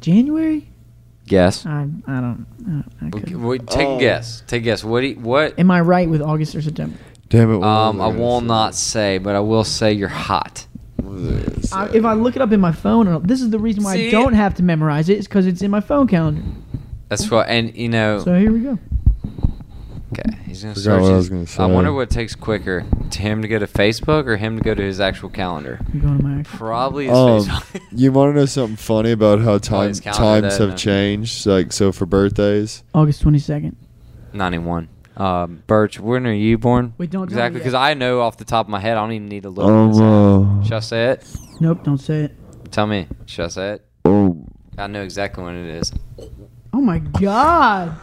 January. 0.00 0.68
Guess. 1.32 1.64
I 1.64 1.88
I 2.06 2.20
don't. 2.20 2.46
I, 3.00 3.04
I 3.04 3.08
Okay, 3.08 3.20
couldn't. 3.20 3.42
wait, 3.42 3.66
take 3.66 3.86
Oh. 3.86 3.96
a 3.96 4.00
guess. 4.00 4.42
Take 4.46 4.60
a 4.62 4.64
guess. 4.64 4.84
What? 4.84 5.00
Do 5.00 5.06
you, 5.06 5.14
what? 5.16 5.58
Am 5.58 5.70
I 5.70 5.80
right 5.80 6.06
with 6.08 6.20
August 6.20 6.54
or 6.54 6.60
September? 6.60 6.94
Damn 7.30 7.50
it! 7.54 7.56
what 7.56 7.66
Um, 7.66 7.96
was 7.96 8.04
I 8.04 8.08
gonna 8.12 8.22
will 8.22 8.40
say? 8.40 8.46
not 8.46 8.74
say, 8.74 9.18
but 9.18 9.34
I 9.34 9.40
will 9.40 9.64
say 9.64 9.92
you're 9.94 10.08
hot. 10.08 10.66
What 10.96 11.12
was 11.14 11.24
I 11.24 11.30
gonna 11.30 11.86
I, 11.88 11.92
say? 11.92 11.98
if 11.98 12.04
I 12.04 12.12
look 12.12 12.36
it 12.36 12.42
up 12.42 12.52
in 12.52 12.60
my 12.60 12.72
phone, 12.72 13.08
uh, 13.08 13.18
this 13.20 13.40
is 13.40 13.48
the 13.48 13.58
reason 13.58 13.82
why 13.82 13.94
I 13.94 14.10
don't 14.10 14.34
have 14.34 14.54
to 14.56 14.62
memorize 14.62 15.08
it. 15.08 15.14
it. 15.14 15.18
Is 15.20 15.26
because 15.26 15.46
it's 15.46 15.62
in 15.62 15.70
my 15.70 15.80
phone 15.80 16.06
calendar. 16.06 16.42
That's 17.08 17.30
what. 17.30 17.48
And 17.48 17.74
you 17.74 17.88
know. 17.88 18.18
So 18.22 18.38
here 18.38 18.52
we 18.52 18.60
go. 18.60 18.78
Okay, 20.12 20.36
he's 20.46 20.62
gonna 20.62 20.74
Forgot 20.74 20.82
search. 20.84 21.02
what 21.02 21.12
I 21.12 21.16
his- 21.16 21.30
was 21.30 21.46
gonna 21.56 21.68
I 21.70 21.72
wonder 21.72 21.92
what 21.92 22.10
takes 22.10 22.34
quicker, 22.34 22.84
to 23.10 23.22
him 23.22 23.42
to 23.42 23.48
go 23.48 23.58
to 23.58 23.66
Facebook 23.66 24.26
or 24.26 24.36
him 24.36 24.58
to 24.58 24.62
go 24.62 24.74
to 24.74 24.82
his 24.82 25.00
actual 25.00 25.28
calendar. 25.30 25.80
I'm 25.92 26.00
going 26.00 26.18
to 26.18 26.24
my 26.24 26.40
actual 26.40 26.58
Probably 26.58 27.06
his 27.06 27.16
Um, 27.16 27.40
Facebook. 27.40 27.80
you 27.92 28.12
want 28.12 28.34
to 28.34 28.40
know 28.40 28.46
something 28.46 28.76
funny 28.76 29.12
about 29.12 29.40
how 29.40 29.58
time, 29.58 29.88
his 29.88 30.00
calendar 30.00 30.48
times 30.48 30.58
then, 30.58 30.68
have 30.70 30.78
changed? 30.78 31.46
Like 31.46 31.72
so 31.72 31.92
for 31.92 32.04
birthdays. 32.06 32.82
August 32.94 33.22
twenty 33.22 33.38
second. 33.38 33.76
Ninety-one. 34.34 34.88
Um, 35.16 35.62
Burch, 35.66 36.00
when 36.00 36.26
are 36.26 36.32
you 36.32 36.56
born? 36.56 36.94
Wait, 36.98 37.10
don't 37.10 37.26
tell 37.26 37.26
me 37.26 37.32
exactly 37.34 37.58
yet. 37.58 37.64
because 37.64 37.74
I 37.74 37.94
know 37.94 38.20
off 38.22 38.38
the 38.38 38.44
top 38.46 38.66
of 38.66 38.70
my 38.70 38.80
head. 38.80 38.96
I 38.96 39.00
don't 39.02 39.12
even 39.12 39.28
need 39.28 39.42
to 39.42 39.50
look. 39.50 39.66
Oh, 39.68 39.88
this 39.88 39.98
up. 40.00 40.60
uh, 40.60 40.64
Should 40.64 40.72
I 40.74 40.80
say 40.80 41.04
it? 41.10 41.36
Nope, 41.60 41.84
don't 41.84 41.98
say 41.98 42.24
it. 42.24 42.32
Tell 42.70 42.86
me. 42.86 43.08
Should 43.26 43.44
I 43.44 43.48
say 43.48 43.70
it? 43.72 43.84
oh, 44.06 44.44
I 44.78 44.86
know 44.86 45.02
exactly 45.02 45.44
when 45.44 45.54
it 45.54 45.74
is. 45.74 45.92
Oh 46.72 46.80
my 46.80 46.98
god! 46.98 47.94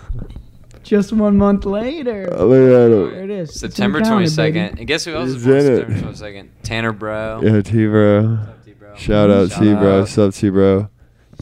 Just 0.89 1.13
one 1.13 1.37
month 1.37 1.65
later. 1.65 2.23
look 2.23 2.33
at 2.33 2.47
There 2.47 3.23
it. 3.23 3.29
it 3.29 3.29
is. 3.29 3.59
September 3.59 3.99
twenty 4.01 4.25
second. 4.25 4.53
calendar, 4.55 4.59
twenty 4.59 4.59
baby. 4.59 4.59
second. 4.69 4.79
And 4.79 4.87
guess 4.87 5.05
who 5.05 5.13
else 5.13 5.29
is 5.29 5.35
He's 5.35 5.45
born 5.45 5.57
in 5.57 5.61
it. 5.61 5.65
September 5.77 6.01
twenty 6.01 6.15
second? 6.17 6.49
Tanner 6.63 6.91
Bro. 6.93 7.41
Yeah, 7.43 7.61
T 7.61 7.85
bro. 7.85 8.23
What's 8.35 8.49
up, 8.49 8.65
T-Bro? 8.65 8.95
Shout 8.95 9.29
out 9.29 9.49
Shout 9.51 9.61
T 9.61 9.73
bro. 9.75 10.01
out. 10.01 10.07
Sub 10.09 10.33
T 10.33 10.49
bro. 10.49 10.89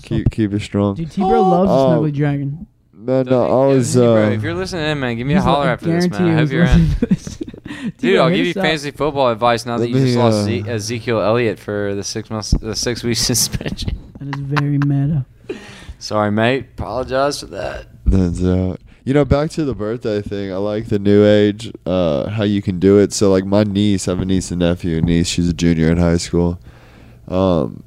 Keep 0.04 0.32
keep 0.32 0.54
it 0.54 0.62
strong. 0.62 0.96
Dude, 0.96 1.10
T 1.12 1.22
Bro 1.22 1.42
loves 1.44 1.70
Oh. 1.72 1.92
a 1.92 1.96
snuggly 2.10 2.14
dragon. 2.14 2.68
No, 2.94 3.24
no, 3.24 3.46
he? 3.46 3.52
I 3.74 3.76
was. 3.78 3.94
T-Bro, 3.94 4.24
Uh, 4.26 4.30
if 4.32 4.44
you're 4.44 4.54
listening 4.54 4.84
in, 4.86 5.00
man, 5.00 5.16
give 5.16 5.26
me 5.26 5.34
a 5.34 5.38
He's 5.38 5.44
holler 5.46 5.60
like- 5.62 5.70
after 5.70 5.86
this, 5.86 6.08
guarantee 6.08 6.24
man. 6.26 6.32
I 6.32 6.34
hope 6.36 6.42
he's 6.42 6.52
you're 6.52 6.64
in. 6.66 6.68
listening 6.90 6.96
to 7.00 7.06
this. 7.06 7.38
Dude, 8.00 8.20
I'll 8.20 8.30
give 8.30 8.46
you 8.46 8.52
us 8.52 8.58
up. 8.58 8.64
fantasy 8.64 8.92
football 8.92 9.30
advice 9.32 9.66
now 9.66 9.78
that 9.78 9.84
Let 9.84 9.90
you 9.92 9.96
just 10.06 10.16
me, 10.18 10.22
lost 10.22 10.38
uh, 10.40 10.44
Ze- 10.44 10.64
Ezekiel 10.68 11.22
Elliott 11.22 11.58
for 11.58 11.96
the 11.96 12.04
six 12.04 12.30
months, 12.30 12.52
the 12.52 12.76
six 12.76 13.02
week 13.02 13.16
suspension. 13.32 14.12
That 14.20 14.36
is 14.36 14.42
very 14.42 14.78
meta. 14.78 15.26
Sorry, 16.00 16.32
mate. 16.32 16.66
Apologize 16.78 17.40
for 17.40 17.46
that. 17.48 17.88
That's 18.06 18.44
out. 18.44 18.82
You 19.08 19.14
know, 19.14 19.24
back 19.24 19.52
to 19.52 19.64
the 19.64 19.74
birthday 19.74 20.22
thing. 20.22 20.52
I 20.52 20.58
like 20.58 20.90
the 20.90 21.00
new 21.00 21.26
age, 21.26 21.72
uh, 21.86 22.30
how 22.30 22.44
you 22.44 22.62
can 22.62 22.78
do 22.78 23.00
it. 23.00 23.14
So, 23.14 23.32
like, 23.32 23.46
my 23.46 23.64
niece, 23.64 24.06
I 24.06 24.12
have 24.12 24.20
a 24.20 24.26
niece 24.26 24.52
and 24.52 24.60
nephew. 24.60 25.00
Niece, 25.00 25.30
she's 25.30 25.48
a 25.48 25.54
junior 25.54 25.90
in 25.90 25.96
high 25.96 26.18
school. 26.18 26.60
Um, 27.30 27.86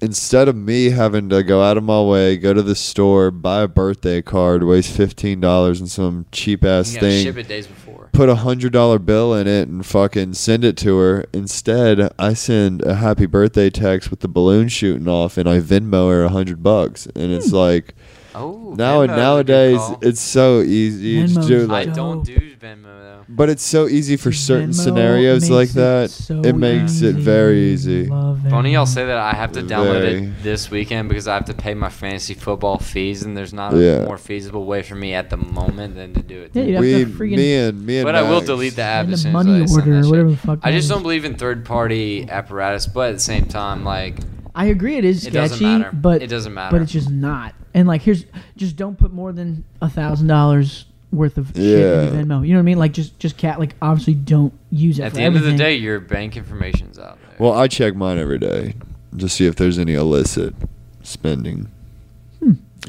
instead 0.00 0.46
of 0.46 0.54
me 0.54 0.90
having 0.90 1.28
to 1.30 1.42
go 1.42 1.60
out 1.60 1.76
of 1.76 1.82
my 1.82 2.00
way, 2.00 2.36
go 2.36 2.54
to 2.54 2.62
the 2.62 2.76
store, 2.76 3.32
buy 3.32 3.62
a 3.62 3.66
birthday 3.66 4.22
card, 4.22 4.62
waste 4.62 4.96
fifteen 4.96 5.40
dollars 5.40 5.80
on 5.80 5.88
some 5.88 6.26
cheap 6.30 6.64
ass 6.64 6.94
You 6.94 7.00
thing, 7.00 7.24
ship 7.24 7.36
it 7.36 7.48
days 7.48 7.66
before. 7.66 8.08
put 8.12 8.28
a 8.28 8.36
hundred 8.36 8.72
dollar 8.72 9.00
bill 9.00 9.34
in 9.34 9.48
it, 9.48 9.66
and 9.66 9.84
fucking 9.84 10.34
send 10.34 10.64
it 10.64 10.76
to 10.76 10.96
her. 10.98 11.24
Instead, 11.32 12.12
I 12.16 12.34
send 12.34 12.82
a 12.82 12.94
happy 12.94 13.26
birthday 13.26 13.70
text 13.70 14.08
with 14.08 14.20
the 14.20 14.28
balloon 14.28 14.68
shooting 14.68 15.08
off, 15.08 15.36
and 15.36 15.48
I 15.48 15.58
Venmo 15.58 16.12
her 16.12 16.22
a 16.22 16.28
hundred 16.28 16.62
bucks, 16.62 17.06
and 17.06 17.32
it's 17.32 17.50
like. 17.50 17.96
Oh, 18.34 18.74
Now 18.76 18.98
Venmo 19.00 19.04
is 19.04 19.04
a 19.04 19.06
good 19.08 19.16
nowadays 19.16 19.80
it's 20.02 20.20
so 20.20 20.60
easy. 20.60 21.08
You 21.08 21.22
just 21.26 21.38
Venmo's 21.38 21.46
do 21.48 21.60
dope. 21.62 21.70
I 21.70 21.72
like, 21.84 21.94
don't 21.94 22.24
do 22.24 22.36
Venmo 22.56 22.82
though. 22.84 23.24
but 23.28 23.48
it's 23.48 23.62
so 23.62 23.88
easy 23.88 24.16
for 24.16 24.32
certain 24.32 24.70
Venmo 24.70 24.74
scenarios 24.74 25.42
makes 25.42 25.50
like 25.50 25.70
it 25.70 25.74
that. 25.74 26.10
so 26.10 26.40
it 26.42 26.54
makes 26.54 27.00
it 27.02 27.16
very 27.16 27.58
easy. 27.72 28.06
Love 28.06 28.40
Funny 28.50 28.72
y'all 28.74 28.86
say 28.86 29.06
that 29.06 29.16
I 29.16 29.32
have 29.32 29.52
to 29.52 29.62
download 29.62 30.00
Very. 30.00 30.14
it 30.26 30.42
this 30.42 30.70
weekend 30.70 31.08
because 31.08 31.26
I 31.26 31.34
have 31.34 31.46
to 31.46 31.54
pay 31.54 31.74
my 31.74 31.88
fantasy 31.88 32.34
football 32.34 32.78
fees, 32.78 33.22
and 33.22 33.36
there's 33.36 33.52
not 33.52 33.74
Yeah. 33.74 34.02
a 34.02 34.04
more 34.06 34.18
feasible 34.18 34.64
way 34.66 34.82
for 34.82 34.94
me 34.94 35.14
at 35.14 35.30
the 35.30 35.36
moment 35.36 35.94
than 35.94 36.14
to 36.14 36.22
do 36.22 36.42
it. 36.42 36.50
Yeah, 36.54 36.62
you'd 36.62 36.74
have 36.74 36.80
We, 36.82 36.92
to 37.04 37.06
freaking 37.10 37.36
me 37.36 37.54
and 37.56 37.86
me 37.86 37.96
and 37.98 38.04
But 38.04 38.14
I 38.14 38.22
will 38.22 38.34
Max- 38.36 38.46
delete 38.46 38.76
the 38.76 38.82
app 38.82 39.04
send 39.06 39.12
as 39.14 39.20
a 39.20 39.22
soon 39.22 39.36
as 39.36 39.46
I 39.46 39.66
send 39.66 39.70
order 39.80 39.90
that 39.92 39.98
or 39.98 40.02
shit. 40.02 40.10
whatever 40.10 40.30
the 40.30 40.36
fuck. 40.36 40.58
I 40.62 40.70
that 40.70 40.76
just 40.76 40.84
is. 40.84 40.90
don't 40.90 41.02
believe 41.02 41.24
in 41.24 41.34
third 41.34 41.64
party 41.64 42.28
apparatus, 42.28 42.86
but 42.86 43.08
at 43.10 43.14
the 43.14 43.20
same 43.20 43.46
time, 43.46 43.84
like 43.84 44.16
I 44.54 44.66
agree, 44.66 44.96
it 44.96 45.04
is 45.04 45.24
It 45.26 45.30
doesn't 45.32 45.56
sketchy, 45.58 45.78
matter. 45.78 45.90
but 45.94 46.20
It 46.22 46.26
doesn't 46.28 46.52
matter. 46.52 46.74
But 46.76 46.82
it's 46.82 46.90
just 46.92 47.10
not. 47.10 47.54
And 47.78 47.86
like, 47.86 48.02
here's 48.02 48.24
just 48.56 48.74
don't 48.76 48.98
put 48.98 49.12
more 49.12 49.32
than 49.32 49.64
a 49.80 49.88
thousand 49.88 50.26
dollars 50.26 50.84
worth 51.12 51.38
of 51.38 51.48
shit 51.48 51.56
in 51.58 51.62
Yeah. 51.64 52.02
your 52.02 52.12
Venmo. 52.12 52.46
You 52.46 52.52
know 52.54 52.58
what 52.58 52.62
I 52.62 52.62
mean? 52.62 52.78
Like, 52.78 52.92
just 52.92 53.18
just 53.20 53.36
cat. 53.36 53.58
Like, 53.60 53.74
obviously, 53.80 54.14
don't 54.14 54.52
use 54.70 54.98
it. 54.98 55.02
at 55.04 55.10
for 55.12 55.16
the 55.18 55.22
end 55.22 55.36
of 55.36 55.44
the 55.44 55.52
day, 55.56 55.76
your 55.76 56.00
bank 56.00 56.36
information's 56.36 56.98
out 56.98 57.18
there. 57.20 57.36
Well, 57.38 57.52
I 57.52 57.68
check 57.68 57.94
mine 57.94 58.18
every 58.18 58.38
day 58.38 58.74
to 59.16 59.28
see 59.28 59.46
if 59.46 59.54
there's 59.56 59.78
any 59.78 59.94
illicit 59.94 60.54
spending. 61.02 61.68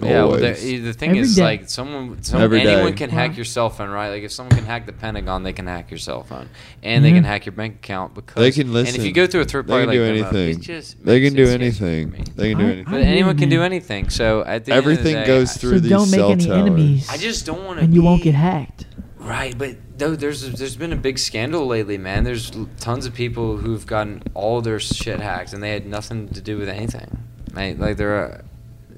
Yeah, 0.01 0.23
well, 0.25 0.37
the, 0.37 0.77
the 0.79 0.93
thing 0.93 1.09
Every 1.09 1.21
is, 1.21 1.35
day. 1.35 1.43
like, 1.43 1.69
someone, 1.69 2.21
some, 2.23 2.41
Every 2.41 2.61
anyone 2.61 2.91
day. 2.91 2.97
can 2.97 3.09
Wow. 3.11 3.17
hack 3.17 3.35
your 3.35 3.45
cell 3.45 3.69
phone, 3.69 3.89
right? 3.89 4.09
Like, 4.09 4.23
if 4.23 4.31
someone 4.31 4.55
can 4.55 4.65
hack 4.65 4.85
the 4.85 4.93
Pentagon, 4.93 5.43
they 5.43 5.53
can 5.53 5.67
hack 5.67 5.91
your 5.91 5.97
cell 5.97 6.23
phone, 6.23 6.47
and 6.83 7.03
they 7.03 7.11
Mhm. 7.11 7.15
can 7.15 7.23
hack 7.25 7.45
your 7.45 7.53
bank 7.53 7.75
account 7.75 8.15
because 8.15 8.35
They 8.41 8.51
can 8.51 8.71
listen. 8.71 8.95
And 8.95 9.01
if 9.03 9.07
you 9.07 9.11
go 9.13 9.27
through 9.27 9.41
a 9.41 9.45
third 9.45 9.67
They 9.67 9.71
party, 9.73 9.85
can 9.85 9.93
do 9.93 10.01
like 10.23 10.31
Venmo, 10.31 10.35
anything. 10.37 10.59
it 10.59 10.61
just 10.61 11.03
They 11.05 11.19
makes 11.19 11.35
can 11.35 11.45
do 11.45 11.49
anything. 11.51 12.25
They 12.35 12.49
can 12.51 12.57
do 12.59 12.63
I- 12.63 12.67
anything. 12.67 12.85
But 12.85 13.01
I 13.01 13.03
anyone 13.03 13.31
agree, 13.31 13.39
can 13.41 13.49
do 13.49 13.61
anything. 13.63 14.09
So 14.09 14.43
at 14.45 14.65
the 14.65 14.73
Everything 14.73 15.15
end 15.15 15.21
of 15.21 15.27
the 15.27 15.33
day, 15.33 15.39
goes 15.39 15.53
through 15.57 15.69
So 15.71 15.79
these 15.79 15.89
don't 15.89 16.11
make 16.11 16.19
cell 16.19 16.31
any 16.31 16.45
towers. 16.45 16.57
enemies. 16.61 17.07
I 17.09 17.17
just 17.17 17.45
don't 17.45 17.65
want 17.65 17.79
to. 17.79 17.85
and 17.85 17.93
you 17.93 18.01
won't 18.01 18.23
get 18.23 18.35
hacked. 18.35 18.85
Right, 19.19 19.55
but 19.57 19.75
though 19.97 20.15
there's 20.15 20.49
there's 20.53 20.75
been 20.77 20.93
a 20.93 20.95
big 20.95 21.19
scandal 21.19 21.67
lately, 21.67 21.97
man. 21.97 22.23
There's 22.23 22.51
tons 22.79 23.05
of 23.05 23.13
people 23.13 23.57
who've 23.57 23.85
gotten 23.85 24.23
all 24.33 24.61
their 24.61 24.79
shit 24.79 25.19
hacked, 25.19 25.51
and 25.53 25.61
they 25.61 25.71
had 25.71 25.85
nothing 25.85 26.29
to 26.29 26.41
do 26.41 26.57
with 26.57 26.69
anything. 26.69 27.17
Right? 27.53 27.77
Like 27.77 27.97
there, 27.97 28.11
are, 28.15 28.41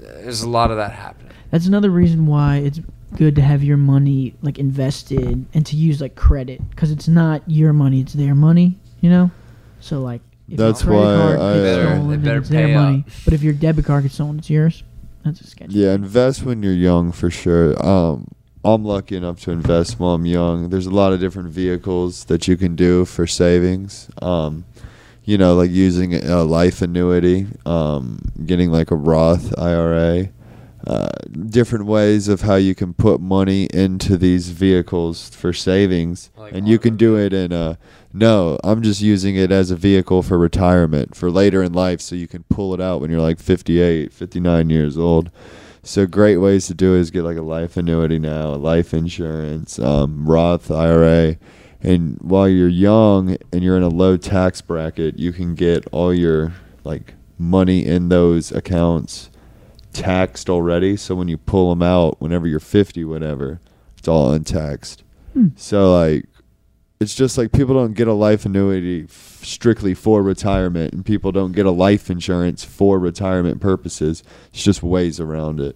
there's 0.02 0.42
a 0.44 0.50
lot 0.50 0.72
of 0.72 0.78
that 0.78 0.92
happening. 0.92 1.32
That's 1.52 1.68
another 1.68 1.90
reason 1.90 2.26
why 2.26 2.58
it's 2.58 2.80
good 3.16 3.36
to 3.36 3.42
have 3.42 3.64
your 3.64 3.78
money 3.78 4.34
like 4.42 4.58
invested 4.58 5.46
and 5.54 5.66
to 5.66 5.76
use 5.76 6.00
like 6.02 6.16
credit 6.16 6.62
because 6.70 6.92
it's 6.92 7.08
not 7.08 7.42
your 7.48 7.74
money, 7.74 8.02
it's 8.02 8.14
their 8.14 8.36
money. 8.36 8.78
You 9.02 9.10
know, 9.10 9.32
so 9.80 10.02
like 10.02 10.22
if 10.48 10.58
your 10.60 10.68
That's 10.68 10.84
credit 10.84 10.98
why 10.98 11.16
card 11.16 11.30
I, 11.32 11.36
gets 11.36 11.42
uh, 11.42 11.64
Better- 11.64 11.84
stolen, 11.96 12.08
they 12.10 12.16
then 12.16 12.24
better 12.26 12.40
it's 12.40 12.50
their 12.50 12.68
pay 12.68 12.76
money. 12.76 13.06
But 13.26 13.34
if 13.34 13.42
your 13.44 13.54
debit 13.54 13.86
card 13.86 14.04
gets 14.04 14.16
stolen, 14.16 14.40
it's 14.40 14.50
yours. 14.50 14.84
That's 15.24 15.42
a 15.42 15.48
sketch. 15.48 15.70
Yeah, 15.72 15.94
invest 15.94 16.44
when 16.44 16.64
you're 16.64 16.74
young 16.74 17.12
for 17.12 17.30
sure. 17.30 17.84
Um, 17.86 18.28
I'm 18.64 18.86
lucky 18.86 19.16
enough 19.16 19.40
to 19.42 19.52
invest 19.52 20.00
while 20.00 20.14
I'm 20.16 20.26
young. 20.26 20.70
There's 20.70 20.86
a 20.86 20.92
lot 20.92 21.14
of 21.14 21.20
different 21.20 21.50
vehicles 21.50 22.26
that 22.26 22.48
you 22.48 22.58
can 22.58 22.76
do 22.76 23.06
for 23.06 23.26
savings. 23.28 24.10
Um, 24.22 24.66
you 25.24 25.38
know, 25.38 25.56
like 25.56 25.72
using 25.72 26.14
a 26.16 26.44
life 26.44 26.82
annuity, 26.82 27.48
um, 27.66 28.20
getting 28.46 28.72
like 28.72 28.92
a 28.92 28.96
Roth 28.96 29.58
IRA, 29.58 30.30
uh, 30.88 31.10
different 31.48 31.86
ways 31.86 32.28
of 32.28 32.42
how 32.42 32.56
you 32.56 32.74
can 32.74 32.94
put 32.94 33.22
money 33.22 33.66
into 33.74 34.18
these 34.18 34.50
vehicles 34.50 35.30
for 35.30 35.54
savings, 35.54 36.32
Like 36.36 36.54
and 36.54 36.68
you 36.68 36.80
can 36.80 36.98
do 36.98 37.18
it 37.18 37.34
in 37.34 37.52
a. 37.52 37.78
No, 38.14 38.58
I'm 38.64 38.82
just 38.82 39.00
using 39.00 39.36
it 39.36 39.52
as 39.52 39.72
a 39.72 39.76
vehicle 39.76 40.22
for 40.22 40.38
retirement 40.38 41.16
for 41.16 41.30
later 41.32 41.64
in 41.64 41.72
life, 41.72 42.02
so 42.02 42.16
you 42.16 42.28
can 42.28 42.44
pull 42.50 42.74
it 42.74 42.82
out 42.82 43.00
when 43.00 43.10
you're 43.10 43.22
like 43.22 43.40
58, 43.40 44.12
59 44.12 44.70
years 44.70 44.98
old. 44.98 45.32
So 45.84 46.06
great 46.06 46.38
ways 46.38 46.68
to 46.68 46.74
do 46.74 46.96
it 46.96 47.00
is 47.00 47.12
get 47.12 47.24
like 47.24 47.38
a 47.38 47.42
life 47.42 47.78
annuity 47.78 48.20
now, 48.20 48.48
a 48.50 48.58
life 48.58 48.94
insurance, 48.94 49.80
um, 49.80 50.28
Roth 50.28 50.70
IRA, 50.70 51.38
and 51.84 52.18
while 52.22 52.48
you're 52.48 52.68
young 52.68 53.38
and 53.52 53.64
you're 53.64 53.78
in 53.78 53.84
a 53.84 53.90
low 53.90 54.18
tax 54.18 54.62
bracket, 54.62 55.18
you 55.18 55.32
can 55.32 55.56
get 55.56 55.86
all 55.92 56.14
your 56.14 56.54
like 56.84 57.16
money 57.38 57.86
in 57.86 58.10
those 58.10 58.52
accounts 58.52 59.30
taxed 59.94 60.50
already. 60.50 60.96
So 60.96 61.16
when 61.16 61.28
you 61.28 61.38
pull 61.38 61.70
them 61.70 61.82
out, 61.82 62.22
whenever 62.22 62.48
you're 62.48 62.60
50, 62.60 63.04
whatever, 63.06 63.60
it's 63.98 64.08
all 64.08 64.32
untaxed. 64.32 65.04
Hmm. 65.34 65.50
So 65.56 65.94
like, 65.94 66.26
it's 67.00 67.16
just 67.16 67.36
like 67.36 67.52
people 67.52 67.74
don't 67.74 67.94
get 67.94 68.08
a 68.08 68.14
life 68.14 68.46
annuity 68.46 69.06
f- 69.06 69.40
strictly 69.44 69.96
for 69.96 70.22
retirement, 70.22 70.94
and 70.94 71.04
people 71.04 71.32
don't 71.32 71.52
get 71.52 71.66
a 71.66 71.72
life 71.72 72.12
insurance 72.12 72.64
for 72.64 73.00
retirement 73.00 73.60
purposes. 73.60 74.24
It's 74.54 74.64
just 74.64 74.84
ways 74.84 75.20
around 75.20 75.60
it. 75.60 75.76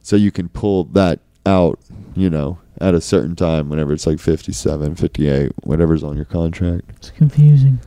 So 0.00 0.16
you 0.16 0.30
can 0.30 0.48
pull 0.48 0.84
that 0.84 1.20
out, 1.44 1.78
you 2.14 2.30
know, 2.30 2.58
at 2.80 2.94
a 2.94 3.00
certain 3.00 3.34
time, 3.36 3.68
whenever 3.68 3.92
it's 3.92 4.06
like 4.06 4.18
57, 4.20 4.94
58, 4.96 5.52
whatever's 5.64 6.04
on 6.04 6.16
your 6.16 6.24
contract. 6.26 6.84
It's 6.96 7.10
confusing. 7.10 7.78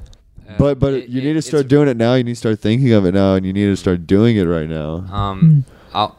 Uh, 0.48 0.54
But 0.58 0.80
but 0.80 0.94
it- 0.94 1.10
you 1.10 1.22
it- 1.22 1.24
need 1.26 1.34
to 1.34 1.42
start 1.42 1.68
doing 1.68 1.88
it 1.88 1.98
now. 1.98 2.16
You 2.16 2.24
need 2.24 2.32
to 2.34 2.36
start 2.40 2.60
thinking 2.60 2.92
of 2.94 3.06
it 3.06 3.14
now, 3.14 3.36
and 3.36 3.46
you 3.46 3.54
need 3.54 3.66
to 3.68 3.76
start 3.78 4.08
doing 4.08 4.36
it 4.38 4.46
right 4.46 4.68
now. 4.70 5.06
Um, 5.12 5.64
I'll, 5.94 6.16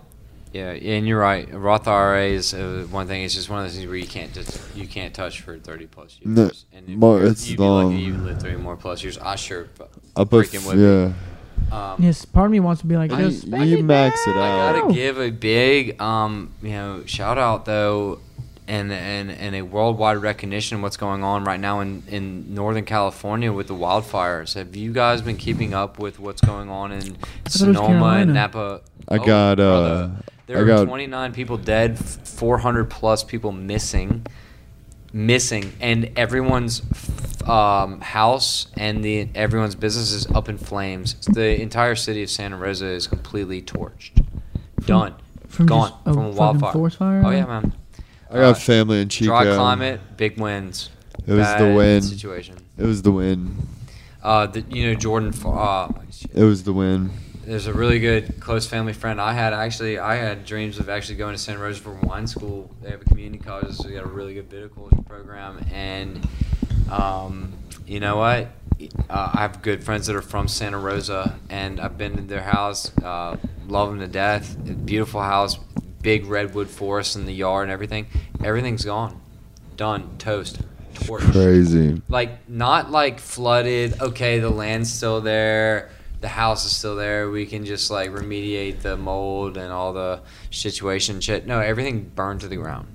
yeah, 0.52 0.72
yeah, 0.72 0.94
and 0.94 1.06
you're 1.06 1.18
right. 1.20 1.48
Roth 1.52 1.86
IRA 1.88 2.26
is 2.26 2.54
uh, 2.54 2.86
one 2.90 3.06
thing. 3.06 3.22
It's 3.24 3.34
just 3.34 3.48
one 3.50 3.58
of 3.60 3.64
those 3.66 3.74
things 3.76 3.86
where 3.88 3.96
you 3.96 4.06
can't 4.06 4.32
just 4.32 4.60
you 4.76 4.86
can't 4.86 5.12
touch 5.14 5.40
for 5.40 5.58
30 5.58 5.86
plus 5.86 6.18
years. 6.20 6.36
No, 6.36 6.50
and 6.76 6.88
if 6.88 6.96
more- 6.96 7.18
you're- 7.18 7.30
it's 7.30 7.48
you'd 7.48 7.56
be 7.58 7.62
long. 7.62 7.92
lucky 7.92 8.02
you 8.04 8.14
live 8.14 8.40
30 8.40 8.56
more 8.56 8.76
plus 8.76 9.02
years. 9.02 9.18
I 9.18 9.34
sure 9.36 9.66
f- 9.80 9.88
I 10.16 10.24
put 10.24 10.46
freaking 10.46 10.56
f- 10.58 10.66
would 10.66 10.78
yeah. 10.78 11.12
Um, 11.72 12.02
Yes, 12.02 12.24
part 12.24 12.46
of 12.46 12.52
me 12.52 12.58
wants 12.58 12.80
to 12.80 12.86
be 12.88 12.96
like, 12.96 13.12
I- 13.12 13.20
just 13.22 13.44
you 13.44 13.50
spend 13.52 13.72
it 13.72 13.84
max 13.84 14.18
it 14.26 14.36
out. 14.36 14.74
I 14.76 14.80
gotta 14.80 14.94
give 14.94 15.18
a 15.20 15.30
big, 15.30 16.00
um, 16.00 16.50
you 16.62 16.70
know, 16.70 17.02
shout 17.06 17.38
out 17.38 17.64
though, 17.64 18.18
and 18.70 18.92
and 18.92 19.30
and 19.30 19.54
a 19.56 19.62
worldwide 19.62 20.18
recognition 20.18 20.76
of 20.76 20.82
what's 20.82 20.96
going 20.96 21.22
on 21.24 21.44
right 21.44 21.58
now 21.60 21.80
in 21.80 22.02
in 22.08 22.54
Northern 22.54 22.84
California 22.84 23.52
with 23.52 23.66
the 23.66 23.74
wildfires. 23.74 24.54
Have 24.54 24.76
you 24.76 24.92
guys 24.92 25.20
been 25.22 25.36
keeping 25.36 25.74
up 25.74 25.98
with 25.98 26.18
what's 26.20 26.40
going 26.40 26.70
on 26.70 26.92
in 26.92 27.00
thought 27.14 27.16
it 27.46 27.50
Sonoma 27.52 28.06
and 28.20 28.34
Napa? 28.34 28.80
I 29.08 29.16
Oh, 29.16 29.24
got, 29.24 29.58
uh. 29.60 30.08
There 30.46 30.58
I 30.58 30.60
are 30.62 30.66
got- 30.66 30.84
29 30.86 31.32
people 31.32 31.56
dead, 31.58 31.98
400 31.98 32.90
plus 32.90 33.22
people 33.24 33.52
missing, 33.52 34.26
missing, 35.12 35.72
and 35.80 36.10
everyone's 36.16 36.82
um, 37.48 38.00
house 38.00 38.66
and 38.76 39.04
the 39.04 39.28
everyone's 39.34 39.74
business 39.74 40.12
is 40.12 40.26
up 40.28 40.48
in 40.48 40.58
flames. 40.58 41.14
The 41.26 41.60
entire 41.60 41.94
city 41.96 42.22
of 42.22 42.30
Santa 42.30 42.56
Rosa 42.56 42.86
is 42.86 43.06
completely 43.06 43.62
torched, 43.62 44.24
done, 44.86 45.14
from 45.48 45.66
gone 45.66 45.90
just 45.90 46.00
a 46.06 46.12
from 46.14 46.18
a 46.24 46.28
fucking 46.28 46.36
wildfire. 46.36 46.72
forest 46.72 46.96
fire? 46.98 47.22
Oh 47.24 47.30
yeah, 47.30 47.46
man. 47.46 47.72
I 48.30 48.34
got 48.34 48.42
Uh, 48.50 48.54
family 48.54 49.00
in 49.00 49.08
Chico. 49.08 49.30
Dry 49.30 49.54
climate, 49.56 50.00
big 50.16 50.38
winds. 50.40 50.90
It 51.26 51.32
was 51.34 51.46
the 51.48 51.54
bad 51.54 51.76
wind. 51.76 52.04
situation. 52.04 52.56
It 52.78 52.84
was 52.86 53.02
the 53.02 53.12
wind. 53.12 53.66
Uh, 54.22 54.46
the, 54.46 54.60
you 54.70 54.86
know 54.86 54.94
Jordan. 54.94 55.32
Uh, 55.44 55.88
It 56.34 56.44
was 56.44 56.62
the 56.64 56.72
wind. 56.72 57.10
there's 57.44 57.66
a 57.66 57.72
really 57.74 57.98
good 57.98 58.38
close 58.38 58.66
family 58.66 58.92
friend 58.92 59.20
I 59.20 59.32
had. 59.32 59.52
Actually, 59.52 59.98
I 59.98 60.14
had 60.16 60.44
dreams 60.44 60.78
of 60.78 60.88
actually 60.88 61.16
going 61.16 61.34
to 61.34 61.38
Santa 61.38 61.58
Rosa 61.58 61.80
for 61.80 61.94
wine 62.02 62.26
school. 62.26 62.70
They 62.82 62.90
have 62.90 63.00
a 63.00 63.04
community 63.04 63.42
college, 63.42 63.74
so 63.74 63.88
we 63.88 63.94
got 63.94 64.04
a 64.04 64.08
really 64.08 64.34
good 64.34 64.48
viticulture 64.48 65.04
program. 65.06 65.64
And 65.72 66.26
um, 66.90 67.52
you 67.86 67.98
know 68.00 68.16
what? 68.16 68.48
Uh, 69.10 69.30
I 69.34 69.40
have 69.42 69.60
good 69.62 69.82
friends 69.84 70.06
that 70.06 70.14
are 70.16 70.22
from 70.22 70.48
Santa 70.48 70.78
Rosa, 70.78 71.38
and 71.50 71.80
I've 71.80 71.98
been 71.98 72.16
to 72.16 72.22
their 72.22 72.42
house. 72.42 72.96
Uh, 73.02 73.36
love 73.68 73.90
them 73.90 73.98
to 74.00 74.06
death. 74.08 74.56
Beautiful 74.86 75.20
house, 75.22 75.58
big 76.02 76.26
redwood 76.26 76.68
forest 76.68 77.16
in 77.16 77.26
the 77.26 77.32
yard 77.32 77.64
and 77.64 77.72
everything. 77.72 78.06
Everything's 78.42 78.84
gone, 78.84 79.20
done, 79.76 80.16
toast, 80.18 80.60
torched. 80.94 81.32
Crazy. 81.32 82.00
like 82.08 82.48
not 82.48 82.90
like 82.90 83.18
flooded. 83.18 84.00
Okay 84.00 84.38
the 84.38 84.50
land's 84.50 84.92
still 84.92 85.20
there. 85.20 85.90
The 86.20 86.28
house 86.28 86.66
is 86.66 86.72
still 86.72 86.96
there. 86.96 87.30
We 87.30 87.46
can 87.46 87.64
just 87.64 87.90
like 87.90 88.10
remediate 88.10 88.82
the 88.82 88.96
mold 88.96 89.56
and 89.56 89.72
all 89.72 89.92
the 89.92 90.20
situation 90.50 91.20
shit. 91.20 91.46
No 91.46 91.60
everything 91.60 92.10
burned 92.14 92.42
to 92.42 92.48
the 92.48 92.56
ground 92.56 92.88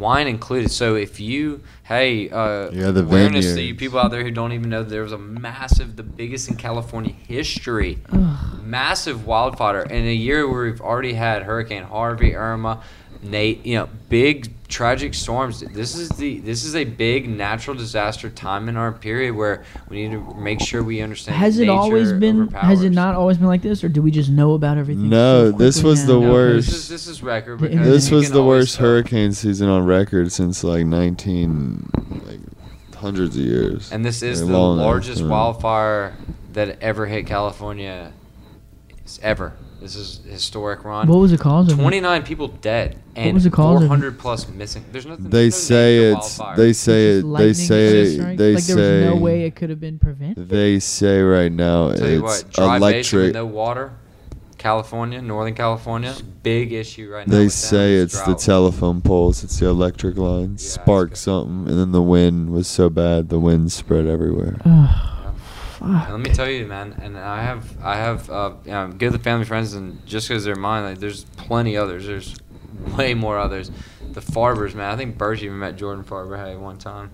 wine 0.00 0.26
included. 0.26 0.70
So 0.70 0.96
if 0.96 1.20
you 1.20 1.62
hey 1.84 2.30
uh 2.30 2.70
Yeah, 2.70 2.90
the 2.90 3.02
awareness 3.02 3.54
to 3.54 3.60
you 3.62 3.74
people 3.74 3.98
out 3.98 4.10
there 4.10 4.22
who 4.22 4.30
don't 4.30 4.52
even 4.52 4.70
know 4.70 4.82
there 4.82 5.02
was 5.02 5.12
a 5.12 5.18
massive 5.18 5.96
the 5.96 6.02
biggest 6.02 6.48
in 6.48 6.56
california 6.56 7.12
history 7.12 7.98
Ugh. 8.12 8.62
massive 8.62 9.26
wildfire. 9.26 9.82
In 9.82 10.06
a 10.06 10.12
year 10.14 10.48
where 10.50 10.64
we've 10.64 10.80
already 10.80 11.14
had 11.14 11.42
Hurricane 11.42 11.82
Harvey, 11.82 12.34
Irma, 12.34 12.82
Nate, 13.22 13.64
you 13.66 13.76
know, 13.76 13.88
big 14.08 14.52
tragic 14.70 15.12
storms. 15.14 15.60
This 15.60 15.96
is 15.96 16.08
the 16.10 16.38
this 16.40 16.64
is 16.64 16.74
a 16.74 16.84
big 16.84 17.28
natural 17.28 17.76
disaster 17.76 18.30
time 18.30 18.68
in 18.68 18.76
our 18.76 18.92
period 18.92 19.34
where 19.34 19.64
we 19.88 20.06
need 20.08 20.12
to 20.12 20.34
make 20.34 20.60
sure 20.60 20.82
we 20.82 21.02
understand. 21.02 21.36
Has 21.36 21.58
it 21.58 21.68
always 21.68 22.12
been? 22.12 22.48
Has 22.48 22.82
it 22.82 22.90
not 22.90 23.14
always 23.14 23.38
been 23.38 23.48
like 23.48 23.62
this, 23.62 23.84
or 23.84 23.88
do 23.88 24.00
we 24.00 24.10
just 24.10 24.30
know 24.30 24.54
about 24.54 24.78
everything? 24.78 25.08
No, 25.08 25.50
so 25.50 25.58
this 25.58 25.76
quickly 25.76 25.90
was 25.90 26.06
the? 26.06 26.20
No, 26.20 26.32
worst. 26.32 26.68
This 26.68 26.76
is 26.76 26.88
this 26.88 27.06
is 27.06 27.22
record. 27.22 27.58
The. 27.60 27.68
This 27.68 28.10
was 28.10 28.30
the 28.30 28.42
worst 28.42 28.76
tell. 28.76 28.86
hurricane 28.86 29.32
season 29.32 29.68
on 29.68 29.84
record 29.84 30.32
since 30.32 30.64
like 30.64 30.86
19, 30.86 31.90
like 32.26 32.40
hundreds 32.96 33.36
of 33.36 33.42
years. 33.42 33.90
And 33.92 34.04
this 34.04 34.22
is 34.22 34.42
Like, 34.42 34.50
the 34.52 34.58
largest 34.58 35.20
time. 35.20 35.28
wildfire 35.28 36.14
that 36.52 36.80
ever 36.80 37.06
hit 37.06 37.26
California, 37.26 38.12
ever. 39.22 39.52
This 39.80 39.96
is 39.96 40.20
historic 40.28 40.84
run. 40.84 41.08
What 41.08 41.16
was 41.16 41.30
the 41.30 41.38
cause 41.38 41.72
29 41.72 42.22
people 42.22 42.48
dead 42.48 42.98
and 43.16 43.32
was 43.32 43.44
the 43.44 43.50
cause 43.50 43.82
of 43.82 43.88
400 43.88 44.18
plus 44.18 44.46
missing. 44.48 44.84
There's 44.92 45.06
nothing. 45.06 45.30
They 45.30 45.48
there's 45.48 45.54
no 45.54 45.74
say 45.74 45.98
name 45.98 46.16
it's. 46.16 46.38
wildfire. 46.38 46.56
They 46.56 46.72
say 46.72 47.06
it. 47.10 47.22
They 47.22 47.52
say. 47.54 48.14
strikes? 48.14 48.38
They 48.38 48.54
like 48.54 48.62
say. 48.62 48.74
there 48.74 49.10
was 49.10 49.14
no 49.14 49.20
way 49.22 49.44
it 49.44 49.56
could 49.56 49.70
have 49.70 49.80
been 49.80 49.98
prevented. 49.98 50.48
They 50.48 50.78
say 50.80 51.22
right 51.22 51.50
now 51.50 51.92
Tell 51.92 52.08
you 52.08 52.26
it's 52.26 52.44
what, 52.44 52.52
dry 52.52 52.76
electric. 52.76 53.22
with 53.28 53.34
no 53.34 53.46
water. 53.46 53.92
California, 54.58 55.22
Northern 55.22 55.54
California, 55.54 56.14
big 56.42 56.74
issue 56.74 57.10
right 57.10 57.26
now. 57.26 57.34
They 57.34 57.48
say 57.48 57.94
is 57.94 58.12
it's 58.12 58.22
the 58.22 58.34
telephone 58.34 59.00
poles. 59.00 59.42
It's 59.42 59.58
the 59.58 59.66
electric 59.66 60.18
lines. 60.18 60.62
Yeah, 60.62 60.82
Sparked 60.82 61.16
something, 61.16 61.66
and 61.66 61.80
then 61.80 61.92
the 61.92 62.02
wind 62.02 62.50
was 62.50 62.68
so 62.68 62.90
bad, 62.90 63.30
the 63.30 63.40
wind 63.40 63.72
spread 63.72 64.06
everywhere. 64.06 64.58
Ugh, 65.82 66.00
fuck. 66.00 66.10
Let 66.10 66.20
me 66.20 66.30
tell 66.30 66.48
you, 66.48 66.66
man, 66.66 66.98
and 67.00 67.18
I 67.18 67.42
have, 67.42 67.82
I 67.82 67.96
have, 67.96 68.28
uh, 68.30 68.52
you 68.64 68.70
know, 68.70 68.88
give 68.88 69.12
the 69.12 69.18
family 69.18 69.44
friends, 69.44 69.74
and 69.74 70.04
just 70.06 70.28
because 70.28 70.44
they're 70.44 70.56
mine, 70.56 70.84
like, 70.84 70.98
there's 70.98 71.24
plenty 71.24 71.76
others. 71.76 72.06
There's 72.06 72.36
way 72.96 73.14
more 73.14 73.38
others. 73.38 73.70
The 74.12 74.20
Farbers, 74.20 74.74
man. 74.74 74.92
I 74.92 74.96
think 74.96 75.16
Bert 75.16 75.42
even 75.42 75.58
met 75.58 75.76
Jordan 75.76 76.04
Farber 76.04 76.36
hey 76.36 76.56
one 76.56 76.78
time. 76.78 77.10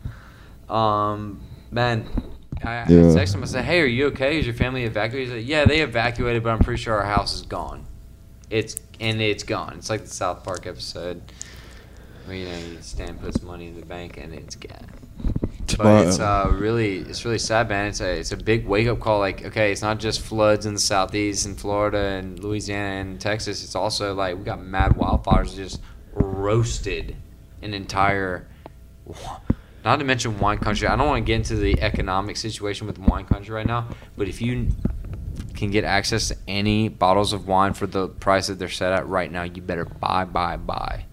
Um, 0.68 1.40
man, 1.70 2.09
I, 2.64 2.82
I 2.82 2.84
texted 2.86 3.34
him. 3.34 3.43
I 3.43 3.47
said, 3.47 3.64
"Hey, 3.64 3.80
are 3.80 3.86
you 3.86 4.06
okay? 4.06 4.38
Is 4.38 4.47
your 4.47 4.55
family 4.55 4.84
evacuated?" 4.84 5.28
He 5.28 5.40
said, 5.40 5.48
"Yeah, 5.48 5.64
they 5.66 5.80
evacuated, 5.82 6.43
but 6.43 6.51
I'm 6.51 6.59
pretty 6.59 6.82
sure 6.82 6.94
our 6.94 7.05
house 7.05 7.34
is 7.34 7.43
gone. 7.43 7.84
It's 8.48 8.76
and 8.98 9.20
it's 9.20 9.43
gone. 9.43 9.74
It's 9.76 9.90
like 9.90 10.02
the 10.02 10.10
South 10.10 10.43
Park 10.43 10.66
episode 10.66 11.20
where 12.24 12.36
you 12.36 12.47
know 12.47 12.80
Stan 12.80 13.16
puts 13.18 13.43
money 13.43 13.68
in 13.68 13.78
the 13.78 13.86
bank 13.86 14.16
and 14.16 14.32
it's 14.32 14.56
gone. 14.56 14.86
But 15.74 16.06
it's 16.06 16.18
uh, 16.18 16.51
really 16.52 16.98
it's 16.98 17.24
really 17.24 17.38
sad, 17.38 17.68
man. 17.68 17.88
It's 17.88 18.01
a 18.01 18.18
it's 18.18 18.32
a 18.32 18.36
big 18.36 18.66
wake 18.66 18.88
up 18.88 19.01
call. 19.01 19.18
Like, 19.18 19.44
okay, 19.44 19.72
it's 19.72 19.82
not 19.82 19.98
just 19.98 20.20
floods 20.20 20.66
in 20.66 20.74
the 20.74 20.80
southeast 20.80 21.47
and 21.47 21.59
Florida 21.59 21.98
and 21.98 22.38
Louisiana 22.43 23.01
and 23.01 23.20
Texas. 23.20 23.64
It's 23.64 23.74
also 23.74 24.14
like 24.14 24.36
we 24.36 24.44
got 24.44 24.62
mad 24.62 24.93
wildfires 24.93 25.55
just 25.55 25.80
roasted 26.12 27.16
an 27.62 27.74
entire. 27.74 28.48
Not 29.84 30.01
to 30.01 30.05
mention 30.05 30.38
wine 30.40 30.59
country. 30.59 30.88
I 30.88 30.97
don't 30.97 31.06
want 31.06 31.24
to 31.24 31.26
get 31.26 31.36
into 31.36 31.56
the 31.56 31.80
economic 31.80 32.36
situation 32.36 32.86
with 32.86 32.98
wine 32.98 33.24
country 33.24 33.55
right 33.55 33.66
now. 33.66 33.88
But 34.16 34.26
if 34.26 34.43
you 34.43 34.68
can 35.55 35.70
get 35.70 35.84
access 35.84 36.28
to 36.28 36.36
any 36.48 36.88
bottles 36.88 37.32
of 37.32 37.47
wine 37.47 37.72
for 37.72 37.86
the 37.86 38.09
price 38.09 38.48
that 38.48 38.59
they're 38.59 38.68
set 38.68 38.93
at 38.93 39.06
right 39.06 39.30
now, 39.30 39.44
you 39.44 39.62
better 39.62 39.84
buy, 39.84 40.24
buy, 40.24 40.56
buy 40.56 41.05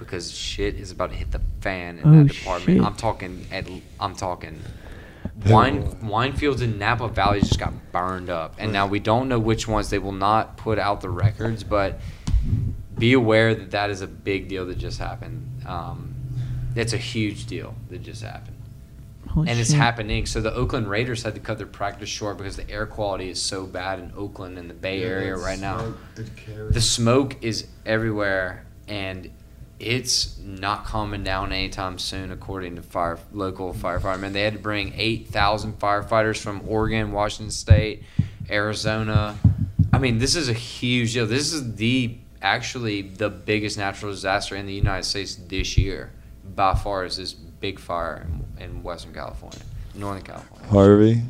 because 0.00 0.32
shit 0.36 0.74
is 0.74 0.90
about 0.90 1.10
to 1.10 1.16
hit 1.16 1.30
the 1.30 1.40
fan 1.60 1.98
in 1.98 2.08
Oh, 2.08 2.24
that 2.24 2.32
department. 2.34 2.78
shit. 2.78 2.84
I'm 2.86 2.96
talking 2.96 3.46
at 3.52 3.68
I'm 4.00 4.16
talking 4.16 4.58
wine 5.46 6.06
wine 6.06 6.32
fields 6.32 6.62
in 6.62 6.78
Napa 6.78 7.08
Valley 7.08 7.40
just 7.40 7.58
got 7.60 7.72
burned 7.92 8.30
up, 8.30 8.54
and 8.58 8.72
now 8.72 8.86
we 8.88 8.98
don't 8.98 9.28
know 9.28 9.38
which 9.38 9.68
ones. 9.68 9.90
They 9.90 9.98
will 9.98 10.10
not 10.12 10.56
put 10.56 10.78
out 10.78 11.00
the 11.00 11.10
records, 11.10 11.62
but 11.62 12.00
be 12.98 13.12
aware 13.12 13.54
that 13.54 13.70
that 13.70 13.90
is 13.90 14.00
a 14.00 14.06
big 14.08 14.48
deal 14.48 14.66
that 14.66 14.78
just 14.78 14.98
happened. 14.98 15.62
Um, 15.66 16.14
it's 16.74 16.92
a 16.92 16.98
huge 16.98 17.46
deal 17.46 17.74
that 17.90 18.02
just 18.02 18.22
happened 18.22 18.56
Holy 19.28 19.48
and 19.50 19.58
it's 19.58 19.72
happening. 19.72 20.26
So 20.26 20.40
the 20.40 20.52
Oakland 20.54 20.88
Raiders 20.88 21.22
had 21.22 21.34
to 21.34 21.40
cut 21.40 21.58
their 21.58 21.66
practice 21.66 22.08
short 22.08 22.36
because 22.38 22.56
the 22.56 22.68
air 22.70 22.86
quality 22.86 23.28
is 23.30 23.40
so 23.40 23.66
bad 23.66 23.98
in 24.00 24.12
Oakland 24.16 24.58
and 24.58 24.68
the 24.68 24.74
Bay 24.74 25.02
Area 25.02 25.36
right 25.36 25.58
now. 25.58 25.94
The 26.70 26.80
smoke 26.80 27.36
is 27.42 27.66
everywhere, 27.86 28.64
and 28.88 29.30
it's 29.80 30.38
not 30.38 30.84
calming 30.84 31.24
down 31.24 31.52
anytime 31.52 31.98
soon, 31.98 32.30
according 32.30 32.76
to 32.76 32.82
fire 32.82 33.18
local 33.32 33.72
firefightermen. 33.72 34.32
They 34.32 34.42
had 34.42 34.52
to 34.52 34.58
bring 34.58 34.92
eight 34.96 35.28
thousand 35.28 35.78
firefighters 35.78 36.38
from 36.38 36.62
Oregon, 36.68 37.12
Washington 37.12 37.50
State, 37.50 38.04
Arizona. 38.50 39.36
I 39.92 39.98
mean, 39.98 40.18
this 40.18 40.36
is 40.36 40.48
a 40.48 40.54
huge 40.54 41.14
deal. 41.14 41.26
This 41.26 41.52
is 41.52 41.76
the 41.76 42.18
actually 42.42 43.02
the 43.02 43.30
biggest 43.30 43.78
natural 43.78 44.12
disaster 44.12 44.54
in 44.54 44.66
the 44.66 44.74
United 44.74 45.04
States 45.04 45.34
this 45.34 45.76
year, 45.78 46.10
by 46.54 46.74
far. 46.74 47.04
Is 47.04 47.16
this 47.16 47.32
big 47.32 47.78
fire 47.78 48.26
in, 48.58 48.64
in 48.64 48.82
Western 48.82 49.14
California, 49.14 49.60
Northern 49.94 50.22
California? 50.22 50.68
Harvey. 50.68 51.22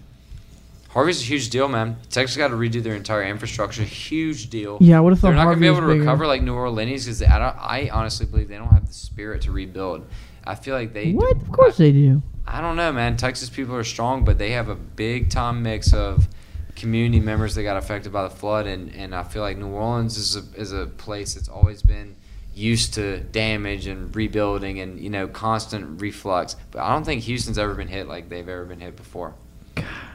Harvey's 0.90 1.20
a 1.22 1.24
huge 1.24 1.50
deal, 1.50 1.68
man. 1.68 1.96
Texas 2.10 2.36
got 2.36 2.48
to 2.48 2.54
redo 2.54 2.82
their 2.82 2.94
entire 2.96 3.22
infrastructure. 3.24 3.82
Huge 4.10 4.50
deal. 4.50 4.76
Yeah, 4.80 4.98
I 4.98 5.00
would 5.00 5.12
have 5.12 5.20
thought 5.20 5.28
They're 5.28 5.36
not 5.36 5.44
going 5.44 5.56
to 5.56 5.60
be 5.60 5.66
able 5.68 5.80
to 5.82 5.86
bigger. 5.86 6.00
recover 6.00 6.26
like 6.26 6.42
New 6.42 6.54
Orleans 6.54 7.04
because 7.04 7.22
I, 7.22 7.38
don't- 7.38 7.56
I 7.58 7.90
honestly 7.92 8.26
believe 8.26 8.48
they 8.48 8.56
don't 8.56 8.68
have 8.72 8.88
the 8.88 8.92
spirit 8.92 9.42
to 9.42 9.52
rebuild. 9.52 10.04
I 10.44 10.56
feel 10.56 10.74
like 10.74 10.92
they. 10.92 11.12
What? 11.12 11.36
Of 11.36 11.52
course 11.52 11.76
they 11.76 11.92
do. 11.92 12.22
I 12.46 12.60
don't 12.60 12.74
know, 12.76 12.90
man. 12.92 13.16
Texas 13.16 13.48
people 13.48 13.76
are 13.76 13.84
strong, 13.84 14.24
but 14.24 14.38
they 14.38 14.50
have 14.50 14.68
a 14.68 14.74
big 14.74 15.30
time 15.30 15.62
mix 15.62 15.92
of 15.92 16.26
community 16.74 17.20
members 17.20 17.54
that 17.54 17.62
got 17.62 17.76
affected 17.76 18.12
by 18.12 18.24
the 18.24 18.30
flood, 18.30 18.66
and, 18.66 18.92
and 18.96 19.14
I 19.14 19.22
feel 19.22 19.42
like 19.42 19.58
New 19.58 19.68
Orleans 19.68 20.16
is 20.16 20.34
a, 20.34 20.60
is 20.60 20.72
a 20.72 20.86
place 20.86 21.34
that's 21.34 21.48
always 21.48 21.82
been 21.82 22.16
used 22.52 22.94
to 22.94 23.20
damage 23.20 23.86
and 23.86 24.14
rebuilding 24.16 24.80
and 24.80 24.98
you 24.98 25.08
know 25.10 25.28
constant 25.28 26.00
reflux. 26.00 26.56
But 26.72 26.80
I 26.80 26.92
don't 26.92 27.04
think 27.04 27.22
Houston's 27.22 27.58
ever 27.58 27.74
been 27.74 27.86
hit 27.88 28.08
like 28.08 28.28
they've 28.28 28.48
ever 28.48 28.64
been 28.64 28.80
hit 28.80 28.96
before. 28.96 29.34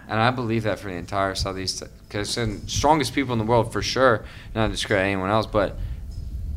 And 0.08 0.20
I 0.20 0.32
believe 0.32 0.64
that 0.64 0.80
for 0.80 0.88
the 0.88 0.96
entire 0.96 1.36
southeast, 1.36 1.84
because 2.08 2.38
strongest 2.68 3.14
people 3.14 3.34
in 3.34 3.40
the 3.40 3.46
world 3.46 3.74
for 3.74 3.82
sure. 3.82 4.26
Not 4.54 4.68
to 4.68 4.72
discredit 4.72 5.06
anyone 5.06 5.30
else, 5.30 5.46
but 5.46 5.78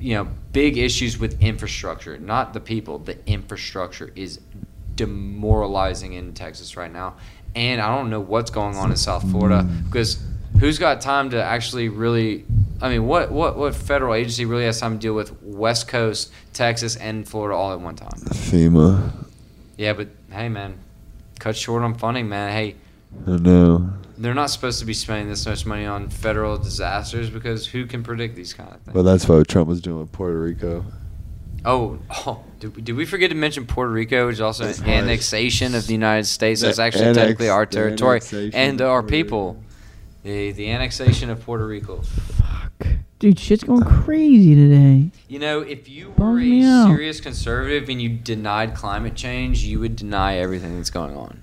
you 0.00 0.14
know, 0.14 0.28
big 0.52 0.78
issues 0.78 1.18
with 1.18 1.42
infrastructure, 1.42 2.18
not 2.18 2.52
the 2.52 2.60
people. 2.60 2.98
The 2.98 3.18
infrastructure 3.26 4.12
is 4.14 4.40
demoralizing 4.94 6.12
in 6.12 6.34
Texas 6.34 6.76
right 6.76 6.92
now. 6.92 7.16
And 7.54 7.80
I 7.80 7.96
don't 7.96 8.10
know 8.10 8.20
what's 8.20 8.50
going 8.50 8.76
on 8.76 8.90
in 8.90 8.96
South 8.96 9.28
Florida 9.30 9.62
because 9.86 10.22
who's 10.60 10.78
got 10.78 11.00
time 11.00 11.30
to 11.30 11.42
actually 11.42 11.88
really 11.88 12.44
I 12.80 12.88
mean, 12.90 13.06
what, 13.06 13.32
what, 13.32 13.56
what 13.56 13.74
federal 13.74 14.14
agency 14.14 14.44
really 14.44 14.64
has 14.64 14.78
time 14.78 14.94
to 14.94 14.98
deal 14.98 15.14
with 15.14 15.42
West 15.42 15.88
Coast, 15.88 16.32
Texas, 16.52 16.94
and 16.94 17.28
Florida 17.28 17.56
all 17.56 17.72
at 17.72 17.80
one 17.80 17.96
time? 17.96 18.20
FEMA. 18.20 19.10
Yeah, 19.76 19.94
but 19.94 20.08
hey, 20.30 20.48
man, 20.48 20.78
cut 21.40 21.56
short 21.56 21.82
on 21.82 21.94
funding, 21.94 22.28
man. 22.28 22.52
Hey, 22.52 22.76
I 23.26 23.36
know. 23.36 23.90
they're 24.16 24.34
not 24.34 24.50
supposed 24.50 24.80
to 24.80 24.84
be 24.86 24.94
spending 24.94 25.28
this 25.28 25.46
much 25.46 25.64
money 25.66 25.86
on 25.86 26.08
federal 26.08 26.56
disasters 26.58 27.30
because 27.30 27.66
who 27.66 27.86
can 27.86 28.02
predict 28.02 28.34
these 28.36 28.52
kind 28.54 28.70
of 28.70 28.80
things? 28.82 28.94
Well, 28.94 29.04
that's 29.04 29.28
what 29.28 29.46
Trump 29.48 29.68
was 29.68 29.80
doing 29.80 30.00
with 30.00 30.12
Puerto 30.12 30.38
Rico. 30.40 30.84
Oh, 31.64 31.98
oh 32.26 32.44
did, 32.60 32.76
we- 32.76 32.82
did 32.82 32.94
we 32.96 33.04
forget 33.04 33.30
to 33.30 33.36
mention 33.36 33.66
Puerto 33.66 33.90
Rico, 33.92 34.26
which 34.26 34.34
is 34.34 34.40
also 34.40 34.64
That's 34.64 34.78
an 34.78 34.86
right. 34.86 34.94
annexation 35.02 35.74
of 35.74 35.86
the 35.86 35.92
United 35.92 36.24
States? 36.26 36.60
The 36.60 36.68
That's 36.68 36.78
actually 36.78 37.02
annex- 37.06 37.18
technically 37.18 37.48
our 37.48 37.66
territory 37.66 38.20
and 38.54 38.80
our 38.80 39.02
people. 39.02 39.62
The, 40.22 40.52
the 40.52 40.70
annexation 40.70 41.30
of 41.30 41.40
Puerto 41.44 41.66
Rico. 41.66 42.02
Fuck. 42.02 42.86
Dude, 43.18 43.38
shit's 43.38 43.64
going 43.64 43.82
crazy 43.82 44.54
today. 44.54 45.10
You 45.28 45.38
know, 45.40 45.60
if 45.60 45.88
you 45.88 46.10
were 46.10 46.14
Bums 46.36 46.64
a 46.64 46.68
out. 46.68 46.86
serious 46.88 47.20
conservative 47.20 47.88
and 47.88 48.00
you 48.00 48.08
denied 48.10 48.74
climate 48.74 49.14
change, 49.16 49.62
you 49.64 49.80
would 49.80 49.96
deny 49.96 50.36
everything 50.36 50.76
that's 50.76 50.90
going 50.90 51.16
on. 51.16 51.42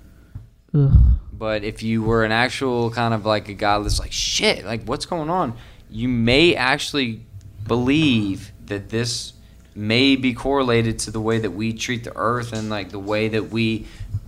Ugh. 0.74 0.92
But 1.38 1.64
if 1.64 1.82
you 1.82 2.02
were 2.02 2.24
an 2.24 2.32
actual 2.32 2.90
kind 2.90 3.12
of 3.12 3.26
like 3.26 3.48
a 3.48 3.54
guy 3.54 3.78
that's 3.78 3.98
like, 3.98 4.12
shit, 4.12 4.64
like 4.64 4.84
what's 4.84 5.06
going 5.06 5.30
on? 5.30 5.56
You 5.90 6.08
may 6.08 6.54
actually 6.54 7.22
believe 7.66 8.52
that 8.66 8.88
this 8.88 9.32
may 9.74 10.16
be 10.16 10.32
correlated 10.32 10.98
to 11.00 11.10
the 11.10 11.20
way 11.20 11.38
that 11.38 11.50
we 11.50 11.72
treat 11.72 12.04
the 12.04 12.12
earth 12.16 12.52
and 12.52 12.70
like 12.70 12.90
the 12.90 12.98
way 12.98 13.28
that 13.28 13.50
we 13.50 13.86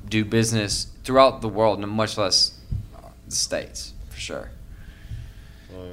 do 0.09 0.25
business 0.25 0.89
throughout 1.05 1.41
the 1.41 1.49
world, 1.49 1.79
and 1.79 1.91
much 1.91 2.19
less 2.19 2.59
uh, 2.97 3.09
the 3.27 3.35
states, 3.35 3.95
for 4.11 4.19
sure. 4.19 4.51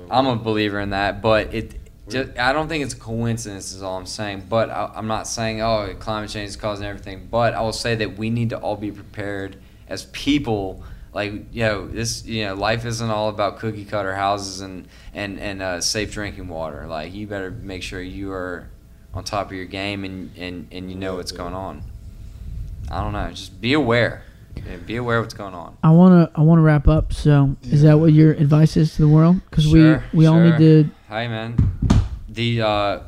I'm 0.09 0.27
a 0.27 0.35
believer 0.35 0.79
in 0.79 0.91
that, 0.91 1.21
but 1.21 1.53
it. 1.53 1.75
Just, 2.07 2.37
I 2.37 2.53
don't 2.53 2.67
think 2.67 2.83
it's 2.83 2.93
a 2.93 2.99
coincidence. 2.99 3.73
Is 3.73 3.81
all 3.81 3.97
I'm 3.97 4.05
saying. 4.05 4.45
But 4.47 4.69
I, 4.69 4.91
I'm 4.93 5.07
not 5.07 5.27
saying 5.27 5.61
oh 5.61 5.95
climate 5.97 6.29
change 6.29 6.49
is 6.49 6.55
causing 6.55 6.85
everything. 6.85 7.27
But 7.31 7.55
I 7.55 7.61
will 7.61 7.73
say 7.73 7.95
that 7.95 8.17
we 8.17 8.29
need 8.29 8.51
to 8.51 8.59
all 8.59 8.75
be 8.75 8.91
prepared 8.91 9.57
as 9.87 10.05
people. 10.05 10.83
Like 11.15 11.31
you 11.53 11.63
know, 11.63 11.87
this 11.87 12.25
you 12.25 12.43
know, 12.43 12.55
life 12.55 12.85
isn't 12.85 13.09
all 13.09 13.29
about 13.29 13.59
cookie 13.59 13.85
cutter 13.85 14.13
houses 14.13 14.59
and 14.59 14.85
and 15.13 15.39
and 15.39 15.61
uh, 15.61 15.79
safe 15.79 16.11
drinking 16.11 16.49
water. 16.49 16.87
Like 16.87 17.13
you 17.13 17.25
better 17.25 17.51
make 17.51 17.83
sure 17.83 18.01
you 18.01 18.33
are 18.33 18.67
on 19.13 19.23
top 19.23 19.47
of 19.47 19.53
your 19.53 19.63
game 19.65 20.03
and 20.03 20.35
and 20.37 20.67
and 20.73 20.91
you 20.91 20.97
know 20.97 21.15
what's 21.15 21.31
going 21.31 21.53
on. 21.53 21.83
I 22.91 23.01
don't 23.01 23.13
know. 23.13 23.29
Just 23.29 23.61
be 23.61 23.71
aware. 23.71 24.23
Yeah, 24.57 24.75
be 24.85 24.97
aware 24.97 25.19
of 25.19 25.23
what's 25.23 25.33
going 25.33 25.53
on. 25.53 25.77
I 25.83 25.91
wanna 25.91 26.29
I 26.35 26.41
wanna 26.41 26.61
wrap 26.61 26.89
up. 26.89 27.13
So, 27.13 27.55
is 27.63 27.83
that 27.83 27.97
what 27.97 28.11
your 28.11 28.33
advice 28.33 28.75
is 28.75 28.95
to 28.95 29.03
the 29.03 29.07
world? 29.07 29.39
Because 29.49 29.63
Sure, 29.63 30.03
we 30.11 30.19
we 30.19 30.25
all 30.25 30.35
sure. 30.35 30.57
need 30.57 30.57
to. 30.57 30.89
Hey 31.07 31.29
man, 31.29 31.55
the 32.27 32.61
uh, 32.61 32.99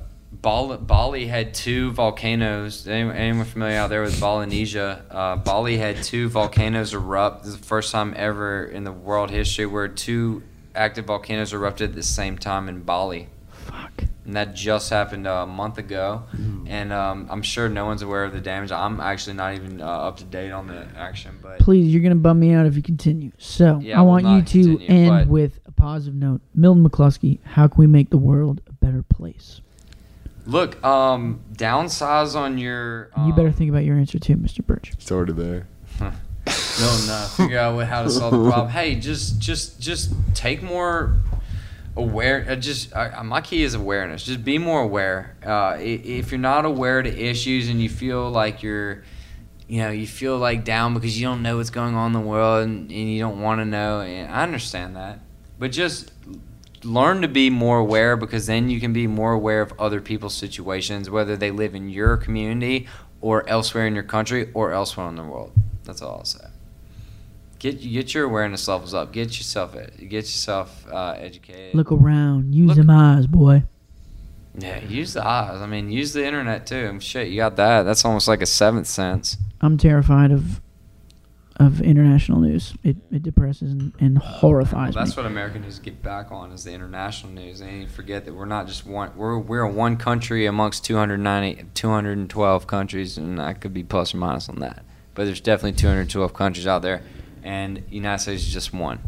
Bali, 0.47 0.77
Bali 0.77 1.27
had 1.27 1.53
two 1.53 1.91
volcanoes. 1.91 2.87
Anyone, 2.87 3.17
anyone 3.17 3.45
familiar 3.45 3.79
out 3.79 3.89
there 3.89 4.01
with 4.01 4.17
Polynesia? 4.17 5.03
Uh, 5.11 5.35
Bali 5.35 5.75
had 5.75 6.01
two 6.01 6.29
volcanoes 6.29 6.93
erupt. 6.93 7.43
This 7.43 7.55
is 7.55 7.59
the 7.59 7.65
first 7.65 7.91
time 7.91 8.13
ever 8.15 8.63
in 8.63 8.85
the 8.85 8.93
world 8.93 9.29
history 9.29 9.65
where 9.65 9.89
two 9.89 10.43
active 10.73 11.03
volcanoes 11.03 11.51
erupted 11.51 11.89
at 11.89 11.95
the 11.97 12.01
same 12.01 12.37
time 12.37 12.69
in 12.69 12.83
Bali. 12.83 13.27
Fuck. 13.65 14.05
And 14.23 14.37
that 14.37 14.55
just 14.55 14.89
happened 14.89 15.27
uh, 15.27 15.43
a 15.43 15.45
month 15.45 15.79
ago, 15.79 16.23
and 16.65 16.93
um, 16.93 17.27
I'm 17.29 17.41
sure 17.41 17.67
no 17.67 17.85
one's 17.85 18.01
aware 18.01 18.23
of 18.23 18.31
the 18.31 18.39
damage. 18.39 18.71
I'm 18.71 19.01
actually 19.01 19.35
not 19.35 19.53
even 19.55 19.81
uh, 19.81 19.85
up 19.85 20.15
to 20.17 20.23
date 20.23 20.51
on 20.51 20.67
the 20.67 20.87
action, 20.95 21.39
but 21.41 21.59
Please, 21.59 21.93
you're 21.93 22.01
gonna 22.01 22.15
bum 22.15 22.39
me 22.39 22.53
out 22.53 22.65
if 22.65 22.77
you 22.77 22.81
continue. 22.81 23.31
So, 23.37 23.79
Yeah, 23.81 23.97
I 23.97 23.99
I 23.99 24.03
want 24.03 24.25
you 24.25 24.41
to 24.41 24.77
continue, 24.77 25.11
end 25.11 25.29
with 25.29 25.59
a 25.65 25.73
positive 25.73 26.15
note. 26.15 26.39
Milton 26.55 26.87
McCluskey, 26.87 27.39
how 27.43 27.67
can 27.67 27.79
we 27.81 27.87
make 27.87 28.11
the 28.11 28.17
world 28.17 28.61
a 28.65 28.71
better 28.71 29.03
place? 29.03 29.59
Look, 30.47 30.81
um, 30.83 31.41
downsize 31.53 32.35
on 32.35 32.57
your. 32.57 33.09
Um, 33.15 33.27
you 33.27 33.33
better 33.33 33.51
think 33.51 33.69
about 33.69 33.83
your 33.83 33.97
answer 33.97 34.17
too, 34.17 34.37
Mr. 34.37 34.65
Burch. 34.65 34.91
It's 34.93 35.11
already 35.11 35.33
there. 35.33 35.67
no, 35.99 36.11
no. 36.49 37.27
Figure 37.35 37.59
out 37.59 37.75
what, 37.75 37.87
how 37.87 38.03
to 38.03 38.09
solve 38.09 38.31
the 38.31 38.49
problem. 38.49 38.69
Hey, 38.69 38.95
just, 38.95 39.39
just, 39.39 39.79
just 39.81 40.13
take 40.33 40.63
more 40.63 41.17
aware. 41.97 42.45
Uh, 42.49 42.55
just 42.55 42.95
uh, 42.95 43.23
my 43.23 43.41
key 43.41 43.63
is 43.63 43.73
awareness. 43.73 44.23
Just 44.23 44.45
be 44.45 44.57
more 44.57 44.81
aware. 44.81 45.35
Uh, 45.45 45.77
if 45.79 46.31
you're 46.31 46.39
not 46.39 46.63
aware 46.63 47.01
to 47.01 47.09
issues 47.09 47.67
and 47.67 47.81
you 47.81 47.89
feel 47.89 48.29
like 48.29 48.63
you're, 48.63 49.03
you 49.67 49.81
know, 49.81 49.89
you 49.89 50.07
feel 50.07 50.37
like 50.37 50.63
down 50.63 50.93
because 50.93 51.19
you 51.19 51.27
don't 51.27 51.41
know 51.41 51.57
what's 51.57 51.71
going 51.71 51.95
on 51.95 52.07
in 52.07 52.13
the 52.13 52.25
world 52.25 52.63
and, 52.63 52.89
and 52.89 53.11
you 53.11 53.19
don't 53.19 53.41
want 53.41 53.59
to 53.59 53.65
know. 53.65 53.99
And 53.99 54.31
I 54.31 54.43
understand 54.43 54.95
that, 54.95 55.19
but 55.59 55.71
just 55.73 56.13
learn 56.87 57.21
to 57.21 57.27
be 57.27 57.49
more 57.49 57.79
aware 57.79 58.15
because 58.15 58.47
then 58.47 58.69
you 58.69 58.79
can 58.79 58.93
be 58.93 59.07
more 59.07 59.33
aware 59.33 59.61
of 59.61 59.73
other 59.79 60.01
people's 60.01 60.33
situations, 60.35 61.09
whether 61.09 61.35
they 61.35 61.51
live 61.51 61.75
in 61.75 61.89
your 61.89 62.17
community 62.17 62.87
or 63.21 63.47
elsewhere 63.49 63.85
in 63.87 63.93
your 63.93 64.03
country 64.03 64.49
or 64.53 64.71
elsewhere 64.71 65.09
in 65.09 65.15
the 65.15 65.23
world. 65.23 65.51
That's 65.83 66.01
all 66.01 66.19
I'll 66.19 66.25
say. 66.25 66.45
Get 67.59 67.81
get 67.81 68.13
your 68.13 68.25
awareness 68.25 68.67
levels 68.67 68.93
up. 68.93 69.11
Get 69.11 69.37
yourself 69.37 69.73
get 69.73 70.11
yourself 70.11 70.85
uh, 70.91 71.15
educated. 71.17 71.73
Look 71.75 71.91
around. 71.91 72.53
Use 72.53 72.69
Look- 72.69 72.77
them 72.77 72.89
eyes, 72.89 73.27
boy. 73.27 73.63
Yeah, 74.59 74.83
use 74.85 75.13
the 75.13 75.23
eyes. 75.27 75.61
I 75.61 75.67
mean, 75.67 75.91
use 75.91 76.13
the 76.13 76.25
internet 76.25 76.65
too. 76.65 76.99
Shit, 76.99 77.27
you 77.27 77.37
got 77.37 77.55
that. 77.57 77.83
That's 77.83 78.03
almost 78.03 78.27
like 78.27 78.41
a 78.41 78.47
seventh 78.47 78.87
sense. 78.87 79.37
I'm 79.61 79.77
terrified 79.77 80.31
of 80.31 80.61
of 81.57 81.81
international 81.81 82.39
news. 82.39 82.73
It 82.83 82.97
it 83.11 83.23
depresses 83.23 83.71
and, 83.71 83.93
and 83.99 84.17
horrifies 84.17 84.95
Well, 84.95 85.03
that's 85.05 85.17
me. 85.17 85.23
what 85.23 85.31
America 85.31 85.59
needs 85.59 85.77
to 85.77 85.83
get 85.83 86.01
back 86.03 86.31
on 86.31 86.51
is 86.51 86.63
the 86.63 86.71
international 86.71 87.33
news. 87.33 87.59
They 87.59 87.85
forget 87.87 88.25
that 88.25 88.33
we're 88.33 88.45
not 88.45 88.67
just 88.67 88.85
one. 88.85 89.11
We're 89.15 89.37
we're 89.39 89.61
a 89.61 89.71
one 89.71 89.97
country 89.97 90.45
amongst 90.45 90.85
290, 90.85 91.65
212 91.73 92.67
countries, 92.67 93.17
and 93.17 93.41
I 93.41 93.53
could 93.53 93.73
be 93.73 93.83
plus 93.83 94.13
or 94.13 94.17
minus 94.17 94.49
on 94.49 94.59
that. 94.59 94.83
But 95.15 95.25
there's 95.25 95.41
definitely 95.41 95.73
212 95.73 96.33
countries 96.33 96.67
out 96.67 96.83
there, 96.83 97.01
and 97.43 97.83
United 97.89 98.21
States 98.21 98.43
is 98.43 98.53
just 98.53 98.73
one. 98.73 98.99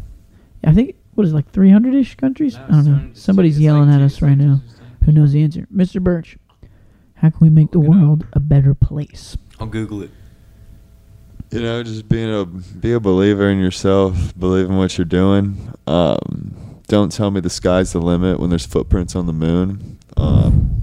I 0.64 0.72
think 0.72 0.96
what 1.14 1.24
is 1.26 1.32
it, 1.32 1.36
like 1.36 1.50
300 1.52 1.94
ish 1.94 2.16
countries? 2.16 2.56
I 2.56 2.66
don't 2.68 2.84
know. 2.86 3.10
Somebody's 3.14 3.58
yelling 3.60 3.90
at 3.90 4.00
us 4.00 4.20
right 4.20 4.36
now. 4.36 4.60
Who 5.04 5.12
knows 5.12 5.32
the 5.32 5.42
answer? 5.42 5.66
Mr. 5.74 6.02
Burch, 6.02 6.36
how 7.14 7.30
can 7.30 7.38
we 7.40 7.48
make 7.48 7.70
the 7.70 7.78
Look 7.78 7.88
it 7.88 7.96
up. 7.96 8.02
world 8.02 8.26
a 8.32 8.40
better 8.40 8.74
place? 8.74 9.36
I'll 9.58 9.66
Google 9.66 10.02
it. 10.02 10.10
You 11.50 11.60
know, 11.60 11.82
just 11.82 12.08
being 12.08 12.32
a 12.32 12.44
be 12.44 12.92
a 12.92 13.00
believer 13.00 13.48
in 13.50 13.58
yourself, 13.58 14.38
believe 14.38 14.66
in 14.66 14.76
what 14.76 14.96
you're 14.96 15.04
doing. 15.04 15.74
Um, 15.86 16.80
don't 16.86 17.10
tell 17.10 17.30
me 17.30 17.40
the 17.40 17.50
sky's 17.50 17.92
the 17.92 18.00
limit 18.00 18.38
when 18.38 18.50
there's 18.50 18.66
footprints 18.66 19.16
on 19.16 19.26
the 19.26 19.32
moon. 19.32 19.98
Um, 20.16 20.82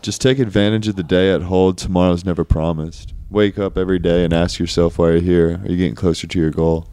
just 0.00 0.20
take 0.20 0.38
advantage 0.38 0.88
of 0.88 0.96
the 0.96 1.02
day 1.02 1.32
at 1.32 1.42
hold. 1.42 1.78
Tomorrow's 1.78 2.24
never 2.24 2.44
promised. 2.44 3.12
Wake 3.30 3.58
up 3.58 3.76
every 3.78 3.98
day 3.98 4.24
and 4.24 4.32
ask 4.32 4.58
yourself 4.58 4.98
why 4.98 5.12
you're 5.12 5.20
here. 5.20 5.60
Are 5.64 5.70
you 5.70 5.76
getting 5.76 5.94
closer 5.94 6.26
to 6.26 6.38
your 6.38 6.50
goal? 6.50 6.88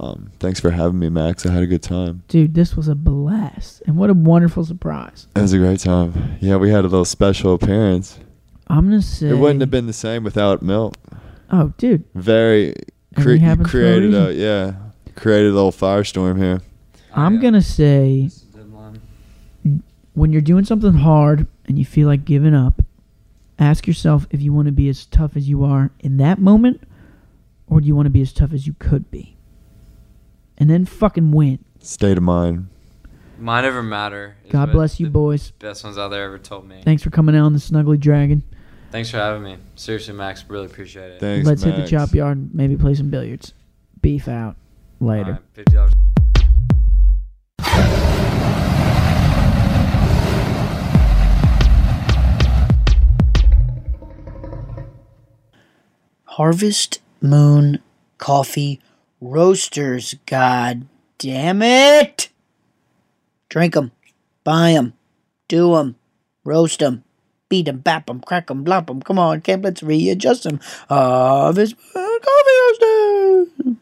Um, 0.00 0.32
thanks 0.40 0.58
for 0.58 0.70
having 0.70 0.98
me, 0.98 1.10
Max. 1.10 1.44
I 1.44 1.52
had 1.52 1.62
a 1.62 1.66
good 1.66 1.82
time. 1.82 2.22
Dude, 2.28 2.54
this 2.54 2.74
was 2.74 2.88
a 2.88 2.94
blast. 2.94 3.82
And 3.86 3.96
what 3.96 4.08
a 4.08 4.14
wonderful 4.14 4.64
surprise. 4.64 5.26
It 5.36 5.42
was 5.42 5.52
a 5.52 5.58
great 5.58 5.80
time. 5.80 6.38
Yeah, 6.40 6.56
we 6.56 6.70
had 6.70 6.80
a 6.84 6.88
little 6.88 7.04
special 7.04 7.52
appearance. 7.52 8.18
I'm 8.66 8.88
going 8.88 9.00
to 9.00 9.06
say. 9.06 9.28
It 9.28 9.34
wouldn't 9.34 9.60
have 9.60 9.70
been 9.70 9.86
the 9.86 9.92
same 9.92 10.24
without 10.24 10.62
Milt. 10.62 10.96
Oh, 11.50 11.72
dude. 11.78 12.04
Very 12.14 12.74
cre- 13.16 13.36
happens 13.36 13.70
for 13.70 13.78
a 13.78 13.82
created 13.82 14.14
a, 14.14 14.32
yeah 14.32 14.74
created 15.16 15.50
a 15.50 15.54
little 15.54 15.72
firestorm 15.72 16.38
here. 16.38 16.62
I'm 17.12 17.40
going 17.40 17.54
to 17.54 17.62
say 17.62 18.30
when 20.14 20.32
you're 20.32 20.42
doing 20.42 20.64
something 20.64 20.94
hard 20.94 21.46
and 21.66 21.78
you 21.78 21.84
feel 21.84 22.08
like 22.08 22.24
giving 22.24 22.54
up, 22.54 22.82
ask 23.58 23.86
yourself 23.86 24.26
if 24.30 24.40
you 24.40 24.52
want 24.52 24.66
to 24.66 24.72
be 24.72 24.88
as 24.88 25.06
tough 25.06 25.36
as 25.36 25.48
you 25.48 25.64
are 25.64 25.90
in 26.00 26.16
that 26.18 26.38
moment 26.38 26.82
or 27.66 27.80
do 27.80 27.86
you 27.86 27.94
want 27.94 28.06
to 28.06 28.10
be 28.10 28.22
as 28.22 28.32
tough 28.32 28.52
as 28.52 28.66
you 28.66 28.74
could 28.78 29.10
be? 29.10 29.36
And 30.58 30.68
then 30.68 30.84
fucking 30.84 31.32
win. 31.32 31.64
State 31.78 32.18
of 32.18 32.22
mind. 32.22 32.68
Mine 33.38 33.64
ever 33.64 33.82
matter. 33.82 34.36
God 34.50 34.72
bless 34.72 35.00
you, 35.00 35.06
the 35.06 35.12
boys. 35.12 35.52
Best 35.52 35.82
ones 35.82 35.96
out 35.96 36.08
there 36.08 36.24
ever 36.24 36.38
told 36.38 36.68
me. 36.68 36.82
Thanks 36.84 37.02
for 37.02 37.08
coming 37.08 37.34
out 37.34 37.46
on 37.46 37.54
the 37.54 37.58
Snuggly 37.58 37.98
Dragon. 37.98 38.42
Thanks 38.90 39.10
for 39.10 39.18
having 39.18 39.42
me. 39.44 39.56
Seriously, 39.76 40.14
Max, 40.14 40.44
really 40.48 40.66
appreciate 40.66 41.12
it. 41.12 41.20
Thanks, 41.20 41.46
Let's 41.46 41.62
hit 41.62 41.76
the 41.76 41.86
chop 41.86 42.12
yard 42.12 42.38
and 42.38 42.54
maybe 42.54 42.76
play 42.76 42.94
some 42.94 43.08
billiards. 43.08 43.54
Beef 44.02 44.26
out. 44.28 44.56
Later. 45.00 45.24
All 45.24 45.32
right, 45.32 45.40
Fifty 45.54 45.74
dollars. 45.74 45.92
Harvest 56.24 57.00
Moon 57.20 57.80
Coffee 58.18 58.80
Roasters. 59.20 60.14
God 60.26 60.86
damn 61.18 61.62
it! 61.62 62.30
Drink 63.48 63.76
'em, 63.76 63.90
buy 64.44 64.70
'em, 64.72 64.94
do 65.48 65.76
'em, 65.76 65.96
roast 66.44 66.82
'em, 66.82 67.02
beat 67.50 67.68
'em, 67.68 67.78
bap 67.78 68.08
'em, 68.10 68.20
crack 68.20 68.50
'em, 68.50 68.64
blop 68.64 68.88
'em. 68.90 69.00
Come 69.02 69.18
on, 69.18 69.40
Camp, 69.42 69.64
let's 69.64 69.82
readjust 69.82 70.46
'em. 70.46 70.58
Harvest 70.88 71.76
Coffee. 71.92 73.76